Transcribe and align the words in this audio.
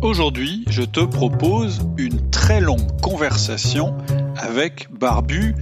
Aujourd'hui, 0.00 0.64
je 0.68 0.82
te 0.82 1.00
propose 1.00 1.80
une 1.96 2.30
très 2.30 2.60
longue 2.60 3.00
conversation 3.00 3.96
avec 4.36 4.86
Barbu 4.92 5.56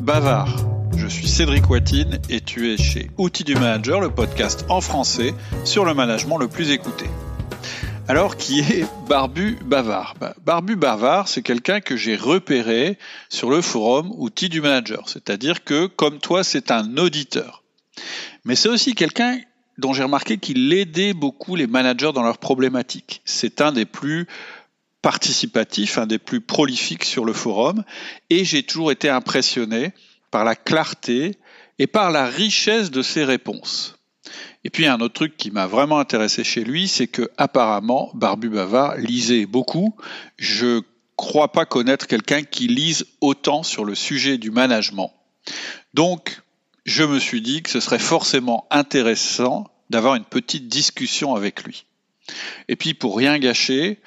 Bavard. 0.00 0.56
Je 0.96 1.06
suis 1.06 1.28
Cédric 1.28 1.68
Watine 1.68 2.18
et 2.30 2.40
tu 2.40 2.72
es 2.72 2.78
chez 2.78 3.10
Outils 3.18 3.44
du 3.44 3.54
Manager, 3.54 4.00
le 4.00 4.08
podcast 4.08 4.64
en 4.70 4.80
français 4.80 5.34
sur 5.66 5.84
le 5.84 5.92
management 5.92 6.38
le 6.38 6.48
plus 6.48 6.70
écouté. 6.70 7.04
Alors, 8.08 8.38
qui 8.38 8.60
est 8.60 8.86
Barbu 9.06 9.58
Bavard 9.66 10.14
bah, 10.18 10.34
Barbu 10.46 10.76
Bavard, 10.76 11.28
c'est 11.28 11.42
quelqu'un 11.42 11.80
que 11.80 11.94
j'ai 11.94 12.16
repéré 12.16 12.98
sur 13.28 13.50
le 13.50 13.60
forum 13.60 14.10
Outils 14.16 14.48
du 14.48 14.62
Manager. 14.62 15.10
C'est-à-dire 15.10 15.62
que, 15.62 15.86
comme 15.86 16.20
toi, 16.20 16.42
c'est 16.42 16.70
un 16.70 16.96
auditeur. 16.96 17.62
Mais 18.46 18.56
c'est 18.56 18.70
aussi 18.70 18.94
quelqu'un 18.94 19.38
dont 19.78 19.92
j'ai 19.92 20.02
remarqué 20.02 20.38
qu'il 20.38 20.72
aidait 20.72 21.14
beaucoup 21.14 21.56
les 21.56 21.66
managers 21.66 22.12
dans 22.14 22.22
leurs 22.22 22.38
problématiques. 22.38 23.22
C'est 23.24 23.60
un 23.60 23.72
des 23.72 23.84
plus 23.84 24.26
participatifs, 25.02 25.98
un 25.98 26.06
des 26.06 26.18
plus 26.18 26.40
prolifiques 26.40 27.04
sur 27.04 27.24
le 27.24 27.32
forum, 27.32 27.84
et 28.30 28.44
j'ai 28.44 28.62
toujours 28.62 28.90
été 28.90 29.08
impressionné 29.08 29.92
par 30.30 30.44
la 30.44 30.56
clarté 30.56 31.36
et 31.78 31.86
par 31.86 32.10
la 32.10 32.26
richesse 32.26 32.90
de 32.90 33.02
ses 33.02 33.24
réponses. 33.24 33.98
Et 34.64 34.70
puis 34.70 34.86
un 34.86 35.00
autre 35.00 35.14
truc 35.14 35.36
qui 35.36 35.50
m'a 35.50 35.66
vraiment 35.66 35.98
intéressé 35.98 36.42
chez 36.42 36.64
lui, 36.64 36.88
c'est 36.88 37.06
que 37.06 37.30
apparemment 37.36 38.10
Barbu 38.14 38.48
Bavard 38.48 38.96
lisait 38.96 39.44
beaucoup. 39.44 39.94
Je 40.38 40.80
crois 41.16 41.52
pas 41.52 41.66
connaître 41.66 42.06
quelqu'un 42.06 42.42
qui 42.42 42.66
lise 42.66 43.06
autant 43.20 43.62
sur 43.62 43.84
le 43.84 43.94
sujet 43.94 44.38
du 44.38 44.50
management. 44.50 45.12
Donc 45.92 46.40
je 46.84 47.04
me 47.04 47.18
suis 47.18 47.42
dit 47.42 47.62
que 47.62 47.70
ce 47.70 47.80
serait 47.80 47.98
forcément 47.98 48.66
intéressant 48.70 49.68
d'avoir 49.90 50.14
une 50.14 50.24
petite 50.24 50.68
discussion 50.68 51.34
avec 51.34 51.64
lui. 51.64 51.86
Et 52.68 52.76
puis 52.76 52.94
pour 52.94 53.16
rien 53.16 53.38
gâcher, 53.38 54.00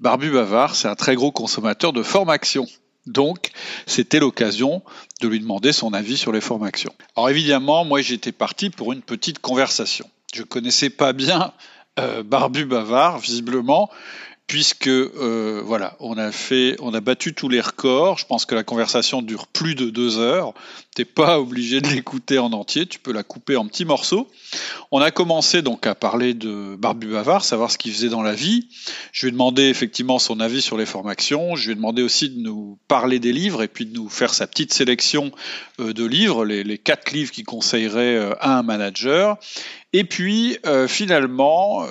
Barbu 0.00 0.30
Bavard, 0.30 0.74
c'est 0.74 0.88
un 0.88 0.94
très 0.94 1.14
gros 1.14 1.32
consommateur 1.32 1.92
de 1.92 2.02
formations. 2.02 2.66
Donc, 3.06 3.50
c'était 3.86 4.20
l'occasion 4.20 4.82
de 5.20 5.28
lui 5.28 5.40
demander 5.40 5.72
son 5.72 5.94
avis 5.94 6.16
sur 6.16 6.30
les 6.30 6.40
formations. 6.40 6.94
Alors 7.16 7.30
évidemment, 7.30 7.84
moi 7.84 8.02
j'étais 8.02 8.32
parti 8.32 8.70
pour 8.70 8.92
une 8.92 9.02
petite 9.02 9.38
conversation. 9.38 10.08
Je 10.34 10.42
connaissais 10.42 10.90
pas 10.90 11.12
bien 11.14 11.52
euh, 11.98 12.22
Barbu 12.22 12.64
Bavard, 12.66 13.18
visiblement, 13.18 13.90
puisque 14.46 14.88
euh, 14.88 15.62
voilà, 15.64 15.96
on 16.00 16.16
a 16.18 16.30
fait, 16.32 16.76
on 16.80 16.92
a 16.94 17.00
battu 17.00 17.34
tous 17.34 17.48
les 17.48 17.60
records. 17.60 18.18
Je 18.18 18.26
pense 18.26 18.44
que 18.44 18.54
la 18.54 18.64
conversation 18.64 19.22
dure 19.22 19.46
plus 19.46 19.74
de 19.74 19.90
deux 19.90 20.18
heures. 20.18 20.54
T'es 20.98 21.04
pas 21.04 21.38
obligé 21.38 21.80
de 21.80 21.86
l'écouter 21.86 22.40
en 22.40 22.52
entier, 22.52 22.84
tu 22.84 22.98
peux 22.98 23.12
la 23.12 23.22
couper 23.22 23.54
en 23.54 23.68
petits 23.68 23.84
morceaux. 23.84 24.28
On 24.90 25.00
a 25.00 25.12
commencé 25.12 25.62
donc 25.62 25.86
à 25.86 25.94
parler 25.94 26.34
de 26.34 26.74
Barbu 26.74 27.06
Bavard, 27.06 27.44
savoir 27.44 27.70
ce 27.70 27.78
qu'il 27.78 27.92
faisait 27.92 28.08
dans 28.08 28.22
la 28.22 28.34
vie. 28.34 28.66
Je 29.12 29.22
lui 29.22 29.28
ai 29.28 29.30
demandé 29.30 29.62
effectivement 29.68 30.18
son 30.18 30.40
avis 30.40 30.60
sur 30.60 30.76
les 30.76 30.86
formations. 30.86 31.54
Je 31.54 31.66
lui 31.66 31.72
ai 31.72 31.74
demandé 31.76 32.02
aussi 32.02 32.30
de 32.30 32.40
nous 32.40 32.80
parler 32.88 33.20
des 33.20 33.32
livres 33.32 33.62
et 33.62 33.68
puis 33.68 33.86
de 33.86 33.94
nous 33.94 34.08
faire 34.08 34.34
sa 34.34 34.48
petite 34.48 34.74
sélection 34.74 35.30
euh, 35.78 35.92
de 35.92 36.04
livres, 36.04 36.44
les, 36.44 36.78
quatre 36.78 37.12
livres 37.12 37.30
qu'il 37.30 37.44
conseillerait 37.44 38.16
euh, 38.16 38.34
à 38.40 38.58
un 38.58 38.64
manager. 38.64 39.38
Et 39.92 40.02
puis 40.02 40.58
euh, 40.66 40.88
finalement, 40.88 41.86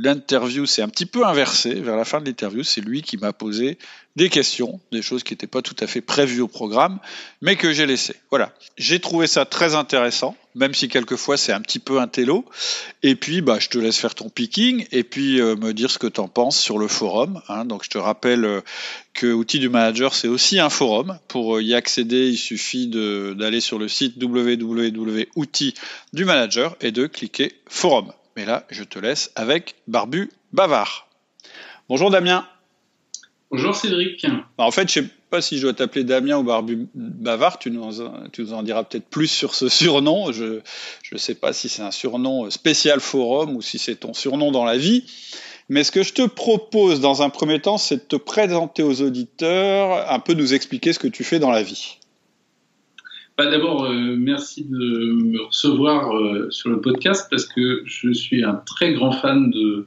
l'interview 0.00 0.64
s'est 0.64 0.80
un 0.80 0.88
petit 0.88 1.06
peu 1.06 1.26
inversée. 1.26 1.74
Vers 1.74 1.96
la 1.96 2.06
fin 2.06 2.18
de 2.20 2.24
l'interview, 2.24 2.62
c'est 2.62 2.80
lui 2.80 3.02
qui 3.02 3.18
m'a 3.18 3.34
posé 3.34 3.76
des 4.16 4.28
questions, 4.28 4.80
des 4.90 5.02
choses 5.02 5.22
qui 5.22 5.32
n'étaient 5.32 5.46
pas 5.46 5.62
tout 5.62 5.76
à 5.80 5.86
fait 5.86 6.00
prévues 6.00 6.42
au 6.42 6.48
programme, 6.48 6.98
mais 7.40 7.56
que 7.56 7.72
j'ai 7.72 7.86
laissées. 7.86 8.16
Voilà. 8.30 8.52
J'ai 8.76 9.00
trouvé 9.00 9.26
ça 9.26 9.44
très 9.44 9.74
intéressant, 9.74 10.36
même 10.54 10.74
si 10.74 10.88
quelquefois 10.88 11.36
c'est 11.36 11.52
un 11.52 11.60
petit 11.60 11.78
peu 11.78 11.98
un 11.98 12.08
télo. 12.08 12.44
Et 13.02 13.14
puis, 13.14 13.40
bah, 13.40 13.58
je 13.58 13.68
te 13.68 13.78
laisse 13.78 13.96
faire 13.96 14.14
ton 14.14 14.28
picking 14.28 14.86
et 14.92 15.02
puis 15.02 15.40
euh, 15.40 15.56
me 15.56 15.72
dire 15.72 15.90
ce 15.90 15.98
que 15.98 16.06
tu 16.06 16.20
en 16.20 16.28
penses 16.28 16.58
sur 16.58 16.78
le 16.78 16.88
forum. 16.88 17.40
Hein. 17.48 17.64
Donc, 17.64 17.84
je 17.84 17.90
te 17.90 17.98
rappelle 17.98 18.44
euh, 18.44 18.60
que 19.14 19.32
Outils 19.32 19.60
du 19.60 19.70
Manager, 19.70 20.14
c'est 20.14 20.28
aussi 20.28 20.58
un 20.58 20.70
forum. 20.70 21.18
Pour 21.28 21.56
euh, 21.56 21.62
y 21.62 21.74
accéder, 21.74 22.28
il 22.28 22.36
suffit 22.36 22.88
d'aller 22.88 23.60
sur 23.60 23.78
le 23.78 23.88
site 23.88 24.22
www.outils 24.22 25.74
du 26.12 26.24
Manager 26.24 26.76
et 26.82 26.92
de 26.92 27.06
cliquer 27.06 27.54
forum. 27.66 28.12
Mais 28.36 28.44
là, 28.44 28.66
je 28.70 28.84
te 28.84 28.98
laisse 28.98 29.30
avec 29.36 29.76
Barbu 29.88 30.30
Bavard. 30.52 31.08
Bonjour 31.88 32.10
Damien. 32.10 32.46
Bonjour 33.52 33.74
Cédric. 33.76 34.24
Bah, 34.56 34.64
en 34.64 34.70
fait, 34.70 34.88
je 34.88 34.94
sais 34.94 35.08
pas 35.28 35.42
si 35.42 35.58
je 35.58 35.62
dois 35.64 35.74
t'appeler 35.74 36.04
Damien 36.04 36.38
ou 36.38 36.42
Barbu 36.42 36.88
Bavard. 36.94 37.58
Tu 37.58 37.70
nous, 37.70 38.00
en, 38.00 38.12
tu 38.32 38.40
nous 38.40 38.54
en 38.54 38.62
diras 38.62 38.82
peut-être 38.82 39.04
plus 39.04 39.26
sur 39.26 39.54
ce 39.54 39.68
surnom. 39.68 40.32
Je 40.32 40.60
ne 41.12 41.18
sais 41.18 41.34
pas 41.34 41.52
si 41.52 41.68
c'est 41.68 41.82
un 41.82 41.90
surnom 41.90 42.48
spécial 42.48 42.98
forum 42.98 43.54
ou 43.54 43.60
si 43.60 43.78
c'est 43.78 43.96
ton 43.96 44.14
surnom 44.14 44.52
dans 44.52 44.64
la 44.64 44.78
vie. 44.78 45.04
Mais 45.68 45.84
ce 45.84 45.92
que 45.92 46.02
je 46.02 46.14
te 46.14 46.26
propose 46.26 47.00
dans 47.00 47.20
un 47.20 47.28
premier 47.28 47.60
temps, 47.60 47.76
c'est 47.76 47.96
de 47.96 48.00
te 48.00 48.16
présenter 48.16 48.82
aux 48.82 49.02
auditeurs, 49.02 50.10
un 50.10 50.18
peu 50.18 50.32
nous 50.32 50.54
expliquer 50.54 50.94
ce 50.94 50.98
que 50.98 51.08
tu 51.08 51.22
fais 51.22 51.38
dans 51.38 51.50
la 51.50 51.62
vie. 51.62 51.98
Bah 53.36 53.50
D'abord, 53.50 53.84
euh, 53.84 54.16
merci 54.16 54.64
de 54.64 55.12
me 55.12 55.42
recevoir 55.42 56.16
euh, 56.16 56.50
sur 56.50 56.70
le 56.70 56.80
podcast 56.80 57.26
parce 57.30 57.44
que 57.44 57.82
je 57.84 58.12
suis 58.12 58.44
un 58.44 58.54
très 58.54 58.94
grand 58.94 59.12
fan 59.12 59.50
de, 59.50 59.86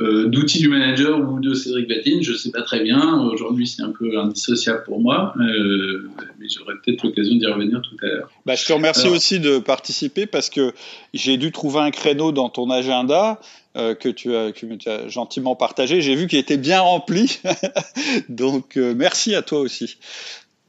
euh, 0.00 0.26
d'outils 0.26 0.58
du 0.58 0.68
manager 0.68 1.20
ou 1.20 1.38
de 1.38 1.54
Cédric 1.54 1.88
Vatine, 1.88 2.22
je 2.22 2.32
ne 2.32 2.36
sais 2.36 2.50
pas 2.50 2.62
très 2.62 2.82
bien. 2.82 3.20
Aujourd'hui, 3.20 3.66
c'est 3.66 3.82
un 3.82 3.92
peu 3.92 4.18
indissociable 4.18 4.82
pour 4.84 5.00
moi, 5.00 5.34
euh, 5.38 6.08
mais 6.40 6.46
j'aurai 6.48 6.74
peut-être 6.84 7.04
l'occasion 7.04 7.36
d'y 7.36 7.46
revenir 7.46 7.80
tout 7.80 7.96
à 8.02 8.06
l'heure. 8.06 8.30
Bah, 8.44 8.56
je 8.56 8.64
te 8.64 8.72
remercie 8.72 9.08
aussi 9.08 9.38
de 9.38 9.58
participer 9.58 10.26
parce 10.26 10.50
que 10.50 10.72
j'ai 11.12 11.36
dû 11.36 11.52
trouver 11.52 11.80
un 11.80 11.92
créneau 11.92 12.32
dans 12.32 12.48
ton 12.48 12.70
agenda 12.70 13.40
euh, 13.76 13.96
que, 13.96 14.08
tu 14.08 14.36
as, 14.36 14.52
que 14.52 14.66
tu 14.76 14.88
as 14.88 15.08
gentiment 15.08 15.56
partagé. 15.56 16.00
J'ai 16.00 16.14
vu 16.14 16.28
qu'il 16.28 16.38
était 16.38 16.56
bien 16.56 16.80
rempli, 16.80 17.40
donc 18.28 18.76
euh, 18.76 18.94
merci 18.96 19.34
à 19.34 19.42
toi 19.42 19.58
aussi. 19.58 19.96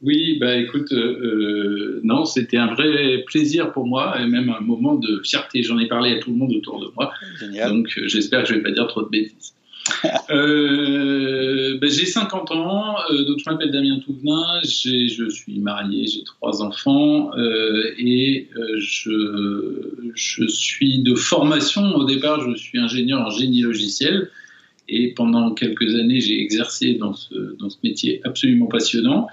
Oui, 0.02 0.36
bah 0.38 0.56
écoute, 0.56 0.92
euh, 0.92 0.96
euh, 0.96 2.00
non, 2.04 2.26
c'était 2.26 2.58
un 2.58 2.74
vrai 2.74 3.24
plaisir 3.26 3.72
pour 3.72 3.86
moi 3.86 4.20
et 4.20 4.26
même 4.26 4.50
un 4.50 4.60
moment 4.60 4.94
de 4.94 5.20
fierté. 5.24 5.62
J'en 5.62 5.78
ai 5.78 5.88
parlé 5.88 6.12
à 6.12 6.18
tout 6.18 6.30
le 6.30 6.36
monde 6.36 6.52
autour 6.52 6.80
de 6.80 6.88
moi. 6.94 7.12
Génial. 7.40 7.70
Donc 7.70 7.92
euh, 7.96 8.06
j'espère 8.06 8.42
que 8.42 8.50
je 8.50 8.54
vais 8.54 8.62
pas 8.62 8.70
dire 8.70 8.86
trop 8.88 9.02
de 9.02 9.08
bêtises. 9.08 9.54
euh, 10.30 11.78
bah, 11.80 11.86
j'ai 11.88 12.06
50 12.06 12.50
ans, 12.50 12.96
euh, 13.10 13.24
donc 13.24 13.38
je 13.38 13.48
m'appelle 13.48 13.70
Damien 13.70 14.00
Touvenin, 14.00 14.60
je 14.64 15.28
suis 15.30 15.58
marié, 15.60 16.06
j'ai 16.06 16.24
trois 16.24 16.62
enfants 16.62 17.30
euh, 17.36 17.94
et 17.98 18.48
je, 18.78 20.10
je 20.14 20.46
suis 20.48 20.98
de 20.98 21.14
formation, 21.14 21.94
au 21.94 22.04
départ 22.04 22.40
je 22.50 22.56
suis 22.56 22.78
ingénieur 22.78 23.20
en 23.20 23.30
génie 23.30 23.62
logiciel 23.62 24.30
et 24.88 25.14
pendant 25.14 25.52
quelques 25.52 25.94
années, 25.96 26.20
j'ai 26.20 26.40
exercé 26.40 26.94
dans 26.94 27.12
ce, 27.12 27.56
dans 27.58 27.70
ce 27.70 27.78
métier 27.82 28.20
absolument 28.24 28.66
passionnant. 28.66 29.26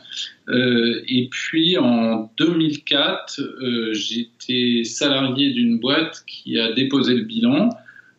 Euh, 0.49 1.01
et 1.07 1.27
puis 1.29 1.77
en 1.77 2.31
2004, 2.37 3.39
euh, 3.39 3.93
j'étais 3.93 4.83
salarié 4.83 5.51
d'une 5.51 5.79
boîte 5.79 6.23
qui 6.27 6.57
a 6.57 6.71
déposé 6.73 7.15
le 7.15 7.23
bilan 7.23 7.69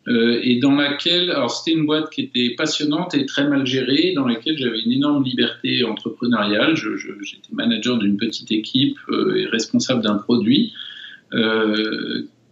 euh, 0.06 0.38
et 0.42 0.58
dans 0.60 0.76
laquelle, 0.76 1.30
alors 1.30 1.50
c'était 1.50 1.76
une 1.76 1.86
boîte 1.86 2.10
qui 2.10 2.20
était 2.20 2.50
passionnante 2.50 3.14
et 3.14 3.26
très 3.26 3.48
mal 3.48 3.66
gérée, 3.66 4.12
dans 4.14 4.26
laquelle 4.26 4.56
j'avais 4.56 4.80
une 4.82 4.92
énorme 4.92 5.24
liberté 5.24 5.82
entrepreneuriale. 5.82 6.76
J'étais 6.76 7.52
manager 7.52 7.98
d'une 7.98 8.16
petite 8.16 8.52
équipe 8.52 8.98
et 9.34 9.46
responsable 9.46 10.02
d'un 10.02 10.16
produit. 10.16 10.72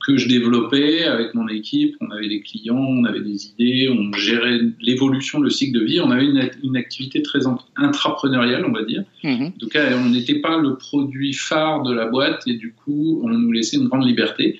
Que 0.06 0.16
je 0.16 0.28
développais 0.28 1.04
avec 1.04 1.34
mon 1.34 1.48
équipe. 1.48 1.96
On 2.00 2.10
avait 2.10 2.28
des 2.28 2.40
clients, 2.40 2.76
on 2.76 3.04
avait 3.04 3.20
des 3.20 3.46
idées, 3.46 3.88
on 3.90 4.12
gérait 4.16 4.60
l'évolution, 4.80 5.40
le 5.40 5.50
cycle 5.50 5.78
de 5.78 5.84
vie. 5.84 6.00
On 6.00 6.10
avait 6.10 6.26
une, 6.26 6.50
une 6.62 6.76
activité 6.76 7.22
très 7.22 7.40
intrapreneuriale, 7.76 8.64
on 8.66 8.72
va 8.72 8.82
dire. 8.82 9.04
Mmh. 9.22 9.44
En 9.46 9.50
tout 9.58 9.68
cas, 9.68 9.96
on 9.96 10.10
n'était 10.10 10.40
pas 10.40 10.58
le 10.58 10.76
produit 10.76 11.32
phare 11.32 11.82
de 11.82 11.92
la 11.92 12.06
boîte 12.06 12.42
et 12.46 12.54
du 12.54 12.72
coup, 12.72 13.20
on 13.24 13.28
nous 13.28 13.52
laissait 13.52 13.76
une 13.76 13.88
grande 13.88 14.06
liberté. 14.06 14.58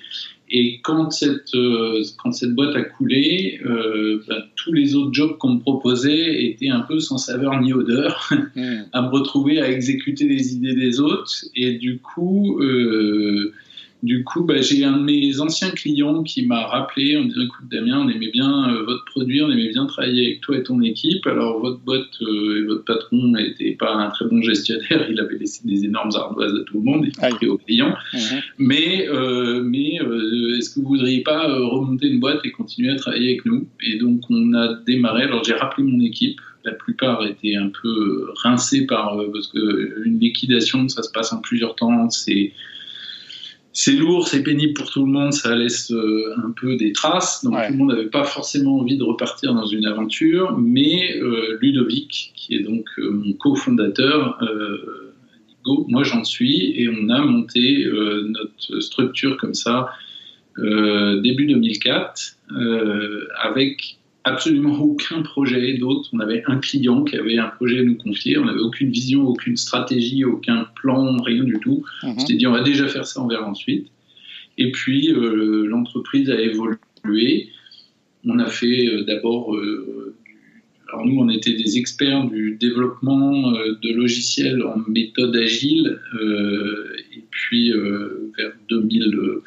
Et 0.55 0.81
quand 0.83 1.09
cette, 1.09 1.55
euh, 1.55 2.03
quand 2.21 2.31
cette 2.31 2.53
boîte 2.53 2.75
a 2.75 2.83
coulé, 2.83 3.59
euh, 3.65 4.23
bah, 4.27 4.35
tous 4.55 4.71
les 4.71 4.93
autres 4.93 5.11
jobs 5.11 5.37
qu'on 5.39 5.55
me 5.55 5.59
proposait 5.59 6.43
étaient 6.45 6.69
un 6.69 6.81
peu 6.81 6.99
sans 6.99 7.17
saveur 7.17 7.59
ni 7.59 7.73
odeur, 7.73 8.29
mmh. 8.55 8.83
à 8.93 9.01
me 9.01 9.07
retrouver 9.09 9.59
à 9.59 9.71
exécuter 9.71 10.27
les 10.27 10.53
idées 10.53 10.75
des 10.75 10.99
autres. 10.99 11.45
Et 11.55 11.73
du 11.73 11.99
coup, 11.99 12.59
euh, 12.61 13.51
du 14.03 14.25
coup, 14.25 14.43
bah, 14.43 14.59
j'ai 14.59 14.83
un 14.83 14.97
de 14.97 15.03
mes 15.03 15.39
anciens 15.39 15.69
clients 15.69 16.23
qui 16.23 16.45
m'a 16.45 16.67
rappelé 16.67 17.15
en 17.15 17.23
disant 17.23 17.41
Écoute, 17.41 17.69
Damien, 17.71 18.01
on 18.05 18.09
aimait 18.09 18.31
bien 18.31 18.69
euh, 18.69 18.83
votre 18.83 19.05
produit, 19.05 19.41
on 19.41 19.49
aimait 19.49 19.69
bien 19.69 19.85
travailler 19.85 20.25
avec 20.25 20.41
toi 20.41 20.57
et 20.57 20.63
ton 20.63 20.81
équipe. 20.81 21.25
Alors, 21.25 21.61
votre 21.61 21.79
boîte 21.79 22.21
euh, 22.21 22.59
et 22.59 22.65
votre 22.65 22.83
patron 22.83 23.29
n'était 23.29 23.71
pas 23.79 23.95
un 23.95 24.09
très 24.09 24.25
bon 24.25 24.41
gestionnaire, 24.41 25.07
il 25.09 25.17
avait 25.21 25.37
laissé 25.37 25.65
des 25.65 25.85
énormes 25.85 26.11
ardoises 26.13 26.53
à 26.53 26.63
tout 26.65 26.79
le 26.79 26.83
monde, 26.83 27.07
y 27.07 27.11
compris 27.13 27.47
aux 27.47 27.57
clients. 27.57 27.95
Mmh. 28.13 28.17
Mais, 28.57 29.07
euh, 29.07 29.63
mais 29.63 30.01
euh, 30.01 30.57
est-ce 30.57 30.71
que 30.71 30.81
vous 30.81 30.87
voudriez 30.89 31.21
pas 31.21 31.49
euh, 31.49 31.65
remonter 31.65 32.07
une 32.07 32.19
boîte 32.19 32.41
et 32.43 32.51
continuer 32.51 32.91
à 32.91 32.97
travailler 32.97 33.29
avec 33.29 33.45
nous? 33.45 33.69
Et 33.81 33.97
donc, 33.99 34.19
on 34.29 34.53
a 34.53 34.73
démarré. 34.85 35.23
Alors, 35.23 35.45
j'ai 35.45 35.53
rappelé 35.53 35.87
mon 35.87 36.01
équipe 36.01 36.41
la 36.65 36.71
plupart 36.71 37.25
étaient 37.25 37.57
un 37.57 37.69
peu 37.81 38.29
rincés 38.35 38.85
par 38.85 39.19
parce 39.33 39.47
que 39.47 40.01
une 40.05 40.17
liquidation 40.17 40.87
ça 40.87 41.03
se 41.03 41.11
passe 41.11 41.33
en 41.33 41.41
plusieurs 41.41 41.75
temps 41.75 42.09
c'est 42.09 42.53
c'est 43.75 43.93
lourd, 43.93 44.27
c'est 44.27 44.43
pénible 44.43 44.73
pour 44.73 44.91
tout 44.91 45.03
le 45.03 45.11
monde, 45.11 45.33
ça 45.33 45.55
laisse 45.55 45.91
euh, 45.91 46.35
un 46.37 46.51
peu 46.51 46.75
des 46.77 46.93
traces. 46.93 47.43
Donc 47.43 47.55
tout 47.55 47.71
le 47.71 47.77
monde 47.77 47.89
n'avait 47.89 48.09
pas 48.09 48.23
forcément 48.23 48.77
envie 48.77 48.97
de 48.97 49.03
repartir 49.03 49.55
dans 49.55 49.65
une 49.65 49.87
aventure, 49.87 50.55
mais 50.59 51.17
euh, 51.17 51.57
Ludovic, 51.59 52.33
qui 52.35 52.55
est 52.55 52.59
donc 52.59 52.85
euh, 52.99 53.09
mon 53.09 53.33
cofondateur, 53.33 54.39
moi 55.65 56.03
j'en 56.03 56.23
suis, 56.23 56.79
et 56.79 56.87
on 56.87 57.09
a 57.09 57.21
monté 57.21 57.87
notre 58.27 58.79
structure 58.79 59.37
comme 59.37 59.53
ça 59.53 59.89
début 60.57 61.47
2004 61.47 62.37
avec 63.41 63.97
absolument 64.23 64.79
aucun 64.79 65.21
projet 65.21 65.77
d'autre. 65.77 66.09
On 66.13 66.19
avait 66.19 66.43
un 66.47 66.57
client 66.57 67.03
qui 67.03 67.15
avait 67.15 67.37
un 67.37 67.47
projet 67.47 67.79
à 67.79 67.83
nous 67.83 67.97
confier. 67.97 68.37
On 68.37 68.45
n'avait 68.45 68.59
aucune 68.59 68.91
vision, 68.91 69.27
aucune 69.27 69.57
stratégie, 69.57 70.23
aucun 70.23 70.67
plan, 70.75 71.17
rien 71.21 71.43
du 71.43 71.59
tout. 71.59 71.83
Mhm. 72.03 72.13
On 72.15 72.19
s'était 72.19 72.35
dit, 72.35 72.47
on 72.47 72.51
va 72.51 72.63
déjà 72.63 72.87
faire 72.87 73.05
ça, 73.05 73.21
on 73.21 73.27
verra 73.27 73.47
ensuite. 73.47 73.87
Et 74.57 74.71
puis, 74.71 75.11
euh, 75.11 75.65
l'entreprise 75.67 76.29
a 76.29 76.39
évolué. 76.39 77.49
On 78.25 78.39
a 78.39 78.45
fait 78.45 78.87
euh, 78.87 79.03
d'abord. 79.03 79.55
Euh, 79.55 80.15
alors, 80.87 81.05
nous, 81.05 81.19
on 81.19 81.29
était 81.29 81.53
des 81.53 81.77
experts 81.77 82.25
du 82.25 82.55
développement 82.59 83.51
de 83.51 83.93
logiciels 83.93 84.61
en 84.61 84.77
méthode 84.87 85.35
agile. 85.35 85.99
et 87.15 87.23
puis, 87.31 87.71
vers 88.37 88.51
2000 88.69 89.41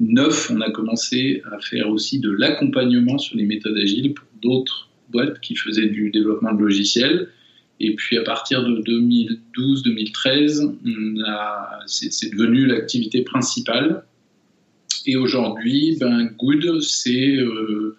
neuf, 0.00 0.50
on 0.50 0.60
a 0.60 0.70
commencé 0.70 1.42
à 1.50 1.58
faire 1.58 1.88
aussi 1.88 2.18
de 2.20 2.30
l'accompagnement 2.30 3.18
sur 3.18 3.36
les 3.36 3.44
méthodes 3.44 3.76
agiles 3.76 4.14
pour 4.14 4.26
d'autres 4.42 4.88
boîtes 5.10 5.40
qui 5.40 5.56
faisaient 5.56 5.88
du 5.88 6.10
développement 6.10 6.52
de 6.52 6.62
logiciels. 6.62 7.28
Et 7.78 7.94
puis 7.94 8.16
à 8.16 8.22
partir 8.22 8.64
de 8.64 8.80
2012-2013, 9.56 10.74
c'est 11.86 12.30
devenu 12.30 12.66
l'activité 12.66 13.22
principale. 13.22 14.04
Et 15.06 15.16
aujourd'hui, 15.16 15.96
ben, 16.00 16.30
Good, 16.38 16.80
c'est 16.80 17.36
euh, 17.36 17.96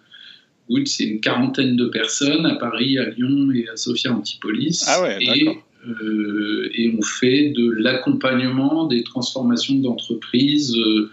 une 0.68 1.20
quarantaine 1.20 1.76
de 1.76 1.86
personnes 1.86 2.44
à 2.44 2.56
Paris, 2.56 2.98
à 2.98 3.08
Lyon 3.10 3.50
et 3.52 3.68
à 3.68 3.76
Sophia 3.76 4.12
Antipolis. 4.12 4.84
Ah 4.86 5.02
ouais, 5.02 5.18
et, 5.20 5.48
euh, 5.86 6.68
et 6.74 6.94
on 6.98 7.02
fait 7.02 7.50
de 7.50 7.70
l'accompagnement 7.70 8.86
des 8.86 9.04
transformations 9.04 9.76
d'entreprises. 9.76 10.76
Euh, 10.76 11.10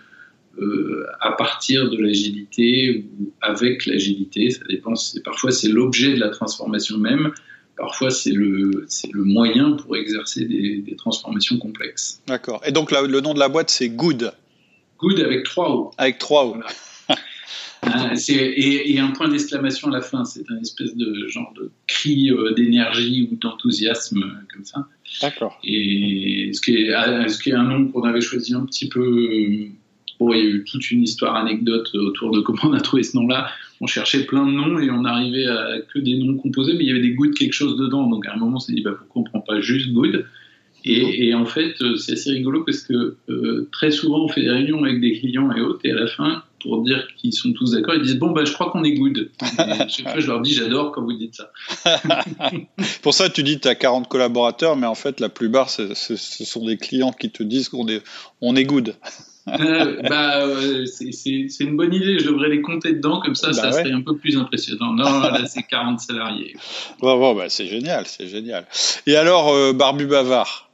euh, 0.58 1.06
à 1.20 1.32
partir 1.34 1.90
de 1.90 1.98
l'agilité 1.98 3.06
ou 3.20 3.32
avec 3.42 3.86
l'agilité, 3.86 4.50
ça 4.50 4.64
dépend. 4.70 4.94
Parfois 5.24 5.52
c'est 5.52 5.68
l'objet 5.68 6.14
de 6.14 6.20
la 6.20 6.30
transformation 6.30 6.98
même, 6.98 7.32
parfois 7.78 8.10
c'est 8.10 8.32
le, 8.32 8.88
le 9.12 9.24
moyen 9.24 9.72
pour 9.74 9.98
exercer 9.98 10.46
des, 10.46 10.96
transformations 10.98 11.58
complexes. 11.58 12.22
D'accord. 12.28 12.62
Et 12.66 12.72
donc 12.72 12.92
le 12.92 13.22
nom 13.22 13.34
de 13.34 13.40
la 13.40 13.50
boîte 13.50 13.70
c'est 13.70 13.90
Good. 13.90 14.32
Good 15.00 15.20
avec 15.20 15.44
trois 15.44 15.72
O. 15.72 15.92
Avec 15.98 16.20
trois 16.20 16.46
O. 16.46 16.56
Hein, 17.84 18.14
et, 18.30 19.00
un 19.00 19.12
point 19.12 19.28
d'exclamation 19.28 19.90
à 19.90 19.92
la 19.92 20.02
fin, 20.02 20.24
c'est 20.24 20.50
un 20.50 20.60
espèce 20.62 20.96
de 20.96 21.28
genre 21.28 21.54
de 21.54 21.70
cri 21.88 22.32
euh, 22.32 22.54
d'énergie 22.54 23.28
ou 23.30 23.36
d'enthousiasme 23.36 24.24
euh, 24.24 24.54
comme 24.54 24.64
ça. 24.64 24.88
D'accord. 25.22 25.60
Et 25.64 26.52
ce 26.54 26.62
qui, 26.62 26.76
est, 26.76 27.28
ce 27.30 27.38
qui 27.42 27.50
est 27.50 27.56
un 27.56 27.64
nom 27.64 27.88
qu'on 27.90 28.04
avait 28.04 28.22
choisi 28.22 28.54
un 28.54 28.66
petit 28.66 28.88
peu 28.88 29.70
Bon, 30.20 30.34
il 30.34 30.40
y 30.40 30.42
a 30.42 30.46
eu 30.46 30.64
toute 30.64 30.92
une 30.92 31.04
histoire 31.04 31.36
anecdote 31.36 31.90
autour 31.94 32.32
de 32.32 32.40
comment 32.40 32.64
on 32.66 32.74
a 32.74 32.82
trouvé 32.82 33.04
ce 33.04 33.18
nom-là. 33.18 33.50
On 33.82 33.88
cherchait 33.88 34.26
plein 34.26 34.46
de 34.46 34.52
noms 34.52 34.80
et 34.80 34.90
on 34.90 35.04
arrivait 35.04 35.48
à 35.48 35.80
que 35.94 36.00
des 36.00 36.18
noms 36.18 36.38
composés, 36.38 36.74
mais 36.74 36.84
il 36.84 36.88
y 36.88 36.92
avait 36.92 37.02
des 37.02 37.12
goûts 37.12 37.28
de 37.28 37.34
quelque 37.34 37.54
chose 37.54 37.78
dedans. 37.78 38.08
Donc 38.08 38.26
à 38.26 38.34
un 38.34 38.38
moment, 38.38 38.58
on 38.58 38.60
s'est 38.60 38.74
dit, 38.74 38.82
bah, 38.82 38.96
pourquoi 38.98 39.22
on 39.22 39.26
prend 39.26 39.42
pas 39.42 39.60
juste 39.60 39.92
good 39.92 40.26
et, 40.88 41.34
en 41.34 41.46
fait, 41.46 41.82
euh, 41.82 41.98
c'est 41.98 42.12
assez 42.12 42.32
rigolo 42.32 42.64
parce 42.64 42.82
que 42.82 43.18
euh, 43.28 43.68
très 43.72 43.90
souvent, 43.90 44.24
on 44.24 44.28
fait 44.28 44.42
des 44.42 44.52
réunions 44.52 44.84
avec 44.84 45.02
des 45.02 45.14
clients 45.20 45.52
et 45.52 45.60
autres, 45.60 45.80
et 45.84 45.92
à 45.92 45.96
la 45.96 46.06
fin, 46.06 46.44
pour 46.62 46.84
dire 46.84 47.08
qu'ils 47.18 47.34
sont 47.34 47.54
tous 47.54 47.72
d'accord, 47.72 47.96
ils 47.96 48.04
disent 48.04 48.20
Bon, 48.20 48.30
bah, 48.32 48.46
je 48.46 48.54
crois 48.54 48.70
qu'on 48.70 48.84
est 48.84 48.94
good. 48.94 49.32
Et 49.42 49.90
chaque 49.90 50.12
fois, 50.12 50.20
je 50.20 50.28
leur 50.28 50.42
dis 50.42 50.54
J'adore 50.54 50.92
quand 50.92 51.02
vous 51.02 51.18
dites 51.18 51.34
ça. 51.34 51.52
pour 53.02 53.16
ça, 53.16 53.30
tu 53.30 53.42
dis 53.42 53.60
tu 53.60 53.68
as 53.68 53.74
40 53.74 54.08
collaborateurs, 54.08 54.76
mais 54.76 54.86
en 54.86 54.94
fait, 54.94 55.20
la 55.20 55.30
plupart, 55.30 55.72
ce 55.72 55.96
sont 55.96 56.66
des 56.66 56.78
clients 56.78 57.12
qui 57.12 57.32
te 57.32 57.42
disent 57.42 57.70
qu'on 57.70 57.88
est, 57.88 58.04
on 58.42 58.56
est 58.56 58.66
good. 58.66 58.94
Euh, 59.48 60.02
bah, 60.10 60.44
euh, 60.44 60.86
c'est 60.86 61.60
une 61.60 61.78
bonne 61.78 61.94
idée. 61.94 62.20
Je 62.20 62.28
devrais 62.28 62.50
les 62.50 62.62
compter 62.62 62.94
dedans, 62.94 63.22
comme 63.22 63.36
ça, 63.36 63.48
bah 63.48 63.54
ça 63.54 63.72
serait 63.72 63.92
un 63.92 64.02
peu 64.02 64.18
plus 64.18 64.38
impressionnant. 64.38 64.94
Non, 64.94 65.20
là, 65.20 65.46
c'est 65.46 65.64
40 65.64 66.00
salariés. 66.00 66.56
Bon, 67.00 67.18
bon 67.20 67.36
bah, 67.36 67.46
c'est 67.50 67.68
génial, 67.68 68.06
c'est 68.08 68.28
génial. 68.28 68.66
Et 69.06 69.16
alors, 69.16 69.54
euh, 69.54 69.74
Barbu 69.74 70.08
Bavard 70.08 70.72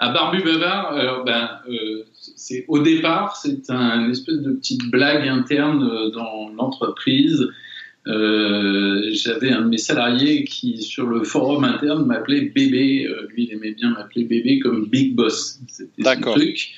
À 0.00 0.12
Barbu 0.12 0.42
Bavard, 0.42 1.24
ben, 1.24 1.50
c'est 2.36 2.64
au 2.68 2.80
départ, 2.80 3.36
c'est 3.36 3.70
un 3.70 4.10
espèce 4.10 4.38
de 4.38 4.52
petite 4.52 4.90
blague 4.90 5.28
interne 5.28 6.10
dans 6.10 6.48
l'entreprise. 6.48 7.48
j'avais 8.04 9.52
un 9.52 9.62
de 9.62 9.68
mes 9.68 9.78
salariés 9.78 10.42
qui, 10.42 10.82
sur 10.82 11.06
le 11.06 11.22
forum 11.22 11.62
interne, 11.62 12.06
m'appelait 12.06 12.40
bébé. 12.40 13.08
lui, 13.28 13.44
il 13.44 13.52
aimait 13.52 13.74
bien 13.74 13.90
m'appeler 13.90 14.24
bébé 14.24 14.58
comme 14.58 14.86
Big 14.86 15.14
Boss. 15.14 15.60
C'était 15.68 16.02
son 16.02 16.20
truc. 16.32 16.74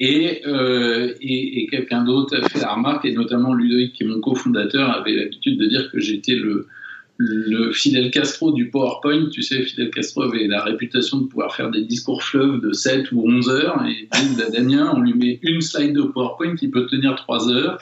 Euh, 0.00 1.14
et, 1.20 1.62
et, 1.62 1.66
quelqu'un 1.66 2.04
d'autre 2.04 2.36
a 2.36 2.48
fait 2.48 2.60
la 2.60 2.74
remarque, 2.74 3.04
et 3.04 3.12
notamment 3.12 3.52
Ludovic, 3.52 3.94
qui 3.94 4.04
est 4.04 4.06
mon 4.06 4.20
cofondateur, 4.20 4.90
avait 4.90 5.14
l'habitude 5.14 5.58
de 5.58 5.66
dire 5.66 5.90
que 5.90 5.98
j'étais 5.98 6.36
le, 6.36 6.68
le 7.18 7.72
Fidel 7.72 8.10
Castro 8.12 8.52
du 8.52 8.70
PowerPoint. 8.70 9.28
Tu 9.30 9.42
sais, 9.42 9.62
Fidel 9.62 9.90
Castro 9.90 10.22
avait 10.22 10.46
la 10.46 10.62
réputation 10.62 11.18
de 11.18 11.26
pouvoir 11.26 11.54
faire 11.54 11.70
des 11.70 11.82
discours 11.82 12.22
fleuves 12.22 12.60
de 12.60 12.72
7 12.72 13.10
ou 13.10 13.28
11 13.28 13.50
heures. 13.50 13.84
Et 13.86 14.08
à 14.12 14.50
Damien, 14.50 14.92
on 14.94 15.00
lui 15.00 15.14
met 15.14 15.40
une 15.42 15.60
slide 15.60 15.94
de 15.94 16.02
PowerPoint 16.02 16.54
qui 16.54 16.68
peut 16.68 16.86
tenir 16.86 17.16
3 17.16 17.50
heures. 17.50 17.78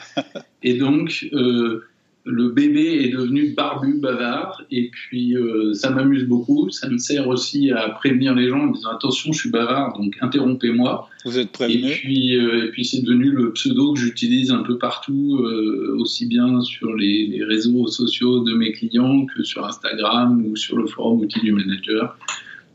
Et 0.63 0.73
donc, 0.73 1.29
euh, 1.33 1.83
le 2.27 2.49
bébé 2.49 3.05
est 3.05 3.09
devenu 3.09 3.53
barbu, 3.53 3.99
bavard, 3.99 4.61
et 4.69 4.89
puis 4.91 5.35
euh, 5.35 5.73
ça 5.73 5.89
m'amuse 5.89 6.25
beaucoup. 6.25 6.69
Ça 6.69 6.89
me 6.89 6.97
sert 6.97 7.27
aussi 7.27 7.71
à 7.71 7.89
prévenir 7.89 8.35
les 8.35 8.49
gens 8.49 8.59
en 8.59 8.67
disant 8.67 8.89
attention, 8.89 9.31
je 9.31 9.39
suis 9.39 9.49
bavard, 9.49 9.97
donc 9.97 10.15
interrompez-moi. 10.19 11.09
Vous 11.23 11.39
êtes 11.39 11.53
prévenu? 11.53 11.89
Et 11.89 11.95
puis, 11.95 12.35
euh, 12.35 12.65
et 12.65 12.71
puis 12.71 12.83
c'est 12.83 13.01
devenu 13.01 13.31
le 13.31 13.53
pseudo 13.53 13.93
que 13.93 13.99
j'utilise 13.99 14.51
un 14.51 14.63
peu 14.63 14.77
partout, 14.77 15.39
euh, 15.41 15.95
aussi 15.99 16.25
bien 16.25 16.59
sur 16.61 16.93
les, 16.93 17.27
les, 17.27 17.43
réseaux 17.45 17.87
sociaux 17.87 18.41
de 18.43 18.53
mes 18.53 18.73
clients 18.73 19.25
que 19.25 19.43
sur 19.43 19.65
Instagram 19.65 20.45
ou 20.45 20.55
sur 20.57 20.77
le 20.77 20.85
forum 20.85 21.21
outil 21.21 21.39
du 21.39 21.53
manager. 21.53 22.17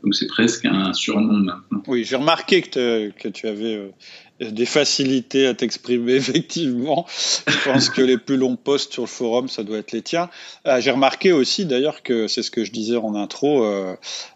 Donc 0.03 0.15
c'est 0.15 0.27
presque 0.27 0.65
un 0.65 0.91
surnom 0.93 1.37
maintenant. 1.37 1.83
Oui, 1.87 2.03
j'ai 2.03 2.17
remarqué 2.17 2.61
que, 2.61 3.11
que, 3.11 3.29
tu 3.29 3.47
avais 3.47 3.93
des 4.39 4.65
facilités 4.65 5.47
à 5.47 5.53
t'exprimer, 5.53 6.13
effectivement. 6.15 7.05
Je 7.47 7.69
pense 7.69 7.89
que 7.89 8.01
les 8.01 8.17
plus 8.17 8.37
longs 8.37 8.55
posts 8.55 8.93
sur 8.93 9.03
le 9.03 9.07
forum, 9.07 9.47
ça 9.47 9.63
doit 9.63 9.77
être 9.77 9.91
les 9.91 10.01
tiens. 10.01 10.29
Euh, 10.67 10.81
j'ai 10.81 10.91
remarqué 10.91 11.31
aussi, 11.31 11.65
d'ailleurs, 11.65 12.03
que 12.03 12.27
c'est 12.27 12.43
ce 12.43 12.51
que 12.51 12.63
je 12.63 12.71
disais 12.71 12.97
en 12.97 13.15
intro, 13.15 13.63
euh, 13.63 13.95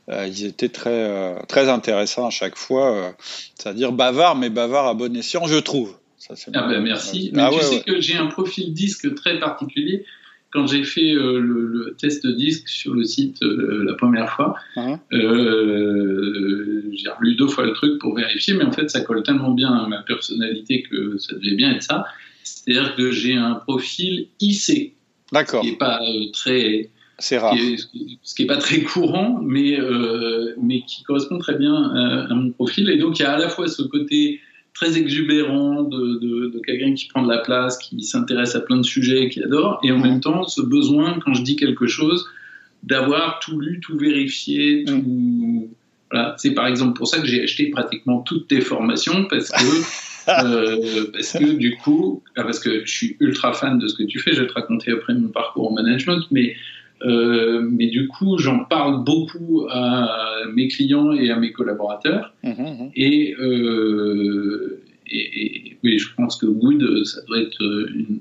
euh, 0.10 0.28
ils 0.28 0.46
étaient 0.46 0.70
très, 0.70 1.36
très 1.48 1.70
intéressants 1.70 2.28
à 2.28 2.32
chaque 2.32 2.56
fois. 2.58 3.16
C'est-à-dire 3.56 3.92
bavard, 3.92 4.36
mais 4.36 4.50
bavard 4.50 4.88
à 4.88 4.94
bon 4.94 5.16
escient, 5.16 5.46
je 5.48 5.58
trouve. 5.58 5.98
Ça, 6.18 6.34
ah 6.54 6.68
ben 6.68 6.82
merci. 6.82 7.30
Mais 7.34 7.44
ah 7.44 7.52
tu 7.54 7.64
sais 7.64 7.82
que 7.82 8.02
j'ai 8.02 8.18
un 8.18 8.26
profil 8.26 8.74
disque 8.74 9.14
très 9.16 9.40
particulier 9.40 10.06
quand 10.58 10.66
j'ai 10.66 10.84
fait 10.84 11.14
euh, 11.14 11.40
le, 11.40 11.96
test 12.00 12.26
disque 12.26 12.68
sur 12.68 12.96
le 12.96 13.04
site 13.04 13.44
euh, 13.44 13.84
la 13.86 13.94
première 13.94 14.32
fois, 14.32 14.56
euh, 15.14 16.82
j'ai 16.92 17.10
relu 17.10 17.36
deux 17.36 17.48
fois 17.48 17.64
le 17.64 17.74
truc 17.74 18.00
pour 18.00 18.16
vérifier, 18.16 18.56
mais 18.56 18.64
en 18.64 18.72
fait, 18.72 18.90
ça 18.90 19.02
colle 19.02 19.22
tellement 19.22 19.52
bien 19.52 19.72
à 19.72 19.88
ma 19.88 20.02
personnalité 20.02 20.82
que 20.82 21.20
ça 21.20 21.36
devait 21.36 21.54
bien 21.54 21.76
être 21.76 21.84
ça. 21.84 22.06
C'est-à-dire 22.44 22.96
que 22.96 23.12
j'ai 23.12 23.36
un 23.36 23.54
profil 23.54 24.30
IC. 24.40 24.94
D'accord. 25.32 25.62
Qui 25.62 25.72
n'est 25.72 25.78
pas 25.78 26.02
très. 26.34 26.90
C'est 27.20 27.38
rare. 27.38 27.56
ce 27.56 28.36
qui 28.36 28.42
n'est 28.42 28.48
pas 28.48 28.58
très 28.58 28.82
courant, 28.82 29.40
mais, 29.44 29.78
mais 30.60 30.82
qui 30.82 31.04
correspond 31.04 31.38
très 31.38 31.56
bien 31.56 31.76
à, 31.76 32.34
mon 32.34 32.50
profil. 32.52 32.90
Et 32.90 32.98
donc, 32.98 33.20
il 33.20 33.24
y 33.24 33.26
a 33.26 33.34
à 33.34 33.38
la 33.38 33.50
fois 33.50 33.68
ce 33.68 33.84
côté 33.84 34.40
très 34.78 34.96
exubérant 34.96 35.82
de, 35.82 36.50
de, 36.50 36.62
quelqu'un 36.64 36.94
qui 36.94 37.08
prend 37.08 37.24
de 37.24 37.32
la 37.32 37.40
place, 37.40 37.80
qui 37.80 38.04
s'intéresse 38.04 38.56
à 38.56 38.60
plein 38.60 38.78
de 38.78 38.86
sujets, 38.86 39.28
qui 39.28 39.42
adore, 39.42 39.80
et 39.84 39.92
en 39.92 39.98
même 39.98 40.20
temps 40.20 40.48
ce 40.48 40.62
besoin, 40.62 41.18
quand 41.20 41.34
je 41.34 41.42
dis 41.42 41.56
quelque 41.56 41.88
chose, 41.88 42.28
d'avoir 42.84 43.40
tout 43.40 43.60
lu, 43.60 43.80
tout 43.80 43.98
vérifié, 43.98 44.84
tout... 44.86 44.98
Mm. 44.98 45.68
Voilà. 46.12 46.36
C'est 46.38 46.52
par 46.52 46.68
exemple 46.68 46.94
pour 46.96 47.08
ça 47.08 47.20
que 47.20 47.28
j'ai 47.28 47.44
acheté 47.44 47.70
pratiquement 47.70 48.22
toutes 48.22 48.48
tes 48.48 48.62
formations, 48.62 49.26
parce 49.26 49.50
que, 49.50 50.30
euh, 50.46 51.06
parce 51.12 51.34
que 51.34 51.54
du 51.54 51.76
coup, 51.78 52.24
ah, 52.36 52.44
parce 52.44 52.60
que 52.60 52.86
je 52.86 52.92
suis 52.92 53.18
ultra 53.20 53.54
fan 53.54 53.80
de 53.80 53.88
ce 53.88 53.96
que 53.96 54.04
tu 54.04 54.20
fais, 54.20 54.34
je 54.34 54.42
vais 54.42 54.48
te 54.48 54.54
raconter 54.54 54.92
après 54.92 55.16
mon 55.16 55.30
parcours 55.30 55.72
en 55.72 55.74
management, 55.74 56.22
mais 56.30 56.56
euh, 57.04 57.68
mais 57.72 57.88
du 57.88 58.08
coup, 58.08 58.38
j'en 58.38 58.66
parle 58.66 59.04
beaucoup 59.04 59.68
à 59.70 60.46
mes 60.54 60.68
clients 60.68 61.12
et 61.12 61.30
à 61.30 61.38
mes 61.38 61.52
collaborateurs. 61.52 62.34
Mmh, 62.44 62.50
mmh, 62.50 62.64
mmh. 62.64 62.92
Et, 62.96 63.36
euh, 63.40 64.84
et, 65.12 65.78
oui, 65.84 66.00
je 66.00 66.14
pense 66.16 66.38
que 66.38 66.46
Good, 66.46 67.06
ça 67.06 67.22
doit 67.28 67.40
être 67.40 67.62
une, 67.62 68.20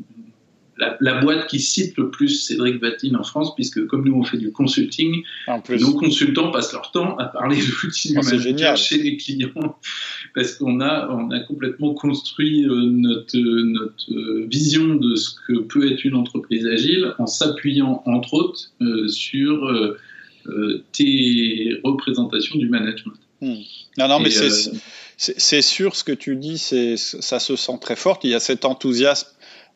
la, 0.79 1.21
boîte 1.21 1.47
qui 1.49 1.59
cite 1.59 1.97
le 1.97 2.11
plus 2.11 2.29
Cédric 2.29 2.81
Vatine 2.81 3.17
en 3.17 3.23
France, 3.23 3.55
puisque 3.55 3.87
comme 3.87 4.05
nous 4.05 4.15
on 4.15 4.25
fait 4.25 4.37
du 4.37 4.53
consulting, 4.53 5.23
nos 5.49 5.95
consultants 5.95 6.51
passent 6.51 6.73
leur 6.73 6.91
temps 6.91 7.17
à 7.17 7.25
parler 7.27 7.57
de 7.57 7.67
l'outil 7.83 8.15
oh, 8.17 8.77
chez 8.77 8.99
les 8.99 9.17
clients, 9.17 9.79
parce 10.35 10.55
qu'on 10.55 10.81
a, 10.81 11.09
on 11.11 11.31
a 11.31 11.41
complètement 11.41 11.95
construit 11.95 12.65
euh, 12.65 12.91
notre, 12.91 13.39
notre 13.39 14.13
euh, 14.13 14.47
vision 14.51 14.95
de 14.97 15.15
ce 15.15 15.31
que 15.47 15.61
peut 15.61 15.91
être 15.91 16.05
une 16.05 16.15
entreprise 16.15 16.67
agile 16.67 17.15
en 17.19 17.27
s'appuyant 17.27 18.03
entre 18.07 18.35
autres 18.35 18.71
euh, 18.83 19.09
sur 19.09 19.97
tes 20.93 21.81
représentations 21.83 22.57
du 22.57 22.69
management. 22.69 23.17
Hmm. 23.41 23.57
Non, 23.99 24.09
non, 24.09 24.21
mais 24.21 24.31
c'est 25.17 25.63
sûr 25.63 25.97
ce 25.97 26.05
que 26.05 26.13
tu 26.13 26.37
dis, 26.37 26.59
ça 26.59 27.41
se 27.41 27.57
sent 27.57 27.79
très 27.81 27.97
fort. 27.97 28.21
Il 28.23 28.31
y 28.31 28.35
a 28.35 28.39
cet 28.39 28.65
enthousiasme 28.65 29.29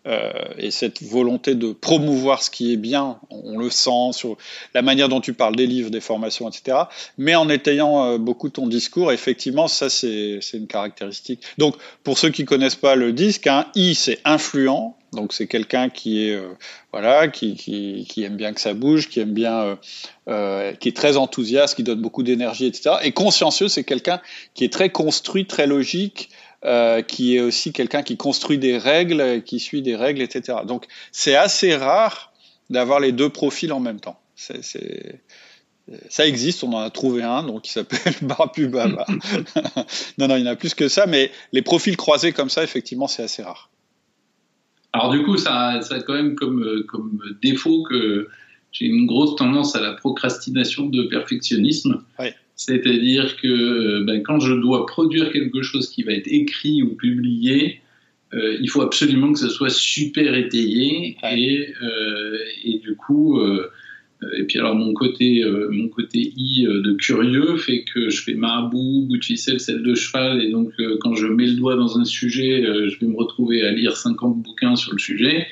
euh, 0.07 0.31
et 0.57 0.71
cette 0.71 1.03
volonté 1.03 1.55
de 1.55 1.73
promouvoir 1.73 2.43
ce 2.43 2.51
qui 2.51 2.73
est 2.73 2.79
bien, 2.79 3.19
on 3.29 3.59
le 3.59 3.69
sent 3.69 4.13
sur 4.13 4.39
la 4.73 4.81
manière 4.81 5.11
dont 5.11 5.21
tu 5.21 5.35
parles 5.35 5.57
des 5.57 5.67
livres, 5.67 5.91
des 5.91 6.01
formations, 6.01 6.49
etc. 6.49 6.85
Mais 7.19 7.35
en 7.35 7.51
étayant 7.51 8.05
euh, 8.05 8.19
beaucoup 8.19 8.49
ton 8.49 8.67
discours, 8.67 9.13
effectivement, 9.13 9.69
ça 9.69 9.91
c'est 9.91 10.41
une 10.55 10.67
caractéristique. 10.67 11.43
Donc 11.59 11.77
pour 12.03 12.17
ceux 12.17 12.31
qui 12.31 12.47
connaissent 12.47 12.77
pas 12.77 12.95
le 12.95 13.13
disque, 13.13 13.47
un 13.47 13.67
I 13.75 13.95
c'est 13.95 14.21
influent, 14.25 14.97
donc 15.13 15.35
c'est 15.35 15.47
quelqu'un 15.47 15.91
qui 15.91 16.27
est 16.27 16.33
euh, 16.33 16.49
voilà, 16.93 17.29
qui, 17.29 18.07
aime 18.25 18.37
bien 18.37 18.55
que 18.55 18.61
ça 18.63 18.73
bouge, 18.73 19.11
qui 19.11 19.21
aime 19.21 19.35
bien, 19.35 19.79
qui 20.27 20.89
est 20.89 20.97
très 20.97 21.19
enthousiaste, 21.19 21.75
qui 21.75 21.83
donne 21.83 22.01
beaucoup 22.01 22.23
d'énergie, 22.23 22.65
etc. 22.65 22.97
Et 23.03 23.13
consciencieux, 23.13 23.69
c'est 23.69 23.85
quelqu'un 23.85 24.23
qui 24.55 24.65
est 24.65 24.73
très 24.73 24.89
construit, 24.89 25.47
très 25.47 25.67
logique, 25.67 26.31
euh, 26.65 27.01
qui 27.03 27.37
est 27.37 27.41
aussi 27.41 27.73
quelqu'un 27.73 28.03
qui 28.03 28.17
construit 28.17 28.59
des 28.59 28.77
règles, 28.77 29.43
qui 29.45 29.61
suit 29.61 29.81
des 29.81 29.97
règles, 29.97 30.21
etc. 30.21 30.59
Donc 30.67 30.87
c'est 31.11 31.35
assez 31.35 31.75
rare 31.75 32.33
d'avoir 32.69 33.01
les 33.01 33.13
deux 33.13 33.31
profils 33.31 33.73
en 33.73 33.81
même 33.81 33.99
temps. 33.99 34.21
C'est, 34.35 35.21
ça 36.09 36.27
existe, 36.27 36.63
on 36.63 36.73
en 36.73 36.81
a 36.81 36.91
trouvé 36.91 37.23
un, 37.23 37.43
donc 37.43 37.63
qui 37.63 37.73
s'appelle 37.73 38.13
Barbu 38.23 38.69
Baba. 38.69 39.07
non, 40.19 40.29
non, 40.29 40.37
il 40.37 40.45
y 40.45 40.49
en 40.49 40.53
a 40.53 40.57
plus 40.57 40.75
que 40.75 40.89
ça, 40.89 41.07
mais 41.07 41.31
les 41.53 41.63
profils 41.63 41.97
croisés 41.97 42.33
comme 42.33 42.51
ça, 42.51 42.63
effectivement, 42.63 43.07
c'est 43.07 43.23
assez 43.23 43.43
rare. 43.43 43.71
Alors 44.93 45.11
du 45.11 45.23
coup, 45.23 45.37
ça, 45.37 45.81
ça 45.83 45.95
a 45.97 46.01
quand 46.01 46.15
même 46.15 46.35
comme, 46.35 46.85
comme 46.89 47.21
défaut 47.43 47.85
que 47.85 48.29
j'ai 48.73 48.87
une 48.87 49.07
grosse 49.07 49.37
tendance 49.37 49.75
à 49.77 49.81
la 49.81 49.95
procrastination 49.95 50.87
de 50.87 51.05
perfectionnisme. 51.05 52.05
Ouais. 52.19 52.35
C'est-à-dire 52.61 53.37
que 53.37 53.49
euh, 53.49 54.05
ben, 54.05 54.23
quand 54.23 54.39
je 54.39 54.53
dois 54.53 54.85
produire 54.85 55.33
quelque 55.33 55.63
chose 55.63 55.89
qui 55.89 56.03
va 56.03 56.13
être 56.13 56.27
écrit 56.27 56.83
ou 56.83 56.95
publié, 56.95 57.81
euh, 58.35 58.59
il 58.61 58.69
faut 58.69 58.83
absolument 58.83 59.33
que 59.33 59.39
ce 59.39 59.49
soit 59.49 59.71
super 59.71 60.35
étayé 60.35 61.17
et, 61.23 61.69
euh, 61.83 62.37
et, 62.63 62.79
du 62.79 62.97
coup 62.97 63.41
et 64.39 64.45
puis 64.45 64.59
alors 64.59 64.75
mon 64.75 64.93
côté 64.93 65.43
mon 65.71 65.89
côté 65.89 66.33
i 66.37 66.65
de 66.65 66.93
curieux 66.93 67.57
fait 67.57 67.83
que 67.85 68.11
je 68.11 68.23
fais 68.23 68.35
marabout 68.35 69.07
bout 69.09 69.17
de 69.17 69.25
ficelle 69.25 69.59
celle 69.59 69.83
de 69.83 69.95
cheval 69.95 70.43
et 70.45 70.51
donc 70.51 70.73
quand 71.01 71.15
je 71.15 71.27
mets 71.27 71.47
le 71.47 71.55
doigt 71.55 71.77
dans 71.77 71.99
un 71.99 72.05
sujet 72.05 72.63
je 72.63 72.99
vais 73.01 73.07
me 73.07 73.17
retrouver 73.17 73.63
à 73.63 73.73
lire 73.73 73.97
50 73.97 74.43
bouquins 74.43 74.77
sur 74.77 74.93
le 74.93 74.99
sujet 74.99 75.47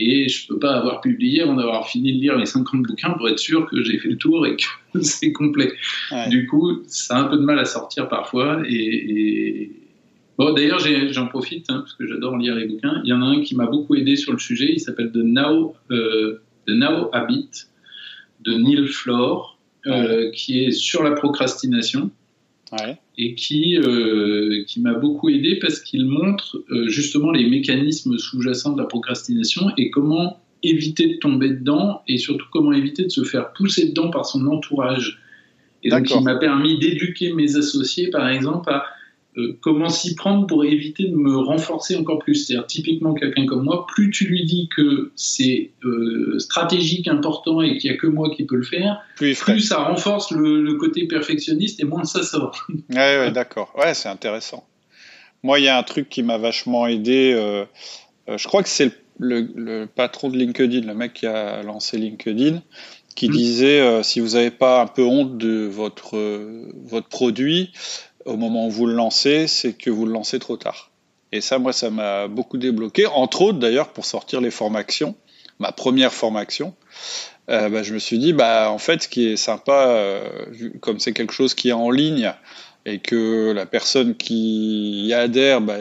et 0.00 0.28
je 0.28 0.46
peux 0.46 0.60
pas 0.60 0.76
avoir 0.76 1.00
publié 1.00 1.42
avant 1.42 1.56
d'avoir 1.56 1.88
fini 1.88 2.14
de 2.14 2.20
lire 2.20 2.38
les 2.38 2.46
50 2.46 2.82
bouquins 2.82 3.10
pour 3.10 3.28
être 3.28 3.40
sûr 3.40 3.66
que 3.66 3.82
j'ai 3.82 3.98
fait 3.98 4.08
le 4.08 4.16
tour 4.16 4.46
et 4.46 4.56
que 4.56 4.64
c'est 5.02 5.32
complet. 5.32 5.72
Du 6.30 6.46
coup, 6.46 6.82
ça 6.86 7.16
a 7.16 7.20
un 7.22 7.24
peu 7.24 7.36
de 7.36 7.42
mal 7.42 7.58
à 7.58 7.64
sortir 7.64 8.08
parfois. 8.08 8.62
Et, 8.66 9.72
Bon, 10.38 10.52
d'ailleurs, 10.52 10.78
j'en 10.78 11.26
profite 11.26 11.68
hein, 11.68 11.78
parce 11.80 11.94
que 11.94 12.06
j'adore 12.06 12.36
lire 12.36 12.54
les 12.54 12.66
bouquins. 12.66 13.00
Il 13.02 13.10
y 13.10 13.12
en 13.12 13.20
a 13.22 13.24
un 13.24 13.40
qui 13.40 13.56
m'a 13.56 13.66
beaucoup 13.66 13.96
aidé 13.96 14.14
sur 14.14 14.30
le 14.30 14.38
sujet. 14.38 14.68
Il 14.72 14.78
s'appelle 14.78 15.10
The 15.10 15.16
Now, 15.16 15.74
euh, 15.90 16.40
The 16.68 16.74
Now 16.74 17.10
Habit 17.12 17.66
de 18.42 18.52
Neil 18.52 18.86
Flore, 18.86 19.58
euh, 19.88 20.30
qui 20.30 20.62
est 20.62 20.70
sur 20.70 21.02
la 21.02 21.10
procrastination 21.10 22.12
et 23.16 23.34
qui, 23.34 23.78
euh, 23.78 24.64
qui 24.66 24.80
m'a 24.80 24.94
beaucoup 24.94 25.28
aidé 25.28 25.56
parce 25.56 25.80
qu'il 25.80 26.06
montre 26.06 26.62
euh, 26.70 26.88
justement 26.88 27.30
les 27.30 27.48
mécanismes 27.48 28.18
sous-jacents 28.18 28.72
de 28.72 28.80
la 28.80 28.86
procrastination 28.86 29.70
et 29.76 29.90
comment 29.90 30.40
éviter 30.62 31.14
de 31.14 31.18
tomber 31.18 31.50
dedans 31.50 32.02
et 32.08 32.18
surtout 32.18 32.46
comment 32.52 32.72
éviter 32.72 33.04
de 33.04 33.10
se 33.10 33.24
faire 33.24 33.52
pousser 33.52 33.88
dedans 33.88 34.10
par 34.10 34.26
son 34.26 34.46
entourage. 34.46 35.20
Et 35.84 35.90
donc 35.90 36.10
il 36.10 36.20
m'a 36.22 36.36
permis 36.36 36.78
d'éduquer 36.78 37.32
mes 37.32 37.56
associés 37.56 38.10
par 38.10 38.28
exemple 38.28 38.70
à 38.70 38.84
comment 39.60 39.88
s'y 39.88 40.14
prendre 40.14 40.46
pour 40.46 40.64
éviter 40.64 41.04
de 41.04 41.16
me 41.16 41.36
renforcer 41.36 41.96
encore 41.96 42.18
plus. 42.18 42.34
C'est-à-dire, 42.34 42.66
typiquement, 42.66 43.14
quelqu'un 43.14 43.46
comme 43.46 43.64
moi, 43.64 43.86
plus 43.86 44.10
tu 44.10 44.26
lui 44.26 44.44
dis 44.44 44.68
que 44.74 45.12
c'est 45.16 45.70
euh, 45.84 46.38
stratégique, 46.38 47.08
important 47.08 47.60
et 47.62 47.78
qu'il 47.78 47.90
n'y 47.90 47.96
a 47.96 48.00
que 48.00 48.06
moi 48.06 48.30
qui 48.34 48.44
peux 48.44 48.56
le 48.56 48.64
faire, 48.64 49.00
plus, 49.16 49.34
ça 49.60 49.78
renforce 49.78 50.30
le, 50.30 50.74
côté 50.78 51.06
perfectionniste 51.06 51.80
et 51.80 51.84
moins 51.84 52.04
ça 52.04 52.22
sort. 52.22 52.66
Oui, 52.68 52.96
ouais, 52.96 53.30
d'accord. 53.30 53.72
Ouais, 53.76 53.94
c'est 53.94 54.08
intéressant. 54.08 54.66
Moi, 55.42 55.58
il 55.60 55.64
y 55.64 55.68
a 55.68 55.78
un 55.78 55.82
truc 55.82 56.08
qui 56.08 56.22
m'a 56.22 56.38
vachement 56.38 56.86
aidé. 56.86 57.32
Euh, 57.34 57.64
je 58.28 58.46
crois 58.46 58.62
que 58.62 58.68
c'est 58.68 58.92
le, 59.18 59.86
patron 59.86 60.30
de 60.30 60.36
LinkedIn, 60.36 60.86
le 60.86 60.94
mec 60.94 61.14
qui 61.14 61.26
a 61.26 61.62
lancé 61.62 61.98
LinkedIn, 61.98 62.62
qui 63.14 63.28
mmh. 63.28 63.32
disait 63.32 64.02
si 64.02 64.20
vous 64.20 64.30
n'avez 64.30 64.50
pas 64.50 64.82
un 64.82 64.86
peu 64.86 65.02
honte 65.02 65.38
de 65.38 65.66
votre, 65.66 66.16
votre 66.84 67.08
produit, 67.08 67.72
au 68.28 68.36
moment 68.36 68.66
où 68.66 68.70
vous 68.70 68.86
le 68.86 68.94
lancez, 68.94 69.46
c'est 69.48 69.72
que 69.72 69.90
vous 69.90 70.06
le 70.06 70.12
lancez 70.12 70.38
trop 70.38 70.56
tard. 70.56 70.90
Et 71.32 71.40
ça, 71.40 71.58
moi, 71.58 71.72
ça 71.72 71.90
m'a 71.90 72.28
beaucoup 72.28 72.58
débloqué, 72.58 73.06
entre 73.06 73.42
autres 73.42 73.58
d'ailleurs 73.58 73.88
pour 73.88 74.06
sortir 74.06 74.40
les 74.40 74.50
formations, 74.50 75.14
ma 75.58 75.72
première 75.72 76.12
formation. 76.12 76.74
Euh, 77.50 77.68
bah, 77.70 77.82
je 77.82 77.94
me 77.94 77.98
suis 77.98 78.18
dit, 78.18 78.32
bah, 78.32 78.70
en 78.70 78.78
fait, 78.78 79.02
ce 79.02 79.08
qui 79.08 79.26
est 79.28 79.36
sympa, 79.36 79.86
euh, 79.88 80.28
comme 80.80 81.00
c'est 81.00 81.12
quelque 81.12 81.32
chose 81.32 81.54
qui 81.54 81.70
est 81.70 81.72
en 81.72 81.90
ligne 81.90 82.32
et 82.88 82.98
que 83.00 83.52
la 83.52 83.66
personne 83.66 84.16
qui 84.16 85.06
y 85.06 85.12
adhère 85.12 85.60
bah, 85.60 85.76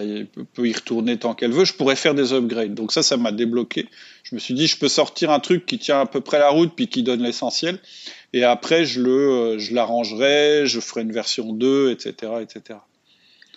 peut 0.54 0.68
y 0.68 0.74
retourner 0.74 1.18
tant 1.18 1.34
qu'elle 1.34 1.52
veut, 1.52 1.66
je 1.66 1.74
pourrais 1.74 1.96
faire 1.96 2.14
des 2.14 2.34
upgrades. 2.34 2.74
Donc 2.74 2.92
ça, 2.92 3.02
ça 3.02 3.18
m'a 3.18 3.32
débloqué. 3.32 3.88
Je 4.24 4.36
me 4.36 4.40
suis 4.40 4.54
dit, 4.54 4.68
je 4.68 4.78
peux 4.78 4.90
sortir 4.90 5.32
un 5.32 5.40
truc 5.40 5.66
qui 5.66 5.78
tient 5.78 6.02
à 6.02 6.06
peu 6.06 6.22
près 6.22 6.40
la 6.40 6.50
route 6.50 6.74
puis 6.76 6.88
qui 6.88 7.04
donne 7.04 7.24
l'essentiel 7.24 7.80
et 8.34 8.44
après 8.44 8.86
je 8.86 9.02
le 9.02 9.32
euh, 9.32 9.60
je 9.60 9.74
l'arrangerai, 9.74 10.66
je 10.66 10.80
ferai 10.80 11.02
une 11.02 11.14
version 11.14 11.54
2, 11.54 11.92
etc., 11.92 12.34
etc. 12.42 12.80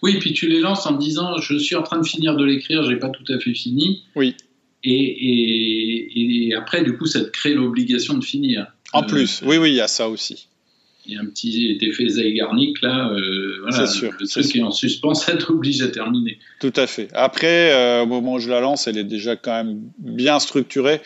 Oui, 0.02 0.18
puis 0.18 0.32
tu 0.32 0.48
les 0.48 0.60
lances 0.60 0.86
en 0.86 0.92
disant 0.92 1.38
je 1.38 1.56
suis 1.56 1.74
en 1.74 1.82
train 1.82 1.98
de 1.98 2.06
finir 2.06 2.36
de 2.36 2.44
l'écrire, 2.44 2.84
j'ai 2.88 2.96
pas 2.96 3.10
tout 3.10 3.30
à 3.32 3.38
fait 3.38 3.54
fini. 3.54 4.04
Oui. 4.14 4.36
Et, 4.82 4.92
et, 4.92 6.48
et, 6.48 6.54
après, 6.54 6.82
du 6.82 6.96
coup, 6.96 7.04
ça 7.04 7.20
te 7.20 7.28
crée 7.28 7.52
l'obligation 7.52 8.14
de 8.14 8.24
finir. 8.24 8.66
En 8.94 9.02
plus, 9.02 9.42
oui, 9.44 9.58
oui, 9.58 9.72
il 9.72 9.74
y 9.74 9.80
a 9.82 9.88
ça 9.88 10.08
aussi. 10.08 10.48
Il 11.06 11.14
y 11.14 11.16
a 11.16 11.20
un 11.20 11.26
petit 11.26 11.78
effet 11.80 12.08
Zeigarnik 12.08 12.82
là, 12.82 13.10
euh, 13.10 13.58
voilà, 13.62 13.86
sûr, 13.86 14.12
le 14.18 14.26
truc 14.26 14.54
est 14.54 14.62
en 14.62 14.70
suspens, 14.70 15.14
ça 15.14 15.36
t'oblige 15.36 15.82
à 15.82 15.88
terminer. 15.88 16.38
Tout 16.60 16.72
à 16.76 16.86
fait. 16.86 17.08
Après, 17.14 17.72
euh, 17.72 18.02
au 18.02 18.06
moment 18.06 18.34
où 18.34 18.38
je 18.38 18.50
la 18.50 18.60
lance, 18.60 18.86
elle 18.86 18.98
est 18.98 19.04
déjà 19.04 19.36
quand 19.36 19.52
même 19.52 19.80
bien 19.98 20.38
structurée 20.38 21.00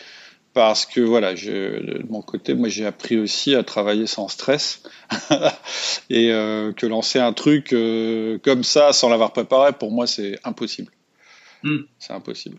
parce 0.55 0.85
que 0.85 1.01
voilà, 1.01 1.35
je, 1.35 1.51
de 1.51 2.05
mon 2.09 2.21
côté, 2.21 2.53
moi 2.53 2.69
j'ai 2.69 2.85
appris 2.85 3.17
aussi 3.17 3.53
à 3.55 3.63
travailler 3.63 4.07
sans 4.07 4.29
stress 4.29 4.83
et 6.09 6.31
euh, 6.31 6.71
que 6.71 6.85
lancer 6.85 7.19
un 7.19 7.33
truc 7.33 7.73
euh, 7.73 8.37
comme 8.41 8.63
ça 8.63 8.93
sans 8.93 9.09
l'avoir 9.09 9.33
préparé, 9.33 9.73
pour 9.73 9.91
moi 9.91 10.07
c'est 10.07 10.39
impossible. 10.45 10.93
Hmm. 11.61 11.79
C'est 11.99 12.13
impossible. 12.13 12.57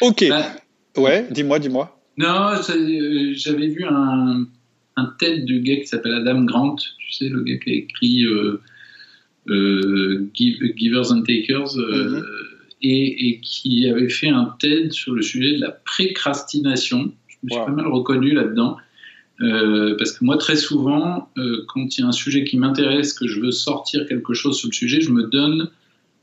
Ok. 0.00 0.24
Bah, 0.28 0.46
ouais, 0.96 1.28
dis-moi, 1.30 1.60
dis-moi. 1.60 2.00
Non, 2.16 2.60
j'avais 2.64 3.68
vu 3.68 3.84
un, 3.88 4.46
un 4.98 5.14
TED 5.18 5.44
du 5.44 5.60
gars 5.60 5.76
qui 5.76 5.86
s'appelle 5.86 6.14
Adam 6.14 6.44
Grant, 6.44 6.76
tu 6.76 7.12
sais, 7.12 7.28
le 7.28 7.42
gars 7.42 7.56
qui 7.56 7.70
a 7.70 7.74
écrit 7.74 8.24
Givers 10.76 11.12
and 11.12 11.22
Takers. 11.22 11.76
Mm-hmm 11.76 12.22
et, 12.82 13.40
qui 13.42 13.88
avait 13.88 14.08
fait 14.08 14.28
un 14.28 14.54
TED 14.58 14.92
sur 14.92 15.14
le 15.14 15.22
sujet 15.22 15.56
de 15.56 15.60
la 15.60 15.70
précrastination. 15.70 17.12
Je 17.28 17.36
me 17.42 17.50
suis 17.50 17.60
pas 17.60 17.70
mal 17.70 17.86
reconnu 17.86 18.32
là-dedans. 18.32 18.76
Euh, 19.40 19.94
parce 19.96 20.12
que 20.12 20.24
moi, 20.24 20.36
très 20.36 20.56
souvent, 20.56 21.30
euh, 21.38 21.64
quand 21.68 21.96
il 21.96 22.00
y 22.00 22.04
a 22.04 22.08
un 22.08 22.12
sujet 22.12 22.44
qui 22.44 22.56
m'intéresse, 22.56 23.12
que 23.12 23.28
je 23.28 23.40
veux 23.40 23.52
sortir 23.52 24.06
quelque 24.06 24.34
chose 24.34 24.58
sur 24.58 24.68
le 24.68 24.74
sujet, 24.74 25.00
je 25.00 25.10
me 25.10 25.24
donne 25.24 25.70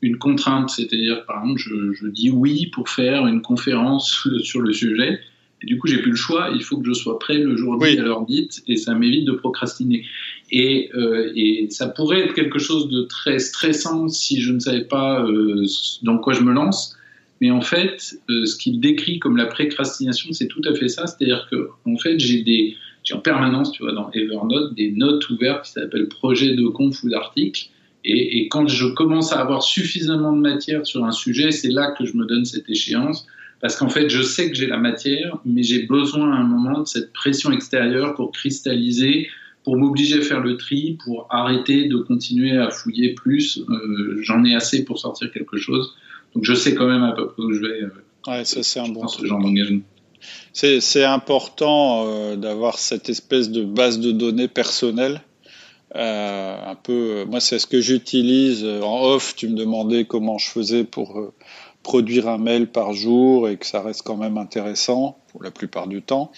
une 0.02 0.18
contrainte. 0.18 0.70
C'est-à-dire, 0.70 1.24
par 1.24 1.42
exemple, 1.42 1.60
je, 1.60 1.92
je, 1.94 2.06
dis 2.08 2.30
oui 2.30 2.66
pour 2.66 2.90
faire 2.90 3.26
une 3.26 3.40
conférence 3.40 4.28
sur 4.42 4.60
le 4.60 4.72
sujet. 4.72 5.20
Et 5.62 5.66
du 5.66 5.78
coup, 5.78 5.86
j'ai 5.86 5.98
plus 5.98 6.10
le 6.10 6.16
choix. 6.16 6.50
Il 6.54 6.62
faut 6.62 6.78
que 6.78 6.86
je 6.86 6.92
sois 6.92 7.18
prêt 7.18 7.38
le 7.38 7.56
jour 7.56 7.78
dit 7.78 7.98
à 7.98 8.02
l'heure 8.02 8.26
dite, 8.26 8.62
et 8.66 8.76
ça 8.76 8.94
m'évite 8.94 9.24
de 9.24 9.32
procrastiner. 9.32 10.04
Et, 10.50 10.90
euh, 10.94 11.32
et, 11.34 11.68
ça 11.70 11.88
pourrait 11.88 12.20
être 12.20 12.34
quelque 12.34 12.58
chose 12.58 12.88
de 12.88 13.02
très 13.02 13.38
stressant 13.38 14.08
si 14.08 14.40
je 14.40 14.52
ne 14.52 14.60
savais 14.60 14.84
pas 14.84 15.24
euh, 15.24 15.64
dans 16.02 16.18
quoi 16.18 16.34
je 16.34 16.42
me 16.42 16.52
lance. 16.52 16.96
Mais 17.40 17.50
en 17.50 17.60
fait, 17.60 18.18
euh, 18.30 18.46
ce 18.46 18.56
qu'il 18.56 18.80
décrit 18.80 19.18
comme 19.18 19.36
la 19.36 19.46
précrastination, 19.46 20.32
c'est 20.32 20.48
tout 20.48 20.62
à 20.64 20.74
fait 20.74 20.88
ça. 20.88 21.06
C'est-à-dire 21.06 21.48
que, 21.50 21.68
en 21.84 21.96
fait, 21.96 22.18
j'ai 22.18 22.42
des, 22.42 22.76
j'ai 23.02 23.14
en 23.14 23.20
permanence, 23.20 23.72
tu 23.72 23.82
vois, 23.82 23.92
dans 23.92 24.10
Evernote, 24.12 24.74
des 24.74 24.92
notes 24.92 25.28
ouvertes 25.30 25.64
qui 25.64 25.72
s'appellent 25.72 26.08
projet 26.08 26.54
de 26.54 26.66
conf 26.68 27.02
ou 27.02 27.08
d'article. 27.08 27.68
Et, 28.04 28.38
et, 28.38 28.48
quand 28.48 28.68
je 28.68 28.86
commence 28.86 29.32
à 29.32 29.40
avoir 29.40 29.62
suffisamment 29.62 30.32
de 30.32 30.40
matière 30.40 30.86
sur 30.86 31.04
un 31.04 31.10
sujet, 31.10 31.50
c'est 31.50 31.70
là 31.70 31.90
que 31.98 32.04
je 32.04 32.16
me 32.16 32.24
donne 32.24 32.44
cette 32.44 32.70
échéance 32.70 33.26
parce 33.60 33.76
qu'en 33.76 33.88
fait, 33.88 34.08
je 34.08 34.22
sais 34.22 34.50
que 34.50 34.56
j'ai 34.56 34.66
la 34.66 34.76
matière, 34.76 35.38
mais 35.44 35.62
j'ai 35.62 35.84
besoin 35.84 36.32
à 36.32 36.36
un 36.36 36.44
moment 36.44 36.80
de 36.80 36.86
cette 36.86 37.12
pression 37.12 37.50
extérieure 37.52 38.14
pour 38.14 38.30
cristalliser, 38.32 39.28
pour 39.64 39.76
m'obliger 39.76 40.18
à 40.18 40.22
faire 40.22 40.40
le 40.40 40.56
tri, 40.56 40.98
pour 41.04 41.26
arrêter 41.30 41.88
de 41.88 41.96
continuer 41.96 42.56
à 42.56 42.70
fouiller 42.70 43.14
plus. 43.14 43.58
Euh, 43.68 44.18
j'en 44.22 44.44
ai 44.44 44.54
assez 44.54 44.84
pour 44.84 44.98
sortir 44.98 45.32
quelque 45.32 45.56
chose. 45.56 45.94
Donc 46.34 46.44
je 46.44 46.54
sais 46.54 46.74
quand 46.74 46.86
même 46.86 47.02
à 47.02 47.12
peu 47.12 47.28
près 47.28 47.42
où 47.42 47.52
je 47.52 47.60
vais. 47.60 47.82
Euh, 47.82 47.90
ouais, 48.28 48.44
ça 48.44 48.62
c'est 48.62 48.78
un 48.78 48.88
bon 48.88 49.08
ce 49.08 49.24
genre 49.24 49.40
d'engagement. 49.40 49.80
C'est 50.52 51.04
important 51.04 52.06
euh, 52.06 52.36
d'avoir 52.36 52.78
cette 52.78 53.08
espèce 53.08 53.50
de 53.50 53.64
base 53.64 54.00
de 54.00 54.12
données 54.12 54.48
personnelle. 54.48 55.22
un 55.94 56.76
peu, 56.82 57.24
moi 57.24 57.40
c'est 57.40 57.58
ce 57.58 57.66
que 57.66 57.80
j'utilise 57.80 58.64
en 58.64 59.02
off. 59.02 59.34
Tu 59.34 59.48
me 59.48 59.56
demandais 59.56 60.04
comment 60.04 60.36
je 60.36 60.48
faisais 60.50 60.84
pour 60.84 61.32
produire 61.86 62.26
un 62.26 62.36
mail 62.36 62.66
par 62.66 62.94
jour 62.94 63.48
et 63.48 63.56
que 63.56 63.64
ça 63.64 63.80
reste 63.80 64.02
quand 64.02 64.16
même 64.16 64.38
intéressant 64.38 65.18
pour 65.28 65.44
la 65.44 65.52
plupart 65.52 65.86
du 65.86 66.02
temps. 66.02 66.32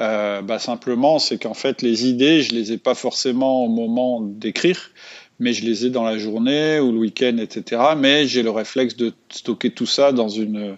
Euh, 0.00 0.42
bah 0.42 0.58
simplement, 0.58 1.20
c'est 1.20 1.38
qu'en 1.38 1.54
fait, 1.54 1.80
les 1.80 2.08
idées, 2.08 2.42
je 2.42 2.56
les 2.56 2.72
ai 2.72 2.76
pas 2.76 2.96
forcément 2.96 3.64
au 3.64 3.68
moment 3.68 4.20
d'écrire, 4.20 4.90
mais 5.38 5.52
je 5.52 5.64
les 5.64 5.86
ai 5.86 5.90
dans 5.90 6.02
la 6.02 6.18
journée 6.18 6.80
ou 6.80 6.90
le 6.90 6.98
week-end, 6.98 7.36
etc. 7.38 7.80
Mais 7.96 8.26
j'ai 8.26 8.42
le 8.42 8.50
réflexe 8.50 8.96
de 8.96 9.12
stocker 9.28 9.70
tout 9.70 9.86
ça 9.86 10.10
dans 10.10 10.28
une 10.28 10.76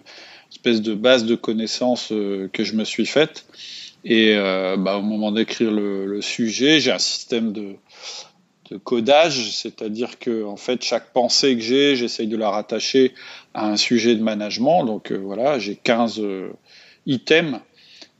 espèce 0.51 0.83
de 0.83 0.93
base 0.93 1.25
de 1.25 1.33
connaissances 1.33 2.11
euh, 2.11 2.47
que 2.53 2.63
je 2.63 2.75
me 2.75 2.83
suis 2.83 3.07
faite. 3.07 3.47
Et 4.05 4.35
euh, 4.35 4.77
bah, 4.77 4.97
au 4.97 5.01
moment 5.01 5.31
d'écrire 5.31 5.71
le, 5.71 6.05
le, 6.05 6.21
sujet, 6.21 6.79
j'ai 6.79 6.91
un 6.91 6.99
système 6.99 7.51
de, 7.51 7.77
de 8.73 8.77
codage, 8.79 9.51
c'est-à-dire 9.51 10.17
que 10.19 10.43
en 10.43 10.57
fait 10.57 10.83
chaque 10.83 11.13
pensée 11.13 11.55
que 11.55 11.61
j'ai, 11.61 11.95
j'essaye 11.95 12.27
de 12.27 12.37
la 12.37 12.49
rattacher 12.49 13.13
à 13.53 13.67
un 13.67 13.77
sujet 13.77 14.15
de 14.15 14.23
management. 14.23 14.83
Donc 14.83 15.11
euh, 15.11 15.17
voilà, 15.17 15.59
j'ai 15.59 15.75
15 15.75 16.19
euh, 16.19 16.49
items 17.05 17.59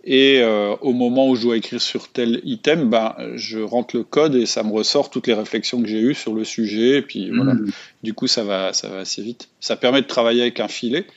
et 0.06 0.42
euh, 0.42 0.76
au 0.82 0.94
moment 0.94 1.30
où 1.30 1.36
je 1.36 1.44
dois 1.44 1.58
écrire 1.58 1.82
sur 1.82 2.10
tel 2.10 2.42
item, 2.44 2.90
ben 2.90 3.16
je 3.36 3.60
rentre 3.60 3.96
le 3.96 4.04
code 4.04 4.36
et 4.36 4.46
ça 4.46 4.62
me 4.64 4.72
ressort 4.72 5.10
toutes 5.10 5.28
les 5.28 5.34
réflexions 5.34 5.82
que 5.82 5.88
j'ai 5.88 6.02
eues 6.02 6.14
sur 6.14 6.34
le 6.36 6.44
sujet. 6.44 6.98
Et 6.98 7.02
puis 7.02 7.32
voilà, 7.32 7.56
mmh. 7.56 7.72
du 8.04 8.14
coup 8.14 8.28
ça 8.28 8.44
va 8.44 8.74
ça 8.74 8.90
va 8.90 9.00
assez 9.00 9.24
vite. 9.24 9.50
Ça 9.60 9.76
permet 9.76 10.02
de 10.02 10.08
travailler 10.08 10.42
avec 10.42 10.60
un 10.60 10.68
filet. 10.68 11.08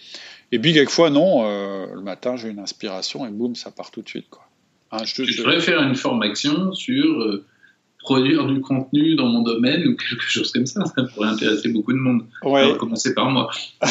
Et 0.52 0.59
puis 0.59 0.73
quelquefois 0.73 1.11
non, 1.11 1.43
le 1.43 2.00
matin 2.00 2.37
j'ai 2.37 2.49
une 2.49 2.61
inspiration 2.61 3.26
et 3.26 3.31
boum 3.31 3.57
ça 3.57 3.71
part 3.71 3.90
tout 3.90 4.02
de 4.02 4.09
suite 4.09 4.28
quoi. 4.31 4.45
Hein, 4.93 4.99
je, 5.05 5.25
je, 5.25 5.33
je, 5.33 5.59
faire 5.59 5.83
une 5.83 5.97
formation 5.97 6.73
sur 6.73 7.43
produire 8.06 8.46
du 8.46 8.60
contenu 8.60 9.16
dans 9.16 9.26
mon 9.26 9.42
domaine 9.42 9.86
ou 9.88 9.96
quelque 9.96 10.22
chose 10.22 10.52
comme 10.52 10.64
ça. 10.64 10.84
Ça 10.86 11.02
pourrait 11.12 11.28
intéresser 11.28 11.68
beaucoup 11.70 11.92
de 11.92 11.98
monde. 11.98 12.22
Ouais. 12.44 12.60
Alors, 12.60 12.78
commencer 12.78 13.14
par 13.14 13.28
moi. 13.30 13.50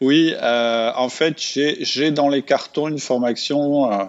oui, 0.00 0.34
euh, 0.40 0.92
en 0.94 1.08
fait, 1.08 1.40
j'ai 1.40 2.10
dans 2.10 2.28
les 2.28 2.42
cartons 2.42 2.88
une 2.88 2.98
formation 2.98 3.90
euh, 3.90 4.04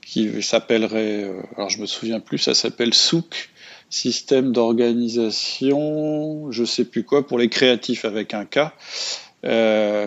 qui 0.00 0.42
s'appellerait, 0.42 1.24
euh, 1.24 1.42
alors 1.56 1.70
je 1.70 1.80
me 1.80 1.86
souviens 1.86 2.20
plus, 2.20 2.38
ça 2.38 2.54
s'appelle 2.54 2.94
SOUC, 2.94 3.50
système 3.90 4.52
d'organisation, 4.52 6.52
je 6.52 6.64
sais 6.64 6.84
plus 6.84 7.02
quoi, 7.02 7.26
pour 7.26 7.38
les 7.38 7.48
créatifs 7.48 8.04
avec 8.04 8.32
un 8.32 8.44
K. 8.44 8.60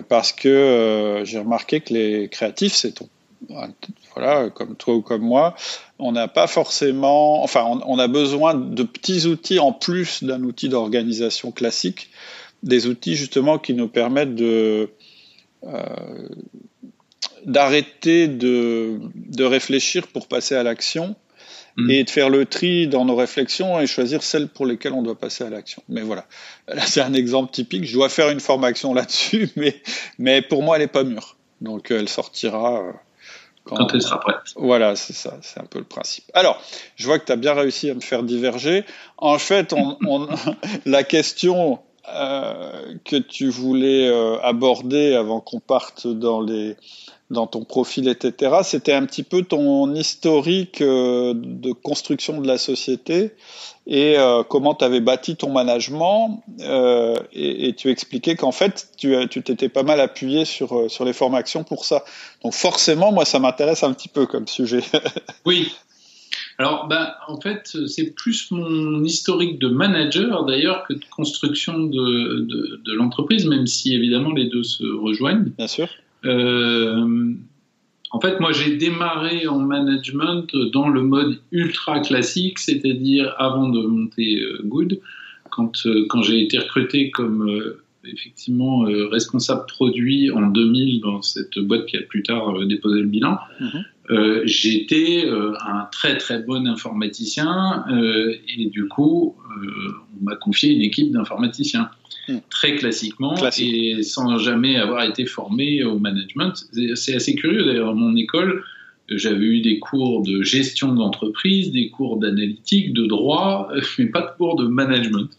parce 0.07 0.31
que 0.31 1.23
j'ai 1.25 1.39
remarqué 1.39 1.81
que 1.81 1.93
les 1.93 2.29
créatifs, 2.29 2.73
c'est 2.73 2.93
ton 2.93 3.09
voilà, 3.50 4.50
comme 4.50 4.75
toi 4.75 4.95
ou 4.95 5.01
comme 5.01 5.21
moi, 5.21 5.55
on 6.00 6.12
n'a 6.12 6.27
pas 6.27 6.48
forcément, 6.48 7.43
enfin, 7.43 7.79
on, 7.86 8.00
a 8.00 8.07
besoin 8.07 8.53
de 8.53 8.83
petits 8.83 9.25
outils 9.25 9.60
en 9.60 9.74
plus 9.74 10.24
d'un 10.24 10.43
outil 10.43 10.69
d'organisation 10.69 11.51
classique, 11.51 12.10
des 12.63 12.88
outils 12.88 13.15
justement 13.15 13.57
qui 13.57 13.74
nous 13.74 13.88
permettent 13.88 14.36
de 14.36 14.89
euh, 15.63 16.27
d'arrêter 17.45 18.27
de, 18.27 19.00
de, 19.15 19.43
réfléchir 19.43 20.07
pour 20.07 20.27
passer 20.27 20.55
à 20.55 20.62
l'action 20.62 21.15
mmh. 21.77 21.89
et 21.89 22.03
de 22.03 22.10
faire 22.10 22.29
le 22.29 22.45
tri 22.45 22.88
dans 22.88 23.05
nos 23.05 23.15
réflexions 23.15 23.79
et 23.79 23.88
choisir 23.88 24.21
celles 24.21 24.48
pour 24.48 24.67
lesquelles 24.67 24.93
on 24.93 25.01
doit 25.01 25.17
passer 25.17 25.43
à 25.43 25.50
l'action. 25.50 25.81
Mais 25.89 26.01
voilà, 26.01 26.27
là 26.67 26.86
c'est 26.86 27.01
un 27.01 27.13
exemple 27.13 27.51
typique. 27.51 27.86
Je 27.86 27.93
dois 27.93 28.10
faire 28.10 28.29
une 28.29 28.39
formation 28.39 28.93
là-dessus, 28.93 29.50
mais, 29.55 29.81
mais 30.19 30.43
pour 30.43 30.62
moi 30.62 30.75
elle 30.75 30.83
n'est 30.83 30.88
pas 30.88 31.03
mûre. 31.03 31.36
Donc 31.62 31.89
elle 31.89 32.10
sortira. 32.10 32.83
Quand, 33.63 33.93
elle 33.93 34.01
sera 34.01 34.19
prête. 34.19 34.37
Voilà, 34.55 34.95
c'est 34.95 35.13
ça, 35.13 35.37
c'est 35.41 35.59
un 35.59 35.65
peu 35.65 35.79
le 35.79 35.85
principe. 35.85 36.25
Alors, 36.33 36.59
je 36.95 37.05
vois 37.05 37.19
que 37.19 37.25
tu 37.25 37.31
as 37.31 37.35
bien 37.35 37.53
réussi 37.53 37.89
à 37.89 37.93
me 37.93 38.01
faire 38.01 38.23
diverger. 38.23 38.85
En 39.17 39.37
fait, 39.37 39.73
on, 39.73 40.27
la 40.85 41.03
question 41.03 41.79
euh, 42.09 42.95
que 43.05 43.17
tu 43.17 43.50
voulais 43.50 44.07
euh, 44.07 44.39
aborder 44.41 45.13
avant 45.13 45.39
qu'on 45.39 45.59
parte 45.59 46.07
dans 46.07 46.41
les 46.41 46.75
dans 47.31 47.48
ton 47.48 47.63
profil, 47.63 48.09
etc., 48.09 48.57
c'était 48.63 48.94
un 48.94 49.05
petit 49.05 49.24
peu 49.24 49.44
ton 49.44 49.96
historique 49.96 50.81
euh, 50.81 51.33
de 51.33 51.72
construction 51.72 52.41
de 52.41 52.48
la 52.48 52.57
société 52.57 53.31
et 53.87 54.17
euh, 54.17 54.44
comment 54.44 54.75
tu 54.75 54.83
avais 54.83 55.00
bâti 55.00 55.37
ton 55.37 55.51
management. 55.51 56.44
Euh, 56.59 57.15
et, 57.31 57.70
et, 57.70 57.74
tu 57.74 57.89
expliquais 57.89 58.35
qu'en 58.35 58.51
fait, 58.51 58.89
tu 58.98 59.27
t'étais 59.44 59.70
pas 59.70 59.83
mal 59.83 60.01
appuyé 60.01 60.44
sur, 60.44 60.91
sur 60.91 61.05
les 61.05 61.13
formations 61.13 61.63
pour 61.63 61.85
ça. 61.85 62.03
Donc 62.44 62.53
forcément, 62.53 63.11
moi, 63.13 63.24
ça 63.24 63.39
m'intéresse 63.39 63.83
un 63.83 63.94
petit 63.94 64.09
peu 64.09 64.25
comme 64.25 64.48
sujet. 64.48 64.83
oui. 65.46 65.72
Alors, 66.57 66.87
ben, 66.87 67.13
en 67.27 67.39
fait, 67.39 67.75
c'est 67.87 68.13
plus 68.13 68.51
mon 68.51 69.03
historique 69.03 69.57
de 69.57 69.67
manager 69.67 70.46
d'ailleurs 70.46 70.85
que 70.87 70.94
de 70.94 71.05
construction 71.09 71.79
de, 71.79 72.41
de, 72.41 72.81
de 72.83 72.94
l'entreprise, 72.94 73.46
même 73.46 73.67
si 73.67 73.96
évidemment 73.96 74.31
les 74.31 74.46
deux 74.46 74.63
se 74.63 74.83
rejoignent. 74.83 75.51
Bien 75.57 75.67
sûr. 75.67 75.87
Euh, 76.25 77.36
en 78.12 78.20
fait, 78.20 78.40
moi, 78.40 78.51
j'ai 78.51 78.75
démarré 78.75 79.48
en 79.48 79.60
management 79.60 80.53
dans 80.74 80.90
le 80.90 81.01
mode 81.01 81.40
ultra 81.51 82.01
classique, 82.01 82.60
c'est-à-dire 82.60 83.34
avant 83.38 83.70
de 83.70 83.81
monter 83.81 84.42
euh, 84.42 84.62
Good, 84.66 85.00
quand, 85.50 85.86
euh, 85.86 86.05
quand 86.10 86.22
j'ai 86.22 86.44
été 86.44 86.60
recruté 86.60 87.10
comme 87.10 87.50
euh, 87.50 87.81
effectivement 88.03 88.79
responsable 89.12 89.66
produit 89.68 90.31
en 90.31 90.48
2000 90.48 91.01
dans 91.01 91.22
cette 91.22 91.60
boîte 91.60 91.86
qui 91.86 91.98
a 91.98 92.01
plus 92.01 92.24
tard 92.24 92.66
déposé 92.66 93.00
le 93.00 93.07
bilan. 93.07 93.38
Mhm. 93.60 94.42
J'étais 94.44 95.29
un 95.29 95.88
très 95.92 96.18
très 96.18 96.42
bon 96.42 96.68
informaticien 96.68 97.86
et 98.57 98.66
du 98.66 98.88
coup, 98.88 99.36
on 100.20 100.25
m'a 100.25 100.36
confié 100.36 100.74
une 100.74 100.81
équipe 100.81 101.12
d'informaticiens. 101.12 101.92
Hmm. 102.27 102.37
très 102.51 102.75
classiquement 102.75 103.35
et 103.59 104.03
sans 104.03 104.37
jamais 104.37 104.75
avoir 104.75 105.03
été 105.03 105.25
formé 105.25 105.83
au 105.83 105.97
management. 105.97 106.53
C'est 106.95 107.15
assez 107.15 107.33
curieux 107.33 107.63
d'ailleurs. 107.65 107.95
Mon 107.95 108.15
école, 108.15 108.63
j'avais 109.09 109.45
eu 109.45 109.61
des 109.61 109.79
cours 109.79 110.21
de 110.21 110.43
gestion 110.43 110.93
d'entreprise, 110.93 111.71
des 111.71 111.89
cours 111.89 112.17
d'analytique, 112.17 112.93
de 112.93 113.07
droit, 113.07 113.71
mais 113.97 114.05
pas 114.05 114.21
de 114.21 114.37
cours 114.37 114.55
de 114.55 114.67
management. 114.67 115.29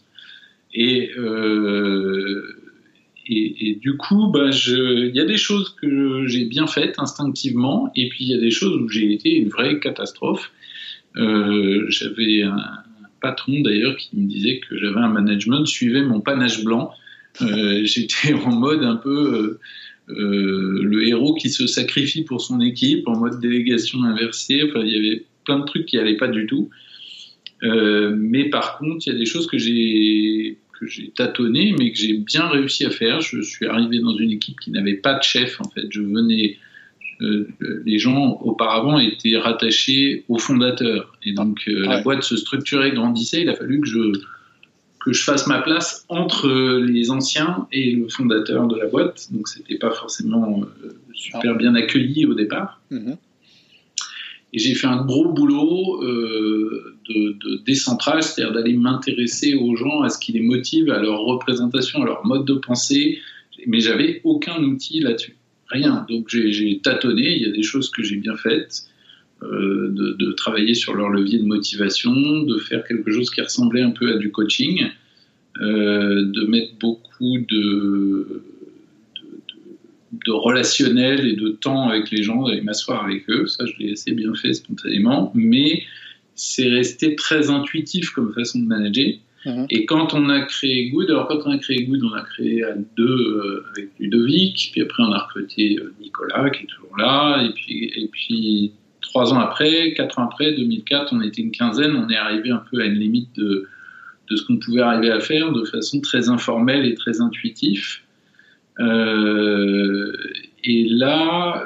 Et, 0.73 1.11
euh, 1.17 2.43
et, 3.27 3.69
et, 3.69 3.75
du 3.75 3.95
coup, 3.95 4.27
bah, 4.27 4.49
il 4.51 5.11
y 5.13 5.19
a 5.19 5.25
des 5.25 5.37
choses 5.37 5.75
que 5.81 6.27
j'ai 6.27 6.45
bien 6.45 6.67
faites 6.67 6.99
instinctivement, 6.99 7.91
et 7.95 8.09
puis 8.09 8.25
il 8.25 8.31
y 8.31 8.33
a 8.33 8.39
des 8.39 8.51
choses 8.51 8.81
où 8.81 8.89
j'ai 8.89 9.13
été 9.13 9.29
une 9.29 9.49
vraie 9.49 9.79
catastrophe. 9.79 10.51
Euh, 11.15 11.85
j'avais 11.89 12.41
un, 12.41 12.82
patron 13.23 13.61
d'ailleurs 13.61 13.95
qui 13.97 14.09
me 14.15 14.27
disait 14.27 14.59
que 14.59 14.77
j'avais 14.77 14.99
un 14.99 15.09
management, 15.09 15.65
suivait 15.65 16.03
mon 16.03 16.21
panache 16.21 16.63
blanc. 16.63 16.91
Euh, 17.41 17.81
j'étais 17.83 18.33
en 18.33 18.51
mode 18.51 18.83
un 18.83 18.97
peu 18.97 19.59
euh, 20.09 20.13
euh, 20.13 20.83
le 20.83 21.07
héros 21.07 21.33
qui 21.33 21.49
se 21.49 21.65
sacrifie 21.65 22.23
pour 22.23 22.41
son 22.41 22.61
équipe, 22.61 23.07
en 23.07 23.17
mode 23.17 23.39
délégation 23.39 24.03
inversée. 24.03 24.61
Enfin, 24.69 24.81
il 24.85 24.91
y 24.91 24.97
avait 24.97 25.25
plein 25.45 25.59
de 25.59 25.65
trucs 25.65 25.87
qui 25.87 25.97
n'allaient 25.97 26.17
pas 26.17 26.27
du 26.27 26.45
tout. 26.45 26.69
mais 27.63 28.49
par 28.49 28.77
contre, 28.77 29.07
il 29.07 29.13
y 29.13 29.15
a 29.15 29.17
des 29.17 29.25
choses 29.25 29.47
que 29.47 29.57
j'ai 29.57 30.57
que 30.79 30.85
j'ai 30.87 31.09
tâtonné, 31.11 31.73
mais 31.77 31.91
que 31.91 31.97
j'ai 31.97 32.13
bien 32.17 32.47
réussi 32.49 32.85
à 32.85 32.89
faire. 32.89 33.21
Je 33.21 33.41
suis 33.41 33.65
arrivé 33.65 33.99
dans 33.99 34.17
une 34.17 34.31
équipe 34.31 34.59
qui 34.59 34.71
n'avait 34.71 34.95
pas 34.95 35.13
de 35.13 35.23
chef. 35.23 35.61
En 35.61 35.69
fait, 35.69 35.87
je 35.89 36.01
venais 36.01 36.57
euh, 37.23 37.47
les 37.85 37.99
gens 37.99 38.39
auparavant 38.41 38.99
étaient 38.99 39.37
rattachés 39.37 40.25
au 40.27 40.37
fondateur. 40.37 41.17
Et 41.25 41.33
donc 41.33 41.61
euh, 41.67 41.85
la 41.85 42.01
boîte 42.01 42.23
se 42.23 42.35
structurait, 42.35 42.91
grandissait. 42.91 43.41
Il 43.41 43.49
a 43.49 43.55
fallu 43.55 43.81
que 43.81 43.87
je, 43.87 44.11
que 44.99 45.13
je 45.13 45.23
fasse 45.23 45.47
ma 45.47 45.61
place 45.61 46.05
entre 46.09 46.49
les 46.79 47.11
anciens 47.11 47.67
et 47.71 47.91
le 47.91 48.07
fondateur 48.09 48.67
de 48.67 48.77
la 48.77 48.87
boîte. 48.87 49.27
Donc 49.31 49.47
c'était 49.47 49.77
pas 49.77 49.91
forcément 49.91 50.63
euh, 50.83 50.89
super 51.13 51.55
bien 51.55 51.75
accueilli 51.75 52.25
au 52.25 52.33
départ. 52.33 52.81
Mhm. 52.91 53.17
Et 54.55 54.59
j'ai 54.59 54.75
fait 54.75 54.85
un 54.85 55.03
gros 55.03 55.29
boulot 55.29 55.99
de, 56.03 56.95
de, 57.09 57.63
décentrage, 57.65 58.21
c'est-à-dire 58.21 58.53
d'aller 58.53 58.73
m'intéresser 58.73 59.55
aux 59.55 59.75
gens, 59.75 60.01
à 60.01 60.09
ce 60.09 60.19
qui 60.19 60.31
les 60.31 60.41
motive, 60.41 60.91
à 60.91 60.99
leur 60.99 61.21
représentation, 61.21 62.03
à 62.03 62.05
leur 62.05 62.23
mode 62.23 62.45
de 62.45 62.53
pensée. 62.53 63.17
Mais 63.65 63.79
j'avais 63.79 64.21
aucun 64.23 64.61
outil 64.61 64.99
là-dessus 64.99 65.35
Donc 65.81 66.29
j'ai 66.29 66.79
tâtonné, 66.79 67.35
il 67.35 67.41
y 67.41 67.45
a 67.45 67.51
des 67.51 67.63
choses 67.63 67.89
que 67.89 68.03
j'ai 68.03 68.17
bien 68.17 68.35
faites, 68.35 68.85
euh, 69.41 69.89
de, 69.91 70.31
travailler 70.33 70.73
sur 70.73 70.93
leur 70.93 71.09
levier 71.09 71.39
de 71.39 71.45
motivation, 71.45 72.13
de 72.13 72.57
faire 72.57 72.83
quelque 72.85 73.11
chose 73.11 73.29
qui 73.29 73.41
ressemblait 73.41 73.81
un 73.81 73.91
peu 73.91 74.13
à 74.13 74.17
du 74.17 74.31
coaching, 74.31 74.87
euh, 75.61 76.25
de 76.25 76.45
mettre 76.45 76.73
beaucoup 76.79 77.37
de, 77.39 78.43
de 80.25 80.31
relationnel 80.31 81.27
et 81.27 81.35
de 81.35 81.49
temps 81.49 81.89
avec 81.89 82.11
les 82.11 82.23
gens, 82.23 82.47
d'aller 82.47 82.61
m'asseoir 82.61 83.05
avec 83.05 83.29
eux. 83.29 83.47
Ça, 83.47 83.65
je 83.65 83.73
l'ai 83.79 83.93
assez 83.93 84.11
bien 84.11 84.33
fait 84.33 84.53
spontanément, 84.53 85.31
mais 85.35 85.83
c'est 86.35 86.69
resté 86.69 87.15
très 87.15 87.49
intuitif 87.49 88.09
comme 88.09 88.33
façon 88.33 88.59
de 88.59 88.65
manager. 88.65 89.13
Mhm. 89.45 89.65
Et 89.69 89.85
quand 89.85 90.13
on 90.13 90.29
a 90.29 90.41
créé 90.41 90.89
Good, 90.89 91.09
alors 91.09 91.27
quand 91.27 91.39
on 91.45 91.51
a 91.51 91.57
créé 91.57 91.83
Good, 91.83 92.01
on 92.03 92.13
a 92.13 92.21
créé 92.21 92.63
à 92.63 92.73
deux 92.75 93.03
euh, 93.05 93.65
avec 93.71 93.89
Ludovic, 93.99 94.69
puis 94.71 94.81
après 94.81 95.03
on 95.03 95.11
a 95.11 95.19
recruté 95.19 95.77
euh, 95.79 95.93
Nicolas 96.01 96.49
qui 96.49 96.63
est 96.63 96.67
toujours 96.67 96.97
là, 96.97 97.43
et 97.43 97.53
puis, 97.53 97.91
et 97.95 98.07
puis 98.07 98.71
trois 99.01 99.33
ans 99.33 99.39
après, 99.39 99.93
quatre 99.93 100.19
ans 100.19 100.25
après, 100.25 100.53
2004, 100.53 101.13
on 101.13 101.21
était 101.21 101.41
une 101.41 101.51
quinzaine, 101.51 101.95
on 101.95 102.09
est 102.09 102.15
arrivé 102.15 102.51
un 102.51 102.63
peu 102.71 102.81
à 102.81 102.85
une 102.85 102.95
limite 102.95 103.35
de, 103.35 103.67
de 104.29 104.35
ce 104.35 104.43
qu'on 104.45 104.57
pouvait 104.57 104.81
arriver 104.81 105.11
à 105.11 105.19
faire 105.19 105.51
de 105.51 105.65
façon 105.65 105.99
très 105.99 106.29
informelle 106.29 106.85
et 106.85 106.93
très 106.93 107.19
intuitive. 107.19 107.85
Euh, 108.79 110.15
et 110.63 110.87
là, 110.89 111.65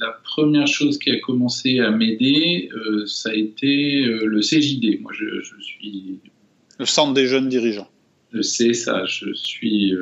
la 0.00 0.16
première 0.22 0.68
chose 0.68 0.98
qui 0.98 1.10
a 1.10 1.18
commencé 1.18 1.80
à 1.80 1.90
m'aider, 1.90 2.70
ça 3.06 3.30
a 3.30 3.34
été 3.34 4.04
le 4.04 4.40
CJD. 4.40 5.00
Moi, 5.02 5.12
je, 5.12 5.42
suis. 5.60 6.20
Le 6.80 6.86
centre 6.86 7.14
des 7.14 7.28
jeunes 7.28 7.48
dirigeants. 7.48 7.88
Je 8.32 8.42
sais 8.42 8.72
ça. 8.72 9.04
Je 9.04 9.32
suis 9.34 9.94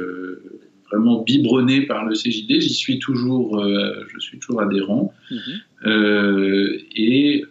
vraiment 0.91 1.23
biberonné 1.23 1.83
par 1.83 2.07
le 2.07 2.15
CJD. 2.15 2.61
J'y 2.61 2.73
suis 2.73 2.99
toujours, 2.99 3.63
je 3.63 4.19
suis 4.21 4.39
toujours 4.39 4.63
adhérent. 4.63 5.13
Mhm. 5.31 6.79
et 6.97 7.45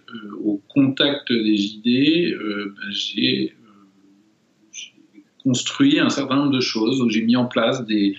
au 0.43 0.61
contact 0.69 1.31
des 1.31 1.57
JD, 1.57 2.35
ben, 2.35 2.91
j'ai 2.91 3.53
construit 5.47 5.97
un 5.99 6.09
certain 6.09 6.35
nombre 6.35 6.51
de 6.51 6.59
choses. 6.59 7.01
J'ai 7.09 7.21
mis 7.21 7.37
en 7.37 7.45
place 7.45 7.85
des, 7.85 8.15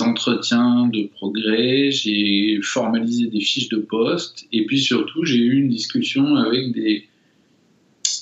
entretiens 0.00 0.86
de 0.86 1.08
progrès, 1.08 1.90
j'ai 1.90 2.60
formalisé 2.62 3.26
des 3.26 3.40
fiches 3.40 3.68
de 3.68 3.78
poste, 3.78 4.46
et 4.52 4.64
puis 4.64 4.78
surtout, 4.78 5.24
j'ai 5.24 5.38
eu 5.38 5.54
une 5.54 5.68
discussion 5.68 6.36
avec 6.36 6.70
des, 6.70 7.08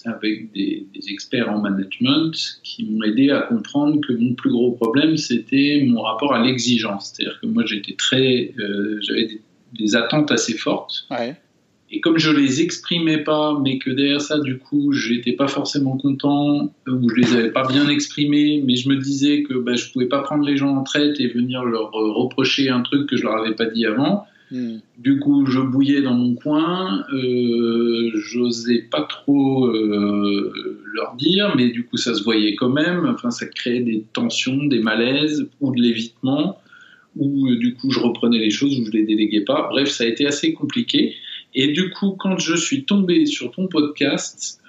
avec 0.06 0.52
des, 0.52 0.86
experts 1.08 1.50
en 1.50 1.60
management 1.60 2.32
qui 2.62 2.84
m'ont 2.84 3.02
aidé 3.02 3.30
à 3.30 3.40
comprendre 3.42 4.00
que 4.00 4.12
mon 4.12 4.34
plus 4.34 4.50
gros 4.50 4.72
problème, 4.72 5.16
c'était 5.16 5.82
mon 5.86 6.02
rapport 6.02 6.34
à 6.34 6.44
l'exigence. 6.44 7.12
C'est-à-dire 7.12 7.40
que 7.40 7.46
moi, 7.46 7.64
j'étais 7.66 7.94
très, 7.94 8.52
euh, 8.58 8.98
j'avais 9.00 9.28
des, 9.78 9.96
attentes 9.96 10.30
assez 10.30 10.54
fortes. 10.54 11.06
Ouais. 11.10 11.36
Et 11.92 12.00
comme 12.00 12.18
je 12.18 12.30
les 12.30 12.62
exprimais 12.62 13.18
pas, 13.18 13.58
mais 13.60 13.78
que 13.78 13.90
derrière 13.90 14.20
ça, 14.20 14.38
du 14.38 14.58
coup, 14.58 14.92
j'étais 14.92 15.32
pas 15.32 15.48
forcément 15.48 15.96
content, 15.96 16.72
ou 16.86 17.08
je 17.08 17.14
les 17.16 17.32
avais 17.34 17.50
pas 17.50 17.66
bien 17.66 17.88
exprimés, 17.88 18.62
mais 18.64 18.76
je 18.76 18.88
me 18.88 18.96
disais 18.96 19.42
que 19.42 19.54
ben, 19.54 19.76
je 19.76 19.90
pouvais 19.90 20.06
pas 20.06 20.22
prendre 20.22 20.44
les 20.44 20.56
gens 20.56 20.76
en 20.76 20.84
traite 20.84 21.18
et 21.18 21.26
venir 21.26 21.64
leur 21.64 21.90
reprocher 21.90 22.68
un 22.68 22.82
truc 22.82 23.08
que 23.08 23.16
je 23.16 23.24
leur 23.24 23.36
avais 23.38 23.54
pas 23.54 23.66
dit 23.66 23.86
avant. 23.86 24.24
Hmm. 24.50 24.78
Du 24.98 25.20
coup, 25.20 25.46
je 25.46 25.60
bouillais 25.60 26.02
dans 26.02 26.14
mon 26.14 26.34
coin, 26.34 27.04
euh, 27.12 28.10
j'osais 28.14 28.82
pas 28.90 29.02
trop 29.02 29.66
euh, 29.66 30.82
leur 30.92 31.14
dire, 31.14 31.54
mais 31.56 31.68
du 31.68 31.84
coup, 31.84 31.96
ça 31.96 32.14
se 32.14 32.24
voyait 32.24 32.56
quand 32.56 32.68
même. 32.68 33.06
Enfin, 33.06 33.30
ça 33.30 33.46
créait 33.46 33.80
des 33.80 34.04
tensions, 34.12 34.64
des 34.64 34.80
malaises 34.80 35.48
ou 35.60 35.72
de 35.72 35.80
l'évitement, 35.80 36.58
ou 37.16 37.48
euh, 37.48 37.56
du 37.56 37.74
coup, 37.74 37.90
je 37.90 38.00
reprenais 38.00 38.38
les 38.38 38.50
choses 38.50 38.78
ou 38.80 38.86
je 38.86 38.90
les 38.90 39.04
déléguais 39.04 39.42
pas. 39.42 39.68
Bref, 39.70 39.88
ça 39.88 40.04
a 40.04 40.08
été 40.08 40.26
assez 40.26 40.52
compliqué. 40.52 41.14
Et 41.54 41.68
du 41.68 41.90
coup, 41.90 42.12
quand 42.18 42.38
je 42.38 42.56
suis 42.56 42.84
tombé 42.84 43.26
sur 43.26 43.52
ton 43.52 43.68
podcast, 43.68 44.60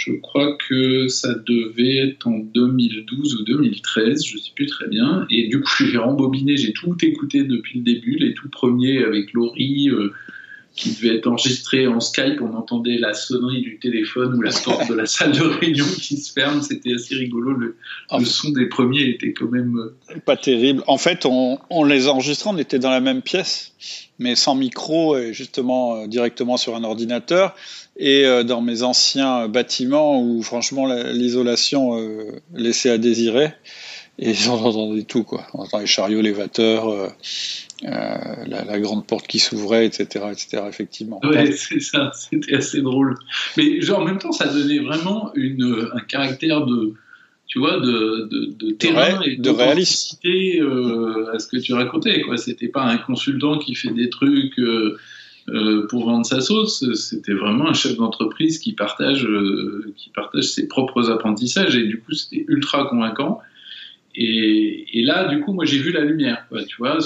je 0.00 0.12
crois 0.12 0.56
que 0.68 1.08
ça 1.08 1.34
devait 1.46 1.98
être 1.98 2.26
en 2.26 2.38
2012 2.38 3.34
ou 3.34 3.44
2013, 3.44 4.24
je 4.24 4.36
ne 4.36 4.40
sais 4.40 4.50
plus 4.54 4.66
très 4.66 4.88
bien. 4.88 5.26
Et 5.30 5.48
du 5.48 5.60
coup, 5.60 5.70
j'ai 5.84 5.98
rembobiné, 5.98 6.56
j'ai 6.56 6.72
tout 6.72 6.96
écouté 7.02 7.44
depuis 7.44 7.78
le 7.80 7.84
début, 7.84 8.16
les 8.16 8.34
tout 8.34 8.48
premiers 8.48 9.04
avec 9.04 9.32
Laurie, 9.32 9.90
euh, 9.90 10.12
qui 10.80 10.92
devait 10.92 11.16
être 11.16 11.26
enregistré 11.26 11.86
en 11.86 12.00
Skype. 12.00 12.40
On 12.40 12.54
entendait 12.54 12.98
la 12.98 13.12
sonnerie 13.12 13.60
du 13.60 13.78
téléphone 13.78 14.34
ou 14.34 14.42
la 14.42 14.52
porte 14.52 14.88
de 14.88 14.94
la 14.94 15.06
salle 15.06 15.32
de 15.32 15.42
réunion 15.42 15.84
qui 15.84 16.16
se 16.16 16.32
ferme. 16.32 16.62
C'était 16.62 16.94
assez 16.94 17.14
rigolo. 17.14 17.52
Le, 17.52 17.76
le, 18.18 18.24
son 18.24 18.50
des 18.50 18.66
premiers 18.66 19.10
était 19.10 19.32
quand 19.32 19.50
même. 19.50 19.76
Euh, 19.76 20.18
Pas 20.24 20.36
terrible. 20.36 20.82
En 20.86 20.98
fait, 20.98 21.26
on, 21.26 21.58
on 21.68 21.84
les 21.84 22.08
enregistrait, 22.08 22.50
on 22.50 22.58
était 22.58 22.78
dans 22.78 22.90
la 22.90 23.00
même 23.00 23.22
pièce 23.22 23.72
mais 24.20 24.36
sans 24.36 24.54
micro 24.54 25.16
et 25.16 25.32
justement 25.32 25.96
euh, 25.96 26.06
directement 26.06 26.56
sur 26.56 26.76
un 26.76 26.84
ordinateur. 26.84 27.56
Et 27.96 28.24
euh, 28.26 28.44
dans 28.44 28.60
mes 28.60 28.82
anciens 28.82 29.48
bâtiments 29.48 30.22
où 30.22 30.42
franchement 30.42 30.86
l'isolation 30.86 31.98
euh, 31.98 32.40
laissait 32.54 32.90
à 32.90 32.98
désirer, 32.98 33.52
et 34.20 34.34
on 34.48 34.52
entendait 34.52 35.02
tout 35.02 35.24
quoi. 35.24 35.46
On 35.54 35.60
entendait 35.60 35.84
les 35.84 35.88
chariots, 35.88 36.20
les 36.20 36.32
vateurs, 36.32 37.12
la, 37.82 38.80
grande 38.80 39.06
porte 39.06 39.26
qui 39.26 39.38
s'ouvrait, 39.38 39.86
etc., 39.86 40.26
etc. 40.30 40.64
Effectivement. 40.68 41.20
Ouais, 41.24 41.52
c'est 41.56 41.80
ça. 41.80 42.12
C'était 42.14 42.54
assez 42.54 42.82
drôle. 42.82 43.16
Mais 43.56 43.80
genre, 43.80 44.00
en 44.00 44.04
même 44.04 44.18
temps, 44.18 44.32
ça 44.32 44.46
donnait 44.46 44.80
vraiment 44.80 45.32
une, 45.34 45.88
un 45.94 46.00
caractère 46.00 46.66
de 46.66 46.94
tu 47.50 47.58
vois, 47.58 47.80
de, 47.80 48.28
de, 48.30 48.70
terrain 48.70 49.20
et 49.22 49.36
de 49.36 49.50
réalité 49.50 50.60
euh, 50.60 51.34
à 51.34 51.40
ce 51.40 51.48
que 51.48 51.56
tu 51.56 51.74
racontais. 51.74 52.20
Quoi, 52.20 52.36
c'était 52.36 52.68
pas 52.68 52.84
un 52.84 52.96
consultant 52.96 53.58
qui 53.58 53.74
fait 53.74 53.90
des 53.90 54.08
trucs 54.08 54.56
euh, 54.60 54.96
euh, 55.48 55.84
pour 55.88 56.04
vendre 56.04 56.24
sa 56.24 56.40
sauce. 56.40 56.84
C'était 56.94 57.32
vraiment 57.32 57.68
un 57.68 57.72
chef 57.72 57.96
d'entreprise 57.96 58.60
qui 58.60 58.72
partage, 58.72 59.26
qui 59.96 60.10
partage 60.10 60.44
ses 60.44 60.68
propres 60.68 61.10
apprentissages 61.10 61.74
et 61.74 61.84
du 61.88 61.98
coup, 62.00 62.12
c'était 62.12 62.44
ultra 62.46 62.84
convaincant. 62.84 63.40
Et, 64.16 65.02
là, 65.04 65.28
du 65.28 65.40
coup, 65.40 65.52
moi, 65.52 65.64
j'ai 65.64 65.78
vu 65.78 65.92
la 65.92 66.04
lumière. 66.04 66.46
tu 66.68 66.76
vois, 66.78 66.98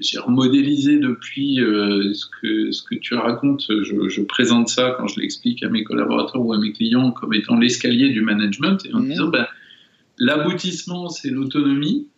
j'ai 0.00 0.18
remodélisé 0.18 0.98
depuis 0.98 1.60
euh, 1.60 2.12
ce, 2.14 2.26
que, 2.40 2.72
ce 2.72 2.82
que 2.82 2.94
tu 2.94 3.14
racontes. 3.14 3.66
Je, 3.68 4.22
présente 4.22 4.68
ça 4.68 4.94
quand 4.96 5.08
je 5.08 5.20
l'explique 5.20 5.62
à 5.62 5.68
mes 5.68 5.84
collaborateurs 5.84 6.44
ou 6.44 6.52
à 6.52 6.58
mes 6.58 6.72
clients 6.72 7.12
comme 7.12 7.34
étant 7.34 7.58
l'escalier 7.58 8.08
du 8.08 8.22
management 8.22 8.84
et 8.86 8.94
en 8.94 9.00
mhm. 9.00 9.10
disant, 9.10 9.28
ben, 9.28 9.46
l'aboutissement, 10.18 11.08
c'est 11.08 11.30
l'autonomie. 11.30 12.08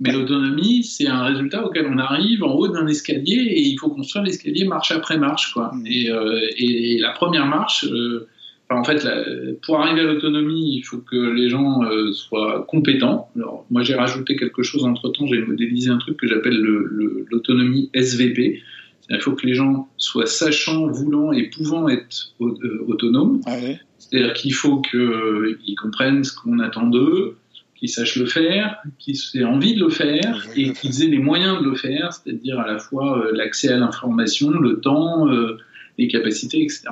Mais 0.00 0.12
l'autonomie, 0.12 0.84
c'est 0.84 1.08
un 1.08 1.24
résultat 1.24 1.66
auquel 1.66 1.86
on 1.86 1.98
arrive 1.98 2.44
en 2.44 2.52
haut 2.52 2.68
d'un 2.68 2.86
escalier 2.86 3.34
et 3.34 3.62
il 3.62 3.76
faut 3.78 3.88
construire 3.88 4.24
l'escalier 4.24 4.64
marche 4.64 4.92
après 4.92 5.18
marche. 5.18 5.52
Quoi. 5.52 5.72
Mhm. 5.74 5.86
Et, 5.86 6.10
euh, 6.10 6.40
et, 6.56 6.98
la 7.00 7.10
première 7.10 7.46
marche, 7.46 7.84
euh, 7.86 8.28
en 8.70 8.84
fait, 8.84 9.06
pour 9.62 9.80
arriver 9.80 10.02
à 10.02 10.04
l'autonomie, 10.04 10.76
il 10.76 10.82
faut 10.82 10.98
que 10.98 11.16
les 11.16 11.48
gens 11.48 11.82
euh, 11.84 12.12
soient 12.12 12.66
compétents. 12.68 13.30
Alors, 13.34 13.64
moi, 13.70 13.82
j'ai 13.82 13.94
rajouté 13.94 14.36
quelque 14.36 14.62
chose 14.62 14.84
entre 14.84 15.08
temps. 15.08 15.26
J'ai 15.26 15.40
modélisé 15.40 15.90
un 15.90 15.96
truc 15.96 16.18
que 16.18 16.26
j'appelle 16.26 16.58
l'autonomie 17.30 17.90
SVP. 17.94 18.62
Il 19.10 19.20
faut 19.20 19.32
que 19.32 19.46
les 19.46 19.54
gens 19.54 19.88
soient 19.96 20.26
sachants, 20.26 20.86
voulant 20.88 21.32
et 21.32 21.44
pouvant 21.44 21.88
être 21.88 22.34
euh, 22.42 22.84
autonomes. 22.86 23.40
Ah 23.46 23.56
C'est-à-dire 23.96 24.34
qu'il 24.34 24.52
faut 24.52 24.82
qu'ils 24.82 25.76
comprennent 25.80 26.22
ce 26.24 26.34
qu'on 26.36 26.58
attend 26.58 26.88
d'eux, 26.88 27.38
qu'ils 27.74 27.88
sachent 27.88 28.16
le 28.16 28.26
faire, 28.26 28.82
qu'ils 28.98 29.16
aient 29.34 29.44
envie 29.44 29.76
de 29.76 29.80
le 29.80 29.88
faire 29.88 30.46
et 30.56 30.74
qu'ils 30.74 31.02
aient 31.02 31.08
les 31.08 31.20
moyens 31.20 31.58
de 31.60 31.64
le 31.64 31.74
faire, 31.74 32.12
c'est-à-dire 32.12 32.60
à 32.60 32.66
la 32.66 32.78
fois 32.78 33.18
euh, 33.18 33.32
l'accès 33.32 33.72
à 33.72 33.78
l'information, 33.78 34.50
le 34.50 34.78
temps, 34.80 35.26
les 35.96 36.08
capacités, 36.08 36.62
etc. 36.62 36.82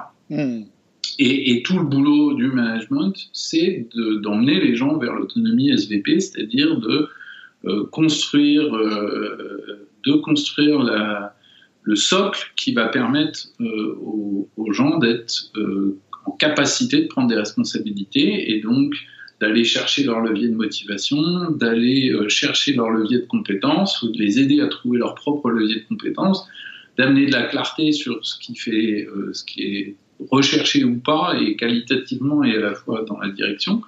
Et, 1.18 1.62
tout 1.64 1.78
le 1.78 1.84
boulot 1.84 2.34
du 2.34 2.48
management, 2.48 3.14
c'est 3.32 3.88
d'emmener 4.22 4.60
les 4.60 4.76
gens 4.76 4.98
vers 4.98 5.14
l'autonomie 5.14 5.70
SVP, 5.70 6.20
c'est-à-dire 6.20 6.78
de 6.78 7.08
euh, 7.64 7.86
construire, 7.86 8.74
euh, 8.74 9.88
de 10.04 10.12
construire 10.12 10.78
le 11.82 11.96
socle 11.96 12.52
qui 12.56 12.72
va 12.72 12.88
permettre 12.88 13.40
euh, 13.60 13.94
aux, 14.56 14.72
gens 14.72 14.98
d'être 14.98 15.52
en 16.26 16.32
capacité 16.32 17.02
de 17.02 17.06
prendre 17.06 17.28
des 17.28 17.36
responsabilités 17.36 18.52
et 18.52 18.60
donc 18.60 18.94
d'aller 19.40 19.64
chercher 19.64 20.04
leur 20.04 20.20
levier 20.20 20.48
de 20.48 20.54
motivation, 20.54 21.50
d'aller 21.50 22.12
chercher 22.28 22.74
leur 22.74 22.90
levier 22.90 23.18
de 23.18 23.26
compétences 23.26 24.02
ou 24.02 24.10
de 24.10 24.18
les 24.18 24.38
aider 24.38 24.60
à 24.60 24.66
trouver 24.66 24.98
leur 24.98 25.14
propre 25.14 25.50
levier 25.50 25.80
de 25.80 25.86
compétences, 25.88 26.46
d'amener 26.98 27.26
de 27.26 27.32
la 27.32 27.44
clarté 27.44 27.92
sur 27.92 28.24
ce 28.24 28.38
qui 28.38 28.56
fait, 28.56 29.06
ce 29.32 29.44
qui 29.44 29.62
est 29.62 29.96
recherché 30.30 30.84
ou 30.84 30.98
pas, 30.98 31.34
et 31.40 31.56
qualitativement 31.56 32.44
et 32.44 32.56
à 32.56 32.60
la 32.60 32.74
fois 32.74 33.04
dans 33.06 33.18
la 33.18 33.30
direction. 33.30 33.82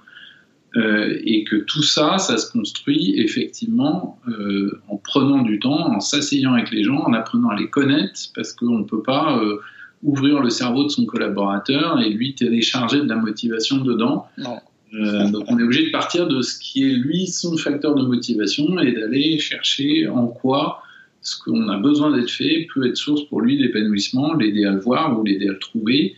Euh, 0.77 1.19
et 1.25 1.45
que 1.45 1.57
tout 1.57 1.83
ça, 1.83 2.19
ça 2.19 2.37
se 2.37 2.53
construit 2.53 3.15
effectivement 3.17 4.21
euh, 4.29 4.79
en 4.89 4.97
prenant 4.97 5.41
du 5.41 5.59
temps, 5.59 5.95
en 5.95 6.01
s'asseyant 6.01 6.53
avec 6.53 6.71
les 6.71 6.85
gens, 6.85 6.99
en 6.99 7.15
apprenant 7.15 7.49
à 7.49 7.57
les 7.57 7.71
connaître, 7.71 8.21
parce 8.35 8.53
qu'on 8.53 8.79
ne 8.79 8.85
peut 8.85 9.03
pas 9.03 9.39
euh, 9.39 9.61
ouvrir 10.03 10.41
le 10.41 10.51
cerveau 10.51 10.85
de 10.85 10.91
son 10.91 11.07
collaborateur 11.07 11.99
et 12.01 12.11
lui 12.11 12.35
télécharger 12.35 13.01
de 13.01 13.09
la 13.09 13.17
motivation 13.17 13.79
dedans. 13.79 14.27
donc 14.37 15.45
on 15.49 15.59
est 15.59 15.63
obligé 15.63 15.87
de 15.87 15.91
partir 15.91 16.29
de 16.29 16.43
ce 16.43 16.59
qui 16.59 16.85
est 16.85 16.95
lui 16.95 17.27
son 17.27 17.57
facteur 17.57 17.95
de 17.95 18.05
motivation 18.05 18.79
et 18.79 18.93
d'aller 18.93 19.39
chercher 19.39 20.07
en 20.07 20.27
quoi 20.27 20.83
ce 21.23 21.39
qu'on 21.43 21.69
a 21.69 21.79
besoin 21.79 22.17
d'être 22.17 22.31
fait 22.31 22.67
peut 22.73 22.87
être 22.87 22.97
source 22.97 23.25
pour 23.29 23.41
lui 23.41 23.59
d'épanouissement, 23.59 24.35
l'aider 24.35 24.65
à 24.65 24.73
le 24.73 24.81
voir 24.81 25.19
ou 25.19 25.25
l'aider 25.25 25.49
à 25.49 25.53
le 25.53 25.59
trouver. 25.59 26.17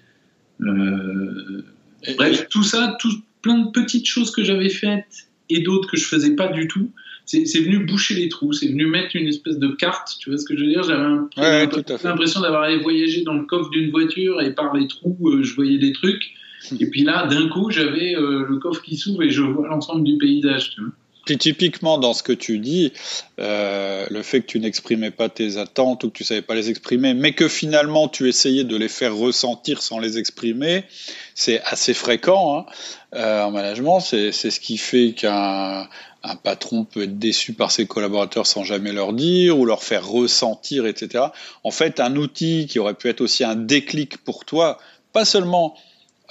Euh, 0.61 1.63
bref, 2.17 2.49
tout 2.51 2.63
ça, 2.63 2.97
tout, 3.01 3.13
plein 3.43 3.59
de 3.59 3.71
petites 3.71 4.07
choses 4.07 4.31
que 4.31 4.45
j'avais 4.45 4.69
faites 4.69 5.29
et 5.49 5.61
d'autres 5.61 5.91
que 5.91 5.97
je 5.97 6.05
faisais 6.05 6.37
pas 6.37 6.49
du 6.49 6.69
tout, 6.69 6.91
c'est 7.25 7.61
venu 7.61 7.85
boucher 7.85 8.15
les 8.15 8.29
trous, 8.29 8.53
c'est 8.53 8.69
venu 8.69 8.87
mettre 8.87 9.15
une 9.15 9.29
espèce 9.29 9.59
de 9.59 9.69
carte, 9.69 10.17
tu 10.19 10.31
vois 10.31 10.39
ce 10.39 10.45
que 10.45 10.57
je 10.57 10.65
veux 10.65 10.71
dire? 10.71 10.83
J'avais 10.83 11.67
l'impression 12.03 12.41
d'avoir 12.41 12.69
voyagé 12.81 13.23
dans 13.23 13.35
le 13.35 13.45
coffre 13.45 13.71
d'une 13.71 13.91
voiture 13.91 14.41
et 14.41 14.53
par 14.53 14.75
les 14.75 14.89
trous, 14.89 15.17
euh, 15.25 15.43
je 15.43 15.55
voyais 15.55 15.79
des 15.79 15.93
trucs. 15.93 16.33
Et 16.79 16.91
puis 16.91 17.05
là, 17.05 17.27
d'un 17.27 17.49
coup, 17.49 17.71
j'avais 17.71 18.15
euh, 18.15 18.45
le 18.47 18.59
coffre 18.59 18.83
qui 18.83 18.97
s'ouvre 18.97 19.23
et 19.23 19.31
je 19.31 19.41
vois 19.41 19.67
l'ensemble 19.67 20.05
du 20.05 20.19
paysage. 20.19 20.75
Tu 20.75 20.83
vois 20.83 20.91
typiquement 21.38 21.99
dans 21.99 22.14
ce 22.14 22.23
que 22.23 22.33
tu 22.33 22.59
dis, 22.59 22.93
euh, 23.38 24.07
le 24.11 24.23
fait 24.23 24.40
que 24.40 24.47
tu 24.47 24.61
n'exprimais 24.61 25.11
pas 25.11 25.29
tes 25.29 25.57
attentes 25.57 26.05
ou 26.05 26.11
que 26.11 26.19
tu 26.19 26.25
savais 26.25 26.43
pas 26.43 26.55
les 26.55 26.71
exprimer, 26.71 27.14
mais 27.14 27.33
que 27.33 27.49
finalement 27.49 28.09
tu 28.09 28.29
essayais 28.29 28.64
de 28.64 28.77
les 28.77 28.88
faire 28.88 29.14
ressentir 29.14 29.83
sans 29.83 29.99
les 29.99 30.19
exprimer, 30.19 30.85
c'est 31.35 31.61
assez 31.64 31.95
fréquent 31.95 32.59
hein. 32.59 32.66
euh, 33.14 33.45
en 33.45 33.51
management. 33.51 34.01
C'est 34.01 34.33
ce 34.33 34.61
qui 34.61 34.77
fait 34.77 35.12
qu'un 35.12 35.88
un 36.23 36.37
patron 36.37 36.85
peut 36.85 37.05
être 37.05 37.19
déçu 37.19 37.53
par 37.55 37.71
ses 37.71 37.87
collaborateurs 37.87 38.47
sans 38.47 38.64
jamais 38.64 38.93
leur 38.93 39.12
dire 39.12 39.59
ou 39.59 39.64
leur 39.64 39.83
faire 39.83 40.07
ressentir, 40.07 40.87
etc. 40.87 41.25
En 41.64 41.71
fait, 41.71 42.01
un 42.01 42.16
outil 42.16 42.66
qui 42.66 42.79
aurait 42.79 42.95
pu 42.95 43.09
être 43.09 43.21
aussi 43.21 43.45
un 43.45 43.57
déclic 43.57 44.19
pour 44.19 44.45
toi, 44.45 44.79
pas 45.12 45.25
seulement 45.25 45.75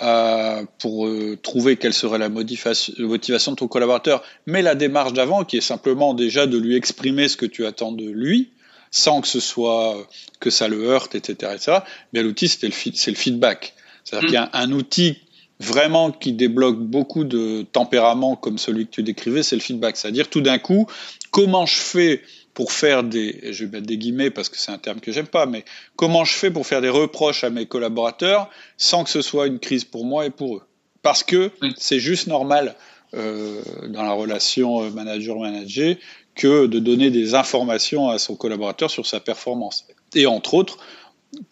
euh, 0.01 0.63
pour 0.79 1.07
euh, 1.07 1.37
trouver 1.41 1.75
quelle 1.75 1.93
serait 1.93 2.17
la 2.17 2.29
motivation 2.29 3.51
de 3.51 3.57
ton 3.57 3.67
collaborateur, 3.67 4.23
mais 4.45 4.61
la 4.61 4.75
démarche 4.75 5.13
d'avant 5.13 5.43
qui 5.43 5.57
est 5.57 5.61
simplement 5.61 6.13
déjà 6.13 6.47
de 6.47 6.57
lui 6.57 6.75
exprimer 6.75 7.27
ce 7.27 7.35
que 7.35 7.45
tu 7.45 7.65
attends 7.65 7.91
de 7.91 8.09
lui, 8.09 8.51
sans 8.91 9.19
que 9.21 9.27
ce 9.27 9.39
soit 9.39 10.07
que 10.39 10.49
ça 10.49 10.67
le 10.67 10.83
heurte, 10.83 11.15
etc. 11.15 11.51
etc. 11.53 11.79
Bien 12.13 12.23
l'outil 12.23 12.47
c'est 12.47 12.67
le, 12.67 12.73
le, 13.07 13.15
feedback. 13.15 13.73
C'est-à-dire 14.05 14.23
mm. 14.23 14.31
qu'il 14.31 14.35
y 14.35 14.37
a 14.37 14.49
un, 14.53 14.71
outil 14.71 15.17
vraiment 15.59 16.11
qui 16.11 16.31
débloque 16.31 16.79
beaucoup 16.79 17.25
de 17.25 17.65
tempéraments 17.71 18.35
comme 18.35 18.57
celui 18.57 18.85
que 18.85 18.91
tu 18.91 19.03
décrivais, 19.03 19.43
c'est 19.43 19.57
le 19.57 19.61
feedback. 19.61 19.97
C'est-à-dire 19.97 20.29
tout 20.29 20.41
d'un 20.41 20.59
coup, 20.59 20.87
comment 21.31 21.65
je 21.65 21.75
fais 21.75 22.21
pour 22.53 22.71
faire 22.71 23.03
des, 23.03 23.53
je 23.53 23.65
vais 23.65 23.71
mettre 23.71 23.87
des 23.87 23.97
guillemets 23.97 24.29
parce 24.29 24.49
que 24.49 24.57
c'est 24.57 24.71
un 24.71 24.77
terme 24.77 24.99
que 24.99 25.11
j'aime 25.11 25.27
pas, 25.27 25.45
mais 25.45 25.63
comment 25.95 26.25
je 26.25 26.33
fais 26.33 26.51
pour 26.51 26.65
faire 26.65 26.81
des 26.81 26.89
reproches 26.89 27.43
à 27.43 27.49
mes 27.49 27.65
collaborateurs 27.65 28.49
sans 28.77 29.03
que 29.03 29.09
ce 29.09 29.21
soit 29.21 29.47
une 29.47 29.59
crise 29.59 29.85
pour 29.85 30.05
moi 30.05 30.25
et 30.25 30.29
pour 30.29 30.57
eux? 30.57 30.63
Parce 31.01 31.23
que 31.23 31.51
c'est 31.77 31.99
juste 31.99 32.27
normal 32.27 32.75
euh, 33.13 33.61
dans 33.87 34.03
la 34.03 34.11
relation 34.11 34.83
euh, 34.83 34.89
manager-manager 34.89 35.95
que 36.35 36.67
de 36.67 36.79
donner 36.79 37.09
des 37.11 37.35
informations 37.35 38.09
à 38.09 38.19
son 38.19 38.35
collaborateur 38.35 38.89
sur 38.89 39.05
sa 39.05 39.19
performance. 39.19 39.87
Et 40.15 40.25
entre 40.25 40.53
autres, 40.53 40.77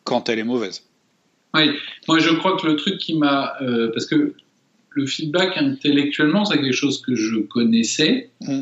quand 0.04 0.30
elle 0.30 0.40
est 0.40 0.44
mauvaise. 0.44 0.84
Oui, 1.54 1.72
moi 2.08 2.20
je 2.20 2.30
crois 2.30 2.58
que 2.58 2.68
le 2.68 2.76
truc 2.76 2.98
qui 2.98 3.16
m'a... 3.16 3.56
Euh, 3.62 3.92
parce 3.94 4.06
que 4.06 4.36
le 4.90 5.06
feedback 5.06 5.58
intellectuellement, 5.58 6.44
c'est 6.46 6.56
quelque 6.58 6.72
chose 6.74 7.02
que 7.02 7.16
je 7.16 7.38
connaissais. 7.38 8.30
Mmh. 8.42 8.62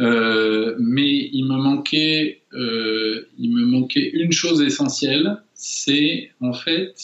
Euh, 0.00 0.76
mais 0.78 1.28
il 1.32 1.44
me 1.44 1.56
manquait, 1.56 2.42
euh, 2.54 3.28
il 3.38 3.52
me 3.52 3.64
manquait 3.66 4.10
une 4.14 4.32
chose 4.32 4.62
essentielle, 4.62 5.36
c'est 5.54 6.30
en 6.40 6.54
fait 6.54 6.94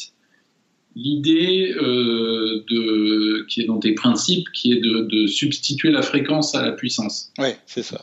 l'idée 0.95 1.75
euh, 1.77 2.65
de 2.71 3.45
qui 3.49 3.61
est 3.61 3.67
dans 3.67 3.79
tes 3.79 3.93
principes, 3.93 4.47
qui 4.55 4.73
est 4.73 4.81
de, 4.81 5.27
substituer 5.27 5.91
la 5.91 6.01
fréquence 6.01 6.55
à 6.55 6.65
la 6.65 6.73
puissance. 6.73 7.33
Oui, 7.39 7.49
c'est 7.67 7.83
ça. 7.83 8.01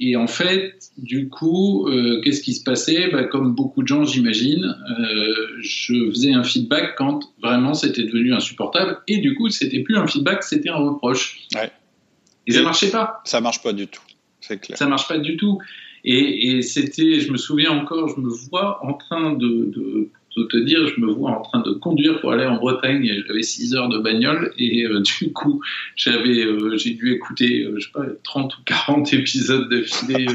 et 0.00 0.16
en 0.16 0.26
fait, 0.26 0.72
du 0.96 1.28
coup, 1.28 1.86
qu'est-ce 2.22 2.40
qui 2.40 2.54
se 2.54 2.62
passait? 2.62 3.10
Bah, 3.10 3.24
Comme 3.24 3.54
beaucoup 3.54 3.82
de 3.82 3.88
gens, 3.88 4.04
j'imagine, 4.04 4.74
je 5.60 6.10
faisais 6.10 6.32
un 6.32 6.44
feedback 6.44 6.94
quand 6.96 7.20
vraiment 7.42 7.74
c'était 7.74 8.04
devenu 8.04 8.32
insupportable, 8.32 8.98
et 9.06 9.18
du 9.18 9.34
coup, 9.34 9.50
c'était 9.50 9.80
plus 9.80 9.98
un 9.98 10.06
feedback, 10.06 10.42
c'était 10.44 10.70
un 10.70 10.76
reproche. 10.76 11.40
Ouais. 11.54 11.70
Et, 12.46 12.52
ça 12.52 12.62
marchait 12.62 12.90
pas. 12.90 13.20
Ça 13.24 13.40
marche 13.40 13.62
pas 13.62 13.72
du 13.72 13.88
tout, 13.88 14.02
c'est 14.40 14.60
clair. 14.60 14.78
Ça 14.78 14.86
marche 14.86 15.08
pas 15.08 15.18
du 15.18 15.36
tout. 15.36 15.58
Et, 16.04 16.62
c'était, 16.62 17.20
je 17.20 17.32
me 17.32 17.36
souviens 17.36 17.72
encore, 17.72 18.08
je 18.08 18.20
me 18.20 18.28
vois 18.28 18.84
en 18.84 18.94
train 18.94 19.32
de, 19.32 19.72
de, 20.36 20.44
te 20.48 20.56
dire, 20.56 20.86
je 20.86 21.00
me 21.00 21.10
vois 21.10 21.30
en 21.30 21.42
train 21.42 21.60
de 21.60 21.72
conduire 21.72 22.20
pour 22.20 22.30
aller 22.30 22.46
en 22.46 22.56
Bretagne. 22.56 23.24
J'avais 23.26 23.42
6 23.42 23.74
heures 23.74 23.88
de 23.88 23.98
bagnole 23.98 24.52
et 24.56 24.84
euh, 24.84 25.00
du 25.20 25.32
coup, 25.32 25.60
j'avais, 25.96 26.44
euh, 26.44 26.76
j'ai 26.76 26.90
dû 26.90 27.12
écouter, 27.12 27.64
euh, 27.64 27.74
je 27.78 27.86
sais 27.86 27.92
pas, 27.92 28.04
30 28.22 28.56
ou 28.56 28.60
40 28.64 29.12
épisodes 29.14 29.68
d'affilée 29.68 30.26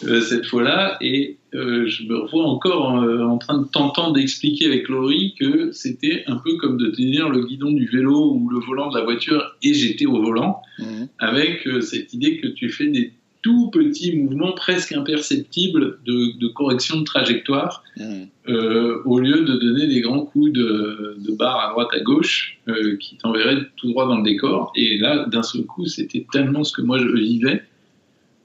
cette 0.00 0.46
fois-là. 0.46 0.98
Et 1.00 1.36
je 1.52 2.06
me 2.06 2.18
revois 2.18 2.44
encore 2.44 2.86
en, 2.86 3.38
train 3.38 3.58
de 3.58 3.66
t'entendre 3.66 4.18
expliquer 4.18 4.66
avec 4.66 4.88
Laurie 4.88 5.34
que 5.38 5.72
c'était 5.72 6.24
un 6.26 6.36
peu 6.36 6.56
comme 6.56 6.76
de 6.76 6.88
tenir 6.88 7.28
le 7.28 7.44
guidon 7.44 7.70
du 7.70 7.86
vélo 7.86 8.32
ou 8.32 8.48
le 8.48 8.58
volant 8.58 8.90
de 8.90 8.98
la 8.98 9.04
voiture 9.04 9.56
et 9.62 9.74
j'étais 9.74 10.06
au 10.06 10.22
volant, 10.22 10.60
mmh. 10.78 11.04
avec 11.18 11.68
cette 11.80 12.12
idée 12.12 12.38
que 12.38 12.48
tu 12.48 12.68
fais 12.68 12.88
des 12.88 13.12
tout 13.46 13.70
petits 13.70 14.16
mouvements 14.16 14.54
presque 14.54 14.90
imperceptibles 14.90 16.00
de, 16.04 16.48
correction 16.48 16.98
de 16.98 17.04
trajectoire, 17.04 17.84
mmh. 17.96 18.02
euh, 18.48 19.00
au 19.04 19.20
lieu 19.20 19.44
de 19.44 19.56
donner 19.56 19.86
des 19.86 20.00
grands 20.00 20.22
coups 20.22 20.52
de, 20.52 21.16
barre 21.38 21.60
à 21.60 21.70
droite 21.70 21.90
à 21.92 22.00
gauche 22.00 22.58
euh, 22.66 22.96
qui 22.96 23.16
t'enverraient 23.16 23.58
tout 23.76 23.88
droit 23.90 24.08
dans 24.08 24.16
le 24.16 24.24
décor. 24.24 24.72
Et 24.74 24.98
là, 24.98 25.26
d'un 25.26 25.44
seul 25.44 25.62
coup, 25.62 25.86
c'était 25.86 26.26
tellement 26.32 26.64
ce 26.64 26.72
que 26.72 26.82
moi 26.82 26.98
je 26.98 27.06
vivais. 27.06 27.62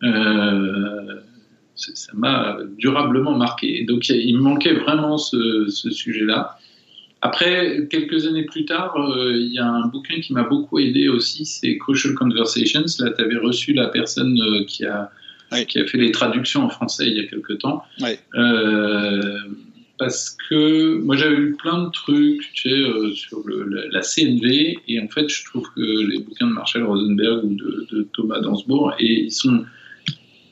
Euh, 0.04 1.16
ça 1.82 2.12
m'a 2.14 2.58
durablement 2.78 3.38
marqué. 3.38 3.84
Donc 3.86 4.10
il 4.10 4.36
me 4.38 4.42
manquait 4.42 4.74
vraiment 4.74 5.18
ce 5.18 5.68
sujet-là. 5.70 6.58
Après, 7.22 7.88
quelques 7.90 8.26
années 8.26 8.46
plus 8.46 8.66
tard, 8.66 8.96
euh, 8.98 9.38
il 9.38 9.54
y 9.54 9.60
a 9.60 9.68
un 9.68 9.88
bouquin 9.88 10.20
qui 10.22 10.34
m'a 10.34 10.44
beaucoup 10.44 10.80
aidé 10.80 11.08
aussi, 11.08 11.46
c'est 11.46 11.78
Crucial 11.78 12.16
Conversations. 12.16 12.86
Là, 13.00 13.12
tu 13.12 13.24
avais 13.24 13.38
reçu 13.38 13.74
la 13.74 13.90
personne 13.90 14.40
euh, 14.42 14.64
qui, 14.66 14.86
a, 14.86 15.12
qui 15.68 15.80
a 15.80 15.86
fait 15.86 16.00
les 16.00 16.12
traductions 16.12 16.64
en 16.64 16.70
français 16.70 17.06
il 17.06 17.18
y 17.18 17.20
a 17.20 17.28
quelques 17.28 17.60
temps. 17.60 17.84
Euh, 18.36 19.38
parce 20.00 20.36
que 20.50 20.96
moi, 20.98 21.16
j'avais 21.16 21.36
lu 21.36 21.56
plein 21.58 21.84
de 21.84 21.92
trucs 21.92 22.52
tu 22.54 22.70
sais, 22.72 23.14
sur 23.14 23.44
le, 23.46 23.88
la, 23.92 24.02
CNV, 24.02 24.80
et 24.88 25.00
en 25.00 25.08
fait, 25.08 25.30
je 25.30 25.46
trouve 25.46 25.68
que 25.76 25.82
les 25.82 26.18
bouquins 26.18 26.48
de 26.48 26.54
Marshall 26.54 26.86
Rosenberg 26.86 27.44
ou 27.44 27.54
de, 27.54 27.88
de 27.92 28.08
Thomas 28.14 28.40
Dansbourg, 28.40 28.94
et 28.98 29.26
ils 29.26 29.32
sont 29.32 29.64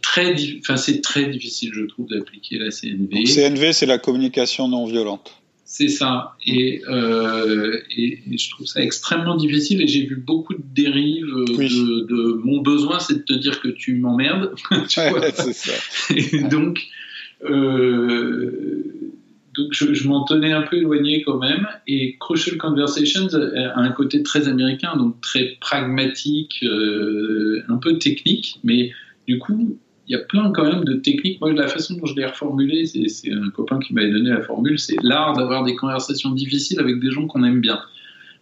très, 0.09 0.35
enfin, 0.59 0.75
c'est 0.75 1.01
très 1.01 1.25
difficile, 1.27 1.71
je 1.71 1.83
trouve, 1.83 2.07
d'appliquer 2.07 2.57
la 2.57 2.71
CNV. 2.71 3.25
CNV, 3.25 3.73
c'est 3.73 3.85
la 3.85 3.99
communication 3.99 4.67
non 4.67 4.85
violente. 4.87 5.35
C'est 5.65 5.87
ça. 5.87 6.33
Euh, 6.47 7.79
et, 7.95 8.19
je 8.35 8.49
trouve 8.49 8.65
ça 8.65 8.81
extrêmement 8.81 9.35
difficile 9.35 9.83
et 9.83 9.87
j'ai 9.87 10.07
vu 10.07 10.15
beaucoup 10.15 10.55
de 10.55 10.63
dérives 10.73 11.27
de, 11.27 12.41
mon 12.43 12.61
besoin, 12.61 12.99
c'est 12.99 13.17
de 13.17 13.23
te 13.23 13.33
dire 13.33 13.61
que 13.61 13.67
tu 13.67 13.93
m'emmerdes. 13.97 14.55
c'est 14.87 15.53
ça. 15.53 15.73
Et 16.15 16.41
donc, 16.41 16.87
euh, 17.47 18.83
donc 19.55 19.67
je, 19.71 20.07
m'en 20.07 20.25
tenais 20.25 20.53
un 20.53 20.63
peu 20.63 20.77
éloigné 20.77 21.21
quand 21.21 21.37
même. 21.37 21.67
Et 21.85 22.17
Crucial 22.19 22.57
Conversations 22.57 23.27
a 23.35 23.79
un 23.79 23.91
côté 23.91 24.23
très 24.23 24.47
américain, 24.47 24.97
donc 24.97 25.21
très 25.21 25.55
pragmatique, 25.61 26.63
euh, 26.63 27.61
un 27.67 27.77
peu 27.77 27.99
technique, 27.99 28.59
mais 28.63 28.91
du 29.27 29.37
coup, 29.37 29.77
y 30.13 30.15
a 30.15 30.19
plein 30.19 30.51
quand 30.51 30.63
même 30.63 30.83
de 30.83 30.93
techniques. 30.93 31.39
Moi, 31.39 31.53
la 31.53 31.67
façon 31.67 31.95
dont 31.95 32.05
je 32.05 32.15
l'ai 32.15 32.25
reformulé, 32.25 32.85
c'est 32.85 33.31
un 33.31 33.49
copain 33.49 33.79
qui 33.79 33.93
m'avait 33.93 34.11
donné 34.11 34.29
la 34.29 34.41
formule, 34.41 34.79
c'est 34.79 34.95
l'art 35.03 35.33
d'avoir 35.33 35.63
des 35.63 35.75
conversations 35.75 36.31
difficiles 36.31 36.79
avec 36.79 36.99
des 36.99 37.11
gens 37.11 37.27
qu'on 37.27 37.43
aime 37.43 37.61
bien. 37.61 37.79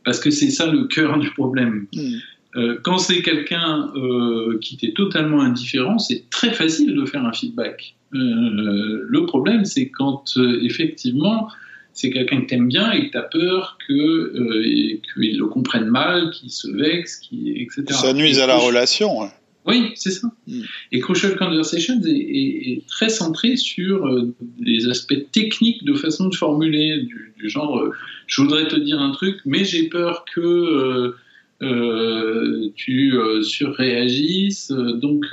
Parce 0.04 0.20
que 0.20 0.32
c'est 0.32 0.50
ça 0.50 0.72
le 0.72 0.86
cœur 0.86 1.20
du 1.20 1.30
problème. 1.32 1.88
Hmm. 1.94 2.18
Euh, 2.56 2.78
quand 2.82 2.98
c'est 2.98 3.22
quelqu'un 3.22 3.92
euh, 3.96 4.58
qui 4.62 4.78
t'est 4.78 4.94
totalement 4.94 5.42
indifférent, 5.42 6.00
c'est 6.00 6.30
très 6.30 6.52
facile 6.52 6.96
de 6.96 7.06
faire 7.06 7.24
un 7.26 7.34
feedback. 7.34 7.96
Euh, 8.14 9.06
le 9.08 9.26
problème, 9.26 9.66
c'est 9.66 9.90
quand 9.90 10.24
effectivement 10.62 11.50
c'est 11.94 12.12
quelqu'un 12.12 12.42
que 12.42 12.46
t'aimes 12.46 12.68
bien 12.68 12.92
et 12.92 13.08
que 13.08 13.12
tu 13.12 13.18
as 13.18 13.24
peur 13.24 13.78
qu'il 13.86 15.02
le 15.38 15.46
comprenne 15.48 15.88
mal, 15.88 16.30
qu'il 16.30 16.52
se 16.52 16.70
vexe, 16.70 17.22
etc. 17.32 17.84
Ça 17.90 18.14
nuise 18.14 18.40
à 18.40 18.48
la 18.48 18.56
relation. 18.56 19.30
Oui, 19.68 19.92
c'est 19.96 20.12
ça. 20.12 20.30
Mm. 20.48 20.62
Et 20.94 21.00
Crucial 21.00 21.36
Conversations 21.36 22.00
est, 22.06 22.88
très 22.88 23.10
centré 23.10 23.58
sur 23.58 24.08
euh, 24.08 24.34
des 24.60 24.88
aspects 24.88 25.30
techniques 25.32 25.84
de 25.84 25.94
façon 25.94 26.30
de 26.30 26.36
formuler, 26.36 27.02
du, 27.02 27.50
genre 27.50 27.78
euh, 27.80 27.92
je 28.28 28.42
voudrais 28.42 28.68
te 28.68 28.78
dire 28.78 29.00
un 29.00 29.12
truc, 29.12 29.40
mais 29.46 29.66
j'ai 29.66 29.90
peur 29.90 30.24
que 30.34 31.14
euh, 31.62 32.70
tu 32.76 33.14
surréagisses. 33.42 34.72
Donc 34.72 35.26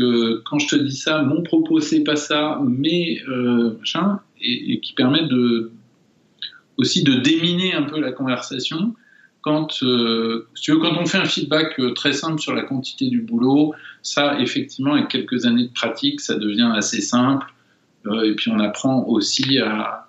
quand 0.45 0.59
je 0.59 0.69
te 0.69 0.77
dis 0.77 0.97
ça, 0.97 1.23
mon 1.23 1.43
propos 1.43 1.81
c'est 1.81 2.03
pas 2.03 2.17
ça, 2.17 2.61
mais 2.67 3.21
machin, 3.29 4.21
et, 4.41 4.81
qui 4.81 4.95
permet 4.95 5.27
de 5.29 5.71
aussi 6.77 7.05
de 7.05 7.15
déminer 7.15 7.73
un 7.75 7.83
peu 7.83 8.01
la 8.01 8.11
conversation 8.11 8.95
quand, 9.45 9.83
euh, 9.83 10.49
quand 10.67 10.97
on 10.99 11.05
fait 11.05 11.19
un 11.19 11.27
feedback 11.27 11.79
euh, 11.79 11.93
très 11.93 12.15
simple 12.15 12.41
sur 12.41 12.55
la 12.55 12.63
quantité 12.63 13.09
du 13.11 13.21
boulot, 13.21 13.75
ça, 14.01 14.41
effectivement, 14.41 14.95
avec 14.95 15.09
quelques 15.09 15.45
années 15.45 15.65
de 15.65 15.73
pratique, 15.73 16.23
ça 16.23 16.37
devient 16.37 16.73
assez 16.75 17.03
simple. 17.03 17.47
Euh, 18.07 18.23
et 18.23 18.35
puis 18.35 18.51
on 18.51 18.59
apprend 18.59 19.05
aussi 19.07 19.59
à. 19.59 20.01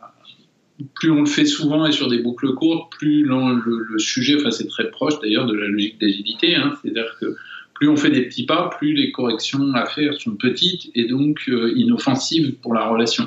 Plus 0.94 1.12
on 1.12 1.22
le 1.22 1.26
fait 1.26 1.46
souvent 1.46 1.86
et 1.86 1.92
sur 1.92 2.10
des 2.10 2.20
boucles 2.20 2.54
courtes, 2.54 2.92
plus 2.92 3.24
le, 3.24 3.98
sujet, 3.98 4.36
enfin 4.38 4.52
c'est 4.52 4.68
très 4.68 4.90
proche 4.90 5.22
d'ailleurs 5.22 5.46
de 5.46 5.54
la 5.54 5.68
logique 5.68 6.02
d'agilité, 6.02 6.56
hein, 6.56 6.74
c'est-à-dire 6.82 7.16
que 7.22 7.38
plus 7.76 7.88
on 7.88 7.96
fait 7.96 8.10
des 8.10 8.24
petits 8.24 8.46
pas, 8.46 8.70
plus 8.78 8.94
les 8.94 9.14
corrections 9.14 9.74
à 9.74 9.86
faire 9.86 10.14
sont 10.20 10.36
petites 10.36 10.92
et 10.94 11.06
donc 11.06 11.50
inoffensives 11.78 12.56
pour 12.56 12.74
la 12.74 12.90
relation. 12.90 13.26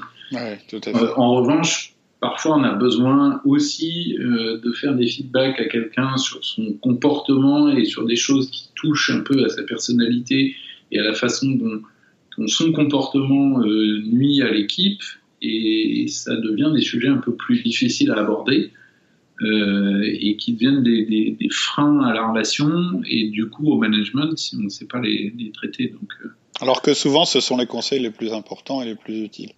en 1.17 1.37
revanche, 1.37 1.95
parfois 2.21 2.57
on 2.57 2.65
a 2.65 2.75
besoin 2.75 3.41
aussi 3.45 4.17
de 4.19 4.73
faire 4.73 4.95
des 4.95 5.07
feedbacks 5.07 5.61
à 5.61 5.65
quelqu'un 5.67 6.17
sur 6.17 6.45
son 6.45 6.73
comportement 6.75 7.69
et 7.69 7.85
sur 7.85 8.05
des 8.07 8.17
choses 8.17 8.51
qui 8.51 8.71
touchent 8.75 9.11
un 9.11 9.21
peu 9.21 9.45
à 9.45 9.49
sa 9.49 9.63
personnalité 9.63 10.55
et 10.91 10.99
à 10.99 11.05
la 11.05 11.15
façon 11.15 11.51
dont, 11.51 11.81
son 12.47 12.73
comportement 12.73 13.61
nuit 13.61 14.43
à 14.43 14.51
l'équipe 14.51 15.03
et 15.43 16.07
ça 16.09 16.37
devient 16.37 16.71
des 16.75 16.81
sujets 16.81 17.09
un 17.09 17.19
peu 17.19 17.35
plus 17.35 17.63
difficiles 17.63 18.11
à 18.11 18.19
aborder. 18.19 18.73
Euh, 19.41 20.03
et 20.03 20.37
qui 20.37 20.55
deviennent 20.55 20.83
des, 20.83 21.37
freins 21.53 22.01
à 22.01 22.13
la 22.13 22.27
relation 22.27 23.01
et 23.09 23.29
du 23.29 23.49
coup 23.49 23.71
au 23.71 23.79
management 23.79 24.37
si 24.37 24.57
on 24.57 24.65
ne 24.65 24.69
sait 24.69 24.87
pas 24.87 25.01
les, 25.01 25.33
traiter. 25.55 25.95
Euh. 26.25 26.29
Alors 26.61 26.83
que 26.83 26.93
souvent 26.93 27.25
ce 27.25 27.39
sont 27.39 27.57
les 27.57 27.67
conseils 27.67 28.01
les 28.01 28.11
plus 28.11 28.33
importants 28.33 28.83
et 28.83 28.87
les 28.87 28.97
plus 28.97 29.23
utiles. 29.23 29.53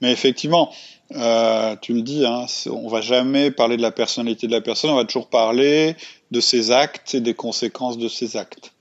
Mais 0.00 0.10
effectivement, 0.10 0.72
euh, 1.14 1.76
tu 1.80 1.94
le 1.94 2.02
dis, 2.02 2.24
hein, 2.26 2.46
on 2.66 2.88
va 2.88 3.00
jamais 3.00 3.50
parler 3.50 3.76
de 3.76 3.82
la 3.82 3.92
personnalité 3.92 4.46
de 4.46 4.52
la 4.52 4.60
personne, 4.60 4.90
on 4.90 4.96
va 4.96 5.04
toujours 5.04 5.28
parler 5.28 5.94
de 6.30 6.40
ses 6.40 6.70
actes 6.72 7.14
et 7.14 7.20
des 7.20 7.34
conséquences 7.34 7.98
de 7.98 8.08
ses 8.08 8.36
actes. 8.36 8.72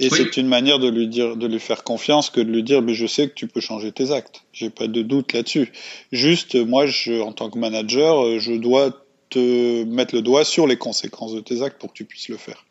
Et 0.00 0.10
c'est 0.10 0.36
une 0.36 0.46
manière 0.46 0.78
de 0.78 0.88
lui 0.88 1.08
dire, 1.08 1.36
de 1.36 1.46
lui 1.46 1.58
faire 1.58 1.82
confiance 1.82 2.30
que 2.30 2.40
de 2.40 2.50
lui 2.50 2.62
dire, 2.62 2.82
mais 2.82 2.94
je 2.94 3.06
sais 3.06 3.28
que 3.28 3.34
tu 3.34 3.48
peux 3.48 3.60
changer 3.60 3.90
tes 3.90 4.12
actes. 4.12 4.44
J'ai 4.52 4.70
pas 4.70 4.86
de 4.86 5.02
doute 5.02 5.32
là-dessus. 5.32 5.72
Juste, 6.12 6.54
moi, 6.54 6.86
je, 6.86 7.20
en 7.20 7.32
tant 7.32 7.50
que 7.50 7.58
manager, 7.58 8.24
euh, 8.24 8.38
je 8.38 8.52
dois 8.52 9.04
te 9.28 9.82
mettre 9.84 10.14
le 10.14 10.22
doigt 10.22 10.44
sur 10.44 10.68
les 10.68 10.76
conséquences 10.76 11.34
de 11.34 11.40
tes 11.40 11.62
actes 11.62 11.80
pour 11.80 11.92
que 11.92 11.96
tu 11.96 12.04
puisses 12.04 12.28
le 12.28 12.36
faire. 12.36 12.64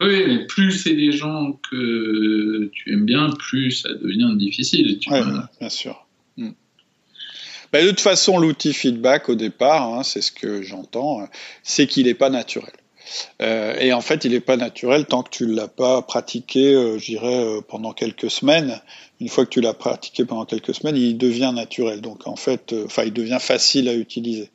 Oui, 0.00 0.24
mais 0.26 0.46
plus 0.46 0.72
c'est 0.72 0.96
des 0.96 1.12
gens 1.12 1.60
que 1.70 2.70
tu 2.72 2.92
aimes 2.92 3.04
bien, 3.04 3.28
plus 3.38 3.72
ça 3.72 3.92
devient 3.92 4.32
difficile. 4.36 4.98
Oui, 5.10 5.18
bien 5.60 5.68
sûr. 5.68 6.06
Bah, 7.72 7.82
de 7.82 7.88
toute 7.88 8.00
façon, 8.00 8.38
l'outil 8.38 8.72
feedback 8.72 9.28
au 9.28 9.34
départ, 9.36 9.94
hein, 9.94 10.02
c'est 10.02 10.20
ce 10.20 10.32
que 10.32 10.62
j'entends, 10.62 11.28
c'est 11.62 11.86
qu'il 11.86 12.06
n'est 12.06 12.14
pas 12.14 12.30
naturel. 12.30 12.72
Euh, 13.42 13.76
et 13.78 13.92
en 13.92 14.00
fait, 14.00 14.24
il 14.24 14.32
n'est 14.32 14.40
pas 14.40 14.56
naturel 14.56 15.06
tant 15.06 15.22
que 15.22 15.30
tu 15.30 15.46
ne 15.46 15.54
l'as 15.54 15.68
pas 15.68 16.02
pratiqué, 16.02 16.74
euh, 16.74 16.98
je 16.98 17.06
dirais, 17.06 17.44
euh, 17.44 17.60
pendant 17.60 17.92
quelques 17.92 18.30
semaines. 18.30 18.80
Une 19.20 19.28
fois 19.28 19.44
que 19.44 19.50
tu 19.50 19.60
l'as 19.60 19.74
pratiqué 19.74 20.24
pendant 20.24 20.44
quelques 20.44 20.74
semaines, 20.74 20.96
il 20.96 21.18
devient 21.18 21.52
naturel. 21.54 22.00
Donc 22.00 22.26
en 22.26 22.36
fait, 22.36 22.74
enfin, 22.84 23.04
il 23.04 23.12
devient 23.12 23.38
facile 23.40 23.88
à 23.88 23.94
utiliser. 23.94 24.50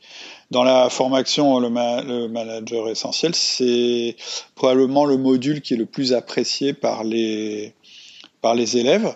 Dans 0.52 0.64
la 0.64 0.90
formation, 0.90 1.60
le, 1.60 1.70
le 1.70 2.28
manager 2.28 2.90
essentiel, 2.90 3.36
c'est 3.36 4.16
probablement 4.56 5.06
le 5.06 5.18
module 5.18 5.62
qui 5.62 5.74
est 5.74 5.78
le 5.78 5.86
plus 5.86 6.14
apprécié 6.14 6.74
par 6.74 7.04
les 7.04 7.74
par 8.42 8.56
les 8.56 8.78
élèves 8.78 9.16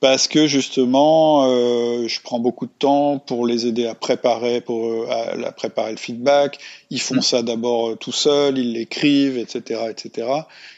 parce 0.00 0.28
que 0.28 0.46
justement, 0.46 1.46
euh, 1.46 2.06
je 2.06 2.20
prends 2.20 2.38
beaucoup 2.38 2.66
de 2.66 2.72
temps 2.78 3.18
pour 3.18 3.46
les 3.46 3.66
aider 3.66 3.86
à 3.86 3.96
préparer, 3.96 4.60
pour 4.60 4.86
euh, 4.86 5.06
à, 5.44 5.50
préparer 5.50 5.90
le 5.90 5.96
feedback. 5.96 6.58
Ils 6.90 7.00
font 7.00 7.16
mm. 7.16 7.22
ça 7.22 7.42
d'abord 7.42 7.90
euh, 7.90 7.96
tout 7.96 8.12
seuls, 8.12 8.58
ils 8.58 8.74
l'écrivent, 8.74 9.38
etc., 9.38 9.82
etc. 9.90 10.28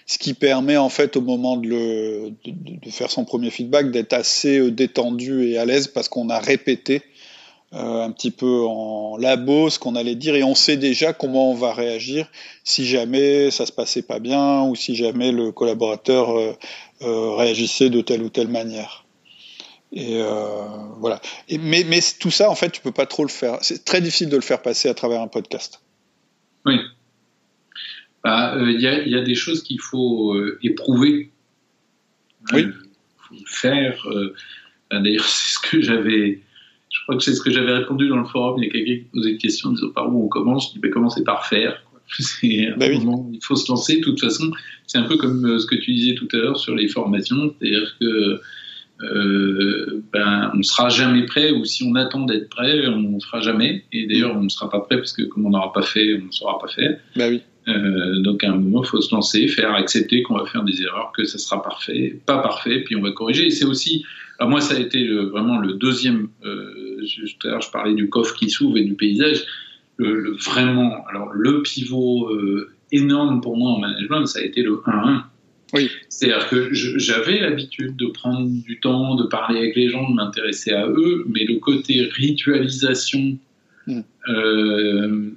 Ce 0.06 0.16
qui 0.18 0.32
permet 0.32 0.78
en 0.78 0.88
fait 0.88 1.16
au 1.16 1.20
moment 1.20 1.58
de, 1.58 1.68
le, 1.68 2.30
de, 2.44 2.52
de 2.86 2.90
faire 2.90 3.10
son 3.10 3.24
premier 3.24 3.50
feedback 3.50 3.90
d'être 3.90 4.14
assez 4.14 4.58
euh, 4.58 4.70
détendu 4.70 5.48
et 5.48 5.58
à 5.58 5.66
l'aise 5.66 5.88
parce 5.88 6.08
qu'on 6.08 6.30
a 6.30 6.38
répété 6.38 7.02
euh, 7.74 8.02
un 8.02 8.10
petit 8.12 8.30
peu 8.30 8.64
en 8.64 9.18
labo 9.18 9.68
ce 9.68 9.78
qu'on 9.78 9.96
allait 9.96 10.14
dire 10.14 10.34
et 10.34 10.42
on 10.42 10.54
sait 10.54 10.78
déjà 10.78 11.12
comment 11.12 11.50
on 11.50 11.54
va 11.54 11.74
réagir 11.74 12.28
si 12.64 12.86
jamais 12.86 13.50
ça 13.50 13.66
se 13.66 13.72
passait 13.72 14.02
pas 14.02 14.18
bien 14.18 14.62
ou 14.62 14.74
si 14.74 14.96
jamais 14.96 15.30
le 15.30 15.52
collaborateur 15.52 16.56
réagissait 17.00 17.90
de 17.90 18.00
telle 18.00 18.22
ou 18.22 18.28
telle 18.28 18.48
manière. 18.48 19.04
Et 19.92 20.22
euh, 20.22 20.62
voilà. 21.00 21.20
Et, 21.48 21.58
mais, 21.58 21.84
mais 21.88 22.00
tout 22.20 22.30
ça, 22.30 22.48
en 22.50 22.54
fait, 22.54 22.70
tu 22.70 22.80
peux 22.80 22.92
pas 22.92 23.06
trop 23.06 23.24
le 23.24 23.30
faire. 23.30 23.58
C'est 23.62 23.84
très 23.84 24.00
difficile 24.00 24.28
de 24.28 24.36
le 24.36 24.42
faire 24.42 24.62
passer 24.62 24.88
à 24.88 24.94
travers 24.94 25.20
un 25.20 25.28
podcast. 25.28 25.82
Oui. 26.64 26.74
Il 26.74 28.22
bah, 28.22 28.54
euh, 28.56 28.70
y, 28.72 28.86
a, 28.86 29.02
y, 29.06 29.16
a, 29.16 29.22
des 29.22 29.34
choses 29.34 29.62
qu'il 29.62 29.80
faut 29.80 30.34
euh, 30.34 30.58
éprouver. 30.62 31.30
Oui. 32.52 32.66
faut 33.16 33.34
faire. 33.46 34.06
Bah, 34.90 35.00
d'ailleurs, 35.00 35.24
c'est 35.28 35.54
ce 35.54 35.70
que 35.70 35.80
j'avais. 35.80 36.40
Je 36.92 37.02
crois 37.02 37.16
que 37.16 37.22
c'est 37.22 37.34
ce 37.34 37.40
que 37.40 37.50
j'avais 37.50 37.72
répondu 37.72 38.08
dans 38.08 38.18
le 38.18 38.26
forum. 38.26 38.62
Il 38.62 38.66
y 38.66 38.68
a 38.68 38.72
quelqu'un 38.72 39.04
qui 39.04 39.08
posait 39.12 39.30
une 39.30 39.38
question 39.38 39.70
en 39.70 39.72
disant 39.72 39.90
par 39.90 40.14
où 40.14 40.24
on 40.24 40.28
commence? 40.28 40.68
Je 40.68 40.74
dis 40.74 40.78
bah, 40.78 40.88
commencez 40.88 41.24
par 41.24 41.46
faire. 41.46 41.82
Bah 42.76 42.86
oui. 42.88 42.98
il 43.32 43.38
faut 43.40 43.54
se 43.54 43.70
lancer. 43.70 43.98
De 43.98 44.02
toute 44.02 44.20
façon, 44.20 44.50
c'est 44.88 44.98
un 44.98 45.04
peu 45.04 45.16
comme 45.16 45.60
ce 45.60 45.66
que 45.66 45.76
tu 45.76 45.92
disais 45.94 46.16
tout 46.16 46.26
à 46.32 46.38
l'heure 46.38 46.58
sur 46.58 46.74
les 46.74 46.88
formations. 46.88 47.54
C'est-à-dire 47.60 47.96
que 48.00 48.40
euh, 49.02 50.02
ben, 50.12 50.50
on 50.54 50.58
ne 50.58 50.62
sera 50.62 50.88
jamais 50.88 51.24
prêt, 51.24 51.52
ou 51.52 51.64
si 51.64 51.84
on 51.84 51.94
attend 51.94 52.26
d'être 52.26 52.50
prêt, 52.50 52.86
on 52.86 52.98
ne 52.98 53.18
sera 53.18 53.40
jamais. 53.40 53.84
Et 53.92 54.06
d'ailleurs, 54.06 54.36
on 54.36 54.42
ne 54.42 54.48
sera 54.48 54.68
pas 54.68 54.80
prêt 54.80 54.96
parce 54.96 55.12
que 55.12 55.22
comme 55.22 55.46
on 55.46 55.50
n'aura 55.50 55.72
pas 55.72 55.82
fait, 55.82 56.20
on 56.20 56.26
ne 56.26 56.32
saura 56.32 56.58
pas 56.58 56.68
faire. 56.68 56.98
Bah 57.16 57.26
oui. 57.28 57.40
Euh, 57.68 58.20
donc 58.20 58.42
à 58.44 58.50
un 58.50 58.56
moment, 58.56 58.82
il 58.82 58.86
faut 58.86 59.00
se 59.00 59.14
lancer, 59.14 59.46
faire 59.48 59.72
accepter 59.74 60.22
qu'on 60.22 60.36
va 60.36 60.46
faire 60.46 60.64
des 60.64 60.82
erreurs, 60.82 61.12
que 61.16 61.24
ça 61.24 61.38
sera 61.38 61.62
parfait, 61.62 62.18
pas 62.26 62.38
parfait, 62.38 62.80
puis 62.80 62.96
on 62.96 63.02
va 63.02 63.12
corriger. 63.12 63.46
Et 63.46 63.50
c'est 63.50 63.64
aussi, 63.64 64.04
alors 64.38 64.50
moi, 64.50 64.60
ça 64.60 64.74
a 64.74 64.78
été 64.78 65.06
vraiment 65.08 65.58
le 65.58 65.74
deuxième. 65.74 66.28
Euh, 66.44 67.02
tout 67.40 67.46
à 67.46 67.50
l'heure, 67.50 67.62
je 67.62 67.70
parlais 67.70 67.94
du 67.94 68.10
coffre 68.10 68.34
qui 68.34 68.50
s'ouvre 68.50 68.76
et 68.76 68.84
du 68.84 68.94
paysage. 68.94 69.44
Le, 69.96 70.32
vraiment, 70.32 71.04
alors 71.08 71.30
le 71.32 71.62
pivot 71.62 72.30
énorme 72.90 73.40
pour 73.40 73.56
moi 73.56 73.72
en 73.72 73.78
management, 73.78 74.26
ça 74.26 74.40
a 74.40 74.42
été 74.42 74.62
le 74.62 74.82
1-1. 74.86 75.22
Oui. 75.72 75.90
C'est-à-dire 76.08 76.48
que 76.48 76.72
j'avais 76.72 77.40
l'habitude 77.40 77.96
de 77.96 78.06
prendre 78.06 78.48
du 78.48 78.80
temps, 78.80 79.14
de 79.14 79.24
parler 79.24 79.58
avec 79.58 79.76
les 79.76 79.88
gens, 79.88 80.08
de 80.08 80.14
m'intéresser 80.14 80.72
à 80.72 80.86
eux, 80.88 81.24
mais 81.28 81.44
le 81.44 81.58
côté 81.58 82.02
ritualisation, 82.02 83.38
mm. 83.86 84.00
euh, 84.28 85.30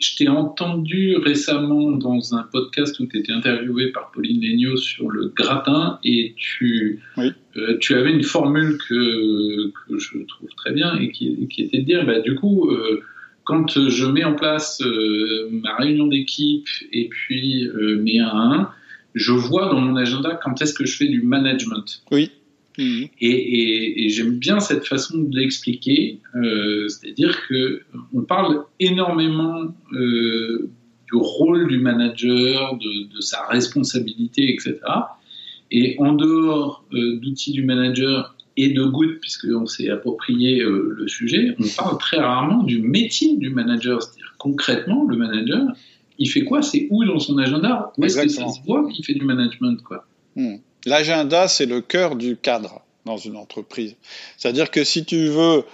je 0.00 0.16
t'ai 0.16 0.28
entendu 0.28 1.16
récemment 1.16 1.90
dans 1.90 2.34
un 2.34 2.42
podcast 2.44 2.98
où 3.00 3.06
tu 3.06 3.18
étais 3.18 3.32
interviewé 3.32 3.88
par 3.88 4.10
Pauline 4.12 4.40
Legnaud 4.40 4.76
sur 4.76 5.10
le 5.10 5.28
gratin 5.28 5.98
et 6.04 6.34
tu, 6.36 7.00
euh, 7.18 7.76
tu 7.80 7.94
avais 7.94 8.12
une 8.12 8.22
formule 8.22 8.78
que, 8.78 9.68
que, 9.70 9.98
je 9.98 10.18
trouve 10.26 10.48
très 10.56 10.72
bien 10.72 10.96
et 10.98 11.10
qui, 11.10 11.48
qui 11.48 11.62
était 11.62 11.78
de 11.78 11.84
dire, 11.84 12.06
bah, 12.06 12.20
du 12.20 12.36
coup, 12.36 12.70
euh, 12.70 13.02
quand 13.44 13.88
je 13.88 14.06
mets 14.06 14.24
en 14.24 14.34
place 14.34 14.80
euh, 14.82 15.48
ma 15.50 15.74
réunion 15.76 16.06
d'équipe 16.06 16.68
et 16.92 17.08
puis 17.08 17.68
mes 17.74 18.20
1 18.20 18.26
à 18.26 18.36
1, 18.36 18.70
je 19.18 19.32
vois 19.32 19.68
dans 19.68 19.80
mon 19.80 19.96
agenda 19.96 20.38
quand 20.42 20.60
est-ce 20.62 20.74
que 20.74 20.86
je 20.86 20.96
fais 20.96 21.08
du 21.08 21.22
management. 21.22 22.02
Oui. 22.10 22.30
Mhm. 22.78 23.08
Et, 23.20 24.08
j'aime 24.08 24.38
bien 24.38 24.60
cette 24.60 24.86
façon 24.86 25.18
de 25.18 25.36
l'expliquer, 25.36 26.20
euh, 26.36 26.88
c'est-à-dire 26.88 27.36
que 27.48 27.82
on 28.14 28.22
parle 28.22 28.64
énormément 28.78 29.74
euh, 29.92 30.70
du 31.10 31.16
rôle 31.16 31.66
du 31.68 31.78
manager, 31.78 32.78
de, 32.78 33.20
sa 33.20 33.46
responsabilité, 33.46 34.52
etc. 34.52 34.78
Et 35.70 35.96
en 35.98 36.12
dehors 36.12 36.84
euh, 36.92 37.18
d'outils 37.18 37.52
du 37.52 37.64
manager 37.64 38.36
et 38.56 38.68
de 38.70 38.84
Good, 38.84 39.18
puisqu'on 39.20 39.66
s'est 39.66 39.90
approprié 39.90 40.60
le 40.60 41.06
sujet, 41.06 41.54
on 41.60 41.64
parle 41.76 41.96
très 41.98 42.18
rarement 42.18 42.64
du 42.64 42.80
métier 42.80 43.36
du 43.36 43.50
manager, 43.50 44.02
c'est-à-dire 44.02 44.34
concrètement 44.38 45.04
le 45.04 45.16
manager, 45.16 45.62
il 46.18 46.28
fait 46.28 46.44
quoi? 46.44 46.62
C'est 46.62 46.88
où 46.90 47.04
dans 47.04 47.18
son 47.18 47.38
agenda? 47.38 47.92
Où 47.96 48.04
est-ce 48.04 48.20
que 48.20 48.28
ça 48.28 48.48
se 48.48 48.60
voit 48.66 48.88
qu'il 48.90 49.04
fait 49.04 49.14
du 49.14 49.24
management 49.24 49.82
quoi? 49.82 50.06
Hmm. 50.36 50.56
L'agenda, 50.86 51.48
c'est 51.48 51.66
le 51.66 51.80
cœur 51.80 52.16
du 52.16 52.36
cadre 52.36 52.82
dans 53.04 53.16
une 53.16 53.36
entreprise. 53.36 53.96
C'est-à-dire 54.36 54.70
que 54.70 54.84
si 54.84 55.04
tu 55.04 55.26
veux 55.26 55.64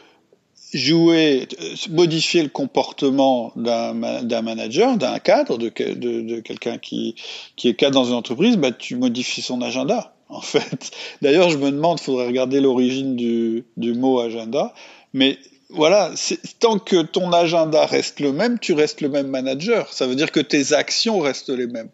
jouer, 0.73 1.47
modifier 1.91 2.43
le 2.43 2.49
comportement 2.49 3.53
d'un 3.57 4.43
manager, 4.43 4.97
d'un 4.97 5.19
cadre, 5.19 5.57
de, 5.59 5.69
de, 5.69 6.41
quelqu'un 6.41 6.79
qui, 6.79 7.15
qui 7.57 7.69
est 7.69 7.75
cadre 7.75 7.95
dans 7.95 8.05
une 8.05 8.15
entreprise, 8.15 8.57
bah, 8.57 8.73
tu 8.73 8.97
modifies 8.97 9.43
son 9.43 9.63
agenda, 9.63 10.17
en 10.29 10.41
fait. 10.41 10.91
D'ailleurs, 11.23 11.51
je 11.51 11.59
me 11.59 11.71
demande, 11.71 11.99
il 12.01 12.05
faudrait 12.05 12.27
regarder 12.27 12.61
l'origine 12.61 13.15
du, 13.15 13.65
du 13.77 13.95
mot 13.95 14.19
agenda, 14.21 14.75
mais 15.13 15.39
voilà, 15.75 16.13
tant 16.61 16.79
que 16.79 17.03
ton 17.03 17.33
agenda 17.33 17.87
reste 17.87 18.21
le 18.21 18.33
même, 18.33 18.59
tu 18.59 18.73
restes 18.73 19.01
le 19.01 19.09
même 19.09 19.29
manager. 19.29 19.93
Ça 19.93 20.07
veut 20.07 20.15
dire 20.15 20.33
que 20.33 20.41
tes 20.41 20.73
actions 20.73 21.21
restent 21.21 21.51
les 21.51 21.67
mêmes. 21.67 21.91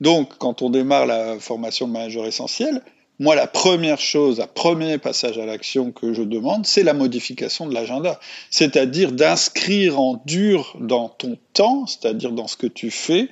Donc, 0.00 0.36
quand 0.38 0.62
on 0.62 0.70
démarre 0.70 1.06
la 1.06 1.38
formation 1.38 1.86
de 1.86 1.92
manager 1.92 2.26
essentiel, 2.26 2.82
moi, 3.18 3.34
la 3.34 3.46
première 3.46 4.00
chose, 4.00 4.40
le 4.40 4.46
premier 4.46 4.96
passage 4.96 5.38
à 5.38 5.44
l'action 5.44 5.92
que 5.92 6.14
je 6.14 6.22
demande, 6.22 6.66
c'est 6.66 6.82
la 6.82 6.94
modification 6.94 7.66
de 7.66 7.74
l'agenda. 7.74 8.18
C'est-à-dire 8.50 9.12
d'inscrire 9.12 10.00
en 10.00 10.22
dur 10.24 10.74
dans 10.80 11.10
ton 11.10 11.36
temps, 11.52 11.86
c'est-à-dire 11.86 12.32
dans 12.32 12.46
ce 12.46 12.56
que 12.56 12.66
tu 12.66 12.90
fais, 12.90 13.28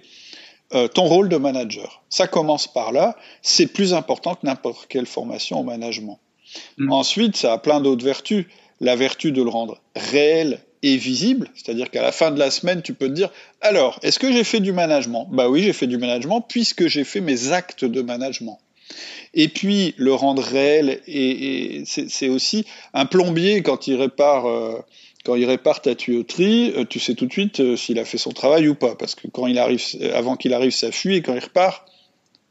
euh, 0.74 0.88
ton 0.88 1.04
rôle 1.04 1.30
de 1.30 1.38
manager. 1.38 2.02
Ça 2.10 2.26
commence 2.26 2.70
par 2.70 2.92
là. 2.92 3.16
C'est 3.40 3.66
plus 3.66 3.94
important 3.94 4.34
que 4.34 4.44
n'importe 4.46 4.86
quelle 4.88 5.06
formation 5.06 5.60
au 5.60 5.62
management. 5.62 6.18
Mm. 6.76 6.92
Ensuite, 6.92 7.36
ça 7.36 7.54
a 7.54 7.58
plein 7.58 7.80
d'autres 7.80 8.04
vertus 8.04 8.44
la 8.80 8.96
vertu 8.96 9.32
de 9.32 9.42
le 9.42 9.50
rendre 9.50 9.80
réel 9.96 10.60
est 10.82 10.96
visible, 10.96 11.50
c'est-à-dire 11.54 11.90
qu'à 11.90 12.02
la 12.02 12.12
fin 12.12 12.30
de 12.30 12.38
la 12.38 12.50
semaine, 12.50 12.82
tu 12.82 12.94
peux 12.94 13.08
te 13.08 13.12
dire, 13.12 13.30
alors, 13.60 13.98
est-ce 14.02 14.18
que 14.18 14.32
j'ai 14.32 14.44
fait 14.44 14.60
du 14.60 14.72
management? 14.72 15.28
Bah 15.32 15.48
oui, 15.48 15.62
j'ai 15.62 15.72
fait 15.72 15.88
du 15.88 15.98
management 15.98 16.40
puisque 16.40 16.86
j'ai 16.86 17.04
fait 17.04 17.20
mes 17.20 17.52
actes 17.52 17.84
de 17.84 18.00
management. 18.00 18.60
Et 19.34 19.48
puis, 19.48 19.94
le 19.96 20.14
rendre 20.14 20.42
réel, 20.42 21.00
et, 21.06 21.82
c'est 21.84 22.28
aussi 22.28 22.64
un 22.94 23.06
plombier 23.06 23.62
quand 23.62 23.86
il 23.86 23.96
répare... 23.96 24.46
Euh, 24.46 24.78
quand 25.24 25.34
il 25.34 25.44
répare 25.44 25.82
ta 25.82 25.94
tuyauterie, 25.94 26.72
euh, 26.74 26.84
tu 26.88 27.00
sais 27.00 27.14
tout 27.14 27.26
de 27.26 27.32
suite 27.32 27.60
euh, 27.60 27.76
s'il 27.76 27.98
a 27.98 28.06
fait 28.06 28.16
son 28.16 28.30
travail 28.30 28.66
ou 28.68 28.74
pas, 28.74 28.94
parce 28.94 29.14
que 29.14 29.28
quand 29.28 29.46
il 29.46 29.58
arrive, 29.58 29.82
avant 30.14 30.36
qu'il 30.36 30.54
arrive, 30.54 30.70
ça 30.70 30.90
fuit, 30.90 31.16
et 31.16 31.22
quand 31.22 31.34
il 31.34 31.40
repart, 31.40 31.86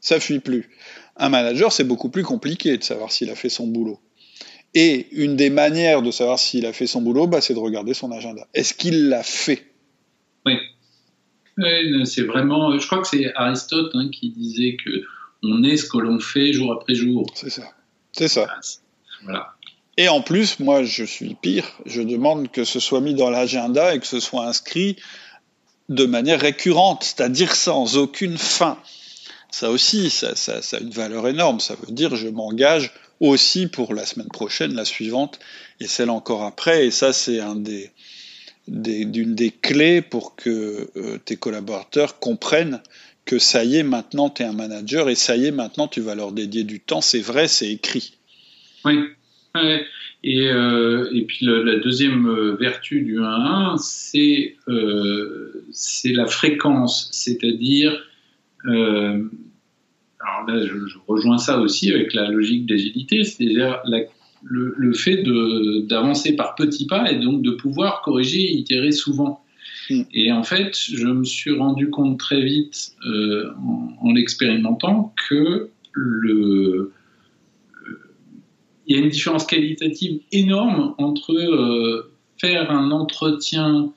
ça 0.00 0.20
fuit 0.20 0.38
plus. 0.38 0.70
Un 1.16 1.28
manager, 1.28 1.72
c'est 1.72 1.82
beaucoup 1.82 2.08
plus 2.08 2.22
compliqué 2.22 2.76
de 2.76 2.84
savoir 2.84 3.10
s'il 3.10 3.30
a 3.30 3.34
fait 3.34 3.48
son 3.48 3.66
boulot. 3.66 3.98
Et 4.80 5.08
une 5.10 5.34
des 5.34 5.50
manières 5.50 6.02
de 6.02 6.12
savoir 6.12 6.38
s'il 6.38 6.64
a 6.64 6.72
fait 6.72 6.86
son 6.86 7.02
boulot, 7.02 7.26
bah, 7.26 7.40
c'est 7.40 7.52
de 7.52 7.58
regarder 7.58 7.94
son 7.94 8.12
agenda. 8.12 8.46
Est-ce 8.54 8.74
qu'il 8.74 9.08
l'a 9.08 9.24
fait? 9.24 9.72
Oui. 10.46 10.54
c'est 12.04 12.22
vraiment. 12.22 12.78
Je 12.78 12.86
crois 12.86 13.02
que 13.02 13.08
c'est 13.08 13.34
Aristote 13.34 13.90
hein, 13.94 14.08
qui 14.12 14.30
disait 14.30 14.76
que 14.76 15.02
on 15.42 15.64
est 15.64 15.78
ce 15.78 15.88
que 15.88 15.98
l'on 15.98 16.20
fait 16.20 16.52
jour 16.52 16.72
après 16.72 16.94
jour. 16.94 17.26
C'est 17.34 17.50
ça. 17.50 17.64
C'est 18.12 18.28
ça. 18.28 18.46
Voilà. 19.24 19.48
Et 19.96 20.08
en 20.08 20.20
plus, 20.20 20.60
moi, 20.60 20.84
je 20.84 21.02
suis 21.02 21.34
pire. 21.34 21.66
Je 21.84 22.00
demande 22.00 22.48
que 22.52 22.62
ce 22.62 22.78
soit 22.78 23.00
mis 23.00 23.14
dans 23.14 23.30
l'agenda 23.30 23.96
et 23.96 23.98
que 23.98 24.06
ce 24.06 24.20
soit 24.20 24.46
inscrit 24.46 24.94
de 25.88 26.04
manière 26.04 26.40
récurrente, 26.40 27.02
c'est-à-dire 27.02 27.56
sans 27.56 27.96
aucune 27.96 28.38
fin. 28.38 28.78
Ça 29.50 29.72
aussi, 29.72 30.08
ça, 30.08 30.36
ça, 30.36 30.62
ça, 30.62 30.76
a 30.76 30.80
une 30.80 30.90
valeur 30.90 31.26
énorme. 31.26 31.58
Ça 31.58 31.74
veut 31.74 31.92
dire 31.92 32.14
je 32.14 32.28
m'engage 32.28 32.92
aussi 33.20 33.66
pour 33.66 33.94
la 33.94 34.04
semaine 34.04 34.28
prochaine, 34.28 34.74
la 34.74 34.84
suivante 34.84 35.38
et 35.80 35.86
celle 35.86 36.10
encore 36.10 36.44
après. 36.44 36.86
Et 36.86 36.90
ça, 36.90 37.12
c'est 37.12 37.40
un 37.40 37.56
des, 37.56 37.90
clés 39.62 40.02
pour 40.02 40.36
que 40.36 40.88
euh, 40.96 41.18
tes 41.24 41.36
collaborateurs 41.36 42.18
comprennent 42.18 42.80
que 43.24 43.38
ça 43.38 43.64
y 43.64 43.76
est, 43.76 43.82
maintenant 43.82 44.30
tu 44.30 44.42
es 44.42 44.46
un 44.46 44.52
manager 44.52 45.10
et 45.10 45.14
ça 45.14 45.36
y 45.36 45.46
est, 45.46 45.50
maintenant 45.50 45.86
tu 45.86 46.00
vas 46.00 46.14
leur 46.14 46.32
dédier 46.32 46.64
du 46.64 46.80
temps. 46.80 47.00
C'est 47.00 47.20
vrai, 47.20 47.48
c'est 47.48 47.70
écrit. 47.70 48.14
Oui. 48.84 48.98
Et, 50.24 50.48
euh, 50.48 51.08
et 51.12 51.22
puis 51.22 51.46
la 51.46 51.78
deuxième 51.78 52.26
euh, 52.26 52.56
vertu 52.58 53.02
du 53.02 53.18
1-1, 53.18 53.76
c'est 53.78 54.56
c'est 55.72 56.12
la 56.12 56.26
fréquence, 56.26 57.08
c'est-à-dire 57.12 58.02
alors 60.20 60.46
là, 60.48 60.66
je, 60.66 60.74
rejoins 61.06 61.38
ça 61.38 61.60
aussi 61.60 61.92
avec 61.92 62.12
la 62.12 62.30
logique 62.30 62.66
d'agilité, 62.66 63.24
c'est-à-dire 63.24 63.80
le, 64.42 64.74
le, 64.76 64.92
fait 64.92 65.22
d'avancer 65.86 66.34
par 66.34 66.54
petits 66.54 66.86
pas 66.86 67.10
et 67.10 67.18
donc 67.18 67.42
de 67.42 67.52
pouvoir 67.52 68.02
corriger 68.02 68.40
et 68.40 68.56
itérer 68.56 68.92
souvent. 68.92 69.44
Hmm. 69.90 70.02
Et 70.12 70.32
en 70.32 70.42
fait, 70.42 70.76
je 70.76 71.06
me 71.06 71.24
suis 71.24 71.56
rendu 71.56 71.90
compte 71.90 72.18
très 72.18 72.42
vite 72.42 72.92
euh, 73.06 73.52
en, 74.00 74.12
l'expérimentant 74.12 75.14
que 75.28 75.70
le, 75.92 76.92
il 78.86 78.96
y 78.96 78.98
a 78.98 79.02
une 79.02 79.10
différence 79.10 79.46
qualitative 79.46 80.20
énorme 80.32 80.94
entre 80.98 81.32
euh, 81.32 82.10
faire 82.38 82.70
un 82.70 82.90
entretien 82.90 83.92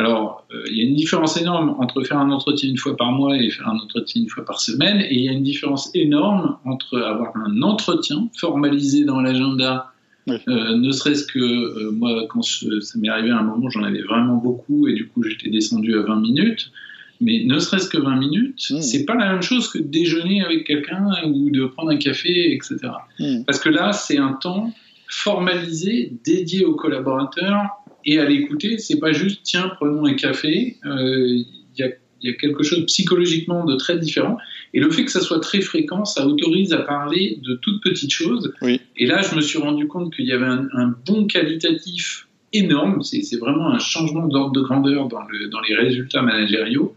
alors, 0.00 0.46
euh, 0.50 0.64
il 0.70 0.78
y 0.78 0.80
a 0.80 0.84
une 0.84 0.94
différence 0.94 1.36
énorme 1.36 1.76
entre 1.78 2.02
faire 2.02 2.16
un 2.16 2.30
entretien 2.30 2.70
une 2.70 2.78
fois 2.78 2.96
par 2.96 3.12
mois 3.12 3.36
et 3.36 3.50
faire 3.50 3.68
un 3.68 3.76
entretien 3.76 4.22
une 4.22 4.30
fois 4.30 4.46
par 4.46 4.58
semaine, 4.58 5.02
et 5.02 5.14
il 5.14 5.20
y 5.20 5.28
a 5.28 5.32
une 5.32 5.42
différence 5.42 5.90
énorme 5.94 6.56
entre 6.64 6.98
avoir 7.02 7.36
un 7.36 7.60
entretien 7.60 8.30
formalisé 8.34 9.04
dans 9.04 9.20
l'agenda, 9.20 9.92
euh, 10.26 10.76
ne 10.76 10.90
serait-ce 10.90 11.26
que 11.26 11.38
euh, 11.38 11.90
moi, 11.90 12.24
quand 12.30 12.40
ça 12.40 12.98
m'est 12.98 13.10
arrivé 13.10 13.30
à 13.30 13.40
un 13.40 13.42
moment, 13.42 13.68
j'en 13.68 13.82
avais 13.82 14.00
vraiment 14.00 14.36
beaucoup, 14.36 14.88
et 14.88 14.94
du 14.94 15.06
coup, 15.06 15.22
j'étais 15.22 15.50
descendu 15.50 15.98
à 15.98 16.02
20 16.02 16.16
minutes. 16.16 16.72
Mais 17.20 17.44
ne 17.44 17.58
serait-ce 17.58 17.90
que 17.90 17.98
20 17.98 18.16
minutes, 18.16 18.70
mmh. 18.70 18.80
c'est 18.80 19.04
pas 19.04 19.14
la 19.14 19.30
même 19.30 19.42
chose 19.42 19.68
que 19.68 19.76
déjeuner 19.78 20.42
avec 20.42 20.66
quelqu'un 20.66 21.10
ou 21.26 21.50
de 21.50 21.66
prendre 21.66 21.90
un 21.90 21.98
café, 21.98 22.54
etc. 22.54 22.78
Mmh. 23.18 23.44
Parce 23.46 23.60
que 23.60 23.68
là, 23.68 23.92
c'est 23.92 24.16
un 24.16 24.32
temps 24.32 24.72
formalisé, 25.10 26.14
dédié 26.24 26.64
aux 26.64 26.76
collaborateurs, 26.76 27.79
et 28.04 28.18
à 28.18 28.24
l'écouter, 28.24 28.78
c'est 28.78 28.98
pas 28.98 29.12
juste 29.12 29.40
tiens, 29.42 29.70
prenons 29.76 30.06
un 30.06 30.14
café. 30.14 30.76
Euh, 30.84 31.26
il 31.26 31.46
y, 31.78 32.28
a, 32.28 32.32
quelque 32.34 32.62
chose 32.62 32.84
psychologiquement 32.86 33.64
de 33.64 33.76
très 33.76 33.98
différent. 33.98 34.36
Et 34.74 34.80
le 34.80 34.90
fait 34.90 35.04
que 35.04 35.10
ça 35.10 35.20
soit 35.20 35.40
très 35.40 35.62
fréquent, 35.62 36.04
ça 36.04 36.26
autorise 36.26 36.72
à 36.72 36.78
parler 36.78 37.38
de 37.42 37.54
toutes 37.54 37.82
petites 37.82 38.12
choses. 38.12 38.52
Et 38.96 39.06
là, 39.06 39.22
je 39.22 39.34
me 39.34 39.40
suis 39.40 39.58
rendu 39.58 39.86
compte 39.86 40.14
qu'il 40.14 40.26
y 40.26 40.32
avait 40.32 40.44
un, 40.44 40.94
bon 41.06 41.26
qualitatif 41.26 42.28
énorme. 42.52 43.02
C'est 43.02 43.38
vraiment 43.38 43.70
un 43.70 43.78
changement 43.78 44.26
d'ordre 44.26 44.52
de 44.52 44.60
grandeur 44.60 45.08
dans, 45.08 45.22
le, 45.22 45.48
dans, 45.48 45.60
les 45.62 45.74
résultats 45.74 46.22
managériaux. 46.22 46.94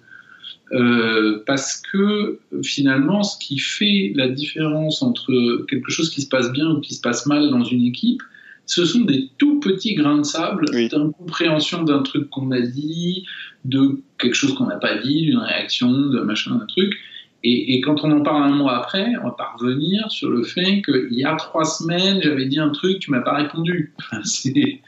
Euh, 0.73 1.43
parce 1.45 1.81
que 1.81 2.39
finalement, 2.63 3.23
ce 3.23 3.37
qui 3.37 3.59
fait 3.59 4.11
la 4.15 4.27
différence 4.27 5.01
entre 5.01 5.65
quelque 5.69 5.91
chose 5.91 6.09
qui 6.09 6.21
se 6.21 6.27
passe 6.27 6.51
bien 6.51 6.69
ou 6.71 6.81
qui 6.81 6.95
se 6.95 7.01
passe 7.01 7.25
mal 7.27 7.49
dans 7.49 7.63
une 7.63 7.85
équipe, 7.85 8.21
ce 8.65 8.85
sont 8.85 9.01
des 9.01 9.29
tout 9.37 9.59
petits 9.59 9.95
grains 9.95 10.19
de 10.19 10.23
sable 10.23 10.65
d'incompréhension 10.89 11.83
d'un 11.83 12.01
truc 12.01 12.29
qu'on 12.29 12.51
a 12.51 12.61
dit, 12.61 13.25
de 13.65 14.01
quelque 14.17 14.35
chose 14.35 14.53
qu'on 14.55 14.67
n'a 14.67 14.77
pas 14.77 14.97
dit, 14.97 15.23
d'une 15.23 15.37
réaction, 15.37 15.91
de 15.91 16.19
machin, 16.21 16.55
d'un 16.55 16.65
truc. 16.65 16.93
Et, 17.45 17.81
quand 17.81 18.05
on 18.05 18.11
en 18.11 18.21
parle 18.21 18.43
un 18.43 18.55
mois 18.55 18.77
après, 18.77 19.05
on 19.21 19.25
va 19.25 19.31
pas 19.31 19.53
revenir 19.57 20.09
sur 20.09 20.29
le 20.29 20.43
fait 20.43 20.81
qu'il 20.81 21.11
y 21.11 21.25
a 21.25 21.35
trois 21.35 21.65
semaines, 21.65 22.21
j'avais 22.23 22.45
dit 22.45 22.57
un 22.57 22.69
truc, 22.69 22.99
tu 22.99 23.11
m'as 23.11 23.19
pas 23.19 23.35
répondu. 23.35 23.93
c'est 24.23 24.79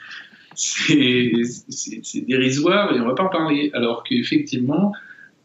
dérisoire 2.25 2.95
et 2.95 3.01
on 3.01 3.07
va 3.07 3.13
pas 3.13 3.23
en 3.23 3.29
parler. 3.29 3.71
Alors 3.73 4.05
qu'effectivement, 4.05 4.93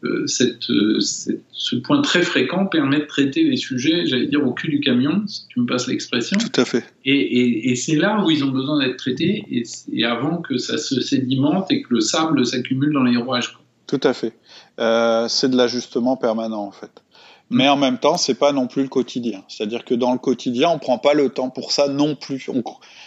euh, 0.03 0.25
euh, 0.69 0.99
ce 0.99 1.75
point 1.75 2.01
très 2.01 2.23
fréquent 2.23 2.65
permet 2.65 2.99
de 2.99 3.05
traiter 3.05 3.43
les 3.43 3.57
sujets, 3.57 4.05
j'allais 4.07 4.27
dire, 4.27 4.45
au 4.45 4.51
cul 4.51 4.69
du 4.69 4.79
camion, 4.79 5.23
si 5.27 5.47
tu 5.47 5.59
me 5.59 5.65
passes 5.65 5.87
l'expression. 5.87 6.37
Tout 6.37 6.59
à 6.59 6.65
fait. 6.65 6.83
Et, 7.05 7.75
c'est 7.75 7.95
là 7.95 8.23
où 8.23 8.31
ils 8.31 8.43
ont 8.43 8.49
besoin 8.49 8.79
d'être 8.79 8.97
traités, 8.97 9.45
et, 9.51 10.05
avant 10.05 10.37
que 10.37 10.57
ça 10.57 10.77
se 10.77 10.99
sédimente 11.01 11.71
et 11.71 11.83
que 11.83 11.93
le 11.93 12.01
sable 12.01 12.45
s'accumule 12.45 12.93
dans 12.93 13.03
les 13.03 13.17
rouages. 13.17 13.55
Tout 13.87 13.99
à 14.03 14.13
fait. 14.13 14.33
Euh, 14.79 15.27
c'est 15.27 15.49
de 15.49 15.57
l'ajustement 15.57 16.15
permanent, 16.15 16.63
en 16.63 16.71
fait. 16.71 16.91
Mais 17.51 17.67
en 17.67 17.75
même 17.75 17.97
temps, 17.97 18.15
c'est 18.17 18.35
pas 18.35 18.53
non 18.53 18.67
plus 18.67 18.83
le 18.83 18.87
quotidien. 18.87 19.43
C'est-à-dire 19.49 19.83
que 19.83 19.93
dans 19.93 20.13
le 20.13 20.17
quotidien, 20.17 20.69
on 20.69 20.79
prend 20.79 20.97
pas 20.97 21.13
le 21.13 21.29
temps 21.29 21.49
pour 21.49 21.73
ça 21.73 21.89
non 21.89 22.15
plus. 22.15 22.49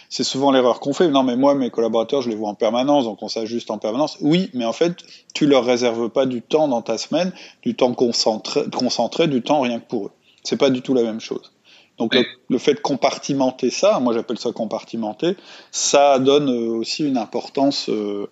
C'est 0.09 0.23
souvent 0.23 0.51
l'erreur 0.51 0.79
qu'on 0.79 0.93
fait. 0.93 1.09
Non, 1.09 1.23
mais 1.23 1.35
moi, 1.35 1.55
mes 1.55 1.71
collaborateurs, 1.71 2.21
je 2.21 2.29
les 2.29 2.35
vois 2.35 2.49
en 2.49 2.53
permanence, 2.53 3.05
donc 3.05 3.23
on 3.23 3.27
s'ajuste 3.27 3.71
en 3.71 3.79
permanence. 3.79 4.17
Oui, 4.21 4.51
mais 4.53 4.65
en 4.65 4.73
fait, 4.73 4.97
tu 5.33 5.47
leur 5.47 5.65
réserves 5.65 6.09
pas 6.09 6.27
du 6.27 6.43
temps 6.43 6.67
dans 6.67 6.83
ta 6.83 6.99
semaine, 6.99 7.33
du 7.63 7.75
temps 7.75 7.93
concentré, 7.93 8.63
concentré 8.71 9.27
du 9.27 9.41
temps 9.41 9.61
rien 9.61 9.79
que 9.79 9.87
pour 9.87 10.05
eux. 10.05 10.11
C'est 10.43 10.57
pas 10.57 10.69
du 10.69 10.81
tout 10.81 10.93
la 10.93 11.01
même 11.01 11.19
chose. 11.19 11.51
Donc 11.97 12.15
le, 12.49 12.57
fait 12.57 12.73
de 12.73 12.79
compartimenter 12.79 13.69
ça, 13.69 13.99
moi 13.99 14.13
j'appelle 14.13 14.37
ça 14.37 14.51
compartimenter, 14.51 15.37
ça 15.71 16.19
donne 16.19 16.49
euh, 16.49 16.75
aussi 16.75 17.07
une 17.07 17.17
importance, 17.17 17.89
euh, 17.89 18.29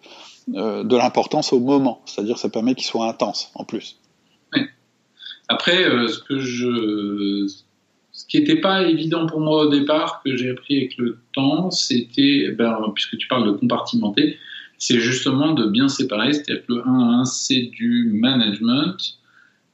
euh, 0.53 0.83
de 0.83 0.97
l'importance 0.97 1.53
au 1.53 1.59
moment. 1.59 2.01
C'est-à-dire 2.05 2.37
ça 2.37 2.49
permet 2.49 2.75
qu'il 2.75 2.85
soit 2.85 3.07
intense 3.07 3.51
en 3.55 3.63
plus. 3.63 3.97
Après, 5.53 5.87
euh, 5.87 6.07
ce 6.07 6.19
que 6.19 6.39
je, 6.39 7.47
ce 8.11 8.25
qui 8.25 8.39
n'était 8.39 8.59
pas 8.59 8.81
évident 8.81 9.27
pour 9.27 9.39
moi 9.39 9.65
au 9.65 9.69
départ, 9.69 10.21
que 10.25 10.35
j'ai 10.35 10.49
appris 10.49 10.77
avec 10.77 10.97
le 10.97 11.19
temps, 11.33 11.69
c'était, 11.69 12.49
ben, 12.57 12.75
puisque 12.95 13.17
tu 13.17 13.27
parles 13.27 13.45
de 13.45 13.51
compartimenter, 13.51 14.37
c'est 14.79 14.99
justement 14.99 15.53
de 15.53 15.67
bien 15.67 15.89
séparer. 15.89 16.33
C'est-à-dire 16.33 16.65
que 16.65 16.73
le 16.73 16.87
1 16.87 16.99
à 16.99 17.13
1, 17.19 17.25
c'est 17.25 17.69
du 17.71 18.09
management. 18.13 18.97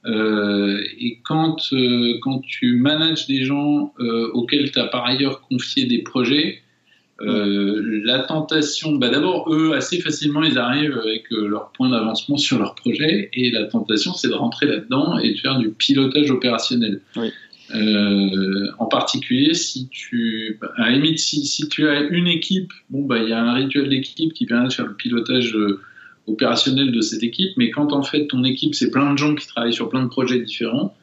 Euh, 0.04 0.82
et 0.98 1.18
quand, 1.24 1.72
euh, 1.72 2.18
quand 2.20 2.40
tu 2.40 2.76
manages 2.76 3.26
des 3.26 3.44
gens 3.44 3.94
auxquels 4.34 4.70
tu 4.70 4.78
as 4.78 4.86
par 4.86 5.06
ailleurs 5.06 5.40
confié 5.48 5.86
des 5.86 6.02
projets, 6.02 6.60
euh, 7.22 8.00
la 8.04 8.20
tentation, 8.20 8.92
bah 8.92 9.10
d'abord, 9.10 9.52
eux, 9.52 9.74
assez 9.74 10.00
facilement, 10.00 10.42
ils 10.42 10.58
arrivent 10.58 10.98
avec 10.98 11.30
euh, 11.32 11.46
leur 11.46 11.70
point 11.72 11.90
d'avancement 11.90 12.36
sur 12.36 12.58
leur 12.58 12.74
projet, 12.74 13.28
et 13.32 13.50
la 13.50 13.64
tentation, 13.64 14.14
c'est 14.14 14.28
de 14.28 14.34
rentrer 14.34 14.66
là-dedans 14.66 15.18
et 15.18 15.34
de 15.34 15.38
faire 15.38 15.58
du 15.58 15.70
pilotage 15.70 16.30
opérationnel. 16.30 17.00
Euh, 17.72 18.66
en 18.78 18.86
particulier, 18.86 19.54
si 19.54 19.88
tu, 19.88 20.58
à 20.76 20.90
la 20.90 20.96
limite, 20.96 21.18
si, 21.18 21.44
si 21.46 21.68
tu 21.68 21.88
as 21.88 22.00
une 22.00 22.26
équipe, 22.26 22.72
bon, 22.88 23.02
bah, 23.02 23.18
il 23.22 23.28
y 23.28 23.32
a 23.32 23.42
un 23.42 23.54
rituel 23.54 23.88
d'équipe 23.88 24.32
qui 24.32 24.46
permet 24.46 24.68
de 24.68 24.72
faire 24.72 24.86
le 24.86 24.94
pilotage 24.94 25.56
opérationnel 26.26 26.90
de 26.90 27.00
cette 27.00 27.22
équipe, 27.22 27.52
mais 27.56 27.70
quand 27.70 27.92
en 27.92 28.02
fait 28.02 28.26
ton 28.26 28.44
équipe, 28.44 28.74
c'est 28.74 28.90
plein 28.90 29.12
de 29.12 29.18
gens 29.18 29.34
qui 29.34 29.46
travaillent 29.46 29.72
sur 29.72 29.88
plein 29.88 30.02
de 30.02 30.08
projets 30.08 30.40
différents, 30.40 30.94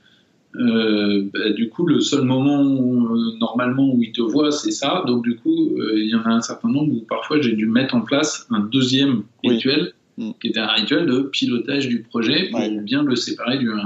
euh, 0.56 1.30
bah, 1.34 1.50
du 1.52 1.70
coup, 1.70 1.86
le 1.86 2.00
seul 2.00 2.24
moment 2.24 2.64
euh, 2.64 3.38
normalement 3.40 3.94
où 3.94 4.02
il 4.02 4.12
te 4.12 4.22
voit, 4.22 4.52
c'est 4.52 4.72
ça. 4.72 5.04
Donc, 5.06 5.24
du 5.24 5.36
coup, 5.36 5.78
euh, 5.78 6.00
il 6.00 6.10
y 6.10 6.16
en 6.16 6.24
a 6.24 6.30
un 6.30 6.42
certain 6.42 6.70
nombre 6.70 6.94
où 6.94 7.02
parfois 7.08 7.42
j'ai 7.42 7.54
dû 7.54 7.68
mettre 7.68 7.96
en 7.96 8.02
place 8.02 8.48
un 8.50 8.62
deuxième 8.62 9.24
rituel, 9.44 9.94
mm. 10.18 10.32
qui 10.42 10.48
était 10.48 10.60
un 10.60 10.68
rituel 10.68 11.06
de 11.06 11.22
pilotage 11.22 11.88
du 11.88 12.02
projet 12.02 12.50
pour 12.50 12.62
bien 12.82 13.04
le 13.04 13.16
séparer 13.16 13.58
du 13.58 13.72
1. 13.72 13.78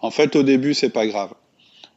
En 0.00 0.10
fait, 0.10 0.36
au 0.36 0.42
début, 0.42 0.74
c'est 0.74 0.90
pas 0.90 1.06
grave. 1.06 1.34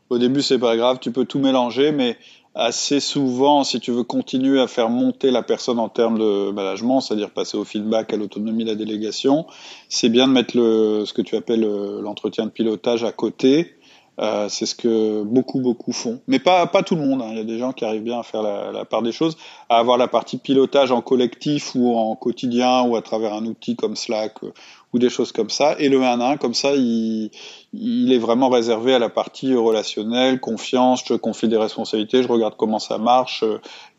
Au 0.10 0.18
début, 0.18 0.42
c'est 0.42 0.60
pas 0.60 0.78
grave, 0.78 1.00
tu 1.02 1.12
peux 1.12 1.26
tout 1.26 1.40
mélanger, 1.40 1.92
mais 1.92 2.18
assez 2.56 3.00
souvent, 3.00 3.64
si 3.64 3.80
tu 3.80 3.92
veux 3.92 4.04
continuer 4.04 4.60
à 4.60 4.68
faire 4.68 4.90
monter 4.90 5.32
la 5.32 5.44
personne 5.44 5.80
en 5.80 5.90
termes 5.90 6.18
de 6.18 6.52
management, 6.52 7.02
c'est-à-dire 7.02 7.30
passer 7.30 7.58
au 7.58 7.66
feedback, 7.66 8.14
à 8.14 8.18
l'autonomie, 8.18 8.64
la 8.64 8.76
délégation, 8.76 9.46
c'est 9.90 10.10
bien 10.10 10.28
de 10.28 10.34
mettre 10.34 10.58
le, 10.58 11.04
ce 11.06 11.14
que 11.14 11.22
tu 11.22 11.36
appelles 11.36 11.62
l'entretien 12.02 12.46
de 12.46 12.50
pilotage 12.50 13.04
à 13.04 13.12
côté. 13.12 13.77
Euh, 14.20 14.48
c'est 14.50 14.66
ce 14.66 14.74
que 14.74 15.22
beaucoup 15.22 15.60
beaucoup 15.60 15.92
font, 15.92 16.22
mais 16.28 16.40
pas 16.40 16.66
pas 16.66 16.82
tout 16.82 16.96
le 16.96 17.02
monde. 17.02 17.22
Hein. 17.22 17.28
Il 17.32 17.38
y 17.38 17.42
a 17.42 17.44
des 17.44 17.60
gens 17.60 17.72
qui 17.72 17.86
arrivent 17.86 18.04
bien 18.04 18.20
à 18.20 18.24
faire 18.24 18.42
la, 18.42 18.72
la, 18.72 18.84
part 18.84 19.04
des 19.04 19.12
choses, 19.12 19.38
à 19.70 19.78
avoir 19.78 20.00
la 20.00 20.08
partie 20.08 20.40
pilotage 20.40 20.92
en 20.92 21.02
collectif 21.02 21.76
ou 21.76 21.96
en 21.96 22.16
quotidien 22.16 22.82
ou 22.82 22.96
à 22.96 23.04
travers 23.04 23.34
un 23.34 23.46
outil 23.46 23.76
comme 23.76 23.96
Slack 23.96 24.44
euh, 24.44 24.52
ou 24.92 24.98
des 24.98 25.10
choses 25.10 25.32
comme 25.32 25.52
ça. 25.52 25.76
Et 25.78 25.90
le 25.90 26.02
1 26.02 26.20
1, 26.20 26.38
comme 26.38 26.56
ça, 26.56 26.74
il, 26.76 27.30
il 27.74 28.12
est 28.12 28.18
vraiment 28.18 28.50
réservé 28.50 28.96
à 28.96 29.00
la 29.00 29.10
partie 29.10 29.54
relationnelle, 29.54 30.40
confiance, 30.40 31.04
je 31.08 31.14
confie 31.14 31.48
des 31.48 31.58
responsabilités, 31.58 32.24
je 32.24 32.28
regarde 32.28 32.56
comment 32.58 32.80
ça 32.80 32.98
marche, 32.98 33.44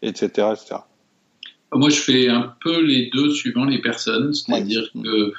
etc., 0.02 0.30
euh, 0.38 0.52
etc. 0.54 0.76
Moi, 1.72 1.90
je 1.90 2.00
fais 2.00 2.28
un 2.28 2.54
peu 2.60 2.80
les 2.80 3.10
deux 3.10 3.30
suivant 3.30 3.66
les 3.66 3.80
personnes, 3.80 4.32
c'est-à-dire 4.32 4.90
que 4.92 5.32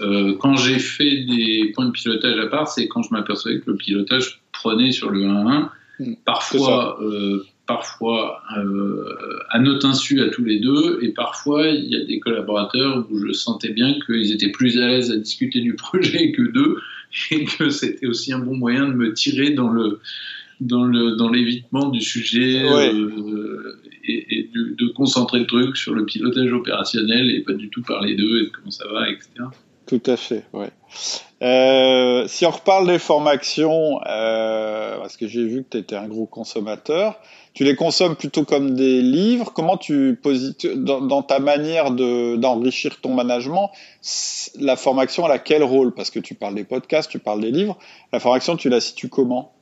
euh, 0.00 0.36
quand 0.38 0.56
j'ai 0.56 0.78
fait 0.78 1.24
des 1.24 1.72
points 1.74 1.86
de 1.86 1.90
pilotage 1.90 2.38
à 2.38 2.46
part, 2.46 2.68
c'est 2.68 2.88
quand 2.88 3.02
je 3.02 3.12
m'apercevais 3.12 3.60
que 3.60 3.70
le 3.70 3.76
pilotage 3.76 4.40
prenait 4.52 4.92
sur 4.92 5.10
le 5.10 5.20
1-1. 5.20 5.68
Hmm. 6.00 6.14
Parfois, 6.24 6.98
euh, 7.02 7.44
parfois 7.66 8.42
euh, 8.58 9.04
à 9.50 9.58
notre 9.58 9.86
insu 9.86 10.20
à 10.20 10.28
tous 10.28 10.44
les 10.44 10.58
deux, 10.58 10.98
et 11.02 11.10
parfois 11.10 11.68
il 11.68 11.84
y 11.84 11.96
a 11.96 12.04
des 12.04 12.20
collaborateurs 12.20 13.06
où 13.10 13.18
je 13.18 13.32
sentais 13.32 13.70
bien 13.70 13.94
qu'ils 14.04 14.32
étaient 14.32 14.50
plus 14.50 14.78
à 14.78 14.88
l'aise 14.88 15.10
à 15.10 15.16
discuter 15.16 15.60
du 15.60 15.74
projet 15.76 16.32
que 16.32 16.42
d'eux, 16.42 16.78
et 17.30 17.44
que 17.44 17.70
c'était 17.70 18.06
aussi 18.06 18.32
un 18.32 18.40
bon 18.40 18.56
moyen 18.56 18.88
de 18.88 18.94
me 18.94 19.12
tirer 19.12 19.50
dans 19.50 19.68
le 19.68 20.00
dans 20.60 20.84
le 20.84 21.16
dans 21.16 21.30
l'évitement 21.30 21.88
du 21.88 22.00
sujet 22.00 22.62
euh, 22.64 23.76
et, 24.04 24.38
et 24.38 24.50
de, 24.54 24.74
de, 24.76 24.86
concentrer 24.92 25.40
le 25.40 25.46
truc 25.46 25.76
sur 25.76 25.94
le 25.94 26.04
pilotage 26.04 26.52
opérationnel 26.52 27.30
et 27.30 27.40
pas 27.40 27.54
du 27.54 27.70
tout 27.70 27.82
parler 27.82 28.14
d'eux 28.14 28.42
et 28.42 28.44
de 28.44 28.50
comment 28.50 28.70
ça 28.70 28.86
va, 28.88 29.10
etc. 29.10 29.28
Tout 29.86 30.02
à 30.06 30.16
fait, 30.16 30.44
ouais. 30.54 30.70
Euh, 31.42 32.26
si 32.26 32.46
on 32.46 32.50
reparle 32.50 32.86
des 32.86 32.98
formations, 32.98 34.00
euh, 34.06 34.96
parce 34.98 35.18
que 35.18 35.28
j'ai 35.28 35.44
vu 35.44 35.62
que 35.62 35.70
tu 35.70 35.78
étais 35.78 35.96
un 35.96 36.08
gros 36.08 36.24
consommateur, 36.24 37.20
tu 37.52 37.64
les 37.64 37.76
consommes 37.76 38.16
plutôt 38.16 38.44
comme 38.44 38.74
des 38.74 39.02
livres. 39.02 39.52
Comment 39.52 39.76
tu 39.76 40.18
dans, 40.74 41.02
dans 41.02 41.22
ta 41.22 41.38
manière 41.38 41.90
d'enrichir 41.90 43.00
ton 43.00 43.12
management, 43.12 43.70
la 44.58 44.76
formation, 44.76 45.26
elle 45.26 45.32
a 45.32 45.38
quel 45.38 45.62
rôle? 45.62 45.92
Parce 45.92 46.10
que 46.10 46.18
tu 46.18 46.34
parles 46.34 46.54
des 46.54 46.64
podcasts, 46.64 47.10
tu 47.10 47.18
parles 47.18 47.42
des 47.42 47.50
livres. 47.50 47.76
La 48.12 48.20
formation, 48.20 48.56
tu 48.56 48.70
la 48.70 48.80
situes 48.80 49.10
comment? 49.10 49.52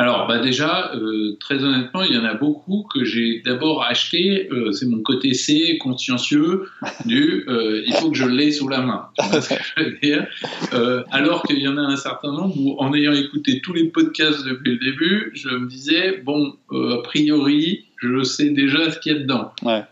Alors, 0.00 0.26
bah 0.26 0.38
déjà, 0.38 0.94
euh, 0.94 1.36
très 1.40 1.62
honnêtement, 1.62 2.02
il 2.02 2.14
y 2.14 2.18
en 2.18 2.24
a 2.24 2.32
beaucoup 2.32 2.86
que 2.90 3.04
j'ai 3.04 3.42
d'abord 3.44 3.84
acheté. 3.84 4.48
Euh, 4.50 4.72
c'est 4.72 4.86
mon 4.86 5.02
côté 5.02 5.34
C 5.34 5.76
consciencieux 5.76 6.70
du 7.04 7.44
euh, 7.48 7.82
il 7.86 7.92
faut 7.92 8.10
que 8.10 8.16
je 8.16 8.24
l'ai 8.24 8.50
sous 8.50 8.66
la 8.66 8.80
main. 8.80 9.08
alors 11.10 11.42
qu'il 11.42 11.58
y 11.58 11.68
en 11.68 11.76
a 11.76 11.82
un 11.82 11.96
certain 11.96 12.32
nombre 12.32 12.54
où, 12.58 12.76
en 12.78 12.94
ayant 12.94 13.12
écouté 13.12 13.60
tous 13.60 13.74
les 13.74 13.90
podcasts 13.90 14.42
depuis 14.42 14.72
le 14.72 14.78
début, 14.78 15.32
je 15.34 15.50
me 15.50 15.68
disais 15.68 16.22
bon, 16.24 16.54
a 16.72 17.02
priori, 17.02 17.84
je 17.98 18.22
sais 18.22 18.48
déjà 18.48 18.90
ce 18.90 18.98
qu'il 19.00 19.12
y 19.12 19.16
a 19.16 19.18
dedans. 19.18 19.52
Ouais. 19.62 19.84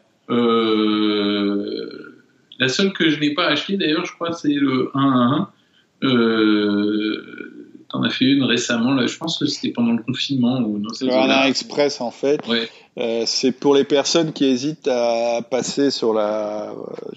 la 2.59 2.69
seule 2.69 2.95
que 2.95 3.11
je 3.11 3.21
n'ai 3.21 3.35
pas 3.35 3.49
acheté, 3.49 3.77
d'ailleurs, 3.77 4.07
je 4.07 4.15
crois, 4.15 4.33
c'est 4.33 4.55
le 4.55 4.91
1 4.95 5.01
à 5.03 5.51
1 6.07 6.09
T'en 7.91 8.03
as 8.03 8.11
fait 8.11 8.27
une 8.27 8.45
récemment, 8.45 8.93
là, 8.93 9.07
je 9.07 9.17
pense 9.17 9.39
que 9.39 9.47
c'était 9.47 9.71
pendant 9.71 9.93
le 9.93 10.03
confinement. 10.03 10.61
Ou 10.61 10.79
le 10.79 11.15
Runner 11.15 11.49
Express, 11.49 12.01
en 12.03 12.11
fait. 12.11 12.41
Euh, 12.99 13.23
c'est 13.27 13.53
pour 13.53 13.75
les 13.75 13.85
personnes 13.85 14.33
qui 14.33 14.45
hésitent 14.45 14.89
à 14.89 15.41
passer 15.49 15.91
sur 15.91 16.13
la, 16.13 16.71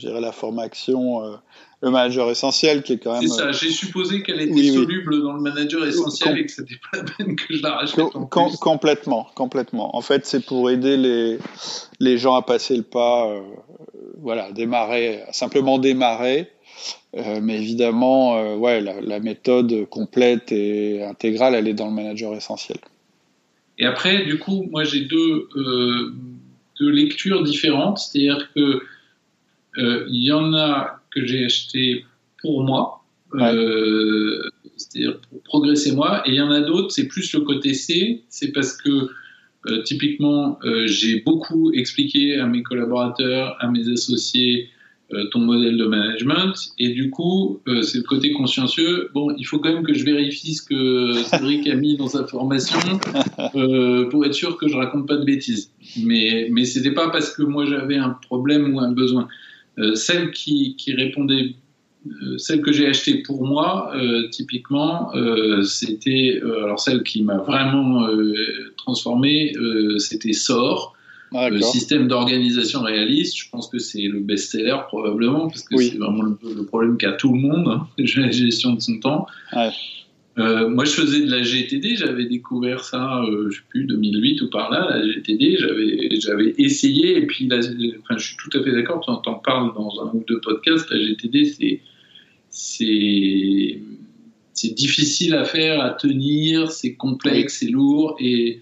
euh, 0.03 0.19
la 0.19 0.31
formation, 0.31 1.25
euh, 1.25 1.35
le 1.81 1.89
manager 1.89 2.29
essentiel, 2.29 2.83
qui 2.83 2.93
est 2.93 2.97
quand 2.99 3.13
même. 3.13 3.27
C'est 3.27 3.35
ça, 3.35 3.51
j'ai 3.51 3.69
supposé 3.69 4.23
qu'elle 4.23 4.39
était 4.39 4.71
soluble 4.71 5.21
dans 5.21 5.33
le 5.33 5.41
manager 5.41 5.85
essentiel 5.85 6.37
et 6.37 6.45
que 6.45 6.51
c'était 6.51 6.79
pas 6.91 6.99
la 6.99 7.03
peine 7.03 7.35
que 7.35 7.53
je 7.53 7.61
la 7.61 7.71
rachète. 7.71 8.05
complètement, 8.29 9.27
complètement. 9.35 9.95
En 9.95 10.01
fait, 10.01 10.25
c'est 10.25 10.45
pour 10.45 10.69
aider 10.69 10.95
les, 10.95 11.39
les 11.99 12.17
gens 12.17 12.35
à 12.35 12.43
passer 12.43 12.77
le 12.77 12.83
pas, 12.83 13.27
voilà, 14.19 14.51
démarrer, 14.53 15.23
simplement 15.31 15.79
démarrer 15.79 16.41
euh, 16.41 16.60
mais 17.13 17.57
évidemment, 17.57 18.37
euh, 18.37 18.55
ouais, 18.55 18.81
la, 18.81 19.19
méthode 19.19 19.85
complète 19.89 20.51
et 20.51 21.03
intégrale, 21.03 21.55
elle 21.55 21.67
est 21.67 21.73
dans 21.73 21.87
le 21.87 21.93
manager 21.93 22.33
essentiel. 22.33 22.77
Et 23.77 23.85
après, 23.85 24.25
du 24.25 24.37
coup, 24.37 24.67
moi 24.71 24.83
j'ai 24.83 25.01
deux, 25.01 25.47
euh, 25.55 26.13
deux 26.79 26.89
lectures 26.89 27.43
différentes, 27.43 27.99
c'est-à-dire 27.99 28.49
que 28.55 28.81
il 29.77 30.25
y 30.25 30.33
en 30.33 30.53
a 30.53 30.99
que 31.11 31.25
j'ai 31.25 31.45
acheté 31.45 32.05
pour 32.41 32.63
moi, 32.63 33.03
c'est-à-dire 33.33 35.19
pour 35.29 35.41
progresser 35.43 35.93
moi, 35.93 36.23
et 36.25 36.31
il 36.31 36.35
y 36.35 36.41
en 36.41 36.51
a 36.51 36.59
d'autres, 36.59 36.91
c'est 36.91 37.07
plus 37.07 37.33
le 37.33 37.41
côté 37.41 37.73
C, 37.73 38.21
c'est 38.27 38.51
parce 38.51 38.75
que 38.75 39.09
typiquement, 39.85 40.59
j'ai 40.85 41.21
beaucoup 41.21 41.71
expliqué 41.71 42.37
à 42.37 42.45
mes 42.47 42.63
collaborateurs, 42.63 43.55
à 43.61 43.69
mes 43.71 43.87
associés, 43.89 44.69
euh, 44.69 44.80
ton 45.31 45.39
modèle 45.39 45.77
de 45.77 45.85
management. 45.85 46.53
Et 46.79 46.89
du 46.89 47.09
coup, 47.09 47.61
euh, 47.67 47.81
c'est 47.81 47.97
le 47.97 48.03
côté 48.03 48.31
consciencieux. 48.33 49.09
Bon, 49.13 49.33
il 49.37 49.43
faut 49.43 49.59
quand 49.59 49.73
même 49.73 49.83
que 49.83 49.93
je 49.93 50.05
vérifie 50.05 50.55
ce 50.55 50.61
que 50.61 51.13
Cédric 51.23 51.67
a 51.67 51.75
mis 51.75 51.97
dans 51.97 52.07
sa 52.07 52.25
formation 52.25 52.79
euh, 53.55 54.09
pour 54.09 54.25
être 54.25 54.33
sûr 54.33 54.57
que 54.57 54.67
je 54.67 54.75
raconte 54.75 55.07
pas 55.07 55.17
de 55.17 55.25
bêtises. 55.25 55.71
Mais, 56.03 56.47
mais 56.51 56.65
c'était 56.65 56.91
pas 56.91 57.09
parce 57.09 57.35
que 57.35 57.43
moi 57.43 57.65
j'avais 57.65 57.97
un 57.97 58.17
problème 58.27 58.73
ou 58.73 58.79
un 58.79 58.91
besoin. 58.91 59.27
celle 59.95 60.31
qui, 60.31 60.75
qui 60.75 60.93
répondait 60.93 61.55
celle 62.37 62.61
que 62.61 62.71
j'ai 62.71 62.87
achetée 62.87 63.21
pour 63.21 63.45
moi, 63.45 63.93
typiquement, 64.31 65.11
c'était 65.63 66.41
alors 66.63 66.79
celle 66.79 67.03
qui 67.03 67.21
m'a 67.21 67.37
vraiment 67.37 68.07
transformé, 68.75 69.53
c'était 69.99 70.33
Sort. 70.33 70.95
Le 71.33 71.61
système 71.61 72.07
d'organisation 72.07 72.81
réaliste, 72.81 73.37
je 73.37 73.49
pense 73.49 73.69
que 73.69 73.79
c'est 73.79 74.01
le 74.01 74.19
best-seller 74.19 74.77
probablement, 74.87 75.47
parce 75.47 75.63
que 75.63 75.77
c'est 75.77 75.97
vraiment 75.97 76.23
le, 76.23 76.65
problème 76.65 76.97
qu'a 76.97 77.13
tout 77.13 77.33
le 77.33 77.39
monde, 77.39 77.67
hein, 77.67 77.87
la 77.97 78.31
gestion 78.31 78.73
de 78.73 78.81
son 78.81 78.99
temps. 78.99 79.27
Euh, 80.37 80.69
moi, 80.69 80.85
je 80.85 80.91
faisais 80.91 81.25
de 81.25 81.29
la 81.29 81.41
GTD, 81.41 81.97
j'avais 81.97 82.25
découvert 82.25 82.83
ça, 82.83 83.21
euh, 83.23 83.49
je 83.49 83.57
sais 83.57 83.63
plus, 83.69 83.83
2008 83.85 84.41
ou 84.41 84.49
par 84.49 84.71
là, 84.71 84.87
la 84.89 85.05
GTD, 85.05 85.57
j'avais, 86.19 86.55
essayé, 86.57 87.17
et 87.17 87.25
puis 87.25 87.47
là, 87.47 87.59
enfin, 88.01 88.17
je 88.17 88.27
suis 88.27 88.37
tout 88.37 88.57
à 88.57 88.63
fait 88.63 88.71
d'accord, 88.71 89.01
tu 89.01 89.29
en 89.29 89.35
parles 89.35 89.73
dans 89.73 90.01
un 90.01 90.11
ou 90.13 90.23
deux 90.27 90.39
podcasts, 90.39 90.89
la 90.89 90.99
GTD, 90.99 91.45
c'est, 91.45 91.81
c'est, 92.49 93.81
c'est 94.53 94.73
difficile 94.73 95.33
à 95.35 95.43
faire, 95.43 95.81
à 95.81 95.91
tenir, 95.91 96.71
c'est 96.71 96.95
complexe, 96.95 97.57
c'est 97.59 97.69
lourd, 97.69 98.15
et 98.19 98.61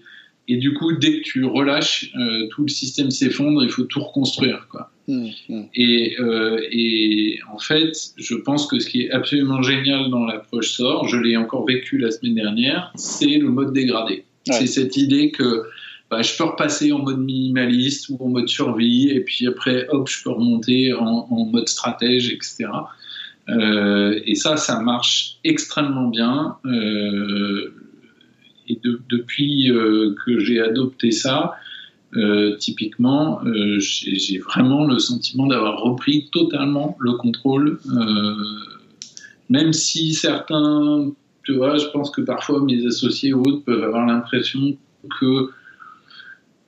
et 0.50 0.56
du 0.56 0.74
coup, 0.74 0.92
dès 0.92 1.18
que 1.18 1.22
tu 1.22 1.44
relâches, 1.44 2.10
euh, 2.18 2.48
tout 2.48 2.62
le 2.62 2.68
système 2.68 3.10
s'effondre, 3.10 3.62
il 3.62 3.70
faut 3.70 3.84
tout 3.84 4.00
reconstruire. 4.00 4.66
Quoi. 4.68 4.90
Mmh, 5.06 5.28
mmh. 5.48 5.62
Et, 5.74 6.16
euh, 6.18 6.60
et, 6.72 7.38
en 7.52 7.58
fait, 7.58 7.92
je 8.16 8.34
pense 8.34 8.66
que 8.66 8.80
ce 8.80 8.88
qui 8.88 9.02
est 9.02 9.10
absolument 9.12 9.62
génial 9.62 10.10
dans 10.10 10.24
l'approche 10.24 10.72
SOR, 10.72 11.06
je 11.06 11.16
l'ai 11.16 11.36
encore 11.36 11.66
vécu 11.66 11.98
la 11.98 12.10
semaine 12.10 12.34
dernière, 12.34 12.92
c'est 12.96 13.38
le 13.38 13.48
mode 13.48 13.72
dégradé. 13.72 14.24
C'est 14.46 14.66
cette 14.66 14.96
idée 14.96 15.30
que 15.30 15.62
bah, 16.10 16.22
je 16.22 16.36
peux 16.36 16.44
repasser 16.44 16.90
en 16.90 16.98
mode 16.98 17.20
minimaliste 17.20 18.08
ou 18.08 18.16
en 18.18 18.28
mode 18.28 18.48
survie, 18.48 19.10
et 19.10 19.20
puis 19.20 19.46
après, 19.46 19.86
hop, 19.90 20.08
je 20.08 20.24
peux 20.24 20.30
remonter 20.30 20.92
en, 20.92 21.28
en 21.30 21.44
mode 21.44 21.68
stratège, 21.68 22.32
etc. 22.32 22.66
Euh, 23.48 24.20
et 24.26 24.34
ça, 24.34 24.56
ça 24.56 24.80
marche 24.80 25.36
extrêmement 25.44 26.08
bien. 26.08 26.56
Euh, 26.64 27.74
et 28.70 28.80
depuis 29.08 29.70
euh, 29.70 30.14
que 30.24 30.38
j'ai 30.38 30.60
adopté 30.60 31.10
ça, 31.10 31.54
euh, 32.16 32.56
typiquement, 32.56 33.40
euh, 33.44 33.78
j'ai 33.78 34.38
vraiment 34.38 34.84
le 34.84 34.98
sentiment 34.98 35.46
d'avoir 35.46 35.80
repris 35.80 36.28
totalement 36.32 36.96
le 37.00 37.12
contrôle, 37.12 37.80
même 39.48 39.72
si 39.72 40.14
certains, 40.14 41.10
tu 41.44 41.54
vois, 41.54 41.76
je 41.76 41.86
pense 41.86 42.10
que 42.10 42.20
parfois 42.20 42.62
mes 42.62 42.86
associés 42.86 43.32
ou 43.32 43.40
autres 43.40 43.64
peuvent 43.64 43.82
avoir 43.82 44.06
l'impression 44.06 44.76
que 45.18 45.50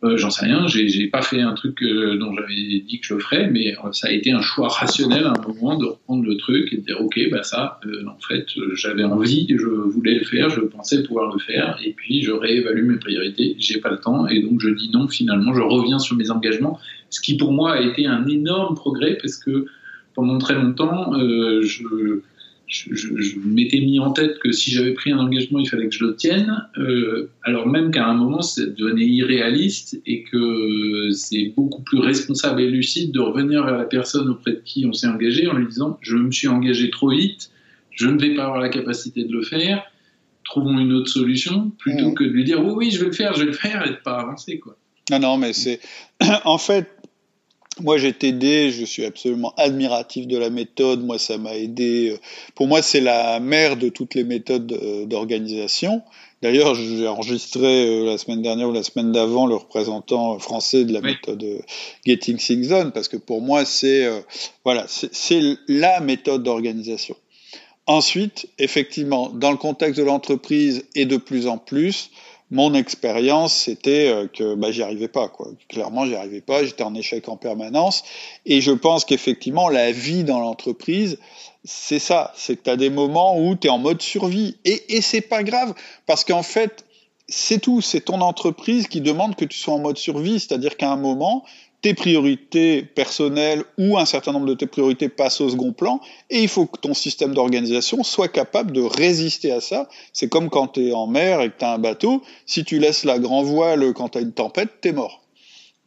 euh, 0.04 0.16
j'en 0.16 0.30
sais 0.30 0.46
rien, 0.46 0.66
j'ai 0.66 1.06
pas 1.06 1.22
fait 1.22 1.40
un 1.40 1.52
truc 1.52 1.80
euh, 1.82 2.18
dont 2.18 2.34
j'avais 2.34 2.54
dit 2.54 2.98
que 3.00 3.06
je 3.06 3.14
le 3.14 3.20
ferais, 3.20 3.48
mais 3.48 3.76
euh, 3.84 3.92
ça 3.92 4.08
a 4.08 4.10
été 4.10 4.32
un 4.32 4.40
choix 4.40 4.66
rationnel 4.66 5.24
à 5.26 5.30
un 5.30 5.48
moment 5.48 5.78
de 5.78 5.84
reprendre 5.84 6.24
le 6.24 6.36
truc 6.36 6.72
et 6.72 6.78
de 6.78 6.82
dire 6.82 7.00
ok, 7.00 7.20
bah 7.30 7.44
ça, 7.44 7.78
en 7.84 8.18
fait, 8.20 8.46
j'avais 8.74 9.04
envie, 9.04 9.46
je 9.48 9.64
voulais 9.64 10.18
le 10.18 10.24
faire, 10.24 10.50
je 10.50 10.60
pensais 10.60 11.04
pouvoir 11.04 11.32
le 11.32 11.38
faire, 11.38 11.78
et 11.84 11.92
puis 11.92 12.22
je 12.22 12.32
réévalue 12.32 12.84
mes 12.84 12.98
priorités, 12.98 13.54
j'ai 13.60 13.78
pas 13.78 13.90
le 13.90 13.98
temps, 13.98 14.26
et 14.26 14.42
donc 14.42 14.60
je 14.60 14.70
dis 14.70 14.90
non, 14.90 15.06
finalement, 15.06 15.54
je 15.54 15.62
reviens 15.62 16.00
sur 16.00 16.16
mes 16.16 16.32
engagements, 16.32 16.80
ce 17.10 17.20
qui 17.20 17.36
pour 17.36 17.52
moi 17.52 17.74
a 17.74 17.80
été 17.80 18.06
un 18.06 18.26
énorme 18.26 18.74
progrès 18.74 19.16
parce 19.22 19.36
que 19.36 19.66
pendant 20.14 20.38
très 20.38 20.54
longtemps, 20.54 21.12
je 21.14 22.22
je, 22.72 23.38
m'étais 23.44 23.80
mis 23.80 23.98
en 23.98 24.12
tête 24.12 24.38
que 24.38 24.50
si 24.50 24.70
j'avais 24.70 24.92
pris 24.92 25.12
un 25.12 25.18
engagement, 25.18 25.58
il 25.58 25.68
fallait 25.68 25.88
que 25.88 25.94
je 25.94 26.04
le 26.04 26.16
tienne, 26.16 26.66
euh, 26.78 27.30
alors 27.42 27.66
même 27.66 27.90
qu'à 27.90 28.06
un 28.06 28.14
moment, 28.14 28.40
ça 28.40 28.64
devenait 28.64 29.06
irréaliste 29.06 30.00
et 30.06 30.22
que 30.24 31.10
c'est 31.12 31.52
beaucoup 31.56 31.82
plus 31.82 31.98
responsable 31.98 32.62
et 32.62 32.68
lucide 32.68 33.12
de 33.12 33.20
revenir 33.20 33.64
vers 33.64 33.76
la 33.76 33.84
personne 33.84 34.28
auprès 34.30 34.52
de 34.52 34.62
qui 34.64 34.86
on 34.86 34.92
s'est 34.92 35.06
engagé 35.06 35.46
en 35.46 35.54
lui 35.54 35.66
disant 35.66 35.98
je 36.00 36.16
me 36.16 36.30
suis 36.30 36.48
engagé 36.48 36.90
trop 36.90 37.10
vite, 37.10 37.50
je 37.90 38.08
ne 38.08 38.18
vais 38.18 38.34
pas 38.34 38.44
avoir 38.44 38.60
la 38.60 38.70
capacité 38.70 39.24
de 39.24 39.32
le 39.32 39.42
faire, 39.42 39.84
trouvons 40.44 40.78
une 40.78 40.92
autre 40.92 41.10
solution, 41.10 41.70
plutôt 41.78 42.10
mmh. 42.10 42.14
que 42.14 42.24
de 42.24 42.30
lui 42.30 42.44
dire 42.44 42.64
oui, 42.64 42.72
oui, 42.74 42.90
je 42.90 43.00
vais 43.00 43.06
le 43.06 43.12
faire, 43.12 43.34
je 43.34 43.40
vais 43.40 43.46
le 43.46 43.52
faire 43.52 43.86
et 43.86 43.90
de 43.90 43.96
pas 43.96 44.18
avancer. 44.18 44.58
Quoi. 44.58 44.76
Non, 45.10 45.18
non, 45.18 45.36
mais 45.36 45.52
c'est. 45.52 45.80
en 46.44 46.58
fait, 46.58 46.88
moi, 47.80 47.96
j'ai 47.96 48.14
aidé, 48.22 48.70
je 48.70 48.84
suis 48.84 49.04
absolument 49.04 49.54
admiratif 49.56 50.26
de 50.26 50.36
la 50.36 50.50
méthode. 50.50 51.04
Moi, 51.04 51.18
ça 51.18 51.38
m'a 51.38 51.56
aidé. 51.56 52.10
Euh, 52.10 52.18
pour 52.54 52.66
moi, 52.66 52.82
c'est 52.82 53.00
la 53.00 53.40
mère 53.40 53.76
de 53.76 53.88
toutes 53.88 54.14
les 54.14 54.24
méthodes 54.24 54.72
euh, 54.72 55.06
d'organisation. 55.06 56.02
D'ailleurs, 56.42 56.74
j'ai 56.74 57.08
enregistré 57.08 57.86
euh, 57.86 58.04
la 58.04 58.18
semaine 58.18 58.42
dernière 58.42 58.68
ou 58.68 58.72
la 58.72 58.82
semaine 58.82 59.10
d'avant 59.10 59.46
le 59.46 59.54
représentant 59.54 60.38
français 60.38 60.84
de 60.84 60.92
la 60.92 61.00
méthode 61.00 61.44
Getting 62.04 62.36
Things 62.36 62.68
Done, 62.68 62.92
parce 62.92 63.08
que 63.08 63.16
pour 63.16 63.40
moi, 63.40 63.64
c'est 63.64 64.06
voilà, 64.64 64.84
c'est 64.88 65.40
la 65.68 66.00
méthode 66.00 66.42
d'organisation. 66.42 67.16
Ensuite, 67.86 68.48
effectivement, 68.58 69.30
dans 69.30 69.50
le 69.50 69.56
contexte 69.56 69.98
de 69.98 70.04
l'entreprise 70.04 70.84
et 70.94 71.04
de 71.04 71.16
plus 71.16 71.48
en 71.48 71.58
plus, 71.58 72.10
mon 72.52 72.74
expérience, 72.74 73.54
c'était 73.54 74.08
euh, 74.08 74.26
que 74.28 74.54
bah, 74.54 74.70
j'y 74.70 74.82
arrivais 74.82 75.08
pas. 75.08 75.28
Quoi. 75.28 75.48
Clairement, 75.70 76.04
j'y 76.04 76.14
arrivais 76.14 76.42
pas. 76.42 76.62
J'étais 76.64 76.82
en 76.82 76.94
échec 76.94 77.26
en 77.30 77.38
permanence. 77.38 78.04
Et 78.44 78.60
je 78.60 78.72
pense 78.72 79.06
qu'effectivement, 79.06 79.70
la 79.70 79.90
vie 79.90 80.22
dans 80.22 80.38
l'entreprise, 80.38 81.18
c'est 81.64 81.98
ça. 81.98 82.30
C'est 82.36 82.56
que 82.56 82.64
tu 82.64 82.70
as 82.70 82.76
des 82.76 82.90
moments 82.90 83.40
où 83.40 83.56
tu 83.56 83.68
es 83.68 83.70
en 83.70 83.78
mode 83.78 84.02
survie. 84.02 84.58
Et, 84.66 84.96
et 84.96 85.00
c'est 85.00 85.22
pas 85.22 85.42
grave, 85.42 85.72
parce 86.04 86.24
qu'en 86.24 86.42
fait, 86.42 86.84
c'est 87.26 87.58
tout. 87.58 87.80
C'est 87.80 88.02
ton 88.02 88.20
entreprise 88.20 88.86
qui 88.86 89.00
demande 89.00 89.34
que 89.34 89.46
tu 89.46 89.58
sois 89.58 89.72
en 89.72 89.78
mode 89.78 89.96
survie. 89.96 90.38
C'est-à-dire 90.38 90.76
qu'à 90.76 90.90
un 90.92 90.96
moment, 90.96 91.44
tes 91.82 91.94
priorités 91.94 92.82
personnelles 92.82 93.64
ou 93.76 93.98
un 93.98 94.06
certain 94.06 94.32
nombre 94.32 94.46
de 94.46 94.54
tes 94.54 94.66
priorités 94.66 95.08
passent 95.08 95.40
au 95.40 95.50
second 95.50 95.72
plan 95.72 96.00
et 96.30 96.40
il 96.40 96.48
faut 96.48 96.66
que 96.66 96.78
ton 96.78 96.94
système 96.94 97.34
d'organisation 97.34 98.04
soit 98.04 98.28
capable 98.28 98.70
de 98.72 98.80
résister 98.80 99.50
à 99.50 99.60
ça. 99.60 99.88
C'est 100.12 100.28
comme 100.28 100.48
quand 100.48 100.68
tu 100.68 100.88
es 100.88 100.92
en 100.92 101.08
mer 101.08 101.40
et 101.40 101.50
que 101.50 101.58
tu 101.58 101.64
as 101.64 101.72
un 101.72 101.78
bateau, 101.78 102.22
si 102.46 102.64
tu 102.64 102.78
laisses 102.78 103.04
la 103.04 103.18
grand 103.18 103.42
voile 103.42 103.92
quand 103.94 104.10
tu 104.10 104.18
as 104.18 104.20
une 104.20 104.32
tempête, 104.32 104.70
tu 104.80 104.88
es 104.88 104.92
mort. 104.92 105.22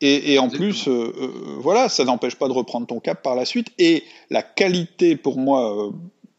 Et, 0.02 0.38
en 0.38 0.50
plus, 0.50 0.88
euh, 0.88 0.92
euh, 0.92 1.32
voilà, 1.62 1.90
ça 1.90 2.04
n'empêche 2.04 2.36
pas 2.36 2.48
de 2.48 2.54
reprendre 2.54 2.86
ton 2.86 3.00
cap 3.00 3.24
par 3.24 3.34
la 3.34 3.46
suite. 3.46 3.70
Et 3.80 4.04
la 4.30 4.44
qualité 4.44 5.16
pour 5.16 5.40
moi 5.40 5.88
euh, 5.88 5.92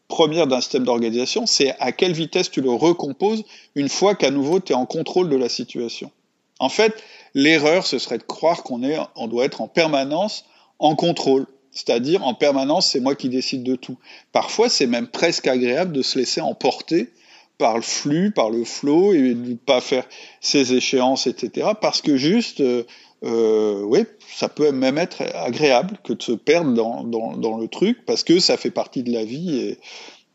première 0.07 0.47
d'un 0.47 0.61
système 0.61 0.83
d'organisation, 0.83 1.45
c'est 1.47 1.75
à 1.79 1.91
quelle 1.91 2.13
vitesse 2.13 2.51
tu 2.51 2.61
le 2.61 2.69
recomposes 2.69 3.43
une 3.75 3.89
fois 3.89 4.15
qu'à 4.15 4.31
nouveau 4.31 4.59
tu 4.59 4.73
es 4.73 4.75
en 4.75 4.85
contrôle 4.85 5.27
de 5.29 5.35
la 5.35 5.49
situation. 5.49 6.11
En 6.59 6.69
fait, 6.69 7.03
L'erreur, 7.37 7.85
ce 7.85 7.99
serait 7.99 8.17
de 8.17 8.23
croire 8.23 8.63
qu'on 8.63 8.81
on 9.15 9.27
doit 9.27 9.45
être 9.45 9.61
en 9.61 9.67
permanence 9.67 10.43
en 10.79 10.95
contrôle. 10.95 11.45
C'est-à-dire, 11.69 12.25
en 12.25 12.33
permanence, 12.33 12.87
c'est 12.87 12.99
moi 12.99 13.13
qui 13.13 13.29
décide 13.29 13.61
de 13.61 13.75
tout. 13.75 13.99
Parfois, 14.31 14.69
c'est 14.69 14.87
même 14.87 15.05
presque 15.05 15.45
agréable 15.45 15.91
de 15.91 16.01
se 16.01 16.17
laisser 16.17 16.41
emporter 16.41 17.11
par 17.59 17.75
le 17.75 17.83
flux, 17.83 18.31
par 18.31 18.49
le 18.49 18.63
flow, 18.63 19.13
et 19.13 19.35
de 19.35 19.49
ne 19.51 19.53
pas 19.53 19.81
faire 19.81 20.07
ses 20.41 20.73
échéances, 20.73 21.27
etc. 21.27 21.67
Parce 21.79 22.01
que 22.01 22.17
juste, 22.17 22.61
euh, 22.61 22.85
euh, 23.23 23.83
oui, 23.83 23.99
ça 24.35 24.49
peut 24.49 24.71
même 24.71 24.97
être 24.97 25.21
agréable 25.35 25.99
que 26.03 26.13
de 26.13 26.23
se 26.23 26.31
perdre 26.31 26.73
dans, 26.73 27.57
le 27.59 27.67
truc, 27.67 28.03
parce 28.07 28.23
que 28.23 28.39
ça 28.39 28.57
fait 28.57 28.71
partie 28.71 29.03
de 29.03 29.11
la 29.11 29.23
vie 29.23 29.59
et, 29.59 29.79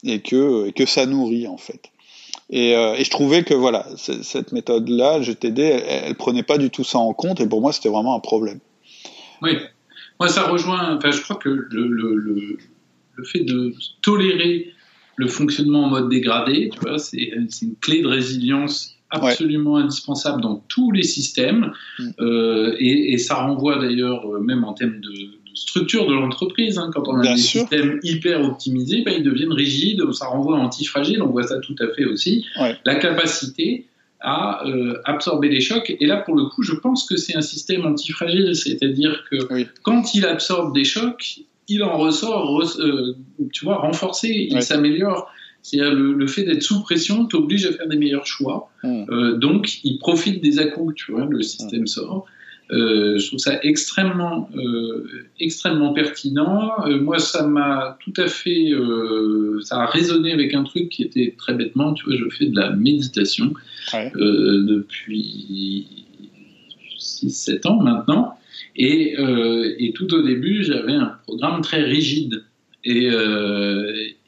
et, 0.05 0.15
et 0.15 0.73
que 0.73 0.87
ça 0.87 1.07
nourrit, 1.07 1.49
en 1.49 1.57
fait. 1.57 1.92
Euh, 2.53 2.95
et, 2.95 3.05
je 3.05 3.11
trouvais 3.11 3.45
que 3.45 3.55
voilà, 3.55 3.87
cette 3.97 4.53
méthode-là, 4.53 5.23
GTD, 5.23 5.63
elle, 5.63 6.05
elle, 6.07 6.15
prenait 6.15 6.43
pas 6.43 6.59
du 6.59 6.71
tout 6.71 6.85
ça 6.85 6.99
en 6.99 7.15
compte, 7.15 7.41
et 7.41 7.47
pour 7.47 7.61
moi, 7.61 7.73
c'était 7.73 7.89
vraiment 7.89 8.15
un 8.15 8.21
problème. 8.21 8.59
Oui, 9.41 9.57
moi, 10.21 10.29
ça 10.29 10.45
rejoint. 10.45 10.97
Enfin, 10.97 11.11
je 11.11 11.21
crois 11.23 11.37
que 11.37 11.49
le, 11.49 11.67
le, 11.71 12.15
le, 12.15 12.59
le 13.15 13.25
fait 13.25 13.41
de 13.41 13.75
tolérer 14.03 14.73
le 15.17 15.29
fonctionnement 15.29 15.85
en 15.85 15.89
mode 15.89 16.09
dégradé, 16.09 16.71
tu 16.73 16.81
vois, 16.81 16.99
c'est 16.99 17.19
une 17.19 17.77
clé 17.81 18.03
de 18.03 18.09
résilience 18.09 18.97
absolument 19.11 19.77
indispensable 19.77 20.41
dans 20.41 20.57
tous 20.69 20.91
les 20.91 21.03
systèmes. 21.03 21.73
Mm. 21.99 22.11
Euh, 22.21 22.77
et, 22.79 23.13
et, 23.13 23.19
ça 23.19 23.37
renvoie 23.37 23.79
d'ailleurs, 23.79 24.27
euh, 24.27 24.41
même 24.41 24.65
en 24.65 24.73
termes 24.73 25.01
de, 25.01 25.13
structure 25.55 26.07
de 26.07 26.15
l'entreprise. 26.15 26.79
Hein. 26.79 26.91
Quand 26.93 27.09
on 27.09 27.19
a 27.19 27.33
des 27.33 27.37
systèmes 27.37 28.01
hyper 28.03 28.43
optimisés, 28.43 29.03
ben, 29.05 29.15
ils 29.17 29.23
deviennent 29.23 29.53
rigides, 29.53 30.01
ça 30.13 30.27
renvoie 30.27 30.59
antifragile, 30.59 31.23
on 31.23 31.29
voit 31.29 31.45
ça 31.45 31.59
tout 31.59 31.77
à 31.81 31.89
fait 31.95 32.05
aussi. 32.05 32.47
La 32.85 32.97
capacité 32.97 33.87
à 34.23 34.65
euh, 34.67 35.01
absorber 35.05 35.49
les 35.49 35.61
chocs. 35.61 35.95
Et 35.99 36.07
là, 36.07 36.17
pour 36.17 36.37
le 36.37 36.45
coup, 36.45 36.63
je 36.63 36.75
pense 36.75 37.09
que 37.09 37.17
c'est 37.17 37.37
un 37.37 37.43
système 37.43 37.85
antifragile, 37.85 38.55
c'est-à-dire 38.55 39.25
que 39.31 39.67
quand 39.83 40.15
il 40.15 40.25
absorbe 40.25 40.73
des 40.75 40.85
chocs, 40.85 41.41
il 41.69 41.83
en 41.83 41.99
ressort, 41.99 42.61
euh, 42.61 43.17
tu 43.53 43.65
vois, 43.65 43.79
renforcé, 43.79 44.49
il 44.51 44.63
s'améliore. 44.63 45.29
C'est-à-dire 45.63 45.95
le, 45.95 46.13
le, 46.15 46.27
fait 46.27 46.43
d'être 46.43 46.63
sous 46.63 46.83
pression 46.83 47.25
t'oblige 47.27 47.67
à 47.67 47.73
faire 47.73 47.87
des 47.87 47.97
meilleurs 47.97 48.27
choix. 48.27 48.71
Hmm. 48.83 49.05
Euh, 49.11 49.37
donc, 49.37 49.79
il 49.85 49.99
profite 49.99 50.43
des 50.43 50.59
à 50.59 50.65
tu 50.97 51.13
vois, 51.13 51.25
le 51.25 51.43
système 51.43 51.87
sort. 51.87 52.27
Euh, 52.71 53.19
je 53.19 53.27
trouve 53.27 53.39
ça 53.39 53.59
extrêmement, 53.63 54.49
euh, 54.57 55.07
extrêmement 55.41 55.93
pertinent. 55.93 56.71
Euh, 56.87 57.01
moi, 57.01 57.19
ça 57.19 57.47
m'a 57.47 57.99
tout 58.01 58.15
à 58.17 58.29
fait, 58.29 58.71
ça 59.63 59.83
a 59.83 59.87
résonné 59.87 60.33
avec 60.33 60.55
un 60.55 60.65
truc 60.65 60.89
qui 60.89 61.03
était 61.03 61.35
très 61.37 61.55
bêtement, 61.55 61.93
tu 61.93 62.07
vois, 62.07 62.17
je 62.17 62.29
fais 62.35 62.47
de 62.47 62.57
la 62.57 62.71
méditation 62.71 63.53
depuis 63.93 66.07
6-7 66.99 67.69
ans 67.69 67.83
maintenant. 67.83 68.35
Et, 68.75 69.17
et, 69.79 69.93
tout 69.93 70.15
au 70.15 70.23
début, 70.23 70.65
j'avais 70.65 70.95
un 70.95 71.17
programme 71.27 71.61
très 71.61 71.83
rigide. 71.83 72.45
Et, 72.85 73.11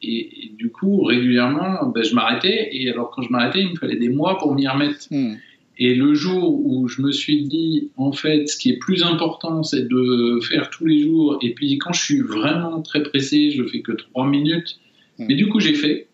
et, 0.03 0.53
du 0.59 0.71
coup, 0.71 1.03
régulièrement, 1.03 1.87
ben, 1.87 2.05
je 2.05 2.15
m'arrêtais. 2.15 2.69
Et 2.73 2.91
alors, 2.91 3.11
quand 3.11 3.23
je 3.23 3.31
m'arrêtais, 3.31 3.63
il 3.63 3.71
me 3.71 3.77
fallait 3.77 3.97
des 3.97 4.11
mois 4.11 4.39
pour 4.39 4.55
m'y 4.55 4.69
remettre. 4.69 5.07
Hmm. 5.11 5.37
Et 5.77 5.95
le 5.95 6.15
jour 6.15 6.65
où 6.65 6.87
je 6.89 7.03
me 7.03 7.11
suis 7.11 7.45
dit, 7.45 7.91
en 7.97 8.13
fait, 8.13 8.47
ce 8.47 8.57
qui 8.57 8.71
est 8.71 8.79
plus 8.79 9.03
important, 9.03 9.63
c'est 9.63 9.89
de 9.89 10.39
faire 10.41 10.71
tous 10.71 10.87
les 10.87 11.03
jours. 11.03 11.39
Et 11.43 11.53
puis, 11.53 11.79
quand 11.79 11.93
je 11.93 12.01
suis 12.01 12.21
vraiment 12.21 12.81
très 12.81 13.03
pressé, 13.03 13.51
je 13.51 13.65
fais 13.65 13.81
que 13.81 13.93
trois 13.93 14.27
minutes. 14.27 14.79
Hmm. 15.19 15.27
Mais 15.29 15.35
du 15.35 15.49
coup, 15.49 15.61
j'ai 15.61 15.75
fait. 15.75 16.09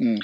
Mm. 0.00 0.16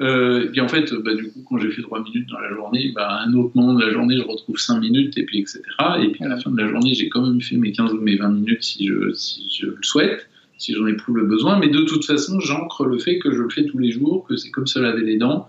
Euh, 0.00 0.44
et 0.44 0.48
puis 0.50 0.60
en 0.60 0.68
fait, 0.68 0.92
bah, 0.94 1.14
du 1.14 1.30
coup, 1.30 1.44
quand 1.48 1.58
j'ai 1.58 1.70
fait 1.70 1.82
trois 1.82 2.00
minutes 2.00 2.28
dans 2.28 2.38
la 2.38 2.54
journée, 2.54 2.92
bah, 2.94 3.20
un 3.26 3.34
autre 3.34 3.50
moment 3.56 3.74
de 3.74 3.84
la 3.84 3.90
journée, 3.90 4.16
je 4.16 4.22
retrouve 4.22 4.56
cinq 4.56 4.78
minutes, 4.78 5.18
et 5.18 5.24
puis 5.24 5.40
etc. 5.40 5.60
Et 6.00 6.08
puis 6.08 6.24
à 6.24 6.28
la 6.28 6.36
hmm. 6.36 6.40
fin 6.40 6.50
de 6.52 6.56
la 6.56 6.68
journée, 6.68 6.94
j'ai 6.94 7.08
quand 7.08 7.26
même 7.26 7.40
fait 7.40 7.56
mes 7.56 7.72
15 7.72 7.92
ou 7.92 8.00
mes 8.00 8.16
20 8.16 8.28
minutes 8.28 8.62
si 8.62 8.86
je, 8.86 9.12
si 9.12 9.50
je 9.52 9.66
le 9.66 9.82
souhaite, 9.82 10.28
si 10.56 10.74
j'en 10.74 10.86
éprouve 10.86 11.16
le 11.16 11.26
besoin. 11.26 11.58
Mais 11.58 11.68
de 11.68 11.82
toute 11.82 12.04
façon, 12.04 12.38
j'ancre 12.38 12.84
le 12.84 12.98
fait 12.98 13.18
que 13.18 13.32
je 13.32 13.42
le 13.42 13.50
fais 13.50 13.64
tous 13.64 13.78
les 13.78 13.90
jours, 13.90 14.24
que 14.28 14.36
c'est 14.36 14.50
comme 14.50 14.68
se 14.68 14.78
laver 14.78 15.02
les 15.02 15.16
dents 15.16 15.48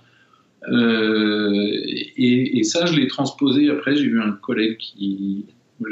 et, 0.68 2.60
et, 2.60 2.64
ça, 2.64 2.86
je 2.86 2.96
l'ai 2.96 3.08
transposé. 3.08 3.70
Après, 3.70 3.96
j'ai 3.96 4.04
eu 4.04 4.22
un 4.22 4.32
collègue 4.32 4.78
qui. 4.78 5.46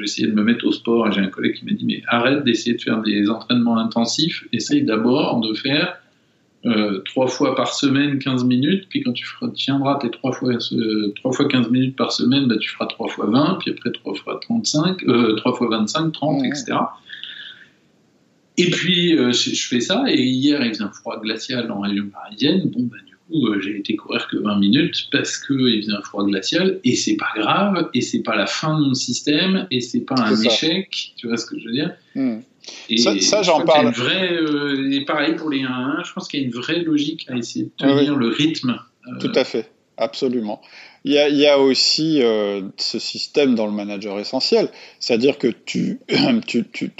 Essayé 0.03 0.27
de 0.27 0.33
me 0.33 0.43
mettre 0.43 0.65
au 0.67 0.73
sport 0.73 1.07
et 1.07 1.13
j'ai 1.13 1.21
un 1.21 1.29
collègue 1.29 1.55
qui 1.55 1.63
m'a 1.63 1.71
dit 1.71 1.85
Mais 1.85 2.01
arrête 2.07 2.43
d'essayer 2.43 2.75
de 2.75 2.81
faire 2.81 3.01
des 3.01 3.29
entraînements 3.29 3.77
intensifs. 3.77 4.45
Essaye 4.51 4.83
d'abord 4.83 5.39
de 5.39 5.53
faire 5.53 5.97
euh, 6.65 7.01
trois 7.05 7.27
fois 7.27 7.55
par 7.55 7.73
semaine 7.73 8.19
15 8.19 8.43
minutes. 8.43 8.87
Puis 8.89 9.01
quand 9.01 9.13
tu 9.13 9.25
tiendras 9.53 9.99
tes 9.99 10.09
trois 10.09 10.33
fois, 10.33 10.53
euh, 10.73 11.13
trois 11.15 11.31
fois 11.31 11.47
15 11.47 11.69
minutes 11.69 11.95
par 11.95 12.11
semaine, 12.11 12.47
bah, 12.47 12.57
tu 12.59 12.69
feras 12.69 12.87
trois 12.87 13.07
fois 13.07 13.27
20. 13.27 13.59
Puis 13.61 13.71
après, 13.71 13.91
trois 13.91 14.15
fois 14.15 14.39
35, 14.41 15.03
euh, 15.03 15.35
trois 15.35 15.53
fois 15.53 15.69
25, 15.69 16.11
30, 16.11 16.43
etc. 16.43 16.77
Et 18.57 18.71
puis, 18.71 19.11
je, 19.11 19.31
je, 19.31 19.67
fais 19.67 19.79
ça. 19.79 20.03
Et 20.07 20.21
hier, 20.21 20.65
il 20.65 20.69
faisait 20.69 20.83
un 20.83 20.91
froid 20.91 21.21
glacial 21.21 21.71
en 21.71 21.79
région 21.79 22.09
parisienne. 22.09 22.69
Bon, 22.71 22.83
bah, 22.83 22.97
euh, 23.31 23.59
j'ai 23.59 23.77
été 23.77 23.95
courir 23.95 24.27
que 24.27 24.37
20 24.37 24.59
minutes 24.59 25.07
parce 25.11 25.37
qu'il 25.37 25.81
faisait 25.81 25.93
un 25.93 26.01
froid 26.01 26.25
glacial 26.25 26.79
et 26.83 26.95
c'est 26.95 27.17
pas 27.17 27.29
grave 27.35 27.89
et 27.93 28.01
c'est 28.01 28.23
pas 28.23 28.35
la 28.35 28.45
fin 28.45 28.79
de 28.79 28.85
mon 28.85 28.93
système 28.93 29.67
et 29.69 29.81
c'est 29.81 30.01
pas 30.01 30.15
un 30.17 30.41
échec, 30.41 31.13
tu 31.17 31.27
vois 31.27 31.37
ce 31.37 31.45
que 31.45 31.59
je 31.59 31.65
veux 31.65 31.73
dire? 31.73 31.93
Hmm. 32.15 32.39
Et 32.89 32.97
ça, 32.97 33.41
j'en 33.43 33.63
parle. 33.65 33.91
Vraie, 33.91 34.33
euh, 34.33 34.91
et 34.91 35.05
pareil 35.05 35.35
pour 35.35 35.49
les 35.49 35.61
1-1, 35.61 36.05
je 36.05 36.13
pense 36.13 36.27
qu'il 36.27 36.41
y 36.41 36.43
a 36.43 36.45
une 36.45 36.53
vraie 36.53 36.81
logique 36.81 37.25
à 37.29 37.35
essayer 37.35 37.65
de 37.65 37.71
tenir 37.77 38.15
le 38.15 38.27
rythme. 38.27 38.79
Euh, 39.07 39.19
Tout 39.19 39.31
à 39.35 39.43
fait, 39.43 39.69
absolument. 39.97 40.61
Il 41.09 41.37
y 41.37 41.47
a, 41.47 41.57
aussi 41.57 42.21
ce 42.75 42.99
système 42.99 43.55
dans 43.55 43.65
le 43.65 43.71
manager 43.71 44.19
essentiel, 44.19 44.67
c'est-à-dire 44.99 45.37
que 45.37 45.47
tu, 45.65 46.01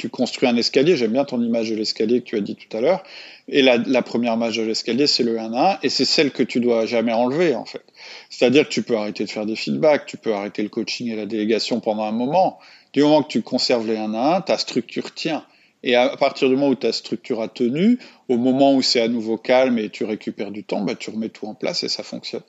construis 0.09 0.47
un 0.47 0.55
escalier, 0.55 0.95
j'aime 0.95 1.11
bien 1.11 1.25
ton 1.25 1.41
image 1.41 1.69
de 1.69 1.75
l'escalier 1.75 2.21
que 2.21 2.25
tu 2.25 2.37
as 2.37 2.39
dit 2.39 2.55
tout 2.55 2.77
à 2.77 2.79
l'heure, 2.79 3.03
et 3.49 3.61
la, 3.61 3.75
la 3.75 4.01
première 4.01 4.37
marche 4.37 4.55
de 4.55 4.61
l'escalier, 4.61 5.07
c'est 5.07 5.23
le 5.23 5.37
1 5.37 5.53
à 5.53 5.73
1, 5.73 5.79
et 5.83 5.89
c'est 5.89 6.05
celle 6.05 6.31
que 6.31 6.43
tu 6.43 6.61
dois 6.61 6.85
jamais 6.85 7.11
enlever, 7.11 7.53
en 7.53 7.65
fait. 7.65 7.83
C'est-à-dire 8.29 8.63
que 8.63 8.73
tu 8.73 8.81
peux 8.81 8.95
arrêter 8.95 9.25
de 9.25 9.29
faire 9.29 9.45
des 9.45 9.57
feedbacks, 9.57 10.05
tu 10.05 10.15
peux 10.15 10.33
arrêter 10.33 10.63
le 10.63 10.69
coaching 10.69 11.11
et 11.11 11.17
la 11.17 11.25
délégation 11.25 11.81
pendant 11.81 12.03
un 12.03 12.13
moment. 12.13 12.59
Du 12.93 13.01
moment 13.01 13.23
que 13.23 13.27
tu 13.27 13.41
conserves 13.41 13.87
les 13.87 13.97
1 13.97 14.13
à 14.13 14.37
1, 14.37 14.41
ta 14.41 14.57
structure 14.57 15.13
tient. 15.13 15.43
Et 15.83 15.95
à 15.95 16.15
partir 16.17 16.49
du 16.49 16.55
moment 16.55 16.69
où 16.69 16.75
ta 16.75 16.91
structure 16.91 17.41
a 17.41 17.47
tenu, 17.47 17.99
au 18.29 18.37
moment 18.37 18.73
où 18.73 18.81
c'est 18.81 19.01
à 19.01 19.07
nouveau 19.07 19.37
calme 19.37 19.77
et 19.77 19.89
tu 19.89 20.05
récupères 20.05 20.51
du 20.51 20.63
temps, 20.63 20.81
bah, 20.81 20.95
tu 20.95 21.09
remets 21.09 21.29
tout 21.29 21.45
en 21.45 21.53
place 21.53 21.83
et 21.83 21.89
ça 21.89 22.03
fonctionne. 22.03 22.43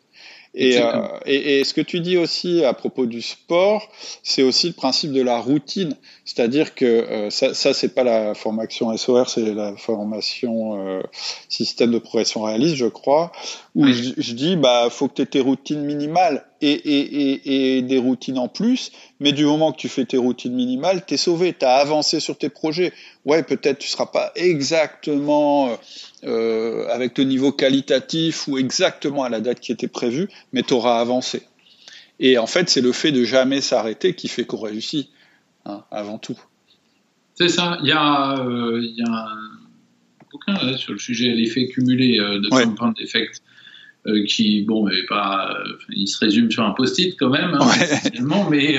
Euh, 0.57 1.09
et, 1.27 1.61
et, 1.61 1.65
ce 1.65 1.75
que 1.75 1.81
tu 1.81 2.01
dis 2.01 2.17
aussi 2.17 2.65
à 2.65 2.73
propos 2.73 3.07
du 3.07 3.23
sport, 3.23 3.89
c'est 4.23 4.43
aussi 4.43 4.69
le 4.69 4.73
principe 4.73 5.13
de 5.13 5.23
la 5.23 5.39
routine. 5.39 5.95
C'est-à-dire 6.25 6.75
que 6.75 6.85
euh, 6.85 7.31
ça, 7.31 7.55
ça 7.55 7.75
c'est 7.75 7.95
pas 7.95 8.05
la 8.05 8.35
formation 8.35 8.97
SOR, 8.97 9.29
c'est 9.29 9.55
la 9.55 9.77
formation 9.77 10.87
euh, 10.87 11.03
système 11.49 11.91
de 11.91 11.99
progression 11.99 12.43
réaliste, 12.43 12.77
je 12.77 12.87
crois, 12.87 13.31
où 13.79 13.87
je, 13.87 14.11
je, 14.17 14.33
dis 14.33 14.57
bah 14.57 14.89
faut 14.91 15.07
que 15.07 15.15
tu 15.15 15.23
aies 15.23 15.27
tes 15.27 15.41
routines 15.41 15.85
minimales 15.85 16.45
et, 16.61 16.73
et, 16.73 17.77
et, 17.77 17.83
des 17.83 17.99
routines 17.99 18.37
en 18.37 18.49
plus, 18.49 18.91
mais 19.21 19.31
du 19.31 19.45
moment 19.45 19.71
que 19.71 19.79
tu 19.79 19.89
fais 19.89 20.05
tes 20.05 20.17
routines 20.17 20.53
minimales, 20.53 21.05
tu 21.07 21.15
es 21.15 21.17
sauvé, 21.17 21.55
tu 21.57 21.65
as 21.65 21.77
avancé 21.77 22.19
sur 22.19 22.37
tes 22.37 22.49
projets. 22.49 22.93
Ouais, 23.25 23.45
peut-être 23.45 23.79
tu 23.79 23.87
seras 23.87 24.07
pas 24.07 24.33
exactement 24.35 25.79
euh, 26.25 26.89
avec 26.89 27.17
le 27.19 27.23
niveau 27.23 27.53
qualitatif 27.53 28.49
ou 28.49 28.59
exactement 28.59 29.23
à 29.23 29.29
la 29.29 29.41
date 29.41 29.61
qui 29.61 29.71
était 29.71 29.87
prévue, 29.87 30.29
mais 30.53 30.65
tu 30.65 30.75
auras 30.75 30.99
avancé. 30.99 31.43
Et 32.19 32.37
en 32.37 32.49
fait, 32.49 32.69
c'est 32.69 32.81
le 32.81 32.91
fait 32.91 33.13
de 33.13 33.23
jamais 33.23 33.61
s'arrêter 33.61 34.17
qui 34.17 34.27
fait 34.27 34.45
qu'on 34.45 34.59
réussit, 34.59 35.09
hein, 35.67 35.85
avant 35.93 36.19
tout. 36.19 36.39
C'est 37.37 37.49
ça. 37.49 37.79
Il 37.85 37.89
y 37.89 37.93
a, 37.93 38.41
euh, 38.41 38.81
il 38.83 38.97
y 38.97 39.03
a 39.03 39.09
un 39.09 40.27
bouquin 40.33 40.77
sur 40.77 40.95
le 40.95 40.99
sujet 40.99 41.29
l'effet 41.29 41.69
cumulé 41.69 42.19
euh, 42.19 42.41
de 42.41 42.49
Compound 42.49 42.97
Effect 42.99 43.41
euh, 44.09 44.25
qui, 44.25 44.63
bon, 44.63 44.85
mais 44.85 45.05
pas, 45.09 45.57
il 45.91 46.09
se 46.09 46.19
résume 46.19 46.51
sur 46.51 46.65
un 46.65 46.73
post-it 46.73 47.17
quand 47.19 47.31
même, 47.31 47.55
hein, 47.55 47.71
mais 48.51 48.79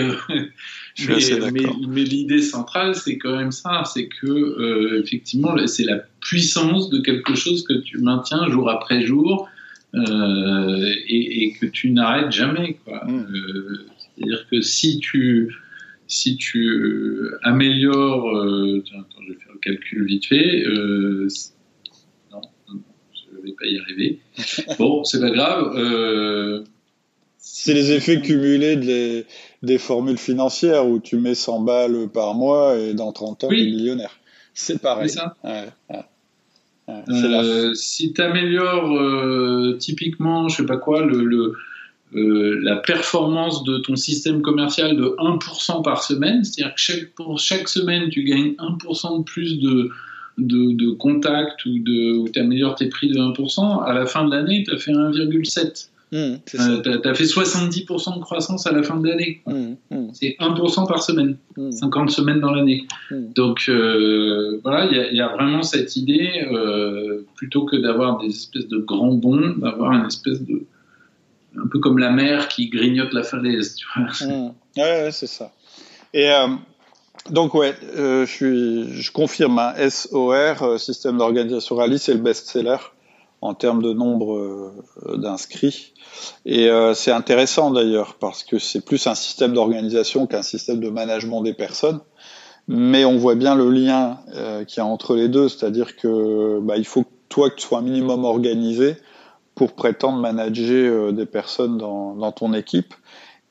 mais, 1.88 2.04
l'idée 2.04 2.42
centrale, 2.42 2.96
c'est 2.96 3.18
quand 3.18 3.36
même 3.36 3.52
ça, 3.52 3.84
c'est 3.86 4.08
que 4.08 4.28
euh, 4.28 5.02
effectivement, 5.04 5.56
c'est 5.68 5.86
la 5.86 6.02
puissance 6.22 6.90
de 6.90 7.00
quelque 7.00 7.36
chose 7.36 7.64
que 7.64 7.74
tu 7.74 8.00
maintiens 8.00 8.50
jour 8.50 8.70
après 8.70 9.06
jour 9.06 9.48
euh, 9.96 10.94
et, 11.08 11.54
que 11.60 11.66
tu 11.66 11.92
n'arrêtes 11.92 12.32
jamais. 12.32 12.78
Mm. 12.88 13.20
Euh, 13.20 13.86
c'est-à-dire 13.98 14.46
que 14.50 14.62
si 14.62 15.00
tu 15.00 15.56
si 16.08 16.38
tu 16.38 17.30
améliores, 17.44 18.36
attends, 18.36 19.22
je 19.28 19.34
vais 19.34 19.40
faire 19.40 19.54
le 19.54 19.60
calcul 19.60 20.06
vite 20.06 20.26
fait. 20.26 20.66
Vais 23.50 23.56
pas 23.60 23.66
y 23.66 23.80
arriver. 23.80 24.20
Bon, 24.78 25.04
c'est 25.04 25.20
pas 25.20 25.32
grave. 25.32 26.66
c'est 27.38 27.74
les 27.74 27.92
effets 27.92 28.22
cumulés 28.22 28.76
de 28.76 29.26
des 29.62 29.78
formules 29.78 30.18
financières 30.18 30.88
où 30.88 31.00
tu 31.00 31.18
mets 31.18 31.36
100 31.36 31.62
balles 31.62 32.08
par 32.14 32.34
mois 32.34 32.78
et 32.78 32.94
dans 32.94 33.12
30 33.12 33.44
ans, 33.44 33.48
tu 33.50 33.60
es 33.60 33.66
millionnaire. 33.66 34.18
C'est 34.54 34.82
pareil. 34.82 35.10
Ça. 35.10 35.36
Euh, 37.08 37.74
si 37.74 38.14
tu 38.14 38.22
améliores 38.22 38.92
euh, 38.96 39.78
typiquement, 39.80 40.48
je 40.48 40.58
sais 40.58 40.66
pas 40.66 40.78
quoi, 40.78 41.06
le, 41.06 41.54
euh, 42.16 42.60
la 42.64 42.78
performance 42.78 43.64
de 43.64 43.78
ton 43.78 43.96
système 43.96 44.42
commercial 44.42 44.96
de 44.96 45.16
1% 45.20 45.84
par 45.84 46.04
semaine, 46.04 46.44
c'est-à-dire 46.44 46.74
que 46.74 46.82
chaque, 46.82 47.10
pour 47.16 47.38
chaque 47.40 47.68
semaine, 47.68 48.10
tu 48.10 48.24
gagnes 48.24 48.54
1% 48.58 49.20
de 49.20 49.24
plus 49.24 49.60
de, 49.60 49.92
de, 50.40 50.74
de 50.74 50.92
contacts 50.92 51.66
ou, 51.66 51.80
tu 51.84 52.40
améliores 52.40 52.76
tes 52.76 52.88
prix 52.88 53.10
de 53.10 53.18
1%, 53.18 53.84
à 53.84 53.94
la 53.94 54.06
fin 54.06 54.26
de 54.26 54.36
l'année, 54.36 54.64
tu 54.66 54.74
as 54.74 54.78
fait 54.78 54.92
1,7%. 54.92 55.90
Mmh, 56.12 56.16
euh, 56.18 56.82
tu 56.82 57.08
as, 57.08 57.14
fait 57.14 57.26
70% 57.26 58.16
de 58.16 58.22
croissance 58.22 58.66
à 58.66 58.72
la 58.72 58.82
fin 58.82 58.98
de 58.98 59.08
l'année. 59.08 59.42
Mmh, 59.46 59.74
mmh. 59.92 60.08
C'est 60.14 60.36
1% 60.40 60.88
par 60.88 61.04
semaine, 61.04 61.38
50 61.70 62.10
semaines 62.10 62.40
dans 62.40 62.52
l'année. 62.52 62.88
Donc 63.12 63.66
euh, 63.70 64.60
voilà, 64.64 64.86
il 64.86 65.16
y, 65.16 65.22
a 65.22 65.28
vraiment 65.28 65.62
cette 65.62 65.96
idée, 65.96 66.48
euh, 66.52 67.22
plutôt 67.36 67.66
que 67.66 67.76
d'avoir 67.76 68.18
des 68.18 68.30
espèces 68.30 68.68
de 68.68 68.80
grands 68.80 69.14
bonds, 69.14 69.56
d'avoir 69.58 69.92
une 69.92 70.08
espèce 70.08 70.42
de. 70.42 70.64
un 71.56 71.68
peu 71.68 71.78
comme 71.78 72.00
la 72.00 72.10
mer 72.10 72.48
qui 72.48 72.70
grignote 72.70 73.14
la 73.14 73.22
falaise. 73.22 73.76
Tu 73.76 73.86
vois. 73.96 74.56
Ouais, 74.78 75.10
c'est 75.12 75.28
ça. 75.28 75.54
Et. 76.16 76.28
Donc 77.30 77.54
ouais, 77.54 77.76
je, 77.96 78.26
suis, 78.26 79.02
je 79.02 79.12
confirme, 79.12 79.60
hein, 79.60 79.74
SOR, 79.90 80.80
système 80.80 81.18
d'organisation 81.18 81.76
réaliste, 81.76 82.06
c'est 82.06 82.14
le 82.14 82.20
best-seller 82.20 82.78
en 83.42 83.54
termes 83.54 83.82
de 83.82 83.94
nombre 83.94 84.36
euh, 84.38 85.18
d'inscrits. 85.18 85.94
Et 86.46 86.70
euh, 86.70 86.94
c'est 86.94 87.12
intéressant 87.12 87.72
d'ailleurs 87.72 88.16
parce 88.16 88.44
que 88.44 88.60
c'est 88.60 88.84
plus 88.84 89.08
un 89.08 89.16
système 89.16 89.54
d'organisation 89.54 90.28
qu'un 90.28 90.42
système 90.42 90.80
de 90.80 90.90
management 90.90 91.42
des 91.42 91.54
personnes. 91.54 92.00
Mais 92.68 93.06
on 93.06 93.18
voit 93.18 93.36
bien 93.36 93.56
le 93.56 93.70
lien 93.70 94.20
euh, 94.36 94.64
qu'il 94.64 94.78
y 94.78 94.82
a 94.82 94.86
entre 94.86 95.16
les 95.16 95.28
deux, 95.28 95.50
c'est-à-dire 95.50 95.96
que 95.96 96.60
bah, 96.62 96.78
il 96.78 96.86
faut 96.86 97.04
que 97.04 97.10
toi 97.30 97.50
que 97.50 97.56
tu 97.56 97.68
sois 97.68 97.80
un 97.80 97.84
minimum 97.84 98.26
organisé 98.26 98.98
pour 99.56 99.74
prétendre 99.74 100.20
manager 100.20 101.14
des 101.14 101.26
personnes 101.26 101.78
dans, 101.78 102.32
ton 102.32 102.54
équipe. 102.54 102.94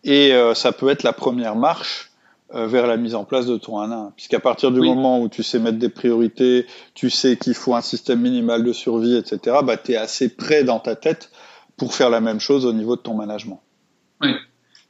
Et 0.04 0.32
ça 0.54 0.72
peut 0.72 0.88
être 0.88 1.02
la 1.02 1.12
première 1.12 1.54
marche 1.54 2.07
euh, 2.07 2.07
vers 2.52 2.86
la 2.86 2.96
mise 2.96 3.14
en 3.14 3.24
place 3.24 3.46
de 3.46 3.56
ton 3.56 3.80
1-1. 3.80 4.12
Puisqu'à 4.14 4.40
partir 4.40 4.70
du 4.70 4.80
moment 4.80 5.20
où 5.20 5.28
tu 5.28 5.42
sais 5.42 5.58
mettre 5.58 5.78
des 5.78 5.90
priorités, 5.90 6.66
tu 6.94 7.10
sais 7.10 7.36
qu'il 7.36 7.54
faut 7.54 7.74
un 7.74 7.82
système 7.82 8.20
minimal 8.20 8.64
de 8.64 8.72
survie, 8.72 9.16
etc., 9.16 9.58
bah, 9.64 9.76
tu 9.76 9.92
es 9.92 9.96
assez 9.96 10.34
près 10.34 10.64
dans 10.64 10.78
ta 10.78 10.96
tête 10.96 11.30
pour 11.76 11.94
faire 11.94 12.10
la 12.10 12.20
même 12.20 12.40
chose 12.40 12.66
au 12.66 12.72
niveau 12.72 12.96
de 12.96 13.02
ton 13.02 13.14
management. 13.14 13.62
Oui. 14.20 14.30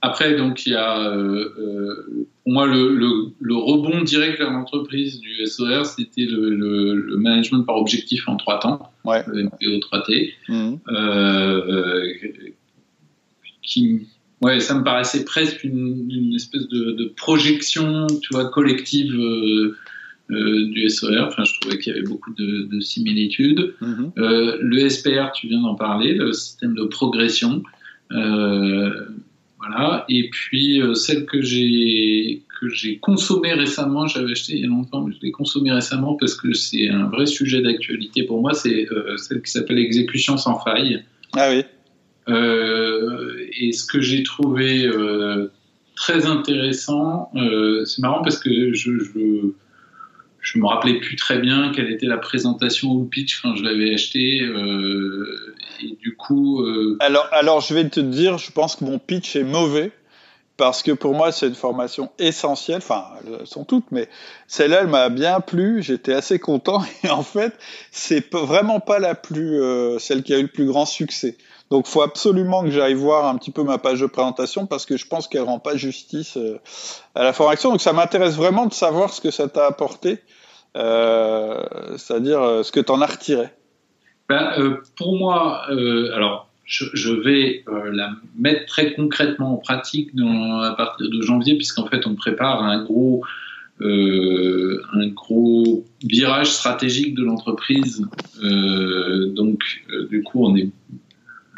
Après, 0.01 0.37
donc, 0.37 0.65
il 0.65 0.73
y 0.73 0.77
a, 0.77 1.01
euh, 1.01 1.53
euh, 1.59 2.29
pour 2.45 2.53
moi, 2.53 2.67
le, 2.67 2.95
le, 2.95 3.33
le, 3.41 3.57
rebond 3.57 4.03
direct 4.03 4.39
vers 4.39 4.51
l'entreprise 4.51 5.19
du 5.19 5.45
SOR, 5.45 5.87
c'était 5.87 6.25
le, 6.25 6.51
le, 6.51 7.17
management 7.17 7.65
par 7.65 7.77
objectif 7.77 8.29
en 8.29 8.37
trois 8.37 8.61
temps, 8.61 8.93
ouais. 9.05 9.25
le 9.27 9.45
MPO 9.45 9.81
3T, 9.81 10.35
mmh. 10.49 10.75
euh, 10.91 12.15
qui 13.63 14.07
Ouais, 14.41 14.61
ça 14.61 14.75
me 14.75 14.85
paraissait 14.85 15.25
presque 15.25 15.65
une, 15.65 16.33
espèce 16.35 16.69
de, 16.69 17.13
projection, 17.17 18.07
tu 18.23 18.33
vois, 18.33 18.49
collective 18.51 19.13
euh, 19.19 19.77
euh, 20.31 20.71
du 20.71 20.89
SOR. 20.89 21.27
Enfin, 21.27 21.43
je 21.43 21.59
trouvais 21.61 21.79
qu'il 21.79 21.93
y 21.93 21.97
avait 21.97 22.07
beaucoup 22.07 22.33
de, 22.35 22.81
similitudes. 22.81 23.75
Mm-hmm. 23.83 24.13
Euh, 24.19 24.59
le 24.61 24.89
SPR, 24.89 25.33
tu 25.35 25.49
viens 25.49 25.61
d'en 25.61 25.75
parler, 25.75 26.15
le 26.15 26.33
système 26.33 26.75
de 26.75 26.85
progression. 26.85 27.63
voilà. 28.11 30.05
Et 30.09 30.31
puis 30.31 30.81
celle 30.95 31.27
que 31.27 31.43
j'ai 31.43 32.43
que 32.61 32.69
j'ai 32.69 32.99
consommée 32.99 33.53
récemment, 33.55 34.07
j'avais 34.09 34.33
acheté 34.33 34.55
il 34.55 34.61
y 34.61 34.65
a 34.65 34.67
longtemps, 34.67 35.05
mais 35.05 35.13
je 35.15 35.21
l'ai 35.21 35.31
consommée 35.31 35.71
récemment 35.71 36.15
parce 36.15 36.35
que 36.35 36.53
c'est 36.55 36.89
un 36.89 37.07
vrai 37.07 37.27
sujet 37.27 37.61
d'actualité 37.61 38.23
pour 38.23 38.41
moi. 38.41 38.55
C'est 38.55 38.87
celle 39.17 39.43
qui 39.43 39.51
s'appelle 39.51 39.79
exécution 39.79 40.37
sans 40.37 40.61
faille. 40.61 41.03
Ah 41.37 41.51
oui. 41.51 41.65
Euh, 42.29 43.47
et 43.59 43.73
ce 43.73 43.85
que 43.85 44.01
j'ai 44.01 44.23
trouvé 44.23 44.87
euh, 44.87 45.51
très 45.97 46.27
intéressant, 46.27 47.31
euh, 47.37 47.85
c'est 47.85 48.03
marrant 48.03 48.23
parce 48.23 48.39
que 48.39 48.75
je, 48.75 48.91
je 50.41 50.59
me 50.59 50.67
rappelais 50.67 50.99
plus 51.01 51.17
très 51.17 51.39
bien 51.39 51.73
quelle 51.75 51.91
était 51.91 52.07
la 52.07 52.19
présentation 52.19 52.91
ou 52.91 53.03
le 53.03 53.09
pitch 53.09 53.41
quand 53.41 53.55
je 53.55 53.65
l'avais 53.65 53.95
acheté. 53.95 54.47
Et 55.83 55.97
du 56.01 56.17
coup. 56.17 56.65
Alors, 57.01 57.29
alors, 57.33 57.61
je 57.61 57.75
vais 57.75 57.89
te 57.89 58.01
dire, 58.01 58.39
je 58.39 58.51
pense 58.53 58.77
que 58.77 58.85
mon 58.85 58.99
pitch 58.99 59.37
est 59.37 59.45
mauvais 59.45 59.93
parce 60.57 60.83
que 60.83 60.91
pour 60.91 61.15
moi, 61.15 61.31
c'est 61.31 61.47
une 61.47 61.55
formation 61.55 62.11
essentielle. 62.19 62.79
Enfin, 62.79 63.05
elles 63.25 63.47
sont 63.47 63.65
toutes, 63.65 63.93
mais 63.93 64.09
celle-là, 64.49 64.81
elle 64.81 64.89
m'a 64.89 65.09
bien 65.09 65.41
plu. 65.41 65.83
J'étais 65.83 66.13
assez 66.13 66.41
content. 66.41 66.83
Et 67.05 67.11
en 67.11 67.23
fait, 67.23 67.55
c'est 67.93 68.35
vraiment 68.35 68.81
pas 68.81 68.99
la 68.99 69.15
plus, 69.15 69.61
celle 69.99 70.23
qui 70.25 70.35
a 70.35 70.39
eu 70.39 70.43
le 70.43 70.49
plus 70.49 70.67
grand 70.67 70.85
succès. 70.85 71.37
Donc, 71.71 71.87
faut 71.87 72.03
absolument 72.03 72.65
que 72.65 72.71
j'aille 72.71 72.95
voir 72.95 73.27
un 73.27 73.37
petit 73.37 73.51
peu 73.51 73.63
ma 73.63 73.79
page 73.79 74.01
de 74.01 74.07
présentation 74.07 74.67
parce 74.67 74.87
que 74.87 74.97
je 74.97 75.07
pense 75.07 75.29
qu'elle 75.29 75.43
rend 75.43 75.59
pas 75.59 75.77
justice 75.77 76.37
euh, 76.39 76.59
à 77.15 77.25
la 77.25 77.33
formation. 77.33 77.71
Donc, 77.71 77.81
ça 77.81 77.93
m'intéresse 77.93 78.37
vraiment 78.37 78.67
de 78.67 78.73
savoir 78.73 79.13
ce 79.13 79.21
que 79.21 79.31
ça 79.31 79.49
t'a 79.49 79.67
apporté, 79.67 80.19
euh, 80.77 81.63
c'est-à-dire 81.97 82.41
euh, 82.41 82.63
ce 82.63 82.73
que 82.73 82.81
tu 82.81 82.91
en 82.91 83.03
as 83.03 83.07
retiré. 83.07 83.49
Ben, 84.31 84.79
pour 84.97 85.17
moi, 85.17 85.65
alors, 86.15 86.51
je, 86.67 87.13
vais 87.13 87.65
la 87.93 88.11
mettre 88.39 88.67
très 88.67 88.93
concrètement 88.93 89.55
en 89.55 89.57
pratique 89.57 90.11
à 90.19 90.75
partir 90.77 91.09
de 91.09 91.23
janvier, 91.23 91.57
puisqu'en 91.57 91.87
fait, 91.87 92.07
on 92.07 92.15
prépare 92.15 92.63
un 92.63 92.83
gros 92.83 93.25
un 93.81 95.07
gros 95.15 95.85
virage 96.03 96.51
stratégique 96.51 97.15
de 97.15 97.25
l'entreprise. 97.25 98.07
Donc, 98.43 99.63
du 100.11 100.23
coup, 100.23 100.45
on 100.45 100.57
est 100.57 100.69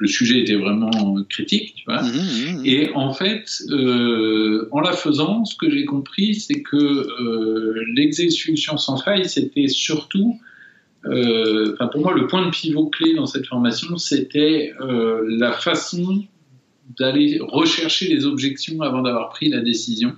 le 0.01 0.09
sujet 0.09 0.40
était 0.40 0.57
vraiment 0.57 0.90
critique, 1.28 1.74
tu 1.76 1.84
vois. 1.84 2.03
Mmh, 2.03 2.07
mmh, 2.07 2.61
mmh. 2.61 2.62
Et 2.64 2.90
en 2.94 3.12
fait, 3.12 3.62
euh, 3.68 4.66
en 4.72 4.80
la 4.80 4.92
faisant, 4.92 5.44
ce 5.44 5.55
que 5.55 5.70
j'ai 5.70 5.84
compris, 5.84 6.36
c'est 6.36 6.62
que 6.62 6.76
euh, 6.76 7.84
l'exécution 7.94 8.78
sans 8.78 8.96
faille, 8.96 9.28
c'était 9.28 9.68
surtout, 9.68 10.40
euh, 11.05 11.76
pour 11.92 12.01
moi, 12.01 12.14
le 12.14 12.26
point 12.26 12.46
de 12.46 12.51
pivot 12.51 12.86
clé 12.86 13.14
dans 13.14 13.26
cette 13.26 13.46
formation, 13.46 13.98
c'était 13.98 14.72
euh, 14.80 15.22
la 15.28 15.53
façon 15.53 16.24
d'aller 16.98 17.38
rechercher 17.42 18.09
les 18.09 18.24
objections 18.24 18.80
avant 18.80 19.03
d'avoir 19.03 19.28
pris 19.28 19.51
la 19.51 19.61
décision. 19.61 20.16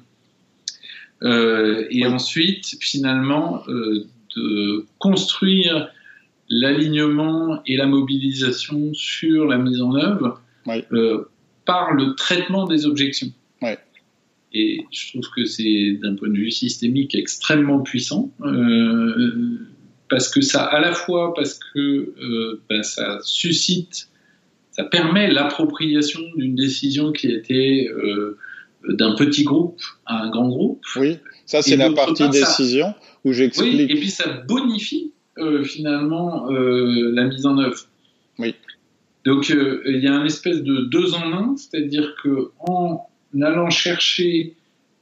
Euh, 1.24 1.86
et 1.90 2.06
ensuite, 2.06 2.76
finalement, 2.80 3.64
de 4.36 4.86
construire 4.98 5.90
l'alignement 6.52 7.62
et 7.66 7.76
la 7.76 7.86
mobilisation 7.86 8.92
sur 8.92 9.46
la 9.46 9.56
mise 9.56 9.80
en 9.80 9.94
œuvre 9.94 10.40
euh, 10.68 11.24
par 11.64 11.94
le 11.94 12.14
traitement 12.14 12.66
des 12.66 12.86
objections. 12.86 13.32
Et 14.54 14.84
je 14.90 15.12
trouve 15.12 15.30
que 15.34 15.46
c'est 15.46 15.98
d'un 16.02 16.14
point 16.14 16.28
de 16.28 16.36
vue 16.36 16.50
systémique 16.50 17.14
extrêmement 17.14 17.80
puissant. 17.80 18.30
Euh, 18.42 19.58
parce 20.10 20.28
que 20.28 20.42
ça, 20.42 20.64
à 20.64 20.78
la 20.78 20.92
fois 20.92 21.32
parce 21.32 21.58
que 21.58 21.78
euh, 21.78 22.60
ben, 22.68 22.82
ça 22.82 23.18
suscite, 23.22 24.10
ça 24.72 24.84
permet 24.84 25.30
l'appropriation 25.30 26.20
d'une 26.36 26.54
décision 26.54 27.12
qui 27.12 27.28
était 27.28 27.88
d'un 28.86 29.14
petit 29.14 29.44
groupe 29.44 29.80
à 30.04 30.24
un 30.24 30.30
grand 30.30 30.48
groupe. 30.48 30.84
Oui, 30.96 31.16
ça 31.46 31.62
c'est 31.62 31.76
la 31.76 31.90
partie 31.90 32.28
décision 32.28 32.92
où 33.24 33.32
j'explique. 33.32 33.72
Oui, 33.72 33.86
et 33.88 33.94
puis 33.94 34.10
ça 34.10 34.28
bonifie 34.46 35.12
euh, 35.38 35.64
finalement 35.64 36.50
euh, 36.50 37.10
la 37.14 37.24
mise 37.24 37.46
en 37.46 37.56
œuvre. 37.56 37.80
Oui. 38.38 38.54
Donc 39.24 39.50
euh, 39.50 39.80
il 39.86 40.04
y 40.04 40.06
a 40.06 40.14
un 40.14 40.26
espèce 40.26 40.62
de 40.62 40.82
deux 40.82 41.14
en 41.14 41.32
un, 41.32 41.56
c'est-à-dire 41.56 42.14
que 42.22 42.50
en 42.58 43.06
allant 43.40 43.70
chercher 43.70 44.56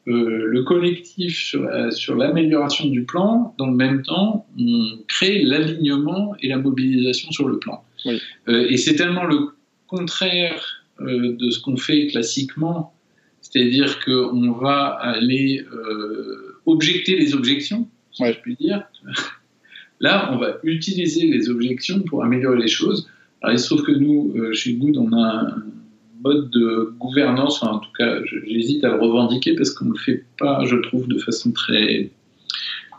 le 0.06 0.62
collectif 0.62 1.54
sur, 1.90 2.16
l'amélioration 2.16 2.86
du 2.88 3.04
plan, 3.04 3.54
dans 3.58 3.66
le 3.66 3.76
même 3.76 4.02
temps, 4.02 4.46
on 4.58 4.98
crée 5.06 5.42
l'alignement 5.42 6.34
et 6.40 6.48
la 6.48 6.58
mobilisation 6.58 7.30
sur 7.30 7.46
le 7.46 7.58
plan. 7.60 7.84
Oui. 8.04 8.20
et 8.48 8.76
c'est 8.76 8.96
tellement 8.96 9.24
le 9.24 9.50
contraire 9.86 10.84
de 10.98 11.50
ce 11.50 11.60
qu'on 11.60 11.76
fait 11.76 12.08
classiquement, 12.08 12.92
c'est-à-dire 13.40 14.00
qu'on 14.04 14.50
va 14.52 14.86
aller 14.86 15.64
objecter 16.66 17.16
les 17.16 17.34
objections, 17.34 17.86
si 18.10 18.24
je 18.26 18.40
puis 18.40 18.56
dire. 18.56 18.82
Là, 20.00 20.30
on 20.32 20.38
va 20.38 20.56
utiliser 20.62 21.26
les 21.26 21.50
objections 21.50 22.00
pour 22.00 22.24
améliorer 22.24 22.58
les 22.58 22.68
choses. 22.68 23.08
Alors, 23.42 23.54
il 23.54 23.58
se 23.58 23.66
trouve 23.66 23.84
que 23.84 23.92
nous, 23.92 24.34
euh, 24.36 24.52
chez 24.52 24.74
Good, 24.74 24.96
on 24.96 25.12
a 25.12 25.26
un 25.26 25.62
mode 26.22 26.50
de 26.50 26.94
gouvernance, 26.98 27.62
enfin, 27.62 27.74
en 27.74 27.78
tout 27.78 27.92
cas, 27.96 28.18
j'hésite 28.46 28.82
à 28.84 28.88
le 28.88 29.00
revendiquer 29.00 29.54
parce 29.54 29.70
qu'on 29.70 29.86
ne 29.86 29.92
le 29.92 29.98
fait 29.98 30.24
pas, 30.38 30.64
je 30.64 30.76
trouve, 30.76 31.06
de 31.06 31.18
façon 31.18 31.52
très, 31.52 32.10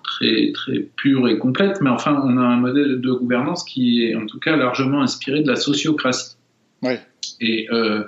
très, 0.03 0.51
très 0.51 0.79
pure 0.95 1.27
et 1.27 1.37
complète, 1.37 1.81
mais 1.81 1.89
enfin, 1.89 2.21
on 2.23 2.37
a 2.37 2.41
un 2.41 2.57
modèle 2.57 3.01
de 3.01 3.11
gouvernance 3.11 3.63
qui 3.63 4.03
est 4.03 4.15
en 4.15 4.25
tout 4.25 4.39
cas 4.39 4.55
largement 4.55 5.01
inspiré 5.01 5.41
de 5.41 5.47
la 5.47 5.55
sociocratie. 5.55 6.35
Ouais. 6.81 6.99
Et 7.39 7.67
euh, 7.71 8.03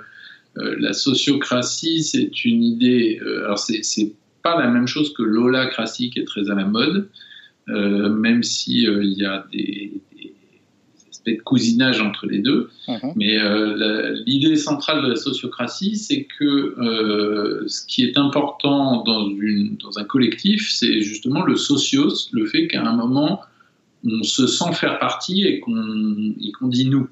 euh, 0.58 0.76
la 0.78 0.92
sociocratie, 0.92 2.02
c'est 2.02 2.44
une 2.44 2.62
idée, 2.62 3.20
alors 3.44 3.58
c'est 3.58 4.12
pas 4.42 4.60
la 4.60 4.68
même 4.68 4.86
chose 4.86 5.12
que 5.14 5.22
l'holacratie 5.22 6.10
qui 6.10 6.20
est 6.20 6.24
très 6.24 6.50
à 6.50 6.54
la 6.54 6.64
mode, 6.64 6.96
euh, 6.96 7.08
même 7.68 8.42
si 8.42 8.86
euh, 8.86 9.02
il 9.02 9.14
y 9.14 9.24
a 9.24 9.46
des, 9.52 9.92
des, 10.16 10.34
aspects 11.10 11.30
de 11.30 11.42
cousinage 11.42 12.00
entre 12.00 12.26
les 12.26 12.38
deux. 12.38 12.68
Mhm. 12.88 13.12
Mais 13.16 13.38
euh, 13.38 14.16
l'idée 14.26 14.56
centrale 14.56 15.02
de 15.02 15.08
la 15.08 15.16
sociocratie, 15.16 15.96
c'est 15.96 16.26
que 16.38 17.64
ce 17.66 17.86
qui 17.86 18.04
est 18.04 18.18
important 18.18 19.02
dans, 19.02 19.28
une, 19.30 19.76
dans 19.76 19.98
un 19.98 20.04
collectif, 20.04 20.70
c'est 20.70 21.00
justement 21.00 21.42
le 21.42 21.56
socios, 21.56 22.28
le 22.32 22.46
fait 22.46 22.68
qu'à 22.68 22.82
un 22.82 22.96
moment, 22.96 23.40
on 24.04 24.22
se 24.22 24.46
sent 24.46 24.72
faire 24.74 24.98
partie 24.98 25.44
et 25.44 25.60
qu'on 25.60 26.68
dit 26.68 26.88
nous. 26.88 27.08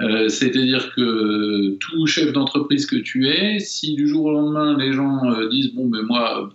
Euh, 0.00 0.28
C'est-à-dire 0.28 0.94
que 0.94 1.76
tout 1.76 2.06
chef 2.06 2.32
d'entreprise 2.32 2.86
que 2.86 2.96
tu 2.96 3.28
es, 3.28 3.58
si 3.58 3.94
du 3.94 4.08
jour 4.08 4.26
au 4.26 4.32
lendemain 4.32 4.78
les 4.78 4.92
gens 4.92 5.22
disent 5.48 5.72
bon 5.74 5.88
ben 5.88 6.02
moi 6.02 6.50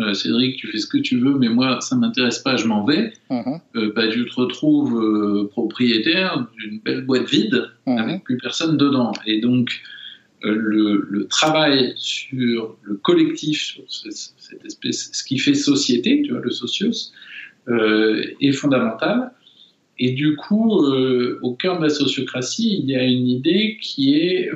euh, 0.00 0.14
Cédric, 0.14 0.56
tu 0.56 0.68
fais 0.68 0.78
ce 0.78 0.86
que 0.86 0.98
tu 0.98 1.18
veux, 1.18 1.34
mais 1.34 1.48
moi, 1.48 1.80
ça 1.80 1.96
m'intéresse 1.96 2.38
pas, 2.38 2.56
je 2.56 2.66
m'en 2.66 2.84
vais, 2.84 3.12
mhm. 3.30 3.60
euh, 3.76 3.92
bah, 3.94 4.08
tu 4.08 4.24
te 4.24 4.34
retrouves 4.34 4.98
euh, 4.98 5.48
propriétaire 5.48 6.46
d'une 6.58 6.80
belle 6.80 7.04
boîte 7.04 7.28
vide 7.28 7.70
mhm. 7.86 7.98
avec 7.98 8.24
plus 8.24 8.38
personne 8.38 8.76
dedans. 8.76 9.12
Et 9.26 9.40
donc, 9.40 9.70
le, 10.44 11.26
travail 11.28 11.92
sur 11.96 12.76
le 12.82 12.96
collectif, 12.96 13.78
sur 13.86 14.12
cette 14.38 14.64
espèce, 14.64 15.10
ce 15.12 15.22
qui 15.22 15.38
fait 15.38 15.54
société, 15.54 16.22
tu 16.24 16.32
vois, 16.32 16.40
le 16.40 16.50
socios, 16.50 17.12
est 17.68 18.52
fondamental. 18.52 19.30
Et 19.98 20.12
du 20.12 20.36
coup, 20.36 20.84
au 21.42 21.54
cœur 21.54 21.78
de 21.78 21.84
la 21.84 21.90
sociocratie, 21.90 22.80
il 22.82 22.90
y 22.90 22.96
a 22.96 23.04
une 23.04 23.28
idée 23.28 23.78
qui 23.80 24.14
est 24.14 24.50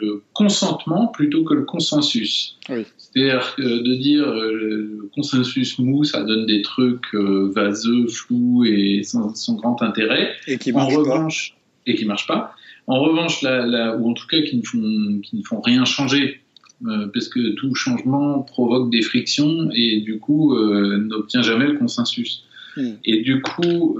le 0.00 0.22
consentement 0.32 1.08
plutôt 1.08 1.44
que 1.44 1.54
le 1.54 1.64
consensus. 1.64 2.56
C'est-à-dire 2.98 3.54
de 3.58 3.94
dire 3.94 4.28
euh, 4.28 4.52
le 4.52 5.10
consensus 5.14 5.78
mou, 5.78 6.04
ça 6.04 6.22
donne 6.22 6.46
des 6.46 6.62
trucs 6.62 7.14
euh, 7.14 7.50
vaseux, 7.54 8.06
flous 8.06 8.64
et 8.64 9.02
sans, 9.02 9.54
grand 9.54 9.82
intérêt. 9.82 10.32
Et 10.46 10.58
qui 10.58 10.72
marchent 10.72 10.94
en 10.94 10.98
revanche, 10.98 11.50
pas. 11.50 11.90
Et 11.90 11.94
qui 11.96 12.04
marchent 12.04 12.26
pas. 12.26 12.54
En 12.86 13.00
revanche, 13.00 13.42
la, 13.42 13.96
ou 13.96 14.10
en 14.10 14.14
tout 14.14 14.26
cas 14.26 14.40
qui 14.42 14.56
ne 14.56 14.62
font, 14.62 15.20
qui 15.22 15.36
ne 15.36 15.42
font 15.42 15.60
rien 15.60 15.84
changer, 15.84 16.40
euh, 16.86 17.08
parce 17.12 17.28
que 17.28 17.54
tout 17.54 17.74
changement 17.74 18.40
provoque 18.40 18.90
des 18.90 19.02
frictions 19.02 19.70
et 19.74 20.00
du 20.00 20.18
coup 20.18 20.56
n'obtient 20.56 21.42
jamais 21.42 21.66
le 21.66 21.78
consensus. 21.78 22.44
Hmm. 22.76 22.92
Et 23.04 23.22
du 23.22 23.42
coup, 23.42 23.98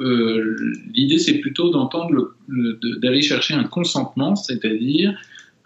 l'idée 0.95 1.19
c'est 1.19 1.39
plutôt 1.39 1.71
d'entendre, 1.71 2.35
d'aller 2.49 3.23
chercher 3.23 3.55
un 3.55 3.65
consentement, 3.65 4.37
c'est-à-dire 4.37 5.17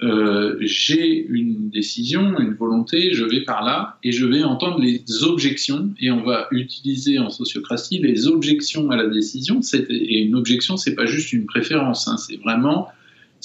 euh, 0.03 0.57
j'ai 0.61 1.25
une 1.29 1.71
décision, 1.71 2.39
une 2.39 2.55
volonté, 2.55 3.15
je 3.15 3.25
vais 3.25 3.43
par 3.43 3.65
là 3.65 3.97
et 4.03 4.11
je 4.11 4.27
vais 4.27 4.43
entendre 4.43 4.81
les 4.81 5.03
objections 5.23 5.91
et 6.01 6.11
on 6.11 6.23
va 6.25 6.49
utiliser 6.51 7.19
en 7.19 7.31
sociocratie 7.31 7.99
les 7.99 8.27
objections 8.27 8.91
à 8.91 8.97
la 8.97 9.07
décision. 9.07 9.61
Et 9.89 10.23
une 10.23 10.35
objection, 10.35 10.77
c'est 10.77 10.95
pas 10.95 11.07
juste 11.07 11.33
une 11.33 11.47
préférence, 11.47 12.09
hein, 12.09 12.17
c'est 12.17 12.37
vraiment 12.37 12.89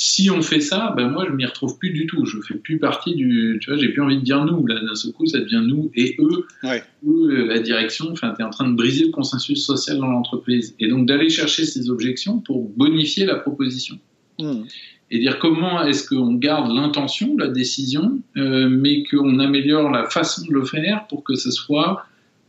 si 0.01 0.29
on 0.29 0.41
fait 0.41 0.61
ça, 0.61 0.93
ben 0.95 1.09
moi 1.09 1.25
je 1.27 1.33
m'y 1.33 1.45
retrouve 1.45 1.77
plus 1.77 1.91
du 1.91 2.07
tout. 2.07 2.25
Je 2.25 2.39
fais 2.41 2.55
plus 2.55 2.79
partie 2.79 3.15
du, 3.15 3.59
tu 3.61 3.69
vois, 3.69 3.79
j'ai 3.79 3.89
plus 3.89 4.01
envie 4.01 4.17
de 4.17 4.23
dire 4.23 4.45
nous. 4.45 4.65
Là 4.65 4.79
d'un 4.79 4.95
seul 4.95 5.11
coup, 5.11 5.25
ça 5.25 5.39
devient 5.39 5.63
nous 5.65 5.91
et 5.93 6.15
eux. 6.19 6.45
Eux, 7.05 7.45
la 7.45 7.59
direction. 7.59 8.09
Enfin, 8.11 8.33
tu 8.35 8.41
es 8.41 8.45
en 8.45 8.49
train 8.49 8.69
de 8.69 8.75
briser 8.75 9.05
le 9.05 9.11
consensus 9.11 9.65
social 9.65 9.97
dans 9.97 10.09
l'entreprise 10.09 10.73
et 10.79 10.87
donc 10.87 11.05
d'aller 11.05 11.29
chercher 11.29 11.65
ces 11.65 11.89
objections 11.89 12.39
pour 12.39 12.69
bonifier 12.69 13.25
la 13.25 13.35
proposition. 13.35 13.99
Hmm 14.39 14.63
et 15.11 15.19
dire 15.19 15.39
comment 15.39 15.83
est-ce 15.83 16.07
qu'on 16.07 16.33
garde 16.33 16.71
l'intention 16.71 17.35
la 17.37 17.47
décision, 17.47 18.19
euh, 18.37 18.69
mais 18.69 19.03
qu'on 19.03 19.39
améliore 19.39 19.89
la 19.89 20.05
façon 20.05 20.45
de 20.45 20.53
le 20.53 20.65
faire 20.65 21.07
pour 21.07 21.23
que 21.23 21.35
ce 21.35 21.51
soit 21.51 22.05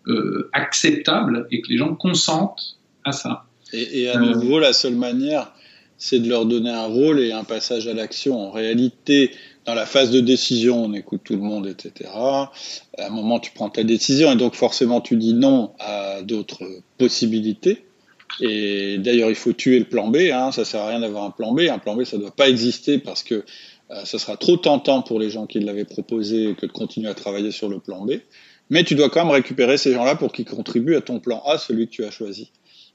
euh, 0.09 0.51
acceptable 0.53 1.47
et 1.51 1.63
que 1.63 1.69
les 1.69 1.79
gens 1.79 1.95
consentent 1.95 2.79
à 3.05 3.13
ça. 3.13 3.45
Et, 3.73 4.09
à 4.09 4.19
nouveau, 4.19 4.59
la 4.59 4.73
seule 4.73 4.97
manière, 4.97 5.53
c'est 6.01 6.19
de 6.19 6.29
leur 6.29 6.47
donner 6.47 6.71
un 6.71 6.87
rôle 6.87 7.21
et 7.21 7.31
un 7.31 7.45
passage 7.45 7.87
à 7.87 7.93
l'action. 7.93 8.41
En 8.41 8.51
réalité, 8.51 9.33
dans 9.67 9.75
la 9.75 9.85
phase 9.85 10.11
de 10.11 10.21
décision, 10.21 10.83
on 10.87 10.95
écoute 10.95 11.21
tout 11.23 11.35
le 11.35 11.43
monde, 11.43 11.67
etc. 11.67 12.11
À 12.15 12.51
un 12.99 13.11
moment, 13.11 13.39
tu 13.39 13.53
prends 13.53 13.69
ta 13.69 13.85
décision 13.85 14.33
et 14.33 14.37
donc 14.37 14.55
forcément, 14.55 15.03
tu 15.03 15.17
dis 15.17 15.35
non 15.35 15.73
à 15.79 16.23
d'autres 16.23 16.65
possibilités. 16.97 17.85
Et 18.41 18.97
d'ailleurs, 18.97 19.29
il 19.29 19.37
faut 19.37 19.53
tuer 19.53 19.79
le 19.79 19.85
plan 19.85 20.09
B. 20.09 20.31
Hein, 20.33 20.53
ça 20.53 20.65
sert 20.65 20.81
à 20.81 20.89
rien 20.89 21.01
d'avoir 21.01 21.25
un 21.25 21.31
plan 21.31 21.53
B. 21.53 21.61
Un 21.71 21.79
plan 21.79 21.95
B, 21.95 22.05
ça 22.05 22.17
ne 22.17 22.23
doit 22.23 22.35
pas 22.35 22.49
exister 22.49 22.99
parce 22.99 23.23
que 23.23 23.45
euh, 23.91 24.05
ça 24.07 24.19
sera 24.19 24.39
trop 24.39 24.57
tentant 24.57 25.03
pour 25.03 25.21
les 25.21 25.29
gens 25.29 25.47
qui 25.47 25.61
l'avaient 25.61 25.85
proposé 25.85 26.55
que 26.59 26.65
de 26.65 26.73
continuer 26.73 27.11
à 27.11 27.15
travailler 27.15 27.51
sur 27.51 27.69
le 27.69 27.79
plan 27.79 28.07
B. 28.07 28.13
Mais 28.71 28.85
tu 28.85 28.95
dois 28.95 29.11
quand 29.11 29.25
même 29.25 29.35
récupérer 29.35 29.77
ces 29.77 29.93
gens-là 29.93 30.15
pour 30.15 30.33
qu'ils 30.33 30.47
contribuent 30.47 30.97
à 30.97 31.03
ton 31.03 31.21
plan 31.21 31.43
A, 31.45 31.59
celui 31.59 31.89
que 31.89 31.93
tu 31.93 32.05
as 32.05 32.11
choisi. 32.11 32.51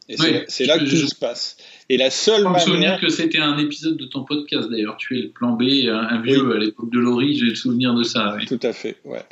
Et 0.08 0.16
c'est 0.48 0.66
là 0.66 0.80
que 0.80 0.86
tout 0.86 1.08
se 1.08 1.16
passe. 1.16 1.58
Et 1.88 1.98
la 1.98 2.10
seule 2.10 2.44
je 2.44 2.48
me 2.48 2.60
souvenir 2.60 3.00
que 3.00 3.10
c'était 3.10 3.40
un 3.40 3.58
épisode 3.60 3.96
de 3.98 4.06
ton 4.06 4.24
podcast 4.24 4.70
d'ailleurs. 4.70 4.98
Tu 4.98 5.20
es 5.20 5.22
le 5.22 5.30
plan 5.30 5.52
B, 5.52 5.64
un, 5.88 6.22
vieux 6.22 6.56
à 6.56 6.58
l'époque 6.58 6.92
de 6.92 7.00
Laurie, 7.00 7.38
j'ai 7.38 7.46
le 7.46 7.56
souvenir 7.56 7.94
de 7.94 8.02
ça. 8.02 8.38
Tout 8.48 8.60
à 8.64 8.74
fait, 8.74 8.98
ouais. 9.06 9.24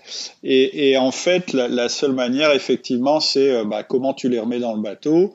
Et, 0.44 0.92
et 0.92 0.98
en 0.98 1.12
fait, 1.12 1.54
la, 1.54 1.68
la, 1.68 1.90
seule 1.90 2.14
manière, 2.14 2.52
effectivement, 2.52 3.20
c'est 3.20 3.52
euh, 3.52 3.64
bah, 3.66 3.82
comment 3.82 4.14
tu 4.14 4.30
les 4.30 4.40
remets 4.40 4.60
dans 4.60 4.76
le 4.76 4.82
bateau. 4.82 5.34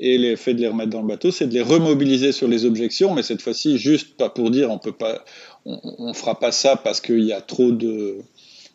Et 0.00 0.16
l'effet 0.16 0.54
de 0.54 0.60
les 0.60 0.68
remettre 0.68 0.90
dans 0.90 1.02
le 1.02 1.08
bateau, 1.08 1.30
c'est 1.30 1.48
de 1.48 1.54
les 1.54 1.62
remobiliser 1.62 2.30
sur 2.30 2.46
les 2.46 2.64
objections, 2.64 3.14
mais 3.14 3.22
cette 3.22 3.42
fois-ci, 3.42 3.78
juste 3.78 4.16
pas 4.16 4.28
pour 4.28 4.50
dire 4.50 4.70
on 4.70 4.78
peut 4.78 4.92
pas, 4.92 5.24
on, 5.64 6.14
fera 6.14 6.38
pas 6.38 6.52
ça 6.52 6.76
parce 6.76 7.00
qu'il 7.00 7.24
y 7.24 7.32
a 7.32 7.40
trop 7.40 7.72
de, 7.72 8.18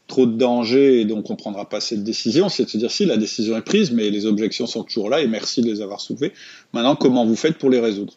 trop 0.08 0.26
de 0.26 0.38
danger 0.38 0.99
et 0.99 1.06
donc 1.06 1.30
on 1.30 1.36
prendra 1.36 1.68
pas 1.68 1.80
cette 1.80 2.04
décision. 2.04 2.49
C'est 2.49 2.66
de 2.66 2.70
se 2.70 2.78
dire 2.78 2.91
si 2.91 3.06
la 3.06 3.18
décision 3.18 3.58
est 3.58 3.62
prise, 3.62 3.91
mais 3.91 4.10
les 4.10 4.26
objections 4.26 4.68
sont 4.68 4.84
toujours 4.84 5.10
là 5.10 5.22
et 5.22 5.28
merci 5.28 5.62
de 5.62 5.68
les 5.68 5.82
avoir 5.82 6.01
soulevées. 6.01 6.34
Maintenant, 6.74 6.95
comment 6.95 7.26
vous 7.26 7.36
faites 7.36 7.58
pour 7.58 7.70
les 7.70 7.80
résoudre? 7.80 8.14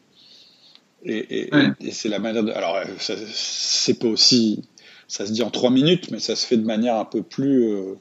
Et, 1.04 1.50
c'est 1.92 2.08
la 2.08 2.18
manière 2.18 2.42
de. 2.42 2.50
Alors, 2.50 2.78
c'est 2.98 3.98
pas 3.98 4.08
aussi. 4.08 4.64
Ça 5.06 5.24
se 5.24 5.30
dit 5.30 5.42
en 5.42 5.50
trois 5.50 5.70
minutes, 5.70 6.10
mais 6.10 6.18
ça 6.18 6.34
se 6.34 6.44
fait 6.44 6.56
de 6.56 6.64
manière 6.66 6.96
un 6.96 7.04
peu 7.04 7.22
plus. 7.22 7.68
Euh, 7.68 7.94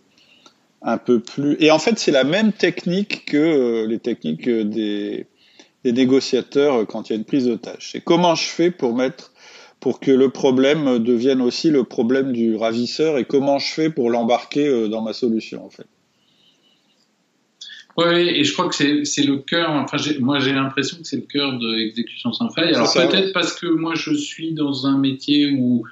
un 0.86 0.98
peu 0.98 1.20
plus. 1.20 1.58
Et 1.60 1.72
en 1.72 1.80
fait, 1.80 1.98
c'est 1.98 2.12
la 2.12 2.24
même 2.24 2.54
technique 2.54 3.26
que 3.26 3.38
euh, 3.38 3.88
les 3.88 4.00
techniques 4.00 4.48
euh, 4.48 4.64
des, 4.64 5.26
des, 5.84 5.92
négociateurs 5.92 6.76
euh, 6.76 6.86
quand 6.86 7.10
il 7.10 7.14
y 7.14 7.16
a 7.16 7.18
une 7.18 7.26
prise 7.26 7.48
d'otage. 7.48 7.90
C'est 7.92 8.02
comment 8.02 8.36
je 8.36 8.46
fais 8.46 8.70
pour 8.70 8.96
mettre 8.96 9.32
pour 9.86 10.00
que 10.00 10.10
le 10.10 10.30
problème 10.30 10.98
devienne 10.98 11.42
aussi 11.42 11.70
le 11.70 11.84
problème 11.84 12.34
du 12.34 12.56
ravisseur 12.56 13.20
et 13.20 13.24
comment 13.24 13.60
je 13.60 13.72
fais 13.72 13.92
pour 13.92 14.10
l'embarquer 14.10 14.90
dans 14.90 15.04
ma 15.04 15.14
solution 15.14 15.64
en 15.64 15.70
fait. 15.70 15.86
Oui, 17.96 18.30
et 18.30 18.44
je 18.44 18.52
crois 18.52 18.68
que 18.68 18.74
c'est 18.74 19.24
le 19.24 19.38
cœur, 19.38 19.70
enfin 19.70 19.98
moi 20.22 20.40
j'ai 20.40 20.54
l'impression 20.54 20.98
que 20.98 21.04
c'est 21.04 21.18
le 21.18 21.28
cœur 21.28 21.60
de 21.60 21.72
l'exécution 21.76 22.34
sans 22.34 22.50
faille. 22.50 22.74
Alors 22.74 22.92
peut-être 22.92 23.32
parce 23.32 23.54
que 23.54 23.68
moi 23.68 23.94
je 23.94 24.16
suis 24.16 24.54
dans 24.54 24.88
un 24.88 24.98
métier 24.98 25.52
où 25.52 25.84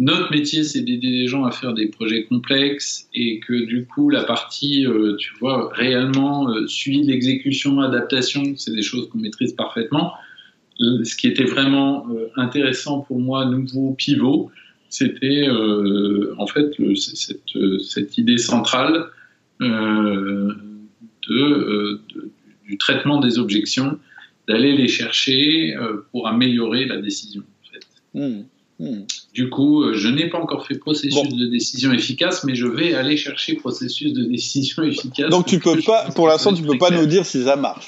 notre 0.00 0.32
métier 0.32 0.64
c'est 0.64 0.80
d'aider 0.80 1.10
les 1.10 1.28
gens 1.28 1.44
à 1.44 1.52
faire 1.52 1.72
des 1.72 1.86
projets 1.86 2.24
complexes 2.24 3.08
et 3.14 3.38
que 3.38 3.64
du 3.64 3.86
coup 3.86 4.10
la 4.10 4.24
partie, 4.24 4.84
euh, 4.88 5.14
tu 5.20 5.34
vois, 5.38 5.70
réellement 5.72 6.50
euh, 6.50 6.66
suivi 6.66 7.04
l'exécution, 7.04 7.78
adaptation, 7.78 8.54
c'est 8.56 8.74
des 8.74 8.82
choses 8.82 9.08
qu'on 9.08 9.18
maîtrise 9.18 9.52
parfaitement. 9.52 10.14
Ce 10.80 11.14
qui 11.14 11.28
était 11.28 11.44
vraiment 11.44 12.06
euh, 12.10 12.28
intéressant 12.36 13.00
pour 13.00 13.20
moi, 13.20 13.44
nouveau 13.44 13.92
pivot, 13.92 14.50
c'était 14.88 15.46
en 16.38 16.46
fait 16.46 16.72
cette, 16.96 18.18
idée 18.18 18.38
centrale 18.38 19.06
euh, 21.30 22.00
du 22.64 22.78
traitement 22.78 23.20
des 23.20 23.38
objections, 23.38 23.98
d'aller 24.48 24.76
les 24.76 24.88
chercher 24.88 25.76
euh, 25.76 26.06
pour 26.10 26.26
améliorer 26.26 26.86
la 26.86 26.96
décision. 26.96 27.42
Hmm. 28.14 28.42
Hmm. 28.80 29.02
Du 29.34 29.50
coup, 29.50 29.82
euh, 29.82 29.92
je 29.92 30.08
n'ai 30.08 30.30
pas 30.30 30.38
encore 30.38 30.66
fait 30.66 30.76
processus 30.76 31.28
de 31.28 31.46
décision 31.46 31.92
efficace, 31.92 32.44
mais 32.44 32.54
je 32.54 32.66
vais 32.66 32.94
aller 32.94 33.18
chercher 33.18 33.54
processus 33.54 34.14
de 34.14 34.24
décision 34.24 34.82
efficace. 34.82 35.28
Donc 35.28 35.44
tu 35.44 35.58
peux 35.58 35.82
pas, 35.82 36.06
pour 36.14 36.28
l'instant, 36.28 36.54
tu 36.54 36.62
peux 36.62 36.78
pas 36.78 36.88
nous 36.90 37.04
dire 37.04 37.26
si 37.26 37.44
ça 37.44 37.56
marche. 37.56 37.84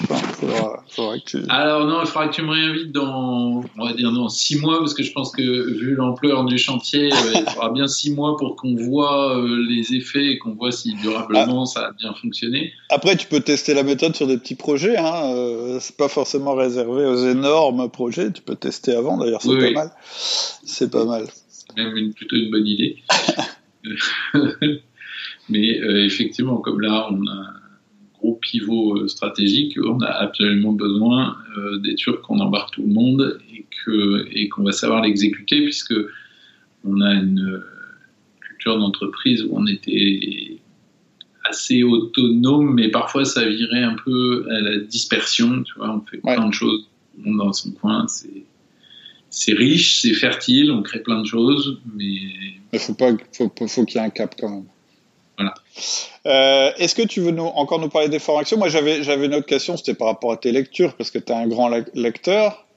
Alors 1.49 1.87
non, 1.87 2.01
il 2.01 2.05
faudra 2.05 2.27
que 2.27 2.35
tu 2.35 2.43
me 2.43 2.51
réinvites 2.51 2.91
dans, 2.91 3.63
on 3.77 3.85
va 3.85 3.93
dire 3.93 4.11
dans 4.11 4.29
six 4.29 4.59
mois, 4.59 4.77
parce 4.77 4.93
que 4.93 5.01
je 5.01 5.11
pense 5.11 5.31
que 5.31 5.41
vu 5.41 5.95
l'ampleur 5.95 6.45
du 6.45 6.59
chantier, 6.59 7.11
euh, 7.11 7.31
il 7.33 7.49
faudra 7.49 7.71
bien 7.71 7.87
six 7.87 8.11
mois 8.11 8.37
pour 8.37 8.55
qu'on 8.55 8.75
voit 8.75 9.35
euh, 9.35 9.65
les 9.67 9.95
effets 9.95 10.27
et 10.27 10.37
qu'on 10.37 10.53
voit 10.53 10.71
si 10.71 10.93
durablement 10.93 11.63
ah. 11.63 11.65
ça 11.65 11.79
a 11.87 11.91
bien 11.91 12.13
fonctionné. 12.13 12.71
Après, 12.89 13.17
tu 13.17 13.25
peux 13.25 13.39
tester 13.39 13.73
la 13.73 13.81
méthode 13.81 14.15
sur 14.15 14.27
des 14.27 14.37
petits 14.37 14.55
projets. 14.55 14.95
Hein. 14.97 15.79
c'est 15.79 15.97
pas 15.97 16.07
forcément 16.07 16.53
réservé 16.53 17.03
aux 17.05 17.27
énormes 17.27 17.89
projets. 17.89 18.31
Tu 18.31 18.43
peux 18.43 18.55
tester 18.55 18.95
avant. 18.95 19.17
D'ailleurs, 19.17 19.41
c'est 19.41 19.57
pas 19.57 19.71
mal. 19.71 19.91
C'est 20.63 20.82
pas 20.89 21.05
mal. 21.05 21.25
C'est 21.47 21.75
même 21.77 22.13
plutôt 22.13 22.35
une 22.35 22.51
bonne 22.51 22.67
idée. 22.67 22.97
Mais 25.49 25.79
euh, 25.81 26.05
effectivement, 26.05 26.57
comme 26.57 26.81
là, 26.81 27.07
on 27.11 27.27
a 27.27 27.31
un 27.31 27.53
gros 28.13 28.35
pivot 28.35 28.97
euh, 28.97 29.07
stratégique, 29.07 29.77
on 29.83 29.99
a 30.01 30.07
absolument 30.07 30.73
besoin 30.73 31.37
euh, 31.57 31.79
d'être 31.79 31.99
sûr 31.99 32.21
qu'on 32.21 32.39
embarque 32.39 32.73
tout 32.75 32.81
le 32.81 32.93
monde 32.93 33.39
et 33.53 33.65
qu'on 33.83 34.19
et 34.31 34.49
qu'on 34.49 34.63
va 34.63 34.71
savoir 34.71 35.01
l'exécuter, 35.01 35.61
puisque 35.63 35.95
on 36.85 37.01
a 37.01 37.13
une 37.13 37.61
culture 38.41 38.79
d'entreprise 38.79 39.43
où 39.43 39.49
on 39.53 39.67
était 39.67 40.59
assez 41.43 41.83
autonome, 41.83 42.73
mais 42.73 42.89
parfois 42.89 43.25
ça 43.25 43.45
virait 43.45 43.83
un 43.83 43.95
peu 43.95 44.47
à 44.49 44.61
la 44.61 44.77
dispersion. 44.79 45.63
Tu 45.63 45.73
vois, 45.75 45.93
on 45.93 46.01
fait 46.01 46.17
plein 46.17 46.47
de 46.47 46.53
choses, 46.53 46.89
dans 47.17 47.51
son 47.53 47.71
coin, 47.71 48.07
c'est 48.07 48.45
c'est 49.33 49.53
riche, 49.53 50.01
c'est 50.01 50.13
fertile, 50.13 50.71
on 50.71 50.83
crée 50.83 51.01
plein 51.01 51.19
de 51.19 51.25
choses, 51.25 51.79
mais 51.95 52.19
il 52.71 52.79
faut 52.79 52.93
pas, 52.93 53.11
faut, 53.35 53.51
faut 53.67 53.83
qu'il 53.83 53.99
y 53.99 54.03
ait 54.03 54.05
un 54.05 54.11
cap 54.11 54.35
quand 54.39 54.49
même. 54.49 54.65
Voilà. 55.37 55.55
Euh, 56.27 56.71
est-ce 56.77 56.93
que 56.93 57.01
tu 57.01 57.19
veux 57.19 57.31
nous, 57.31 57.41
encore 57.41 57.79
nous 57.79 57.89
parler 57.89 58.09
des 58.09 58.19
formations 58.19 58.57
Moi, 58.57 58.69
j'avais, 58.69 58.99
une 58.99 59.33
autre 59.33 59.47
question, 59.47 59.75
c'était 59.75 59.95
par 59.95 60.07
rapport 60.07 60.31
à 60.31 60.37
tes 60.37 60.51
lectures, 60.51 60.93
parce 60.95 61.09
que 61.09 61.17
tu 61.17 61.31
es 61.31 61.35
un 61.35 61.47
grand 61.47 61.71
lecteur. 61.95 62.67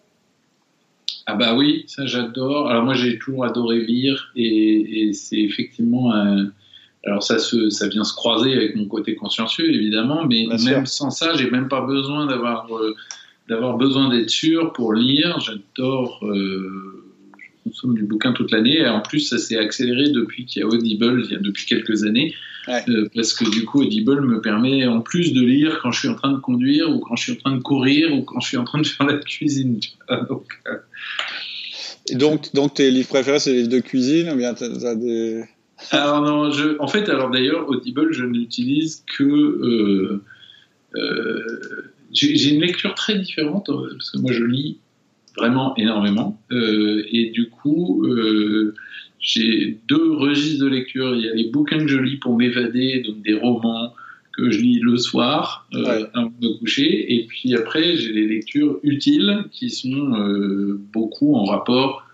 Ah 1.26 1.34
bah 1.34 1.54
oui, 1.54 1.84
ça 1.88 2.06
j'adore. 2.06 2.70
Alors 2.70 2.84
moi, 2.84 2.94
j'ai 2.94 3.18
toujours 3.18 3.44
adoré 3.44 3.80
lire, 3.80 4.32
et, 4.34 5.10
c'est 5.12 5.38
effectivement 5.38 6.14
un... 6.14 6.52
Alors 7.04 7.22
ça, 7.22 7.38
se, 7.38 7.68
ça 7.68 7.86
vient 7.86 8.02
se 8.02 8.14
croiser 8.14 8.54
avec 8.54 8.74
mon 8.76 8.86
côté 8.86 9.14
consciencieux, 9.14 9.70
évidemment, 9.72 10.24
mais 10.24 10.46
même 10.64 10.86
sans 10.86 11.10
ça, 11.10 11.34
j'ai 11.34 11.50
même 11.50 11.68
pas 11.68 11.82
besoin 11.82 12.24
d'avoir... 12.24 12.74
Euh, 12.74 12.96
d'avoir 13.48 13.76
besoin 13.76 14.08
d'être 14.08 14.30
sûr 14.30 14.72
pour 14.72 14.92
lire. 14.92 15.38
J'adore, 15.40 16.20
euh, 16.24 17.04
je 17.38 17.70
consomme 17.70 17.94
du 17.94 18.04
bouquin 18.04 18.32
toute 18.32 18.50
l'année. 18.50 18.78
Et 18.78 18.88
en 18.88 19.00
plus, 19.00 19.20
ça 19.20 19.38
s'est 19.38 19.56
accéléré 19.56 20.10
depuis 20.10 20.46
qu'il 20.46 20.60
y 20.60 20.64
a 20.64 20.68
Audible, 20.68 21.22
il 21.24 21.32
y 21.32 21.36
a 21.36 21.38
depuis 21.38 21.66
quelques 21.66 22.04
années. 22.04 22.34
Euh, 22.68 23.08
parce 23.14 23.32
que 23.32 23.48
du 23.48 23.64
coup, 23.64 23.82
Audible 23.82 24.20
me 24.22 24.40
permet 24.40 24.86
en 24.86 25.00
plus 25.00 25.32
de 25.32 25.40
lire 25.40 25.78
quand 25.80 25.92
je 25.92 26.00
suis 26.00 26.08
en 26.08 26.16
train 26.16 26.32
de 26.32 26.38
conduire 26.38 26.90
ou 26.90 26.98
quand 26.98 27.14
je 27.14 27.22
suis 27.22 27.32
en 27.32 27.36
train 27.36 27.56
de 27.56 27.62
courir 27.62 28.12
ou 28.12 28.22
quand 28.22 28.40
je 28.40 28.48
suis 28.48 28.56
en 28.56 28.64
train 28.64 28.80
de 28.80 28.86
faire 28.86 29.06
la 29.06 29.18
cuisine. 29.18 29.78
donc, 30.28 30.46
euh... 30.66 30.76
Et 32.08 32.16
donc, 32.16 32.54
donc, 32.54 32.74
tes 32.74 32.90
livres 32.90 33.08
préférés, 33.08 33.38
c'est 33.38 33.52
les 33.52 33.58
livres 33.58 33.72
de 33.72 33.80
cuisine 33.80 34.30
ou 34.32 34.36
bien 34.36 34.54
as 34.54 34.94
des... 34.94 35.44
Alors 35.90 36.22
non, 36.22 36.50
je, 36.50 36.76
en 36.80 36.88
fait, 36.88 37.08
alors 37.08 37.30
d'ailleurs, 37.30 37.68
Audible, 37.68 38.12
je 38.12 38.24
n'utilise 38.24 39.04
que... 39.06 40.22
Euh 40.94 41.92
j'ai 42.16 42.54
une 42.54 42.60
lecture 42.60 42.94
très 42.94 43.18
différente 43.18 43.68
euh, 43.68 43.88
parce 43.92 44.10
que 44.10 44.18
moi 44.18 44.32
je 44.32 44.44
lis 44.44 44.78
vraiment 45.36 45.76
énormément. 45.76 46.40
Euh, 46.50 47.04
et 47.10 47.30
du 47.30 47.48
coup 47.48 48.04
euh, 48.04 48.74
j'ai 49.20 49.78
deux 49.88 50.12
registres 50.12 50.64
de 50.64 50.68
lecture. 50.68 51.14
Il 51.14 51.22
y 51.22 51.28
a 51.28 51.34
les 51.34 51.48
bouquins 51.50 51.78
que 51.78 51.88
je 51.88 51.98
lis 51.98 52.16
pour 52.16 52.36
m'évader, 52.36 53.02
donc 53.06 53.22
des 53.22 53.34
romans 53.34 53.94
que 54.32 54.50
je 54.50 54.60
lis 54.60 54.80
le 54.80 54.98
soir 54.98 55.66
avant 55.72 56.32
de 56.40 56.46
me 56.46 56.58
coucher. 56.58 57.14
Et 57.14 57.26
puis 57.26 57.54
après 57.54 57.96
j'ai 57.96 58.12
les 58.12 58.26
lectures 58.26 58.78
utiles 58.82 59.44
qui 59.50 59.70
sont 59.70 60.78
beaucoup 60.92 61.34
en 61.34 61.44
rapport 61.44 62.06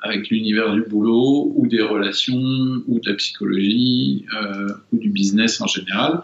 avec 0.00 0.28
l'univers 0.30 0.74
du 0.74 0.82
boulot 0.82 1.52
ou 1.54 1.66
des 1.66 1.80
relations 1.80 2.82
ou 2.86 3.00
de 3.00 3.08
la 3.08 3.14
psychologie 3.14 4.26
ou 4.92 4.98
du 4.98 5.08
business 5.08 5.60
en 5.60 5.66
général. 5.66 6.22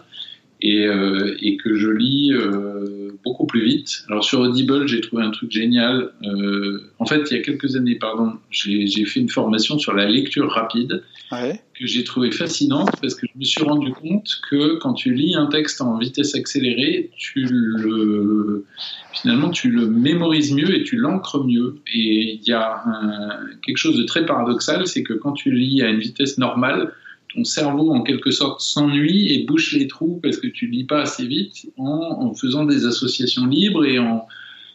Et, 0.61 0.85
euh, 0.85 1.37
et 1.41 1.55
que 1.57 1.75
je 1.75 1.89
lis 1.89 2.33
euh, 2.33 2.98
beaucoup 3.23 3.45
plus 3.45 3.63
vite. 3.63 4.03
Alors 4.07 4.23
sur 4.23 4.39
Audible, 4.39 4.87
j'ai 4.87 5.01
trouvé 5.01 5.23
un 5.23 5.31
truc 5.31 5.51
génial. 5.51 6.11
Euh, 6.23 6.81
en 6.99 7.05
fait, 7.05 7.29
il 7.29 7.37
y 7.37 7.39
a 7.39 7.43
quelques 7.43 7.75
années, 7.75 7.95
pardon, 7.95 8.33
j'ai 8.51 9.05
fait 9.05 9.19
une 9.19 9.29
formation 9.29 9.77
sur 9.77 9.93
la 9.93 10.05
lecture 10.05 10.49
rapide 10.51 11.03
ouais. 11.31 11.61
que 11.77 11.85
j'ai 11.85 12.03
trouvé 12.03 12.31
fascinante 12.31 12.89
parce 13.01 13.15
que 13.15 13.27
je 13.27 13.39
me 13.39 13.43
suis 13.43 13.63
rendu 13.63 13.91
compte 13.91 14.39
que 14.49 14.77
quand 14.79 14.93
tu 14.93 15.13
lis 15.13 15.35
un 15.35 15.47
texte 15.47 15.81
en 15.81 15.97
vitesse 15.97 16.35
accélérée, 16.35 17.11
tu 17.17 17.45
le 17.45 18.65
finalement 19.11 19.49
tu 19.49 19.69
le 19.69 19.87
mémorises 19.87 20.53
mieux 20.53 20.75
et 20.75 20.83
tu 20.83 20.95
l'ancres 20.95 21.43
mieux. 21.43 21.77
Et 21.93 22.39
il 22.41 22.47
y 22.47 22.53
a 22.53 22.83
un, 22.85 23.29
quelque 23.65 23.77
chose 23.77 23.97
de 23.97 24.03
très 24.03 24.25
paradoxal, 24.25 24.87
c'est 24.87 25.03
que 25.03 25.13
quand 25.13 25.33
tu 25.33 25.51
lis 25.51 25.81
à 25.81 25.89
une 25.89 25.99
vitesse 25.99 26.37
normale, 26.37 26.93
ton 27.33 27.43
cerveau 27.43 27.91
en 27.91 28.01
quelque 28.01 28.31
sorte 28.31 28.61
s'ennuie 28.61 29.33
et 29.33 29.43
bouche 29.45 29.73
les 29.73 29.87
trous 29.87 30.19
parce 30.21 30.37
que 30.37 30.47
tu 30.47 30.67
lis 30.67 30.83
pas 30.83 31.01
assez 31.01 31.25
vite 31.25 31.67
en, 31.77 32.33
faisant 32.33 32.65
des 32.65 32.85
associations 32.85 33.45
libres 33.45 33.85
et 33.85 33.99
en, 33.99 34.25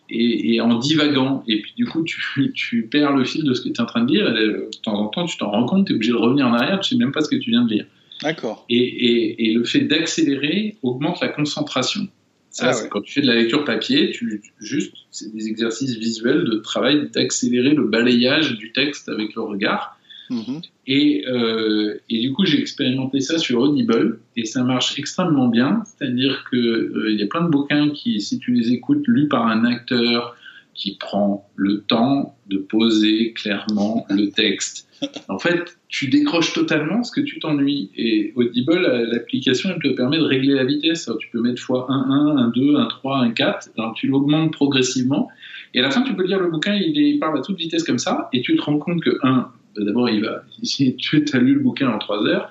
et, 0.08 0.60
en 0.60 0.78
divagant. 0.78 1.42
Et 1.48 1.60
puis 1.60 1.72
du 1.76 1.84
coup, 1.86 2.04
tu, 2.04 2.52
tu, 2.54 2.86
perds 2.86 3.16
le 3.16 3.24
fil 3.24 3.44
de 3.44 3.54
ce 3.54 3.60
que 3.60 3.68
tu 3.68 3.74
es 3.74 3.80
en 3.80 3.86
train 3.86 4.04
de 4.04 4.12
lire. 4.12 4.28
Et 4.28 4.46
de 4.46 4.70
temps 4.82 4.94
en 4.94 5.08
temps, 5.08 5.26
tu 5.26 5.36
t'en 5.36 5.50
rends 5.50 5.66
compte, 5.66 5.86
tu 5.86 5.92
es 5.92 5.96
obligé 5.96 6.12
de 6.12 6.16
revenir 6.16 6.46
en 6.46 6.54
arrière, 6.54 6.80
tu 6.80 6.90
sais 6.90 6.96
même 6.96 7.12
pas 7.12 7.22
ce 7.22 7.28
que 7.28 7.36
tu 7.36 7.50
viens 7.50 7.64
de 7.64 7.72
lire. 7.72 7.86
D'accord. 8.22 8.64
Et, 8.68 9.50
et, 9.50 9.52
le 9.52 9.64
fait 9.64 9.80
d'accélérer 9.80 10.76
augmente 10.82 11.20
la 11.20 11.28
concentration. 11.28 12.08
Ça, 12.50 12.70
ah 12.72 12.86
quand 12.88 13.00
tu 13.00 13.12
fais 13.12 13.20
de 13.20 13.26
la 13.26 13.34
lecture 13.34 13.64
papier, 13.64 14.12
tu, 14.12 14.40
juste, 14.60 14.94
c'est 15.10 15.34
des 15.34 15.48
exercices 15.48 15.96
visuels 15.96 16.44
de 16.44 16.58
travail 16.58 17.10
d'accélérer 17.12 17.74
le 17.74 17.84
balayage 17.88 18.56
du 18.56 18.70
texte 18.70 19.08
avec 19.08 19.34
le 19.34 19.42
regard. 19.42 19.98
Mhm. 20.30 20.62
Et, 20.86 21.24
euh, 21.26 21.98
et, 22.10 22.20
du 22.20 22.32
coup, 22.32 22.44
j'ai 22.44 22.60
expérimenté 22.60 23.20
ça 23.20 23.38
sur 23.38 23.60
Audible 23.60 24.20
et 24.36 24.44
ça 24.44 24.62
marche 24.62 24.98
extrêmement 24.98 25.48
bien. 25.48 25.82
C'est-à-dire 25.86 26.44
qu'il 26.50 26.58
euh, 26.58 27.12
y 27.12 27.22
a 27.22 27.26
plein 27.26 27.42
de 27.42 27.48
bouquins 27.48 27.90
qui, 27.90 28.20
si 28.20 28.38
tu 28.38 28.52
les 28.52 28.72
écoutes 28.72 29.06
lus 29.06 29.28
par 29.28 29.46
un 29.46 29.64
acteur 29.64 30.36
qui 30.74 30.96
prend 30.96 31.48
le 31.54 31.82
temps 31.82 32.36
de 32.48 32.58
poser 32.58 33.32
clairement 33.32 34.06
le 34.10 34.28
texte, 34.30 34.88
en 35.28 35.38
fait, 35.38 35.78
tu 35.88 36.08
décroches 36.08 36.52
totalement 36.52 37.02
ce 37.02 37.12
que 37.12 37.20
tu 37.20 37.38
t'ennuies. 37.38 37.90
Et 37.96 38.32
Audible, 38.36 38.80
l'application, 39.10 39.70
elle 39.74 39.80
te 39.80 39.94
permet 39.94 40.18
de 40.18 40.24
régler 40.24 40.54
la 40.54 40.64
vitesse. 40.64 41.08
tu 41.20 41.28
peux 41.30 41.40
mettre 41.40 41.62
fois 41.62 41.86
1, 41.88 41.94
1, 41.94 42.36
1, 42.36 42.48
2, 42.48 42.76
1, 42.76 42.86
3, 42.86 43.18
1, 43.18 43.30
4. 43.30 43.70
Alors, 43.78 43.94
tu 43.94 44.08
l'augmentes 44.08 44.52
progressivement. 44.52 45.28
Et 45.72 45.78
à 45.78 45.82
la 45.82 45.90
fin, 45.90 46.02
tu 46.02 46.14
peux 46.14 46.26
lire 46.26 46.40
le 46.40 46.50
bouquin, 46.50 46.74
il, 46.74 46.96
il 46.96 47.18
parle 47.18 47.38
à 47.38 47.42
toute 47.42 47.56
vitesse 47.56 47.84
comme 47.84 47.98
ça, 47.98 48.28
et 48.32 48.42
tu 48.42 48.56
te 48.56 48.62
rends 48.62 48.78
compte 48.78 49.02
que, 49.02 49.18
1, 49.22 49.50
D'abord, 49.76 50.08
il 50.08 50.22
va, 50.22 50.44
tu 50.62 51.24
as 51.32 51.38
lu 51.38 51.54
le 51.54 51.60
bouquin 51.60 51.88
en 51.88 51.98
trois 51.98 52.24
heures, 52.26 52.50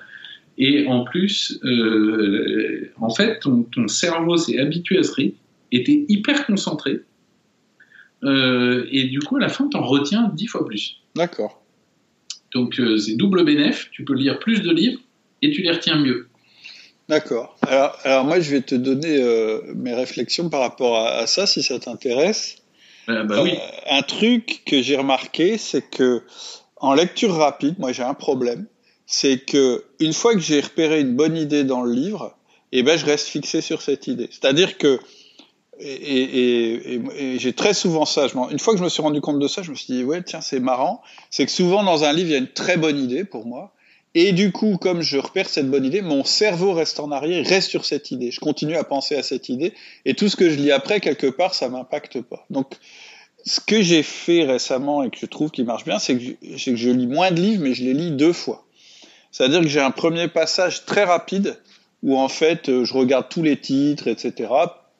et 0.58 0.86
en 0.86 1.04
plus, 1.04 1.58
euh, 1.64 2.90
en 3.00 3.10
fait, 3.10 3.40
ton, 3.40 3.88
cerveau 3.88 4.36
s'est 4.36 4.58
habitué 4.58 4.98
à 4.98 5.02
ce 5.02 5.12
rythme, 5.12 5.36
était 5.72 6.04
hyper 6.08 6.46
concentré, 6.46 7.00
euh, 8.22 8.86
et 8.90 9.04
du 9.04 9.18
coup, 9.18 9.36
à 9.36 9.40
la 9.40 9.48
fin, 9.48 9.68
tu 9.68 9.76
en 9.76 9.82
retiens 9.82 10.30
dix 10.34 10.46
fois 10.46 10.64
plus. 10.64 11.00
D'accord. 11.14 11.60
Donc, 12.54 12.78
euh, 12.78 12.96
c'est 12.98 13.16
double 13.16 13.44
bénéf, 13.44 13.90
tu 13.90 14.04
peux 14.04 14.14
lire 14.14 14.38
plus 14.38 14.62
de 14.62 14.70
livres, 14.70 15.00
et 15.42 15.50
tu 15.50 15.62
les 15.62 15.72
retiens 15.72 15.96
mieux. 15.96 16.28
D'accord. 17.08 17.56
Alors, 17.62 17.98
alors, 18.04 18.24
moi, 18.24 18.40
je 18.40 18.50
vais 18.50 18.62
te 18.62 18.74
donner 18.74 19.22
mes 19.74 19.92
réflexions 19.92 20.48
par 20.48 20.60
rapport 20.60 20.98
à, 20.98 21.26
ça, 21.26 21.46
si 21.46 21.62
ça 21.62 21.78
t'intéresse. 21.78 22.56
bah 23.08 23.42
oui. 23.42 23.52
un 23.90 24.02
truc 24.02 24.62
que 24.64 24.80
j'ai 24.80 24.96
remarqué, 24.96 25.58
c'est 25.58 25.82
que 25.90 26.22
en 26.84 26.92
lecture 26.92 27.34
rapide, 27.34 27.76
moi 27.78 27.92
j'ai 27.92 28.02
un 28.02 28.14
problème, 28.14 28.66
c'est 29.06 29.38
que 29.38 29.84
une 30.00 30.12
fois 30.12 30.34
que 30.34 30.40
j'ai 30.40 30.60
repéré 30.60 31.00
une 31.00 31.16
bonne 31.16 31.36
idée 31.36 31.64
dans 31.64 31.82
le 31.82 31.92
livre, 31.92 32.36
et 32.72 32.82
ben 32.82 32.98
je 32.98 33.06
reste 33.06 33.26
fixé 33.26 33.62
sur 33.62 33.80
cette 33.80 34.06
idée. 34.06 34.28
C'est-à-dire 34.30 34.76
que 34.76 35.00
et, 35.80 37.00
j'ai 37.38 37.52
très 37.54 37.72
souvent 37.72 38.04
ça. 38.04 38.26
une 38.50 38.58
fois 38.58 38.74
que 38.74 38.78
je 38.78 38.84
me 38.84 38.88
suis 38.88 39.02
rendu 39.02 39.20
compte 39.20 39.38
de 39.38 39.48
ça, 39.48 39.62
je 39.62 39.70
me 39.70 39.76
suis 39.76 39.94
dit 39.94 40.04
ouais 40.04 40.22
tiens 40.22 40.42
c'est 40.42 40.60
marrant. 40.60 41.00
C'est 41.30 41.46
que 41.46 41.52
souvent 41.52 41.82
dans 41.82 42.04
un 42.04 42.12
livre 42.12 42.28
il 42.28 42.32
y 42.32 42.36
a 42.36 42.38
une 42.38 42.52
très 42.52 42.76
bonne 42.76 42.98
idée 42.98 43.24
pour 43.24 43.46
moi. 43.46 43.72
Et 44.14 44.32
du 44.32 44.52
coup, 44.52 44.76
comme 44.76 45.00
je 45.00 45.18
repère 45.18 45.48
cette 45.48 45.70
bonne 45.70 45.84
idée, 45.84 46.02
mon 46.02 46.22
cerveau 46.22 46.72
reste 46.74 47.00
en 47.00 47.10
arrière, 47.10 47.44
reste 47.46 47.70
sur 47.70 47.84
cette 47.84 48.10
idée. 48.10 48.30
Je 48.30 48.38
continue 48.38 48.76
à 48.76 48.84
penser 48.84 49.16
à 49.16 49.24
cette 49.24 49.48
idée, 49.48 49.72
et 50.04 50.14
tout 50.14 50.28
ce 50.28 50.36
que 50.36 50.50
je 50.50 50.54
lis 50.54 50.70
après, 50.70 51.00
quelque 51.00 51.26
part, 51.26 51.52
ça 51.52 51.68
m'impacte 51.68 52.20
pas. 52.20 52.46
Donc, 52.48 52.74
ce 53.46 53.60
que 53.60 53.82
j'ai 53.82 54.02
fait 54.02 54.44
récemment 54.44 55.02
et 55.02 55.10
que 55.10 55.18
je 55.18 55.26
trouve 55.26 55.50
qui 55.50 55.64
marche 55.64 55.84
bien, 55.84 55.98
c'est 55.98 56.16
que, 56.16 56.76
je 56.76 56.90
lis 56.90 57.06
moins 57.06 57.30
de 57.30 57.40
livres, 57.40 57.62
mais 57.62 57.74
je 57.74 57.84
les 57.84 57.92
lis 57.92 58.10
deux 58.10 58.32
fois. 58.32 58.64
C'est-à-dire 59.30 59.60
que 59.60 59.68
j'ai 59.68 59.80
un 59.80 59.90
premier 59.90 60.28
passage 60.28 60.84
très 60.84 61.04
rapide 61.04 61.58
où 62.02 62.16
en 62.18 62.28
fait 62.28 62.68
euh, 62.68 62.84
je 62.84 62.94
regarde 62.94 63.26
tous 63.28 63.42
les 63.42 63.58
titres, 63.58 64.08
etc. 64.08 64.50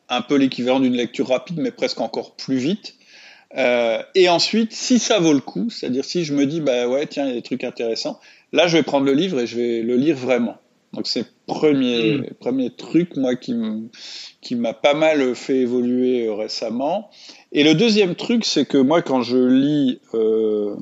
Un 0.08 0.22
peu 0.22 0.36
l'équivalent 0.36 0.80
d'une 0.80 0.94
lecture 0.94 1.28
rapide, 1.28 1.58
mais 1.58 1.70
presque 1.70 2.00
encore 2.00 2.34
plus 2.34 2.56
vite. 2.56 2.94
Euh, 3.56 4.02
et 4.14 4.28
ensuite, 4.28 4.72
si 4.72 4.98
ça 4.98 5.20
vaut 5.20 5.32
le 5.32 5.40
coup, 5.40 5.70
c'est-à-dire 5.70 6.04
si 6.04 6.24
je 6.24 6.34
me 6.34 6.44
dis 6.44 6.60
bah 6.60 6.88
ouais 6.88 7.06
tiens 7.06 7.24
il 7.24 7.28
y 7.28 7.32
a 7.32 7.34
des 7.34 7.42
trucs 7.42 7.64
intéressants, 7.64 8.18
là 8.52 8.66
je 8.66 8.76
vais 8.76 8.82
prendre 8.82 9.06
le 9.06 9.12
livre 9.12 9.40
et 9.40 9.46
je 9.46 9.56
vais 9.56 9.82
le 9.82 9.96
lire 9.96 10.16
vraiment. 10.16 10.56
Donc 10.94 11.06
c'est 11.06 11.26
premier 11.46 12.18
mm. 12.18 12.26
premier 12.40 12.70
truc 12.70 13.16
moi 13.16 13.34
qui 13.34 13.54
qui 14.40 14.54
m'a 14.54 14.72
pas 14.72 14.94
mal 14.94 15.34
fait 15.34 15.58
évoluer 15.58 16.26
euh, 16.26 16.34
récemment. 16.34 17.10
Et 17.52 17.64
le 17.64 17.74
deuxième 17.74 18.14
truc 18.14 18.44
c'est 18.44 18.66
que 18.66 18.78
moi 18.78 19.02
quand 19.02 19.22
je 19.22 19.36
lis 19.36 20.00
euh, 20.14 20.76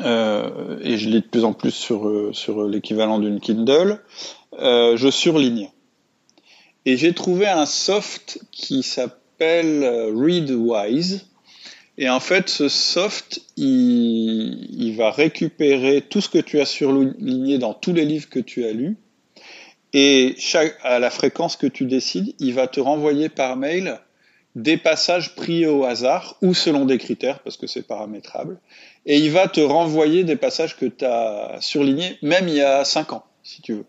euh, 0.00 0.78
et 0.82 0.96
je 0.96 1.08
lis 1.08 1.20
de 1.20 1.26
plus 1.26 1.44
en 1.44 1.52
plus 1.52 1.70
sur, 1.70 2.30
sur 2.32 2.64
l'équivalent 2.64 3.18
d'une 3.18 3.40
Kindle, 3.40 4.00
je 4.58 5.10
surligne. 5.10 5.70
Et 6.84 6.96
j'ai 6.96 7.14
trouvé 7.14 7.46
un 7.46 7.66
soft 7.66 8.40
qui 8.52 8.82
s'appelle 8.82 9.84
Readwise. 10.14 11.26
Et 11.98 12.08
en 12.08 12.20
fait, 12.20 12.48
ce 12.48 12.68
soft, 12.68 13.40
il, 13.56 14.68
il, 14.78 14.96
va 14.96 15.10
récupérer 15.10 16.02
tout 16.02 16.20
ce 16.20 16.28
que 16.28 16.38
tu 16.38 16.60
as 16.60 16.66
surligné 16.66 17.58
dans 17.58 17.72
tous 17.72 17.94
les 17.94 18.04
livres 18.04 18.28
que 18.28 18.38
tu 18.38 18.66
as 18.66 18.72
lus. 18.72 18.96
Et 19.94 20.34
chaque, 20.38 20.76
à 20.82 20.98
la 20.98 21.10
fréquence 21.10 21.56
que 21.56 21.66
tu 21.66 21.86
décides, 21.86 22.34
il 22.38 22.52
va 22.52 22.66
te 22.66 22.80
renvoyer 22.80 23.30
par 23.30 23.56
mail 23.56 23.98
des 24.56 24.76
passages 24.76 25.34
pris 25.34 25.66
au 25.66 25.84
hasard 25.84 26.36
ou 26.42 26.54
selon 26.54 26.84
des 26.84 26.98
critères, 26.98 27.40
parce 27.40 27.56
que 27.56 27.66
c'est 27.66 27.86
paramétrable 27.86 28.58
et 29.06 29.18
il 29.18 29.30
va 29.30 29.48
te 29.48 29.60
renvoyer 29.60 30.24
des 30.24 30.36
passages 30.36 30.76
que 30.76 30.86
tu 30.86 31.04
as 31.04 31.58
surlignés, 31.60 32.18
même 32.22 32.48
il 32.48 32.54
y 32.54 32.60
a 32.60 32.84
5 32.84 33.12
ans, 33.12 33.24
si 33.42 33.62
tu 33.62 33.74
veux. 33.74 33.86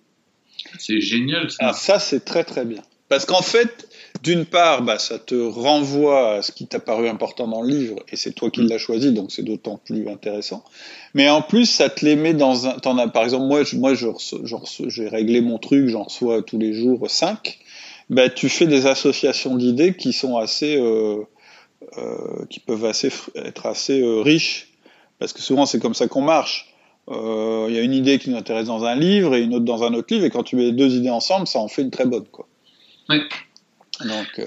C'est 0.77 1.01
génial. 1.01 1.49
Ça, 1.49 1.57
Alors 1.59 1.75
ça 1.75 1.99
c'est 1.99 2.23
très 2.23 2.43
très 2.43 2.65
bien. 2.65 2.81
Parce 3.09 3.25
qu'en 3.25 3.41
fait, 3.41 3.86
d'une 4.23 4.45
part, 4.45 4.81
bah, 4.81 4.99
ça 4.99 5.19
te 5.19 5.35
renvoie 5.35 6.35
à 6.35 6.41
ce 6.41 6.51
qui 6.51 6.67
t'a 6.67 6.79
paru 6.79 7.07
important 7.07 7.47
dans 7.47 7.61
le 7.61 7.69
livre, 7.69 7.97
et 8.11 8.15
c'est 8.15 8.31
toi 8.31 8.49
qui 8.49 8.61
mm. 8.61 8.67
l'as 8.67 8.77
choisi, 8.77 9.13
donc 9.13 9.31
c'est 9.31 9.43
d'autant 9.43 9.79
plus 9.83 10.07
intéressant. 10.09 10.63
Mais 11.13 11.29
en 11.29 11.41
plus, 11.41 11.65
ça 11.65 11.89
te 11.89 12.05
les 12.05 12.15
met 12.15 12.33
dans 12.33 12.67
un... 12.67 12.77
En 12.85 12.97
as, 12.97 13.07
par 13.07 13.23
exemple, 13.23 13.45
moi, 13.45 13.63
je, 13.63 13.75
moi 13.75 13.93
j'ai 13.93 15.07
réglé 15.07 15.41
mon 15.41 15.57
truc, 15.57 15.87
j'en 15.87 16.03
reçois 16.03 16.41
tous 16.41 16.57
les 16.57 16.73
jours 16.73 17.09
5. 17.09 17.59
Bah, 18.09 18.29
tu 18.29 18.49
fais 18.49 18.67
des 18.67 18.87
associations 18.87 19.55
d'idées 19.55 19.95
qui 19.95 20.13
sont 20.13 20.37
assez... 20.37 20.77
Euh, 20.77 21.23
euh, 21.97 22.45
qui 22.49 22.59
peuvent 22.59 22.85
assez, 22.85 23.09
être 23.35 23.67
assez 23.67 24.01
euh, 24.01 24.21
riches 24.21 24.69
parce 25.19 25.31
que 25.31 25.41
souvent 25.41 25.65
c'est 25.65 25.79
comme 25.79 25.93
ça 25.93 26.07
qu'on 26.07 26.21
marche. 26.21 26.73
Euh, 27.09 27.67
il 27.69 27.75
y 27.75 27.79
a 27.79 27.81
une 27.81 27.93
idée 27.93 28.19
qui 28.19 28.29
nous 28.29 28.37
intéresse 28.37 28.67
dans 28.67 28.83
un 28.83 28.95
livre 28.95 29.35
et 29.35 29.41
une 29.41 29.53
autre 29.53 29.63
dans 29.63 29.83
un 29.83 29.93
autre 29.93 30.13
livre, 30.13 30.25
et 30.25 30.29
quand 30.29 30.43
tu 30.43 30.55
mets 30.55 30.63
les 30.63 30.71
deux 30.73 30.95
idées 30.95 31.09
ensemble, 31.09 31.47
ça 31.47 31.59
en 31.59 31.67
fait 31.67 31.81
une 31.81 31.91
très 31.91 32.05
bonne. 32.05 32.25
Quoi. 32.31 32.47
Oui. 33.09 33.19
Donc, 34.05 34.39
euh, 34.39 34.45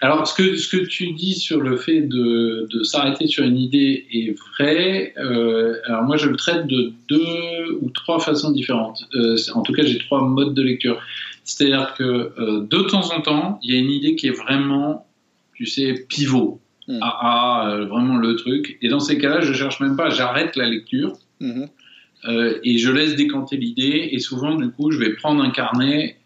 Alors, 0.00 0.26
ce 0.26 0.34
que, 0.34 0.56
ce 0.56 0.68
que 0.68 0.84
tu 0.84 1.12
dis 1.12 1.34
sur 1.34 1.60
le 1.60 1.76
fait 1.76 2.02
de, 2.02 2.66
de 2.70 2.82
s'arrêter 2.82 3.26
sur 3.26 3.44
une 3.44 3.58
idée 3.58 4.06
est 4.12 4.34
vrai. 4.56 5.14
Euh, 5.18 5.74
alors, 5.86 6.02
moi, 6.04 6.16
je 6.16 6.28
le 6.28 6.36
traite 6.36 6.66
de 6.66 6.92
deux 7.08 7.78
ou 7.80 7.90
trois 7.90 8.20
façons 8.20 8.50
différentes. 8.50 9.08
en 9.54 9.62
tout 9.62 9.72
cas, 9.72 9.82
j'ai 9.82 9.98
trois 9.98 10.22
modes 10.22 10.54
de 10.54 10.62
lecture. 10.62 11.00
C'est-à-dire 11.44 11.94
que 11.94 12.32
de 12.66 12.82
temps 12.88 13.12
en 13.12 13.20
temps, 13.20 13.58
il 13.62 13.74
y 13.74 13.76
a 13.76 13.80
une 13.80 13.90
idée 13.90 14.14
qui 14.14 14.28
est 14.28 14.36
vraiment, 14.36 15.06
tu 15.54 15.66
sais, 15.66 16.06
pivot. 16.08 16.60
Mm. 16.88 16.98
Ah, 17.00 17.18
ah 17.20 17.70
euh, 17.70 17.84
vraiment 17.86 18.16
le 18.16 18.36
truc. 18.36 18.78
Et 18.82 18.88
dans 18.88 19.00
ces 19.00 19.18
cas-là, 19.18 19.40
je 19.40 19.52
cherche 19.52 19.80
même 19.80 19.96
pas, 19.96 20.10
j'arrête 20.10 20.56
la 20.56 20.66
lecture 20.66 21.12
euh, 21.40 22.58
et 22.62 22.78
je 22.78 22.90
laisse 22.90 23.14
décanter 23.16 23.56
l'idée. 23.56 24.10
Et 24.12 24.18
souvent, 24.18 24.54
du 24.54 24.70
coup, 24.70 24.90
je 24.90 24.98
vais 24.98 25.14
prendre 25.14 25.42
un 25.42 25.50
carnet, 25.50 26.16
euh, 26.16 26.21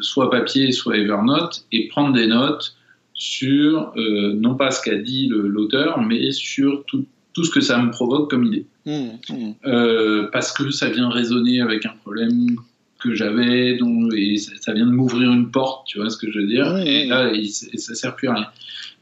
soit 0.00 0.30
papier, 0.30 0.72
soit 0.72 0.96
Evernote, 0.96 1.64
et 1.72 1.88
prendre 1.88 2.12
des 2.14 2.26
notes 2.26 2.76
sur 3.14 3.92
non 3.96 4.54
pas 4.54 4.70
ce 4.70 4.82
qu'a 4.82 4.96
dit 4.96 5.28
l'auteur, 5.28 6.00
mais 6.00 6.32
sur 6.32 6.84
tout, 6.86 7.04
tout, 7.34 7.44
ce 7.44 7.50
que 7.50 7.60
ça 7.60 7.80
me 7.80 7.90
provoque 7.90 8.30
comme 8.30 8.44
idée. 8.44 8.66
Mm-hmm. 8.86 10.30
parce 10.30 10.52
que 10.52 10.70
ça 10.70 10.88
vient 10.88 11.10
résonner 11.10 11.60
avec 11.60 11.84
un 11.84 11.94
problème 12.02 12.56
que 12.98 13.14
j'avais, 13.14 13.78
et 14.16 14.36
ça, 14.36 14.72
vient 14.72 14.86
de 14.86 14.90
m'ouvrir 14.90 15.32
une 15.32 15.50
porte, 15.50 15.86
tu 15.86 15.98
vois 15.98 16.10
ce 16.10 16.16
que 16.16 16.30
je 16.30 16.40
veux 16.40 16.46
dire? 16.46 16.76
Et 16.78 17.06
là, 17.06 17.30
ça 17.76 17.94
sert 17.94 18.16
plus 18.16 18.28
à 18.28 18.34
rien 18.34 18.46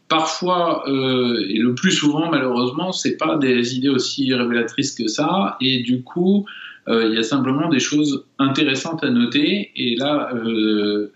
parfois, 0.09 0.89
euh, 0.89 1.45
et 1.49 1.59
le 1.59 1.75
plus 1.75 1.93
souvent 1.93 2.31
malheureusement, 2.31 2.93
c'est 2.93 3.17
pas 3.17 3.37
des 3.37 3.77
idées 3.77 3.91
aussi 3.91 4.33
révélatrices 4.35 4.93
que 4.93 5.07
ça, 5.07 5.57
et 5.61 5.83
du 5.83 6.03
coup, 6.03 6.47
euh, 6.47 6.51
il 6.89 7.15
y 7.15 7.19
a 7.19 7.23
simplement 7.23 7.69
des 7.69 7.81
choses 7.81 8.25
intéressantes 8.39 9.05
à 9.05 9.11
noter, 9.11 9.71
et 9.77 9.97
là, 9.97 10.31
euh, 10.35 11.13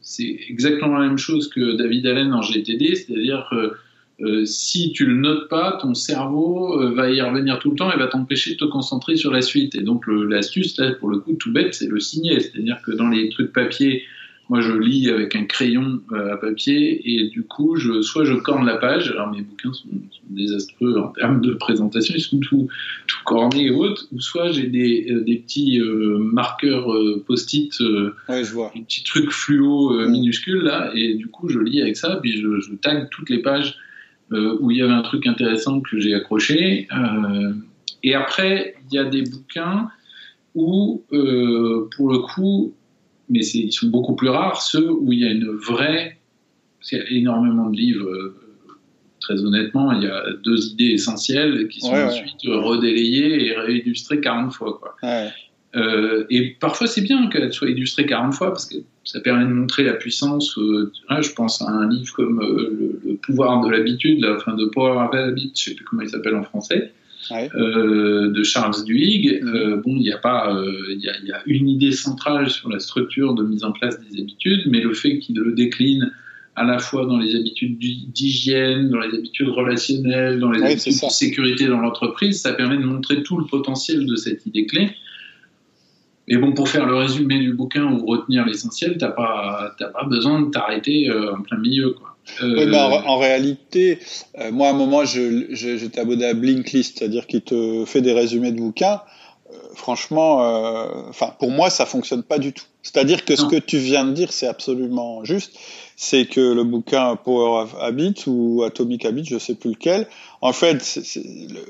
c'est 0.00 0.38
exactement 0.48 0.98
la 0.98 1.06
même 1.06 1.18
chose 1.18 1.48
que 1.48 1.76
David 1.76 2.06
Allen 2.06 2.32
en 2.32 2.42
GTD, 2.42 2.94
c'est-à-dire 2.94 3.48
que 3.50 3.74
si 4.44 4.92
tu 4.92 5.06
le 5.06 5.14
notes 5.14 5.48
pas, 5.48 5.78
ton 5.82 5.92
cerveau 5.94 6.94
va 6.94 7.10
y 7.10 7.20
revenir 7.20 7.58
tout 7.58 7.70
le 7.70 7.76
temps 7.76 7.92
et 7.92 7.96
va 7.98 8.06
t'empêcher 8.06 8.52
de 8.52 8.58
te 8.58 8.64
concentrer 8.64 9.16
sur 9.16 9.32
la 9.32 9.42
suite. 9.42 9.74
Et 9.74 9.80
donc 9.80 10.04
l'astuce, 10.06 10.78
là, 10.78 10.92
pour 10.92 11.08
le 11.08 11.18
coup, 11.18 11.34
tout 11.34 11.52
bête, 11.52 11.74
c'est 11.74 11.88
le 11.88 11.98
signer. 11.98 12.38
C'est-à-dire 12.38 12.80
que 12.86 12.92
dans 12.92 13.08
les 13.08 13.28
trucs 13.30 13.52
papier, 13.52 14.04
moi, 14.50 14.60
je 14.60 14.72
lis 14.72 15.08
avec 15.08 15.34
un 15.36 15.44
crayon 15.44 16.02
euh, 16.12 16.34
à 16.34 16.36
papier 16.36 17.00
et 17.04 17.28
du 17.28 17.44
coup, 17.44 17.76
je, 17.76 18.02
soit 18.02 18.24
je 18.24 18.34
corne 18.34 18.66
la 18.66 18.76
page. 18.76 19.10
Alors, 19.10 19.30
mes 19.30 19.40
bouquins 19.40 19.72
sont, 19.72 19.88
désastreux 20.28 20.98
en 20.98 21.08
termes 21.08 21.40
de 21.40 21.52
présentation, 21.54 22.14
ils 22.16 22.20
sont 22.20 22.40
tout, 22.40 22.68
tout 23.06 23.18
cornés 23.24 23.66
et 23.66 23.70
autres. 23.70 24.06
Ou 24.12 24.20
soit 24.20 24.52
j'ai 24.52 24.66
des, 24.66 25.06
euh, 25.10 25.20
des 25.20 25.36
petits 25.36 25.80
euh, 25.80 26.18
marqueurs 26.18 26.86
post-it, 27.26 27.78
ouais, 28.28 28.44
je 28.44 28.52
vois. 28.52 28.70
des 28.74 28.82
petits 28.82 29.04
trucs 29.04 29.30
fluo 29.30 30.06
minuscules 30.08 30.62
là, 30.62 30.90
et 30.94 31.14
du 31.14 31.28
coup, 31.28 31.48
je 31.48 31.58
lis 31.58 31.80
avec 31.80 31.96
ça. 31.96 32.18
Puis 32.22 32.40
je, 32.40 32.60
je 32.60 32.74
tag 32.74 33.08
toutes 33.10 33.30
les 33.30 33.40
pages 33.40 33.76
où 34.30 34.70
il 34.70 34.78
y 34.78 34.82
avait 34.82 34.92
un 34.92 35.02
truc 35.02 35.26
intéressant 35.26 35.80
que 35.80 36.00
j'ai 36.00 36.14
accroché. 36.14 36.88
et 38.02 38.14
après, 38.14 38.74
il 38.90 38.96
y 38.96 38.98
a 38.98 39.04
des 39.04 39.22
bouquins 39.22 39.88
où, 40.54 41.04
pour 41.10 42.10
le 42.10 42.18
coup, 42.18 42.74
mais 43.28 43.44
ils 43.46 43.72
sont 43.72 43.88
beaucoup 43.88 44.14
plus 44.14 44.28
rares, 44.28 44.62
ceux 44.62 44.90
où 44.90 45.12
il 45.12 45.20
y 45.20 45.24
a 45.24 45.30
une 45.30 45.50
vraie. 45.50 46.18
Parce 46.78 46.90
qu'il 46.90 46.98
y 46.98 47.02
a 47.02 47.18
énormément 47.18 47.70
de 47.70 47.76
livres, 47.76 48.08
euh, 48.08 48.36
très 49.20 49.42
honnêtement, 49.42 49.92
il 49.92 50.02
y 50.02 50.06
a 50.06 50.22
deux 50.44 50.66
idées 50.72 50.92
essentielles 50.92 51.68
qui 51.68 51.80
sont 51.80 51.94
ensuite 51.94 52.42
redélayées 52.44 53.46
et 53.46 53.56
réillustrées 53.56 54.20
40 54.20 54.52
fois. 54.52 54.78
Quoi. 54.78 54.94
Euh, 55.76 56.24
et 56.30 56.56
parfois, 56.60 56.86
c'est 56.86 57.00
bien 57.00 57.28
qu'elles 57.28 57.52
soient 57.52 57.70
illustrées 57.70 58.06
40 58.06 58.34
fois 58.34 58.48
parce 58.48 58.66
que 58.66 58.76
ça 59.04 59.20
permet 59.20 59.44
de 59.44 59.50
montrer 59.50 59.82
la 59.82 59.94
puissance. 59.94 60.56
Euh, 60.58 60.92
je 61.20 61.32
pense 61.32 61.62
à 61.62 61.68
un 61.68 61.88
livre 61.88 62.14
comme 62.14 62.40
le, 62.40 63.16
pouvoir 63.16 63.60
de 63.64 63.70
l'habitude, 63.70 64.20
la 64.20 64.38
fin 64.38 64.54
de 64.54 64.66
Power 64.66 65.04
of 65.04 65.14
Habit, 65.14 65.52
je 65.56 65.64
sais 65.64 65.74
plus 65.74 65.84
comment 65.84 66.02
il 66.02 66.10
s'appelle 66.10 66.36
en 66.36 66.44
français. 66.44 66.92
Euh, 67.32 68.30
de 68.30 68.42
Charles 68.42 68.84
Duhigg. 68.84 69.42
Euh, 69.42 69.76
bon, 69.76 69.96
il 69.96 70.02
n'y 70.02 70.12
a 70.12 70.18
pas, 70.18 70.54
euh, 70.54 70.72
il 70.90 71.00
y, 71.00 71.32
a, 71.32 71.42
une 71.46 71.68
idée 71.68 71.92
centrale 71.92 72.50
sur 72.50 72.68
la 72.68 72.78
structure 72.78 73.34
de 73.34 73.42
mise 73.42 73.64
en 73.64 73.72
place 73.72 73.98
des 74.00 74.20
habitudes, 74.20 74.62
mais 74.66 74.80
le 74.80 74.92
fait 74.92 75.18
qu'il 75.18 75.36
le 75.36 75.52
décline 75.52 76.12
à 76.56 76.64
la 76.64 76.78
fois 76.78 77.06
dans 77.06 77.18
les 77.18 77.34
habitudes 77.34 77.78
d'hygiène, 77.78 78.90
dans 78.90 79.00
les 79.00 79.16
habitudes 79.16 79.48
relationnelles, 79.48 80.38
dans 80.38 80.52
les 80.52 80.62
habitudes 80.62 81.00
de 81.02 81.10
sécurité 81.10 81.66
dans 81.66 81.80
l'entreprise, 81.80 82.40
ça 82.40 82.52
permet 82.52 82.76
de 82.76 82.84
montrer 82.84 83.22
tout 83.22 83.38
le 83.38 83.46
potentiel 83.46 84.06
de 84.06 84.16
cette 84.16 84.46
idée 84.46 84.66
clé. 84.66 84.90
Mais 86.28 86.36
bon, 86.36 86.52
pour 86.52 86.68
faire 86.68 86.86
le 86.86 86.94
résumé 86.94 87.40
du 87.40 87.52
bouquin 87.52 87.84
ou 87.84 88.06
retenir 88.06 88.46
l'essentiel, 88.46 88.96
t'as 88.98 89.10
pas, 89.10 89.74
pas 89.78 90.04
besoin 90.04 90.42
de 90.42 90.50
t'arrêter 90.50 91.10
en 91.10 91.42
plein 91.42 91.58
milieu, 91.58 91.90
quoi. 91.90 92.13
Euh, 92.42 92.72
en, 92.72 93.18
réalité, 93.18 93.98
euh, 94.38 94.50
moi 94.50 94.68
à 94.68 94.70
un 94.70 94.74
moment, 94.74 95.04
je, 95.04 95.46
je, 95.50 95.76
j'étais 95.76 96.00
abonné 96.00 96.26
à 96.26 96.34
Blinklist, 96.34 96.98
c'est-à-dire 96.98 97.26
qu'il 97.26 97.42
te 97.42 97.84
fait 97.84 98.00
des 98.00 98.12
résumés 98.12 98.52
de 98.52 98.58
bouquins. 98.58 99.02
Euh, 99.52 99.56
franchement, 99.74 100.38
enfin 101.08 101.34
pour 101.38 101.50
moi, 101.50 101.70
ça 101.70 101.86
fonctionne 101.86 102.22
pas 102.22 102.38
du 102.38 102.52
tout. 102.52 102.64
C'est-à-dire 102.82 103.24
que 103.24 103.36
ce 103.36 103.44
que 103.44 103.56
tu 103.56 103.78
viens 103.78 104.04
de 104.04 104.12
dire, 104.12 104.32
c'est 104.32 104.46
absolument 104.46 105.24
juste. 105.24 105.58
C'est 105.96 106.26
que 106.26 106.40
le 106.40 106.64
bouquin 106.64 107.16
Power 107.16 107.62
of 107.62 107.74
Habit 107.80 108.24
ou 108.26 108.62
Atomic 108.62 109.04
Habit, 109.04 109.24
je 109.24 109.38
sais 109.38 109.54
plus 109.54 109.70
lequel, 109.70 110.06
en 110.40 110.52
fait, 110.52 111.00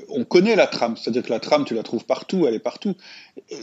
on 0.09 0.23
connaît 0.23 0.55
la 0.55 0.67
trame, 0.67 0.97
c'est-à-dire 0.97 1.23
que 1.23 1.29
la 1.29 1.39
trame, 1.39 1.65
tu 1.65 1.73
la 1.75 1.83
trouves 1.83 2.05
partout, 2.05 2.45
elle 2.47 2.55
est 2.55 2.59
partout. 2.59 2.95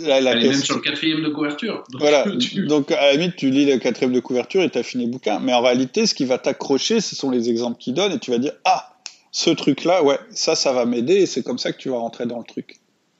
La, 0.00 0.18
elle 0.18 0.26
est 0.26 0.48
même 0.48 0.54
sur 0.54 0.76
le 0.76 0.80
quatrième 0.80 1.22
de 1.22 1.28
couverture. 1.28 1.84
Donc 1.90 2.00
voilà, 2.00 2.24
donc 2.68 2.90
à 2.92 3.06
la 3.06 3.12
limite, 3.14 3.36
tu 3.36 3.50
lis 3.50 3.66
le 3.66 3.78
quatrième 3.78 4.12
de 4.12 4.20
couverture 4.20 4.62
et 4.62 4.70
tu 4.70 4.78
as 4.78 4.82
fini 4.82 5.06
le 5.06 5.10
bouquin. 5.10 5.40
Mais 5.40 5.52
en 5.52 5.60
réalité, 5.60 6.06
ce 6.06 6.14
qui 6.14 6.24
va 6.24 6.38
t'accrocher, 6.38 7.00
ce 7.00 7.16
sont 7.16 7.30
les 7.30 7.50
exemples 7.50 7.78
qu'il 7.78 7.94
donne 7.94 8.12
et 8.12 8.18
tu 8.18 8.30
vas 8.30 8.38
dire, 8.38 8.52
ah, 8.64 8.96
ce 9.32 9.50
truc-là, 9.50 10.02
ouais, 10.02 10.18
ça, 10.30 10.54
ça 10.54 10.72
va 10.72 10.84
m'aider 10.84 11.14
et 11.14 11.26
c'est 11.26 11.42
comme 11.42 11.58
ça 11.58 11.72
que 11.72 11.78
tu 11.78 11.88
vas 11.88 11.98
rentrer 11.98 12.26
dans 12.26 12.38
le 12.38 12.44
truc. 12.44 12.78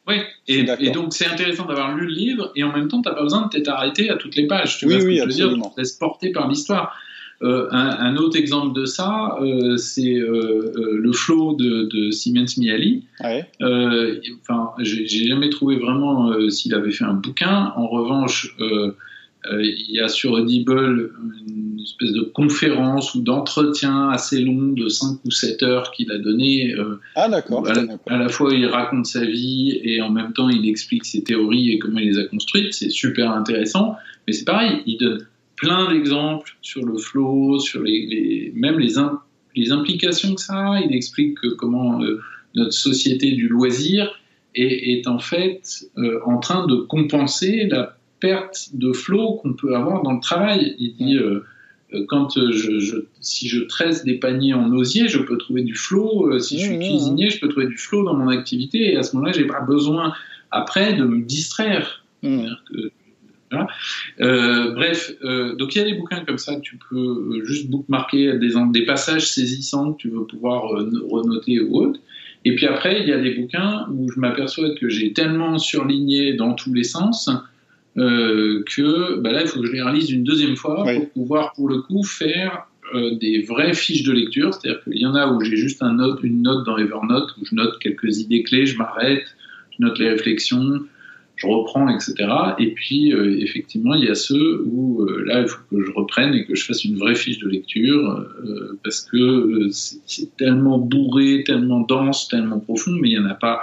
Oui, 0.09 0.17
et, 0.49 0.65
donc 0.91 1.13
c'est 1.13 1.27
intéressant 1.27 1.65
d'avoir 1.65 1.95
lu 1.95 2.07
le 2.07 2.13
livre 2.13 2.53
et 2.57 2.65
en 2.65 2.73
même 2.73 2.89
temps, 2.89 3.01
tu 3.01 3.09
n'as 3.09 3.15
pas 3.15 3.23
besoin 3.23 3.43
de 3.43 3.49
t'être 3.51 3.69
arrêté 3.69 4.11
à 4.11 4.17
toutes 4.17 4.35
les 4.35 4.49
pages. 4.49 4.79
Tu 4.79 4.87
oui, 4.87 4.97
oui, 4.97 5.21
absolument. 5.21 5.69
tu 5.69 5.75
te 5.77 5.81
laisses 5.81 5.93
porter 5.93 6.33
par 6.33 6.49
l'histoire. 6.49 6.97
Euh, 7.43 7.67
un, 7.71 8.17
autre 8.17 8.37
exemple 8.37 8.79
de 8.79 8.85
ça, 8.85 9.37
euh, 9.41 9.77
c'est 9.77 10.15
euh, 10.15 10.73
le 10.77 11.13
flow 11.13 11.55
de, 11.55 11.89
de 11.93 12.11
Siemens 12.11 12.57
Miali. 12.57 13.05
Ouais. 13.23 13.45
enfin, 14.41 14.71
j'ai 14.81 15.07
jamais 15.27 15.51
trouvé 15.51 15.77
vraiment 15.77 16.33
s'il 16.51 16.75
avait 16.75 16.93
fait 16.93 17.05
un 17.05 17.15
bouquin. 17.15 17.73
En 17.77 17.89
revanche, 17.89 18.55
il 18.61 19.91
y 19.91 19.99
a 19.99 20.09
sur 20.09 20.33
Audible 20.33 21.13
une 21.49 21.81
espèce 21.83 22.13
de 22.13 22.23
conférence 22.23 23.15
ou 23.15 23.23
d'entretien 23.23 24.11
assez 24.11 24.41
long 24.41 24.69
de 24.73 24.89
5 24.89 25.19
ou 25.25 25.31
7 25.33 25.65
heures 25.65 25.91
qu'il 25.91 26.13
a 26.13 26.19
donné. 26.19 26.77
ah 27.17 27.29
d'accord. 27.29 27.67
À, 28.07 28.19
la 28.19 28.29
fois 28.29 28.55
il 28.55 28.67
raconte 28.67 29.07
sa 29.07 29.25
vie 29.25 29.81
et 29.83 30.01
en 30.01 30.11
même 30.11 30.33
temps 30.33 30.49
il 30.49 30.69
explique 30.69 31.05
ses 31.05 31.25
théories 31.25 31.73
et 31.73 31.79
comment 31.81 31.99
il 31.99 32.11
les 32.11 32.19
a 32.19 32.25
construites. 32.25 32.73
C'est 32.73 32.91
super 32.91 33.33
intéressant. 33.33 33.97
Mais 34.29 34.33
c'est 34.33 34.45
pareil, 34.45 34.83
il 34.87 34.99
donne 34.99 35.27
plein 35.63 35.93
d'exemples 35.93 36.57
sur 36.61 36.85
le 36.85 36.99
flow, 36.99 37.61
sur 37.61 37.83
les, 37.83 38.53
même 38.57 38.81
les, 38.81 38.95
les 39.55 39.71
implications 39.71 40.35
que 40.35 40.41
ça 40.41 40.73
a. 40.73 40.81
Il 40.81 40.93
explique 40.93 41.39
comment 41.57 42.03
euh, 42.03 42.21
notre 42.57 42.73
société 42.73 43.31
du 43.31 43.47
loisir 43.47 44.11
est, 44.57 44.91
est 44.93 45.07
en 45.07 45.21
fait 45.21 45.87
euh, 45.99 46.19
en 46.27 46.39
train 46.39 46.67
de 46.67 46.75
compenser 46.75 47.69
la 47.71 47.97
perte 48.19 48.71
de 48.75 48.93
flow 48.93 49.35
qu'on 49.35 49.53
peut 49.53 49.77
avoir 49.77 50.03
dans 50.03 50.15
le 50.15 50.21
travail. 50.21 50.75
Il 50.81 50.97
dit 50.97 51.17
euh, 51.17 51.45
quand 52.09 52.31
je, 52.51 53.05
si 53.21 53.47
je 53.47 53.61
tresse 53.61 54.05
des 54.05 54.15
paniers 54.15 54.55
en 54.55 54.73
osier, 54.73 55.07
je 55.07 55.21
peux 55.21 55.39
trouver 55.39 55.63
du 55.63 55.77
flow. 55.77 56.41
si 56.41 56.59
je 56.59 56.65
suis 56.65 56.79
cuisinier, 56.79 57.31
je 57.31 57.39
peux 57.39 57.49
trouver 57.49 57.67
du 57.69 57.79
flow 57.79 58.03
dans 58.03 58.15
mon 58.15 58.31
activité. 58.31 58.95
Et 58.95 58.97
à 58.97 59.05
ce 59.05 59.15
moment-là, 59.15 59.33
j'ai 59.33 59.47
pas 59.47 59.61
besoin 59.61 60.13
après 60.51 60.95
de 60.95 61.05
me 61.05 61.23
distraire. 61.23 62.05
Euh, 64.21 64.73
bref, 64.73 65.13
euh, 65.25 65.55
donc 65.57 65.75
il 65.75 65.79
y 65.79 65.81
a 65.83 65.85
des 65.85 65.95
bouquins 65.95 66.25
comme 66.25 66.39
ça 66.39 66.55
que 66.57 66.61
tu 66.61 66.79
peux 66.91 66.97
euh, 66.97 67.45
juste 67.45 67.71
bookmarker, 67.71 68.39
des, 68.39 68.55
des 68.73 68.85
passages 68.85 69.29
saisissants 69.29 69.93
que 69.93 69.99
tu 69.99 70.09
veux 70.09 70.25
pouvoir 70.25 70.63
renoter 70.63 71.61
ou 71.61 71.77
autre. 71.77 72.01
Et 72.45 72.55
puis 72.55 72.67
après, 72.67 73.03
il 73.03 73.09
y 73.09 73.13
a 73.13 73.21
des 73.21 73.35
bouquins 73.35 73.87
où 73.93 74.11
je 74.11 74.19
m'aperçois 74.19 74.75
que 74.75 74.89
j'ai 74.89 75.13
tellement 75.13 75.59
surligné 75.59 76.35
dans 76.35 76.55
tous 76.55 76.75
les 76.75 76.85
sens 76.85 77.31
que 77.95 79.21
bah 79.21 79.33
là, 79.33 79.43
il 79.43 79.49
faut 79.49 79.61
que 79.61 79.67
je 79.67 79.73
les 79.73 79.83
relise 79.83 80.11
une 80.11 80.25
deuxième 80.25 80.57
fois 80.57 80.83
pour 80.83 81.11
pouvoir, 81.11 81.53
pour 81.53 81.69
le 81.69 81.83
coup, 81.83 82.03
faire 82.03 82.67
des 82.95 83.43
vraies 83.43 83.75
fiches 83.75 84.03
de 84.03 84.13
lecture. 84.13 84.53
C'est-à-dire 84.55 84.83
qu'il 84.83 84.99
y 84.99 85.07
en 85.07 85.15
a 85.15 85.31
où 85.31 85.41
j'ai 85.43 85.57
juste 85.57 85.83
un 85.85 85.93
note, 85.93 86.21
une 86.25 86.43
note 86.43 86.67
dans 86.67 86.79
Evernote, 86.79 87.31
où 87.41 87.45
je 87.45 87.55
note 87.55 87.79
quelques 87.79 88.19
idées 88.19 88.43
clés, 88.43 88.67
je 88.67 88.77
m'arrête, 88.77 89.37
je 89.79 89.85
note 89.85 89.99
les 90.01 90.09
réflexions, 90.09 90.81
je 91.37 91.47
reprends, 91.47 91.89
etc. 91.89 92.15
Et 92.59 92.73
puis, 92.73 93.13
euh, 93.13 93.41
effectivement, 93.41 93.95
il 93.95 94.05
y 94.05 94.09
a 94.09 94.15
ceux 94.15 94.63
où 94.67 95.03
euh, 95.03 95.25
là, 95.27 95.41
il 95.41 95.49
faut 95.49 95.61
que 95.71 95.85
je 95.85 95.91
reprenne 95.93 96.35
et 96.35 96.45
que 96.45 96.55
je 96.55 96.65
fasse 96.65 96.85
une 96.85 96.97
vraie 96.97 97.15
fiche 97.15 97.39
de 97.39 97.49
lecture 97.49 98.27
euh, 98.45 98.79
parce 98.85 99.01
que 99.01 99.69
c'est 99.71 100.37
tellement 100.37 100.79
bourré, 100.79 101.43
tellement 101.45 101.81
dense, 101.81 102.29
tellement 102.29 102.61
profond, 102.61 102.93
mais 102.93 103.11
il 103.11 103.19
n'y 103.19 103.27
en 103.27 103.31
a 103.31 103.35
pas, 103.35 103.61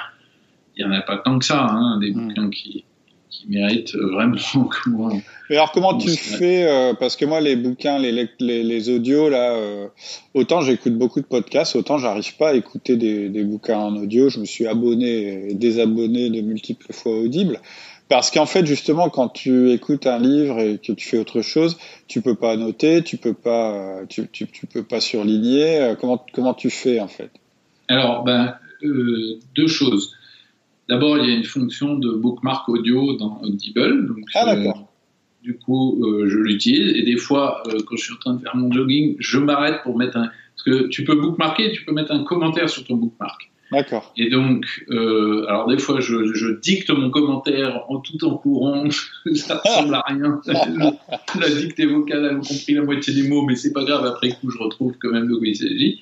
il 0.76 0.82
y 0.82 0.86
en 0.86 0.92
a 0.92 1.02
pas 1.02 1.18
tant 1.18 1.40
que 1.40 1.46
ça, 1.46 1.68
hein, 1.68 2.00
des 2.00 2.12
hmm. 2.12 2.28
bouquins 2.28 2.50
qui, 2.50 2.86
qui 3.30 3.48
méritent 3.50 3.96
vraiment. 3.96 4.38
Mais 5.50 5.56
alors 5.56 5.72
comment 5.72 5.98
tu 5.98 6.10
fais 6.10 6.64
euh, 6.64 6.94
Parce 6.94 7.16
que 7.16 7.26
moi, 7.26 7.42
les 7.42 7.56
bouquins, 7.56 7.98
les, 7.98 8.12
les, 8.40 8.64
les 8.64 8.90
audios, 8.90 9.30
là, 9.30 9.54
euh, 9.54 9.88
autant 10.34 10.62
j'écoute 10.62 10.94
beaucoup 10.94 11.22
de 11.22 11.26
podcasts, 11.26 11.76
autant 11.76 11.98
j'arrive 11.98 12.36
pas 12.38 12.50
à 12.50 12.54
écouter 12.54 12.98
des, 12.98 13.30
des, 13.30 13.44
bouquins 13.44 13.78
en 13.78 13.96
audio. 13.96 14.30
Je 14.30 14.40
me 14.40 14.46
suis 14.46 14.68
abonné 14.68 15.50
et 15.50 15.54
désabonné 15.54 16.30
de 16.30 16.42
multiples 16.42 16.94
fois 16.94 17.14
Audible. 17.14 17.60
Parce 18.10 18.32
qu'en 18.32 18.48
fait, 18.48 18.66
justement, 18.66 19.10
quand 19.10 19.30
tu 19.30 19.72
écoutes 19.72 20.08
un 20.08 20.18
livre 20.18 20.60
et 20.60 20.80
que 20.80 20.92
tu 20.94 21.08
fais 21.08 21.20
autre 21.20 21.44
chose, 21.44 21.78
tu 22.08 22.22
peux 22.22 22.34
pas 22.34 22.58
noter, 22.58 23.04
tu 23.04 23.18
peux 23.18 23.36
pas, 23.36 24.00
tu, 24.10 24.28
tu, 24.28 24.48
tu 24.48 24.66
peux 24.66 24.84
pas 24.84 25.00
surligner. 25.00 25.80
Euh, 25.80 25.96
comment, 25.96 26.26
comment 26.34 26.56
tu 26.56 26.72
fais 26.72 27.00
en 27.00 27.08
fait? 27.08 27.30
Alors, 27.88 28.24
ben, 28.24 28.56
deux 28.82 29.68
choses. 29.68 30.16
D'abord, 30.90 31.20
il 31.20 31.30
y 31.30 31.32
a 31.32 31.36
une 31.36 31.44
fonction 31.44 32.00
de 32.00 32.10
bookmark 32.10 32.68
audio 32.68 33.16
dans 33.16 33.40
Audible. 33.44 34.08
Donc, 34.08 34.26
ah, 34.34 34.44
d'accord. 34.44 34.92
Du 35.44 35.56
coup, 35.56 36.04
euh, 36.04 36.28
je 36.28 36.38
l'utilise. 36.40 36.96
Et 36.96 37.04
des 37.04 37.16
fois, 37.16 37.62
euh, 37.68 37.78
quand 37.86 37.96
je 37.96 38.06
suis 38.06 38.14
en 38.14 38.18
train 38.18 38.34
de 38.34 38.42
faire 38.42 38.56
mon 38.56 38.72
jogging, 38.72 39.16
je 39.20 39.38
m'arrête 39.38 39.84
pour 39.84 39.96
mettre 39.96 40.18
un. 40.18 40.32
Parce 40.56 40.64
que 40.66 40.88
tu 40.88 41.04
peux 41.04 41.14
bookmarker, 41.14 41.72
tu 41.74 41.86
peux 41.86 41.94
mettre 41.94 42.12
un 42.12 42.24
commentaire 42.24 42.68
sur 42.70 42.84
ton 42.84 42.96
bookmark. 42.96 43.52
D'accord. 43.72 44.12
Et 44.18 44.30
donc, 44.30 44.66
euh, 44.90 45.46
alors 45.48 45.68
des 45.68 45.78
fois, 45.78 46.00
je, 46.00 46.34
je, 46.34 46.48
dicte 46.60 46.90
mon 46.90 47.12
commentaire 47.12 47.84
en 47.90 48.00
tout 48.00 48.24
en 48.26 48.36
courant. 48.36 48.86
ça 49.36 49.62
ressemble 49.64 49.96
à 49.96 50.04
rien. 50.08 50.42
la 51.40 51.50
dictée 51.50 51.86
vocale 51.86 52.26
a 52.26 52.36
compris 52.36 52.74
la 52.74 52.84
moitié 52.84 53.14
des 53.14 53.28
mots, 53.28 53.44
mais 53.44 53.56
c'est 53.56 53.74
pas 53.74 53.84
grave. 53.84 54.06
Après 54.06 54.30
coup, 54.32 54.50
je 54.50 54.58
retrouve 54.58 54.94
quand 55.00 55.12
même 55.12 55.28
de 55.28 55.36
quoi 55.36 55.48
il 55.48 55.56
s'agit. 55.56 56.02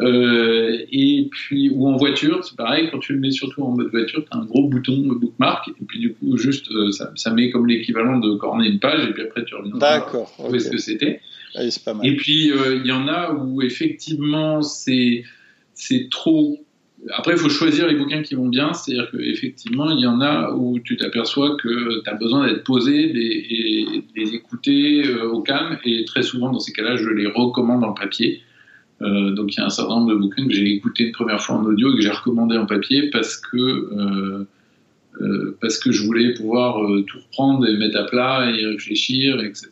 Euh, 0.00 0.84
et 0.90 1.28
puis, 1.30 1.70
ou 1.70 1.88
en 1.88 1.96
voiture, 1.96 2.44
c'est 2.44 2.56
pareil, 2.56 2.88
quand 2.90 2.98
tu 2.98 3.12
le 3.12 3.20
mets 3.20 3.30
surtout 3.30 3.62
en 3.62 3.70
mode 3.70 3.90
voiture, 3.90 4.24
tu 4.24 4.36
as 4.36 4.40
un 4.40 4.44
gros 4.44 4.68
bouton 4.68 4.96
bookmark, 4.96 5.68
et 5.68 5.84
puis 5.86 5.98
du 5.98 6.14
coup, 6.14 6.36
juste, 6.36 6.70
euh, 6.70 6.90
ça, 6.90 7.12
ça, 7.16 7.32
met 7.32 7.50
comme 7.50 7.66
l'équivalent 7.66 8.18
de 8.18 8.34
corner 8.36 8.66
une 8.66 8.78
page, 8.78 9.08
et 9.08 9.12
puis 9.12 9.22
après, 9.22 9.44
tu 9.44 9.54
reviens. 9.54 9.76
D'accord. 9.76 10.32
Où 10.38 10.54
est-ce 10.54 10.70
que 10.70 10.78
c'était. 10.78 11.20
Et 12.04 12.16
puis, 12.16 12.50
euh, 12.50 12.76
il 12.76 12.86
y 12.86 12.92
en 12.92 13.08
a 13.08 13.32
où 13.32 13.62
effectivement, 13.62 14.62
c'est, 14.62 15.24
c'est 15.74 16.08
trop. 16.10 16.58
Après, 17.16 17.32
il 17.32 17.38
faut 17.38 17.48
choisir 17.48 17.86
les 17.86 17.94
bouquins 17.94 18.22
qui 18.22 18.34
vont 18.34 18.48
bien, 18.48 18.72
c'est-à-dire 18.72 19.08
qu'effectivement, 19.10 19.90
il 19.90 20.00
y 20.00 20.06
en 20.06 20.20
a 20.20 20.52
où 20.52 20.78
tu 20.80 20.96
t'aperçois 20.96 21.56
que 21.56 22.02
tu 22.02 22.10
as 22.10 22.14
besoin 22.14 22.46
d'être 22.46 22.64
posé 22.64 22.96
et 22.96 24.04
les 24.16 24.34
écouter 24.34 25.08
au 25.22 25.40
calme, 25.40 25.78
et 25.84 26.04
très 26.04 26.22
souvent, 26.22 26.50
dans 26.50 26.58
ces 26.58 26.72
cas-là, 26.72 26.96
je 26.96 27.08
les 27.08 27.28
recommande 27.28 27.84
en 27.84 27.92
papier. 27.92 28.42
Euh, 29.00 29.30
donc 29.30 29.54
il 29.54 29.58
y 29.58 29.62
a 29.62 29.66
un 29.66 29.70
certain 29.70 29.94
nombre 29.94 30.10
de 30.10 30.16
bouquins 30.16 30.46
que 30.46 30.52
j'ai 30.52 30.72
écoutés 30.72 31.04
une 31.04 31.12
première 31.12 31.40
fois 31.40 31.56
en 31.56 31.64
audio 31.64 31.92
et 31.92 31.96
que 31.96 32.00
j'ai 32.00 32.10
recommandé 32.10 32.56
en 32.56 32.66
papier 32.66 33.10
parce 33.10 33.36
que 33.36 33.56
euh, 33.56 34.48
euh, 35.20 35.56
parce 35.60 35.78
que 35.78 35.92
je 35.92 36.04
voulais 36.04 36.34
pouvoir 36.34 36.80
tout 37.06 37.18
reprendre 37.18 37.66
et 37.66 37.76
mettre 37.76 37.98
à 37.98 38.04
plat 38.04 38.50
et 38.50 38.66
réfléchir, 38.66 39.40
etc. 39.40 39.68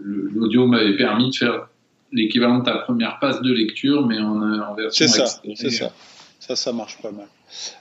L'audio 0.00 0.66
m'avait 0.66 0.96
permis 0.96 1.30
de 1.30 1.34
faire 1.34 1.68
l'équivalent 2.12 2.58
de 2.58 2.64
ta 2.64 2.76
première 2.78 3.18
passe 3.18 3.40
de 3.40 3.52
lecture, 3.52 4.06
mais 4.06 4.18
en, 4.18 4.40
en 4.42 4.74
version 4.74 5.06
C'est 5.06 5.12
ça, 5.12 5.40
c'est 5.54 5.70
ça. 5.70 5.92
Ça, 6.38 6.56
ça 6.56 6.72
marche 6.72 6.98
pas 7.00 7.12
mal. 7.12 7.26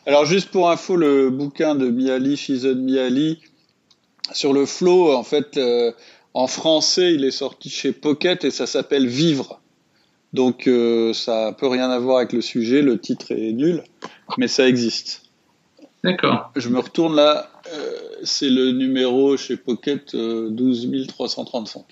Alors, 0.05 0.25
juste 0.25 0.49
pour 0.49 0.69
info, 0.69 0.95
le 0.95 1.29
bouquin 1.29 1.75
de 1.75 1.89
Miali, 1.89 2.37
Shizun 2.37 2.75
Miali, 2.75 3.39
sur 4.33 4.53
le 4.53 4.65
flow, 4.65 5.13
en 5.13 5.23
fait, 5.23 5.59
en 6.33 6.47
français, 6.47 7.13
il 7.13 7.25
est 7.25 7.31
sorti 7.31 7.69
chez 7.69 7.91
Pocket 7.91 8.43
et 8.43 8.51
ça 8.51 8.65
s'appelle 8.65 9.07
Vivre. 9.07 9.61
Donc 10.33 10.67
euh, 10.67 11.13
ça 11.13 11.53
peut 11.57 11.67
rien 11.67 11.89
à 11.89 11.99
voir 11.99 12.17
avec 12.17 12.31
le 12.31 12.41
sujet, 12.41 12.81
le 12.81 12.97
titre 12.97 13.31
est 13.31 13.51
nul, 13.51 13.83
mais 14.37 14.47
ça 14.47 14.67
existe. 14.67 15.23
D'accord. 16.03 16.51
Je 16.55 16.69
me 16.69 16.79
retourne 16.79 17.15
là, 17.15 17.51
euh, 17.73 17.91
c'est 18.23 18.49
le 18.49 18.71
numéro 18.71 19.35
chez 19.37 19.57
Pocket 19.57 20.15
12335. 20.15 21.79
Euh, 21.79 21.83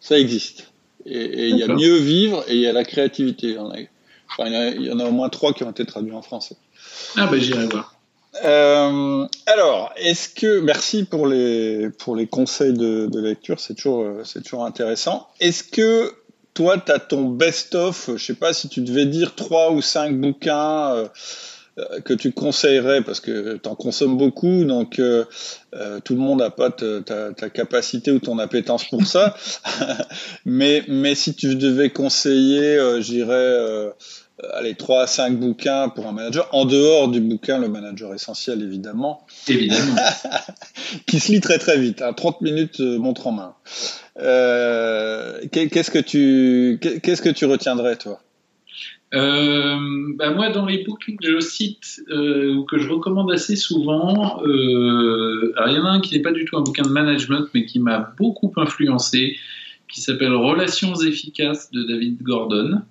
ça 0.00 0.18
existe. 0.18 0.69
Et 1.06 1.48
il 1.48 1.56
y 1.56 1.62
a 1.62 1.68
mieux 1.68 1.96
vivre 1.96 2.44
et 2.48 2.54
il 2.54 2.60
y 2.60 2.66
a 2.66 2.72
la 2.72 2.84
créativité. 2.84 3.48
Il 3.48 3.54
y, 3.54 3.58
en 3.58 3.70
a, 3.70 4.68
il 4.68 4.82
y 4.82 4.92
en 4.92 4.98
a 4.98 5.04
au 5.04 5.12
moins 5.12 5.28
trois 5.28 5.52
qui 5.52 5.64
ont 5.64 5.70
été 5.70 5.84
traduits 5.84 6.12
en 6.12 6.22
français. 6.22 6.56
Ah 7.16 7.26
ben 7.26 7.40
j'irai 7.40 7.66
voir. 7.66 7.94
Euh, 8.44 9.26
alors, 9.46 9.92
est-ce 9.96 10.28
que 10.28 10.60
merci 10.60 11.04
pour 11.04 11.26
les 11.26 11.90
pour 11.90 12.14
les 12.14 12.26
conseils 12.26 12.72
de, 12.72 13.06
de 13.06 13.20
lecture, 13.20 13.58
c'est 13.58 13.74
toujours 13.74 14.02
euh, 14.02 14.22
c'est 14.24 14.42
toujours 14.42 14.64
intéressant. 14.64 15.28
Est-ce 15.40 15.64
que 15.64 16.14
toi, 16.54 16.78
tu 16.78 16.92
as 16.92 16.98
ton 16.98 17.28
best-of, 17.28 18.10
je 18.16 18.24
sais 18.24 18.34
pas 18.34 18.52
si 18.52 18.68
tu 18.68 18.82
devais 18.82 19.06
dire 19.06 19.34
trois 19.34 19.72
ou 19.72 19.82
cinq 19.82 20.16
bouquins 20.18 20.94
euh, 20.94 21.08
que 22.04 22.14
tu 22.14 22.32
conseillerais 22.32 23.02
parce 23.02 23.20
que 23.20 23.56
tu 23.56 23.68
en 23.68 23.74
consommes 23.74 24.16
beaucoup, 24.16 24.64
donc 24.64 25.00
tout 26.04 26.14
le 26.14 26.20
monde 26.20 26.40
n'a 26.40 26.50
pas 26.50 26.70
ta, 26.70 27.32
ta, 27.32 27.50
capacité 27.50 28.10
ou 28.10 28.18
ton 28.18 28.38
appétence 28.38 28.84
pour 28.84 29.06
ça. 29.06 29.34
mais, 30.44 30.84
mais 30.88 31.14
si 31.14 31.34
tu 31.34 31.54
devais 31.54 31.90
conseiller, 31.90 33.00
j'irais 33.00 33.90
euh, 34.44 34.48
allez, 34.54 34.74
3 34.74 35.02
à 35.02 35.06
5 35.06 35.38
bouquins 35.38 35.88
pour 35.88 36.06
un 36.06 36.12
manager, 36.12 36.48
en 36.52 36.64
dehors 36.64 37.08
du 37.08 37.20
bouquin 37.20 37.58
Le 37.58 37.68
Manager 37.68 38.14
Essentiel, 38.14 38.62
évidemment. 38.62 39.26
Évidemment. 39.48 39.96
qui 41.06 41.20
se 41.20 41.32
lit 41.32 41.40
très 41.40 41.58
très 41.58 41.78
vite, 41.78 42.02
30 42.16 42.34
hein. 42.34 42.38
minutes 42.40 42.80
euh, 42.80 42.98
montre 42.98 43.26
en 43.26 43.32
main. 43.32 43.54
Euh, 44.18 45.40
qu'est-ce 45.50 45.90
que 45.90 45.98
tu 45.98 46.78
qu'est-ce 47.02 47.22
que 47.22 47.30
tu 47.30 47.46
retiendrais, 47.46 47.96
toi? 47.96 48.20
Bah, 49.12 50.30
moi, 50.34 50.50
dans 50.50 50.66
les 50.66 50.84
bouquins 50.84 51.16
que 51.16 51.30
je 51.30 51.40
cite 51.40 52.02
ou 52.08 52.64
que 52.64 52.78
je 52.78 52.88
recommande 52.88 53.32
assez 53.32 53.56
souvent, 53.56 54.40
il 54.44 55.52
y 55.56 55.78
en 55.78 55.84
a 55.84 55.90
un 55.90 56.00
qui 56.00 56.14
n'est 56.14 56.22
pas 56.22 56.32
du 56.32 56.44
tout 56.44 56.56
un 56.56 56.62
bouquin 56.62 56.82
de 56.82 56.90
management, 56.90 57.48
mais 57.54 57.64
qui 57.64 57.78
m'a 57.80 58.14
beaucoup 58.18 58.52
influencé, 58.56 59.36
qui 59.88 60.00
s'appelle 60.00 60.32
Relations 60.32 60.94
efficaces 60.94 61.70
de 61.70 61.82
David 61.82 62.22
Gordon. 62.22 62.82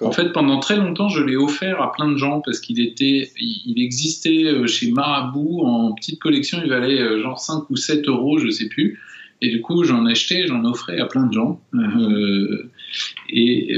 En 0.00 0.12
fait, 0.12 0.32
pendant 0.32 0.58
très 0.58 0.76
longtemps, 0.76 1.08
je 1.08 1.22
l'ai 1.22 1.36
offert 1.36 1.80
à 1.80 1.92
plein 1.92 2.10
de 2.10 2.16
gens 2.16 2.40
parce 2.40 2.60
qu'il 2.60 2.80
était, 2.80 3.30
il 3.38 3.80
existait 3.82 4.44
euh, 4.44 4.66
chez 4.66 4.90
Marabout 4.90 5.60
en 5.64 5.92
petite 5.92 6.18
collection, 6.18 6.58
il 6.62 6.68
valait 6.68 7.00
euh, 7.00 7.22
genre 7.22 7.38
5 7.38 7.70
ou 7.70 7.76
7 7.76 8.08
euros, 8.08 8.38
je 8.38 8.50
sais 8.50 8.68
plus. 8.68 9.00
Et 9.42 9.48
du 9.48 9.60
coup, 9.62 9.84
j'en 9.84 10.04
achetais, 10.06 10.46
j'en 10.46 10.64
offrais 10.64 10.98
à 10.98 11.06
plein 11.06 11.26
de 11.26 11.32
gens. 11.32 11.60
Euh, 11.74 12.70
et 13.30 13.74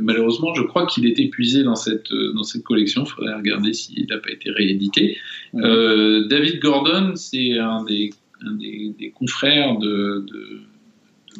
malheureusement, 0.00 0.54
je 0.54 0.62
crois 0.62 0.86
qu'il 0.86 1.06
est 1.06 1.18
épuisé 1.18 1.62
dans 1.64 1.74
cette, 1.74 2.12
dans 2.34 2.44
cette 2.44 2.62
collection. 2.62 3.04
Il 3.04 3.10
faudrait 3.10 3.34
regarder 3.34 3.72
s'il 3.72 4.06
n'a 4.06 4.18
pas 4.18 4.30
été 4.30 4.50
réédité. 4.50 5.18
David 5.52 6.60
Gordon, 6.60 7.12
c'est 7.16 7.58
un 7.58 7.84
des, 7.84 8.10
des, 8.58 9.12
confrères 9.14 9.78
de, 9.78 10.24
de, 10.26 10.60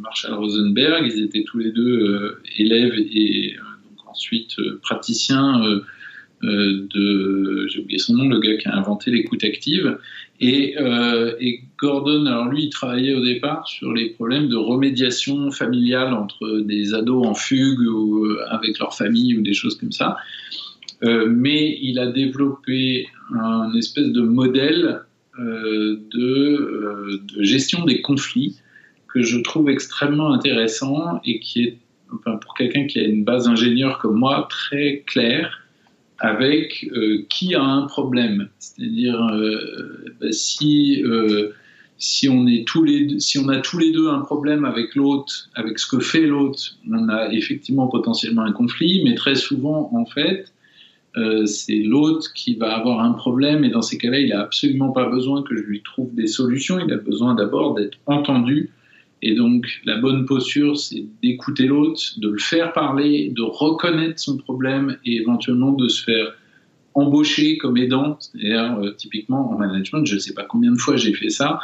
Marshall 0.01 0.35
Rosenberg. 0.35 1.11
Ils 1.15 1.23
étaient 1.23 1.44
tous 1.44 1.59
les 1.59 1.70
deux 1.70 2.36
élèves 2.59 2.94
et 2.99 3.57
ensuite 4.12 4.59
euh, 4.59 4.78
praticien 4.82 5.65
euh, 5.65 5.81
euh, 6.44 6.86
de, 6.93 7.66
j'ai 7.69 7.81
oublié 7.81 7.99
son 7.99 8.15
nom, 8.15 8.28
le 8.28 8.40
gars 8.40 8.57
qui 8.57 8.69
a 8.69 8.77
inventé 8.77 9.11
l'écoute 9.11 9.43
active. 9.44 9.99
Et, 10.40 10.74
Gordon, 11.82 12.26
alors 12.26 12.46
lui, 12.46 12.64
il 12.64 12.70
travaillait 12.70 13.14
au 13.14 13.24
départ 13.24 13.66
sur 13.66 13.92
les 13.92 14.10
problèmes 14.10 14.48
de 14.48 14.56
remédiation 14.56 15.50
familiale 15.50 16.14
entre 16.14 16.60
des 16.60 16.94
ados 16.94 17.26
en 17.26 17.34
fugue 17.34 17.80
ou 17.80 18.36
avec 18.48 18.78
leur 18.78 18.94
famille 18.94 19.36
ou 19.36 19.42
des 19.42 19.52
choses 19.52 19.76
comme 19.76 19.92
ça. 19.92 20.16
mais 21.02 21.76
il 21.82 21.98
a 21.98 22.06
développé 22.06 23.09
un 23.34 23.74
espèce 23.74 24.12
de 24.12 24.22
modèle 24.22 25.00
de, 25.38 26.00
de, 26.12 27.42
gestion 27.42 27.84
des 27.84 28.00
conflits 28.00 28.59
que 29.12 29.22
je 29.22 29.38
trouve 29.38 29.68
extrêmement 29.68 30.32
intéressant 30.32 31.20
et 31.24 31.40
qui 31.40 31.64
est 31.64 31.78
pour 32.40 32.54
quelqu'un 32.54 32.86
qui 32.86 32.98
a 32.98 33.02
une 33.02 33.24
base 33.24 33.48
ingénieur 33.48 33.98
comme 33.98 34.16
moi, 34.16 34.46
très 34.50 35.02
claire 35.06 35.62
avec 36.18 36.88
euh, 36.94 37.24
qui 37.28 37.54
a 37.54 37.62
un 37.62 37.86
problème. 37.86 38.48
C'est-à-dire, 38.59 39.20
euh, 39.32 40.14
bah, 40.20 40.30
si, 40.30 41.02
euh, 41.04 41.50
si, 42.05 42.29
on 42.29 42.47
a 42.47 43.59
tous 43.61 43.79
les 43.79 43.93
deux 43.93 44.09
un 44.09 44.20
problème 44.20 44.65
avec 44.65 44.95
l'autre, 44.95 45.49
avec 45.55 45.79
ce 45.79 45.87
que 45.87 46.01
fait 46.01 46.27
l'autre, 46.27 46.77
on 46.91 47.09
a 47.09 47.33
effectivement 47.33 47.87
potentiellement 47.89 48.43
un 48.43 48.53
conflit, 48.53 49.03
mais 49.05 49.15
très 49.15 49.37
souvent, 49.37 49.91
en 49.95 50.05
fait, 50.07 50.53
c'est 51.47 51.83
l'autre 51.83 52.33
qui 52.35 52.57
va 52.57 52.77
avoir 52.77 53.01
un 53.01 53.12
problème 53.12 53.65
et 53.65 53.69
dans 53.69 53.83
ces 53.83 53.99
cas-là, 53.99 54.19
il 54.19 54.31
n'a 54.31 54.41
absolument 54.41 54.91
pas 54.91 55.09
besoin 55.09 55.43
que 55.43 55.57
je 55.57 55.62
lui 55.62 55.83
trouve 55.83 56.12
des 56.15 56.27
solutions, 56.27 56.81
il 56.81 56.93
a 56.93 56.97
besoin 56.97 57.35
d'abord 57.35 57.74
d'être 57.74 57.99
entendu 58.07 58.70
et 59.23 59.37
donc, 59.37 59.81
la 59.85 59.99
bonne 59.99 60.27
posture, 60.27 60.77
c'est 60.77 61.05
d'écouter 61.23 61.66
l'autre, 61.66 62.03
de 62.16 62.29
le 62.29 62.39
faire 62.39 62.73
parler, 62.73 63.33
de 63.35 63.43
reconnaître 63.43 64.19
son 64.19 64.37
problème 64.37 64.99
et 65.05 65.16
éventuellement 65.16 65.70
de 65.70 65.87
se 65.87 66.03
faire 66.03 66.35
embaucher 66.95 67.57
comme 67.57 67.77
aidant. 67.77 68.19
C'est-à-dire, 68.19 68.79
euh, 68.81 68.91
typiquement, 68.91 69.53
en 69.53 69.57
management, 69.57 70.05
je 70.05 70.16
ne 70.16 70.19
sais 70.19 70.35
pas 70.35 70.43
combien 70.43 70.73
de 70.73 70.79
fois 70.79 70.97
j'ai 70.97 71.15
fait 71.15 71.31
ça, 71.31 71.61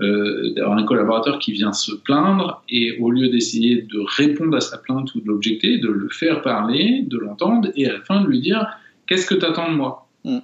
euh, 0.00 0.52
d'avoir 0.54 0.76
un 0.76 0.84
collaborateur 0.84 1.38
qui 1.38 1.52
vient 1.52 1.72
se 1.72 1.94
plaindre 1.94 2.62
et 2.68 2.98
au 3.00 3.10
lieu 3.10 3.28
d'essayer 3.28 3.82
de 3.82 3.98
répondre 4.16 4.56
à 4.56 4.60
sa 4.60 4.76
plainte 4.76 5.14
ou 5.14 5.20
de 5.20 5.26
l'objecter, 5.26 5.78
de 5.78 5.88
le 5.88 6.08
faire 6.10 6.42
parler, 6.42 7.02
de 7.06 7.16
l'entendre 7.16 7.70
et 7.76 7.88
à 7.88 7.94
la 7.94 8.00
fin 8.02 8.20
de 8.20 8.26
lui 8.26 8.40
dire 8.40 8.66
Qu'est-ce 9.06 9.26
que 9.26 9.34
tu 9.34 9.44
attends 9.44 9.70
de 9.70 9.76
moi 9.76 10.08
mm. 10.24 10.38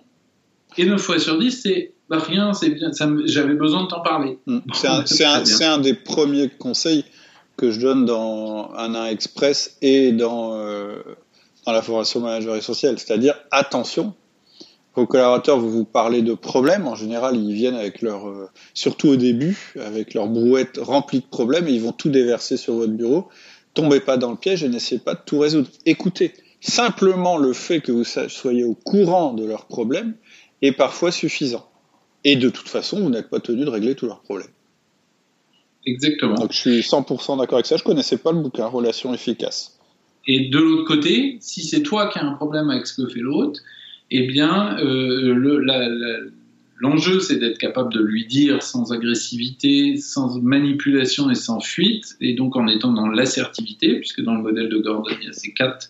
Et 0.78 0.86
9 0.86 1.00
fois 1.00 1.18
sur 1.18 1.38
10, 1.38 1.50
c'est 1.50 1.92
bah, 2.08 2.18
rien, 2.18 2.52
c'est 2.54 2.70
bien, 2.70 2.90
j'avais 3.24 3.54
besoin 3.54 3.84
de 3.84 3.88
t'en 3.88 4.00
parler. 4.00 4.38
Mm. 4.46 4.58
C'est 5.04 5.64
un, 5.64 5.78
des 5.78 5.94
premiers 5.94 6.48
conseils 6.48 7.04
que 7.56 7.70
je 7.70 7.80
donne 7.80 8.04
dans 8.04 8.72
un 8.76 9.06
Express 9.06 9.76
et 9.82 10.12
dans, 10.12 10.54
euh, 10.54 11.02
dans 11.66 11.72
la 11.72 11.82
formation 11.82 12.20
manager 12.20 12.56
essentielle. 12.56 12.98
C'est-à-dire, 12.98 13.34
attention, 13.50 14.14
vos 14.94 15.06
collaborateurs, 15.06 15.58
vous 15.58 15.70
vous 15.70 15.84
parlez 15.84 16.22
de 16.22 16.34
problèmes. 16.34 16.86
En 16.86 16.94
général, 16.94 17.36
ils 17.36 17.54
viennent 17.54 17.74
avec 17.74 18.02
leur, 18.02 18.28
euh, 18.28 18.48
surtout 18.74 19.08
au 19.08 19.16
début, 19.16 19.74
avec 19.80 20.14
leur 20.14 20.28
brouette 20.28 20.78
remplie 20.80 21.20
de 21.20 21.26
problèmes 21.26 21.66
et 21.68 21.72
ils 21.72 21.80
vont 21.80 21.92
tout 21.92 22.10
déverser 22.10 22.56
sur 22.56 22.74
votre 22.74 22.92
bureau. 22.92 23.28
Tombez 23.74 24.00
pas 24.00 24.18
dans 24.18 24.30
le 24.30 24.36
piège 24.36 24.62
et 24.62 24.68
n'essayez 24.68 25.00
pas 25.00 25.14
de 25.14 25.20
tout 25.24 25.38
résoudre. 25.38 25.68
Écoutez, 25.86 26.34
simplement 26.60 27.38
le 27.38 27.54
fait 27.54 27.80
que 27.80 27.90
vous 27.90 28.04
soyez 28.04 28.64
au 28.64 28.74
courant 28.74 29.32
de 29.32 29.44
leurs 29.44 29.66
problèmes 29.66 30.14
est 30.60 30.72
parfois 30.72 31.10
suffisant. 31.10 31.66
Et 32.24 32.36
de 32.36 32.50
toute 32.50 32.68
façon, 32.68 33.00
vous 33.00 33.10
n'êtes 33.10 33.30
pas 33.30 33.40
tenu 33.40 33.64
de 33.64 33.70
régler 33.70 33.94
tous 33.94 34.06
leurs 34.06 34.20
problèmes. 34.20 34.50
Exactement. 35.86 36.34
Donc 36.34 36.52
je 36.52 36.58
suis 36.58 36.80
100% 36.80 37.38
d'accord 37.38 37.54
avec 37.54 37.66
ça. 37.66 37.76
Je 37.76 37.82
connaissais 37.82 38.18
pas 38.18 38.30
le 38.32 38.40
bouquin 38.40 38.66
Relations 38.66 39.12
efficaces. 39.12 39.78
Et 40.26 40.50
de 40.50 40.58
l'autre 40.58 40.84
côté, 40.84 41.38
si 41.40 41.62
c'est 41.62 41.82
toi 41.82 42.08
qui 42.08 42.18
as 42.18 42.24
un 42.24 42.34
problème 42.34 42.70
avec 42.70 42.86
ce 42.86 43.02
que 43.02 43.08
fait 43.08 43.18
l'autre, 43.18 43.60
eh 44.12 44.26
bien, 44.26 44.78
euh, 44.78 46.30
l'enjeu, 46.78 47.20
c'est 47.20 47.36
d'être 47.38 47.58
capable 47.58 47.92
de 47.92 48.00
lui 48.00 48.26
dire 48.26 48.62
sans 48.62 48.92
agressivité, 48.92 49.96
sans 49.96 50.40
manipulation 50.40 51.30
et 51.30 51.34
sans 51.34 51.60
fuite, 51.60 52.16
et 52.20 52.34
donc 52.34 52.56
en 52.56 52.66
étant 52.66 52.92
dans 52.92 53.08
l'assertivité, 53.08 53.98
puisque 53.98 54.22
dans 54.22 54.34
le 54.34 54.42
modèle 54.42 54.68
de 54.68 54.78
Gordon, 54.78 55.10
il 55.20 55.26
y 55.26 55.30
a 55.30 55.32
ces 55.32 55.52
quatre 55.52 55.88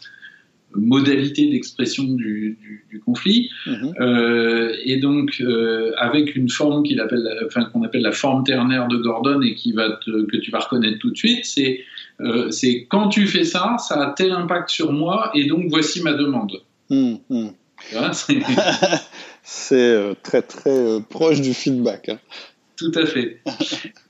modalité 0.75 1.51
d'expression 1.51 2.05
du, 2.05 2.59
conflit. 3.05 3.51
Mhm. 3.67 3.95
Euh, 4.01 4.75
et 4.85 4.99
donc, 4.99 5.37
euh, 5.41 5.93
avec 5.97 6.37
une 6.37 6.49
forme 6.49 6.83
qu'il 6.83 7.01
appelle, 7.01 7.29
enfin, 7.47 7.65
qu'on 7.65 7.83
appelle 7.83 8.03
la 8.03 8.13
forme 8.13 8.45
ternaire 8.45 8.89
de 8.89 8.97
Gordon 8.97 9.41
et 9.43 9.55
qui 9.55 9.73
va 9.73 9.99
que 10.05 10.37
tu 10.37 10.51
vas 10.51 10.61
reconnaître 10.61 10.99
tout 10.99 11.11
de 11.11 11.17
suite, 11.17 11.45
c'est 11.45 11.81
euh, 12.21 12.51
c'est 12.51 12.87
quand 12.89 13.09
tu 13.09 13.27
fais 13.27 13.45
ça, 13.45 13.77
ça 13.79 14.09
a 14.09 14.13
tel 14.13 14.33
impact 14.33 14.71
sur 14.71 14.93
moi 14.93 15.31
et 15.35 15.47
donc 15.47 15.67
voici 15.69 16.03
ma 16.03 16.13
demande. 16.13 16.53
Mhm. 16.91 17.53
c'est 19.43 20.17
très 20.23 20.43
très 20.43 21.01
proche 21.09 21.41
du 21.41 21.55
feedback. 21.55 22.09
Hein. 22.09 22.19
Tout 22.83 22.93
à 22.99 23.07
fait. 23.07 23.41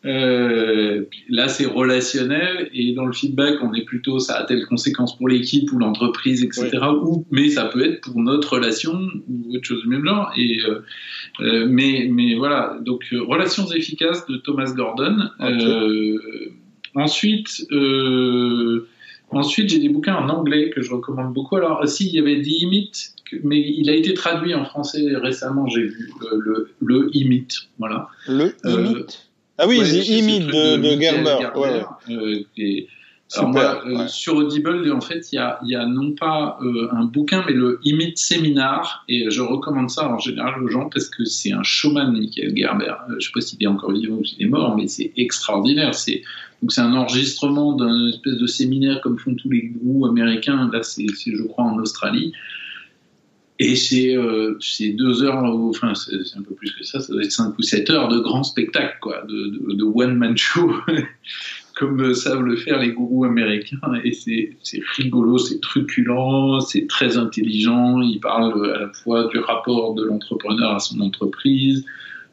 Euh, 0.05 1.05
là, 1.29 1.49
c'est 1.49 1.67
relationnel 1.67 2.71
et 2.73 2.93
dans 2.93 3.05
le 3.05 3.13
feedback, 3.13 3.57
on 3.63 3.75
est 3.75 3.85
plutôt 3.85 4.19
ça 4.19 4.37
a 4.37 4.45
telle 4.45 4.67
conséquence 4.67 5.17
pour 5.17 5.29
l'équipe 5.29 5.71
ou 5.73 5.79
l'entreprise, 5.79 6.43
etc. 6.43 6.71
Ou, 7.03 7.25
mais 7.31 7.51
ça 7.51 7.67
peut 7.67 7.85
être 7.85 8.01
pour 8.01 8.19
notre 8.19 8.55
relation 8.57 8.95
ou 9.29 9.55
autre 9.55 9.65
chose 9.65 9.83
du 9.83 9.89
même 9.89 10.05
genre. 10.05 10.33
Et, 10.37 10.59
euh, 10.65 10.81
euh, 11.41 11.67
mais, 11.69 12.09
mais 12.11 12.35
voilà, 12.35 12.79
donc 12.81 13.05
relations 13.13 13.71
efficaces 13.71 14.27
de 14.27 14.37
Thomas 14.39 14.73
Gordon. 14.75 15.29
ensuite, 16.95 17.65
ensuite 19.33 19.69
j'ai 19.69 19.79
des 19.79 19.89
bouquins 19.89 20.17
en 20.17 20.29
anglais 20.29 20.71
que 20.71 20.83
je 20.83 20.93
recommande 20.93 21.33
beaucoup. 21.33 21.57
Alors, 21.57 21.87
si, 21.89 22.07
il 22.07 22.15
y 22.15 22.19
avait 22.19 22.41
The 22.41 22.63
Imit 22.63 22.93
mais 23.43 23.61
il 23.61 23.89
a 23.91 23.95
été 23.95 24.15
traduit 24.15 24.55
en 24.55 24.65
français 24.65 25.03
récemment, 25.15 25.67
j'ai 25.67 25.83
vu 25.83 26.11
euh, 26.23 26.37
le, 26.39 26.71
le 26.81 27.11
Imit, 27.15 27.49
voilà. 27.79 28.09
Le 28.29 28.55
euh, 28.65 28.87
Imit 28.87 29.07
Ah 29.59 29.67
oui, 29.67 29.79
The 29.81 30.09
Imit 30.09 30.41
de, 30.41 31.01
Gerber. 31.01 31.39
Euh, 33.39 34.07
sur 34.09 34.37
Audible, 34.37 34.93
en 34.93 35.01
fait, 35.01 35.33
il 35.33 35.37
y 35.37 35.39
a, 35.39 35.59
y 35.65 35.75
a, 35.75 35.87
non 35.87 36.13
pas 36.13 36.59
un 36.91 37.05
bouquin, 37.05 37.43
mais 37.47 37.55
le 37.55 37.81
Imit 37.83 38.13
Séminaire, 38.17 39.05
et 39.09 39.31
je 39.31 39.41
recommande 39.41 39.89
ça 39.89 40.07
en 40.07 40.19
général 40.19 40.63
aux 40.63 40.69
gens 40.69 40.91
parce 40.91 41.09
que 41.09 41.25
c'est 41.25 41.53
un 41.53 41.63
showman, 41.63 42.13
Michael 42.13 42.55
Gerber. 42.55 42.95
je 43.09 43.15
ne 43.15 43.21
sais 43.21 43.31
pas 43.33 43.41
s'il 43.41 43.63
est 43.63 43.67
encore 43.67 43.93
vivant 43.93 44.17
ou 44.17 44.25
s'il 44.25 44.43
est 44.43 44.51
mort, 44.51 44.77
mais 44.77 44.87
c'est 44.87 45.13
extraordinaire. 45.17 45.95
C'est 45.95 46.23
donc 46.63 46.73
c'est 46.73 46.81
un 46.81 46.95
enregistrement 46.95 47.75
d'un 47.75 48.09
espèce 48.09 48.37
de 48.37 48.47
séminaire 48.47 49.01
comme 49.01 49.19
font 49.19 49.35
tous 49.35 49.51
les 49.51 49.63
gourous 49.63 50.07
américains. 50.07 50.71
Là, 50.73 50.83
c'est 50.85 51.07
je 51.09 51.43
crois 51.43 51.65
en 51.65 51.77
Australie. 51.79 52.33
Et 53.59 53.77
c'est 53.77 54.17
euh, 54.17 54.59
deux 54.95 55.23
heures, 55.23 55.45
enfin 55.45 55.93
c'est 55.95 56.37
un 56.37 56.43
peu 56.43 56.55
plus 56.55 56.73
que 56.73 56.85
ça, 56.85 57.01
ça 57.01 57.13
doit 57.13 57.23
être 57.23 57.33
cinq 57.33 57.57
ou 57.59 57.63
sept 57.63 57.91
heures 57.91 58.09
de 58.09 58.19
grand 58.19 58.43
spectacle, 58.43 58.97
quoi, 59.01 59.23
de, 59.29 59.85
one-man 59.85 60.37
show. 60.37 60.73
comme 61.75 62.15
savent 62.15 62.43
le 62.43 62.57
faire 62.57 62.79
les 62.81 62.93
gourous 62.93 63.25
américains. 63.25 63.79
Et 64.05 64.13
c'est 64.13 64.57
rigolo, 64.97 65.39
c'est 65.39 65.61
truculent, 65.61 66.61
c'est 66.61 66.87
très 66.87 67.17
intelligent. 67.17 68.01
Il 68.01 68.21
parle 68.21 68.75
à 68.75 68.81
la 68.81 68.93
fois 68.93 69.29
du 69.29 69.39
rapport 69.39 69.95
de 69.95 70.05
l'entrepreneur 70.05 70.73
à 70.73 70.79
son 70.79 71.01
entreprise, 71.01 71.85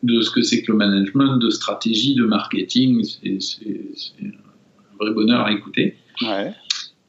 de 0.04 0.22
ce 0.22 0.30
que 0.30 0.42
c'est 0.42 0.62
que 0.62 0.72
le 0.72 0.78
management, 0.78 1.38
de 1.38 1.50
stratégie, 1.50 2.16
de 2.16 2.26
marketing. 2.26 3.04
C'est 3.04 4.00
un 4.22 4.98
vrai 5.00 5.12
bonheur 5.14 5.46
à 5.46 5.52
écouter. 5.52 5.96
Ouais. 6.22 6.54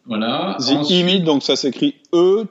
Voilà. 0.06 0.56
The 0.58 1.22
donc 1.24 1.42
ça 1.42 1.56
s'écrit 1.56 1.94
E 2.12 2.44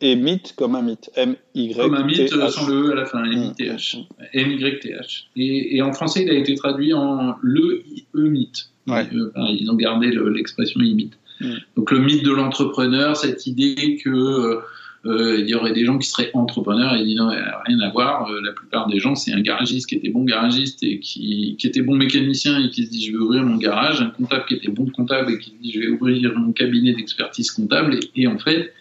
et 0.00 0.16
mythe 0.16 0.54
comme 0.56 0.74
un 0.74 0.82
mythe. 0.82 1.10
M-Y-T-H. 1.14 1.76
Comme 1.76 1.94
un 1.94 2.04
mythe 2.04 2.28
sans 2.28 2.66
le 2.66 2.88
E 2.88 2.92
à 2.92 2.94
la 2.96 3.06
fin, 3.06 3.22
M-Y-T-H. 3.24 3.98
Mmh. 3.98 4.24
M-Y-T-H. 4.32 5.28
Et, 5.36 5.76
et, 5.76 5.82
en 5.82 5.92
français, 5.92 6.24
il 6.24 6.30
a 6.30 6.34
été 6.34 6.54
traduit 6.56 6.92
en 6.92 7.36
le 7.42 7.84
E 8.14 8.28
mythe. 8.28 8.70
Ouais. 8.88 9.06
Euh, 9.12 9.30
ils 9.50 9.70
ont 9.70 9.76
gardé 9.76 10.10
l'expression 10.10 10.80
imite. 10.80 11.12
Mmh. 11.40 11.52
Donc 11.76 11.90
le 11.92 12.00
mythe 12.00 12.24
de 12.24 12.32
l'entrepreneur, 12.32 13.16
cette 13.16 13.46
idée 13.46 14.00
que 14.02 14.58
euh, 15.06 15.38
il 15.40 15.48
y 15.48 15.54
aurait 15.54 15.72
des 15.72 15.86
gens 15.86 15.96
qui 15.96 16.08
seraient 16.08 16.30
entrepreneurs 16.34 16.94
et 16.94 17.02
ils 17.02 17.16
non, 17.16 17.28
rien 17.28 17.80
à 17.80 17.90
voir. 17.90 18.30
Euh, 18.30 18.40
la 18.44 18.52
plupart 18.52 18.86
des 18.86 18.98
gens, 18.98 19.14
c'est 19.14 19.32
un 19.32 19.40
garagiste 19.40 19.88
qui 19.88 19.94
était 19.94 20.10
bon 20.10 20.24
garagiste 20.24 20.82
et 20.82 21.00
qui, 21.00 21.56
qui, 21.58 21.66
était 21.66 21.80
bon 21.80 21.94
mécanicien 21.94 22.62
et 22.62 22.68
qui 22.68 22.84
se 22.84 22.90
dit 22.90 23.06
je 23.06 23.12
vais 23.12 23.18
ouvrir 23.18 23.42
mon 23.42 23.56
garage, 23.56 24.02
un 24.02 24.10
comptable 24.10 24.44
qui 24.46 24.54
était 24.54 24.70
bon 24.70 24.86
comptable 24.86 25.32
et 25.32 25.38
qui 25.38 25.50
se 25.50 25.62
dit 25.62 25.72
je 25.72 25.80
vais 25.80 25.88
ouvrir 25.88 26.38
mon 26.38 26.52
cabinet 26.52 26.92
d'expertise 26.92 27.50
comptable 27.50 27.98
et, 28.14 28.26
en 28.26 28.38
fait, 28.38 28.74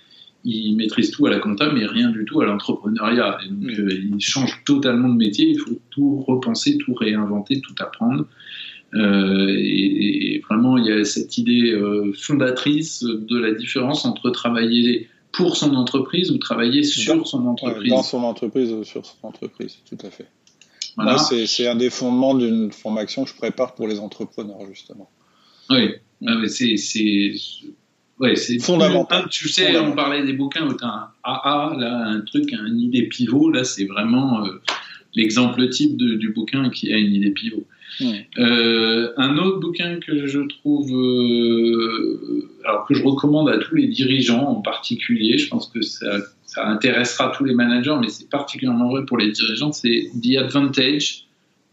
il 0.43 0.75
maîtrise 0.75 1.11
tout 1.11 1.25
à 1.25 1.29
la 1.29 1.39
comptable 1.39 1.77
mais 1.79 1.85
rien 1.85 2.09
du 2.09 2.25
tout 2.25 2.41
à 2.41 2.45
l'entrepreneuriat. 2.45 3.37
Donc, 3.49 3.79
euh, 3.79 3.89
il 3.89 4.19
change 4.19 4.61
totalement 4.65 5.07
de 5.07 5.15
métier. 5.15 5.51
Il 5.51 5.59
faut 5.59 5.79
tout 5.89 6.19
repenser, 6.27 6.77
tout 6.79 6.95
réinventer, 6.95 7.61
tout 7.61 7.75
apprendre. 7.79 8.25
Euh, 8.93 9.47
et, 9.57 10.35
et, 10.35 10.39
vraiment, 10.39 10.77
il 10.77 10.85
y 10.85 10.91
a 10.91 11.05
cette 11.05 11.37
idée 11.37 11.79
fondatrice 12.13 13.03
de 13.03 13.37
la 13.37 13.53
différence 13.53 14.03
entre 14.03 14.31
travailler 14.31 15.07
pour 15.31 15.57
son 15.57 15.75
entreprise 15.75 16.31
ou 16.31 16.37
travailler 16.37 16.83
sur 16.83 17.27
son 17.27 17.45
entreprise. 17.45 17.89
Dans 17.89 18.03
son 18.03 18.23
entreprise 18.23 18.71
ou 18.71 18.83
sur 18.83 19.05
son 19.05 19.27
entreprise, 19.27 19.77
tout 19.87 19.97
à 20.05 20.09
fait. 20.09 20.27
Voilà. 20.95 21.17
C'est 21.17 21.67
un 21.67 21.75
des 21.75 21.89
fondements 21.89 22.33
d'une 22.33 22.71
formation 22.71 23.23
que 23.23 23.29
je 23.29 23.35
prépare 23.35 23.75
pour 23.75 23.87
les 23.87 23.99
entrepreneurs, 23.99 24.65
justement. 24.67 25.09
Oui, 25.69 25.93
c'est 26.47 26.75
ouais, 28.19 28.35
fondamental. 28.59 29.29
Tu 29.29 29.47
sais, 29.49 29.77
on 29.77 29.93
parlait 29.93 30.25
des 30.25 30.33
bouquins 30.33 30.67
où 30.67 30.75
tu 30.75 30.83
as 30.83 30.87
un 30.87 31.11
AA, 31.23 31.75
là, 31.77 32.07
un 32.07 32.21
truc, 32.21 32.51
une 32.51 32.79
idée 32.79 33.03
pivot. 33.03 33.51
Là, 33.51 33.63
c'est 33.63 33.85
vraiment 33.85 34.43
euh, 34.45 34.61
l'exemple 35.13 35.69
type 35.69 35.95
du 35.95 36.33
bouquin 36.33 36.69
qui 36.69 36.91
a 36.91 36.97
une 36.97 37.13
idée 37.13 37.31
pivot. 37.31 37.65
Euh, 38.37 39.13
un 39.17 39.37
autre 39.37 39.59
bouquin 39.59 39.99
que 39.99 40.27
je 40.27 40.39
trouve, 40.39 40.91
euh, 40.93 42.49
alors 42.65 42.85
que 42.85 42.93
je 42.93 43.03
recommande 43.03 43.49
à 43.49 43.57
tous 43.57 43.75
les 43.75 43.87
dirigeants 43.87 44.47
en 44.47 44.61
particulier, 44.61 45.37
je 45.37 45.49
pense 45.49 45.67
que 45.67 45.81
ça, 45.81 46.19
ça 46.45 46.67
intéressera 46.67 47.31
tous 47.35 47.45
les 47.45 47.53
managers, 47.53 47.95
mais 48.01 48.09
c'est 48.09 48.29
particulièrement 48.29 48.89
vrai 48.89 49.05
pour 49.05 49.17
les 49.17 49.31
dirigeants, 49.31 49.71
c'est 49.71 50.09
The 50.21 50.37
Advantage. 50.37 51.25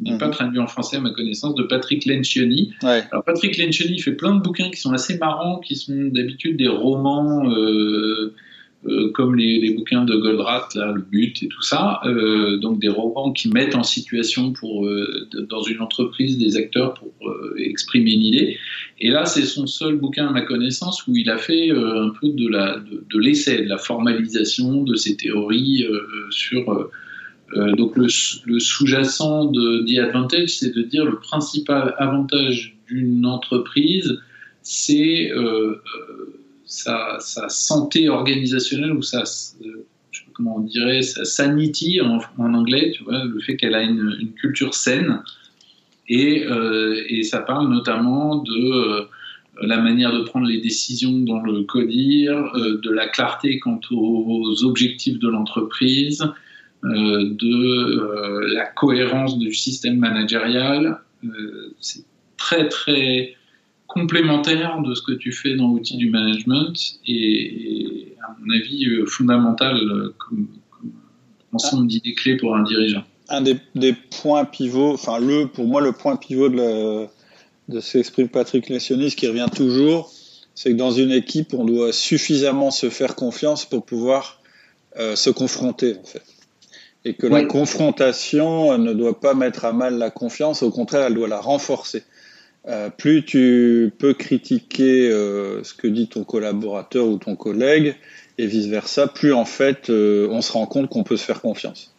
Il 0.05 0.13
n'est 0.13 0.19
pas 0.19 0.27
mhm. 0.27 0.33
traduit 0.33 0.59
en 0.59 0.67
français 0.67 0.99
à 0.99 1.01
ma 1.01 1.11
connaissance, 1.11 1.55
de 1.55 1.63
Patrick 1.63 2.05
Lencioni. 2.05 2.75
Alors 2.83 3.25
Patrick 3.25 3.57
Lencioni 3.57 3.99
fait 3.99 4.13
plein 4.13 4.35
de 4.35 4.41
bouquins 4.43 4.71
qui 4.71 4.79
sont 4.79 4.93
assez 4.93 5.17
marrants, 5.17 5.59
qui 5.61 5.75
sont 5.75 6.11
d'habitude 6.13 6.59
des 6.59 6.69
romans 6.69 7.51
euh, 7.51 8.35
euh, 8.89 9.11
comme 9.13 9.35
les, 9.35 9.75
bouquins 9.75 10.05
de 10.05 10.15
Goldratt, 10.17 10.75
là, 10.75 10.93
le 10.93 11.03
but 11.03 11.43
et 11.43 11.49
tout 11.49 11.63
ça, 11.63 12.01
euh, 12.05 12.57
donc 12.59 12.79
des 12.81 12.89
romans 12.89 13.33
qui 13.33 13.49
mettent 13.49 13.75
en 13.75 13.83
situation 13.83 14.53
pour 14.53 14.87
euh, 14.87 15.29
dans 15.49 15.63
une 15.63 15.81
entreprise 15.81 16.39
des 16.39 16.57
acteurs 16.57 16.95
pour 16.95 17.13
exprimer 17.57 18.13
une 18.13 18.23
idée. 18.23 18.59
Et 19.01 19.11
là, 19.11 19.27
c'est 19.27 19.43
son 19.43 19.67
seul 19.67 19.97
bouquin 19.97 20.29
à 20.29 20.31
ma 20.31 20.43
connaissance 20.43 21.07
où 21.07 21.17
il 21.17 21.29
a 21.31 21.39
fait 21.39 21.71
un 21.71 22.11
peu 22.21 22.29
de 22.29 22.49
la 22.49 22.79
de, 22.79 23.19
l'essai, 23.19 23.63
de 23.63 23.69
la 23.69 23.79
formalisation 23.79 24.83
de 24.83 24.95
ses 24.95 25.17
théories 25.17 25.87
sur 26.31 26.91
donc 27.55 27.97
le, 27.97 28.07
le 28.47 28.59
sous-jacent 28.59 29.47
de 29.47 29.85
The 29.87 29.99
Advantage, 29.99 30.51
c'est 30.51 30.75
de 30.75 30.83
dire 30.83 31.05
le 31.05 31.19
principal 31.19 31.95
avantage 31.99 32.77
d'une 32.89 33.27
entreprise, 33.27 34.19
c'est 34.63 35.31
sa, 36.67 37.19
santé 37.49 38.09
organisationnelle 38.09 38.93
ou 38.93 39.03
sa, 39.03 39.25
comment 40.33 40.57
on 40.57 40.61
dirait, 40.61 41.03
sa 41.03 41.25
sanity 41.25 42.01
en, 42.01 42.21
anglais, 42.39 42.93
le 43.09 43.41
fait 43.41 43.57
qu'elle 43.57 43.75
a 43.75 43.83
une, 43.83 44.33
culture 44.41 44.75
saine. 44.75 45.23
Et, 46.09 46.45
euh, 46.47 47.03
et, 47.09 47.25
ça 47.25 47.41
parle 47.41 47.69
notamment 47.69 48.37
de 48.37 48.53
euh, 48.53 49.03
la 49.61 49.81
manière 49.81 50.13
de 50.13 50.23
prendre 50.23 50.47
les 50.47 50.61
décisions 50.61 51.19
dans 51.19 51.41
le 51.41 51.65
codir, 51.65 52.37
euh, 52.55 52.81
de 52.81 52.91
la 52.91 53.09
clarté 53.09 53.59
quant 53.59 53.81
aux 53.91 54.65
objectifs 54.65 55.19
de 55.19 55.29
l'entreprise, 55.29 56.25
de 56.85 58.55
la 58.55 58.67
cohérence 58.67 59.39
du 59.39 59.53
système 59.53 59.99
managérial. 59.99 61.01
c'est 61.81 62.05
très 62.37 62.69
très 62.69 63.35
complémentaire 63.97 64.81
de 64.83 64.95
ce 64.95 65.03
que 65.03 65.13
tu 65.13 65.33
fais 65.33 65.55
dans 65.57 65.69
l'outil 65.69 65.97
du 65.97 66.11
management 66.11 66.75
et, 67.07 68.15
à 68.23 68.37
mon 68.39 68.55
avis 68.55 68.87
euh, 68.87 69.07
fondamental 69.07 69.77
euh, 69.77 70.15
comme, 70.19 70.49
ensemble 71.53 71.87
d'idées 71.87 72.15
clés 72.15 72.37
pour 72.37 72.55
un 72.55 72.63
dirigeant. 72.63 73.05
Un 73.29 73.41
des, 73.41 73.95
points 74.21 74.45
pivots, 74.45 74.93
enfin 74.93 75.19
le 75.19 75.47
pour 75.47 75.67
moi 75.67 75.81
le 75.81 75.93
point 75.93 76.17
pivot 76.17 76.49
de, 76.49 77.07
de 77.69 77.81
ce 77.81 77.99
exprime 77.99 78.29
Patrick 78.29 78.69
Lessionis 78.69 79.13
qui 79.13 79.27
revient 79.27 79.49
toujours, 79.55 80.13
c'est 80.55 80.73
que 80.73 80.77
dans 80.77 80.91
une 80.91 81.11
équipe 81.11 81.55
on 81.55 81.65
doit 81.65 81.93
suffisamment 81.93 82.71
se 82.71 82.91
faire 82.91 83.15
confiance 83.15 83.65
pour 83.65 83.85
pouvoir 83.85 84.41
euh, 84.99 85.17
se 85.17 85.31
confronter 85.31 85.97
en 85.99 86.05
fait 86.05 86.23
et 87.07 87.15
que 87.15 87.29
la 87.29 87.45
confrontation 87.45 88.77
ne 88.79 88.93
doit 88.93 89.21
pas 89.21 89.35
mettre 89.35 89.65
à 89.65 89.73
mal 89.73 89.97
la 89.97 90.11
confiance, 90.11 90.65
au 90.65 90.73
contraire, 90.73 91.07
elle 91.07 91.15
doit 91.15 91.29
la 91.29 91.41
renforcer. 91.41 92.03
Euh, 92.69 92.91
plus 92.91 93.25
tu 93.25 93.93
peux 93.97 94.13
critiquer 94.13 95.09
euh, 95.09 95.63
ce 95.63 95.73
que 95.73 95.87
dit 95.87 96.09
ton 96.09 96.25
collaborateur 96.25 97.07
ou 97.07 97.17
ton 97.17 97.37
collègue, 97.37 97.95
et 98.39 98.47
vice-versa, 98.47 99.07
plus 99.07 99.33
en 99.33 99.45
fait 99.45 99.89
euh, 99.89 100.27
on 100.31 100.43
se 100.43 100.53
rend 100.53 100.67
compte 100.67 100.89
qu'on 100.89 101.05
peut 101.05 101.17
se 101.17 101.25
faire 101.25 101.41
confiance. 101.41 101.95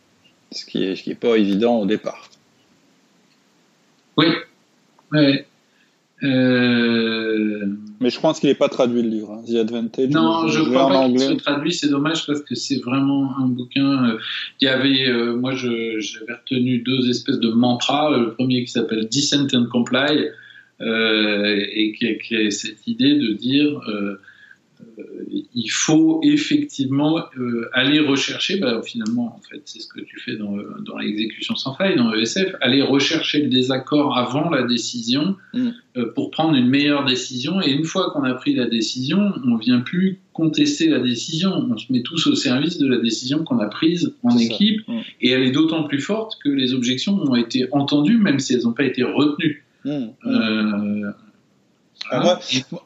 Ce 0.52 0.66
qui 0.66 0.80
n'est 0.80 0.92
est 0.92 1.20
pas 1.20 1.38
évident 1.38 1.80
au 1.80 1.86
départ. 1.86 2.30
Oui. 4.18 4.28
Mais 5.12 5.46
je 6.22 8.20
pense 8.20 8.40
qu'il 8.42 8.50
n'est 8.50 8.56
pas 8.56 8.68
traduit 8.68 9.04
le 9.04 9.10
livre, 9.10 9.32
hein. 9.32 9.44
The 9.48 9.56
Advantage. 9.56 10.10
Non, 10.10 10.50
je 10.50 10.62
crois 10.64 10.90
pas 10.90 11.08
qu'il 11.08 11.20
soit 11.20 11.38
traduit, 11.38 11.72
c'est 11.72 11.90
dommage 11.90 12.28
parce 12.28 12.42
que 12.42 12.56
c'est 12.56 12.80
vraiment 12.80 13.38
un 13.38 13.48
bouquin. 13.48 14.18
Il 14.60 14.66
y 14.66 14.68
avait, 14.68 15.14
moi 15.34 15.54
j'avais 15.56 16.34
retenu 16.34 16.80
deux 16.80 17.10
espèces 17.10 17.40
de 17.40 17.52
mantras. 17.52 18.18
Le 18.18 18.34
premier 18.34 18.66
qui 18.66 18.72
s'appelle 18.72 19.08
Descent 19.08 19.48
and 19.54 19.68
Comply, 19.72 20.30
et 20.80 21.94
qui, 21.98 22.36
a 22.36 22.52
cette 22.52 22.88
idée 22.88 23.16
de 23.16 23.34
dire 23.34 23.80
euh, 23.88 24.20
euh, 25.00 25.04
il 25.54 25.70
faut 25.70 26.20
effectivement 26.24 27.20
aller 27.74 28.00
rechercher, 28.00 28.60
bah, 28.60 28.82
finalement, 28.84 29.36
en 29.38 29.42
fait, 29.50 29.62
c'est 29.66 29.80
ce 29.80 29.88
que 29.88 30.02
tu 30.02 30.20
fais 30.20 30.36
dans, 30.36 30.56
dans 30.86 30.98
l'exécution 30.98 31.56
sans 31.56 31.74
faille, 31.74 31.96
dans 31.96 32.14
ESF, 32.14 32.56
aller 32.62 32.82
rechercher 32.82 33.42
le 33.44 33.50
désaccord 33.50 34.18
avant 34.18 34.50
la 34.50 34.64
décision 34.64 35.36
mm. 35.54 35.70
pour 36.16 36.32
prendre 36.32 36.56
une 36.56 36.68
meilleure 36.68 37.06
décision. 37.06 37.62
Et 37.62 37.72
une 37.72 37.86
fois 37.86 38.12
qu'on 38.12 38.24
a 38.24 38.34
pris 38.34 38.54
la 38.54 38.68
décision, 38.68 39.34
on 39.44 39.56
ne 39.56 39.60
vient 39.60 39.80
plus 39.80 40.20
contester 40.34 40.88
la 40.90 41.00
décision. 41.00 41.52
On 41.54 41.78
se 41.78 41.92
met 41.92 42.04
tous 42.04 42.28
au 42.28 42.36
service 42.36 42.78
de 42.78 42.88
la 42.88 42.98
décision 42.98 43.44
qu'on 43.44 43.60
a 43.60 43.68
prise 43.68 44.14
en 44.24 44.38
équipe. 44.38 44.88
Mm. 44.88 45.00
Et 45.22 45.30
elle 45.32 45.44
est 45.44 45.52
d'autant 45.52 45.84
plus 45.84 46.02
forte 46.02 46.38
que 46.44 46.50
les 46.50 46.74
objections 46.74 47.16
ont 47.16 47.36
été 47.36 47.68
entendues, 47.72 48.18
même 48.18 48.40
si 48.40 48.54
elles 48.54 48.64
n'ont 48.64 48.74
pas 48.74 48.86
été 48.86 49.04
retenues. 49.04 49.64
Mmh, 49.88 50.14
mmh. 50.24 51.14
Euh, 52.14 52.36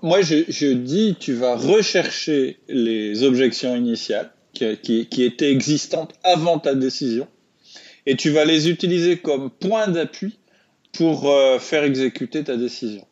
moi, 0.01 0.21
je, 0.21 0.73
dis, 0.73 1.15
tu 1.19 1.33
vas 1.33 1.55
rechercher 1.55 2.59
les 2.67 3.23
objections 3.23 3.75
initiales 3.75 4.31
qui, 4.53 5.07
qui, 5.07 5.23
étaient 5.23 5.51
existantes 5.51 6.13
avant 6.23 6.59
ta 6.59 6.75
décision 6.75 7.27
et 8.05 8.15
tu 8.15 8.29
vas 8.29 8.45
les 8.45 8.69
utiliser 8.69 9.17
comme 9.17 9.49
point 9.49 9.87
d'appui 9.87 10.37
pour 10.91 11.29
euh, 11.29 11.57
faire 11.57 11.83
exécuter 11.83 12.43
ta 12.43 12.55
décision. 12.55 13.05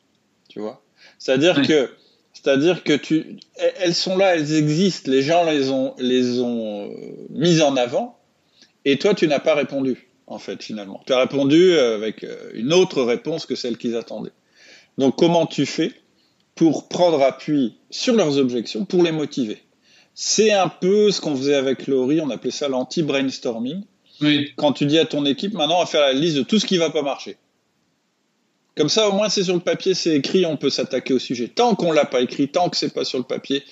Tu 0.50 0.60
vois? 0.60 0.84
C'est-à-dire 1.18 1.62
que 1.62 1.90
c'est-à-dire 2.34 2.84
que 2.84 2.94
tu, 2.94 3.38
elles 3.80 3.96
sont 3.96 4.16
là, 4.16 4.36
elles 4.36 4.54
existent, 4.54 5.12
les 5.12 5.22
gens 5.22 5.44
les 5.44 5.72
ont, 5.72 5.94
les 5.98 6.40
ont 6.40 6.90
euh, 6.90 7.28
mises 7.32 7.62
en 7.62 7.76
avant, 7.76 8.18
et 8.86 8.98
toi 8.98 9.14
tu 9.14 9.28
n'as 9.28 9.40
pas 9.40 9.56
répondu 9.56 10.09
en 10.30 10.40
fait, 10.40 10.64
finalement. 10.64 11.02
Tu 11.06 11.12
as 11.12 11.20
répondu 11.20 11.74
euh, 11.74 11.96
avec 11.96 12.24
euh, 12.24 12.52
une 12.54 12.72
autre 12.72 13.02
réponse 13.04 13.46
que 13.46 13.56
celle 13.56 13.78
qu'ils 13.78 13.96
attendaient. 13.96 14.32
Donc, 14.98 15.18
comment 15.18 15.46
tu 15.46 15.66
fais 15.66 15.92
pour 16.56 16.88
prendre 16.88 17.22
appui 17.22 17.76
sur 17.90 18.16
leurs 18.16 18.38
objections, 18.38 18.86
pour 18.86 19.04
les 19.04 19.12
motiver? 19.12 19.62
C'est 20.14 20.52
un 20.52 20.70
peu 20.70 21.12
ce 21.12 21.20
qu'on 21.20 21.36
faisait 21.36 21.56
avec 21.56 21.88
Laurie, 21.88 22.22
on 22.22 22.30
appelait 22.30 22.52
ça 22.52 22.68
l'anti-brainstorming. 22.68 23.84
Quand 24.58 24.74
tu 24.74 24.86
dis 24.86 25.00
à 25.00 25.06
ton 25.06 25.26
équipe, 25.26 25.54
maintenant, 25.54 25.78
on 25.78 25.80
va 25.80 25.86
faire 25.86 26.02
la 26.02 26.14
liste 26.14 26.38
de 26.38 26.44
tout 26.44 26.60
ce 26.60 26.66
qui 26.66 26.78
va 26.78 26.90
pas 26.90 27.02
marcher. 27.02 27.38
Comme 28.76 28.90
ça, 28.90 29.10
au 29.10 29.14
moins, 29.14 29.30
c'est 29.30 29.44
sur 29.44 29.56
le 29.56 29.62
papier, 29.62 29.94
c'est 29.94 30.16
écrit, 30.16 30.46
on 30.46 30.58
peut 30.58 30.70
s'attaquer 30.70 31.14
au 31.14 31.20
sujet. 31.20 31.48
Tant 31.48 31.76
qu'on 31.76 31.92
l'a 31.92 32.06
pas 32.06 32.22
écrit, 32.22 32.50
tant 32.50 32.70
que 32.70 32.78
c'est 32.78 32.94
pas 32.94 33.06
sur 33.06 33.18
le 33.18 33.24
papier, 33.24 33.64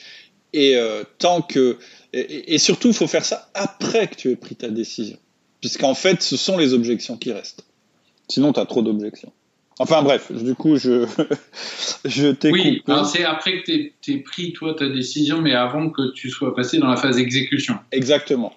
et 0.53 0.75
euh, 0.77 1.03
tant 1.17 1.41
que 1.41 1.77
et, 2.13 2.57
surtout, 2.57 2.87
il 2.87 2.93
faut 2.93 3.07
faire 3.07 3.25
ça 3.25 3.49
après 3.53 4.07
que 4.07 4.15
tu 4.15 4.31
aies 4.31 4.35
pris 4.37 4.55
ta 4.55 4.69
décision, 4.69 5.17
puisqu'en 5.61 5.93
fait, 5.93 6.21
ce 6.21 6.37
sont 6.37 6.57
les 6.57 6.73
objections 6.73 7.17
qui 7.17 7.31
restent. 7.31 7.65
Sinon, 8.29 8.53
tu 8.53 8.59
as 8.59 8.65
trop 8.65 8.81
d'objections. 8.81 9.31
Enfin 9.79 10.01
bref, 10.01 10.31
du 10.31 10.55
coup, 10.55 10.77
je, 10.77 11.05
je 12.05 12.29
t'ai 12.29 12.51
Oui, 12.51 12.81
c'est 13.05 13.23
après 13.23 13.61
que 13.61 13.71
tu 14.01 14.11
aies 14.11 14.17
pris, 14.17 14.53
toi, 14.53 14.73
ta 14.73 14.89
décision, 14.89 15.41
mais 15.41 15.53
avant 15.53 15.89
que 15.89 16.11
tu 16.13 16.29
sois 16.29 16.55
passé 16.55 16.79
dans 16.79 16.87
la 16.87 16.97
phase 16.97 17.19
exécution. 17.19 17.75
Exactement. 17.91 18.53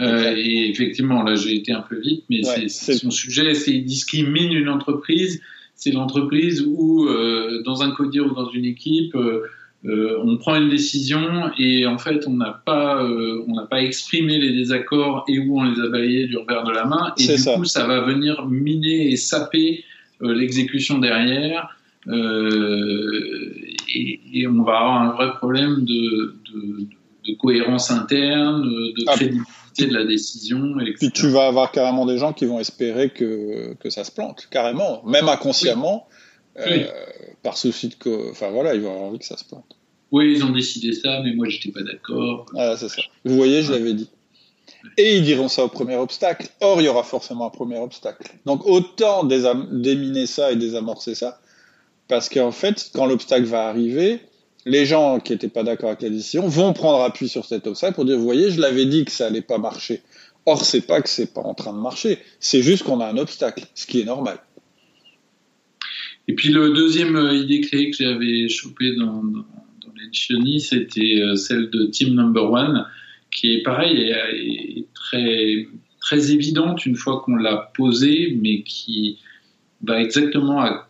Euh, 0.00 0.34
et 0.36 0.68
effectivement, 0.68 1.22
là, 1.22 1.34
j'ai 1.34 1.56
été 1.56 1.72
un 1.72 1.80
peu 1.80 1.98
vite, 1.98 2.24
mais 2.30 2.42
c'est 2.68 2.94
son 2.94 3.10
sujet, 3.10 3.54
c'est 3.54 3.72
il 3.72 3.84
discrimine 3.84 4.52
une 4.52 4.68
entreprise. 4.68 5.40
C'est 5.74 5.92
l'entreprise 5.92 6.62
où, 6.66 7.06
euh, 7.06 7.62
dans 7.64 7.82
un 7.82 7.92
codir 7.92 8.26
ou 8.26 8.34
dans 8.34 8.50
une 8.50 8.64
équipe, 8.64 9.14
euh, 9.14 9.44
on 9.84 10.36
prend 10.38 10.56
une 10.56 10.68
décision 10.68 11.50
et 11.58 11.86
en 11.86 11.98
fait, 11.98 12.26
on 12.26 12.32
n'a 12.32 12.62
pas, 12.64 13.02
on 13.02 13.54
n'a 13.54 13.66
pas 13.66 13.80
exprimé 13.80 14.38
les 14.38 14.52
désaccords 14.52 15.24
et 15.28 15.38
où 15.38 15.60
on 15.60 15.64
les 15.64 15.80
a 15.80 15.88
balayés 15.88 16.26
du 16.26 16.36
revers 16.36 16.64
de 16.64 16.72
la 16.72 16.84
main. 16.84 17.12
Et 17.18 17.36
du 17.36 17.42
coup, 17.42 17.64
ça 17.64 17.86
va 17.86 18.00
venir 18.00 18.46
miner 18.46 19.10
et 19.10 19.16
saper 19.16 19.84
l'exécution 20.20 20.98
derrière. 20.98 21.76
Et, 23.94 24.20
et, 24.34 24.46
on 24.46 24.62
va 24.62 24.78
avoir 24.78 25.02
un 25.02 25.12
vrai 25.12 25.32
problème 25.38 25.84
de, 25.84 26.34
de, 26.52 26.86
de 27.28 27.34
cohérence 27.36 27.90
interne, 27.90 28.62
de 28.62 29.04
ah. 29.06 29.14
crédibilité 29.14 29.86
de 29.86 29.94
la 29.94 30.04
décision. 30.04 30.78
Et 30.80 30.92
Puis 30.92 31.10
tu 31.10 31.28
vas 31.28 31.46
avoir 31.46 31.70
carrément 31.70 32.06
des 32.06 32.18
gens 32.18 32.32
qui 32.32 32.46
vont 32.46 32.58
espérer 32.58 33.10
que, 33.10 33.74
que 33.74 33.90
ça 33.90 34.04
se 34.04 34.10
plante, 34.10 34.48
carrément, 34.50 35.02
même 35.04 35.28
inconsciemment, 35.28 36.06
euh, 36.58 36.86
par 37.42 37.56
souci 37.56 37.88
de. 37.88 38.30
Enfin 38.30 38.50
voilà, 38.50 38.74
ils 38.74 38.80
vont 38.80 38.90
avoir 38.90 39.08
envie 39.08 39.18
que 39.18 39.24
ça 39.24 39.36
se 39.36 39.44
plante. 39.44 39.76
Oui, 40.10 40.32
ils 40.36 40.44
ont 40.44 40.50
décidé 40.50 40.92
ça, 40.92 41.20
mais 41.22 41.34
moi 41.34 41.48
j'étais 41.48 41.70
pas 41.70 41.82
d'accord. 41.82 42.46
Ah, 42.56 42.76
c'est 42.76 42.88
ça. 42.88 43.02
Vous 43.24 43.36
voyez, 43.36 43.62
je 43.62 43.72
l'avais 43.72 43.94
dit. 43.94 44.08
Et 44.96 45.16
ils 45.16 45.24
diront 45.24 45.48
ça 45.48 45.64
au 45.64 45.68
premier 45.68 45.96
obstacle. 45.96 46.48
Or, 46.60 46.80
il 46.80 46.84
y 46.84 46.88
aura 46.88 47.02
forcément 47.02 47.46
un 47.46 47.50
premier 47.50 47.78
obstacle. 47.78 48.32
Donc 48.46 48.66
autant 48.66 49.24
déminer 49.24 50.26
ça 50.26 50.52
et 50.52 50.56
désamorcer 50.56 51.14
ça, 51.14 51.40
parce 52.06 52.28
qu'en 52.28 52.52
fait, 52.52 52.90
quand 52.94 53.06
l'obstacle 53.06 53.44
va 53.44 53.68
arriver, 53.68 54.20
les 54.64 54.86
gens 54.86 55.20
qui 55.20 55.32
n'étaient 55.32 55.48
pas 55.48 55.62
d'accord 55.62 55.90
avec 55.90 56.02
la 56.02 56.10
décision 56.10 56.46
vont 56.46 56.72
prendre 56.72 57.02
appui 57.02 57.28
sur 57.28 57.44
cet 57.44 57.66
obstacle 57.66 57.94
pour 57.94 58.04
dire, 58.04 58.16
vous 58.16 58.24
voyez, 58.24 58.50
je 58.50 58.60
l'avais 58.60 58.86
dit 58.86 59.04
que 59.04 59.12
ça 59.12 59.26
allait 59.26 59.42
pas 59.42 59.58
marcher. 59.58 60.02
Or, 60.46 60.64
c'est 60.64 60.80
pas 60.80 61.02
que 61.02 61.08
c'est 61.08 61.32
pas 61.34 61.42
en 61.42 61.54
train 61.54 61.72
de 61.72 61.78
marcher, 61.78 62.18
c'est 62.40 62.62
juste 62.62 62.84
qu'on 62.84 63.00
a 63.00 63.06
un 63.06 63.18
obstacle, 63.18 63.64
ce 63.74 63.86
qui 63.86 64.00
est 64.00 64.04
normal. 64.04 64.38
Et 66.28 66.34
puis 66.34 66.50
le 66.50 66.74
deuxième 66.74 67.16
euh, 67.16 67.34
idée 67.34 67.62
clé 67.62 67.90
que 67.90 67.96
j'avais 67.96 68.48
chopé 68.48 68.94
dans, 68.96 69.24
dans, 69.24 69.44
c'était 70.58 71.20
euh, 71.20 71.34
celle 71.36 71.70
de 71.70 71.86
Team 71.86 72.14
Number 72.14 72.50
One, 72.50 72.86
qui 73.30 73.54
est 73.54 73.62
pareil, 73.62 74.10
est, 74.10 74.86
très, 74.94 75.66
très 76.00 76.32
évidente 76.32 76.86
une 76.86 76.94
fois 76.94 77.22
qu'on 77.24 77.36
l'a 77.36 77.70
posée, 77.74 78.38
mais 78.40 78.62
qui 78.62 79.18
va 79.82 80.00
exactement 80.00 80.60
à, 80.60 80.88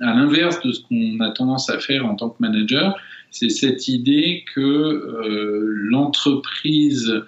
l'inverse 0.00 0.60
de 0.62 0.72
ce 0.72 0.80
qu'on 0.82 1.20
a 1.20 1.30
tendance 1.30 1.70
à 1.70 1.78
faire 1.78 2.06
en 2.06 2.16
tant 2.16 2.30
que 2.30 2.36
manager, 2.40 2.96
c'est 3.30 3.50
cette 3.50 3.88
idée 3.88 4.44
que 4.54 4.60
euh, 4.60 5.60
l'entreprise 5.66 7.22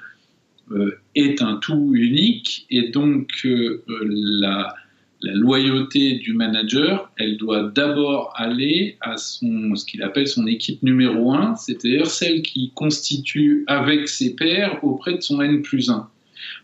est 1.14 1.42
un 1.42 1.56
tout 1.56 1.92
unique 1.94 2.66
et 2.70 2.88
donc 2.88 3.46
la, 3.86 4.74
la, 5.22 5.32
loyauté 5.34 6.14
du 6.14 6.34
manager, 6.34 7.10
elle 7.16 7.36
doit 7.36 7.70
d'abord 7.74 8.32
aller 8.36 8.96
à 9.00 9.16
son, 9.16 9.74
ce 9.74 9.84
qu'il 9.84 10.02
appelle 10.02 10.28
son 10.28 10.46
équipe 10.46 10.82
numéro 10.82 11.32
un, 11.32 11.56
c'est-à-dire 11.56 12.06
celle 12.06 12.42
qui 12.42 12.72
constitue 12.74 13.64
avec 13.66 14.08
ses 14.08 14.34
pairs 14.34 14.82
auprès 14.82 15.14
de 15.14 15.20
son 15.20 15.40
N 15.40 15.62
plus 15.62 15.90
1. 15.90 16.08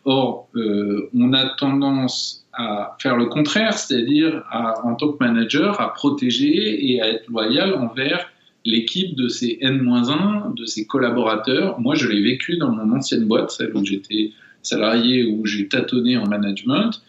Or, 0.05 0.49
on 0.55 1.33
a 1.33 1.47
tendance 1.57 2.45
à 2.53 2.97
faire 3.01 3.17
le 3.17 3.27
contraire, 3.27 3.75
c'est-à-dire 3.75 4.43
en 4.85 4.95
tant 4.95 5.13
que 5.13 5.25
manager 5.25 5.81
à 5.81 5.95
protéger 5.95 6.93
et 6.93 7.01
à 7.01 7.09
être 7.09 7.29
loyal 7.29 7.75
envers 7.75 8.29
l'équipe 8.65 9.17
de 9.17 9.29
ses 9.29 9.59
N-1, 9.61 10.55
de 10.55 10.65
ses 10.67 10.87
collaborateurs. 10.87 11.81
Moi, 11.81 11.95
je 11.95 12.09
l'ai 12.09 12.23
vécu 12.23 12.57
dans 12.59 12.71
mon 12.71 12.95
ancienne 12.95 13.25
boîte, 13.25 13.51
celle 13.51 13.75
où 13.75 13.85
j'étais 13.85 14.33
salarié, 14.63 15.25
où 15.25 15.45
j'ai 15.47 15.67
tâtonné 15.69 16.17
en 16.17 16.27
management, 16.27 17.03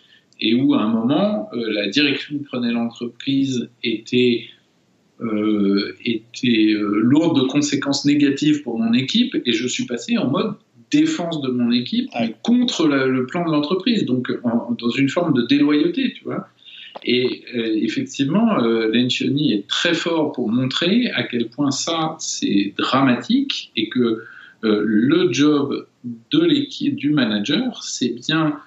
et 0.44 0.54
où 0.54 0.74
à 0.74 0.82
un 0.82 0.90
moment, 0.90 1.50
euh, 1.54 1.72
la 1.72 1.88
direction 1.88 2.38
que 2.38 2.44
prenait 2.44 2.72
l'entreprise 2.72 3.70
était, 3.84 4.46
euh, 5.22 5.96
était 6.06 6.74
euh, 6.74 7.00
lourde 7.02 7.42
de 7.42 7.48
conséquences 7.48 8.06
négatives 8.06 8.62
pour 8.62 8.78
mon 8.78 8.94
équipe, 8.94 9.36
et 9.46 9.52
je 9.52 9.68
suis 9.68 9.86
passé 9.86 10.18
en 10.18 10.30
mode 10.30 10.54
défense 10.92 11.42
de 11.42 11.50
mon 11.50 11.72
équipe 11.72 12.08
contre 12.44 12.86
le 12.88 13.26
plan 13.26 13.44
de 13.48 13.52
l'entreprise, 13.52 14.06
donc 14.06 14.32
dans 14.44 14.90
une 14.92 15.10
forme 15.10 15.34
de 15.34 15.42
déloyauté, 15.48 16.14
tu 16.14 16.24
vois. 16.24 16.48
Et 17.04 17.44
euh, 17.56 17.80
effectivement, 17.82 18.60
euh, 18.60 18.90
Lencioni 18.94 19.54
est 19.54 19.68
très 19.68 19.94
fort 19.94 20.32
pour 20.32 20.50
montrer 20.50 21.10
à 21.12 21.24
quel 21.24 21.50
point 21.50 21.72
ça, 21.72 22.16
c'est 22.20 22.74
dramatique 22.78 23.72
et 23.76 23.90
que 23.90 24.24
euh, 24.64 24.82
le 24.86 25.32
job 25.34 25.88
de 26.04 26.40
l'équipe, 26.40 26.96
du 26.96 27.10
manager, 27.10 27.84
c'est 27.84 28.10
bien 28.10 28.58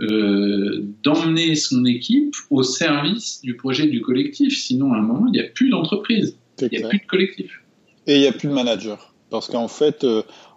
euh, 0.00 0.84
d'emmener 1.02 1.54
son 1.54 1.84
équipe 1.84 2.34
au 2.50 2.62
service 2.62 3.40
du 3.42 3.56
projet 3.56 3.86
du 3.86 4.00
collectif. 4.00 4.58
Sinon, 4.58 4.92
à 4.92 4.98
un 4.98 5.02
moment, 5.02 5.26
il 5.28 5.32
n'y 5.32 5.40
a 5.40 5.48
plus 5.48 5.70
d'entreprise, 5.70 6.36
il 6.60 6.68
n'y 6.70 6.84
a 6.84 6.88
plus 6.88 6.98
de 6.98 7.06
collectif. 7.06 7.62
Et 8.06 8.16
il 8.16 8.20
n'y 8.20 8.26
a 8.26 8.32
plus 8.32 8.48
de 8.48 8.52
manager. 8.52 9.14
Parce 9.30 9.48
qu'en 9.48 9.68
fait, 9.68 10.06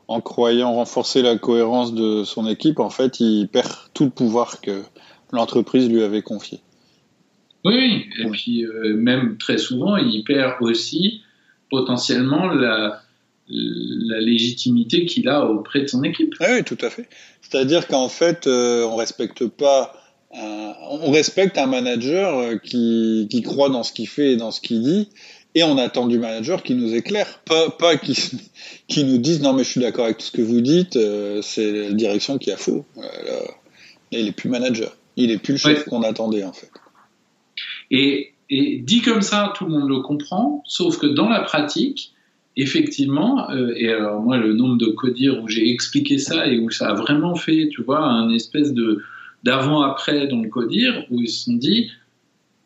en 0.07 0.21
croyant 0.21 0.73
renforcer 0.73 1.21
la 1.21 1.37
cohérence 1.37 1.93
de 1.93 2.23
son 2.23 2.47
équipe, 2.47 2.79
en 2.79 2.89
fait, 2.89 3.19
il 3.19 3.47
perd 3.47 3.71
tout 3.93 4.05
le 4.05 4.09
pouvoir 4.09 4.61
que 4.61 4.83
l'entreprise 5.31 5.89
lui 5.89 6.01
avait 6.01 6.21
confié. 6.21 6.59
Oui, 7.65 8.05
et 8.19 8.29
puis 8.29 8.65
euh, 8.65 8.95
même 8.95 9.37
très 9.37 9.57
souvent, 9.57 9.97
il 9.97 10.23
perd 10.23 10.55
aussi 10.61 11.21
potentiellement 11.69 12.47
la, 12.47 13.01
la 13.49 14.19
légitimité 14.19 15.05
qu'il 15.05 15.29
a 15.29 15.45
auprès 15.45 15.81
de 15.81 15.87
son 15.87 16.03
équipe. 16.03 16.35
Oui, 16.39 16.63
tout 16.63 16.77
à 16.81 16.89
fait. 16.89 17.07
C'est-à-dire 17.41 17.87
qu'en 17.87 18.09
fait, 18.09 18.47
euh, 18.47 18.83
on 18.85 18.95
respecte 18.95 19.45
pas, 19.47 19.93
on 20.31 21.11
respecte 21.11 21.57
un 21.57 21.67
manager 21.67 22.37
euh, 22.37 22.57
qui, 22.57 23.27
qui 23.29 23.41
croit 23.41 23.69
dans 23.69 23.83
ce 23.83 23.93
qu'il 23.93 24.07
fait 24.07 24.33
et 24.33 24.37
dans 24.37 24.51
ce 24.51 24.59
qu'il 24.59 24.81
dit, 24.81 25.09
et 25.55 25.63
on 25.63 25.77
attend 25.77 26.07
du 26.07 26.19
manager 26.19 26.61
qui 26.61 26.75
nous 26.75 26.93
éclaire, 26.93 27.39
pas, 27.45 27.69
pas 27.69 27.97
qui, 27.97 28.15
qui 28.87 29.03
nous 29.05 29.17
dise 29.17 29.41
non 29.41 29.53
mais 29.53 29.63
je 29.63 29.69
suis 29.69 29.81
d'accord 29.81 30.05
avec 30.05 30.17
tout 30.17 30.25
ce 30.25 30.31
que 30.31 30.41
vous 30.41 30.61
dites, 30.61 30.97
euh, 30.97 31.41
c'est 31.41 31.71
la 31.71 31.91
direction 31.91 32.37
qui 32.37 32.51
a 32.51 32.57
faux. 32.57 32.85
il 34.11 34.27
est 34.27 34.31
plus 34.33 34.49
manager, 34.49 34.95
il 35.15 35.31
est 35.31 35.37
plus 35.37 35.53
le 35.53 35.59
chef 35.59 35.85
qu'on 35.85 36.03
attendait 36.03 36.43
en 36.43 36.53
fait. 36.53 36.69
Et, 37.89 38.33
et, 38.49 38.79
dit 38.79 39.01
comme 39.01 39.21
ça, 39.21 39.53
tout 39.55 39.65
le 39.65 39.71
monde 39.71 39.87
le 39.87 40.01
comprend, 40.01 40.61
sauf 40.67 40.97
que 40.97 41.07
dans 41.07 41.29
la 41.29 41.39
pratique, 41.39 42.11
effectivement, 42.57 43.49
euh, 43.51 43.71
et 43.77 43.89
alors 43.89 44.21
moi 44.21 44.37
le 44.37 44.53
nombre 44.53 44.77
de 44.77 44.87
codires 44.87 45.41
où 45.41 45.47
j'ai 45.47 45.71
expliqué 45.71 46.17
ça 46.17 46.47
et 46.47 46.59
où 46.59 46.69
ça 46.69 46.89
a 46.89 46.93
vraiment 46.93 47.35
fait, 47.35 47.69
tu 47.71 47.83
vois, 47.83 48.03
un 48.03 48.29
espèce 48.31 48.73
de 48.73 49.01
d'avant-après 49.43 50.27
dans 50.27 50.41
le 50.41 50.49
codir, 50.49 51.05
où 51.09 51.21
ils 51.21 51.29
se 51.29 51.45
sont 51.45 51.53
dit, 51.53 51.91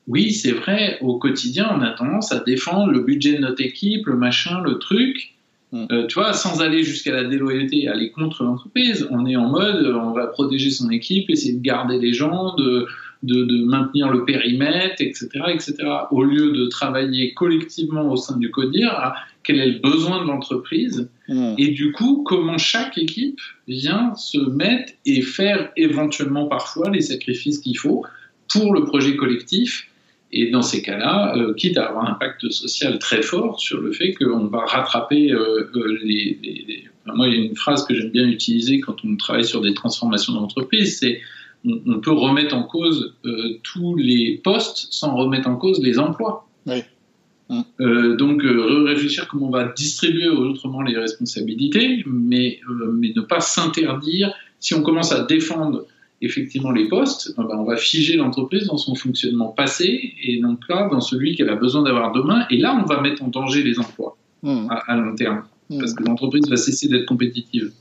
oui, 0.07 0.31
c'est 0.31 0.51
vrai, 0.51 0.97
au 1.01 1.17
quotidien, 1.17 1.69
on 1.77 1.81
a 1.81 1.91
tendance 1.91 2.31
à 2.31 2.39
défendre 2.39 2.91
le 2.91 3.01
budget 3.01 3.33
de 3.33 3.39
notre 3.39 3.61
équipe, 3.61 4.07
le 4.07 4.15
machin, 4.15 4.61
le 4.61 4.79
truc. 4.79 5.35
Mm. 5.71 5.85
Euh, 5.91 6.07
tu 6.07 6.15
vois, 6.15 6.33
sans 6.33 6.61
aller 6.61 6.83
jusqu'à 6.83 7.13
la 7.13 7.23
déloyauté, 7.23 7.87
aller 7.87 8.09
contre 8.09 8.43
l'entreprise. 8.43 9.07
On 9.11 9.25
est 9.25 9.35
en 9.35 9.49
mode, 9.49 9.85
on 9.85 10.11
va 10.11 10.27
protéger 10.27 10.71
son 10.71 10.89
équipe, 10.89 11.29
essayer 11.29 11.53
de 11.53 11.61
garder 11.61 11.99
les 11.99 12.13
gens, 12.13 12.55
de, 12.55 12.87
de, 13.23 13.65
maintenir 13.65 14.09
le 14.11 14.25
périmètre, 14.25 14.95
etc., 14.99 15.29
etc. 15.49 15.75
Au 16.09 16.23
lieu 16.23 16.51
de 16.51 16.65
travailler 16.65 17.33
collectivement 17.33 18.11
au 18.11 18.17
sein 18.17 18.37
du 18.37 18.49
CODIR 18.49 18.89
à 18.89 19.15
quel 19.43 19.59
est 19.59 19.71
le 19.71 19.79
besoin 19.79 20.23
de 20.23 20.27
l'entreprise 20.27 21.09
mm. 21.27 21.55
et 21.57 21.69
du 21.69 21.91
coup, 21.91 22.23
comment 22.23 22.57
chaque 22.57 22.97
équipe 22.97 23.39
vient 23.67 24.15
se 24.15 24.37
mettre 24.37 24.93
et 25.05 25.21
faire 25.21 25.71
éventuellement 25.75 26.47
parfois 26.47 26.89
les 26.89 27.01
sacrifices 27.01 27.59
qu'il 27.59 27.77
faut 27.77 28.05
pour 28.47 28.73
le 28.73 28.83
projet 28.83 29.15
collectif 29.15 29.87
et 30.33 30.49
dans 30.49 30.61
ces 30.61 30.81
cas-là, 30.81 31.35
euh, 31.35 31.53
quitte 31.53 31.77
à 31.77 31.87
avoir 31.87 32.07
un 32.07 32.13
impact 32.13 32.49
social 32.49 32.99
très 32.99 33.21
fort 33.21 33.59
sur 33.59 33.81
le 33.81 33.91
fait 33.91 34.13
qu'on 34.13 34.45
va 34.45 34.65
rattraper 34.65 35.31
euh, 35.31 35.69
euh, 35.75 35.99
les, 36.03 36.85
moi, 37.05 37.27
il 37.27 37.33
y 37.33 37.37
a 37.37 37.45
une 37.45 37.55
phrase 37.55 37.83
que 37.85 37.93
j'aime 37.93 38.11
bien 38.11 38.27
utiliser 38.27 38.79
quand 38.79 39.03
on 39.03 39.17
travaille 39.17 39.43
sur 39.43 39.61
des 39.61 39.73
transformations 39.73 40.33
d'entreprise, 40.33 40.99
c'est 40.99 41.21
on, 41.65 41.99
peut 41.99 42.11
remettre 42.11 42.55
en 42.55 42.63
cause 42.63 43.15
tous 43.61 43.95
les 43.95 44.41
postes 44.43 44.87
sans 44.91 45.15
remettre 45.15 45.47
en 45.47 45.57
cause 45.57 45.79
les 45.79 45.99
emplois. 45.99 46.47
Oui. 46.65 46.81
Mm. 47.51 48.15
donc, 48.15 48.41
réfléchir 48.43 49.27
comment 49.27 49.47
on 49.47 49.51
va 49.51 49.65
distribuer 49.65 50.29
autrement 50.29 50.81
les 50.81 50.97
responsabilités, 50.97 52.03
mais, 52.07 52.59
mais 52.93 53.11
ne 53.15 53.21
pas 53.21 53.41
s'interdire. 53.41 54.33
Si 54.59 54.73
on 54.73 54.81
commence 54.81 55.11
à 55.11 55.23
défendre 55.25 55.85
effectivement 56.21 56.71
les 56.71 56.87
postes, 56.87 57.35
ben, 57.35 57.47
on 57.51 57.63
va 57.63 57.75
figer 57.75 58.15
l'entreprise 58.15 58.67
dans 58.67 58.77
son 58.77 58.95
fonctionnement 58.95 59.49
passé 59.49 60.13
et 60.23 60.39
non 60.39 60.55
pas 60.55 60.87
dans 60.89 61.01
celui 61.01 61.35
qu'elle 61.35 61.49
a 61.49 61.55
besoin 61.55 61.81
d'avoir 61.83 62.11
demain. 62.11 62.45
Et 62.49 62.57
là, 62.57 62.79
on 62.81 62.85
va 62.85 63.01
mettre 63.01 63.23
en 63.23 63.27
danger 63.27 63.63
les 63.63 63.79
emplois 63.79 64.17
hmm. 64.43 64.67
à, 64.69 64.95
long 64.95 65.15
terme, 65.15 65.43
hmm. 65.69 65.79
parce 65.79 65.93
que 65.93 66.03
l'entreprise 66.03 66.47
va 66.47 66.57
cesser 66.57 66.87
d'être 66.87 67.05
compétitive. 67.05 67.71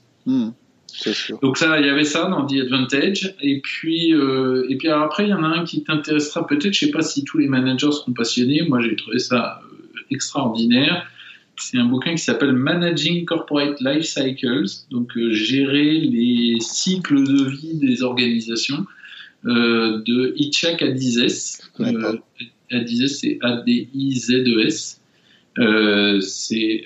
Donc 1.42 1.56
ça, 1.56 1.78
il 1.80 1.86
y 1.86 1.88
avait 1.88 2.04
ça 2.04 2.26
dans 2.26 2.46
The 2.46 2.60
Advantage. 2.60 3.34
Et 3.40 3.60
puis, 3.60 4.14
euh, 4.14 4.66
et 4.68 4.76
puis 4.76 4.88
après, 4.88 5.26
il 5.26 5.30
y 5.30 5.34
en 5.34 5.42
a 5.42 5.48
un 5.48 5.64
qui 5.64 5.82
t'intéressera 5.82 6.46
peut-être. 6.46 6.72
Je 6.72 6.86
sais 6.86 6.90
pas 6.90 7.02
si 7.02 7.24
tous 7.24 7.38
les 7.38 7.46
managers 7.46 7.92
seront 7.92 8.12
passionnés. 8.12 8.62
Moi, 8.68 8.80
j'ai 8.80 8.96
trouvé 8.96 9.18
ça 9.18 9.60
euh, 9.64 10.00
extraordinaire. 10.10 11.06
C'est 11.56 11.78
un 11.78 11.84
bouquin 11.84 12.12
qui 12.12 12.22
s'appelle 12.22 12.52
Managing 12.52 13.24
Corporate 13.26 13.80
Life 13.80 14.04
Cycles, 14.04 14.64
donc 14.90 15.16
euh, 15.16 15.32
gérer 15.32 16.00
les 16.00 16.56
cycles 16.60 17.22
de 17.22 17.50
vie 17.50 17.74
des 17.74 18.02
organisations 18.02 18.86
de 19.44 20.34
Ichak 20.36 20.82
Adizes. 20.82 21.60
Adizes, 22.70 23.18
c'est 23.20 23.38
A-D-I-Z-E-S. 23.42 24.99
Euh, 25.58 26.20
c'est 26.20 26.84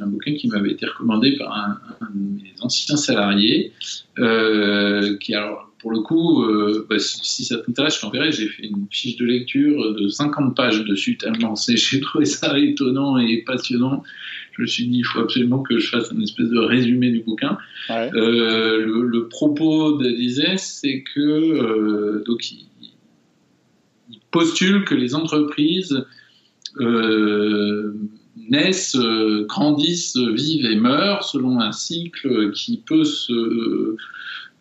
un 0.00 0.06
bouquin 0.06 0.34
qui 0.34 0.48
m'avait 0.48 0.72
été 0.72 0.86
recommandé 0.86 1.36
par 1.36 1.52
un, 1.54 1.80
de 2.14 2.42
mes 2.42 2.54
anciens 2.60 2.96
salariés, 2.96 3.72
euh, 4.18 5.16
qui 5.18 5.34
alors 5.34 5.70
pour 5.78 5.92
le 5.92 6.00
coup, 6.00 6.42
euh, 6.44 6.86
bah, 6.88 6.98
si, 6.98 7.44
ça 7.44 7.58
t'intéresse, 7.58 7.96
je 7.96 8.00
t'enverrai. 8.00 8.32
J'ai 8.32 8.48
fait 8.48 8.64
une 8.64 8.86
fiche 8.90 9.16
de 9.16 9.24
lecture 9.24 9.94
de 9.94 10.08
50 10.08 10.54
pages 10.54 10.84
dessus, 10.84 11.16
tellement 11.16 11.54
j'ai 11.68 12.00
trouvé 12.00 12.24
ça 12.24 12.58
étonnant 12.58 13.18
et 13.18 13.38
passionnant. 13.38 14.02
Je 14.52 14.62
me 14.62 14.66
suis 14.66 14.86
dit, 14.88 14.98
il 14.98 15.04
faut 15.04 15.20
absolument 15.20 15.62
que 15.62 15.78
je 15.78 15.88
fasse 15.88 16.10
une 16.10 16.22
espèce 16.22 16.48
de 16.48 16.58
résumé 16.58 17.10
du 17.10 17.20
bouquin. 17.20 17.56
Euh, 17.90 18.84
le, 18.84 19.28
propos 19.28 19.96
d'Alizé, 19.96 20.56
c'est 20.56 21.02
que 21.14 22.24
donc 22.26 22.50
il, 22.50 22.66
postule 24.30 24.84
que 24.84 24.94
les 24.94 25.14
entreprises 25.14 26.04
naissent, 28.48 28.96
grandissent, 29.46 30.16
vivent 30.16 30.66
et 30.66 30.76
meurent 30.76 31.24
selon 31.24 31.60
un 31.60 31.72
cycle 31.72 32.50
qui 32.52 32.82
peut 32.86 33.04
se 33.04 33.96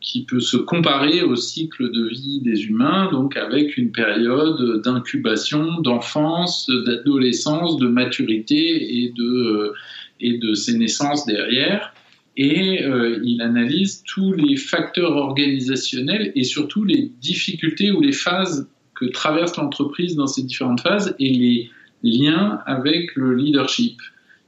qui 0.01 0.23
peut 0.23 0.39
se 0.39 0.57
comparer 0.57 1.23
au 1.23 1.35
cycle 1.35 1.91
de 1.91 2.07
vie 2.07 2.41
des 2.41 2.65
humains, 2.65 3.09
donc 3.11 3.35
avec 3.35 3.77
une 3.77 3.91
période 3.91 4.81
d'incubation, 4.81 5.81
d'enfance, 5.81 6.69
d'adolescence, 6.85 7.77
de 7.77 7.87
maturité 7.87 9.03
et 9.03 9.13
de, 9.15 9.73
et 10.21 10.37
de 10.37 10.53
ces 10.53 10.77
naissances 10.77 11.25
derrière. 11.25 11.93
Et 12.37 12.83
euh, 12.83 13.19
il 13.23 13.41
analyse 13.41 14.03
tous 14.03 14.31
les 14.31 14.55
facteurs 14.55 15.17
organisationnels 15.17 16.31
et 16.35 16.43
surtout 16.43 16.85
les 16.85 17.11
difficultés 17.19 17.91
ou 17.91 17.99
les 17.99 18.13
phases 18.13 18.69
que 18.95 19.05
traverse 19.05 19.57
l'entreprise 19.57 20.15
dans 20.15 20.27
ces 20.27 20.43
différentes 20.43 20.81
phases 20.81 21.15
et 21.19 21.29
les 21.29 21.69
liens 22.03 22.59
avec 22.65 23.15
le 23.15 23.35
leadership. 23.35 23.99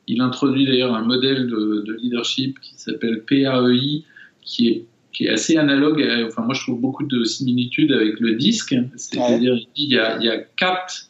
Il 0.07 0.21
introduit 0.21 0.65
d'ailleurs 0.65 0.93
un 0.95 1.03
modèle 1.03 1.47
de, 1.47 1.83
de 1.85 1.93
leadership 1.93 2.59
qui 2.59 2.73
s'appelle 2.75 3.23
PAEI, 3.23 4.03
qui 4.41 4.67
est 4.69 4.85
qui 5.11 5.25
est 5.25 5.29
assez 5.29 5.57
analogue. 5.57 6.01
enfin, 6.27 6.43
moi, 6.43 6.53
je 6.53 6.61
trouve 6.61 6.79
beaucoup 6.79 7.05
de 7.05 7.23
similitudes 7.23 7.91
avec 7.91 8.19
le 8.19 8.35
disque. 8.35 8.75
C'est-à-dire, 8.95 9.57
il, 9.75 9.89
y 9.89 9.97
a, 9.97 10.17
il 10.17 10.25
y 10.25 10.29
a 10.29 10.37
quatre, 10.37 11.09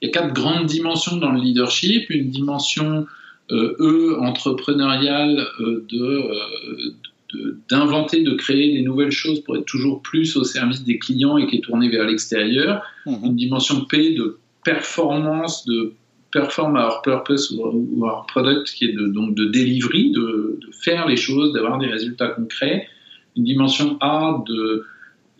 il 0.00 0.06
y 0.06 0.08
a 0.08 0.12
quatre 0.12 0.34
grandes 0.34 0.66
dimensions 0.66 1.16
dans 1.16 1.30
le 1.30 1.40
leadership. 1.40 2.10
Une 2.10 2.30
dimension 2.30 3.06
euh, 3.52 3.76
E 3.78 4.18
entrepreneuriale 4.20 5.46
euh, 5.60 5.86
euh, 5.92 6.94
de, 7.32 7.58
d'inventer, 7.68 8.22
de, 8.22 8.34
créer 8.34 8.74
des 8.74 8.82
nouvelles 8.82 9.12
choses 9.12 9.40
pour 9.40 9.56
être 9.56 9.66
toujours 9.66 10.02
plus 10.02 10.36
au 10.36 10.42
service 10.42 10.82
des 10.82 10.98
clients 10.98 11.38
et 11.38 11.46
qui 11.46 11.56
est 11.56 11.60
tournée 11.60 11.88
vers 11.88 12.06
l'extérieur. 12.06 12.82
Mhm. 13.06 13.20
Une 13.24 13.36
dimension 13.36 13.84
P 13.84 14.14
de 14.14 14.38
performance, 14.66 15.64
de 15.64 15.94
perform 16.32 16.76
our 16.76 17.00
purpose 17.02 17.52
ou 17.52 18.04
our 18.04 18.26
product, 18.26 18.66
qui 18.74 18.86
est 18.86 18.92
de, 18.92 19.06
donc 19.06 19.34
de 19.36 19.46
delivery, 19.46 20.10
de, 20.10 20.58
faire 20.72 21.06
les 21.06 21.16
choses, 21.16 21.52
d'avoir 21.52 21.78
des 21.78 21.86
résultats 21.86 22.28
concrets. 22.28 22.88
Une 23.36 23.44
dimension 23.44 23.96
A 24.00 24.42
de, 24.46 24.84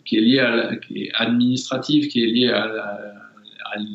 qui 0.05 0.17
est 0.17 0.21
liée 0.21 0.39
à 0.39 0.55
la, 0.55 0.75
qui 0.77 1.03
est 1.03 1.11
administrative, 1.13 2.07
qui 2.07 2.23
est 2.23 2.27
liée 2.27 2.49
à, 2.49 2.73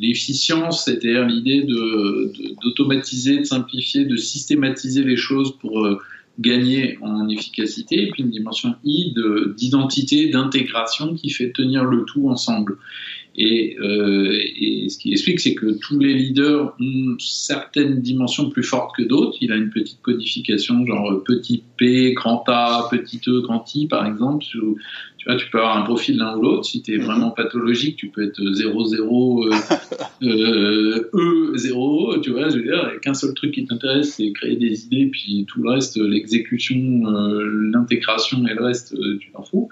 l'efficience, 0.00 0.84
c'est-à-dire 0.84 1.26
l'idée 1.26 1.66
d'automatiser, 2.62 3.38
de, 3.38 3.44
simplifier, 3.44 4.04
de 4.04 4.16
systématiser 4.16 5.02
les 5.02 5.16
choses 5.16 5.58
pour 5.58 5.84
euh, 5.84 5.98
gagner 6.38 6.98
en 7.00 7.28
efficacité, 7.28 8.02
et 8.04 8.10
puis 8.10 8.22
une 8.22 8.30
dimension 8.30 8.76
I 8.84 9.12
d'identité, 9.56 10.28
d'intégration 10.28 11.14
qui 11.14 11.30
fait 11.30 11.50
tenir 11.50 11.84
le 11.84 12.04
tout 12.04 12.28
ensemble. 12.28 12.76
Et, 13.34 13.76
euh, 13.80 14.38
et, 14.56 14.88
ce 14.88 14.98
qui 14.98 15.12
explique, 15.12 15.40
c'est 15.40 15.54
que 15.54 15.78
tous 15.78 15.98
les 15.98 16.12
leaders 16.12 16.74
ont 16.78 17.16
certaines 17.18 18.00
dimensions 18.00 18.50
plus 18.50 18.62
fortes 18.62 18.94
que 18.96 19.02
d'autres. 19.02 19.38
Il 19.40 19.52
a 19.52 19.56
une 19.56 19.70
petite 19.70 20.02
codification, 20.02 20.84
genre 20.86 21.22
petit 21.24 21.62
P, 21.76 22.12
grand 22.12 22.44
A, 22.48 22.88
petit 22.90 23.20
E, 23.28 23.40
grand 23.40 23.64
I, 23.74 23.86
par 23.86 24.06
exemple. 24.06 24.44
Tu 25.22 25.28
vois, 25.28 25.36
tu 25.36 25.48
peux 25.50 25.58
avoir 25.58 25.76
un 25.76 25.82
profil 25.82 26.16
l'un 26.18 26.36
ou 26.36 26.42
l'autre. 26.42 26.64
Si 26.64 26.82
tu 26.82 26.94
es 26.94 26.98
mhm. 26.98 27.04
vraiment 27.04 27.30
pathologique, 27.30 27.94
tu 27.94 28.08
peux 28.08 28.24
être 28.24 28.42
0, 28.42 28.84
0, 28.86 29.46
euh, 29.46 29.50
euh, 30.24 31.10
E, 31.14 31.52
0. 31.54 32.18
Tu 32.18 32.30
vois, 32.30 32.48
je 32.48 32.56
veux 32.56 32.64
dire, 32.64 32.90
qu'un 33.02 33.14
seul 33.14 33.32
truc 33.34 33.52
qui 33.52 33.64
t'intéresse, 33.64 34.14
c'est 34.14 34.32
créer 34.32 34.56
des 34.56 34.84
idées, 34.86 35.06
puis 35.06 35.46
tout 35.46 35.62
le 35.62 35.70
reste, 35.70 35.96
l'exécution, 35.96 36.76
euh, 37.06 37.70
l'intégration 37.72 38.44
et 38.48 38.54
le 38.54 38.64
reste, 38.64 38.94
euh, 38.94 39.18
tu 39.18 39.30
t'en 39.30 39.44
fous. 39.44 39.68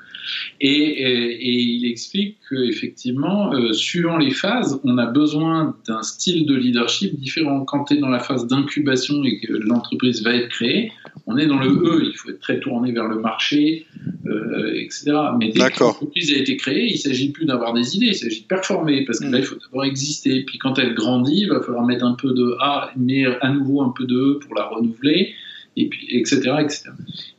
Et, 0.60 0.70
et, 0.70 1.48
et, 1.48 1.60
il 1.60 1.90
explique 1.90 2.36
qu'effectivement, 2.48 3.52
euh, 3.52 3.72
suivant 3.72 4.18
les 4.18 4.30
phases, 4.30 4.80
on 4.84 4.98
a 4.98 5.06
besoin 5.06 5.76
d'un 5.88 6.02
style 6.02 6.46
de 6.46 6.54
leadership 6.54 7.18
différent. 7.18 7.64
Quand 7.64 7.84
tu 7.84 7.94
es 7.94 7.96
dans 7.98 8.08
la 8.08 8.20
phase 8.20 8.46
d'incubation 8.46 9.24
et 9.24 9.40
que 9.40 9.52
l'entreprise 9.52 10.22
va 10.22 10.34
être 10.34 10.48
créée, 10.48 10.92
on 11.26 11.36
est 11.36 11.46
dans 11.46 11.58
le 11.58 11.70
E, 11.70 12.04
il 12.04 12.16
faut 12.16 12.30
être 12.30 12.40
très 12.40 12.60
tourné 12.60 12.92
vers 12.92 13.08
le 13.08 13.20
marché, 13.20 13.86
euh, 14.26 14.72
etc. 14.74 15.12
Mais 15.40 15.48
dès 15.50 15.70
que 15.70 15.80
l'entreprise 15.80 16.32
a 16.32 16.36
été 16.36 16.56
créée, 16.56 16.86
il 16.86 16.92
ne 16.92 16.98
s'agit 16.98 17.30
plus 17.30 17.46
d'avoir 17.46 17.72
des 17.72 17.96
idées, 17.96 18.06
il 18.06 18.14
s'agit 18.14 18.42
de 18.42 18.46
performer, 18.46 19.04
parce 19.04 19.20
que 19.20 19.26
là, 19.26 19.38
il 19.38 19.44
faut 19.44 19.56
d'abord 19.56 19.84
exister. 19.84 20.44
Puis 20.44 20.58
quand 20.58 20.78
elle 20.78 20.94
grandit, 20.94 21.42
il 21.42 21.48
va 21.48 21.60
falloir 21.60 21.84
mettre 21.84 22.04
un 22.04 22.14
peu 22.14 22.32
de 22.32 22.56
A, 22.60 22.90
mais 22.96 23.24
à 23.24 23.50
nouveau 23.50 23.82
un 23.82 23.92
peu 23.96 24.04
de 24.04 24.16
E 24.16 24.38
pour 24.38 24.54
la 24.54 24.64
renouveler 24.64 25.34
et 25.76 25.88
puis 25.88 26.06
etc 26.10 26.56
etc 26.60 26.90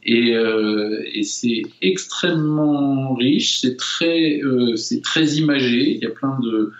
et, 0.04 0.34
euh, 0.36 1.04
et 1.14 1.24
c'est 1.24 1.64
extrêmement 1.82 3.14
riche 3.14 3.60
c'est 3.60 3.78
très 3.78 4.42
euh, 4.42 4.76
c'est 4.76 5.02
très 5.02 5.34
imagé 5.34 5.96
il 5.96 6.00
y 6.02 6.06
a 6.06 6.10
plein 6.10 6.40
de 6.40 6.72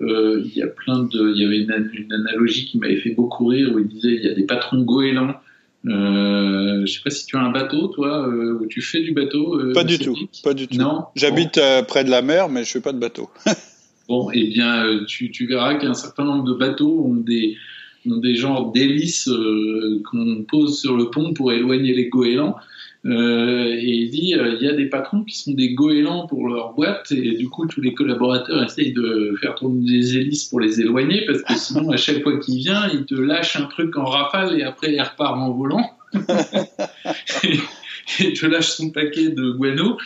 euh, 0.00 0.42
il 0.44 0.56
y 0.56 0.62
a 0.62 0.66
plein 0.66 1.02
de 1.02 1.32
il 1.34 1.42
y 1.42 1.44
avait 1.44 1.58
une, 1.58 1.90
une 1.92 2.12
analogie 2.12 2.64
qui 2.64 2.78
m'avait 2.78 2.96
fait 2.96 3.10
beaucoup 3.10 3.46
rire 3.46 3.72
où 3.74 3.78
il 3.78 3.86
disait 3.86 4.14
il 4.14 4.24
y 4.24 4.28
a 4.28 4.34
des 4.34 4.44
patrons 4.44 4.82
goélands 4.82 5.34
euh, 5.86 6.86
je 6.86 6.92
sais 6.92 7.00
pas 7.02 7.10
si 7.10 7.26
tu 7.26 7.36
as 7.36 7.40
un 7.40 7.50
bateau, 7.50 7.88
toi, 7.88 8.26
euh, 8.26 8.58
où 8.60 8.66
tu 8.66 8.80
fais 8.80 9.00
du 9.00 9.12
bateau. 9.12 9.60
Euh, 9.60 9.72
pas 9.72 9.84
du 9.84 9.98
tout, 9.98 10.16
pas 10.42 10.54
du 10.54 10.66
tout. 10.66 10.78
Non. 10.78 11.04
J'habite 11.14 11.60
près 11.88 12.04
de 12.04 12.10
la 12.10 12.22
mer, 12.22 12.48
mais 12.48 12.64
je 12.64 12.70
fais 12.70 12.80
pas 12.80 12.92
de 12.92 12.98
bateau. 12.98 13.28
bon, 14.08 14.30
eh 14.32 14.48
bien, 14.48 15.04
tu, 15.06 15.30
tu 15.30 15.46
verras 15.46 15.74
qu'un 15.74 15.94
certain 15.94 16.24
nombre 16.24 16.44
de 16.44 16.54
bateaux 16.54 17.04
ont 17.04 17.14
des 17.14 17.56
des 18.06 18.34
genres 18.34 18.72
d'hélices 18.72 19.28
euh, 19.28 20.02
qu'on 20.10 20.44
pose 20.48 20.80
sur 20.80 20.96
le 20.96 21.10
pont 21.10 21.34
pour 21.34 21.52
éloigner 21.52 21.94
les 21.94 22.08
goélands. 22.08 22.56
Euh, 23.06 23.66
et 23.66 23.90
il 23.90 24.10
dit 24.10 24.34
euh, 24.34 24.56
il 24.58 24.66
y 24.66 24.68
a 24.68 24.72
des 24.72 24.86
patrons 24.86 25.24
qui 25.24 25.38
sont 25.38 25.52
des 25.52 25.74
goélands 25.74 26.26
pour 26.26 26.48
leur 26.48 26.72
boîte 26.72 27.12
et 27.12 27.36
du 27.36 27.50
coup 27.50 27.66
tous 27.66 27.82
les 27.82 27.92
collaborateurs 27.92 28.62
essayent 28.64 28.94
de 28.94 29.34
faire 29.42 29.54
tourner 29.56 29.84
des 29.84 30.16
hélices 30.16 30.44
pour 30.44 30.58
les 30.58 30.80
éloigner 30.80 31.22
parce 31.26 31.42
que 31.42 31.54
sinon 31.54 31.90
à 31.90 31.98
chaque 31.98 32.22
fois 32.22 32.38
qu'il 32.38 32.56
vient 32.56 32.88
il 32.94 33.04
te 33.04 33.14
lâche 33.14 33.56
un 33.56 33.66
truc 33.66 33.98
en 33.98 34.06
rafale 34.06 34.58
et 34.58 34.62
après 34.62 34.94
il 34.94 35.02
repart 35.02 35.36
en 35.36 35.52
volant 35.52 35.90
et 38.20 38.32
te 38.32 38.46
lâche 38.46 38.70
son 38.70 38.90
paquet 38.90 39.30
de 39.30 39.50
guano. 39.50 39.98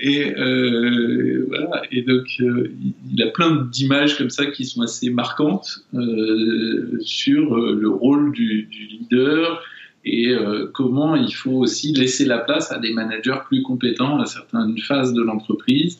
Et 0.00 0.34
euh, 0.36 1.44
voilà. 1.48 1.82
Et 1.90 2.02
donc, 2.02 2.26
euh, 2.40 2.72
il 3.12 3.22
a 3.22 3.28
plein 3.28 3.68
d'images 3.70 4.16
comme 4.16 4.30
ça 4.30 4.46
qui 4.46 4.64
sont 4.64 4.82
assez 4.82 5.10
marquantes 5.10 5.84
euh, 5.94 6.98
sur 7.00 7.56
le 7.56 7.88
rôle 7.88 8.32
du, 8.32 8.68
leader 8.90 9.62
et 10.06 10.34
comment 10.74 11.16
il 11.16 11.34
faut 11.34 11.52
aussi 11.52 11.94
laisser 11.94 12.26
la 12.26 12.36
place 12.36 12.70
à 12.70 12.78
des 12.78 12.92
managers 12.92 13.38
plus 13.46 13.62
compétents 13.62 14.20
à 14.20 14.26
certaines 14.26 14.76
phases 14.78 15.14
de 15.14 15.22
l'entreprise. 15.22 15.98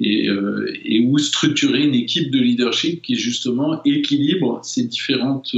Et, 0.00 0.30
où 1.00 1.18
structurer 1.18 1.82
une 1.82 1.94
équipe 1.94 2.30
de 2.30 2.38
leadership 2.38 3.00
qui 3.00 3.14
justement 3.14 3.80
équilibre 3.84 4.60
ces 4.62 4.84
différentes, 4.84 5.56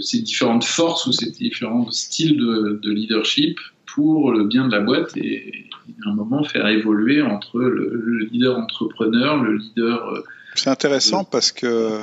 ces 0.00 0.20
différentes 0.20 0.64
forces 0.64 1.06
ou 1.06 1.12
ces 1.12 1.30
différents 1.30 1.90
styles 1.90 2.36
de, 2.36 2.80
de 2.82 2.90
leadership 2.90 3.58
pour 3.86 4.32
le 4.32 4.44
bien 4.44 4.66
de 4.66 4.72
la 4.72 4.80
boîte 4.80 5.16
et, 5.16 5.64
à 6.04 6.10
un 6.10 6.14
moment 6.14 6.44
faire 6.44 6.66
évoluer 6.68 7.22
entre 7.22 7.58
le, 7.58 8.28
leader 8.30 8.58
entrepreneur, 8.58 9.42
le 9.42 9.56
leader. 9.56 10.08
Euh, 10.08 10.22
C'est 10.54 10.70
intéressant 10.70 11.24
parce 11.24 11.50
que 11.50 12.00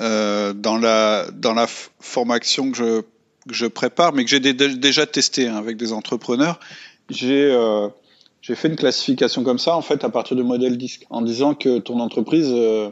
euh, 0.00 0.52
dans 0.54 0.78
la 0.78 1.30
dans 1.32 1.54
la 1.54 1.66
formation 1.68 2.70
que 2.70 2.76
je 2.76 3.02
que 3.46 3.54
je 3.54 3.66
prépare, 3.66 4.12
mais 4.14 4.24
que 4.24 4.30
j'ai 4.30 4.40
déjà 4.40 5.06
testé 5.06 5.48
hein, 5.48 5.56
avec 5.56 5.76
des 5.76 5.92
entrepreneurs, 5.92 6.58
j'ai 7.10 7.50
euh, 7.52 7.88
j'ai 8.40 8.54
fait 8.54 8.68
une 8.68 8.76
classification 8.76 9.44
comme 9.44 9.58
ça 9.58 9.76
en 9.76 9.82
fait 9.82 10.04
à 10.04 10.08
partir 10.08 10.36
du 10.36 10.42
modèle 10.42 10.76
disque, 10.76 11.04
en 11.10 11.22
disant 11.22 11.54
que 11.54 11.78
ton 11.78 12.00
entreprise, 12.00 12.50
euh, 12.50 12.90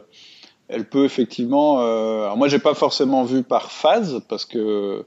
elle 0.69 0.85
peut 0.85 1.05
effectivement. 1.05 1.81
Euh, 1.81 2.23
alors 2.23 2.37
moi, 2.37 2.47
j'ai 2.47 2.59
pas 2.59 2.73
forcément 2.73 3.23
vu 3.23 3.43
par 3.43 3.71
phase 3.71 4.21
parce 4.27 4.45
que, 4.45 5.05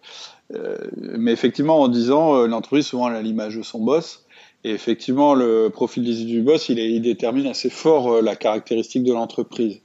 euh, 0.55 0.77
mais 0.97 1.33
effectivement 1.33 1.81
en 1.81 1.89
disant 1.89 2.37
euh, 2.37 2.47
l'entreprise 2.47 2.87
souvent 2.87 3.09
elle 3.09 3.17
a 3.17 3.23
l'image 3.23 3.57
de 3.57 3.63
son 3.63 3.81
boss. 3.81 4.25
Et 4.65 4.71
effectivement, 4.71 5.35
le 5.35 5.69
profil 5.69 6.03
du 6.27 6.43
boss, 6.43 6.69
il, 6.71 6.81
est, 6.81 6.99
détermine 6.99 7.47
assez 7.47 7.71
fort 7.71 8.21
la 8.21 8.35
caractéristique 8.35 9.05
de 9.05 9.13
l'entreprise. 9.13 9.81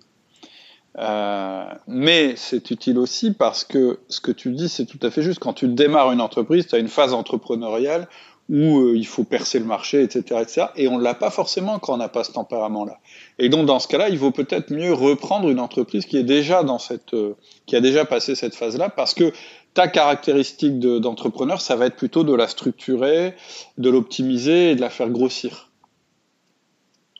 Mais 1.88 2.34
c'est 2.35 2.72
utile 2.72 2.98
aussi 2.98 3.31
parce 3.31 3.64
que 3.64 3.99
ce 4.07 4.19
que 4.19 4.31
tu 4.31 4.49
dis, 4.52 4.69
c'est 4.69 4.85
tout 4.85 4.98
à 5.03 5.11
fait 5.11 5.22
juste. 5.22 5.38
Quand 5.38 5.53
tu 5.53 5.68
démarres 5.68 6.11
une 6.11 6.22
entreprise, 6.22 6.65
tu 6.65 6.73
as 6.73 6.80
une 6.80 6.88
phase 6.88 7.14
entrepreneuriale 7.14 8.07
où 8.49 8.89
il 8.93 9.06
faut 9.07 9.23
percer 9.23 9.60
le 9.60 9.65
marché, 9.65 10.02
etc., 10.03 10.41
etc. 10.41 10.68
Et 10.76 10.88
on 10.88 10.98
ne 10.98 11.03
l'a 11.03 11.14
pas 11.14 11.30
forcément 11.30 11.80
quand 11.80 11.93
on 11.93 11.98
n'a 11.98 12.10
pas 12.10 12.23
ce 12.23 12.34
tempérament-là. 12.34 12.99
Et 13.39 13.49
donc 13.49 13.65
dans 13.65 13.79
ce 13.79 13.87
cas-là, 13.87 14.09
il 14.09 14.17
vaut 14.17 14.31
peut-être 14.31 14.71
mieux 14.71 14.93
reprendre 14.93 15.49
une 15.49 15.59
entreprise 15.59 16.05
qui 16.05 16.17
est 16.17 16.23
déjà 16.23 16.63
dans 16.63 16.79
cette, 16.79 17.13
euh, 17.13 17.35
qui 17.65 17.75
a 17.75 17.81
déjà 17.81 18.05
passé 18.05 18.35
cette 18.35 18.55
phase-là, 18.55 18.89
parce 18.89 19.13
que 19.13 19.31
ta 19.73 19.87
caractéristique 19.87 20.79
d'entrepreneur, 20.79 21.61
ça 21.61 21.75
va 21.75 21.85
être 21.85 21.95
plutôt 21.95 22.23
de 22.23 22.35
la 22.35 22.47
structurer, 22.47 23.33
de 23.77 23.89
l'optimiser 23.89 24.71
et 24.71 24.75
de 24.75 24.81
la 24.81 24.89
faire 24.89 25.09
grossir. 25.09 25.70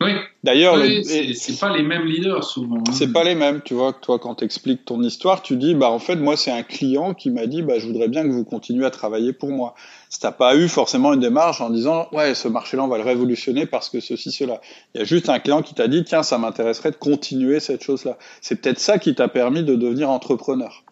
Oui. 0.02 0.12
D'ailleurs, 0.44 0.76
oui, 0.76 1.04
c'est 1.36 1.60
pas 1.60 1.76
les 1.76 1.84
mêmes 1.84 2.06
leaders 2.06 2.44
souvent. 2.44 2.78
Hein. 2.78 2.92
C'est 2.92 3.14
pas 3.14 3.24
les 3.24 3.36
mêmes. 3.36 3.62
Tu 3.64 3.74
vois, 3.74 3.94
toi, 3.94 4.18
quand 4.18 4.36
tu 4.36 4.46
expliques 4.46 4.86
ton 4.86 5.02
histoire, 5.04 5.42
tu 5.42 5.56
dis, 5.56 5.76
bah 5.76 5.90
en 5.90 6.00
fait, 6.00 6.16
moi, 6.16 6.36
c'est 6.36 6.52
un 6.52 6.64
client 6.64 7.14
qui 7.14 7.30
m'a 7.30 7.46
dit, 7.46 7.62
bah 7.62 7.78
je 7.78 7.86
voudrais 7.86 8.08
bien 8.08 8.24
que 8.24 8.30
vous 8.30 8.44
continuiez 8.44 8.86
à 8.86 8.90
travailler 8.90 9.34
pour 9.34 9.50
moi. 9.50 9.76
Si 10.10 10.20
t'as 10.20 10.32
pas 10.32 10.56
eu 10.56 10.68
forcément 10.68 11.14
une 11.14 11.20
démarche 11.20 11.62
en 11.62 11.70
disant, 11.70 12.08
ouais, 12.12 12.34
ce 12.34 12.48
marché-là, 12.48 12.84
on 12.84 12.88
va 12.88 12.98
le 12.98 13.04
révolutionner 13.04 13.66
parce 13.66 13.90
que 13.90 14.00
ceci, 14.00 14.32
cela. 14.32 14.60
Il 14.94 15.00
y 15.00 15.02
a 15.02 15.06
juste 15.06 15.30
un 15.30 15.40
client 15.40 15.62
qui 15.62 15.74
t'a 15.74 15.88
dit, 15.88 16.04
tiens, 16.04 16.24
ça 16.24 16.38
m'intéresserait 16.38 16.92
de 16.92 16.98
continuer 16.98 17.60
cette 17.60 17.84
chose-là. 17.84 18.18
C'est 18.42 18.62
peut-être 18.62 18.80
ça 18.80 18.98
qui 18.98 19.14
t'a 19.14 19.28
permis 19.28 19.64
de 19.64 19.76
devenir 19.76 20.10
entrepreneur. 20.10 20.84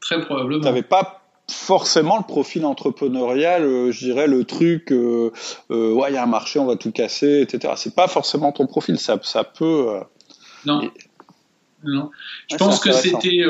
Très 0.00 0.20
probablement. 0.20 0.62
T'avais 0.62 0.82
pas 0.82 1.23
forcément 1.50 2.16
le 2.16 2.22
profil 2.24 2.64
entrepreneurial, 2.64 3.62
euh, 3.64 3.90
je 3.92 4.04
dirais 4.04 4.26
le 4.26 4.44
truc, 4.44 4.90
euh, 4.92 5.30
euh, 5.70 5.92
ouais, 5.92 6.10
il 6.10 6.14
y 6.14 6.16
a 6.16 6.22
un 6.22 6.26
marché, 6.26 6.58
on 6.58 6.66
va 6.66 6.76
tout 6.76 6.90
casser, 6.90 7.40
etc. 7.42 7.74
C'est 7.76 7.94
pas 7.94 8.08
forcément 8.08 8.50
ton 8.52 8.66
profil, 8.66 8.98
ça, 8.98 9.18
ça 9.22 9.44
peut. 9.44 9.88
Non. 10.66 10.82
et- 10.82 10.90
non. 11.84 12.10
Je 12.48 12.54
Ouais, 12.54 12.58
pense 12.58 12.80
que 12.80 12.92
c'était. 12.92 13.42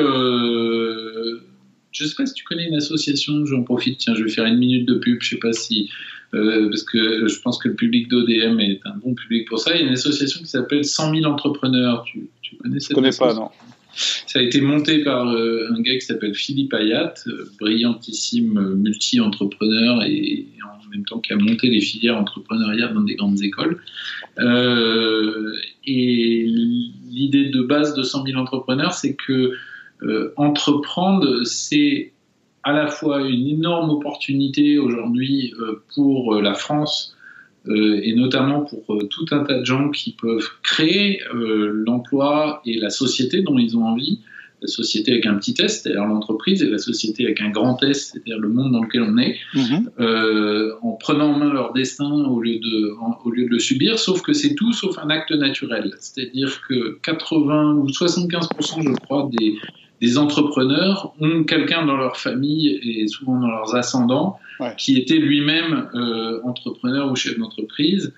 Je 1.91 2.05
sais 2.05 2.15
pas 2.15 2.25
si 2.25 2.33
tu 2.33 2.43
connais 2.43 2.67
une 2.67 2.75
association, 2.75 3.45
j'en 3.45 3.63
profite, 3.63 3.99
tiens, 3.99 4.15
je 4.15 4.23
vais 4.23 4.29
faire 4.29 4.43
une 4.45 4.57
minute 4.57 4.85
de 4.85 4.95
pub, 4.95 5.21
je 5.21 5.29
sais 5.29 5.37
pas 5.37 5.53
si. 5.53 5.89
parce 6.31 6.83
que 6.83 7.27
je 7.29 7.39
pense 7.39 7.57
que 7.57 7.69
le 7.69 7.75
public 7.75 8.09
d'ODM 8.09 8.59
est 8.59 8.81
un 8.83 8.97
bon 8.97 9.13
public 9.13 9.47
pour 9.47 9.59
ça. 9.59 9.73
Il 9.73 9.79
y 9.79 9.83
a 9.85 9.87
une 9.87 9.93
association 9.93 10.41
qui 10.41 10.47
s'appelle 10.47 10.83
100 10.83 11.13
000 11.15 11.25
entrepreneurs. 11.31 12.03
Tu, 12.03 12.29
tu 12.41 12.57
connais 12.57 12.81
cette 12.81 12.89
Je 12.89 12.95
connais 12.95 13.11
pas, 13.17 13.33
non. 13.33 13.49
Ça 13.95 14.39
a 14.39 14.41
été 14.41 14.59
monté 14.59 15.03
par 15.03 15.29
euh, 15.29 15.69
un 15.71 15.81
gars 15.81 15.93
qui 15.93 16.01
s'appelle 16.01 16.35
Philippe 16.35 16.73
Ayat, 16.73 17.13
euh, 17.27 17.49
brillantissime 17.59 18.57
euh, 18.57 18.75
multi-entrepreneur 18.75 20.03
et, 20.03 20.45
en 20.63 20.89
même 20.89 21.05
temps 21.05 21.19
qui 21.19 21.31
a 21.31 21.37
monté 21.37 21.69
les 21.69 21.79
filières 21.79 22.17
entrepreneuriales 22.17 22.93
dans 22.93 23.01
des 23.01 23.15
grandes 23.15 23.41
écoles. 23.41 23.81
Et 25.87 26.45
l'idée 26.45 27.49
de 27.49 27.61
base 27.61 27.95
de 27.95 28.03
100 28.03 28.25
000 28.25 28.39
entrepreneurs, 28.39 28.93
c'est 28.93 29.15
que 29.15 29.53
entreprendre, 30.35 31.43
c'est 31.43 32.11
à 32.63 32.73
la 32.73 32.87
fois 32.87 33.27
une 33.27 33.47
énorme 33.47 33.89
opportunité 33.89 34.77
aujourd'hui 34.77 35.53
pour 35.93 36.41
la 36.41 36.53
France 36.53 37.14
et 38.03 38.13
notamment 38.15 38.61
pour 38.61 38.83
euh, 38.95 39.07
tout 39.09 39.25
un 39.31 39.43
tas 39.43 39.59
de 39.59 39.65
gens 39.65 39.89
qui 39.89 40.11
peuvent 40.13 40.47
créer 40.63 41.21
euh, 41.33 41.71
l'emploi 41.85 42.61
et 42.65 42.77
la 42.79 42.89
société 42.89 43.41
dont 43.41 43.57
ils 43.57 43.75
ont 43.77 43.85
envie. 43.85 44.19
La 44.61 44.67
société 44.69 45.11
avec 45.11 45.25
un 45.25 45.35
petit 45.35 45.53
S, 45.59 45.81
c'est-à-dire 45.83 46.05
l'entreprise, 46.05 46.63
et 46.63 46.69
la 46.69 46.77
société 46.77 47.25
avec 47.25 47.41
un 47.41 47.49
grand 47.49 47.83
S, 47.83 48.11
c'est-à-dire 48.13 48.39
le 48.39 48.47
monde 48.49 48.71
dans 48.71 48.81
lequel 48.83 49.03
on 49.03 49.17
est, 49.17 49.37
Mhm. 49.53 49.89
euh, 49.99 50.71
en 50.81 50.93
prenant 50.93 51.33
en 51.33 51.37
main 51.37 51.53
leur 51.53 51.73
destin 51.73 52.09
au 52.09 52.41
lieu 52.41 52.57
de, 52.59 52.95
en- 53.01 53.17
au 53.25 53.31
lieu 53.31 53.43
de 53.43 53.49
le 53.49 53.59
subir, 53.59 53.99
sauf 53.99 54.21
que 54.21 54.31
c'est 54.33 54.55
tout 54.55 54.71
sauf 54.71 54.97
un 54.97 55.09
acte 55.09 55.31
naturel. 55.31 55.93
C'est-à-dire 55.99 56.61
que 56.67 56.97
80 57.03 57.73
ou 57.73 57.89
75%, 57.89 58.81
je 58.81 58.93
crois, 59.05 59.29
des, 59.37 59.55
des 60.01 60.17
entrepreneurs 60.17 61.13
ont 61.21 61.43
quelqu'un 61.43 61.85
dans 61.85 61.97
leur 61.97 62.17
famille 62.17 62.79
et 62.83 63.07
souvent 63.07 63.39
dans 63.39 63.47
leurs 63.47 63.75
ascendants 63.75 64.37
Ouais. 64.61 64.73
qui 64.77 64.97
était 64.97 65.17
lui-même 65.17 65.89
euh, 65.95 66.39
entrepreneur 66.45 67.11
ou 67.11 67.15
chef 67.17 67.37
d'entreprise. 67.37 68.13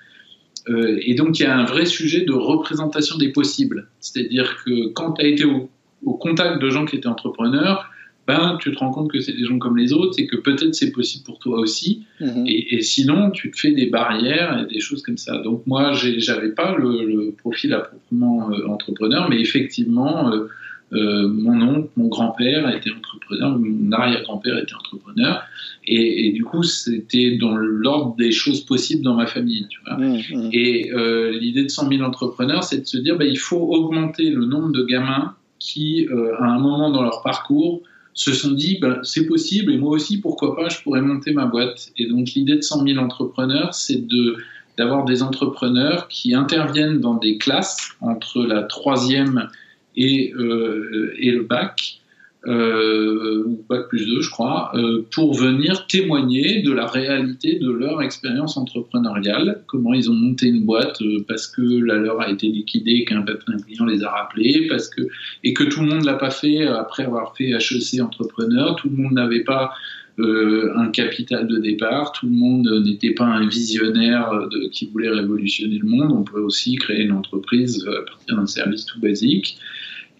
Euh, 0.69 0.99
et 1.01 1.15
donc 1.15 1.39
il 1.39 1.43
y 1.43 1.45
a 1.47 1.57
un 1.57 1.65
vrai 1.65 1.85
sujet 1.85 2.21
de 2.25 2.31
représentation 2.33 3.17
des 3.17 3.29
possibles. 3.29 3.87
C'est-à-dire 4.01 4.57
que 4.63 4.89
quand 4.89 5.13
tu 5.13 5.25
as 5.25 5.29
été 5.29 5.45
au, 5.45 5.67
au 6.05 6.13
contact 6.13 6.61
de 6.61 6.69
gens 6.69 6.85
qui 6.85 6.95
étaient 6.95 7.07
entrepreneurs, 7.07 7.89
ben, 8.27 8.57
tu 8.61 8.71
te 8.71 8.77
rends 8.77 8.91
compte 8.91 9.09
que 9.09 9.19
c'est 9.19 9.31
des 9.31 9.45
gens 9.45 9.57
comme 9.57 9.77
les 9.77 9.93
autres 9.93 10.19
et 10.19 10.27
que 10.27 10.35
peut-être 10.35 10.75
c'est 10.75 10.91
possible 10.91 11.23
pour 11.23 11.39
toi 11.39 11.57
aussi. 11.59 12.03
Mhm. 12.19 12.45
Et, 12.45 12.75
et 12.75 12.81
sinon, 12.81 13.31
tu 13.31 13.49
te 13.49 13.57
fais 13.59 13.71
des 13.71 13.87
barrières 13.87 14.59
et 14.61 14.71
des 14.71 14.79
choses 14.81 15.01
comme 15.01 15.17
ça. 15.17 15.37
Donc 15.39 15.63
moi, 15.65 15.93
j'avais 15.93 16.51
pas 16.51 16.75
le, 16.75 17.03
le 17.05 17.31
profil 17.31 17.73
à 17.73 17.79
proprement 17.79 18.51
euh, 18.51 18.67
entrepreneur, 18.67 19.27
mais 19.29 19.39
effectivement, 19.39 20.29
euh, 20.31 20.49
euh, 20.93 21.27
mon 21.27 21.61
oncle, 21.61 21.89
mon 21.97 22.07
grand-père 22.07 22.73
était 22.73 22.91
entrepreneur, 22.91 23.57
mon 23.59 23.91
arrière-grand-père 23.91 24.57
était 24.57 24.73
entrepreneur, 24.73 25.43
et, 25.85 26.27
et 26.27 26.31
du 26.31 26.43
coup, 26.43 26.63
c'était 26.63 27.37
dans 27.37 27.55
l'ordre 27.55 28.15
des 28.15 28.31
choses 28.31 28.61
possibles 28.61 29.03
dans 29.03 29.15
ma 29.15 29.27
famille. 29.27 29.67
Tu 29.69 29.79
vois. 29.85 29.97
Mhm. 29.97 30.49
Et 30.53 30.91
euh, 30.93 31.37
l'idée 31.37 31.63
de 31.63 31.69
100 31.69 31.89
000 31.89 32.03
entrepreneurs, 32.03 32.63
c'est 32.63 32.79
de 32.79 32.85
se 32.85 32.97
dire, 32.97 33.17
bah, 33.17 33.25
il 33.25 33.37
faut 33.37 33.59
augmenter 33.59 34.29
le 34.29 34.45
nombre 34.45 34.71
de 34.71 34.83
gamins 34.83 35.35
qui, 35.59 36.07
euh, 36.09 36.35
à 36.39 36.45
un 36.45 36.59
moment 36.59 36.89
dans 36.89 37.03
leur 37.03 37.21
parcours, 37.21 37.81
se 38.13 38.33
sont 38.33 38.51
dit, 38.51 38.79
bah, 38.81 38.99
c'est 39.03 39.25
possible, 39.25 39.71
et 39.71 39.77
moi 39.77 39.91
aussi, 39.91 40.19
pourquoi 40.19 40.55
pas, 40.55 40.69
je 40.69 40.81
pourrais 40.81 41.01
monter 41.01 41.33
ma 41.33 41.45
boîte. 41.45 41.89
Et 41.97 42.07
donc 42.07 42.31
l'idée 42.31 42.55
de 42.55 42.61
100 42.61 42.85
000 42.85 42.97
entrepreneurs, 42.99 43.73
c'est 43.73 44.07
de 44.07 44.37
d'avoir 44.77 45.05
des 45.05 45.23
entrepreneurs 45.23 46.07
qui 46.07 46.35
interviennent 46.35 46.99
dans 46.99 47.15
des 47.15 47.39
classes 47.39 47.95
entre 47.99 48.45
la 48.45 48.61
troisième 48.61 49.49
et, 49.97 50.33
euh, 50.37 51.13
et 51.17 51.31
le 51.31 51.43
bac, 51.43 51.99
euh, 52.45 53.43
bac 53.67 53.89
plus 53.89 54.05
2 54.05 54.21
je 54.21 54.29
crois, 54.29 54.71
euh, 54.75 55.05
pour 55.11 55.33
venir 55.33 55.87
témoigner 55.87 56.61
de 56.61 56.71
la 56.71 56.85
réalité 56.85 57.59
de 57.59 57.69
leur 57.69 58.01
expérience 58.01 58.55
entrepreneuriale, 58.55 59.63
comment 59.65 59.93
ils 59.93 60.09
ont 60.09 60.13
monté 60.13 60.47
une 60.47 60.63
boîte 60.63 61.01
parce 61.27 61.47
que 61.47 61.61
la 61.61 61.95
leur 61.95 62.21
a 62.21 62.29
été 62.29 62.47
liquidée, 62.47 63.03
qu'un 63.03 63.25
un 63.25 63.57
client 63.57 63.85
les 63.85 64.03
a 64.03 64.11
rappelés, 64.11 64.67
parce 64.69 64.87
que, 64.87 65.01
et 65.43 65.53
que 65.53 65.63
tout 65.63 65.81
le 65.81 65.87
monde 65.87 66.05
l'a 66.05 66.13
pas 66.13 66.31
fait 66.31 66.61
après 66.61 67.03
avoir 67.03 67.35
fait 67.35 67.49
HEC 67.49 67.99
entrepreneur, 68.01 68.75
tout 68.75 68.89
le 68.89 68.95
monde 68.95 69.13
n'avait 69.13 69.43
pas 69.43 69.73
euh, 70.19 70.73
un 70.75 70.87
capital 70.87 71.47
de 71.47 71.57
départ, 71.57 72.11
tout 72.11 72.25
le 72.25 72.31
monde 72.33 72.67
n'était 72.83 73.13
pas 73.13 73.25
un 73.25 73.47
visionnaire 73.47 74.47
qui 74.71 74.87
voulait 74.87 75.09
révolutionner 75.09 75.77
le 75.77 75.87
monde, 75.87 76.11
on 76.11 76.23
peut 76.23 76.39
aussi 76.39 76.75
créer 76.75 77.03
une 77.03 77.11
entreprise 77.11 77.87
à 77.87 78.03
partir 78.03 78.35
d'un 78.35 78.47
service 78.47 78.85
tout 78.85 78.99
basique. 78.99 79.59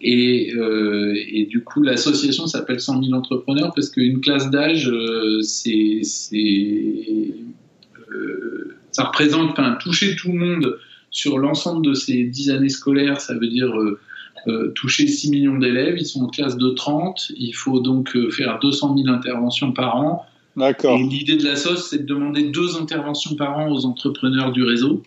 Et, 0.00 0.54
euh, 0.54 1.14
du 1.48 1.64
coup, 1.64 1.82
l'association 1.82 2.46
s'appelle 2.46 2.78
100 2.80 3.02
000 3.02 3.14
entrepreneurs 3.14 3.72
parce 3.74 3.90
qu'une 3.90 4.20
classe 4.20 4.50
d'âge, 4.50 4.88
euh, 4.88 5.40
c'est, 5.42 6.02
ça 8.92 9.04
représente, 9.04 9.50
enfin, 9.50 9.76
toucher 9.80 10.14
tout 10.14 10.30
le 10.30 10.38
monde 10.38 10.78
sur 11.10 11.38
l'ensemble 11.38 11.84
de 11.84 11.94
ces 11.94 12.22
10 12.24 12.50
années 12.50 12.68
scolaires, 12.68 13.20
ça 13.20 13.34
veut 13.34 13.48
dire 13.48 13.74
euh, 14.46 14.72
toucher 14.74 15.06
6 15.06 15.30
millions 15.30 15.58
d'élèves. 15.58 15.96
Ils 15.98 16.06
sont 16.06 16.22
en 16.22 16.28
classe 16.28 16.56
de 16.56 16.70
30. 16.70 17.32
Il 17.36 17.52
faut 17.52 17.80
donc 17.80 18.14
euh, 18.16 18.30
faire 18.30 18.58
200 18.60 18.96
000 18.96 19.08
interventions 19.08 19.72
par 19.72 19.96
an. 19.96 20.24
D'accord. 20.56 20.98
Et 20.98 21.02
l'idée 21.02 21.36
de 21.36 21.44
la 21.44 21.56
sauce, 21.56 21.88
c'est 21.90 21.98
de 21.98 22.06
demander 22.06 22.44
deux 22.44 22.76
interventions 22.76 23.36
par 23.36 23.58
an 23.58 23.70
aux 23.70 23.84
entrepreneurs 23.84 24.52
du 24.52 24.64
réseau 24.64 25.02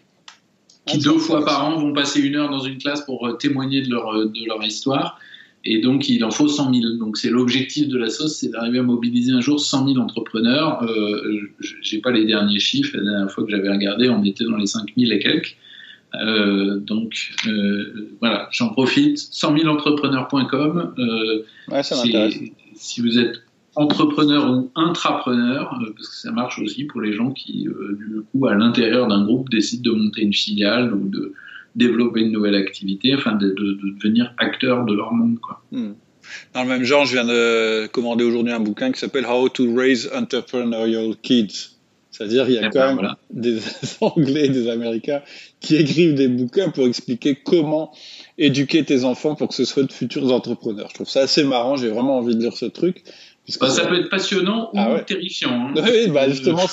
qui 0.85 0.97
deux 0.97 1.17
fois 1.17 1.45
par 1.45 1.65
an 1.65 1.77
vont 1.77 1.93
passer 1.93 2.19
une 2.21 2.35
heure 2.35 2.49
dans 2.49 2.61
une 2.61 2.77
classe 2.77 3.01
pour 3.01 3.27
euh, 3.27 3.33
témoigner 3.33 3.81
de 3.81 3.89
leur, 3.89 4.13
de 4.13 4.45
leur 4.47 4.63
histoire. 4.63 5.19
Et 5.63 5.79
donc, 5.79 6.09
il 6.09 6.23
en 6.23 6.31
faut 6.31 6.47
100 6.47 6.73
000. 6.73 6.93
Donc, 6.97 7.17
c'est 7.17 7.29
l'objectif 7.29 7.87
de 7.87 7.97
la 7.97 8.09
sauce, 8.09 8.37
c'est 8.37 8.49
d'arriver 8.49 8.79
à 8.79 8.83
mobiliser 8.83 9.31
un 9.31 9.41
jour 9.41 9.59
100 9.59 9.89
000 9.93 9.99
entrepreneurs. 9.99 10.83
Euh, 10.83 11.51
J'ai 11.81 11.99
pas 11.99 12.11
les 12.11 12.25
derniers 12.25 12.59
chiffres. 12.59 12.97
La 12.97 13.03
dernière 13.03 13.31
fois 13.31 13.43
que 13.43 13.51
j'avais 13.51 13.69
regardé, 13.69 14.09
on 14.09 14.23
était 14.23 14.45
dans 14.45 14.57
les 14.57 14.65
5 14.65 14.87
000 14.97 15.11
et 15.11 15.19
quelques. 15.19 15.55
Euh, 16.15 16.79
donc, 16.79 17.33
euh, 17.47 18.15
voilà, 18.19 18.49
j'en 18.51 18.69
profite. 18.69 19.17
100 19.17 19.57
000 19.57 19.69
entrepreneurs.com. 19.69 20.93
Euh, 20.97 21.45
ouais, 21.69 21.83
ça 21.83 21.95
m'intéresse. 21.95 22.37
Si 22.75 23.01
vous 23.01 23.19
êtes 23.19 23.41
entrepreneur 23.75 24.51
ou 24.51 24.71
intrapreneur, 24.75 25.79
euh, 25.81 25.93
parce 25.95 26.09
que 26.09 26.15
ça 26.15 26.31
marche 26.31 26.59
aussi 26.59 26.85
pour 26.85 27.01
les 27.01 27.13
gens 27.13 27.31
qui, 27.31 27.67
euh, 27.67 27.97
du 27.97 28.21
coup, 28.31 28.47
à 28.47 28.55
l'intérieur 28.55 29.07
d'un 29.07 29.23
groupe, 29.23 29.49
décident 29.49 29.91
de 29.91 29.97
monter 29.97 30.21
une 30.21 30.33
filiale 30.33 30.93
ou 30.93 31.07
de 31.07 31.33
développer 31.75 32.21
une 32.21 32.31
nouvelle 32.31 32.55
activité, 32.55 33.15
enfin 33.15 33.33
de, 33.35 33.47
de, 33.47 33.53
de 33.53 33.95
devenir 33.95 34.33
acteur 34.37 34.85
de 34.85 34.93
leur 34.93 35.13
monde. 35.13 35.39
Quoi. 35.39 35.63
Hmm. 35.71 35.93
Dans 36.53 36.63
le 36.63 36.69
même 36.69 36.83
genre, 36.83 37.05
je 37.05 37.13
viens 37.13 37.25
de 37.25 37.87
commander 37.87 38.23
aujourd'hui 38.23 38.53
un 38.53 38.59
bouquin 38.59 38.91
qui 38.91 38.99
s'appelle 38.99 39.25
How 39.25 39.49
to 39.49 39.73
Raise 39.73 40.09
Entrepreneurial 40.13 41.15
Kids. 41.21 41.80
C'est-à-dire, 42.11 42.47
il 42.49 42.55
y 42.55 42.57
a 42.57 42.69
quand 42.69 42.95
même 42.95 43.15
des 43.31 43.59
Anglais 44.01 44.45
et 44.45 44.49
des 44.49 44.69
Américains 44.69 45.21
qui 45.59 45.77
écrivent 45.77 46.15
des 46.15 46.27
bouquins 46.27 46.69
pour 46.69 46.85
expliquer 46.85 47.35
comment 47.35 47.91
éduquer 48.37 48.83
tes 48.83 49.03
enfants 49.03 49.35
pour 49.35 49.47
que 49.47 49.53
ce 49.53 49.65
soit 49.65 49.83
de 49.83 49.91
futurs 49.91 50.31
entrepreneurs. 50.31 50.89
Je 50.89 50.95
trouve 50.95 51.09
ça 51.09 51.21
assez 51.21 51.43
marrant. 51.43 51.77
J'ai 51.77 51.89
vraiment 51.89 52.17
envie 52.17 52.35
de 52.35 52.41
lire 52.41 52.55
ce 52.55 52.65
truc. 52.65 53.03
Bah, 53.59 53.69
ça 53.69 53.85
peut 53.85 53.99
être 53.99 54.09
passionnant 54.09 54.69
ou 54.73 54.77
ah 54.77 54.99
terrifiant. 55.01 55.51
Hein. 55.51 55.73
Oui, 55.83 56.07
bah 56.09 56.29
justement, 56.29 56.65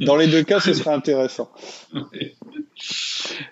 dans 0.00 0.16
les 0.16 0.26
deux 0.26 0.42
cas, 0.42 0.60
ce 0.60 0.72
serait 0.74 0.92
intéressant. 0.92 1.50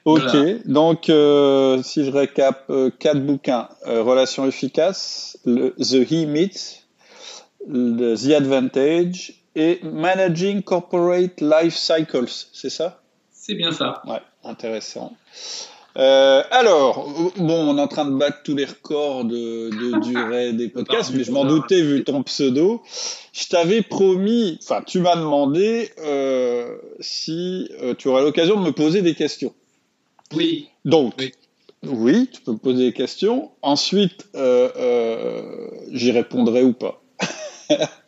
Ok, 0.04 0.66
donc 0.66 1.08
euh, 1.08 1.82
si 1.82 2.04
je 2.04 2.10
récap, 2.10 2.64
euh, 2.70 2.90
quatre 2.96 3.20
bouquins 3.24 3.68
euh, 3.86 4.02
Relations 4.02 4.46
efficaces, 4.46 5.38
le, 5.44 5.74
The 5.78 6.10
He 6.10 6.26
Meets, 6.26 6.84
The 7.66 8.32
Advantage 8.34 9.39
et 9.56 9.80
Managing 9.82 10.62
Corporate 10.62 11.40
Life 11.40 11.76
Cycles, 11.76 12.46
c'est 12.52 12.70
ça? 12.70 13.02
C'est 13.30 13.54
bien 13.54 13.72
ça. 13.72 14.02
Ouais, 14.06 14.20
intéressant. 14.44 15.12
Euh, 15.96 16.42
alors, 16.50 17.08
bon, 17.36 17.68
on 17.68 17.76
est 17.76 17.80
en 17.80 17.88
train 17.88 18.04
de 18.04 18.16
battre 18.16 18.38
tous 18.44 18.54
les 18.54 18.64
records 18.64 19.24
de, 19.24 19.70
de 19.70 20.00
durée 20.02 20.52
des 20.52 20.68
podcasts, 20.68 21.12
mais 21.12 21.24
je 21.24 21.32
m'en 21.32 21.44
doutais 21.44 21.82
vu 21.82 22.04
ton 22.04 22.22
pseudo. 22.22 22.82
Je 23.32 23.48
t'avais 23.48 23.82
promis, 23.82 24.58
enfin, 24.62 24.82
tu 24.86 25.00
m'as 25.00 25.16
demandé 25.16 25.90
euh, 25.98 26.76
si 27.00 27.68
euh, 27.82 27.94
tu 27.94 28.08
aurais 28.08 28.22
l'occasion 28.22 28.60
de 28.60 28.66
me 28.66 28.72
poser 28.72 29.02
des 29.02 29.14
questions. 29.14 29.52
Oui. 30.32 30.68
Donc, 30.84 31.14
oui. 31.82 32.28
tu 32.32 32.40
peux 32.42 32.52
me 32.52 32.58
poser 32.58 32.86
des 32.86 32.92
questions. 32.92 33.50
Ensuite, 33.62 34.28
j'y 35.90 36.12
répondrai 36.12 36.62
ou 36.62 36.72
pas. 36.72 37.02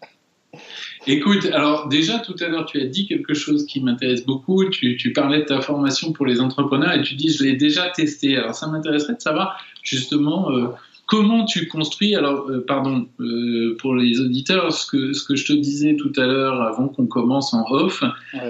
Écoute, 1.07 1.47
alors 1.53 1.89
déjà 1.89 2.21
tout 2.21 2.37
à 2.41 2.49
l'heure, 2.49 2.65
tu 2.67 2.81
as 2.81 2.85
dit 2.85 3.07
quelque 3.09 3.35
chose 3.35 3.67
qui 3.67 3.81
m'intéresse 3.81 4.25
beaucoup. 4.25 4.65
Tu, 4.69 4.97
tu, 4.97 5.13
parlais 5.13 5.41
de 5.41 5.45
ta 5.45 5.61
formation 5.61 6.13
pour 6.13 6.27
les 6.27 6.41
entrepreneurs 6.41 6.93
et 6.93 7.03
tu 7.03 7.15
dis 7.15 7.33
je 7.33 7.43
l'ai 7.43 7.55
déjà 7.55 7.89
testé. 7.91 8.37
Alors 8.37 8.55
ça 8.55 8.69
m'intéresserait 8.69 9.15
de 9.15 9.21
savoir 9.21 9.61
justement 9.83 10.53
euh, 10.53 10.69
comment 11.07 11.45
tu 11.45 11.67
construis. 11.67 12.15
Alors 12.15 12.49
euh, 12.49 12.65
pardon 12.65 13.09
euh, 13.19 13.77
pour 13.81 13.97
les 13.97 14.21
auditeurs, 14.21 14.73
ce 14.73 14.87
que 14.87 15.13
ce 15.13 15.25
que 15.25 15.35
je 15.35 15.47
te 15.47 15.53
disais 15.53 15.97
tout 15.97 16.13
à 16.17 16.27
l'heure 16.27 16.63
avant 16.63 16.87
qu'on 16.87 17.07
commence 17.07 17.53
en 17.53 17.65
off, 17.71 18.05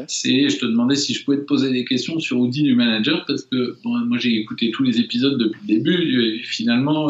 c'est 0.07 0.51
je 0.51 0.59
te 0.59 0.67
demandais 0.67 0.97
si 0.97 1.15
je 1.15 1.25
pouvais 1.25 1.39
te 1.39 1.45
poser 1.45 1.73
des 1.73 1.87
questions 1.87 2.21
sur 2.21 2.39
Audi 2.39 2.63
du 2.63 2.75
manager 2.75 3.25
parce 3.27 3.45
que 3.45 3.77
bon, 3.83 3.97
moi 4.01 4.19
j'ai 4.19 4.39
écouté 4.39 4.71
tous 4.73 4.83
les 4.83 5.01
épisodes 5.01 5.39
depuis 5.39 5.61
le 5.69 5.75
début. 5.79 6.23
Et 6.23 6.43
finalement 6.43 7.09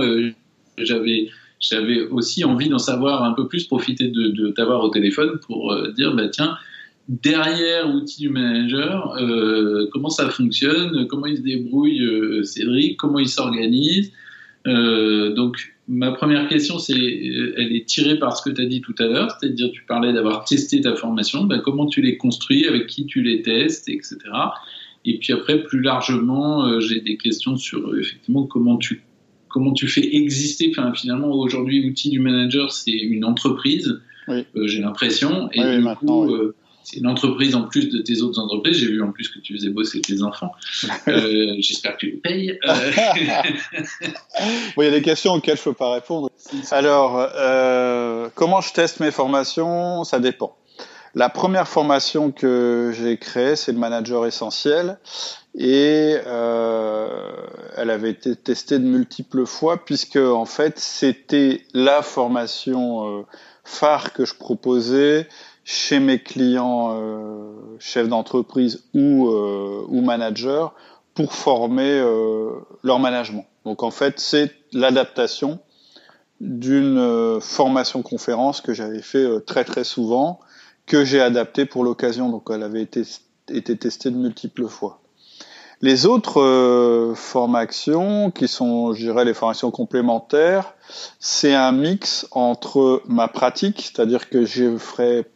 j'avais 0.78 1.28
j'avais 1.62 2.01
aussi 2.09 2.44
envie 2.44 2.68
d'en 2.68 2.78
savoir 2.78 3.22
un 3.22 3.32
peu 3.32 3.48
plus, 3.48 3.64
profiter 3.64 4.09
de, 4.09 4.51
t'avoir 4.51 4.82
au 4.82 4.90
téléphone 4.90 5.39
pour 5.47 5.72
euh, 5.72 5.93
dire, 5.93 6.14
bah, 6.14 6.28
tiens, 6.28 6.56
derrière 7.09 7.89
l'outil 7.89 8.22
du 8.22 8.28
manager, 8.28 9.14
euh, 9.20 9.89
comment 9.93 10.10
ça 10.10 10.28
fonctionne, 10.28 11.06
comment 11.06 11.26
il 11.26 11.39
se 11.39 11.43
débrouille 11.43 12.05
euh, 12.05 12.43
Cédric, 12.43 12.97
comment 12.97 13.18
il 13.18 13.28
s'organise. 13.28 14.12
donc 14.64 15.56
ma 15.89 16.12
première 16.12 16.48
question, 16.48 16.78
c'est, 16.78 16.94
elle 16.94 17.74
est 17.74 17.86
tirée 17.86 18.18
par 18.18 18.36
ce 18.36 18.48
que 18.48 18.55
tu 18.55 18.62
as 18.62 18.66
dit 18.66 18.80
tout 18.80 18.94
à 18.98 19.05
l'heure, 19.05 19.36
c'est-à-dire 19.39 19.70
tu 19.72 19.84
parlais 19.84 20.12
d'avoir 20.12 20.44
testé 20.44 20.80
ta 20.80 20.94
formation, 20.97 21.44
bah, 21.44 21.59
comment 21.59 21.86
tu 21.86 22.02
les 22.02 22.16
construis, 22.16 22.66
avec 22.66 22.86
qui 22.86 23.06
tu 23.06 23.22
les 23.22 23.43
testes, 23.43 23.89
etc. 23.89 24.18
Et 25.05 25.18
puis 25.18 25.32
après, 25.32 25.62
plus 25.62 25.80
largement, 25.80 26.78
j'ai 26.80 27.01
des 27.01 27.16
questions 27.16 27.56
sur 27.56 27.97
effectivement 27.97 28.47
comment 28.47 28.76
tu 28.76 29.02
comment 29.53 29.73
tu 29.73 29.87
fais 29.87 30.16
exister. 30.16 30.70
Enfin, 30.70 30.93
finalement, 30.95 31.29
aujourd'hui, 31.29 31.81
l'outil 31.83 32.11
du 32.11 32.19
manager, 32.19 32.73
c'est 32.73 32.91
une 32.91 33.24
entreprise. 33.24 34.01
Euh, 34.29 34.43
j'ai 34.66 34.81
l'impression. 34.81 35.49
Et 35.53 35.61
du 35.61 35.85
coup, 35.97 36.33
euh, 36.33 36.55
c'est 36.85 36.99
une 36.99 37.07
entreprise 37.07 37.55
en 37.55 37.62
plus 37.62 37.89
de 37.89 38.01
tes 38.01 38.23
autres 38.23 38.41
entreprises. 38.41 38.79
J'ai 38.79 38.89
vu 38.89 39.01
en 39.03 39.12
plus 39.12 39.29
que 39.29 39.39
tu 39.39 39.55
faisais 39.55 39.70
bosser 39.70 40.01
tes 40.01 40.23
enfants. 40.23 40.53
Euh, 41.09 41.57
j'espère 41.59 41.95
que 41.95 42.01
tu 42.01 42.11
les 42.12 42.19
payes. 42.19 42.59
il 42.65 42.73
y 44.83 44.87
a 44.87 44.91
des 44.91 45.03
questions 45.03 45.33
auxquelles 45.33 45.57
je 45.57 45.62
ne 45.62 45.65
peux 45.65 45.74
pas 45.74 45.95
répondre. 45.95 46.31
Alors, 46.70 47.29
comment 48.35 48.61
je 48.61 48.73
teste 48.73 49.01
mes 49.01 49.11
formations? 49.11 50.05
Ça 50.05 50.20
dépend. 50.20 50.57
La 51.14 51.28
première 51.28 51.68
formation 51.68 52.30
que 52.30 52.90
j'ai 52.94 53.18
créée, 53.18 53.55
c'est 53.55 53.72
le 53.72 53.78
manager 53.78 54.24
essentiel 54.24 54.98
et 55.55 56.16
euh, 56.26 57.30
elle 57.76 57.90
avait 57.90 58.10
été 58.10 58.34
testée 58.34 58.78
de 58.78 58.86
multiples 58.86 59.44
fois 59.44 59.84
puisque 59.84 60.16
en 60.16 60.47
fait 60.47 60.78
c'était 60.78 61.64
la 61.74 62.01
formation 62.01 63.18
euh, 63.18 63.22
phare 63.62 64.14
que 64.14 64.24
je 64.24 64.34
proposais 64.34 65.28
chez 65.64 66.01
mes 66.01 66.22
clients 66.22 66.97
euh, 66.97 67.52
chefs 67.78 68.09
d'entreprise 68.09 68.84
ou, 68.94 69.28
ou 69.28 70.01
managers 70.01 70.66
pour 71.12 71.34
former 71.34 72.02
leur 72.82 72.98
management. 72.98 73.44
Donc 73.66 73.82
en 73.82 73.90
fait 73.90 74.18
c'est 74.18 74.51
l'adaptation 74.72 75.59
d'une 76.40 77.39
formation 77.43 78.01
conférence 78.01 78.62
que 78.62 78.72
j'avais 78.72 79.02
fait 79.02 79.44
très 79.44 79.64
très 79.64 79.84
souvent 79.84 80.40
que 80.86 81.04
j'ai 81.04 81.20
adapté 81.20 81.66
pour 81.66 81.84
l'occasion. 81.84 82.28
Donc 82.28 82.48
elle 82.50 82.62
avait 82.62 82.82
été, 82.82 83.02
été 83.48 83.76
testée 83.76 84.10
de 84.10 84.16
multiples 84.16 84.68
fois. 84.68 85.02
Les 85.82 86.06
autres 86.06 86.40
euh, 86.40 87.14
formations, 87.16 88.30
qui 88.30 88.46
sont, 88.46 88.92
je 88.92 89.00
dirais, 89.00 89.24
les 89.24 89.34
formations 89.34 89.72
complémentaires, 89.72 90.74
c'est 91.18 91.54
un 91.54 91.72
mix 91.72 92.28
entre 92.30 93.02
ma 93.06 93.26
pratique, 93.26 93.80
c'est-à-dire 93.92 94.30
que 94.30 94.44
je 94.44 94.78
ferai, 94.78 95.26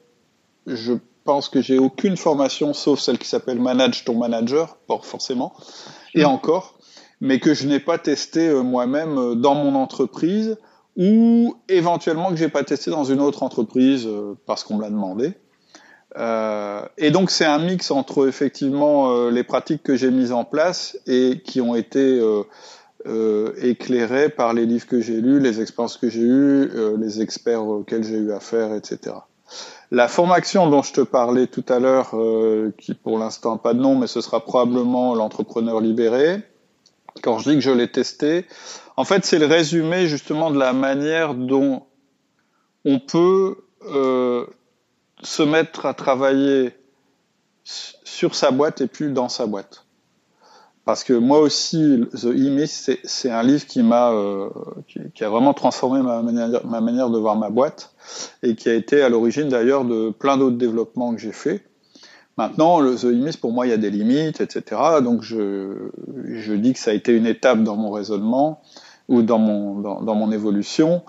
je 0.68 0.93
pense 1.24 1.48
que 1.48 1.60
j'ai 1.60 1.78
aucune 1.78 2.16
formation 2.16 2.74
sauf 2.74 3.01
celle 3.01 3.18
qui 3.18 3.27
s'appelle 3.27 3.60
Manage 3.60 4.05
ton 4.05 4.14
manager, 4.14 4.77
pas 4.86 5.01
forcément, 5.02 5.52
et 6.14 6.24
encore, 6.24 6.78
mais 7.20 7.40
que 7.40 7.52
je 7.52 7.66
n'ai 7.66 7.81
pas 7.81 7.98
testé 7.98 8.47
euh, 8.47 8.62
moi-même 8.62 9.18
euh, 9.18 9.35
dans 9.35 9.56
mon 9.56 9.74
entreprise 9.74 10.56
ou 10.97 11.56
éventuellement 11.68 12.31
que 12.31 12.36
j'ai 12.36 12.48
pas 12.48 12.64
testé 12.64 12.90
dans 12.90 13.05
une 13.05 13.20
autre 13.20 13.43
entreprise 13.43 14.09
parce 14.47 14.64
qu'on 14.64 14.77
me 14.77 14.82
l'a 14.82 14.90
demandé. 14.90 15.35
Euh, 16.18 16.82
et 16.97 17.10
donc 17.10 17.31
c'est 17.31 17.44
un 17.44 17.59
mix 17.59 17.90
entre 17.90 18.27
effectivement 18.27 19.10
euh, 19.10 19.31
les 19.31 19.44
pratiques 19.44 19.82
que 19.82 19.97
j'ai 19.97 20.10
mises 20.10 20.32
en 20.32 20.44
place 20.44 20.98
et 21.06 21.43
qui 21.44 21.60
ont 21.60 21.74
été 21.74 22.01
euh, 22.01 22.43
euh 23.06 23.52
éclairées 23.60 24.31
par 24.31 24.55
les 24.55 24.64
livres 24.64 24.86
que 24.86 25.01
j'ai 25.01 25.20
lus, 25.20 25.40
les 25.40 25.60
expériences 25.60 25.98
que 25.98 26.09
j'ai 26.09 26.23
eues, 26.23 26.70
les 26.98 27.20
experts 27.20 27.62
auxquels 27.64 28.02
j'ai 28.02 28.16
eu 28.16 28.32
affaire, 28.32 28.74
etc. 28.74 29.16
La 29.93 30.09
formation 30.09 30.68
dont 30.70 30.82
je 30.82 30.93
te 30.93 31.01
parlais 31.02 31.47
tout 31.47 31.64
à 31.68 31.78
l'heure, 31.78 32.16
qui 32.78 32.94
pour 32.94 33.18
l'instant 33.18 33.59
pas 33.59 33.74
de 33.74 33.81
nom, 33.81 33.94
mais 33.94 34.09
ce 34.09 34.20
sera 34.20 34.40
probablement 34.40 35.14
l'entrepreneur 35.14 35.81
libéré. 35.81 36.43
Quand 37.23 37.39
je 37.39 37.51
dis 37.51 37.56
que 37.56 37.62
je 37.62 37.70
l'ai 37.70 37.86
testé, 37.86 38.44
en 38.97 39.05
fait 39.05 39.24
c'est 39.24 39.39
le 39.39 39.47
résumé 39.47 40.06
justement 40.09 40.51
de 40.51 40.59
la 40.59 40.73
manière 40.73 41.35
dont 41.35 41.86
on 42.85 42.98
peut 43.01 43.56
euh, 43.86 44.47
se 45.23 45.43
mettre 45.43 45.86
à 45.86 45.94
travailler 45.94 46.73
sur 47.64 48.35
sa 48.35 48.51
boîte 48.51 48.81
et 48.81 48.86
plus 48.86 49.10
dans 49.10 49.28
sa 49.28 49.47
boîte. 49.47 49.86
Parce 50.85 51.02
que 51.02 51.12
moi 51.12 51.40
aussi, 51.40 52.05
The 52.12 52.27
E-Myth, 52.27 53.01
c'est 53.02 53.31
un 53.31 53.43
livre 53.43 53.66
qui 53.66 53.82
m'a, 53.82 54.12
euh, 54.12 54.48
qui, 54.86 55.24
a 55.24 55.28
vraiment 55.28 55.52
transformé 55.52 56.01
ma 56.01 56.23
manière, 56.23 56.64
ma 56.64 56.81
manière 56.81 57.10
de 57.10 57.18
voir 57.18 57.35
ma 57.35 57.51
boîte 57.51 57.93
et 58.44 58.55
qui 58.55 58.68
a 58.68 58.74
été 58.74 59.02
à 59.02 59.09
l'origine 59.09 59.48
d'ailleurs 59.48 59.85
de 59.85 60.10
plein 60.10 60.36
d'autres 60.36 60.56
développements 60.56 61.12
que 61.12 61.20
j'ai 61.20 61.32
fait. 61.32 61.64
Maintenant, 62.39 62.78
le 62.78 62.94
The 62.94 63.06
E-Myth, 63.06 63.40
pour 63.40 63.51
moi, 63.51 63.66
il 63.66 63.70
y 63.70 63.73
a 63.73 63.78
des 63.78 63.90
limites, 63.90 64.40
etc. 64.40 64.81
Donc 65.02 65.23
je, 65.23 65.90
je 66.24 66.52
dis 66.52 66.73
que 66.73 66.78
ça 66.78 66.93
a 66.93 66.94
été 66.94 67.16
une 67.16 67.27
étape 67.27 67.64
dans 67.64 67.74
mon 67.74 67.90
raisonnement 67.90 68.62
ou 69.09 69.23
dans 69.23 69.39
mon, 69.39 69.81
dans, 69.81 70.03
dans 70.03 70.15
mon 70.15 70.33
évolution, 70.33 71.03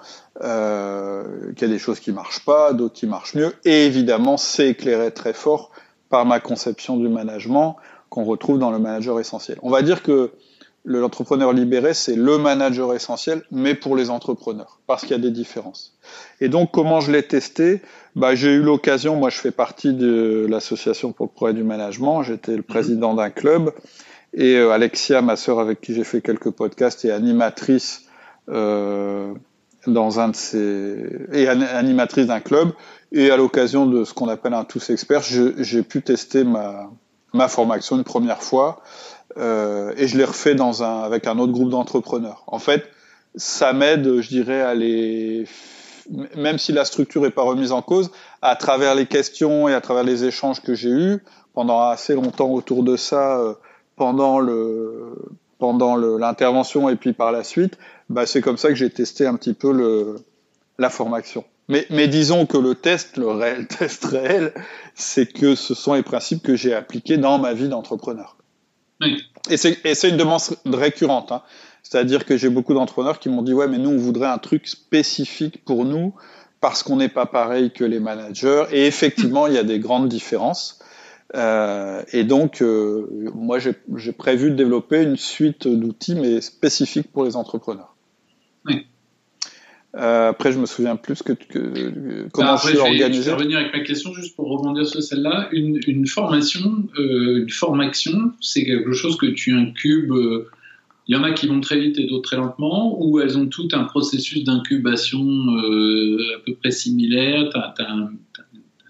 euh, 0.43 1.51
qu'il 1.53 1.67
y 1.67 1.71
a 1.71 1.73
des 1.73 1.79
choses 1.79 1.99
qui 1.99 2.11
marchent 2.11 2.45
pas, 2.45 2.73
d'autres 2.73 2.93
qui 2.93 3.07
marchent 3.07 3.33
mieux, 3.33 3.53
et 3.65 3.85
évidemment, 3.85 4.37
c'est 4.37 4.69
éclairé 4.69 5.11
très 5.11 5.33
fort 5.33 5.71
par 6.09 6.25
ma 6.25 6.39
conception 6.39 6.97
du 6.97 7.09
management 7.09 7.77
qu'on 8.09 8.23
retrouve 8.23 8.59
dans 8.59 8.71
le 8.71 8.79
manager 8.79 9.19
essentiel. 9.19 9.57
On 9.61 9.69
va 9.69 9.81
dire 9.81 10.03
que 10.03 10.31
l'entrepreneur 10.85 11.51
libéré, 11.51 11.93
c'est 11.93 12.15
le 12.15 12.37
manager 12.37 12.93
essentiel, 12.93 13.43
mais 13.51 13.75
pour 13.75 13.95
les 13.95 14.09
entrepreneurs, 14.09 14.79
parce 14.87 15.01
qu'il 15.01 15.11
y 15.11 15.15
a 15.15 15.21
des 15.21 15.31
différences. 15.31 15.97
Et 16.39 16.47
donc, 16.47 16.71
comment 16.71 17.01
je 17.01 17.11
l'ai 17.11 17.23
testé? 17.23 17.81
Bah, 18.15 18.35
J'ai 18.35 18.53
eu 18.53 18.61
l'occasion, 18.61 19.17
moi 19.17 19.29
je 19.29 19.37
fais 19.37 19.51
partie 19.51 19.93
de 19.93 20.47
l'association 20.49 21.11
pour 21.11 21.25
le 21.25 21.31
progrès 21.31 21.53
du 21.53 21.63
management, 21.63 22.23
j'étais 22.23 22.55
le 22.55 22.63
président 22.63 23.13
d'un 23.13 23.29
club, 23.29 23.73
et 24.37 24.55
euh, 24.55 24.71
Alexia, 24.71 25.21
ma 25.23 25.35
sœur 25.35 25.59
avec 25.59 25.81
qui 25.81 25.95
j'ai 25.95 26.03
fait 26.03 26.21
quelques 26.21 26.51
podcasts, 26.51 27.03
est 27.05 27.11
animatrice 27.11 28.03
euh, 28.49 29.33
dans 29.87 30.19
un 30.19 30.29
de 30.29 30.35
ces 30.35 31.27
et 31.33 31.47
animatrice 31.47 32.27
d'un 32.27 32.39
club. 32.39 32.71
Et 33.11 33.31
à 33.31 33.37
l'occasion 33.37 33.87
de 33.87 34.03
ce 34.03 34.13
qu'on 34.13 34.29
appelle 34.29 34.53
un 34.53 34.63
tous 34.63 34.91
expert, 34.91 35.23
j'ai 35.23 35.81
pu 35.81 36.01
tester 36.03 36.43
ma 36.43 36.89
ma 37.33 37.47
formation 37.47 37.97
une 37.97 38.03
première 38.03 38.41
fois 38.41 38.81
euh, 39.37 39.93
et 39.97 40.07
je 40.07 40.17
l'ai 40.17 40.23
refait 40.23 40.55
dans 40.55 40.83
un 40.83 41.01
avec 41.01 41.27
un 41.27 41.39
autre 41.39 41.51
groupe 41.51 41.69
d'entrepreneurs. 41.69 42.43
En 42.47 42.59
fait, 42.59 42.87
ça 43.35 43.73
m'aide, 43.73 44.21
je 44.21 44.29
dirais, 44.29 44.61
à 44.61 44.75
les 44.75 45.45
même 46.35 46.57
si 46.57 46.71
la 46.71 46.85
structure 46.85 47.23
n'est 47.23 47.31
pas 47.31 47.41
remise 47.41 47.71
en 47.71 47.81
cause, 47.81 48.11
à 48.41 48.55
travers 48.55 48.95
les 48.95 49.07
questions 49.07 49.67
et 49.67 49.73
à 49.73 49.81
travers 49.81 50.03
les 50.03 50.23
échanges 50.23 50.61
que 50.61 50.73
j'ai 50.73 50.89
eus 50.89 51.23
pendant 51.53 51.81
assez 51.81 52.13
longtemps 52.13 52.49
autour 52.49 52.83
de 52.83 52.95
ça, 52.95 53.39
euh, 53.39 53.55
pendant 53.97 54.39
le 54.39 55.13
pendant 55.59 55.95
l'intervention 55.97 56.87
et 56.87 56.95
puis 56.95 57.13
par 57.13 57.31
la 57.31 57.43
suite, 57.43 57.77
bah, 58.09 58.27
c'est 58.27 58.41
comme 58.41 58.57
ça 58.57 58.69
que 58.69 58.75
j'ai 58.75 58.91
testé 58.91 59.25
un 59.25 59.35
petit 59.35 59.53
peu 59.53 59.73
le, 59.73 60.17
la 60.77 60.91
formation. 60.91 61.43
Mais, 61.67 61.85
mais 61.89 62.07
disons 62.07 62.45
que 62.45 62.57
le 62.57 62.75
test, 62.75 63.17
le 63.17 63.27
réel 63.27 63.67
test 63.79 64.05
réel, 64.05 64.53
c'est 64.93 65.25
que 65.25 65.55
ce 65.55 65.73
sont 65.73 65.95
les 65.95 66.03
principes 66.03 66.43
que 66.43 66.55
j'ai 66.55 66.73
appliqués 66.73 67.17
dans 67.17 67.39
ma 67.39 67.53
vie 67.53 67.69
d'entrepreneur. 67.69 68.37
Oui. 69.01 69.23
Et 69.49 69.57
c'est 69.57 70.09
une 70.09 70.17
demande 70.17 70.41
récurrente. 70.65 71.31
Hein. 71.31 71.41
C'est-à-dire 71.83 72.25
que 72.25 72.37
j'ai 72.37 72.49
beaucoup 72.49 72.73
d'entrepreneurs 72.73 73.19
qui 73.19 73.29
m'ont 73.29 73.41
dit 73.41 73.53
ouais 73.53 73.67
mais 73.67 73.77
nous 73.77 73.91
on 73.91 73.97
voudrait 73.97 74.27
un 74.27 74.39
truc 74.39 74.67
spécifique 74.67 75.63
pour 75.63 75.85
nous 75.85 76.13
parce 76.59 76.83
qu'on 76.83 76.97
n'est 76.97 77.09
pas 77.09 77.25
pareil 77.25 77.71
que 77.71 77.85
les 77.85 77.99
managers 77.99 78.65
et 78.71 78.87
effectivement 78.87 79.47
il 79.47 79.53
y 79.53 79.57
a 79.57 79.63
des 79.63 79.79
grandes 79.79 80.09
différences 80.09 80.76
euh, 81.35 82.03
et 82.13 82.23
donc 82.23 82.61
euh, 82.61 83.29
moi 83.35 83.59
j'ai 83.59 84.11
prévu 84.13 84.49
de 84.49 84.55
développer 84.55 85.03
une 85.03 85.17
suite 85.17 85.67
d'outils 85.67 86.15
mais 86.15 86.39
spécifiques 86.39 87.11
pour 87.11 87.25
les 87.25 87.35
entrepreneurs. 87.35 87.95
Oui. 88.65 88.85
Euh, 89.95 90.29
après, 90.29 90.51
je 90.51 90.59
me 90.59 90.65
souviens 90.65 90.95
plus 90.95 91.23
que, 91.23 91.33
que 91.33 92.27
comment 92.31 92.53
bah, 92.53 92.61
c'est 92.61 92.77
organisé. 92.77 93.23
Je 93.23 93.29
vais 93.29 93.35
revenir 93.35 93.57
avec 93.57 93.73
ma 93.73 93.79
question 93.79 94.13
juste 94.13 94.35
pour 94.35 94.47
rebondir 94.47 94.85
sur 94.85 95.01
celle-là. 95.01 95.49
Une, 95.51 95.79
une, 95.87 96.05
formation, 96.05 96.87
une 96.97 97.49
formation, 97.49 98.31
c'est 98.39 98.63
quelque 98.63 98.93
chose 98.93 99.17
que 99.17 99.25
tu 99.25 99.53
incubes 99.53 100.13
il 101.09 101.15
y 101.15 101.17
en 101.17 101.23
a 101.23 101.31
qui 101.31 101.47
vont 101.47 101.61
très 101.61 101.79
vite 101.79 101.97
et 101.99 102.05
d'autres 102.05 102.29
très 102.29 102.37
lentement, 102.37 103.01
ou 103.01 103.21
elles 103.21 103.37
ont 103.37 103.47
tout 103.47 103.69
un 103.71 103.85
processus 103.85 104.43
d'incubation 104.43 105.25
à 105.25 106.39
peu 106.45 106.53
près 106.55 106.71
similaire? 106.71 107.49
Tu 107.49 107.57
as, 107.57 108.09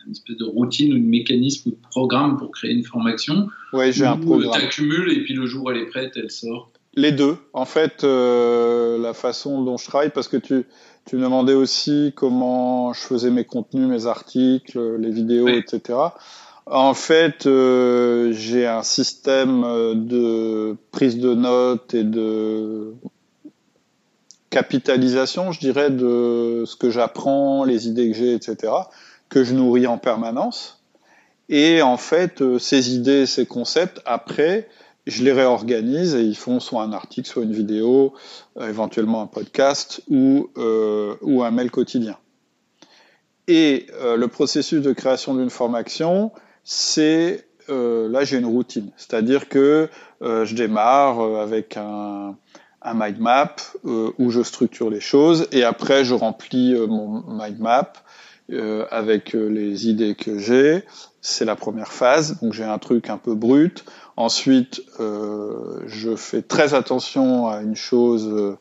une 0.08 0.14
espèce 0.14 0.38
de 0.38 0.46
routine 0.46 0.94
ou 0.94 0.98
de 0.98 1.04
mécanisme 1.04 1.70
ou 1.70 1.72
de 1.72 1.90
programme 1.90 2.38
pour 2.38 2.52
créer 2.52 2.72
une 2.72 2.84
formation. 2.84 3.48
Oui, 3.74 3.92
j'ai 3.92 4.06
un 4.06 4.18
programme. 4.18 4.54
Tu 4.60 4.66
accumules 4.66 5.12
et 5.12 5.24
puis 5.24 5.34
le 5.34 5.46
jour 5.46 5.66
où 5.66 5.72
elle 5.72 5.78
est 5.78 5.86
prête, 5.86 6.14
elle 6.16 6.32
sort. 6.32 6.72
Les 6.96 7.12
deux. 7.12 7.38
En 7.54 7.66
fait, 7.66 8.04
euh, 8.04 8.98
la 8.98 9.14
façon 9.14 9.64
dont 9.64 9.78
je 9.78 9.86
travaille, 9.86 10.10
parce 10.10 10.28
que 10.28 10.38
tu, 10.38 10.66
tu 11.06 11.16
me 11.18 11.22
demandais 11.22 11.54
aussi 11.54 12.14
comment 12.16 12.94
je 12.94 13.02
faisais 13.02 13.30
mes 13.30 13.46
contenus, 13.46 13.88
mes 13.88 14.08
articles, 14.08 14.96
les 14.98 15.12
vidéos, 15.12 15.48
etc. 15.48 16.00
En 16.66 16.94
fait, 16.94 17.46
euh, 17.46 18.32
j'ai 18.34 18.66
un 18.66 18.84
système 18.84 19.62
de 20.08 20.76
prise 20.92 21.20
de 21.20 21.34
notes 21.34 21.94
et 21.94 22.04
de 22.04 22.94
capitalisation, 24.50 25.52
je 25.52 25.60
dirais, 25.60 25.92
de 25.92 26.64
ce 26.66 26.76
que 26.76 26.90
j'apprends, 26.90 27.64
les 27.64 27.88
idées 27.88 28.10
que 28.12 28.18
j'ai, 28.18 28.34
etc., 28.34 28.74
que 29.30 29.44
je 29.44 29.54
nourris 29.54 29.88
en 29.88 29.98
permanence. 29.98 30.84
Et 31.50 31.82
en 31.82 31.98
fait, 31.98 32.42
euh, 32.42 32.60
ces 32.60 32.94
idées, 32.96 33.26
ces 33.26 33.46
concepts, 33.46 34.02
après, 34.06 34.68
je 35.06 35.24
les 35.24 35.32
réorganise 35.32 36.16
et 36.16 36.22
ils 36.22 36.38
font 36.38 36.60
soit 36.60 36.84
un 36.84 36.92
article, 36.92 37.28
soit 37.28 37.44
une 37.44 37.54
vidéo, 37.54 38.14
éventuellement 38.60 39.22
un 39.22 39.28
podcast 39.28 40.02
ou, 40.10 40.50
ou 41.22 41.44
un 41.44 41.52
mail 41.52 41.72
quotidien. 41.72 42.18
Et 43.48 43.88
le 44.04 44.26
processus 44.26 44.82
de 44.82 44.92
création 44.92 45.34
d'une 45.34 45.50
formation, 45.50 46.34
c'est 46.66 47.48
euh, 47.70 48.08
là 48.10 48.24
j'ai 48.24 48.38
une 48.38 48.46
routine, 48.46 48.92
c'est-à-dire 48.96 49.50
que 49.50 49.90
euh, 50.22 50.46
je 50.46 50.56
démarre 50.56 51.20
euh, 51.20 51.42
avec 51.42 51.76
un, 51.76 52.36
un 52.82 52.94
mind 52.94 53.20
map 53.20 53.56
où 53.84 54.32
je 54.32 54.42
structure 54.42 54.90
les 54.90 55.02
choses 55.02 55.48
et 55.52 55.64
après 55.64 56.06
je 56.06 56.14
remplis 56.14 56.76
mon 56.88 57.24
mind 57.28 57.60
map 57.60 57.94
avec 58.92 59.34
les 59.34 59.90
idées 59.90 60.16
que 60.16 60.38
j'ai. 60.40 60.84
C'est 61.22 61.46
la 61.46 61.56
première 61.56 61.92
phase, 61.92 62.40
donc 62.42 62.54
j'ai 62.54 62.64
un 62.64 62.78
truc 62.78 63.10
un 63.10 63.18
peu 63.18 63.36
brut. 63.36 63.84
Ensuite, 64.16 64.82
je 65.00 66.16
fais 66.16 66.42
très 66.42 66.74
attention 66.74 67.48
à 67.48 67.62
une 67.62 67.76
chose 67.76 68.58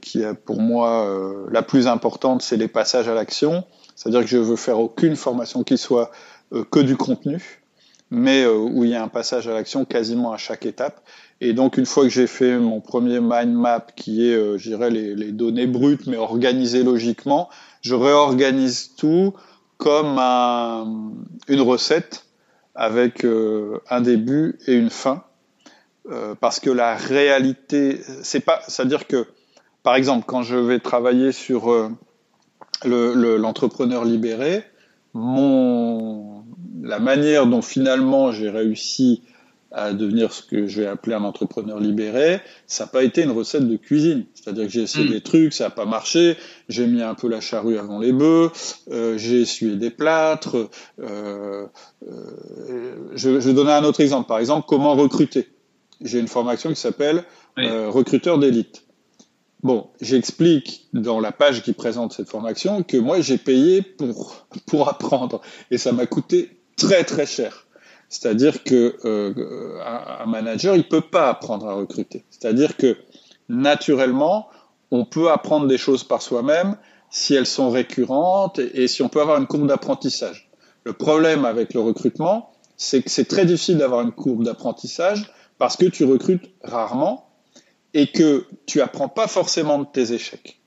qui 0.00 0.22
est 0.22 0.34
pour 0.34 0.60
moi 0.60 1.46
la 1.50 1.62
plus 1.62 1.86
importante, 1.86 2.42
c'est 2.42 2.56
les 2.56 2.68
passages 2.68 3.08
à 3.08 3.14
l'action. 3.14 3.64
C'est-à-dire 3.94 4.22
que 4.22 4.26
je 4.26 4.38
veux 4.38 4.56
faire 4.56 4.78
aucune 4.78 5.16
formation 5.16 5.62
qui 5.62 5.78
soit 5.78 6.10
euh, 6.52 6.64
que 6.64 6.80
du 6.80 6.96
contenu, 6.96 7.62
mais 8.10 8.42
euh, 8.42 8.56
où 8.56 8.84
il 8.84 8.90
y 8.90 8.94
a 8.94 9.02
un 9.02 9.08
passage 9.08 9.48
à 9.48 9.54
l'action 9.54 9.84
quasiment 9.84 10.32
à 10.32 10.36
chaque 10.36 10.66
étape. 10.66 11.00
Et 11.40 11.52
donc, 11.52 11.76
une 11.76 11.86
fois 11.86 12.04
que 12.04 12.08
j'ai 12.08 12.26
fait 12.26 12.58
mon 12.58 12.80
premier 12.80 13.20
mind 13.20 13.54
map, 13.54 13.86
qui 13.94 14.28
est, 14.28 14.34
euh, 14.34 14.58
je 14.58 14.68
dirais, 14.68 14.90
les, 14.90 15.14
les, 15.14 15.32
données 15.32 15.66
brutes, 15.66 16.06
mais 16.06 16.16
organisées 16.16 16.82
logiquement, 16.82 17.48
je 17.82 17.94
réorganise 17.94 18.94
tout 18.96 19.34
comme 19.76 20.16
un, 20.18 21.12
une 21.48 21.60
recette 21.60 22.24
avec 22.74 23.26
un 23.90 24.00
début 24.00 24.58
et 24.66 24.74
une 24.74 24.90
fin. 24.90 25.24
parce 26.40 26.58
que 26.58 26.70
la 26.70 26.94
réalité, 26.96 28.00
c'est 28.22 28.40
pas, 28.40 28.60
c'est-à-dire 28.66 29.06
que, 29.06 29.26
par 29.82 29.94
exemple, 29.94 30.24
quand 30.26 30.42
je 30.42 30.56
vais 30.56 30.78
travailler 30.78 31.32
sur 31.32 31.70
l'entrepreneur 32.84 34.04
le, 34.04 34.10
libéré, 34.10 34.64
mon, 35.14 36.44
la 36.82 36.98
manière 36.98 37.46
dont 37.46 37.62
finalement 37.62 38.32
j'ai 38.32 38.50
réussi 38.50 39.22
à 39.72 39.92
devenir 39.92 40.32
ce 40.32 40.42
que 40.42 40.66
je 40.66 40.82
vais 40.82 40.86
appeler 40.86 41.14
un 41.14 41.24
entrepreneur 41.24 41.80
libéré, 41.80 42.40
ça 42.66 42.84
n'a 42.84 42.88
pas 42.88 43.02
été 43.02 43.22
une 43.22 43.30
recette 43.30 43.66
de 43.66 43.76
cuisine. 43.76 44.24
C'est-à-dire 44.34 44.66
que 44.66 44.70
j'ai 44.72 44.82
essayé 44.82 45.06
mm. 45.06 45.12
des 45.12 45.20
trucs, 45.20 45.52
ça 45.52 45.64
n'a 45.64 45.70
pas 45.70 45.86
marché, 45.86 46.36
j'ai 46.68 46.86
mis 46.86 47.02
un 47.02 47.14
peu 47.14 47.28
la 47.28 47.40
charrue 47.40 47.78
avant 47.78 47.98
les 47.98 48.12
bœufs, 48.12 48.50
euh, 48.90 49.16
j'ai 49.16 49.40
essuyé 49.40 49.76
des 49.76 49.90
plâtres. 49.90 50.68
Euh, 51.00 51.66
euh, 52.08 52.96
je, 53.14 53.40
je, 53.40 53.48
vais 53.48 53.54
donner 53.54 53.72
un 53.72 53.84
autre 53.84 54.00
exemple. 54.00 54.28
Par 54.28 54.38
exemple, 54.38 54.66
comment 54.68 54.94
recruter. 54.94 55.48
J'ai 56.00 56.18
une 56.18 56.28
formation 56.28 56.70
qui 56.70 56.80
s'appelle 56.80 57.24
recruteur 57.56 58.38
d'élite. 58.38 58.84
Bon, 59.62 59.86
j'explique 60.00 60.88
dans 60.92 61.20
la 61.20 61.30
page 61.30 61.62
qui 61.62 61.72
présente 61.72 62.12
cette 62.12 62.28
formation 62.28 62.82
que 62.82 62.96
moi 62.96 63.20
j'ai 63.20 63.38
payé 63.38 63.80
pour 63.80 64.44
pour 64.66 64.88
apprendre 64.88 65.40
et 65.70 65.78
ça 65.78 65.92
m'a 65.92 66.06
coûté 66.06 66.58
très 66.76 67.04
très 67.04 67.26
cher. 67.26 67.66
C'est-à-dire 68.12 68.62
que 68.62 68.94
euh, 69.06 69.80
un 70.20 70.26
manager 70.26 70.76
il 70.76 70.86
peut 70.86 71.00
pas 71.00 71.30
apprendre 71.30 71.66
à 71.66 71.72
recruter. 71.72 72.24
C'est-à-dire 72.28 72.76
que 72.76 72.98
naturellement 73.48 74.48
on 74.90 75.06
peut 75.06 75.30
apprendre 75.30 75.66
des 75.66 75.78
choses 75.78 76.04
par 76.04 76.20
soi-même 76.20 76.76
si 77.08 77.34
elles 77.34 77.46
sont 77.46 77.70
récurrentes 77.70 78.58
et, 78.58 78.82
et 78.82 78.88
si 78.88 79.00
on 79.00 79.08
peut 79.08 79.22
avoir 79.22 79.38
une 79.38 79.46
courbe 79.46 79.66
d'apprentissage. 79.66 80.50
Le 80.84 80.92
problème 80.92 81.46
avec 81.46 81.72
le 81.72 81.80
recrutement, 81.80 82.50
c'est 82.76 83.02
que 83.02 83.08
c'est 83.08 83.24
très 83.24 83.46
difficile 83.46 83.78
d'avoir 83.78 84.02
une 84.02 84.12
courbe 84.12 84.44
d'apprentissage 84.44 85.32
parce 85.56 85.78
que 85.78 85.86
tu 85.86 86.04
recrutes 86.04 86.50
rarement 86.62 87.30
et 87.94 88.08
que 88.08 88.44
tu 88.66 88.82
apprends 88.82 89.08
pas 89.08 89.26
forcément 89.26 89.78
de 89.78 89.86
tes 89.90 90.12
échecs. 90.12 90.60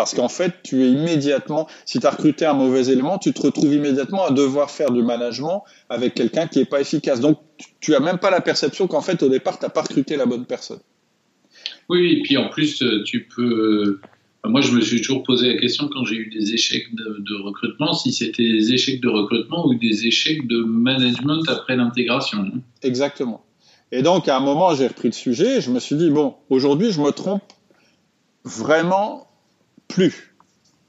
Parce 0.00 0.14
qu'en 0.14 0.30
fait, 0.30 0.54
tu 0.62 0.82
es 0.82 0.90
immédiatement, 0.92 1.68
si 1.84 2.00
tu 2.00 2.06
as 2.06 2.10
recruté 2.10 2.46
un 2.46 2.54
mauvais 2.54 2.90
élément, 2.90 3.18
tu 3.18 3.34
te 3.34 3.42
retrouves 3.42 3.74
immédiatement 3.74 4.24
à 4.24 4.30
devoir 4.30 4.70
faire 4.70 4.90
du 4.90 5.02
management 5.02 5.62
avec 5.90 6.14
quelqu'un 6.14 6.46
qui 6.46 6.58
n'est 6.58 6.64
pas 6.64 6.80
efficace. 6.80 7.20
Donc, 7.20 7.38
tu 7.80 7.90
n'as 7.90 8.00
même 8.00 8.16
pas 8.16 8.30
la 8.30 8.40
perception 8.40 8.86
qu'en 8.86 9.02
fait, 9.02 9.22
au 9.22 9.28
départ, 9.28 9.58
tu 9.58 9.66
n'as 9.66 9.68
pas 9.68 9.82
recruté 9.82 10.16
la 10.16 10.24
bonne 10.24 10.46
personne. 10.46 10.78
Oui, 11.90 12.14
et 12.14 12.22
puis 12.22 12.38
en 12.38 12.48
plus, 12.48 12.82
euh, 12.82 13.02
tu 13.04 13.28
peux... 13.28 14.00
Euh, 14.42 14.48
moi, 14.48 14.62
je 14.62 14.72
me 14.72 14.80
suis 14.80 15.02
toujours 15.02 15.22
posé 15.22 15.52
la 15.52 15.60
question 15.60 15.86
quand 15.92 16.06
j'ai 16.06 16.16
eu 16.16 16.30
des 16.30 16.54
échecs 16.54 16.94
de, 16.94 17.18
de 17.18 17.42
recrutement, 17.42 17.92
si 17.92 18.10
c'était 18.10 18.50
des 18.50 18.72
échecs 18.72 19.02
de 19.02 19.08
recrutement 19.10 19.66
ou 19.66 19.74
des 19.74 20.06
échecs 20.06 20.46
de 20.46 20.62
management 20.62 21.46
après 21.46 21.76
l'intégration. 21.76 22.50
Exactement. 22.82 23.44
Et 23.92 24.00
donc, 24.00 24.28
à 24.28 24.38
un 24.38 24.40
moment, 24.40 24.74
j'ai 24.74 24.86
repris 24.86 25.08
le 25.08 25.12
sujet 25.12 25.58
et 25.58 25.60
je 25.60 25.70
me 25.70 25.78
suis 25.78 25.96
dit, 25.96 26.08
bon, 26.08 26.36
aujourd'hui, 26.48 26.90
je 26.90 27.02
me 27.02 27.10
trompe 27.10 27.42
vraiment 28.44 29.26
plus 29.90 30.34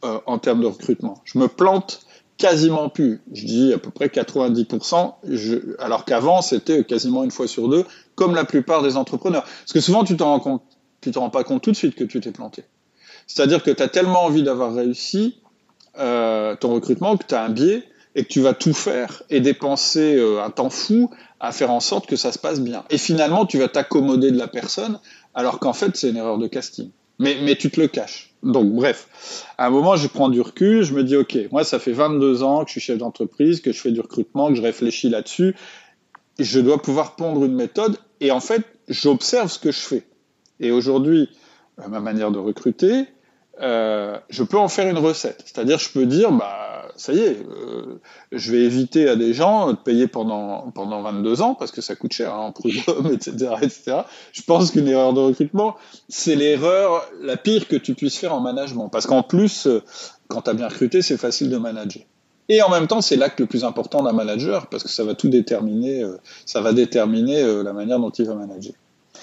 euh, 0.03 0.19
en 0.26 0.38
termes 0.40 0.61
de 0.61 0.68
recrutement. 0.68 1.22
Je 1.26 1.38
me 1.38 1.48
plante 1.48 2.06
quasiment 2.38 2.90
plus. 2.90 3.22
Je 3.34 3.45
dis 3.45 3.73
à 3.73 3.78
peu 3.78 3.91
près 3.91 4.07
90%, 4.07 5.14
je, 5.30 5.76
alors 5.80 6.06
qu'avant, 6.06 6.41
c'était 6.41 6.84
quasiment 6.84 7.23
une 7.23 7.32
fois 7.32 7.48
sur 7.48 7.69
deux, 7.69 7.86
comme 8.15 8.34
la 8.34 8.45
plupart 8.45 8.82
des 8.82 8.98
entrepreneurs. 8.98 9.44
Parce 9.44 9.73
que 9.73 9.80
souvent, 9.80 10.03
tu 10.03 10.18
t'en 10.18 10.40
rends 10.40 10.64
rends 11.15 11.30
pas 11.30 11.44
compte 11.44 11.61
tout 11.61 11.72
de 11.72 11.76
suite 11.76 11.95
que 11.95 12.03
tu 12.03 12.19
t'es 12.19 12.32
planté. 12.32 12.64
C'est-à-dire 13.28 13.64
que 13.64 13.72
tu 13.72 13.82
as 13.84 13.88
tellement 13.88 14.23
envie 14.23 14.44
d'avoir 14.44 14.73
réussi 14.73 15.38
euh, 15.99 16.56
ton 16.56 16.73
recrutement 16.73 17.15
que 17.18 17.26
tu 17.26 17.36
as 17.36 17.44
un 17.44 17.49
biais 17.49 17.84
et 18.15 18.23
que 18.23 18.30
tu 18.30 18.41
vas 18.41 18.53
tout 18.53 18.73
faire 18.73 19.23
et 19.30 19.40
dépenser 19.40 20.15
euh, 20.15 20.44
un 20.44 20.49
temps 20.49 20.69
fou 20.69 21.11
à 21.40 21.52
faire 21.52 21.72
en 21.72 21.80
sorte 21.80 22.07
que 22.07 22.15
ça 22.15 22.32
se 22.32 22.40
passe 22.40 22.60
bien. 22.60 22.84
Et 22.90 22.98
finalement, 22.98 23.45
tu 23.45 23.57
vas 23.57 23.68
t'accommoder 23.68 24.32
de 24.32 24.38
la 24.38 24.48
personne, 24.48 24.99
alors 25.34 25.60
qu'en 25.60 25.73
fait, 25.73 25.95
c'est 25.95 26.10
une 26.10 26.18
erreur 26.18 26.38
de 26.38 26.48
casting. 26.48 26.90
Mais, 27.22 27.38
mais 27.43 27.56
tu 27.56 27.69
te 27.69 27.80
le 27.80 27.88
caches. 27.88 28.34
Donc, 28.41 28.73
bref, 28.73 29.45
à 29.60 29.68
un 29.68 29.69
moment, 29.69 29.95
je 29.95 30.07
prends 30.07 30.30
du 30.30 30.41
recul, 30.41 30.84
je 30.84 30.93
me 30.93 31.03
dis, 31.03 31.15
OK, 31.15 31.38
moi, 31.52 31.64
ça 31.64 31.77
fait 31.77 31.91
22 31.91 32.41
ans 32.41 32.64
que 32.64 32.69
je 32.69 32.72
suis 32.72 32.81
chef 32.81 32.98
d'entreprise, 32.98 33.61
que 33.61 33.72
je 33.72 33.80
fais 33.80 33.91
du 33.91 34.02
recrutement, 34.02 34.49
que 34.49 34.56
je 34.56 34.61
réfléchis 34.64 35.07
là-dessus. 35.07 35.56
Je 36.39 36.60
dois 36.60 36.81
pouvoir 36.81 37.15
pondre 37.15 37.45
une 37.45 37.53
méthode. 37.53 37.98
Et 38.19 38.31
en 38.31 38.39
fait, 38.39 38.64
j'observe 38.88 39.52
ce 39.52 39.60
que 39.60 39.72
je 39.72 39.80
fais. 39.80 40.03
Et 40.60 40.72
aujourd'hui, 40.72 41.30
ma 41.77 41.99
manière 41.99 42.31
de 42.31 42.39
recruter, 42.39 43.06
euh, 43.61 44.17
je 44.29 44.43
peux 44.43 44.57
en 44.57 44.67
faire 44.67 44.88
une 44.88 44.97
recette. 44.97 45.43
C'est-à-dire, 45.45 45.77
je 45.77 45.89
peux 45.89 46.05
dire, 46.05 46.31
bah, 46.31 46.89
ça 46.95 47.13
y 47.13 47.19
est, 47.19 47.38
euh, 47.38 47.99
je 48.31 48.51
vais 48.51 48.63
éviter 48.63 49.07
à 49.07 49.15
des 49.15 49.33
gens 49.33 49.71
de 49.71 49.77
payer 49.77 50.07
pendant, 50.07 50.71
pendant 50.71 51.01
22 51.01 51.41
ans, 51.41 51.53
parce 51.53 51.71
que 51.71 51.81
ça 51.81 51.95
coûte 51.95 52.13
cher, 52.13 52.33
hein, 52.33 52.39
en 52.39 52.51
prud'homme, 52.51 53.07
etc., 53.13 53.53
etc. 53.61 53.97
Je 54.31 54.41
pense 54.41 54.71
qu'une 54.71 54.88
erreur 54.88 55.13
de 55.13 55.19
recrutement, 55.19 55.75
c'est 56.09 56.35
l'erreur 56.35 57.05
la 57.21 57.38
pire 57.38 57.67
que 57.67 57.75
tu 57.75 57.93
puisses 57.93 58.17
faire 58.17 58.33
en 58.33 58.39
management. 58.39 58.89
Parce 58.89 59.05
qu'en 59.05 59.21
plus, 59.21 59.67
euh, 59.67 59.83
quand 60.27 60.41
tu 60.41 60.49
as 60.49 60.53
bien 60.53 60.67
recruté, 60.67 61.01
c'est 61.03 61.17
facile 61.17 61.49
de 61.49 61.57
manager. 61.57 62.03
Et 62.49 62.61
en 62.63 62.69
même 62.69 62.88
temps, 62.88 63.01
c'est 63.01 63.15
l'acte 63.15 63.39
le 63.39 63.45
plus 63.45 63.63
important 63.63 64.01
d'un 64.01 64.11
manager, 64.11 64.67
parce 64.67 64.83
que 64.83 64.89
ça 64.89 65.03
va 65.03 65.13
tout 65.13 65.29
déterminer, 65.29 66.03
ça 66.45 66.59
va 66.59 66.73
déterminer 66.73 67.63
la 67.63 67.71
manière 67.71 67.97
dont 67.97 68.09
il 68.09 68.25
va 68.25 68.33
manager. 68.33 68.73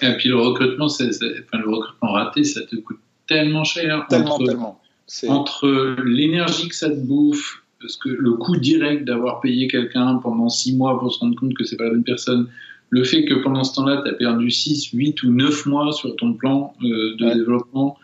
Et 0.01 0.17
puis 0.17 0.31
le 0.31 0.37
recrutement, 0.37 0.87
le 0.87 1.77
recrutement 1.77 2.13
raté, 2.13 2.45
ça 2.45 2.63
te 2.63 2.77
coûte 2.77 3.01
tellement 3.29 3.65
cher. 3.65 4.07
Tellement, 4.09 4.35
entre, 4.35 4.47
tellement. 4.47 4.81
Entre 5.29 5.97
l'énergie 6.05 6.69
que 6.69 6.75
ça 6.75 6.91
te 6.91 6.97
bouffe, 6.97 7.63
parce 7.81 7.97
que 7.97 8.09
le 8.09 8.33
coût 8.33 8.57
direct 8.57 9.05
d'avoir 9.05 9.41
payé 9.41 9.69
quelqu'un 9.69 10.17
pendant 10.17 10.49
six 10.49 10.75
mois 10.75 10.99
pour 10.99 11.15
se 11.15 11.21
rendre 11.21 11.39
compte 11.39 11.55
que 11.55 11.65
c'est 11.65 11.77
pas 11.77 11.85
la 11.85 11.91
bonne 11.91 12.05
personne, 12.05 12.49
le 12.91 13.05
fait 13.05 13.25
que 13.25 13.35
pendant 13.35 13.65
ce 13.65 13.75
temps-là, 13.75 14.03
tu 14.05 14.11
as 14.11 14.15
perdu 14.15 14.51
6, 14.51 14.91
8 14.93 15.23
ou 15.23 15.33
9 15.33 15.67
mois 15.67 15.93
sur 15.93 16.17
ton 16.17 16.33
plan 16.33 16.75
euh, 16.83 17.15
de 17.17 17.35
développement, 17.35 17.97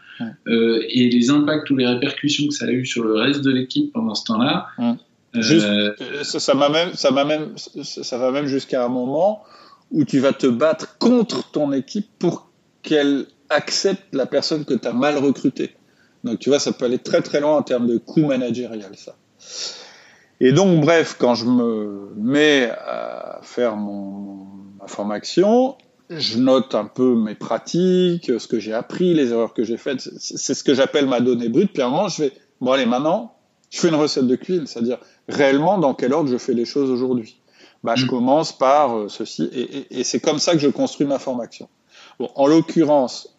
euh, 0.46 0.82
et 0.88 1.08
les 1.08 1.30
impacts 1.30 1.68
ou 1.70 1.76
les 1.76 1.86
répercussions 1.86 2.46
que 2.46 2.54
ça 2.54 2.66
a 2.66 2.70
eu 2.70 2.86
sur 2.86 3.02
le 3.02 3.14
reste 3.14 3.42
de 3.42 3.50
l'équipe 3.50 3.92
pendant 3.92 4.14
ce 4.14 4.24
temps-là. 4.24 4.68
Euh, 5.34 5.92
ça, 6.22 6.38
ça, 6.38 6.54
même, 6.54 6.94
ça, 6.94 7.10
même, 7.10 7.54
ça 7.56 8.18
va 8.18 8.30
même 8.30 8.46
jusqu'à 8.46 8.84
un 8.84 8.88
moment 8.88 9.42
où 9.90 10.04
tu 10.04 10.20
vas 10.20 10.32
te 10.32 10.46
battre 10.46 10.96
contre 10.98 11.50
ton 11.50 11.72
équipe 11.72 12.06
pour 12.18 12.48
qu'elle 12.82 13.26
accepte 13.50 14.14
la 14.14 14.26
personne 14.26 14.64
que 14.64 14.74
tu 14.74 14.88
as 14.88 14.92
mal 14.92 15.18
recrutée. 15.18 15.74
Donc 16.24 16.38
tu 16.38 16.48
vois, 16.48 16.58
ça 16.58 16.72
peut 16.72 16.86
aller 16.86 16.98
très 16.98 17.22
très 17.22 17.40
loin 17.40 17.56
en 17.56 17.62
termes 17.62 17.86
de 17.86 17.98
coût 17.98 18.26
managérial, 18.26 18.92
ça. 18.96 19.14
Et 20.40 20.52
donc, 20.52 20.80
bref, 20.80 21.16
quand 21.18 21.34
je 21.34 21.46
me 21.46 22.12
mets 22.16 22.70
à 22.70 23.40
faire 23.42 23.76
mon, 23.76 24.46
ma 24.80 24.86
formation, 24.86 25.76
je 26.10 26.38
note 26.38 26.74
un 26.74 26.86
peu 26.86 27.14
mes 27.14 27.34
pratiques, 27.34 28.32
ce 28.38 28.46
que 28.48 28.58
j'ai 28.58 28.72
appris, 28.72 29.14
les 29.14 29.30
erreurs 29.30 29.54
que 29.54 29.64
j'ai 29.64 29.76
faites. 29.76 30.00
C'est 30.00 30.54
ce 30.54 30.64
que 30.64 30.74
j'appelle 30.74 31.06
ma 31.06 31.20
donnée 31.20 31.48
brute. 31.48 31.72
Puis 31.72 31.82
à 31.82 31.86
un 31.86 31.90
moment, 31.90 32.08
je 32.08 32.24
vais, 32.24 32.32
bon 32.60 32.72
allez, 32.72 32.86
maintenant, 32.86 33.36
je 33.70 33.80
fais 33.80 33.88
une 33.88 33.94
recette 33.94 34.26
de 34.26 34.36
cuisine, 34.36 34.66
c'est-à-dire 34.66 34.98
réellement 35.28 35.78
dans 35.78 35.94
quel 35.94 36.12
ordre 36.12 36.30
je 36.30 36.36
fais 36.36 36.54
les 36.54 36.64
choses 36.64 36.90
aujourd'hui? 36.90 37.40
Bah, 37.82 37.94
je 37.96 38.06
mm. 38.06 38.08
commence 38.08 38.56
par 38.56 38.96
euh, 38.96 39.08
ceci, 39.08 39.48
et, 39.52 39.78
et, 39.78 40.00
et 40.00 40.04
c'est 40.04 40.20
comme 40.20 40.38
ça 40.38 40.52
que 40.52 40.58
je 40.58 40.68
construis 40.68 41.06
ma 41.06 41.18
formation. 41.18 41.68
Bon, 42.18 42.30
en 42.34 42.46
l'occurrence, 42.46 43.33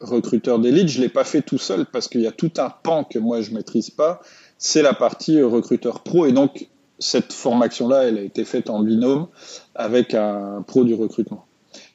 recruteur 0.00 0.58
d'élite, 0.58 0.88
je 0.88 1.00
l'ai 1.00 1.08
pas 1.08 1.24
fait 1.24 1.42
tout 1.42 1.58
seul 1.58 1.86
parce 1.86 2.08
qu'il 2.08 2.20
y 2.20 2.26
a 2.26 2.32
tout 2.32 2.52
un 2.58 2.70
pan 2.70 3.04
que 3.04 3.18
moi 3.18 3.40
je 3.40 3.50
maîtrise 3.50 3.90
pas. 3.90 4.20
C'est 4.58 4.82
la 4.82 4.94
partie 4.94 5.38
euh, 5.38 5.46
recruteur 5.46 6.00
pro 6.00 6.26
et 6.26 6.32
donc 6.32 6.68
cette 6.98 7.32
formation-là, 7.32 8.04
elle 8.04 8.18
a 8.18 8.22
été 8.22 8.44
faite 8.44 8.70
en 8.70 8.80
binôme 8.80 9.26
avec 9.74 10.14
un 10.14 10.62
pro 10.66 10.84
du 10.84 10.94
recrutement. 10.94 11.46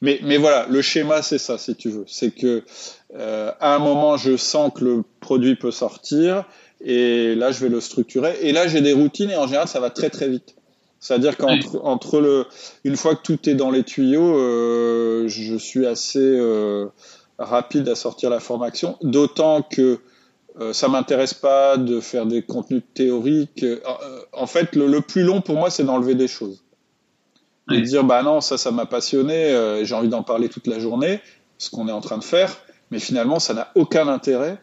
Mais, 0.02 0.36
voilà, 0.36 0.66
le 0.68 0.82
schéma, 0.82 1.22
c'est 1.22 1.38
ça, 1.38 1.58
si 1.58 1.74
tu 1.74 1.88
veux. 1.88 2.04
C'est 2.06 2.30
que 2.30 2.64
euh, 3.14 3.50
un 3.60 3.78
moment, 3.78 4.16
je 4.18 4.36
sens 4.36 4.72
que 4.74 4.84
le 4.84 5.04
produit 5.20 5.56
peut 5.56 5.70
sortir, 5.70 6.44
et 6.82 7.34
là, 7.34 7.50
je 7.50 7.60
vais 7.60 7.68
le 7.70 7.80
structurer. 7.80 8.36
Et 8.42 8.52
là, 8.52 8.66
j'ai 8.66 8.82
des 8.82 8.92
routines, 8.92 9.30
et 9.30 9.36
en 9.36 9.46
général, 9.46 9.68
ça 9.68 9.80
va 9.80 9.90
très 9.90 10.10
très 10.10 10.28
vite. 10.28 10.54
C'est-à-dire 11.00 11.38
qu'entre 11.38 11.80
entre 11.82 12.20
le, 12.20 12.46
une 12.84 12.96
fois 12.96 13.16
que 13.16 13.22
tout 13.22 13.48
est 13.48 13.54
dans 13.54 13.70
les 13.70 13.84
tuyaux, 13.84 14.36
euh, 14.36 15.26
je 15.28 15.56
suis 15.56 15.86
assez 15.86 16.18
euh, 16.20 16.86
rapide 17.38 17.88
à 17.88 17.94
sortir 17.94 18.28
la 18.28 18.38
formation. 18.38 18.98
D'autant 19.02 19.62
que 19.62 20.00
euh, 20.60 20.74
ça 20.74 20.88
m'intéresse 20.88 21.32
pas 21.32 21.78
de 21.78 22.00
faire 22.00 22.26
des 22.26 22.42
contenus 22.42 22.82
théoriques. 22.92 23.62
Euh, 23.62 23.80
en 24.34 24.46
fait, 24.46 24.76
le, 24.76 24.86
le, 24.86 25.00
plus 25.00 25.22
long 25.22 25.40
pour 25.40 25.54
moi, 25.54 25.70
c'est 25.70 25.84
d'enlever 25.84 26.14
des 26.14 26.28
choses. 26.28 26.62
De 27.68 27.76
dire, 27.80 28.04
bah 28.04 28.22
non, 28.22 28.42
ça, 28.42 28.58
ça 28.58 28.70
m'a 28.70 28.84
passionné, 28.84 29.80
j'ai 29.84 29.94
envie 29.94 30.08
d'en 30.08 30.24
parler 30.24 30.48
toute 30.48 30.66
la 30.66 30.80
journée, 30.80 31.20
ce 31.56 31.70
qu'on 31.70 31.86
est 31.86 31.92
en 31.92 32.00
train 32.00 32.18
de 32.18 32.24
faire, 32.24 32.58
mais 32.90 32.98
finalement, 32.98 33.38
ça 33.38 33.54
n'a 33.54 33.70
aucun 33.76 34.08
intérêt 34.08 34.58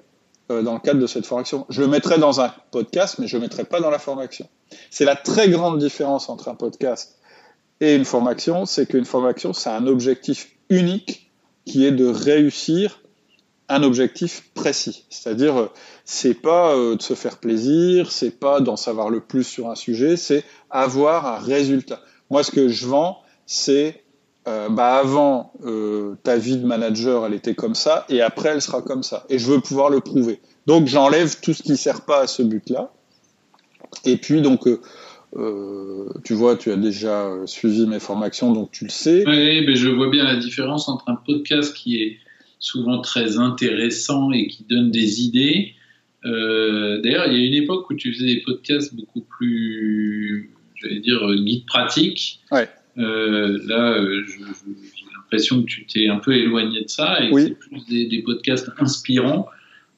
euh, 0.52 0.62
dans 0.62 0.74
le 0.74 0.80
cadre 0.80 1.00
de 1.00 1.08
cette 1.08 1.26
formation. 1.26 1.66
Je 1.70 1.82
le 1.82 1.88
mettrai 1.88 2.18
dans 2.18 2.42
un 2.42 2.54
podcast, 2.72 3.18
mais 3.20 3.28
je 3.28 3.38
le 3.38 3.42
mettrai 3.42 3.64
pas 3.64 3.80
dans 3.80 3.90
la 3.90 4.00
formation. 4.00 4.48
C'est 4.90 5.06
la 5.06 5.16
très 5.16 5.50
grande 5.50 5.80
différence 5.80 6.30
entre 6.30 6.48
un 6.48 6.56
podcast 6.56 7.18
et 7.80 7.96
une 7.96 8.06
formation, 8.06 8.66
c'est 8.66 8.88
qu'une 8.88 9.06
formation, 9.06 9.54
c'est 9.54 9.70
un 9.70 9.86
objectif 9.88 10.52
unique 10.70 11.32
qui 11.66 11.86
est 11.86 11.92
de 11.92 12.08
réussir 12.08 13.02
un 13.70 13.84
objectif 13.84 14.50
précis. 14.54 15.06
C'est-à-dire, 15.10 15.60
euh, 15.60 15.72
c'est 16.06 16.34
pas 16.34 16.74
euh, 16.74 16.96
de 16.96 17.02
se 17.02 17.14
faire 17.14 17.38
plaisir, 17.38 18.12
c'est 18.12 18.32
pas 18.32 18.62
d'en 18.62 18.78
savoir 18.78 19.10
le 19.10 19.20
plus 19.20 19.44
sur 19.44 19.70
un 19.70 19.76
sujet, 19.76 20.16
c'est 20.16 20.44
avoir 20.70 21.28
un 21.28 21.38
résultat. 21.38 22.02
Moi, 22.30 22.44
ce 22.44 22.52
que 22.52 22.70
je 22.70 22.88
vends, 22.88 23.20
c'est 23.46 24.04
euh, 24.48 24.70
bah 24.70 24.96
avant 24.96 25.52
euh, 25.66 26.16
ta 26.24 26.38
vie 26.38 26.56
de 26.56 26.66
manager 26.66 27.26
elle 27.26 27.34
était 27.34 27.54
comme 27.54 27.76
ça 27.76 28.06
et 28.08 28.22
après 28.22 28.50
elle 28.50 28.62
sera 28.62 28.82
comme 28.82 29.04
ça. 29.04 29.26
Et 29.30 29.40
je 29.40 29.46
veux 29.48 29.60
pouvoir 29.60 29.90
le 29.90 30.00
prouver. 30.00 30.40
Donc 30.68 30.88
j'enlève 30.88 31.42
tout 31.42 31.54
ce 31.54 31.64
qui 31.64 31.76
sert 31.76 32.06
pas 32.06 32.22
à 32.22 32.28
ce 32.28 32.44
but 32.44 32.70
là 32.70 32.94
et 34.06 34.16
puis 34.16 34.42
donc 34.42 34.66
euh, 34.68 34.80
euh 35.36 36.08
tu 36.24 36.34
vois 36.34 36.56
tu 36.56 36.72
as 36.72 36.78
déjà 36.78 37.30
suivi 37.46 37.86
mes 37.88 38.00
formations 38.00 38.54
donc 38.54 38.72
tu 38.72 38.86
le 38.86 38.90
sais. 38.90 39.26
Oui 39.28 39.66
mais 39.66 39.76
je 39.76 39.90
vois 39.90 40.10
bien 40.10 40.24
la 40.24 40.38
différence 40.38 40.88
entre 40.88 41.10
un 41.10 41.16
podcast 41.16 41.76
qui 41.76 42.02
est 42.02 42.18
souvent 42.60 43.02
très 43.02 43.38
intéressant 43.38 44.32
et 44.32 44.48
qui 44.48 44.64
donne 44.64 44.92
des 44.92 45.24
idées. 45.24 45.74
D'ailleurs 46.24 47.28
il 47.28 47.38
y 47.38 47.44
a 47.44 47.46
une 47.48 47.64
époque 47.64 47.90
où 47.90 47.96
tu 47.96 48.14
faisais 48.14 48.28
des 48.28 48.42
podcasts 48.46 48.96
beaucoup 48.96 49.22
plus 49.22 50.54
j'allais 50.76 51.00
dire 51.02 51.20
guide 51.36 51.66
pratique 51.66 52.40
ouais 52.52 52.70
euh, 52.98 53.60
là, 53.66 53.92
euh, 53.92 54.24
j'ai 54.26 55.06
l'impression 55.16 55.62
que 55.62 55.68
tu 55.68 55.86
t'es 55.86 56.08
un 56.08 56.18
peu 56.18 56.36
éloigné 56.36 56.84
de 56.84 56.90
ça 56.90 57.24
et 57.24 57.32
c'est 57.34 57.52
plus 57.52 57.86
des, 57.86 58.22
podcasts 58.24 58.70
inspirants. 58.80 59.48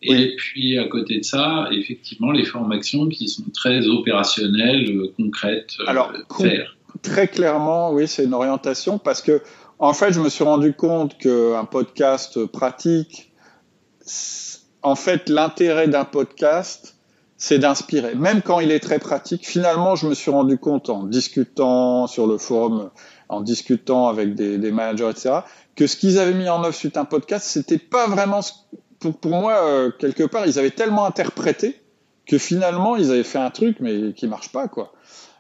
Et 0.02 0.36
puis 0.38 0.78
à 0.78 0.88
côté 0.88 1.20
de 1.20 1.24
ça, 1.24 1.68
effectivement, 1.72 2.32
les 2.32 2.46
formations 2.46 3.08
qui 3.10 3.28
sont 3.28 3.50
très 3.54 3.86
opérationnelles, 3.88 4.90
euh, 4.90 5.14
concrètes, 5.18 5.76
Alors, 5.88 6.14
Très 7.02 7.28
clairement, 7.28 7.92
oui, 7.94 8.08
c'est 8.08 8.26
une 8.26 8.34
orientation 8.34 8.98
parce 8.98 9.22
que, 9.22 9.42
en 9.78 9.94
fait, 9.94 10.12
je 10.12 10.20
me 10.20 10.28
suis 10.28 10.44
rendu 10.44 10.74
compte 10.74 11.18
qu'un 11.18 11.64
podcast 11.66 12.46
pratique, 12.48 13.32
en 14.82 14.96
fait, 14.96 15.30
l'intérêt 15.30 15.88
d'un 15.88 16.04
podcast, 16.04 16.99
c'est 17.40 17.58
d'inspirer. 17.58 18.16
Même 18.16 18.42
quand 18.42 18.60
il 18.60 18.70
est 18.70 18.82
très 18.82 19.00
pratique, 19.00 19.48
finalement, 19.48 19.96
je 19.96 20.08
me 20.08 20.14
suis 20.14 20.30
rendu 20.30 20.58
compte 20.58 20.90
en 20.90 21.04
discutant 21.04 22.06
sur 22.06 22.28
le 22.28 22.38
forum, 22.38 22.92
en 23.30 23.40
discutant 23.40 24.10
avec 24.10 24.36
des, 24.36 24.58
des 24.58 24.72
managers, 24.72 25.10
etc., 25.10 25.40
que 25.76 25.88
ce 25.88 25.96
qu'ils 25.96 26.20
avaient 26.20 26.34
mis 26.34 26.50
en 26.50 26.62
œuvre 26.64 26.76
suite 26.76 26.98
à 26.98 27.02
un 27.02 27.06
podcast, 27.06 27.48
c'était 27.48 27.78
pas 27.78 28.08
vraiment, 28.08 28.42
pour, 29.00 29.18
pour 29.18 29.32
moi, 29.32 29.54
euh, 29.64 29.90
quelque 29.98 30.24
part, 30.24 30.46
ils 30.48 30.60
avaient 30.60 30.70
tellement 30.70 31.06
interprété 31.06 31.82
que 32.28 32.38
finalement, 32.38 32.98
ils 32.98 33.10
avaient 33.10 33.24
fait 33.24 33.40
un 33.40 33.52
truc, 33.52 33.78
mais 33.80 34.12
qui 34.14 34.28
marche 34.28 34.52
pas, 34.52 34.68
quoi. 34.68 34.92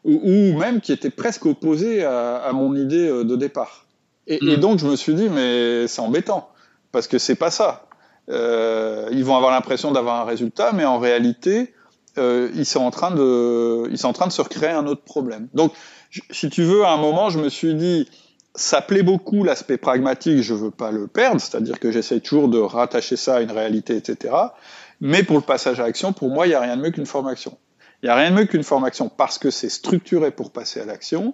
Ou, 0.05 0.13
ou 0.23 0.57
même 0.57 0.79
qui 0.79 0.93
était 0.93 1.09
presque 1.09 1.45
opposé 1.45 2.05
à, 2.05 2.37
à 2.37 2.53
mon 2.53 2.73
idée 2.77 3.09
euh, 3.09 3.25
de 3.25 3.35
départ. 3.35 3.87
Et, 4.25 4.35
et, 4.35 4.55
mm. 4.55 4.61
donc, 4.61 4.79
je 4.79 4.87
me 4.87 4.95
suis 4.95 5.15
dit, 5.15 5.27
mais 5.27 5.85
c'est 5.87 5.99
embêtant, 5.99 6.49
parce 6.93 7.07
que 7.07 7.17
c'est 7.17 7.35
pas 7.35 7.51
ça. 7.51 7.87
Euh, 8.29 9.09
ils 9.11 9.25
vont 9.25 9.35
avoir 9.35 9.51
l'impression 9.51 9.91
d'avoir 9.91 10.21
un 10.21 10.23
résultat, 10.23 10.71
mais 10.71 10.85
en 10.85 10.99
réalité, 10.99 11.73
euh, 12.19 12.49
ils 12.55 12.65
sont 12.65 12.81
en 12.81 12.91
train 12.91 13.11
de, 13.11 13.89
ils 13.89 13.97
sont 13.97 14.07
en 14.09 14.13
train 14.13 14.27
de 14.27 14.31
se 14.31 14.41
recréer 14.41 14.71
un 14.71 14.85
autre 14.85 15.03
problème. 15.03 15.47
Donc, 15.53 15.73
si 16.29 16.49
tu 16.49 16.63
veux, 16.63 16.83
à 16.83 16.91
un 16.91 16.97
moment, 16.97 17.29
je 17.29 17.39
me 17.39 17.49
suis 17.49 17.73
dit, 17.75 18.07
ça 18.55 18.81
plaît 18.81 19.03
beaucoup 19.03 19.43
l'aspect 19.43 19.77
pragmatique, 19.77 20.41
je 20.41 20.53
veux 20.53 20.71
pas 20.71 20.91
le 20.91 21.07
perdre, 21.07 21.39
c'est-à-dire 21.39 21.79
que 21.79 21.91
j'essaie 21.91 22.19
toujours 22.19 22.47
de 22.47 22.59
rattacher 22.59 23.15
ça 23.15 23.37
à 23.37 23.41
une 23.41 23.51
réalité, 23.51 23.95
etc. 23.95 24.35
Mais 25.01 25.23
pour 25.23 25.37
le 25.37 25.43
passage 25.43 25.79
à 25.79 25.83
l'action, 25.83 26.13
pour 26.13 26.29
moi, 26.29 26.45
il 26.45 26.49
n'y 26.49 26.55
a 26.55 26.59
rien 26.59 26.75
de 26.75 26.81
mieux 26.81 26.91
qu'une 26.91 27.05
formation. 27.05 27.57
Il 28.01 28.07
n'y 28.07 28.09
a 28.09 28.15
rien 28.15 28.31
de 28.31 28.35
mieux 28.35 28.45
qu'une 28.45 28.63
formation 28.63 29.09
parce 29.09 29.37
que 29.37 29.49
c'est 29.49 29.69
structuré 29.69 30.31
pour 30.31 30.51
passer 30.51 30.81
à 30.81 30.85
l'action, 30.85 31.33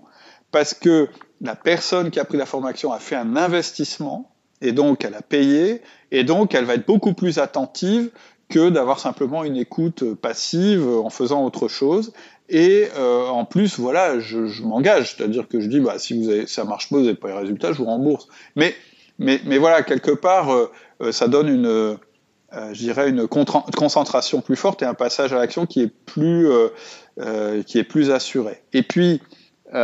parce 0.52 0.74
que 0.74 1.10
la 1.42 1.56
personne 1.56 2.12
qui 2.12 2.20
a 2.20 2.26
pris 2.26 2.38
la 2.38 2.46
formation 2.46 2.92
a 2.92 3.00
fait 3.00 3.16
un 3.16 3.36
investissement, 3.36 4.32
et 4.62 4.72
donc 4.72 5.04
elle 5.06 5.16
a 5.16 5.22
payé, 5.22 5.82
et 6.12 6.24
donc 6.24 6.54
elle 6.56 6.66
va 6.66 6.76
être 6.76 6.86
beaucoup 6.86 7.14
plus 7.14 7.40
attentive 7.40 8.10
que 8.50 8.70
d'avoir 8.70 9.00
simplement 9.00 9.44
une 9.44 9.58
écoute 9.58 10.14
passive 10.16 10.88
en 10.88 11.10
faisant 11.10 11.44
autre 11.44 11.68
chose. 11.68 12.14
Et 12.48 12.88
euh, 12.96 13.28
en 13.28 13.44
plus, 13.46 13.80
voilà, 13.80 14.20
je, 14.20 14.62
m'engage, 14.64 15.16
c'est-à-dire 15.16 15.48
que 15.48 15.60
je 15.60 15.68
dis, 15.68 15.80
bah, 15.80 15.98
si 15.98 16.18
vous 16.18 16.30
avez, 16.30 16.48
ça 16.48 16.64
marche 16.64 16.90
pas, 16.90 16.98
vous 16.98 17.04
n'avez 17.04 17.16
pas 17.16 17.30
les 17.30 17.38
résultats, 17.38 17.72
je 17.74 17.80
vous 17.80 17.86
rembourse. 17.86 18.28
Mais, 18.56 18.76
mais, 19.18 19.40
mais 19.46 19.58
voilà, 19.58 19.82
quelque 19.82 20.12
part, 20.12 20.54
euh, 20.54 20.72
euh 21.02 21.12
ça 21.12 21.28
donne 21.28 21.48
une, 21.48 21.98
je 22.52 22.78
dirais, 22.78 23.10
une 23.10 23.28
concentration 23.28 24.42
plus 24.42 24.56
forte 24.56 24.84
et 24.84 24.86
un 24.86 24.94
passage 24.94 25.34
à 25.34 25.38
l'action 25.38 25.66
qui 25.66 25.82
est 25.82 25.92
plus, 26.06 26.48
qui 27.66 27.80
est 27.80 27.84
plus 27.84 28.12
assuré. 28.12 28.62
Et 28.72 28.84
puis, 28.84 29.22
il 29.74 29.76
y 29.76 29.78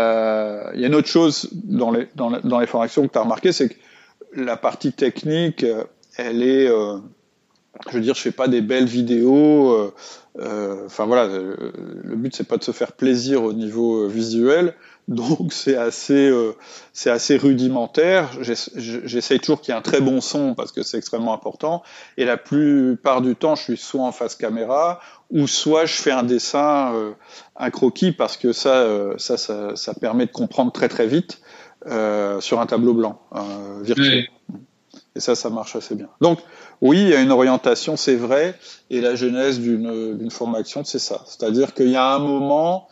a 0.84 0.88
une 0.88 0.96
autre 0.96 1.10
chose 1.10 1.50
dans 1.52 1.92
les, 1.92 2.08
dans 2.16 2.60
les 2.60 2.68
formations 2.68 3.08
que 3.08 3.12
tu 3.12 3.18
as 3.18 3.24
remarqué, 3.24 3.52
c'est 3.52 3.70
que 3.70 3.76
la 4.36 4.56
partie 4.56 4.94
technique, 4.94 5.66
elle 6.16 6.44
est 6.44 6.70
je 7.90 7.95
veux 7.95 8.02
dire, 8.02 8.16
je 8.16 8.22
fais 8.22 8.32
pas 8.32 8.48
des 8.48 8.62
belles 8.62 8.86
vidéos. 8.86 9.94
Enfin 10.38 11.06
voilà, 11.06 11.28
le 11.28 12.16
but 12.16 12.36
c'est 12.36 12.48
pas 12.48 12.58
de 12.58 12.64
se 12.64 12.72
faire 12.72 12.94
plaisir 12.94 13.44
au 13.44 13.53
niveau 13.53 14.08
visuel. 14.08 14.74
Donc 15.08 15.52
c'est 15.52 15.76
assez, 15.76 16.30
euh, 16.30 16.53
c'est 16.94 17.10
assez 17.10 17.36
rudimentaire. 17.36 18.30
J'essaye 18.41 19.40
toujours 19.40 19.62
qu'il 19.62 19.74
y 19.74 19.76
ait 19.76 19.80
un 19.80 19.82
très 19.82 19.99
bon 19.99 20.22
son 20.22 20.53
parce 20.56 20.72
que 20.72 20.84
c'est 20.84 20.98
extrêmement 20.98 21.34
important. 21.34 21.84
Et 22.18 22.26
la 22.26 22.38
plupart 22.38 23.22
du 23.22 23.36
temps, 23.36 23.56
je 23.56 23.64
suis 23.64 23.78
soit 23.78 24.03
en 24.03 24.12
face 24.12 24.36
caméra 24.36 25.02
ou 25.30 25.48
soit 25.48 25.86
je 25.86 25.95
fais 25.95 26.12
un 26.12 26.24
dessin, 26.24 26.94
euh, 26.94 27.12
un 27.58 27.70
croquis 27.72 28.12
parce 28.12 28.38
que 28.38 28.53
ça, 28.53 28.76
euh, 28.76 29.16
ça, 29.18 29.38
ça, 29.38 29.76
ça, 29.76 29.94
permet 29.94 30.26
de 30.26 30.32
comprendre 30.32 30.72
très 30.72 30.88
très 30.88 31.08
vite 31.08 31.41
sur 32.40 32.62
un 32.62 32.66
tableau 32.68 32.94
blanc 32.94 33.20
virtuel. 33.82 34.28
Et 35.16 35.20
ça, 35.20 35.36
ça 35.36 35.50
marche 35.50 35.76
assez 35.76 35.96
bien. 35.96 36.08
Donc 36.22 36.40
oui, 36.82 37.02
il 37.02 37.10
y 37.10 37.14
a 37.14 37.22
une 37.22 37.32
orientation, 37.32 37.98
c'est 37.98 38.16
vrai. 38.16 38.58
Et 38.90 39.02
la 39.02 39.16
genèse 39.16 39.60
d'une 39.60 40.32
formation, 40.32 40.84
c'est 40.84 41.00
ça. 41.00 41.24
C'est-à-dire 41.26 41.74
qu'il 41.74 41.90
y 41.90 41.98
a 41.98 42.14
un 42.14 42.20
moment 42.20 42.88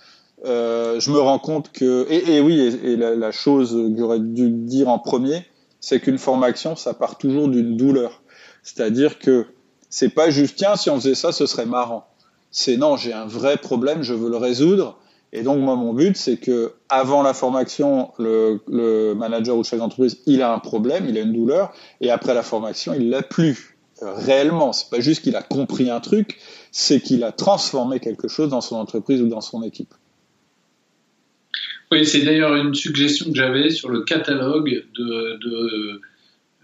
euh, 0.45 0.99
je 1.01 1.11
me 1.11 1.19
rends 1.19 1.39
compte 1.39 1.71
que 1.73 2.07
et, 2.09 2.39
oui 2.39 2.61
et, 2.61 2.95
la, 2.95 3.13
la, 3.13 3.31
chose 3.31 3.71
que 3.71 3.97
j'aurais 3.97 4.21
dû 4.21 4.49
dire 4.49 4.87
en 4.87 4.97
premier 4.97 5.45
c'est 5.81 5.99
qu'une 5.99 6.17
formation 6.17 6.77
ça 6.77 6.93
part 6.93 7.17
toujours 7.17 7.49
d'une 7.49 7.75
douleur 7.75 8.21
c'est-à-dire 8.63 9.19
que 9.19 9.47
c'est 9.89 10.07
pas 10.07 10.29
juste 10.29 10.55
tiens 10.55 10.77
si 10.77 10.89
on 10.89 10.95
faisait 10.95 11.15
ça 11.15 11.33
ce 11.33 11.45
serait 11.45 11.65
marrant 11.65 12.07
c'est 12.51 12.77
non 12.77 12.95
j'ai 12.95 13.11
un 13.11 13.25
vrai 13.25 13.57
problème 13.57 14.01
je 14.01 14.13
veux 14.13 14.29
le 14.29 14.37
résoudre 14.37 14.97
et 15.31 15.43
donc 15.43 15.59
moi 15.59 15.75
mon 15.75 15.93
but 15.93 16.17
c'est 16.17 16.37
que 16.37 16.73
avant 16.89 17.21
la 17.21 17.33
formation 17.33 18.11
le, 18.17 18.59
le 18.67 19.13
manager 19.13 19.55
ou 19.55 19.59
le 19.59 19.63
chef 19.63 19.79
d'entreprise 19.79 20.19
il 20.25 20.41
a 20.41 20.51
un 20.53 20.59
problème 20.59 21.05
il 21.07 21.17
a 21.17 21.21
une 21.21 21.33
douleur 21.33 21.73
et 22.01 22.09
après 22.09 22.33
la 22.33 22.43
formation 22.43 22.93
il 22.93 23.09
l'a 23.09 23.21
plus 23.21 23.77
euh, 24.01 24.13
réellement. 24.13 24.71
C'est 24.71 24.89
pas 24.89 25.01
juste 25.01 25.23
qu'il 25.23 25.35
a 25.35 25.41
compris 25.41 25.89
un 25.89 25.99
truc 25.99 26.37
c'est 26.71 27.01
qu'il 27.01 27.23
a 27.23 27.31
transformé 27.31 27.99
quelque 27.99 28.27
chose 28.27 28.49
dans 28.49 28.61
son 28.61 28.75
entreprise 28.75 29.21
ou 29.21 29.27
dans 29.27 29.41
son 29.41 29.63
équipe. 29.63 29.93
Oui, 31.91 32.05
c'est 32.05 32.21
d'ailleurs 32.21 32.55
une 32.55 32.75
suggestion 32.75 33.31
que 33.31 33.35
j'avais 33.35 33.71
sur 33.71 33.89
le 33.89 34.01
catalogue 34.01 34.85
de, 34.95 35.39
de, 35.43 36.01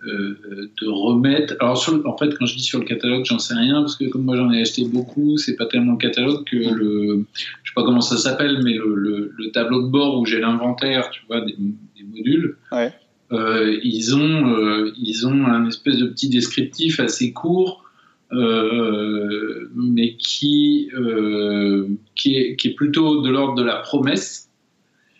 euh, 0.05 0.69
de 0.81 0.87
remettre. 0.87 1.55
Alors, 1.59 1.83
en 2.05 2.17
fait, 2.17 2.37
quand 2.37 2.45
je 2.45 2.55
dis 2.55 2.63
sur 2.63 2.79
le 2.79 2.85
catalogue, 2.85 3.25
j'en 3.25 3.39
sais 3.39 3.53
rien 3.53 3.81
parce 3.81 3.95
que 3.95 4.05
comme 4.05 4.23
moi 4.23 4.35
j'en 4.35 4.51
ai 4.51 4.61
acheté 4.61 4.85
beaucoup, 4.85 5.37
c'est 5.37 5.55
pas 5.55 5.65
tellement 5.65 5.93
le 5.93 5.97
catalogue 5.97 6.43
que 6.45 6.55
le. 6.55 7.25
Je 7.63 7.69
sais 7.69 7.73
pas 7.75 7.83
comment 7.83 8.01
ça 8.01 8.17
s'appelle, 8.17 8.61
mais 8.63 8.73
le, 8.73 9.31
le, 9.35 9.51
tableau 9.51 9.83
de 9.83 9.87
bord 9.87 10.19
où 10.19 10.25
j'ai 10.25 10.39
l'inventaire, 10.39 11.09
tu 11.09 11.21
vois, 11.27 11.41
des, 11.41 11.55
des 11.97 12.03
modules. 12.03 12.57
Ouais. 12.71 12.93
Euh, 13.31 13.79
ils 13.83 14.15
ont 14.15 14.55
euh, 14.55 14.91
ils 14.97 15.25
ont 15.25 15.45
un 15.45 15.67
espèce 15.67 15.97
de 15.97 16.05
petit 16.05 16.29
descriptif 16.29 16.99
assez 16.99 17.33
court. 17.33 17.85
Euh, 18.31 19.69
mais 19.75 20.15
qui, 20.15 20.89
euh, 20.95 21.87
qui, 22.15 22.37
est, 22.37 22.55
qui 22.55 22.69
est 22.69 22.73
plutôt 22.73 23.21
de 23.21 23.29
l'ordre 23.29 23.55
de 23.55 23.63
la 23.63 23.77
promesse 23.77 24.44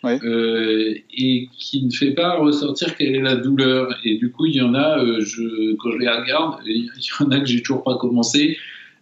euh, 0.04 0.94
et 1.16 1.48
qui 1.58 1.84
ne 1.84 1.90
fait 1.90 2.12
pas 2.12 2.36
ressortir 2.36 2.96
quelle 2.96 3.16
est 3.16 3.22
la 3.22 3.36
douleur. 3.36 3.88
Et 4.04 4.18
du 4.18 4.30
coup, 4.30 4.46
il 4.46 4.54
y 4.54 4.60
en 4.60 4.74
a, 4.74 4.98
euh, 5.02 5.24
quand 5.78 5.90
je 5.92 5.98
les 5.98 6.08
regarde, 6.08 6.60
il 6.66 6.84
y 6.84 6.90
en 7.24 7.30
a 7.30 7.40
que 7.40 7.46
j'ai 7.46 7.62
toujours 7.62 7.82
pas 7.82 7.96
commencé. 7.96 8.56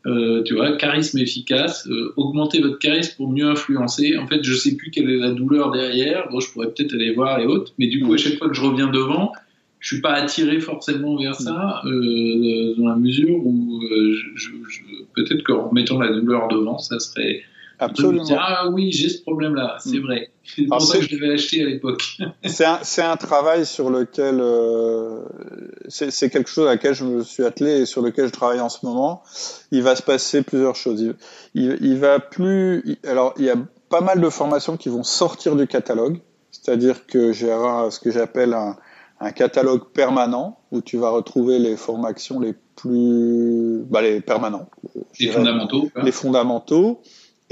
Euh, 0.06 0.42
tu 0.42 0.54
vois, 0.54 0.76
charisme 0.76 1.18
efficace, 1.18 1.88
augmenter 2.16 2.60
votre 2.60 2.78
charisme 2.78 3.16
pour 3.16 3.30
mieux 3.30 3.46
influencer. 3.46 4.18
En 4.18 4.26
fait, 4.26 4.42
je 4.42 4.54
sais 4.54 4.76
plus 4.76 4.90
quelle 4.90 5.08
est 5.08 5.16
la 5.16 5.30
douleur 5.30 5.72
derrière. 5.72 6.28
Bon, 6.30 6.40
je 6.40 6.52
pourrais 6.52 6.68
peut-être 6.68 6.94
aller 6.94 7.12
voir 7.12 7.40
et 7.40 7.46
autres, 7.46 7.72
mais 7.78 7.86
du 7.86 8.00
coup, 8.00 8.12
à 8.12 8.18
chaque 8.18 8.36
fois 8.36 8.48
que 8.48 8.54
je 8.54 8.60
reviens 8.60 8.88
devant, 8.88 9.32
je 9.80 9.94
suis 9.94 10.02
pas 10.02 10.12
attiré 10.12 10.60
forcément 10.60 11.16
vers 11.16 11.34
ça, 11.34 11.82
dans 11.84 12.88
la 12.88 12.96
mesure 12.96 13.44
où 13.44 13.82
peut-être 15.14 15.42
qu'en 15.42 15.72
mettant 15.72 15.98
la 15.98 16.12
douleur 16.12 16.48
devant, 16.48 16.78
ça 16.78 16.98
serait 16.98 17.42
Absolument. 17.78 18.24
ah 18.38 18.68
oui, 18.70 18.92
j'ai 18.92 19.08
ce 19.08 19.22
problème-là, 19.22 19.76
c'est 19.80 19.98
mm. 19.98 20.02
vrai. 20.02 20.30
C'est 20.44 20.66
pour 20.66 20.80
ça 20.82 20.98
que 20.98 21.04
je 21.04 21.14
devais 21.14 21.32
acheter 21.32 21.62
à 21.62 21.66
l'époque. 21.66 22.02
c'est 22.44 22.64
un, 22.64 22.80
un, 23.10 23.16
travail 23.16 23.64
sur 23.64 23.90
lequel 23.90 24.40
euh, 24.40 25.22
c'est 25.88 26.30
quelque 26.30 26.50
chose 26.50 26.66
à 26.66 26.70
laquelle 26.72 26.94
je 26.94 27.04
me 27.04 27.22
suis 27.22 27.44
attelé 27.44 27.80
et 27.80 27.86
sur 27.86 28.02
lequel 28.02 28.26
je 28.26 28.32
travaille 28.32 28.60
en 28.60 28.68
ce 28.68 28.84
moment. 28.84 29.22
Il 29.70 29.82
va 29.82 29.96
se 29.96 30.02
passer 30.02 30.42
plusieurs 30.42 30.76
choses. 30.76 31.00
Il, 31.54 31.78
il, 31.80 31.96
va 31.98 32.20
plus. 32.20 32.98
alors, 33.04 33.34
il 33.38 33.44
y 33.44 33.50
a 33.50 33.56
pas 33.88 34.00
mal 34.00 34.20
de 34.20 34.28
formations 34.28 34.76
qui 34.76 34.88
vont 34.88 35.02
sortir 35.02 35.56
du 35.56 35.66
catalogue, 35.66 36.20
c'est-à-dire 36.50 37.06
que 37.06 37.32
j'ai 37.32 37.46
ce 37.46 37.98
que 37.98 38.10
j'appelle 38.10 38.52
un, 38.52 38.76
un, 39.20 39.32
catalogue 39.32 39.84
permanent 39.92 40.58
où 40.72 40.80
tu 40.80 40.98
vas 40.98 41.10
retrouver 41.10 41.58
les 41.58 41.76
formations 41.76 42.38
les 42.38 42.54
plus, 42.76 43.84
bah, 43.88 44.02
les 44.02 44.20
permanents, 44.20 44.68
les 45.18 45.28
fondamentaux, 45.28 45.90
les 46.02 46.12
fondamentaux 46.12 47.00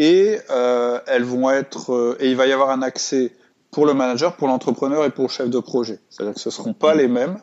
et 0.03 0.41
euh, 0.51 0.99
elles 1.07 1.23
vont 1.23 1.49
être 1.49 1.93
euh, 1.93 2.17
et 2.19 2.29
il 2.29 2.37
va 2.37 2.49
y 2.49 2.53
avoir 2.53 2.71
un 2.71 2.83
accès 2.83 3.31
pour 3.71 3.87
le 3.87 3.95
manager, 3.95 4.35
pour 4.35 4.49
l'entrepreneur 4.49 5.05
et 5.05 5.11
pour 5.11 5.25
le 5.25 5.31
chef 5.31 5.49
de 5.49 5.61
projet. 5.61 6.01
C'est-à-dire 6.11 6.35
que 6.35 6.41
ce 6.41 6.51
seront 6.51 6.75
pas 6.75 6.97
les 6.97 7.07
mêmes 7.07 7.39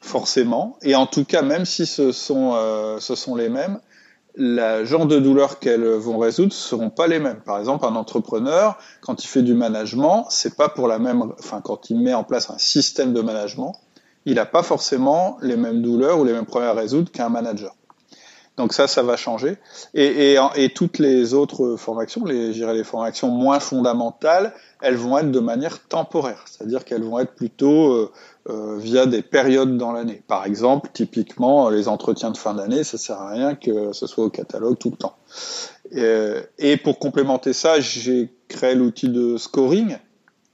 forcément, 0.00 0.78
et 0.80 0.94
en 0.94 1.06
tout 1.06 1.26
cas 1.26 1.42
même 1.42 1.66
si 1.66 1.84
ce 1.84 2.10
sont 2.10 2.52
euh, 2.54 2.98
ce 2.98 3.14
sont 3.14 3.36
les 3.36 3.50
mêmes, 3.50 3.78
la 4.36 4.84
genre 4.84 5.04
de 5.04 5.18
douleur 5.18 5.58
qu'elles 5.58 5.84
vont 5.84 6.16
résoudre 6.16 6.54
seront 6.54 6.88
pas 6.88 7.08
les 7.08 7.18
mêmes. 7.18 7.40
Par 7.44 7.58
exemple, 7.58 7.84
un 7.84 7.96
entrepreneur, 7.96 8.78
quand 9.02 9.22
il 9.22 9.26
fait 9.26 9.42
du 9.42 9.52
management, 9.52 10.26
c'est 10.30 10.56
pas 10.56 10.70
pour 10.70 10.88
la 10.88 10.98
même, 10.98 11.34
enfin 11.38 11.60
quand 11.60 11.90
il 11.90 12.00
met 12.00 12.14
en 12.14 12.24
place 12.24 12.48
un 12.48 12.58
système 12.58 13.12
de 13.12 13.20
management, 13.20 13.74
il 14.24 14.36
n'a 14.36 14.46
pas 14.46 14.62
forcément 14.62 15.36
les 15.42 15.56
mêmes 15.56 15.82
douleurs 15.82 16.18
ou 16.20 16.24
les 16.24 16.32
mêmes 16.32 16.46
problèmes 16.46 16.70
à 16.70 16.80
résoudre 16.80 17.12
qu'un 17.12 17.28
manager. 17.28 17.74
Donc 18.58 18.72
ça, 18.72 18.86
ça 18.86 19.02
va 19.02 19.16
changer. 19.16 19.56
Et, 19.94 20.34
et, 20.34 20.38
et 20.56 20.68
toutes 20.70 20.98
les 20.98 21.32
autres 21.32 21.76
formations, 21.76 22.24
les, 22.24 22.52
les 22.52 22.84
formations 22.84 23.28
moins 23.28 23.60
fondamentales, 23.60 24.52
elles 24.82 24.96
vont 24.96 25.16
être 25.16 25.30
de 25.30 25.40
manière 25.40 25.80
temporaire, 25.86 26.44
c'est-à-dire 26.46 26.84
qu'elles 26.84 27.02
vont 27.04 27.18
être 27.18 27.34
plutôt 27.34 27.92
euh, 27.92 28.12
euh, 28.50 28.76
via 28.78 29.06
des 29.06 29.22
périodes 29.22 29.76
dans 29.76 29.92
l'année. 29.92 30.22
Par 30.26 30.44
exemple, 30.44 30.90
typiquement, 30.92 31.70
les 31.70 31.88
entretiens 31.88 32.30
de 32.30 32.36
fin 32.36 32.54
d'année, 32.54 32.84
ça 32.84 32.98
sert 32.98 33.16
à 33.16 33.30
rien 33.30 33.54
que 33.54 33.92
ce 33.92 34.06
soit 34.06 34.24
au 34.24 34.30
catalogue 34.30 34.76
tout 34.78 34.90
le 34.90 34.96
temps. 34.96 35.16
Et, 35.92 36.34
et 36.58 36.76
pour 36.76 36.98
complémenter 36.98 37.52
ça, 37.52 37.80
j'ai 37.80 38.30
créé 38.48 38.74
l'outil 38.74 39.08
de 39.08 39.36
scoring 39.36 39.96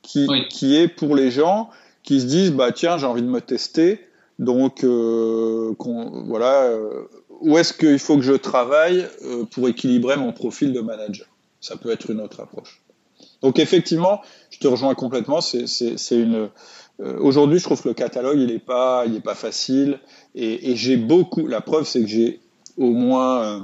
qui, 0.03 0.29
qui 0.51 0.77
est 0.77 0.89
pour 0.89 1.17
les 1.17 1.31
gens 1.31 1.71
qui 2.03 2.21
se 2.21 2.27
disent, 2.27 2.53
bah 2.53 2.71
tiens, 2.71 2.99
j'ai 2.99 3.07
envie 3.07 3.23
de 3.23 3.29
me 3.29 3.41
tester, 3.41 4.01
donc 4.39 4.85
euh, 4.85 5.75
voilà 6.27 6.65
euh, 6.65 7.09
où 7.45 7.59
est-ce 7.59 7.73
qu'il 7.75 7.99
faut 7.99 8.17
que 8.17 8.23
je 8.23 8.33
travaille 8.33 9.07
euh, 9.25 9.45
pour 9.45 9.69
équilibrer 9.69 10.17
mon 10.17 10.33
profil 10.33 10.73
de 10.73 10.81
manager? 10.81 11.27
Ça 11.61 11.77
peut 11.77 11.91
être 11.91 12.11
une 12.11 12.21
autre 12.21 12.41
approche. 12.41 12.83
Donc 13.43 13.59
effectivement, 13.59 14.23
je 14.51 14.59
te 14.59 14.67
rejoins 14.67 14.95
complètement. 14.95 15.41
C'est 15.41 15.67
une 16.11 16.49
euh, 17.01 17.19
aujourd'hui, 17.19 17.59
je 17.59 17.65
trouve 17.65 17.83
que 17.83 17.89
le 17.89 17.95
catalogue 17.95 18.39
il 18.39 18.51
est 18.51 18.59
pas 18.59 19.05
il 19.07 19.17
est 19.17 19.21
pas 19.21 19.35
facile 19.35 19.99
et, 20.35 20.71
et 20.71 20.77
j'ai 20.77 20.97
beaucoup. 20.97 21.47
La 21.47 21.61
preuve, 21.61 21.85
c'est 21.85 22.01
que 22.01 22.07
j'ai 22.07 22.41
au 22.79 22.91
moins 22.91 23.43
euh, 23.43 23.61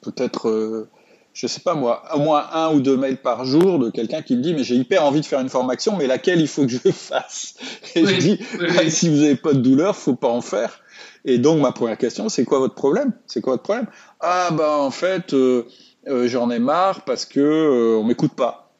peut-être 0.00 0.86
je 1.32 1.48
sais 1.48 1.60
pas 1.60 1.74
moi, 1.74 2.04
au 2.14 2.20
moins 2.20 2.46
un 2.52 2.72
ou 2.72 2.80
deux 2.80 2.96
mails 2.96 3.16
par 3.16 3.44
jour 3.44 3.80
de 3.80 3.90
quelqu'un 3.90 4.22
qui 4.22 4.36
me 4.36 4.42
dit 4.42 4.54
mais 4.54 4.62
j'ai 4.62 4.76
hyper 4.76 5.04
envie 5.04 5.20
de 5.20 5.26
faire 5.26 5.40
une 5.40 5.48
formation, 5.48 5.96
mais 5.96 6.06
laquelle 6.06 6.40
il 6.40 6.46
faut 6.46 6.62
que 6.62 6.68
je 6.68 6.78
fasse? 6.92 7.56
Et 7.96 8.06
je 8.06 8.14
dis 8.16 8.38
bah, 8.60 8.88
si 8.88 9.08
vous 9.08 9.16
n'avez 9.16 9.34
pas 9.34 9.52
de 9.52 9.60
douleur, 9.60 9.96
faut 9.96 10.14
pas 10.14 10.28
en 10.28 10.40
faire. 10.40 10.83
Et 11.24 11.38
donc 11.38 11.60
ma 11.60 11.72
première 11.72 11.98
question, 11.98 12.28
c'est 12.28 12.44
quoi 12.44 12.58
votre 12.58 12.74
problème? 12.74 13.12
C'est 13.26 13.40
quoi 13.40 13.54
votre 13.54 13.62
problème? 13.62 13.86
Ah 14.20 14.50
bah 14.52 14.78
en 14.78 14.90
fait, 14.90 15.32
euh, 15.32 15.66
euh, 16.06 16.28
j'en 16.28 16.50
ai 16.50 16.58
marre 16.58 17.04
parce 17.04 17.24
que 17.24 17.40
euh, 17.40 17.98
on 17.98 18.04
m'écoute 18.04 18.34
pas. 18.34 18.72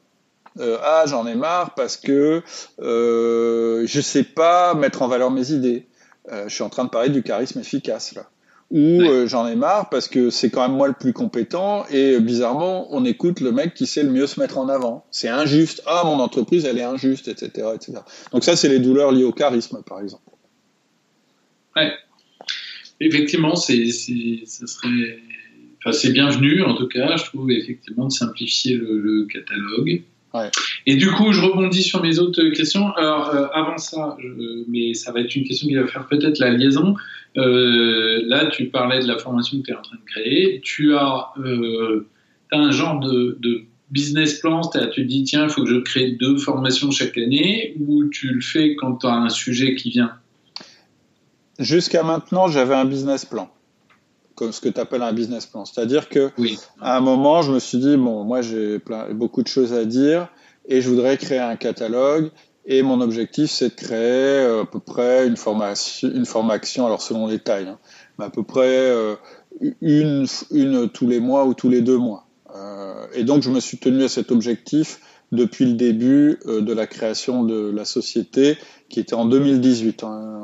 Euh, 0.60 0.78
ah 0.82 1.04
j'en 1.06 1.26
ai 1.26 1.34
marre 1.34 1.74
parce 1.74 1.96
que 1.96 2.42
je 2.78 4.00
sais 4.00 4.22
pas 4.22 4.74
mettre 4.74 5.02
en 5.02 5.08
valeur 5.08 5.30
mes 5.30 5.52
idées. 5.52 5.86
je 6.30 6.52
suis 6.52 6.62
en 6.62 6.68
train 6.68 6.84
de 6.84 6.90
parler 6.90 7.08
du 7.08 7.22
charisme 7.22 7.60
efficace 7.60 8.14
là. 8.14 8.26
Ou 8.70 9.02
j'en 9.26 9.46
ai 9.46 9.56
marre 9.56 9.88
parce 9.88 10.08
que 10.08 10.30
c'est 10.30 10.50
quand 10.50 10.62
même 10.62 10.76
moi 10.76 10.88
le 10.88 10.94
plus 10.94 11.12
compétent 11.12 11.84
et 11.90 12.18
bizarrement 12.20 12.86
on 12.90 13.04
écoute 13.04 13.40
le 13.40 13.52
mec 13.52 13.74
qui 13.74 13.86
sait 13.86 14.02
le 14.02 14.10
mieux 14.10 14.26
se 14.26 14.38
mettre 14.38 14.58
en 14.58 14.68
avant. 14.68 15.04
C'est 15.10 15.28
injuste. 15.28 15.82
Ah 15.86 16.02
mon 16.04 16.20
entreprise 16.20 16.64
elle 16.66 16.78
est 16.78 16.84
injuste, 16.84 17.26
etc., 17.26 17.68
etc. 17.74 17.98
Donc 18.32 18.44
ça 18.44 18.54
c'est 18.54 18.68
les 18.68 18.78
douleurs 18.78 19.12
liées 19.12 19.24
au 19.24 19.32
charisme 19.32 19.82
par 19.82 20.00
exemple. 20.00 20.22
Ouais. 21.74 21.92
Effectivement, 23.04 23.54
c'est, 23.54 23.90
ça 23.90 24.66
serait, 24.66 25.18
enfin, 25.78 25.92
c'est 25.92 26.10
bienvenu 26.10 26.62
en 26.62 26.74
tout 26.74 26.88
cas. 26.88 27.16
Je 27.16 27.24
trouve 27.24 27.50
effectivement 27.50 28.06
de 28.06 28.12
simplifier 28.12 28.76
le, 28.76 29.26
catalogue. 29.26 30.02
Ouais. 30.32 30.50
Et 30.86 30.96
du 30.96 31.10
coup, 31.10 31.32
je 31.32 31.40
rebondis 31.42 31.82
sur 31.82 32.02
mes 32.02 32.18
autres 32.18 32.42
questions. 32.48 32.92
Alors, 32.94 33.28
euh, 33.28 33.46
avant 33.52 33.76
ça, 33.76 34.16
mais 34.68 34.94
ça 34.94 35.12
va 35.12 35.20
être 35.20 35.36
une 35.36 35.44
question 35.44 35.68
qui 35.68 35.74
va 35.74 35.86
faire 35.86 36.08
peut-être 36.08 36.38
la 36.38 36.50
liaison. 36.50 36.96
Euh, 37.36 38.22
là, 38.26 38.46
tu 38.46 38.66
parlais 38.66 39.00
de 39.00 39.06
la 39.06 39.18
formation 39.18 39.58
que 39.60 39.66
tu 39.66 39.70
es 39.70 39.74
en 39.74 39.82
train 39.82 39.96
de 39.96 40.10
créer. 40.10 40.60
Tu 40.64 40.94
as, 40.94 41.28
euh, 41.38 42.08
un 42.52 42.70
genre 42.70 43.00
de, 43.00 43.36
de 43.40 43.64
business 43.90 44.40
plan, 44.40 44.62
tu 44.62 44.78
te 44.78 45.00
dis, 45.02 45.24
tiens, 45.24 45.44
il 45.44 45.50
faut 45.50 45.62
que 45.62 45.70
je 45.70 45.78
crée 45.78 46.12
deux 46.12 46.38
formations 46.38 46.90
chaque 46.90 47.18
année, 47.18 47.76
ou 47.86 48.04
tu 48.08 48.28
le 48.28 48.40
fais 48.40 48.74
quand 48.76 48.96
tu 48.96 49.06
as 49.06 49.14
un 49.14 49.28
sujet 49.28 49.74
qui 49.74 49.90
vient 49.90 50.12
Jusqu'à 51.58 52.02
maintenant, 52.02 52.48
j'avais 52.48 52.74
un 52.74 52.84
business 52.84 53.24
plan. 53.24 53.48
comme 54.34 54.52
ce 54.52 54.60
que 54.60 54.68
tu 54.68 54.80
appelles 54.80 55.02
un 55.02 55.12
business 55.12 55.46
plan. 55.46 55.64
C'est-à-dire 55.64 56.08
que 56.08 56.30
à 56.80 56.96
un 56.96 57.00
moment, 57.00 57.42
je 57.42 57.52
me 57.52 57.58
suis 57.58 57.78
dit 57.78 57.96
bon, 57.96 58.24
moi 58.24 58.42
j'ai 58.42 58.80
beaucoup 59.12 59.42
de 59.42 59.48
choses 59.48 59.72
à 59.72 59.84
dire 59.84 60.28
et 60.66 60.80
je 60.80 60.88
voudrais 60.88 61.16
créer 61.16 61.38
un 61.38 61.56
catalogue. 61.56 62.30
Et 62.66 62.82
mon 62.82 63.00
objectif, 63.02 63.50
c'est 63.50 63.68
de 63.68 63.74
créer 63.74 64.40
euh, 64.40 64.62
à 64.62 64.66
peu 64.66 64.80
près 64.80 65.26
une 65.26 65.36
formation, 65.36 66.10
une 66.10 66.24
formation, 66.24 66.86
alors 66.86 67.02
selon 67.02 67.26
les 67.26 67.38
tailles, 67.38 67.68
hein, 67.68 67.78
mais 68.18 68.24
à 68.24 68.30
peu 68.30 68.42
près 68.42 68.90
euh, 68.90 69.16
une, 69.82 70.26
une 70.50 70.88
tous 70.88 71.06
les 71.06 71.20
mois 71.20 71.44
ou 71.44 71.52
tous 71.52 71.68
les 71.68 71.82
deux 71.82 71.98
mois. 71.98 72.26
Euh, 72.56 73.06
et 73.12 73.24
donc, 73.24 73.42
je 73.42 73.50
me 73.50 73.60
suis 73.60 73.76
tenu 73.76 74.04
à 74.04 74.08
cet 74.08 74.32
objectif 74.32 75.00
depuis 75.30 75.66
le 75.66 75.72
début 75.72 76.38
de 76.46 76.72
la 76.72 76.86
création 76.86 77.42
de 77.42 77.70
la 77.70 77.84
société, 77.84 78.56
qui 78.94 79.00
était 79.00 79.14
en 79.14 79.24
2018. 79.24 80.04
Hein. 80.04 80.40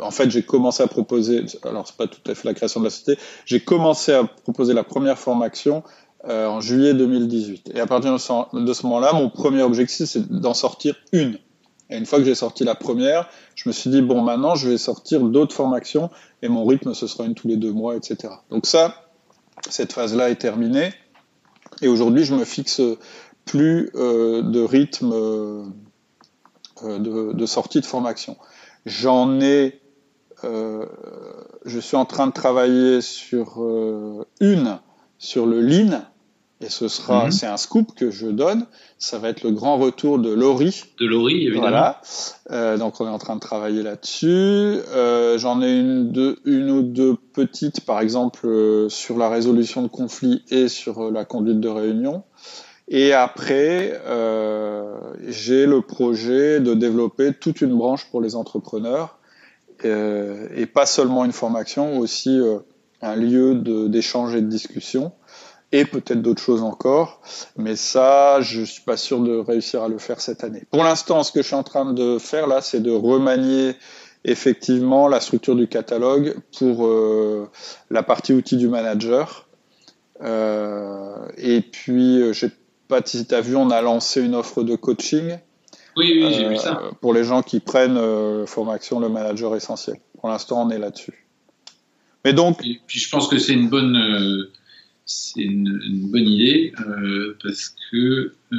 En 0.00 0.10
fait, 0.10 0.30
j'ai 0.30 0.42
commencé 0.42 0.82
à 0.82 0.86
proposer, 0.86 1.44
alors 1.62 1.86
c'est 1.86 1.96
pas 1.96 2.06
tout 2.06 2.20
à 2.30 2.34
fait 2.34 2.48
la 2.48 2.54
création 2.54 2.80
de 2.80 2.86
la 2.86 2.90
société, 2.90 3.20
j'ai 3.44 3.60
commencé 3.60 4.12
à 4.12 4.24
proposer 4.24 4.72
la 4.72 4.82
première 4.82 5.18
formation 5.18 5.82
euh, 6.26 6.46
en 6.46 6.62
juillet 6.62 6.94
2018. 6.94 7.72
Et 7.74 7.80
à 7.80 7.86
partir 7.86 8.12
de 8.12 8.18
ce, 8.18 8.86
moment-là, 8.86 9.12
mon 9.12 9.28
premier 9.28 9.62
objectif, 9.62 10.06
c'est 10.06 10.26
d'en 10.30 10.54
sortir 10.54 10.94
une. 11.12 11.38
Et 11.90 11.98
une 11.98 12.06
fois 12.06 12.18
que 12.18 12.24
j'ai 12.24 12.34
sorti 12.34 12.64
la 12.64 12.74
première, 12.74 13.28
je 13.54 13.68
me 13.68 13.74
suis 13.74 13.90
dit, 13.90 14.00
bon, 14.00 14.22
maintenant, 14.22 14.54
je 14.54 14.70
vais 14.70 14.78
sortir 14.78 15.20
d'autres 15.20 15.54
formations, 15.54 16.08
et 16.40 16.48
mon 16.48 16.64
rythme, 16.64 16.94
ce 16.94 17.06
sera 17.06 17.24
une 17.24 17.34
tous 17.34 17.48
les 17.48 17.58
deux 17.58 17.72
mois, 17.72 17.94
etc. 17.96 18.32
Donc 18.50 18.64
ça, 18.64 18.94
cette 19.68 19.92
phase-là 19.92 20.30
est 20.30 20.36
terminée. 20.36 20.94
Et 21.82 21.88
aujourd'hui, 21.88 22.24
je 22.24 22.34
me 22.34 22.46
fixe 22.46 22.80
plus 23.44 23.90
euh, 23.96 24.40
de 24.40 24.60
rythme 24.60 25.12
euh, 25.12 25.64
de, 26.82 27.32
de, 27.32 27.46
sortie 27.46 27.80
de 27.80 27.86
formation. 27.86 28.36
J'en 28.86 29.40
ai, 29.40 29.80
euh, 30.44 30.86
je 31.64 31.78
suis 31.78 31.96
en 31.96 32.04
train 32.04 32.26
de 32.26 32.32
travailler 32.32 33.00
sur 33.00 33.62
une 34.40 34.78
sur 35.18 35.46
le 35.46 35.60
lean 35.60 36.02
et 36.62 36.68
ce 36.68 36.88
sera, 36.88 37.26
mhm. 37.26 37.32
c'est 37.32 37.46
un 37.46 37.56
scoop 37.56 37.94
que 37.94 38.10
je 38.10 38.28
donne. 38.28 38.66
Ça 38.98 39.18
va 39.18 39.30
être 39.30 39.42
le 39.42 39.50
grand 39.50 39.78
retour 39.78 40.18
de 40.18 40.30
Laurie. 40.30 40.84
De 41.00 41.06
Laurie, 41.06 41.46
évidemment. 41.46 41.70
Voilà. 41.70 42.00
Euh, 42.52 42.76
donc 42.76 43.00
on 43.00 43.06
est 43.06 43.10
en 43.10 43.18
train 43.18 43.34
de 43.34 43.40
travailler 43.40 43.82
là-dessus. 43.82 44.26
Euh, 44.94 45.38
J'en 45.38 45.60
ai 45.60 45.72
une, 45.72 46.12
deux, 46.12 46.38
une 46.44 46.70
ou 46.70 46.82
deux 46.82 47.16
petites, 47.32 47.80
par 47.80 48.00
exemple 48.00 48.46
euh, 48.46 48.88
sur 48.88 49.18
la 49.18 49.28
résolution 49.28 49.82
de 49.82 49.88
conflits 49.88 50.44
et 50.50 50.68
sur 50.68 51.10
la 51.10 51.24
conduite 51.24 51.60
de 51.60 51.68
réunion. 51.68 52.22
Et 52.94 53.14
après, 53.14 53.98
euh, 54.04 54.98
j'ai 55.26 55.64
le 55.64 55.80
projet 55.80 56.60
de 56.60 56.74
développer 56.74 57.32
toute 57.32 57.62
une 57.62 57.74
branche 57.74 58.04
pour 58.10 58.20
les 58.20 58.36
entrepreneurs 58.36 59.18
euh, 59.86 60.46
et 60.54 60.66
pas 60.66 60.84
seulement 60.84 61.24
une 61.24 61.32
formation, 61.32 61.98
aussi 61.98 62.38
euh, 62.38 62.58
un 63.00 63.16
lieu 63.16 63.54
d'échange 63.88 64.34
et 64.34 64.42
de 64.42 64.46
discussion 64.46 65.12
et 65.72 65.86
peut-être 65.86 66.20
d'autres 66.20 66.42
choses 66.42 66.62
encore. 66.62 67.22
Mais 67.56 67.76
ça, 67.76 68.42
je 68.42 68.62
suis 68.62 68.82
pas 68.82 68.98
sûr 68.98 69.20
de 69.20 69.38
réussir 69.38 69.82
à 69.82 69.88
le 69.88 69.96
faire 69.96 70.20
cette 70.20 70.44
année. 70.44 70.64
Pour 70.70 70.84
l'instant, 70.84 71.22
ce 71.22 71.32
que 71.32 71.40
je 71.40 71.46
suis 71.46 71.56
en 71.56 71.62
train 71.62 71.94
de 71.94 72.18
faire 72.18 72.46
là, 72.46 72.60
c'est 72.60 72.80
de 72.80 72.90
remanier 72.90 73.74
effectivement 74.24 75.08
la 75.08 75.20
structure 75.20 75.56
du 75.56 75.66
catalogue 75.66 76.36
pour 76.58 76.86
la 77.90 78.02
partie 78.02 78.34
outils 78.34 78.58
du 78.58 78.68
manager. 78.68 79.48
Et 80.22 81.62
puis, 81.62 82.22
sais 82.34 82.50
pas 83.00 83.02
si 83.04 83.26
tu 83.26 83.34
as 83.34 83.40
vu, 83.40 83.56
on 83.56 83.70
a 83.70 83.80
lancé 83.82 84.22
une 84.22 84.34
offre 84.34 84.62
de 84.62 84.76
coaching. 84.76 85.38
Oui, 85.96 86.12
oui, 86.16 86.32
j'ai 86.34 86.48
vu 86.48 86.56
ça. 86.56 86.80
Pour 87.00 87.12
les 87.12 87.24
gens 87.24 87.42
qui 87.42 87.60
prennent 87.60 87.98
formation 88.46 89.00
le 89.00 89.08
manager 89.08 89.54
essentiel. 89.56 89.96
Pour 90.18 90.28
l'instant, 90.28 90.66
on 90.66 90.70
est 90.70 90.78
là-dessus. 90.78 91.26
Mais 92.24 92.32
donc. 92.32 92.64
Et 92.64 92.80
puis, 92.86 92.98
je 92.98 93.10
pense 93.10 93.28
que 93.28 93.38
c'est 93.38 93.52
une 93.52 93.68
bonne 93.68 94.48
c'est 95.12 95.42
une, 95.42 96.08
bonne 96.10 96.28
idée 96.28 96.72
euh, 96.86 97.36
parce 97.42 97.74
que 97.90 98.32
euh, 98.52 98.56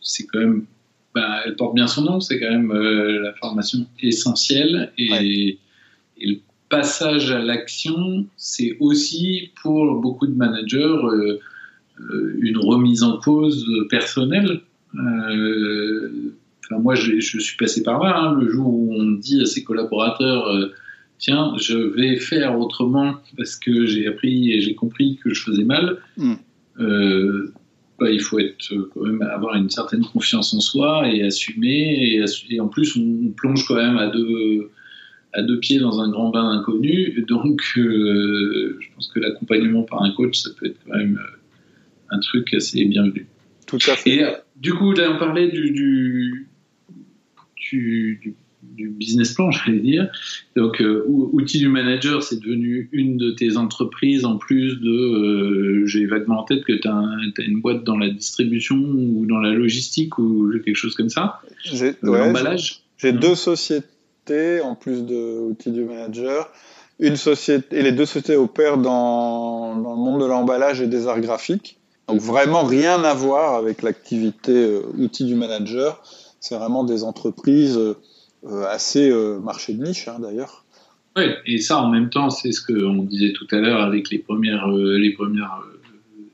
c'est 0.00 0.26
quand 0.26 0.40
même, 0.40 0.66
bah, 1.14 1.42
elle 1.44 1.56
porte 1.56 1.74
bien 1.74 1.86
son 1.86 2.02
nom, 2.02 2.20
c'est 2.20 2.40
quand 2.40 2.50
même 2.50 2.72
euh, 2.72 3.20
la 3.22 3.32
formation 3.34 3.86
essentielle 4.00 4.92
et, 4.98 5.58
le 6.22 6.36
passage 6.68 7.32
à 7.32 7.38
l'action, 7.38 8.26
c'est 8.36 8.76
aussi 8.78 9.52
pour 9.62 10.00
beaucoup 10.00 10.26
de 10.26 10.34
managers 10.34 10.96
une 12.38 12.58
remise 12.58 13.02
en 13.02 13.18
cause 13.18 13.66
personnelle. 13.88 14.60
moi, 16.70 16.94
je, 16.94 17.20
suis 17.20 17.56
passé 17.56 17.82
par 17.82 18.02
là. 18.02 18.18
Hein, 18.18 18.40
le 18.40 18.48
jour 18.48 18.66
où 18.68 18.94
on 18.94 19.12
dit 19.12 19.40
à 19.40 19.46
ses 19.46 19.64
collaborateurs 19.64 20.72
tiens, 21.20 21.54
je 21.58 21.76
vais 21.76 22.16
faire 22.16 22.58
autrement 22.58 23.16
parce 23.36 23.54
que 23.54 23.86
j'ai 23.86 24.08
appris 24.08 24.52
et 24.52 24.60
j'ai 24.60 24.74
compris 24.74 25.20
que 25.22 25.32
je 25.32 25.42
faisais 25.42 25.64
mal. 25.64 25.98
Hmm. 26.16 26.34
Euh, 26.80 27.52
bah, 28.00 28.10
il 28.10 28.20
faut 28.20 28.38
être 28.38 28.74
quand 28.94 29.02
même 29.02 29.22
avoir 29.22 29.54
une 29.54 29.68
certaine 29.68 30.02
confiance 30.02 30.54
en 30.54 30.60
soi 30.60 31.08
et 31.12 31.22
assumer. 31.22 32.18
Et, 32.48 32.60
en 32.60 32.68
plus, 32.68 32.96
on, 32.96 33.30
plonge 33.36 33.66
quand 33.68 33.76
même 33.76 33.98
à 33.98 34.08
deux, 34.08 34.70
à 35.34 35.42
deux 35.42 35.60
pieds 35.60 35.78
dans 35.78 36.00
un 36.00 36.10
grand 36.10 36.30
bain 36.30 36.48
inconnu. 36.48 37.24
Donc, 37.28 37.62
euh, 37.76 38.78
je 38.80 38.86
pense 38.94 39.08
que 39.08 39.20
l'accompagnement 39.20 39.82
par 39.82 40.02
un 40.02 40.12
coach, 40.12 40.38
ça 40.38 40.50
peut 40.58 40.66
être 40.66 40.78
quand 40.86 40.96
même 40.96 41.20
euh, 41.22 41.36
un 42.10 42.20
truc 42.20 42.52
assez 42.54 42.84
bienvenu. 42.84 43.26
Tout 43.66 43.78
à 43.86 43.96
fait. 43.96 44.10
Et 44.10 44.26
du 44.56 44.74
coup, 44.74 44.92
là, 44.92 45.12
on 45.14 45.18
parlait 45.18 45.48
du, 45.48 45.70
du, 45.70 46.48
du 47.72 48.34
du 48.62 48.88
business 48.88 49.32
plan, 49.34 49.50
j'allais 49.50 49.78
dire. 49.78 50.10
Donc, 50.56 50.80
euh, 50.80 51.04
outil 51.06 51.58
du 51.58 51.68
manager, 51.68 52.22
c'est 52.22 52.40
devenu 52.40 52.88
une 52.92 53.16
de 53.16 53.30
tes 53.30 53.56
entreprises 53.56 54.24
en 54.24 54.36
plus 54.36 54.80
de. 54.80 54.90
Euh, 54.90 55.86
j'ai 55.86 56.06
vaguement 56.06 56.40
en 56.40 56.44
tête 56.44 56.64
que 56.64 56.72
tu 56.72 56.88
as, 56.88 57.42
une 57.42 57.60
boîte 57.60 57.84
dans 57.84 57.96
la 57.96 58.08
distribution 58.08 58.76
ou 58.76 59.26
dans 59.26 59.38
la 59.38 59.52
logistique 59.52 60.18
ou 60.18 60.50
quelque 60.64 60.76
chose 60.76 60.94
comme 60.94 61.10
ça. 61.10 61.40
J'ai 61.64 61.94
l'emballage. 62.02 62.82
J'ai 62.98 63.12
deux 63.12 63.34
sociétés 63.34 64.60
en 64.62 64.74
plus 64.74 65.04
de 65.04 65.40
outils 65.40 65.72
du 65.72 65.84
manager. 65.84 66.50
Une 66.98 67.16
société 67.16 67.78
et 67.78 67.82
les 67.82 67.92
deux 67.92 68.04
sociétés 68.04 68.36
opèrent 68.36 68.76
dans, 68.76 69.74
dans 69.74 69.92
le 69.92 69.96
monde 69.96 70.20
de 70.20 70.26
l'emballage 70.26 70.82
et 70.82 70.86
des 70.86 71.06
arts 71.06 71.20
graphiques. 71.20 71.79
Donc 72.10 72.20
vraiment 72.20 72.64
rien 72.64 73.04
à 73.04 73.14
voir 73.14 73.54
avec 73.54 73.82
l'activité 73.82 74.52
euh, 74.52 74.82
outils 74.98 75.24
du 75.24 75.36
manager. 75.36 76.02
C'est 76.40 76.56
vraiment 76.56 76.82
des 76.82 77.04
entreprises 77.04 77.78
euh, 77.78 78.64
assez 78.68 79.10
euh, 79.10 79.38
marché 79.38 79.74
de 79.74 79.84
niche 79.84 80.08
hein, 80.08 80.18
d'ailleurs. 80.20 80.64
Oui, 81.16 81.24
et 81.46 81.58
ça 81.58 81.80
en 81.80 81.88
même 81.88 82.10
temps, 82.10 82.30
c'est 82.30 82.50
ce 82.50 82.60
qu'on 82.60 83.02
disait 83.04 83.32
tout 83.32 83.46
à 83.52 83.56
l'heure 83.56 83.80
avec 83.80 84.10
les 84.10 84.18
premières, 84.18 84.68
les 84.68 85.12
premières, 85.12 85.62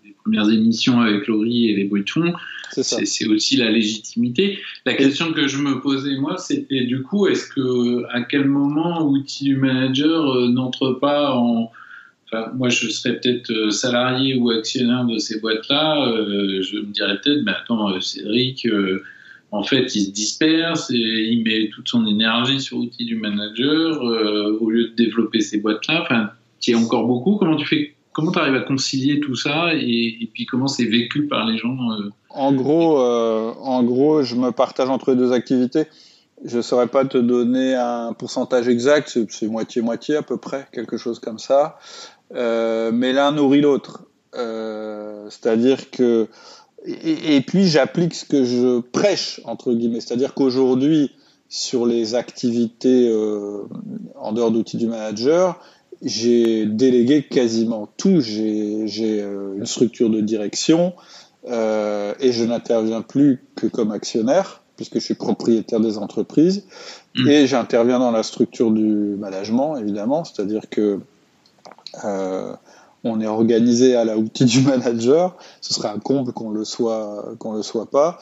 les 0.05 0.13
premières 0.13 0.51
émissions 0.51 1.01
avec 1.01 1.27
Laurie 1.27 1.71
et 1.71 1.77
les 1.77 1.89
fond. 2.07 2.33
C'est 2.71 3.27
aussi 3.27 3.57
la 3.57 3.71
légitimité. 3.71 4.59
La 4.85 4.95
question 4.95 5.33
que 5.33 5.49
je 5.49 5.59
me 5.59 5.81
posais 5.81 6.17
moi, 6.17 6.37
c'était 6.37 6.85
du 6.85 7.03
coup, 7.03 7.27
est-ce 7.27 7.47
que 7.47 8.05
à 8.13 8.21
quel 8.23 8.47
moment 8.47 9.03
outil 9.07 9.45
du 9.45 9.57
manager 9.57 10.35
n'entre 10.51 10.93
pas 10.93 11.35
en 11.35 11.71
moi, 12.55 12.69
je 12.69 12.89
serais 12.89 13.19
peut-être 13.21 13.71
salarié 13.71 14.37
ou 14.37 14.51
actionnaire 14.51 15.05
de 15.05 15.19
ces 15.19 15.41
boîtes-là. 15.41 16.13
je 16.61 16.79
me 16.79 16.93
dirais 16.93 17.19
peut-être, 17.23 17.43
mais 17.45 17.53
attends, 17.53 18.01
Cédric, 18.01 18.67
en 19.53 19.63
fait, 19.63 19.95
il 19.95 20.07
se 20.07 20.11
disperse 20.11 20.91
et 20.91 20.97
il 20.97 21.45
met 21.45 21.71
toute 21.71 21.89
son 21.89 22.07
énergie 22.07 22.61
sur 22.61 22.79
l'outil 22.79 23.05
du 23.05 23.17
manager 23.17 24.03
euh, 24.03 24.59
au 24.61 24.71
lieu 24.71 24.89
de 24.89 24.95
développer 24.95 25.41
ces 25.41 25.59
boîtes-là. 25.59 26.03
Enfin, 26.03 26.31
y 26.67 26.75
a 26.75 26.79
encore 26.79 27.07
beaucoup. 27.07 27.37
Comment 27.37 27.57
tu 27.57 27.67
fais 27.67 27.95
Comment 28.13 28.33
tu 28.33 28.39
arrives 28.39 28.55
à 28.55 28.61
concilier 28.61 29.21
tout 29.21 29.37
ça 29.37 29.75
et, 29.75 30.31
puis 30.33 30.47
comment 30.47 30.69
c'est 30.69 30.87
vécu 30.87 31.27
par 31.27 31.47
les 31.47 31.59
gens 31.59 31.77
euh? 31.93 32.11
En 32.31 32.53
gros, 32.53 32.99
euh, 32.99 33.53
en 33.61 33.83
gros, 33.83 34.23
je 34.23 34.35
me 34.37 34.53
partage 34.53 34.89
entre 34.89 35.15
deux 35.15 35.33
activités. 35.33 35.85
Je 36.45 36.59
ne 36.59 36.63
saurais 36.63 36.87
pas 36.87 37.05
te 37.05 37.19
donner 37.19 37.75
un 37.75 38.15
pourcentage 38.15 38.69
exact, 38.69 39.19
c'est 39.29 39.47
moitié-moitié 39.49 40.17
à 40.17 40.23
peu 40.23 40.37
près, 40.37 40.67
quelque 40.73 40.97
chose 40.97 41.19
comme 41.19 41.39
ça. 41.39 41.79
Mais 42.33 43.13
l'un 43.13 43.33
nourrit 43.33 43.61
l'autre. 43.61 44.05
C'est-à-dire 44.33 45.91
que 45.91 46.29
et, 46.87 47.41
puis 47.41 47.67
j'applique 47.67 48.15
ce 48.15 48.25
que 48.25 48.45
je 48.45 48.81
prêche 48.81 49.41
entre 49.45 49.73
guillemets, 49.73 50.01
c'est-à-dire 50.01 50.35
qu'aujourd'hui 50.35 51.11
sur 51.49 51.87
les 51.87 52.15
activités 52.15 53.09
euh, 53.09 53.63
en 54.17 54.33
dehors 54.33 54.51
d'outils 54.51 54.77
du 54.77 54.87
manager, 54.87 55.61
j'ai 56.03 56.67
délégué 56.67 57.23
quasiment 57.23 57.89
tout. 57.97 58.21
J'ai 58.21 58.85
euh, 59.23 59.57
une 59.57 59.67
structure 59.67 60.11
de 60.11 60.21
direction 60.21 60.93
euh, 61.49 62.15
et 62.21 62.33
je 62.33 62.45
n'interviens 62.45 63.03
plus 63.03 63.43
que 63.55 63.67
comme 63.67 63.93
actionnaire 63.93 64.63
puisque 64.77 64.95
je 64.95 65.05
suis 65.05 65.15
propriétaire 65.15 65.81
des 65.81 65.97
entreprises 65.97 66.65
mmh. 67.15 67.29
et 67.29 67.47
j'interviens 67.47 67.99
dans 67.99 68.11
la 68.11 68.23
structure 68.23 68.71
du 68.71 69.17
management 69.17 69.77
évidemment, 69.77 70.25
c'est-à-dire 70.25 70.69
que 70.69 70.81
euh, 70.81 70.99
on 72.05 73.21
est 73.21 73.27
organisé 73.27 73.95
à 73.95 74.05
la 74.05 74.19
outil 74.19 74.45
du 74.45 74.61
manager. 74.63 75.37
Ce 75.61 75.75
serait 75.75 75.89
un 75.89 75.99
comble 75.99 76.33
qu'on 76.33 76.51
le 76.51 76.65
soit, 76.65 77.35
qu'on 77.39 77.53
le 77.53 77.63
soit 77.63 77.91
pas. 77.91 78.19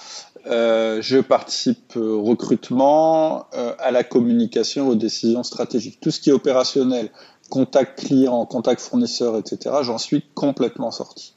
Euh, 0.46 1.00
je 1.00 1.18
participe 1.18 1.96
au 1.96 2.22
recrutement, 2.22 3.46
euh, 3.54 3.72
à 3.78 3.90
la 3.90 4.04
communication, 4.04 4.88
aux 4.88 4.94
décisions 4.94 5.42
stratégiques. 5.42 6.00
Tout 6.00 6.10
ce 6.10 6.20
qui 6.20 6.30
est 6.30 6.34
opérationnel, 6.34 7.10
contact 7.48 8.06
client, 8.06 8.44
contact 8.44 8.80
fournisseur, 8.80 9.38
etc., 9.38 9.76
j'en 9.82 9.98
suis 9.98 10.22
complètement 10.34 10.90
sorti. 10.90 11.34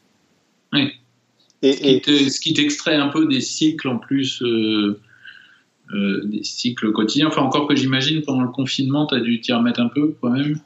Oui. 0.74 0.92
Et, 1.64 2.02
ce 2.06 2.40
qui 2.40 2.54
t'extrait 2.54 2.96
un 2.96 3.08
peu 3.08 3.28
des 3.28 3.42
cycles 3.42 3.88
en 3.88 3.98
plus, 3.98 4.44
euh, 4.44 5.00
euh, 5.94 6.22
des 6.26 6.44
cycles 6.44 6.92
quotidiens. 6.92 7.28
Enfin, 7.28 7.42
encore 7.42 7.68
que 7.68 7.76
j'imagine 7.76 8.22
pendant 8.22 8.44
le 8.44 8.52
confinement, 8.52 9.08
tu 9.08 9.16
as 9.16 9.20
dû 9.22 9.40
t'y 9.40 9.54
remettre 9.54 9.80
un 9.80 9.88
peu 9.88 10.16
quand 10.22 10.30
même. 10.30 10.60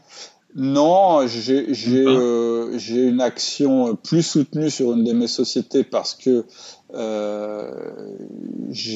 Non, 0.55 1.25
j'ai 1.27 1.65
euh, 2.05 2.77
une 2.77 3.21
action 3.21 3.95
plus 3.95 4.21
soutenue 4.21 4.69
sur 4.69 4.91
une 4.91 5.05
de 5.05 5.13
mes 5.13 5.27
sociétés 5.27 5.85
parce 5.85 6.13
que 6.13 6.45
euh, 6.93 7.71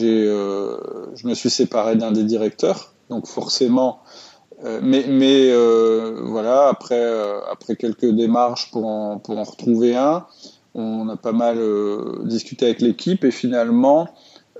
euh, 0.03 0.77
je 1.15 1.27
me 1.27 1.33
suis 1.33 1.49
séparé 1.49 1.95
d'un 1.95 2.11
des 2.11 2.23
directeurs, 2.23 2.93
donc 3.09 3.27
forcément. 3.27 3.99
Euh, 4.63 4.79
mais 4.83 5.05
mais 5.07 5.49
euh, 5.51 6.21
voilà, 6.23 6.67
après 6.67 7.03
après 7.49 7.77
quelques 7.77 8.09
démarches 8.09 8.69
pour 8.71 8.85
en, 8.85 9.17
pour 9.19 9.37
en 9.37 9.43
retrouver 9.43 9.95
un, 9.95 10.25
on 10.73 11.07
a 11.07 11.15
pas 11.15 11.31
mal 11.31 11.57
discuté 12.25 12.65
avec 12.65 12.81
l'équipe 12.81 13.23
et 13.23 13.31
finalement 13.31 14.09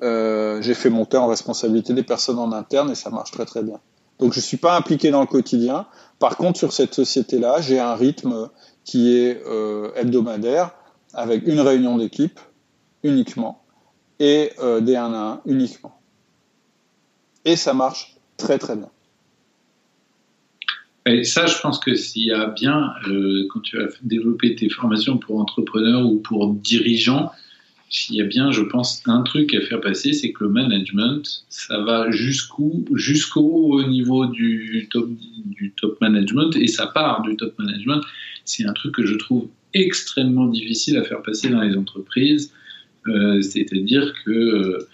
j'ai 0.01 0.73
fait 0.73 0.89
monter 0.89 1.17
en 1.17 1.27
responsabilité 1.27 1.93
des 1.93 2.03
personnes 2.03 2.39
en 2.39 2.53
interne 2.53 2.91
et 2.91 2.95
ça 2.95 3.09
marche 3.09 3.31
très 3.31 3.45
très 3.45 3.63
bien. 3.63 3.79
Donc 4.19 4.31
je 4.31 4.39
suis 4.39 4.57
pas 4.57 4.77
impliqué 4.77 5.11
dans 5.11 5.19
le 5.21 5.27
quotidien. 5.27 5.87
Par 6.19 6.37
contre, 6.37 6.57
sur 6.57 6.71
cette 6.71 6.93
société-là, 6.93 7.61
j'ai 7.61 7.79
un 7.79 7.95
rythme 7.95 8.49
qui 8.83 9.15
est 9.17 9.41
euh, 9.45 9.91
hebdomadaire 9.95 10.71
avec 11.13 11.45
une 11.47 11.59
réunion 11.59 11.97
d'équipe 11.97 12.39
uniquement 13.03 13.63
et 14.19 14.51
euh, 14.59 14.79
des 14.81 14.95
1 14.95 15.13
à 15.13 15.17
1 15.17 15.41
uniquement. 15.45 15.99
Et 17.43 17.55
ça 17.55 17.73
marche 17.73 18.15
très 18.37 18.57
très 18.57 18.75
bien. 18.75 18.89
Et 21.07 21.23
ça, 21.23 21.45
je 21.45 21.59
pense 21.59 21.79
que 21.79 21.93
s'il 21.93 22.23
y 22.23 22.31
a 22.31 22.47
bien, 22.47 22.93
euh, 23.07 23.47
quand 23.51 23.59
tu 23.61 23.77
vas 23.77 23.85
développer 24.01 24.55
tes 24.55 24.69
formations 24.69 25.17
pour 25.17 25.39
entrepreneurs 25.39 26.05
ou 26.05 26.17
pour 26.17 26.51
dirigeants, 26.53 27.31
s'il 27.95 28.15
y 28.15 28.21
a 28.21 28.25
bien, 28.25 28.51
je 28.51 28.61
pense, 28.61 29.01
un 29.05 29.21
truc 29.21 29.53
à 29.53 29.61
faire 29.61 29.79
passer, 29.79 30.11
c'est 30.11 30.33
que 30.33 30.43
le 30.43 30.49
management, 30.49 31.45
ça 31.47 31.79
va 31.79 32.11
jusqu'où 32.11 32.85
Jusqu'au 32.93 33.81
niveau 33.87 34.25
du 34.25 34.87
top, 34.91 35.09
du 35.45 35.71
top 35.71 35.99
management, 36.01 36.55
et 36.57 36.67
ça 36.67 36.87
part 36.87 37.21
du 37.21 37.37
top 37.37 37.57
management. 37.57 38.01
C'est 38.43 38.65
un 38.65 38.73
truc 38.73 38.95
que 38.95 39.05
je 39.05 39.15
trouve 39.15 39.47
extrêmement 39.73 40.47
difficile 40.47 40.97
à 40.97 41.03
faire 41.03 41.21
passer 41.21 41.49
dans 41.49 41.61
les 41.61 41.77
entreprises. 41.77 42.51
Euh, 43.07 43.41
c'est-à-dire 43.41 44.13
que 44.25 44.31
euh, 44.31 44.87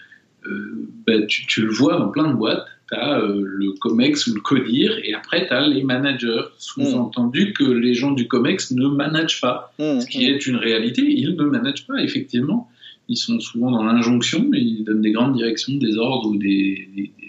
euh, 0.46 0.88
bah, 1.04 1.22
tu, 1.26 1.62
le 1.62 1.72
vois 1.72 1.98
dans 1.98 2.08
plein 2.08 2.28
de 2.30 2.34
boîtes, 2.34 2.66
tu 2.88 2.94
as 2.94 3.20
le 3.20 3.72
COMEX 3.80 4.28
ou 4.28 4.34
le 4.34 4.40
CODIR, 4.40 5.00
et 5.02 5.12
après 5.14 5.48
tu 5.48 5.52
as 5.52 5.66
les 5.66 5.82
managers. 5.82 6.42
Sous-entendu 6.58 7.52
que 7.52 7.64
les 7.64 7.94
gens 7.94 8.12
du 8.12 8.28
COMEX 8.28 8.70
ne 8.70 8.86
managent 8.86 9.40
pas, 9.40 9.74
mmh, 9.80 10.00
ce 10.00 10.06
qui 10.06 10.18
mmh. 10.18 10.34
est 10.34 10.46
une 10.46 10.56
réalité, 10.56 11.02
ils 11.02 11.34
ne 11.34 11.44
managent 11.44 11.86
pas, 11.86 12.00
effectivement 12.00 12.68
ils 13.12 13.16
sont 13.16 13.38
souvent 13.40 13.70
dans 13.70 13.84
l'injonction, 13.84 14.48
ils 14.54 14.84
donnent 14.84 15.02
des 15.02 15.12
grandes 15.12 15.36
directions, 15.36 15.74
des 15.74 15.98
ordres 15.98 16.30
ou 16.30 16.36
des, 16.36 16.88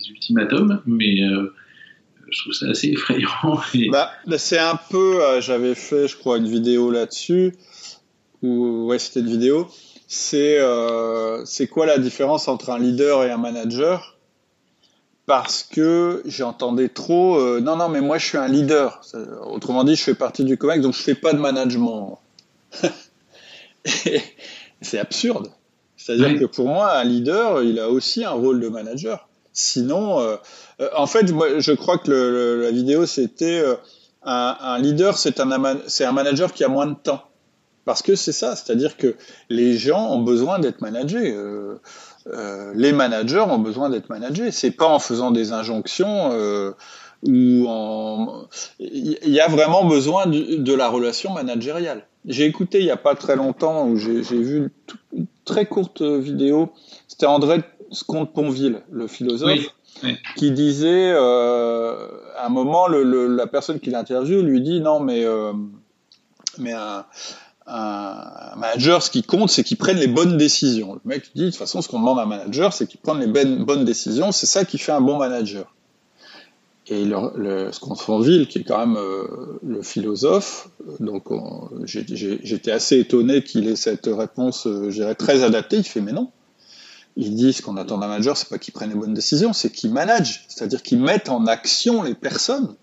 ultimatums, 0.09 0.81
mais 0.85 1.21
euh, 1.21 1.53
je 2.29 2.41
trouve 2.41 2.53
ça 2.53 2.67
assez 2.67 2.87
effrayant. 2.87 3.29
Bah, 3.91 4.11
bah, 4.25 4.37
c'est 4.37 4.59
un 4.59 4.79
peu, 4.89 5.21
euh, 5.21 5.41
j'avais 5.41 5.75
fait, 5.75 6.07
je 6.07 6.15
crois, 6.15 6.37
une 6.37 6.47
vidéo 6.47 6.89
là-dessus, 6.89 7.53
ou 8.41 8.85
ouais, 8.87 8.97
c'était 8.97 9.19
une 9.19 9.29
vidéo. 9.29 9.67
C'est 10.07 10.57
euh, 10.59 11.43
quoi 11.69 11.85
la 11.85 11.97
différence 11.97 12.47
entre 12.47 12.69
un 12.69 12.79
leader 12.79 13.23
et 13.25 13.31
un 13.31 13.37
manager? 13.37 14.17
Parce 15.25 15.63
que 15.63 16.21
j'entendais 16.25 16.89
trop, 16.89 17.59
non, 17.61 17.77
non, 17.77 17.89
mais 17.89 18.01
moi 18.01 18.17
je 18.17 18.25
suis 18.25 18.37
un 18.37 18.49
leader. 18.49 19.01
Autrement 19.49 19.85
dit, 19.85 19.95
je 19.95 20.03
fais 20.03 20.15
partie 20.15 20.43
du 20.43 20.57
COMEX, 20.57 20.81
donc 20.81 20.93
je 20.93 21.01
fais 21.01 21.15
pas 21.15 21.31
de 21.31 21.39
management. 21.39 22.19
c'est 24.81 24.99
absurde. 24.99 25.49
C'est-à-dire 26.03 26.37
que 26.37 26.45
pour 26.45 26.67
moi, 26.67 26.97
un 26.97 27.05
leader, 27.05 27.63
il 27.63 27.79
a 27.79 27.89
aussi 27.89 28.25
un 28.25 28.31
rôle 28.31 28.59
de 28.59 28.67
manager. 28.67 29.29
Sinon, 29.53 30.19
euh, 30.19 30.35
euh, 30.81 30.89
en 30.97 31.07
fait, 31.07 31.31
moi, 31.31 31.59
je 31.59 31.71
crois 31.71 31.97
que 31.97 32.11
le, 32.11 32.61
la 32.61 32.71
vidéo, 32.71 33.05
c'était 33.05 33.59
euh, 33.59 33.75
un, 34.23 34.57
un, 34.59 34.79
leader, 34.79 35.17
c'est 35.17 35.39
un, 35.39 35.45
manager 35.45 36.51
qui 36.51 36.65
a 36.65 36.67
moins 36.67 36.87
de 36.87 36.95
temps. 36.95 37.23
Parce 37.85 38.01
que 38.01 38.15
c'est 38.15 38.33
ça, 38.33 38.57
c'est-à-dire 38.57 38.97
que 38.97 39.15
les 39.49 39.77
gens 39.77 40.11
ont 40.11 40.21
besoin 40.21 40.59
d'être 40.59 40.81
managés. 40.81 41.33
Euh, 41.33 41.79
les 42.75 42.91
managers 42.91 43.45
ont 43.47 43.59
besoin 43.59 43.89
d'être 43.89 44.09
managés. 44.09 44.51
C'est 44.51 44.71
pas 44.71 44.87
en 44.87 44.99
faisant 44.99 45.31
des 45.31 45.53
injonctions 45.53 46.31
ou 47.25 47.65
en. 47.67 48.47
Il 48.79 49.17
y 49.23 49.39
a 49.39 49.47
vraiment 49.47 49.85
besoin 49.85 50.25
de 50.25 50.73
la 50.73 50.89
relation 50.89 51.31
managériale. 51.33 52.05
J'ai 52.25 52.45
écouté 52.45 52.79
il 52.79 52.85
y 52.85 52.91
a 52.91 52.97
pas 52.97 53.15
très 53.15 53.35
longtemps 53.35 53.87
où 53.87 53.97
j'ai 53.97 54.21
vu 54.21 54.71
une 55.11 55.27
très 55.45 55.65
courte 55.65 56.01
vidéo. 56.01 56.71
C'était 57.07 57.25
André 57.25 57.61
Scomte-Ponville, 57.91 58.81
le 58.91 59.07
philosophe, 59.07 59.75
qui 60.35 60.51
disait 60.51 61.11
euh, 61.13 62.07
à 62.37 62.45
un 62.45 62.49
moment, 62.49 62.87
le, 62.87 63.27
la 63.27 63.47
personne 63.47 63.79
qui 63.79 63.89
l'interviewe 63.89 64.41
lui 64.41 64.61
dit 64.61 64.79
non 64.79 64.99
mais 64.99 65.25
euh, 65.25 65.53
mais 66.57 66.73
un, 66.73 67.05
un, 67.67 68.55
manager, 68.55 69.03
ce 69.03 69.09
qui 69.09 69.23
compte, 69.23 69.49
c'est 69.49 69.63
qu'il 69.63 69.77
prenne 69.77 69.97
les 69.97 70.07
bonnes 70.07 70.37
décisions. 70.37 70.93
Le 70.93 71.01
mec 71.05 71.31
dit 71.35 71.45
de 71.45 71.49
toute 71.49 71.57
façon, 71.57 71.81
ce 71.81 71.87
qu'on 71.87 71.99
demande 71.99 72.19
à 72.19 72.23
un 72.23 72.27
manager, 72.27 72.73
c'est 72.73 72.87
qu'il 72.87 72.99
prenne 72.99 73.19
les 73.19 73.27
bonnes 73.27 73.85
décisions. 73.85 74.31
C'est 74.31 74.45
ça 74.45 74.65
qui 74.65 74.77
fait 74.77 74.91
un 74.91 75.01
bon 75.01 75.17
manager. 75.17 75.73
Et 76.93 77.05
le, 77.05 77.17
le 77.35 78.23
ville 78.23 78.47
qui 78.47 78.59
est 78.59 78.63
quand 78.63 78.77
même 78.77 78.97
euh, 78.97 79.57
le 79.65 79.81
philosophe, 79.81 80.69
donc 80.99 81.23
j'étais 81.85 82.71
assez 82.71 82.99
étonné 82.99 83.43
qu'il 83.43 83.67
ait 83.67 83.75
cette 83.75 84.05
réponse, 84.05 84.67
euh, 84.67 85.13
très 85.15 85.43
adaptée. 85.43 85.77
Il 85.77 85.83
fait 85.83 86.01
mais 86.01 86.11
non. 86.11 86.29
Il 87.15 87.33
dit 87.33 87.51
ce 87.51 87.63
qu'on 87.63 87.77
attend 87.77 87.97
d'un 87.97 88.07
manager, 88.07 88.37
c'est 88.37 88.47
pas 88.47 88.59
qu'il 88.59 88.75
prenne 88.75 88.89
les 88.89 88.95
bonnes 88.95 89.15
décisions, 89.15 89.53
c'est 89.53 89.71
qu'il 89.71 89.91
manage, 89.91 90.45
c'est-à-dire 90.49 90.83
qu'il 90.83 90.99
mette 90.99 91.29
en 91.29 91.47
action 91.47 92.03
les 92.03 92.13
personnes. 92.13 92.75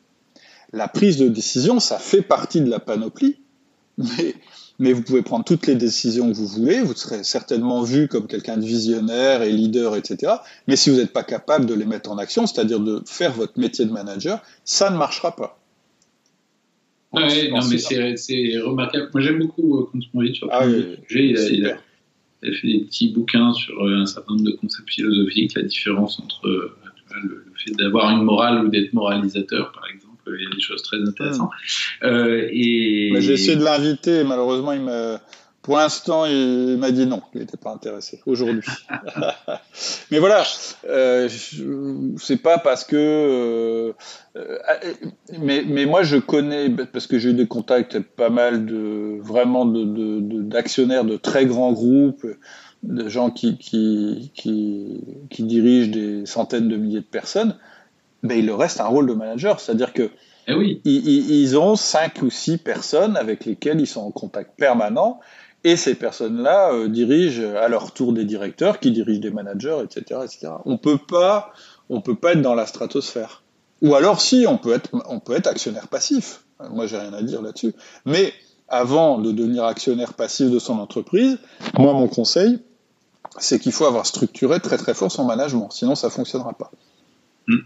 La 0.73 0.89
prise 0.89 1.17
de 1.17 1.29
décision, 1.29 1.79
ça 1.79 1.99
fait 1.99 2.23
partie 2.23 2.61
de 2.61 2.69
la 2.69 2.81
panoplie, 2.81 3.37
mais 3.97 4.35
mais 4.81 4.95
vous 4.95 5.03
pouvez 5.03 5.21
prendre 5.21 5.45
toutes 5.45 5.67
les 5.67 5.75
décisions 5.77 6.33
que 6.33 6.37
vous 6.37 6.47
voulez, 6.47 6.81
vous 6.81 6.95
serez 6.95 7.23
certainement 7.23 7.83
vu 7.83 8.09
comme 8.09 8.27
quelqu'un 8.27 8.57
de 8.57 8.65
visionnaire 8.65 9.43
et 9.43 9.53
leader, 9.53 9.95
etc. 9.95 10.33
Mais 10.67 10.75
si 10.75 10.89
vous 10.89 10.97
n'êtes 10.97 11.13
pas 11.13 11.23
capable 11.23 11.67
de 11.67 11.75
les 11.75 11.85
mettre 11.85 12.11
en 12.11 12.17
action, 12.17 12.47
c'est-à-dire 12.47 12.81
de 12.81 13.03
faire 13.05 13.33
votre 13.33 13.61
métier 13.61 13.85
de 13.85 13.93
manager, 13.93 14.43
ça 14.65 14.91
ne 14.91 14.97
marchera 14.97 15.37
pas. 15.37 15.61
oui, 17.13 17.51
non, 17.51 17.61
mais 17.71 17.77
c'est 17.77 18.59
remarquable. 18.59 19.11
Moi, 19.13 19.23
j'aime 19.23 19.41
beaucoup 19.41 19.81
euh, 19.81 20.33
sur 20.33 20.47
le 20.47 20.51
ah, 20.51 20.65
sujet. 21.07 21.27
Il 21.53 21.67
a, 21.67 21.77
fait 22.41 22.67
des 22.67 22.81
petits 22.81 23.13
bouquins 23.13 23.53
sur 23.53 23.85
euh, 23.85 24.01
un 24.01 24.07
certain 24.07 24.33
nombre 24.33 24.47
de 24.47 24.57
concepts 24.57 24.89
philosophiques, 24.89 25.55
la 25.57 25.63
différence 25.63 26.19
entre 26.21 26.49
euh, 26.49 26.75
le, 27.23 27.45
fait 27.55 27.73
d'avoir 27.73 28.11
une 28.17 28.25
morale 28.25 28.65
ou 28.65 28.69
d'être 28.71 28.95
moralisateur, 28.95 29.73
par 29.73 29.87
exemple 29.93 30.10
il 30.39 30.45
y 30.45 30.47
a 30.47 30.55
des 30.55 30.61
choses 30.61 30.83
très 30.83 30.99
intéressantes. 30.99 31.51
Hmm. 32.03 32.07
Euh, 32.07 32.49
et... 32.51 33.13
J'ai 33.19 33.33
essayé 33.35 33.57
de 33.57 33.65
l'inviter, 33.65 34.25
malheureusement, 34.25 34.73
il 34.73 34.81
pour 35.63 35.77
l'instant, 35.77 36.25
il 36.25 36.79
m'a 36.79 36.91
dit 36.91 37.07
non, 37.07 37.21
il 37.35 37.41
n'était 37.41 37.59
pas 37.59 37.71
intéressé 37.71 38.21
aujourd'hui. 38.25 38.69
mais 40.11 40.19
voilà, 40.19 40.43
euh, 40.89 41.29
c'est 42.19 42.39
pas 42.39 42.59
parce 42.59 42.85
que. 42.85 42.97
Euh, 42.97 43.93
euh, 44.37 44.59
mais, 45.39 45.63
mais 45.67 45.85
moi, 45.85 46.03
je 46.03 46.17
connais 46.17 46.71
parce 46.71 47.07
que 47.07 47.19
j'ai 47.19 47.31
eu 47.31 47.35
des 47.35 47.47
contacts 47.47 47.99
pas 47.99 48.31
mal 48.31 48.65
de 48.65 49.19
vraiment 49.21 49.67
d'actionnaires 49.67 51.05
de, 51.05 51.13
de, 51.13 51.17
très 51.19 51.45
grands 51.45 51.73
groupes, 51.73 52.27
de 52.83 53.09
gens 53.09 53.31
qui 53.31 53.59
qui, 53.59 54.33
qui 54.35 55.03
qui 55.29 55.43
dirigent 55.43 55.91
des 55.91 56.25
centaines 56.25 56.69
de 56.69 56.77
milliers 56.77 57.01
de 57.01 57.05
personnes 57.05 57.57
ben, 58.23 58.39
il 58.39 58.47
leur 58.47 58.59
reste 58.59 58.81
un 58.81 58.87
rôle 58.87 59.07
de 59.07 59.15
manager. 59.15 59.61
C'est-à-dire 59.61 59.93
que 59.93 60.11
eh 60.47 60.55
oui. 60.55 60.81
ils, 60.85 61.57
ont 61.59 61.77
cinq 61.77 62.23
ou 62.23 62.31
six 62.31 62.59
personnes 62.59 63.17
avec 63.17 63.45
lesquelles 63.45 63.81
ils 63.81 63.87
sont 63.87 64.01
en 64.01 64.11
contact 64.11 64.57
permanent. 64.57 65.21
Et 65.63 65.77
ces 65.77 65.95
personnes-là 65.95 66.73
euh, 66.73 66.89
dirigent 66.89 67.55
à 67.55 67.69
leur 67.69 67.93
tour 67.93 68.15
des 68.15 68.25
directeurs, 68.25 68.81
qui 68.81 68.93
dirigent 68.93 69.21
des 69.21 69.31
managers, 69.31 69.79
etc., 69.85 70.21
etc. 70.25 70.53
On 70.65 70.79
peut 70.79 70.97
pas, 70.97 71.53
on 71.91 72.01
peut 72.01 72.15
pas 72.15 72.33
être 72.33 72.41
dans 72.41 72.55
la 72.55 72.67
stratosphère. 72.67 73.43
Ou 73.83 73.95
alors, 73.95 74.21
si, 74.21 74.47
on 74.49 74.57
peut 74.57 74.73
être, 74.73 74.89
on 75.09 75.21
peut 75.21 75.35
être 75.35 75.47
actionnaire 75.47 75.89
passif. 75.89 76.43
Moi, 76.71 76.87
j'ai 76.87 76.99
rien 76.99 77.13
à 77.13 77.23
dire 77.23 77.43
là-dessus. 77.43 77.75
Mais 78.07 78.33
avant 78.69 79.19
de 79.19 79.33
devenir 79.33 79.65
actionnaire 79.65 80.15
passif 80.15 80.51
de 80.51 80.59
son 80.59 80.79
entreprise, 80.79 81.39
moi, 81.79 81.93
mon 81.93 82.09
conseil, 82.09 82.59
c'est 83.39 83.59
qu'il 83.59 83.73
faut 83.73 83.85
avoir 83.85 84.07
structuré 84.07 84.61
très 84.61 84.77
très 84.77 84.95
fort 84.95 85.11
son 85.11 85.25
management. 85.25 85.71
Sinon, 85.71 85.95
ça 85.95 86.11
fonctionnera 86.11 86.53
pas. 86.53 86.71
Hmm. 87.47 87.59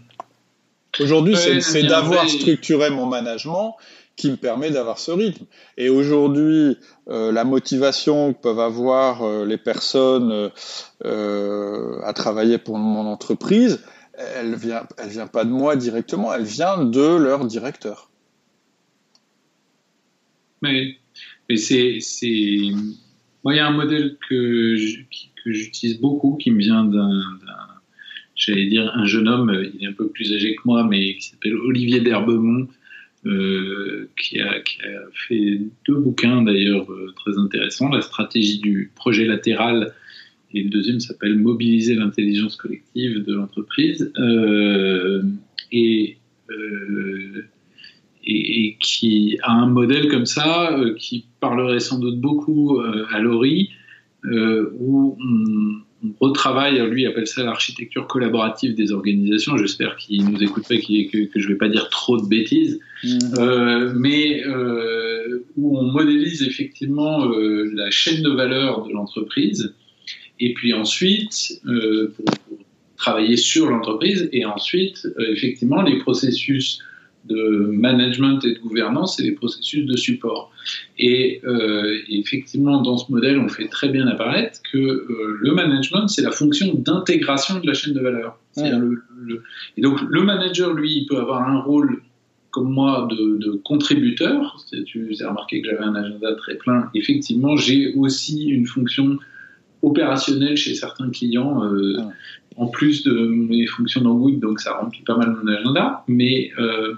Aujourd'hui, 0.99 1.35
c'est 1.35 1.83
d'avoir 1.83 2.29
structuré 2.29 2.89
mon 2.89 3.05
management 3.05 3.75
qui 4.15 4.31
me 4.31 4.37
permet 4.37 4.71
d'avoir 4.71 4.97
ce 4.99 5.11
rythme. 5.11 5.45
Et 5.77 5.89
aujourd'hui, 5.89 6.77
euh, 7.09 7.31
la 7.31 7.43
motivation 7.43 8.33
que 8.33 8.39
peuvent 8.39 8.59
avoir 8.59 9.23
euh, 9.23 9.45
les 9.45 9.57
personnes 9.57 10.51
euh, 11.03 11.99
à 12.01 12.13
travailler 12.13 12.57
pour 12.57 12.77
mon 12.77 13.05
entreprise, 13.07 13.83
elle 14.17 14.55
vient, 14.55 14.87
elle 14.97 15.09
vient 15.09 15.27
pas 15.27 15.43
de 15.43 15.49
moi 15.49 15.75
directement, 15.75 16.33
elle 16.33 16.45
vient 16.45 16.85
de 16.85 17.17
leur 17.17 17.45
directeur. 17.45 18.09
Mais, 20.61 20.97
mais 21.49 21.57
c'est, 21.57 21.97
c'est, 21.99 22.59
moi, 23.43 23.53
il 23.53 23.57
y 23.57 23.59
a 23.59 23.67
un 23.67 23.71
modèle 23.71 24.17
que, 24.29 24.77
que 25.43 25.51
j'utilise 25.51 25.99
beaucoup, 25.99 26.37
qui 26.37 26.51
me 26.51 26.59
vient 26.59 26.85
d'un, 26.85 27.21
j'allais 28.35 28.67
dire, 28.67 28.91
un 28.95 29.05
jeune 29.05 29.27
homme, 29.27 29.55
il 29.73 29.83
est 29.83 29.87
un 29.87 29.93
peu 29.93 30.09
plus 30.09 30.33
âgé 30.33 30.55
que 30.55 30.61
moi, 30.65 30.85
mais 30.89 31.15
qui 31.15 31.27
s'appelle 31.27 31.55
Olivier 31.55 32.01
d'Herbemont, 32.01 32.67
euh, 33.25 34.09
qui, 34.21 34.39
a, 34.39 34.59
qui, 34.59 34.81
a, 34.81 35.01
fait 35.27 35.61
deux 35.87 35.95
bouquins 35.95 36.43
d'ailleurs 36.43 36.91
euh, 36.91 37.11
très 37.15 37.37
intéressants, 37.39 37.89
La 37.89 38.01
stratégie 38.01 38.59
du 38.59 38.91
projet 38.93 39.25
latéral 39.25 39.93
et 40.53 40.63
le 40.63 40.69
deuxième 40.69 40.99
s'appelle 40.99 41.37
Mobiliser 41.37 41.95
l'intelligence 41.95 42.55
collective 42.55 43.23
de 43.23 43.33
l'entreprise. 43.33 44.11
Euh, 44.17 45.21
et, 45.71 46.17
euh, 46.49 47.45
et, 48.23 48.65
et, 48.65 48.77
qui 48.79 49.37
a 49.43 49.51
un 49.51 49.67
modèle 49.67 50.07
comme 50.07 50.25
ça 50.25 50.77
euh, 50.77 50.95
qui 50.95 51.25
parlerait 51.39 51.79
sans 51.79 51.99
doute 51.99 52.19
beaucoup 52.19 52.79
euh, 52.79 53.05
à 53.11 53.19
Laurie, 53.19 53.71
où 54.79 55.17
on, 55.19 55.84
retravaille, 56.19 56.79
lui 56.89 57.05
appelle 57.05 57.27
ça 57.27 57.43
l'architecture 57.43 58.07
collaborative 58.07 58.75
des 58.75 58.91
organisations. 58.91 59.57
J'espère 59.57 59.95
qu'il 59.97 60.29
nous 60.29 60.41
écoute 60.43 60.67
pas, 60.67 60.77
que, 60.77 61.25
que 61.25 61.39
je 61.39 61.47
vais 61.47 61.55
pas 61.55 61.69
dire 61.69 61.89
trop 61.89 62.19
de 62.19 62.27
bêtises, 62.27 62.79
mmh. 63.03 63.93
mais 63.95 64.43
où 65.55 65.77
on 65.77 65.83
modélise 65.83 66.43
effectivement 66.43 67.25
la 67.27 67.89
chaîne 67.91 68.21
de 68.21 68.29
valeur 68.29 68.87
de 68.87 68.93
l'entreprise 68.93 69.73
et 70.39 70.53
puis 70.53 70.73
ensuite, 70.73 71.61
euh, 71.65 72.13
pour, 72.15 72.25
pour, 72.25 72.57
travailler 72.97 73.35
sur 73.35 73.69
l'entreprise, 73.69 74.29
et 74.31 74.45
ensuite, 74.45 75.05
euh, 75.05 75.33
effectivement, 75.33 75.81
les 75.81 75.99
processus 75.99 76.79
de 77.25 77.69
management 77.71 78.43
et 78.45 78.53
de 78.53 78.59
gouvernance 78.59 79.19
et 79.19 79.23
les 79.23 79.31
processus 79.31 79.85
de 79.85 79.95
support. 79.95 80.51
Et, 80.97 81.41
euh, 81.43 81.97
effectivement, 82.09 82.81
dans 82.81 82.97
ce 82.97 83.11
modèle, 83.11 83.39
on 83.39 83.49
fait 83.49 83.67
très 83.67 83.89
bien 83.89 84.07
apparaître 84.07 84.59
que 84.71 84.77
euh, 84.77 85.37
le 85.39 85.53
management, 85.53 86.07
c'est 86.07 86.21
la 86.21 86.31
fonction 86.31 86.73
d'intégration 86.73 87.59
de 87.59 87.67
la 87.67 87.73
chaîne 87.73 87.93
de 87.93 87.99
valeur. 87.99 88.37
Le, 88.57 89.01
le, 89.21 89.43
et 89.75 89.81
donc, 89.81 89.99
le 90.07 90.23
manager, 90.23 90.73
lui, 90.73 90.99
il 90.99 91.05
peut 91.07 91.17
avoir 91.17 91.47
un 91.47 91.59
rôle 91.59 92.01
comme 92.51 92.71
moi 92.71 93.07
de, 93.11 93.37
de 93.37 93.51
contributeur. 93.63 94.57
Tu 94.85 95.13
as 95.19 95.27
remarqué 95.27 95.61
que 95.61 95.69
j'avais 95.69 95.83
un 95.83 95.95
agenda 95.95 96.33
très 96.35 96.55
plein. 96.55 96.89
Effectivement, 96.93 97.57
j'ai 97.57 97.93
aussi 97.95 98.45
une 98.45 98.65
fonction 98.65 99.17
opérationnel 99.81 100.55
chez 100.55 100.73
certains 100.73 101.09
clients, 101.09 101.63
euh, 101.65 101.97
en 102.55 102.67
plus 102.67 103.03
de 103.03 103.13
mes 103.13 103.67
fonctions 103.67 104.01
d'embouille, 104.01 104.37
donc 104.37 104.61
ça 104.61 104.73
remplit 104.73 105.03
pas 105.03 105.17
mal 105.17 105.35
mon 105.35 105.51
agenda. 105.51 106.05
Mais 106.07 106.51
euh, 106.57 106.95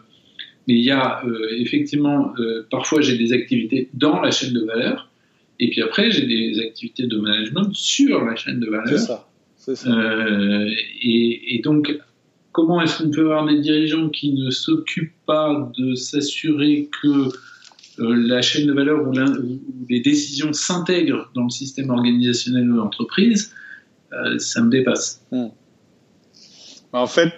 mais 0.68 0.76
il 0.76 0.84
y 0.84 0.91
a 0.91 1.23
euh, 1.26 1.48
effectivement, 1.57 2.34
euh, 2.39 2.68
parfois 2.69 3.02
j'ai 3.02 3.18
des 3.18 3.31
activités 3.34 3.89
dans 3.94 4.22
la 4.22 4.31
chaîne 4.31 4.53
de 4.53 4.65
valeur, 4.65 5.10
et 5.60 5.69
puis 5.69 5.81
après 5.81 6.11
j'ai 6.11 6.26
des 6.26 6.60
activités 6.60 7.07
de 7.07 7.18
management 7.18 7.73
sur 7.73 8.23
la 8.26 8.35
chaîne 8.35 8.60
de 8.60 8.69
valeur. 8.69 8.88
C'est 8.88 8.98
ça. 8.98 9.27
ça. 9.76 9.89
Euh, 9.89 10.69
et, 11.02 11.56
et, 11.56 11.61
donc, 11.61 11.98
comment 12.52 12.81
est-ce 12.81 13.02
qu'on 13.02 13.11
peut 13.11 13.22
avoir 13.22 13.45
des 13.45 13.60
dirigeants 13.60 14.10
qui 14.10 14.34
ne 14.34 14.49
s'occupent 14.49 15.15
pas 15.26 15.72
de 15.77 15.95
s'assurer 15.95 16.89
que 17.02 17.30
la 17.99 18.44
chaîne 18.44 18.68
de 18.68 18.73
valeur 18.73 19.07
où 19.07 19.11
les 19.89 20.02
décisions 20.02 20.53
s'intègrent 20.53 21.31
dans 21.34 21.45
le 21.45 21.49
système 21.49 21.89
organisationnel 21.89 22.68
de 22.68 22.73
l'entreprise, 22.73 23.53
ça 24.38 24.61
me 24.61 24.69
dépasse. 24.69 25.26
Hmm. 25.31 25.48
En 26.94 27.07
fait, 27.07 27.34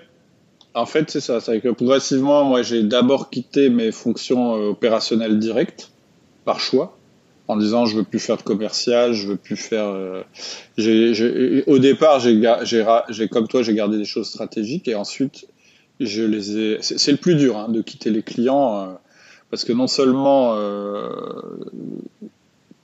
en 0.73 0.85
fait, 0.85 1.09
c'est 1.09 1.19
ça. 1.19 1.39
C'est 1.39 1.61
que 1.61 1.69
progressivement, 1.69 2.43
moi, 2.43 2.61
j'ai 2.61 2.83
d'abord 2.83 3.29
quitté 3.29 3.69
mes 3.69 3.91
fonctions 3.91 4.55
euh, 4.55 4.69
opérationnelles 4.69 5.39
directes 5.39 5.91
par 6.45 6.59
choix, 6.59 6.97
en 7.47 7.57
disant 7.57 7.85
je 7.85 7.97
veux 7.97 8.03
plus 8.03 8.19
faire 8.19 8.37
de 8.37 8.43
commercial, 8.43 9.13
je 9.13 9.27
veux 9.27 9.35
plus 9.35 9.55
faire. 9.55 9.87
Euh, 9.87 10.23
au 11.67 11.79
départ, 11.79 12.19
j'ai, 12.19 13.27
comme 13.29 13.47
toi, 13.47 13.63
j'ai 13.63 13.73
gardé 13.73 13.97
des 13.97 14.05
choses 14.05 14.27
stratégiques 14.27 14.87
et 14.87 14.95
ensuite, 14.95 15.47
je 15.99 16.23
les 16.23 16.57
ai. 16.57 16.77
C'est, 16.81 17.11
le 17.11 17.17
plus 17.17 17.35
dur 17.35 17.57
hein, 17.57 17.69
de 17.69 17.81
quitter 17.81 18.09
les 18.09 18.23
clients. 18.23 18.81
Euh, 18.81 18.93
parce 19.49 19.65
que 19.65 19.73
non 19.73 19.87
seulement 19.87 20.55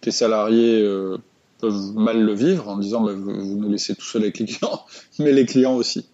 tes 0.02 0.10
salariés 0.10 0.84
peuvent 1.60 1.94
mal 1.94 2.20
le 2.20 2.34
vivre 2.34 2.68
en 2.68 2.78
disant 2.80 3.04
vous, 3.04 3.32
nous 3.32 3.70
laissez 3.70 3.94
tout 3.94 4.04
seul 4.04 4.24
avec 4.24 4.40
les 4.40 4.46
clients, 4.46 4.84
mais 5.20 5.32
les 5.32 5.46
clients 5.46 5.76
aussi. 5.76 6.08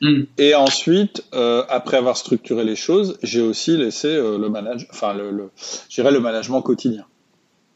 Mm. 0.00 0.22
Et 0.38 0.54
ensuite, 0.54 1.24
euh, 1.34 1.64
après 1.68 1.96
avoir 1.96 2.16
structuré 2.16 2.64
les 2.64 2.76
choses, 2.76 3.18
j'ai 3.22 3.40
aussi 3.40 3.76
laissé 3.76 4.08
euh, 4.08 4.38
le 4.38 4.48
manage, 4.48 4.86
enfin 4.90 5.14
le, 5.14 5.30
le, 5.30 5.50
le 5.96 6.20
management 6.20 6.62
quotidien. 6.62 7.06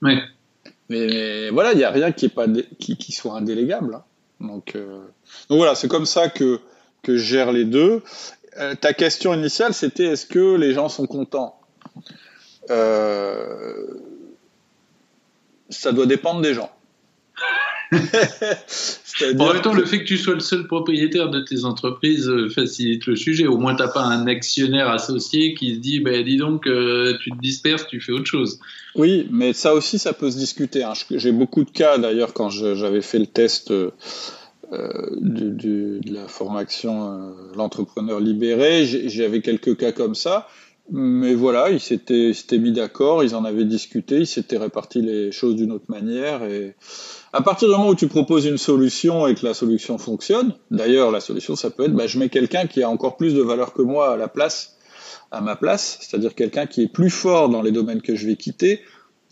Oui. 0.02 0.18
Mais, 0.88 1.06
mais 1.06 1.50
voilà, 1.50 1.72
il 1.72 1.78
n'y 1.78 1.84
a 1.84 1.90
rien 1.90 2.12
qui 2.12 2.26
est 2.26 2.30
pas 2.30 2.46
qui, 2.78 2.96
qui 2.96 3.12
soit 3.12 3.34
indélégable. 3.34 3.94
Hein. 3.94 4.04
Donc, 4.40 4.74
euh, 4.74 5.00
donc 5.48 5.58
voilà, 5.58 5.74
c'est 5.74 5.88
comme 5.88 6.06
ça 6.06 6.28
que 6.28 6.60
que 7.02 7.16
je 7.16 7.24
gère 7.24 7.52
les 7.52 7.64
deux. 7.64 8.02
Ta 8.80 8.92
question 8.92 9.32
initiale, 9.32 9.72
c'était 9.72 10.04
est-ce 10.04 10.26
que 10.26 10.56
les 10.56 10.74
gens 10.74 10.88
sont 10.88 11.06
contents? 11.06 11.58
Ça 15.70 15.92
doit 15.92 16.06
dépendre 16.06 16.42
des 16.42 16.52
gens. 16.52 16.70
En 17.92 19.52
même 19.52 19.62
temps, 19.62 19.72
que... 19.72 19.76
le 19.76 19.84
fait 19.84 20.00
que 20.00 20.04
tu 20.04 20.16
sois 20.16 20.34
le 20.34 20.40
seul 20.40 20.66
propriétaire 20.66 21.30
de 21.30 21.40
tes 21.40 21.64
entreprises 21.64 22.28
euh, 22.28 22.48
facilite 22.48 23.06
le 23.06 23.16
sujet. 23.16 23.46
Au 23.46 23.58
moins, 23.58 23.74
tu 23.74 23.82
n'as 23.82 23.88
pas 23.88 24.02
un 24.02 24.26
actionnaire 24.26 24.88
associé 24.88 25.54
qui 25.54 25.74
se 25.74 25.80
dit 25.80 26.00
bah, 26.00 26.22
dis 26.22 26.36
donc, 26.36 26.66
euh, 26.66 27.16
tu 27.22 27.30
te 27.30 27.38
disperses, 27.38 27.86
tu 27.86 28.00
fais 28.00 28.12
autre 28.12 28.26
chose. 28.26 28.60
Oui, 28.94 29.26
mais 29.30 29.52
ça 29.52 29.74
aussi, 29.74 29.98
ça 29.98 30.12
peut 30.12 30.30
se 30.30 30.38
discuter. 30.38 30.82
Hein. 30.84 30.92
J'ai 31.10 31.32
beaucoup 31.32 31.64
de 31.64 31.70
cas, 31.70 31.98
d'ailleurs, 31.98 32.32
quand 32.32 32.50
j'avais 32.50 33.02
fait 33.02 33.18
le 33.18 33.26
test 33.26 33.72
euh, 34.72 35.10
de, 35.20 36.00
la 36.12 36.28
formation 36.28 37.12
euh, 37.12 37.32
L'entrepreneur 37.56 38.20
libéré, 38.20 38.86
j'avais 39.08 39.40
quelques 39.40 39.76
cas 39.76 39.90
comme 39.90 40.14
ça 40.14 40.46
mais 40.92 41.34
voilà, 41.34 41.70
ils 41.70 41.78
s'étaient, 41.78 42.32
mis 42.58 42.72
d'accord, 42.72 43.22
ils 43.22 43.36
en 43.36 43.44
avaient 43.44 43.64
discuté, 43.64 44.18
ils 44.18 44.26
s'étaient 44.26 44.58
répartis 44.58 45.00
les 45.00 45.30
choses 45.30 45.54
d'une 45.54 45.70
autre 45.70 45.84
manière. 45.88 46.42
Et 46.42 46.74
à 47.32 47.42
partir 47.42 47.68
du 47.68 47.74
moment 47.74 47.90
où 47.90 47.94
tu 47.94 48.08
proposes 48.08 48.46
une 48.46 48.58
solution 48.58 49.26
et 49.26 49.34
que 49.34 49.46
la 49.46 49.54
solution 49.54 49.98
fonctionne, 49.98 50.54
d'ailleurs 50.70 51.10
la 51.10 51.20
solution 51.20 51.56
ça 51.56 51.70
peut 51.70 51.84
être, 51.84 51.94
bah, 51.94 52.06
je 52.06 52.18
mets 52.18 52.28
quelqu'un 52.28 52.66
qui 52.66 52.82
a 52.82 52.88
encore 52.88 53.16
plus 53.16 53.34
de 53.34 53.42
valeur 53.42 53.72
que 53.72 53.82
moi 53.82 54.12
à 54.12 54.16
la 54.16 54.28
place, 54.28 54.76
à 55.30 55.40
ma 55.40 55.56
place, 55.56 55.98
c'est-à-dire 56.00 56.34
quelqu'un 56.34 56.66
qui 56.66 56.82
est 56.82 56.92
plus 56.92 57.10
fort 57.10 57.48
dans 57.48 57.62
les 57.62 57.72
domaines 57.72 58.02
que 58.02 58.16
je 58.16 58.26
vais 58.26 58.36
quitter. 58.36 58.80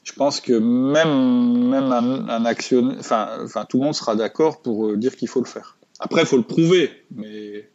Je 0.04 0.12
pense 0.12 0.40
que 0.40 0.52
même 0.52 1.68
même 1.68 1.92
un, 1.92 2.28
un 2.28 2.44
action, 2.44 2.94
enfin, 2.98 3.28
enfin 3.42 3.66
tout 3.68 3.78
le 3.78 3.84
monde 3.84 3.94
sera 3.94 4.14
d'accord 4.14 4.62
pour 4.62 4.86
euh, 4.86 4.96
dire 4.96 5.16
qu'il 5.16 5.28
faut 5.28 5.40
le 5.40 5.46
faire. 5.46 5.76
Après, 6.00 6.22
il 6.22 6.26
faut 6.26 6.36
le 6.36 6.44
prouver, 6.44 6.90
mais 7.10 7.68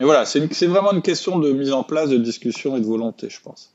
mais 0.00 0.06
voilà, 0.06 0.24
c'est 0.24 0.66
vraiment 0.66 0.92
une 0.92 1.02
question 1.02 1.38
de 1.38 1.52
mise 1.52 1.72
en 1.72 1.84
place, 1.84 2.08
de 2.08 2.16
discussion 2.16 2.74
et 2.76 2.80
de 2.80 2.86
volonté, 2.86 3.28
je 3.28 3.38
pense. 3.42 3.74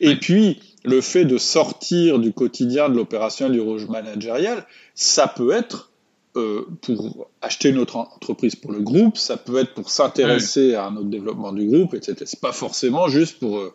Et 0.00 0.16
puis, 0.16 0.60
le 0.84 1.00
fait 1.00 1.24
de 1.24 1.38
sortir 1.38 2.18
du 2.18 2.32
quotidien 2.32 2.88
de 2.88 2.96
l'opération 2.96 3.48
du 3.48 3.60
rouge 3.60 3.86
managérial, 3.86 4.66
ça 4.94 5.26
peut 5.26 5.52
être 5.52 5.90
euh, 6.36 6.66
pour 6.82 7.28
acheter 7.42 7.68
une 7.68 7.78
autre 7.78 7.94
entreprise 7.94 8.56
pour 8.56 8.72
le 8.72 8.80
groupe, 8.80 9.16
ça 9.16 9.36
peut 9.36 9.56
être 9.56 9.72
pour 9.72 9.88
s'intéresser 9.88 10.70
oui. 10.70 10.74
à 10.74 10.86
un 10.86 10.96
autre 10.96 11.08
développement 11.08 11.52
du 11.52 11.64
groupe, 11.64 11.94
etc. 11.94 12.16
C'est 12.24 12.40
pas 12.40 12.50
forcément 12.50 13.06
juste 13.06 13.38
pour, 13.38 13.58
euh, 13.58 13.72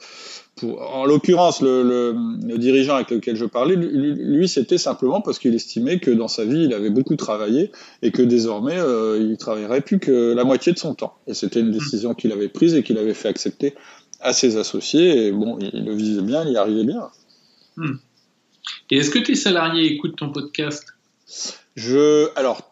pour 0.58 0.82
en 0.82 1.06
l'occurrence, 1.06 1.62
le, 1.62 1.84
le, 1.84 2.14
le, 2.46 2.58
dirigeant 2.58 2.96
avec 2.96 3.12
lequel 3.12 3.38
je 3.38 3.46
parlais, 3.46 3.78
lui, 3.78 4.14
lui 4.14 4.50
c'était 4.50 4.78
simplement 4.78 5.22
parce 5.22 5.40
qu'il 5.40 5.56
estimait 5.56 6.00
que 6.00 6.12
dans 6.12 6.28
sa 6.28 6.44
vie, 6.44 6.66
il 6.66 6.74
avait 6.74 6.90
beaucoup 6.90 7.16
travaillé 7.16 7.72
et 8.02 8.12
que 8.12 8.22
désormais, 8.22 8.78
euh, 8.78 9.18
il 9.22 9.38
travaillerait 9.38 9.80
plus 9.80 10.00
que 10.00 10.34
la 10.34 10.44
moitié 10.44 10.74
de 10.74 10.80
son 10.80 10.96
temps. 10.96 11.14
Et 11.28 11.34
c'était 11.34 11.62
une 11.62 11.72
décision 11.72 12.14
qu'il 12.14 12.34
avait 12.34 12.50
prise 12.50 12.76
et 12.76 12.84
qu'il 12.84 12.98
avait 12.98 13.14
fait 13.14 13.30
accepter 13.30 13.74
à 14.22 14.34
ses 14.34 14.58
associés. 14.58 15.28
Et 15.28 15.32
bon, 15.32 15.58
il 15.60 15.86
le 15.86 15.94
visait 15.94 16.22
bien, 16.22 16.44
il 16.46 16.54
y 16.54 16.58
arrivait 16.58 16.84
bien. 16.84 17.10
Hmm. 17.78 17.96
Et 18.92 18.98
est-ce 18.98 19.10
que 19.10 19.20
tes 19.20 19.36
salariés 19.36 19.86
écoutent 19.94 20.18
ton 20.18 20.32
podcast? 20.32 20.96
Je, 21.76 22.30
alors, 22.36 22.70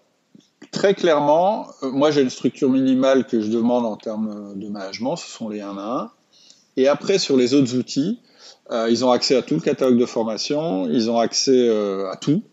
très 0.72 0.94
clairement, 0.94 1.68
euh, 1.84 1.92
moi 1.92 2.12
j'ai 2.12 2.22
une 2.22 2.30
structure 2.30 2.70
minimale 2.70 3.26
que 3.26 3.42
je 3.42 3.50
demande 3.50 3.86
en 3.86 3.96
termes 3.96 4.58
de 4.58 4.68
management, 4.68 5.16
ce 5.16 5.30
sont 5.30 5.50
les 5.50 5.62
1 5.62 5.78
à 5.78 5.82
1. 5.82 6.12
Et 6.78 6.88
après, 6.88 7.18
sur 7.20 7.38
les 7.38 7.54
autres 7.54 7.76
outils, 7.76 8.20
euh, 8.72 8.88
ils 8.90 9.06
ont 9.06 9.12
accès 9.12 9.36
à 9.36 9.42
tout 9.42 9.56
le 9.56 9.62
catalogue 9.62 9.98
de 9.98 10.06
formation, 10.06 10.88
ils 10.90 11.10
ont 11.10 11.20
accès 11.20 11.70
euh, 11.70 12.12
à 12.12 12.18
tout, 12.18 12.44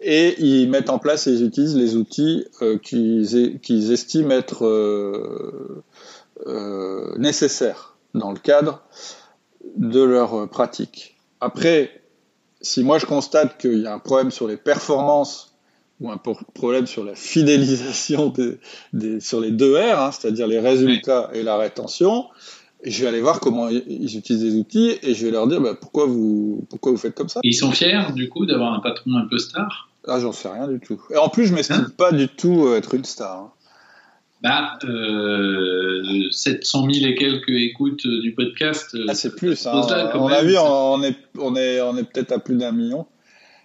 et 0.00 0.40
ils 0.40 0.68
mettent 0.70 0.90
en 0.90 0.98
place 0.98 1.26
et 1.26 1.32
ils 1.32 1.44
utilisent 1.44 1.76
les 1.76 1.96
outils 1.96 2.46
qu'ils 2.82 3.58
qu 3.60 3.92
estiment 3.92 4.30
être 4.30 5.82
nécessaires 7.18 7.97
dans 8.14 8.32
le 8.32 8.38
cadre 8.38 8.82
de 9.76 10.02
leur 10.02 10.48
pratique. 10.48 11.16
Après, 11.40 12.02
si 12.60 12.82
moi 12.82 12.98
je 12.98 13.06
constate 13.06 13.58
qu'il 13.58 13.80
y 13.80 13.86
a 13.86 13.94
un 13.94 13.98
problème 13.98 14.30
sur 14.30 14.48
les 14.48 14.56
performances 14.56 15.54
ou 16.00 16.10
un 16.10 16.18
problème 16.54 16.86
sur 16.86 17.04
la 17.04 17.14
fidélisation 17.14 18.28
des, 18.28 18.58
des, 18.92 19.20
sur 19.20 19.40
les 19.40 19.50
deux 19.50 19.76
R, 19.76 20.00
hein, 20.00 20.12
c'est-à-dire 20.12 20.46
les 20.46 20.60
résultats 20.60 21.30
et 21.32 21.42
la 21.42 21.56
rétention, 21.56 22.26
je 22.84 23.02
vais 23.02 23.08
aller 23.08 23.20
voir 23.20 23.40
comment 23.40 23.68
ils 23.68 24.16
utilisent 24.16 24.44
les 24.44 24.54
outils 24.54 24.96
et 25.02 25.14
je 25.14 25.26
vais 25.26 25.32
leur 25.32 25.48
dire 25.48 25.60
bah, 25.60 25.74
pourquoi, 25.74 26.06
vous, 26.06 26.64
pourquoi 26.70 26.92
vous 26.92 26.98
faites 26.98 27.14
comme 27.14 27.28
ça. 27.28 27.40
Et 27.42 27.48
ils 27.48 27.54
sont 27.54 27.72
fiers 27.72 28.12
du 28.14 28.28
coup 28.28 28.46
d'avoir 28.46 28.74
un 28.74 28.80
patron 28.80 29.16
un 29.16 29.26
peu 29.26 29.38
star? 29.38 29.90
Ah, 30.06 30.20
j'en 30.20 30.32
sais 30.32 30.48
rien 30.48 30.68
du 30.68 30.78
tout. 30.78 31.00
Et 31.10 31.16
en 31.16 31.28
plus, 31.28 31.46
je 31.46 31.54
m'estime 31.54 31.86
hein 31.88 31.92
pas 31.96 32.12
du 32.12 32.28
tout 32.28 32.72
être 32.74 32.94
une 32.94 33.04
star. 33.04 33.36
Hein. 33.36 33.52
Bah, 34.40 34.78
euh, 34.84 36.30
700 36.30 36.88
000 36.92 37.06
et 37.06 37.14
quelques 37.16 37.48
écoutes 37.48 38.06
du 38.06 38.32
podcast. 38.34 38.96
Ah, 39.08 39.14
c'est 39.14 39.34
plus. 39.34 39.66
Hein. 39.66 39.82
on 40.14 40.28
a 40.28 40.42
vu, 40.42 40.56
on 40.58 41.02
est, 41.02 41.16
on 41.38 41.56
est, 41.56 41.80
on 41.80 41.96
est 41.96 42.04
peut-être 42.04 42.32
à 42.32 42.38
plus 42.38 42.56
d'un 42.56 42.72
million. 42.72 43.06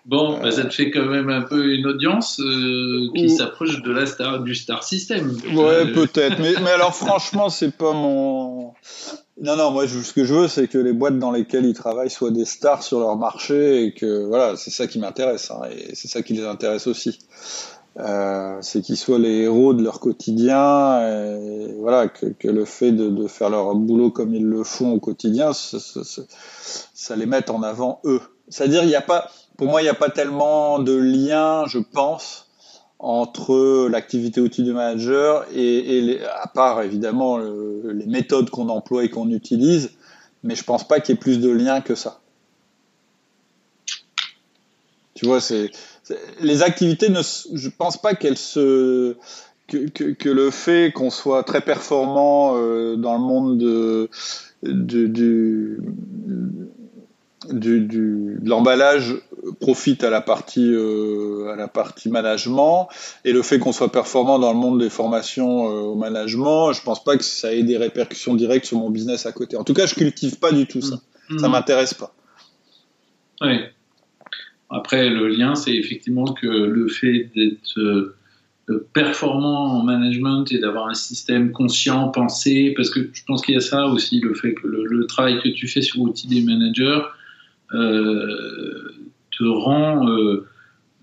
Bon, 0.06 0.38
bah, 0.40 0.52
ça 0.52 0.66
te 0.66 0.74
fait 0.74 0.92
quand 0.92 1.06
même 1.06 1.30
un 1.30 1.44
peu 1.44 1.74
une 1.74 1.88
audience 1.88 2.40
euh, 2.42 3.08
qui 3.16 3.30
s'approche 3.30 3.82
de 3.82 3.92
la 3.92 4.06
star, 4.06 4.42
du 4.42 4.54
star 4.54 4.84
system. 4.84 5.32
Ouais, 5.54 5.64
euh, 5.64 5.94
peut-être. 5.94 6.40
mais, 6.40 6.54
mais, 6.62 6.72
alors, 6.72 6.94
franchement, 6.94 7.50
c'est 7.50 7.72
pas 7.72 7.94
mon. 7.94 8.74
Non, 9.42 9.56
non, 9.56 9.72
moi, 9.72 9.88
ce 9.88 10.12
que 10.12 10.26
je 10.26 10.34
veux, 10.34 10.48
c'est 10.48 10.68
que 10.68 10.78
les 10.78 10.92
boîtes 10.92 11.18
dans 11.20 11.32
lesquelles 11.32 11.66
ils 11.66 11.74
travaillent 11.74 12.10
soient 12.10 12.32
des 12.32 12.46
stars 12.46 12.84
sur 12.84 13.00
leur 13.00 13.16
marché 13.16 13.86
et 13.86 13.94
que, 13.94 14.26
voilà, 14.26 14.58
c'est 14.58 14.72
ça 14.72 14.88
qui 14.88 15.00
m'intéresse. 15.00 15.52
Hein, 15.52 15.70
et 15.72 15.96
c'est 15.96 16.10
ça 16.10 16.22
qui 16.22 16.34
les 16.34 16.46
intéresse 16.46 16.86
aussi. 16.86 17.20
Euh, 18.00 18.58
c'est 18.62 18.82
qu'ils 18.82 18.98
soient 18.98 19.20
les 19.20 19.42
héros 19.42 19.74
de 19.74 19.84
leur 19.84 20.00
quotidien, 20.00 21.00
et 21.08 21.76
voilà, 21.80 22.08
que, 22.08 22.48
le 22.48 22.66
fait 22.66 22.92
de, 22.92 23.28
faire 23.28 23.50
leur 23.50 23.76
boulot 23.76 24.10
comme 24.10 24.34
ils 24.34 24.46
le 24.46 24.64
font 24.64 24.94
au 24.94 25.00
quotidien, 25.00 25.52
ça, 25.54 27.16
les 27.16 27.26
met 27.26 27.50
en 27.52 27.62
avant 27.62 28.00
eux. 28.06 28.22
C'est-à-dire, 28.50 28.84
il 28.84 28.96
a 28.96 29.02
pas, 29.02 29.30
pour 29.58 29.68
moi, 29.68 29.82
il 29.82 29.86
n'y 29.86 29.90
a 29.90 29.96
pas 29.96 30.10
tellement 30.10 30.80
de 30.80 30.94
lien, 30.94 31.66
je 31.68 31.78
pense, 31.78 32.48
entre 32.98 33.88
l'activité 33.90 34.42
outil 34.42 34.64
du 34.64 34.74
manager 34.74 35.46
et, 35.54 35.98
et 35.98 36.02
les, 36.02 36.24
à 36.24 36.48
part 36.48 36.82
évidemment 36.82 37.38
les 37.38 38.06
méthodes 38.06 38.50
qu'on 38.50 38.70
emploie 38.70 39.04
et 39.04 39.10
qu'on 39.10 39.30
utilise, 39.30 39.92
mais 40.42 40.56
je 40.56 40.64
pense 40.64 40.88
pas 40.88 41.02
qu'il 41.02 41.14
y 41.14 41.18
ait 41.18 41.20
plus 41.20 41.40
de 41.40 41.50
lien 41.50 41.82
que 41.82 41.96
ça. 41.96 42.22
Tu 45.16 45.26
vois, 45.26 45.42
c'est 45.42 45.72
les 46.42 46.64
activités 46.64 47.10
ne, 47.10 47.22
je 47.22 47.70
pense 47.70 48.02
pas 48.02 48.16
qu'elles 48.16 48.38
se 48.38 49.16
que, 49.68 49.90
que, 49.90 50.12
que, 50.12 50.30
le 50.30 50.52
fait 50.52 50.92
qu'on 50.92 51.10
soit 51.10 51.44
très 51.44 51.62
performant 51.62 52.58
euh, 52.58 52.96
dans 52.98 53.14
le 53.14 53.24
monde 53.24 53.58
de, 53.58 54.10
de, 54.64 55.08
du, 55.08 55.80
du, 57.50 57.80
du, 57.82 58.38
de 58.40 58.50
l'emballage 58.50 59.16
profite 59.62 60.04
à 60.04 60.10
la 60.10 60.22
partie 60.22 60.70
euh, 60.74 61.52
à 61.54 61.56
la 61.56 61.68
partie 61.68 62.10
management 62.10 62.90
et 63.24 63.32
le 63.32 63.42
fait 63.42 63.60
qu'on 63.60 63.72
soit 63.72 63.92
performant 63.92 64.40
dans 64.40 64.52
le 64.52 64.60
monde 64.60 64.80
des 64.80 64.90
formations 64.90 65.70
euh, 65.70 65.82
au 65.82 65.96
management, 65.96 66.74
je 66.74 66.82
pense 66.82 67.04
pas 67.04 67.18
que 67.18 67.24
ça 67.24 67.54
ait 67.54 67.64
des 67.64 67.78
répercussions 67.78 68.36
directes 68.36 68.66
sur 68.66 68.78
mon 68.78 68.90
business 68.90 69.26
à 69.26 69.32
côté. 69.32 69.56
En 69.56 69.64
tout 69.64 69.74
cas, 69.74 69.86
je 69.86 69.96
cultive 69.96 70.40
pas 70.40 70.52
du 70.52 70.68
tout 70.68 70.82
ça. 70.82 71.00
Mmh. 71.30 71.40
Ça 71.40 71.48
m'intéresse 71.48 71.94
pas. 71.94 72.14
Oui. 73.42 73.60
Après, 74.74 75.10
le 75.10 75.28
lien, 75.28 75.56
c'est 75.56 75.76
effectivement 75.76 76.26
que 76.26 76.48
le 76.48 76.88
fait 76.88 77.30
d'être 77.36 77.80
euh, 77.80 78.88
performant 78.94 79.80
en 79.80 79.84
management 79.84 80.52
et 80.52 80.60
d'avoir 80.60 80.88
un 80.88 80.94
système 80.94 81.52
conscient, 81.52 82.10
pensé, 82.10 82.74
parce 82.76 82.90
que 82.90 83.10
je 83.14 83.24
pense 83.26 83.42
qu'il 83.44 83.56
y 83.56 83.58
a 83.58 83.62
ça 83.62 83.88
aussi, 83.88 84.20
le 84.20 84.34
fait 84.34 84.54
que 84.54 84.68
le, 84.68 84.86
le 84.86 85.06
travail 85.06 85.42
que 85.42 85.50
tu 85.50 85.68
fais 85.68 85.82
sur 85.82 86.04
l'outil 86.04 86.28
des 86.28 86.42
managers, 86.42 87.02
euh, 87.74 88.92
te 89.32 89.44
rend 89.44 90.08
euh, 90.08 90.46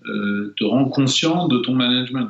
euh, 0.05 0.53
te 0.57 0.63
rend 0.63 0.85
conscient 0.85 1.47
de 1.47 1.57
ton 1.57 1.73
management. 1.73 2.29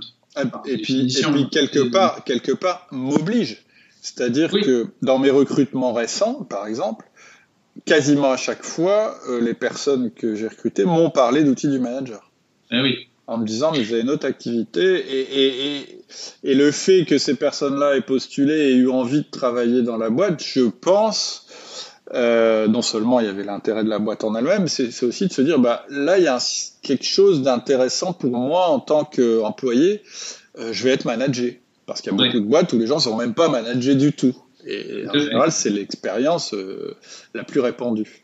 Et, 0.65 0.77
puis, 0.77 1.17
et 1.19 1.23
puis, 1.23 1.49
quelque 1.49 1.91
part, 1.91 2.23
quelque 2.23 2.53
part 2.53 2.87
m'oblige. 2.91 3.63
C'est-à-dire 4.01 4.49
que 4.49 4.87
dans 5.01 5.19
mes 5.19 5.29
recrutements 5.29 5.93
récents, 5.93 6.43
par 6.43 6.65
exemple, 6.65 7.05
quasiment 7.85 8.31
à 8.31 8.37
chaque 8.37 8.63
fois, 8.63 9.17
les 9.41 9.53
personnes 9.53 10.11
que 10.11 10.35
j'ai 10.35 10.47
recrutées 10.47 10.85
m'ont 10.85 11.09
parlé 11.09 11.43
d'outils 11.43 11.69
du 11.69 11.79
manager. 11.79 12.31
Eh 12.71 12.81
oui. 12.81 13.07
En 13.27 13.37
me 13.37 13.45
disant, 13.45 13.71
mais 13.71 13.81
vous 13.83 13.93
avez 13.93 14.01
une 14.01 14.09
autre 14.09 14.25
activité. 14.25 14.81
Et, 14.81 15.79
et, 15.79 16.03
et 16.43 16.55
le 16.55 16.71
fait 16.71 17.05
que 17.05 17.17
ces 17.17 17.35
personnes-là 17.35 17.95
aient 17.95 18.01
postulé 18.01 18.53
et 18.53 18.75
eu 18.75 18.89
envie 18.89 19.21
de 19.21 19.29
travailler 19.29 19.83
dans 19.83 19.97
la 19.97 20.09
boîte, 20.09 20.43
je 20.43 20.61
pense, 20.61 21.47
euh, 22.13 22.67
non 22.67 22.81
seulement 22.81 23.21
il 23.21 23.27
y 23.27 23.29
avait 23.29 23.43
l'intérêt 23.43 23.83
de 23.83 23.89
la 23.89 23.99
boîte 23.99 24.23
en 24.25 24.35
elle-même, 24.35 24.67
c'est 24.67 25.03
aussi 25.03 25.27
de 25.27 25.33
se 25.33 25.41
dire, 25.41 25.59
bah, 25.59 25.85
là, 25.89 26.17
il 26.17 26.25
y 26.25 26.27
a 26.27 26.39
quelque 26.81 27.05
chose 27.05 27.41
d'intéressant 27.41 28.11
pour 28.11 28.31
moi 28.31 28.67
en 28.67 28.79
tant 28.79 29.05
qu'employé, 29.05 30.01
euh, 30.59 30.73
je 30.73 30.83
vais 30.83 30.89
être 30.89 31.05
managé. 31.05 31.61
Parce 31.85 32.01
qu'il 32.01 32.11
y 32.11 32.15
a 32.15 32.17
beaucoup 32.17 32.39
de 32.39 32.45
boîtes 32.45 32.73
où 32.73 32.79
les 32.79 32.87
gens 32.87 32.97
ne 32.97 33.01
sont 33.01 33.17
même 33.17 33.33
pas 33.33 33.49
managés 33.49 33.95
du 33.95 34.13
tout. 34.13 34.35
Et 34.65 35.07
en 35.07 35.13
général, 35.13 35.51
c'est 35.51 35.69
l'expérience 35.69 36.53
euh, 36.53 36.95
la 37.33 37.43
plus 37.43 37.59
répandue. 37.59 38.21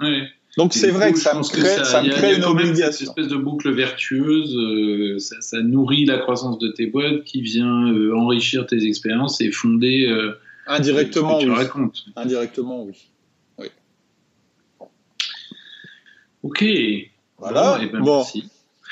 Oui. 0.00 0.22
Donc 0.56 0.72
c'est 0.72 0.90
vrai 0.90 1.12
que 1.12 1.18
ça 1.18 1.34
me 1.34 1.42
crée, 1.42 1.84
ça, 1.84 2.02
me 2.02 2.08
crée 2.08 2.36
une 2.36 2.44
obligation. 2.44 2.90
Cette 2.90 3.08
espèce 3.08 3.28
de 3.28 3.36
boucle 3.36 3.70
vertueuse, 3.72 4.56
euh, 4.56 5.18
ça, 5.18 5.36
ça, 5.40 5.60
nourrit 5.60 6.06
la 6.06 6.18
croissance 6.18 6.58
de 6.58 6.68
tes 6.68 6.86
boîtes 6.86 7.24
qui 7.24 7.42
vient 7.42 7.92
euh, 7.92 8.16
enrichir 8.16 8.66
tes 8.66 8.82
expériences 8.84 9.40
et 9.42 9.50
fonder. 9.50 10.08
Indirectement, 10.66 11.38
tu 11.38 11.48
oui. 11.48 11.54
racontes. 11.54 12.06
Indirectement, 12.16 12.84
oui. 12.84 12.94
Ok. 16.46 16.64
Voilà. 17.38 17.76
Bon, 17.76 17.82
eh 17.82 17.86
ben, 17.86 18.00
bon. 18.00 18.16
merci. 18.18 18.44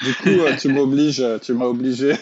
Du 0.02 0.14
coup, 0.14 0.40
euh, 0.40 0.56
tu 0.56 0.68
m'obliges, 0.68 1.24
tu 1.42 1.54
m'as 1.54 1.66
obligé. 1.66 2.14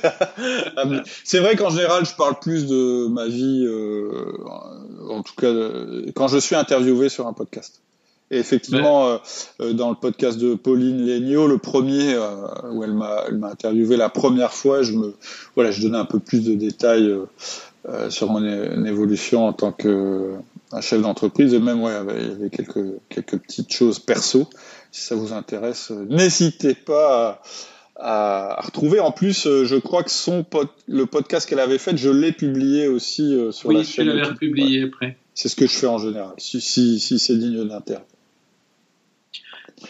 C'est 1.24 1.38
vrai 1.38 1.56
qu'en 1.56 1.70
général, 1.70 2.04
je 2.04 2.14
parle 2.14 2.38
plus 2.40 2.66
de 2.66 3.08
ma 3.08 3.26
vie, 3.26 3.64
euh, 3.66 4.10
en 5.08 5.22
tout 5.22 5.34
cas, 5.34 5.52
quand 6.14 6.28
je 6.28 6.38
suis 6.38 6.54
interviewé 6.54 7.08
sur 7.08 7.26
un 7.26 7.32
podcast. 7.32 7.82
Et 8.32 8.38
effectivement, 8.38 9.12
ouais. 9.12 9.18
euh, 9.60 9.72
dans 9.74 9.90
le 9.90 9.94
podcast 9.94 10.38
de 10.38 10.54
Pauline 10.54 11.04
Léniaud, 11.04 11.46
le 11.46 11.58
premier 11.58 12.14
euh, 12.14 12.46
où 12.72 12.82
elle 12.82 12.94
m'a, 12.94 13.24
elle 13.28 13.36
m'a 13.36 13.48
interviewé 13.48 13.98
la 13.98 14.08
première 14.08 14.54
fois, 14.54 14.82
je 14.82 14.92
me, 14.92 15.12
voilà, 15.54 15.70
je 15.70 15.82
donnais 15.82 15.98
un 15.98 16.06
peu 16.06 16.18
plus 16.18 16.42
de 16.42 16.54
détails 16.54 17.14
euh, 17.88 18.08
sur 18.08 18.30
mon 18.30 18.42
é 18.42 18.88
évolution 18.88 19.46
en 19.46 19.52
tant 19.52 19.70
que 19.70 20.32
un 20.72 20.80
chef 20.80 21.00
d'entreprise. 21.00 21.54
Et 21.54 21.60
même, 21.60 21.82
ouais, 21.82 21.92
il 22.16 22.28
y 22.28 22.32
avait 22.32 22.50
quelques 22.50 22.84
quelques 23.08 23.38
petites 23.38 23.72
choses 23.72 23.98
perso 23.98 24.48
si 24.90 25.02
ça 25.02 25.14
vous 25.14 25.32
intéresse, 25.32 25.90
n'hésitez 25.90 26.74
pas 26.74 27.40
à, 27.96 28.58
à, 28.58 28.60
retrouver. 28.60 29.00
En 29.00 29.10
plus, 29.10 29.44
je 29.44 29.76
crois 29.76 30.02
que 30.02 30.10
son 30.10 30.44
pod, 30.44 30.68
le 30.86 31.06
podcast 31.06 31.48
qu'elle 31.48 31.60
avait 31.60 31.78
fait, 31.78 31.96
je 31.96 32.10
l'ai 32.10 32.32
publié 32.32 32.88
aussi 32.88 33.34
sur 33.52 33.70
oui, 33.70 33.76
la 33.76 33.84
chaîne. 33.84 34.08
Oui, 34.08 34.12
tu 34.12 34.18
l'avais 34.18 34.30
republié 34.30 34.82
après. 34.84 35.16
C'est 35.34 35.48
ce 35.48 35.56
que 35.56 35.66
je 35.66 35.72
fais 35.72 35.86
en 35.86 35.98
général, 35.98 36.34
si, 36.36 36.60
si, 36.60 37.00
si 37.00 37.18
c'est 37.18 37.36
digne 37.36 37.66
d'intérêt. 37.66 38.04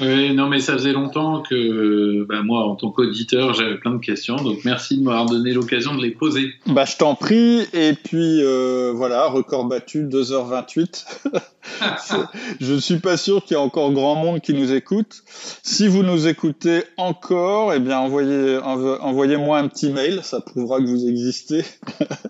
Oui, 0.00 0.34
non, 0.34 0.48
mais 0.48 0.60
ça 0.60 0.74
faisait 0.74 0.92
longtemps 0.92 1.42
que 1.42 2.24
bah, 2.24 2.42
moi, 2.42 2.64
en 2.64 2.76
tant 2.76 2.90
qu'auditeur, 2.90 3.54
j'avais 3.54 3.76
plein 3.76 3.92
de 3.92 3.98
questions. 3.98 4.36
Donc, 4.36 4.60
merci 4.64 4.98
de 4.98 5.02
m'avoir 5.02 5.26
donné 5.26 5.52
l'occasion 5.52 5.94
de 5.94 6.02
les 6.02 6.10
poser. 6.10 6.54
Bah, 6.66 6.84
je 6.84 6.96
t'en 6.96 7.14
prie. 7.14 7.66
Et 7.72 7.92
puis, 7.92 8.42
euh, 8.42 8.92
voilà, 8.94 9.26
record 9.26 9.66
battu, 9.66 10.04
2h28. 10.04 11.04
je 12.60 12.72
ne 12.72 12.80
suis 12.80 12.98
pas 12.98 13.16
sûr 13.16 13.44
qu'il 13.44 13.56
y 13.56 13.60
ait 13.60 13.62
encore 13.62 13.92
grand 13.92 14.14
monde 14.14 14.40
qui 14.40 14.54
nous 14.54 14.72
écoute. 14.72 15.22
Si 15.62 15.88
vous 15.88 16.02
nous 16.02 16.26
écoutez 16.26 16.84
encore, 16.96 17.74
eh 17.74 17.78
bien, 17.78 17.98
envoyez, 17.98 18.58
envoyez-moi 18.58 19.58
un 19.58 19.68
petit 19.68 19.90
mail. 19.90 20.20
Ça 20.22 20.40
prouvera 20.40 20.78
que 20.78 20.86
vous 20.86 21.06
existez. 21.06 21.64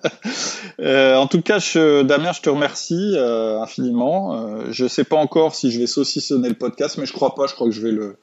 euh, 0.81 1.16
en 1.16 1.26
tout 1.26 1.42
cas, 1.42 1.58
Damien, 2.05 2.32
je 2.32 2.41
te 2.41 2.50
remercie 2.50 3.15
euh, 3.16 3.60
infiniment. 3.60 4.62
Je 4.70 4.84
ne 4.84 4.89
sais 4.89 5.05
pas 5.05 5.16
encore 5.16 5.55
si 5.55 5.70
je 5.70 5.78
vais 5.78 5.86
saucissonner 5.86 6.49
le 6.49 6.55
podcast, 6.55 6.99
mais 6.99 7.07
je 7.07 7.12
crois 7.12 7.34
pas 7.34 7.47
je 7.52 7.55
crois 7.55 7.68
que 7.68 7.74
je 7.74 7.82
vais 7.82 7.92
le 7.92 8.16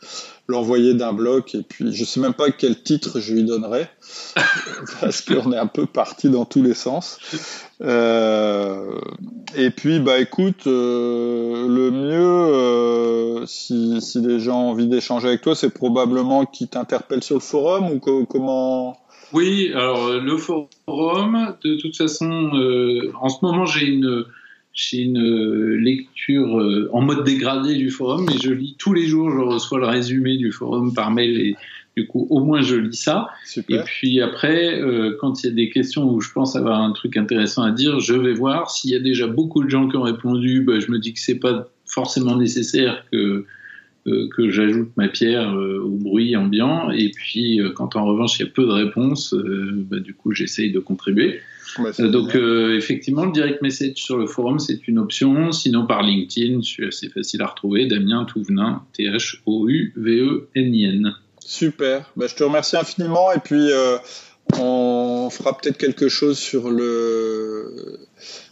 l'envoyer 0.47 0.95
d'un 0.95 1.13
bloc 1.13 1.53
et 1.53 1.61
puis 1.61 1.93
je 1.93 2.03
sais 2.03 2.19
même 2.19 2.33
pas 2.33 2.49
quel 2.49 2.81
titre 2.81 3.19
je 3.19 3.35
lui 3.35 3.43
donnerai 3.43 3.87
parce 5.01 5.21
qu'on 5.21 5.53
est 5.53 5.57
un 5.57 5.67
peu 5.67 5.85
parti 5.85 6.29
dans 6.29 6.43
tous 6.43 6.63
les 6.63 6.73
sens. 6.73 7.19
Euh, 7.81 8.99
et 9.55 9.69
puis 9.69 9.99
bah 9.99 10.19
écoute, 10.19 10.65
euh, 10.65 11.67
le 11.67 11.91
mieux 11.91 12.55
euh, 12.55 13.45
si, 13.45 14.01
si 14.01 14.21
les 14.21 14.39
gens 14.39 14.63
ont 14.63 14.69
envie 14.71 14.87
d'échanger 14.87 15.27
avec 15.27 15.41
toi, 15.41 15.53
c'est 15.53 15.69
probablement 15.69 16.47
qu'ils 16.47 16.67
t'interpellent 16.67 17.23
sur 17.23 17.35
le 17.35 17.41
forum 17.41 17.91
ou 17.91 17.99
co 17.99 18.25
comment? 18.25 18.97
Oui, 19.31 19.71
alors 19.75 20.09
le 20.13 20.37
forum, 20.37 21.53
de 21.63 21.75
toute 21.75 21.95
façon, 21.95 22.49
en 23.21 23.29
ce 23.29 23.45
moment 23.45 23.67
j'ai 23.67 23.85
une 23.85 24.25
j'ai 24.79 24.99
une 24.99 25.75
lecture 25.75 26.89
en 26.93 27.01
mode 27.01 27.25
dégradé 27.25 27.75
du 27.75 27.89
forum, 27.89 28.25
mais 28.27 28.37
je 28.41 28.51
lis 28.51 28.75
tous 28.79 28.93
les 28.93 29.05
jours, 29.05 29.29
je 29.29 29.39
reçois 29.39 29.77
le 29.77 29.87
résumé 29.87 30.37
du 30.37 30.53
forum 30.53 30.93
par 30.93 31.11
mail 31.11 31.37
et 31.37 31.55
du 31.97 32.07
coup 32.07 32.27
au 32.29 32.39
moins 32.39 32.61
je 32.61 32.75
lis 32.75 32.95
ça. 32.95 33.27
Super. 33.45 33.81
Et 33.81 33.83
puis 33.83 34.21
après, 34.21 34.81
euh, 34.81 35.17
quand 35.19 35.43
il 35.43 35.47
y 35.47 35.49
a 35.49 35.53
des 35.53 35.69
questions 35.69 36.09
où 36.09 36.21
je 36.21 36.31
pense 36.31 36.55
avoir 36.55 36.79
un 36.81 36.93
truc 36.93 37.17
intéressant 37.17 37.63
à 37.63 37.71
dire, 37.71 37.99
je 37.99 38.13
vais 38.13 38.33
voir. 38.33 38.71
S'il 38.71 38.91
y 38.91 38.95
a 38.95 38.99
déjà 38.99 39.27
beaucoup 39.27 39.63
de 39.65 39.69
gens 39.69 39.89
qui 39.89 39.97
ont 39.97 40.03
répondu, 40.03 40.61
bah, 40.61 40.79
je 40.79 40.89
me 40.91 40.97
dis 40.97 41.13
que 41.13 41.19
c'est 41.19 41.39
pas 41.39 41.67
forcément 41.85 42.37
nécessaire 42.37 43.03
que 43.11 43.45
que 44.35 44.49
j'ajoute 44.49 44.89
ma 44.97 45.07
pierre 45.07 45.53
au 45.53 45.91
bruit 45.91 46.35
ambiant. 46.35 46.89
Et 46.89 47.11
puis, 47.11 47.59
quand 47.75 47.95
en 47.95 48.05
revanche 48.05 48.39
il 48.39 48.43
y 48.43 48.47
a 48.47 48.49
peu 48.51 48.65
de 48.65 48.71
réponses, 48.71 49.35
bah, 49.35 49.99
du 49.99 50.15
coup, 50.15 50.31
j'essaye 50.31 50.71
de 50.71 50.79
contribuer. 50.79 51.41
Donc, 51.99 52.35
effectivement, 52.35 53.25
le 53.25 53.31
direct 53.31 53.61
message 53.61 53.95
sur 53.95 54.17
le 54.17 54.27
forum, 54.27 54.59
c'est 54.59 54.87
une 54.87 54.99
option. 54.99 55.51
Sinon, 55.51 55.85
par 55.85 56.01
LinkedIn, 56.03 56.61
assez 56.87 57.09
facile 57.09 57.41
à 57.41 57.47
retrouver. 57.47 57.85
Damien 57.87 58.25
Touvenin, 58.25 58.83
T-H-O-U-V-E-N-I-N. 58.93 59.95
Super. 61.39 62.11
Bah, 62.15 62.27
je 62.27 62.35
te 62.35 62.43
remercie 62.43 62.77
infiniment. 62.77 63.31
Et 63.31 63.39
puis, 63.39 63.69
on 64.57 65.29
fera 65.29 65.57
peut-être 65.57 65.77
quelque 65.77 66.09
chose 66.09 66.37
sur 66.37 66.71
le 66.71 67.99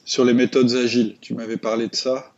sur 0.06 0.26
les 0.26 0.34
méthodes 0.34 0.74
agiles. 0.74 1.16
Tu 1.22 1.34
m'avais 1.34 1.58
parlé 1.58 1.88
de 1.88 1.96
ça. 1.96 2.32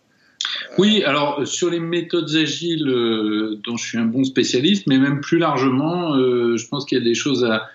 Oui, 0.77 1.03
alors 1.03 1.45
sur 1.45 1.69
les 1.69 1.79
méthodes 1.79 2.33
agiles 2.35 2.87
euh, 2.87 3.59
dont 3.63 3.77
je 3.77 3.85
suis 3.85 3.97
un 3.97 4.05
bon 4.05 4.23
spécialiste, 4.23 4.87
mais 4.87 4.97
même 4.97 5.21
plus 5.21 5.37
largement, 5.37 6.15
euh, 6.15 6.57
je 6.57 6.67
pense 6.67 6.85
qu'il 6.85 6.97
y 6.97 7.01
a 7.01 7.03
des 7.03 7.13
choses 7.13 7.43
à, 7.43 7.67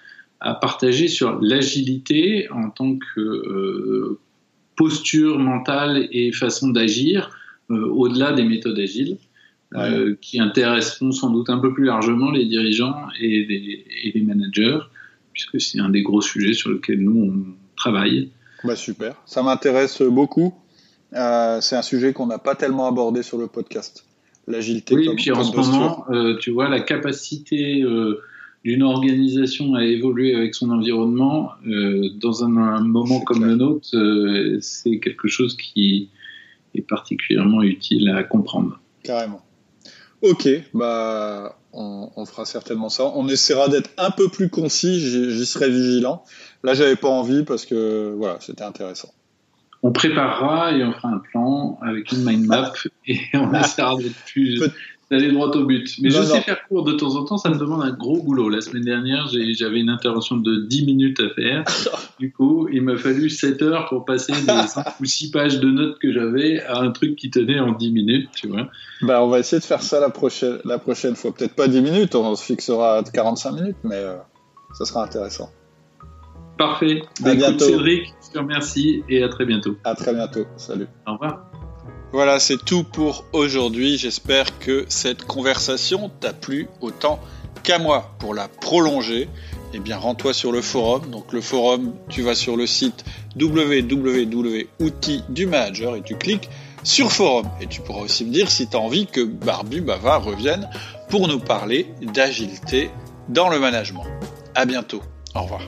partager 0.53 1.09
sur 1.09 1.41
l'agilité 1.41 2.51
en 2.51 2.69
tant 2.69 2.99
que 2.99 3.21
euh, 3.21 4.19
posture 4.77 5.39
mentale 5.39 6.07
et 6.13 6.33
façon 6.33 6.69
d'agir 6.69 7.31
au-delà 7.71 8.33
des 8.33 8.45
méthodes 8.45 8.79
agiles. 8.79 9.17
qui 10.21 10.39
intéresseront 10.39 11.13
sans 11.13 11.31
doute 11.31 11.49
un 11.49 11.59
peu 11.59 11.73
plus 11.73 11.85
largement 11.85 12.31
les 12.31 12.45
dirigeants 12.45 13.07
et 13.19 14.13
les 14.15 14.21
managers 14.21 14.81
puisque 15.35 15.61
c'est 15.61 15.81
un 15.81 15.91
des 15.91 16.03
gros 16.03 16.23
sujets 16.23 16.55
sur 16.55 16.71
lesquels 16.71 17.01
nous, 17.01 17.31
on 17.31 17.45
travaille. 17.77 18.31
Bah 18.63 18.77
super, 18.77 19.17
ça 19.27 19.43
m'intéresse 19.43 20.01
beaucoup. 20.01 20.55
Euh, 21.13 21.61
c'est 21.61 21.77
un 21.77 21.83
sujet 21.83 22.13
qu'on 22.13 22.27
n'a 22.27 22.39
pas 22.39 22.55
tellement 22.55 22.87
abordé 22.87 23.23
sur 23.23 23.37
le 23.37 23.47
podcast. 23.47 24.07
L'agilité. 24.47 24.95
Oui, 24.95 25.09
et 25.11 25.15
puis 25.15 25.33
en 25.33 25.43
ce 25.43 25.55
moment, 25.55 26.05
euh, 26.11 26.37
tu 26.39 26.51
vois, 26.51 26.69
la 26.69 26.81
capacité 26.81 27.83
euh, 28.65 28.71
d'une 28.71 28.83
organisation 28.83 29.75
à 29.75 29.85
évoluer 29.85 30.35
avec 30.35 30.55
son 30.55 30.71
environnement 30.71 31.51
dans 32.21 32.45
un, 32.45 32.81
moment 32.83 33.21
comme 33.21 33.45
le 33.45 33.55
nôtre, 33.57 33.89
c'est 34.61 34.99
quelque 34.99 35.29
chose 35.29 35.57
qui 35.57 36.09
est 36.75 36.83
particulièrement 36.83 37.63
utile 37.63 38.09
à 38.11 38.23
comprendre. 38.25 38.81
Carrément. 39.03 39.43
Ok, 40.23 40.49
bah 40.73 41.57
on, 41.75 42.25
fera 42.25 42.45
certainement 42.45 42.89
ça. 42.89 43.05
On 43.15 43.29
essaiera 43.29 43.69
d'être 43.69 43.91
un 43.99 44.11
peu 44.11 44.29
plus 44.29 44.49
concis, 44.49 44.99
j'y 44.99 45.47
serai 45.47 45.69
vigilant. 45.69 46.25
Là, 46.63 46.75
j'avais 46.75 46.97
pas 46.97 47.09
envie 47.09 47.45
parce 47.45 47.67
que 47.67 48.15
voilà, 48.17 48.39
c'était 48.41 48.63
intéressant. 48.63 49.13
On 49.83 49.93
préparera 49.93 50.73
et 50.73 50.83
on 50.83 50.93
fera 50.93 51.09
un 51.09 51.19
plan 51.19 51.79
avec 51.83 52.11
une 52.11 52.25
mind 52.25 52.47
map 52.47 52.73
et 53.07 53.21
on 53.35 53.53
essaiera 53.53 53.97
d'être 53.97 54.17
plus 54.25 54.63
d'aller 55.11 55.31
droit 55.31 55.49
au 55.49 55.65
but. 55.65 55.97
Mais 56.01 56.11
je 56.11 56.23
sais 56.23 56.41
faire 56.41 56.67
court 56.67 56.85
de 56.85 56.93
temps 56.93 57.15
en 57.17 57.25
temps, 57.25 57.37
ça 57.37 57.51
me 57.51 57.59
demande 57.59 57.83
un 57.83 57.93
gros 57.93 58.23
boulot. 58.23 58.49
La 58.49 58.61
semaine 58.61 58.85
dernière, 58.85 59.29
j'avais 59.29 59.81
une 59.81 59.91
intervention 59.91 60.37
de 60.37 60.67
10 60.67 60.87
minutes 60.87 61.21
à 61.21 61.29
faire. 61.31 61.65
du 62.19 62.33
coup, 62.33 62.69
il 62.73 62.83
m'a 62.83 62.97
fallu 62.97 63.31
7 63.31 63.63
heures 63.63 63.87
pour 63.89 64.05
passer 64.05 64.33
des 64.33 64.67
5 64.67 64.87
ou 65.01 65.05
6 65.05 65.31
pages 65.31 65.61
de 65.61 65.71
notes 65.71 65.99
que 65.99 66.13
j'avais 66.13 66.63
à 66.63 66.79
un 66.79 66.91
truc 66.91 67.17
qui 67.17 67.31
tenait 67.31 67.61
en 67.61 67.73
10 67.73 67.91
minutes, 67.91 68.29
tu 68.35 68.49
vois. 68.49 68.69
Bah, 69.03 69.23
on 69.23 69.29
va 69.29 69.39
essayer 69.39 69.61
de 69.61 69.67
faire 69.67 69.83
ça 69.83 70.01
la 70.01 70.11
prochaine, 70.11 70.59
la 70.65 70.79
prochaine 70.79 71.17
fois. 71.17 71.33
Peut-être 71.33 71.55
pas 71.55 71.69
10 71.69 71.81
minutes, 71.81 72.15
on 72.15 72.35
se 72.35 72.45
fixera 72.45 73.03
45 73.13 73.53
minutes, 73.53 73.77
mais 73.85 73.97
euh, 73.97 74.17
ça 74.73 74.85
sera 74.85 75.05
intéressant. 75.05 75.51
Parfait. 76.59 77.03
Bah, 77.21 77.35
bientôt. 77.35 77.65
Cédric, 77.65 78.13
je 78.25 78.33
te 78.33 78.39
remercie 78.39 79.03
et 79.09 79.23
à 79.23 79.29
très 79.29 79.45
bientôt. 79.45 79.77
À 79.85 79.95
très 79.95 80.15
bientôt. 80.15 80.47
Salut. 80.57 80.87
Au 81.07 81.13
revoir. 81.13 81.54
Voilà, 82.15 82.39
c'est 82.39 82.65
tout 82.65 82.85
pour 82.85 83.25
aujourd'hui. 83.33 83.99
J'espère 83.99 84.61
que 84.61 84.85
cette 84.89 85.25
conversation 85.25 86.13
t'a 86.21 86.33
plu 86.33 86.69
autant 86.81 87.19
qu'à 87.65 87.81
moi. 87.81 88.15
Pour 88.21 88.35
la 88.35 88.47
prolonger, 88.47 89.29
eh 89.73 89.81
bien, 89.81 89.97
rends-toi 89.97 90.33
sur 90.33 90.53
le 90.53 90.63
forum. 90.63 91.11
Donc, 91.11 91.33
le 91.33 91.41
forum, 91.41 91.93
tu 92.09 92.23
vas 92.23 92.37
sur 92.37 92.57
le 92.57 92.69
site 92.69 93.05
www.outils 93.37 95.25
du 95.29 95.47
manager 95.47 95.97
et 95.97 96.03
tu 96.03 96.15
cliques 96.17 96.49
sur 96.85 97.11
forum. 97.11 97.49
Et 97.61 97.67
tu 97.67 97.81
pourras 97.81 98.03
aussi 98.03 98.25
me 98.25 98.31
dire 98.31 98.49
si 98.49 98.69
tu 98.69 98.77
as 98.77 98.81
envie 98.81 99.09
que 99.09 99.25
Barbu 99.25 99.81
Bava 99.81 100.19
revienne 100.19 100.71
pour 101.09 101.27
nous 101.27 101.41
parler 101.41 101.89
d'agilité 102.01 102.91
dans 103.29 103.49
le 103.49 103.59
management. 103.59 104.07
À 104.55 104.67
bientôt. 104.67 105.03
Au 105.35 105.43
revoir. 105.43 105.63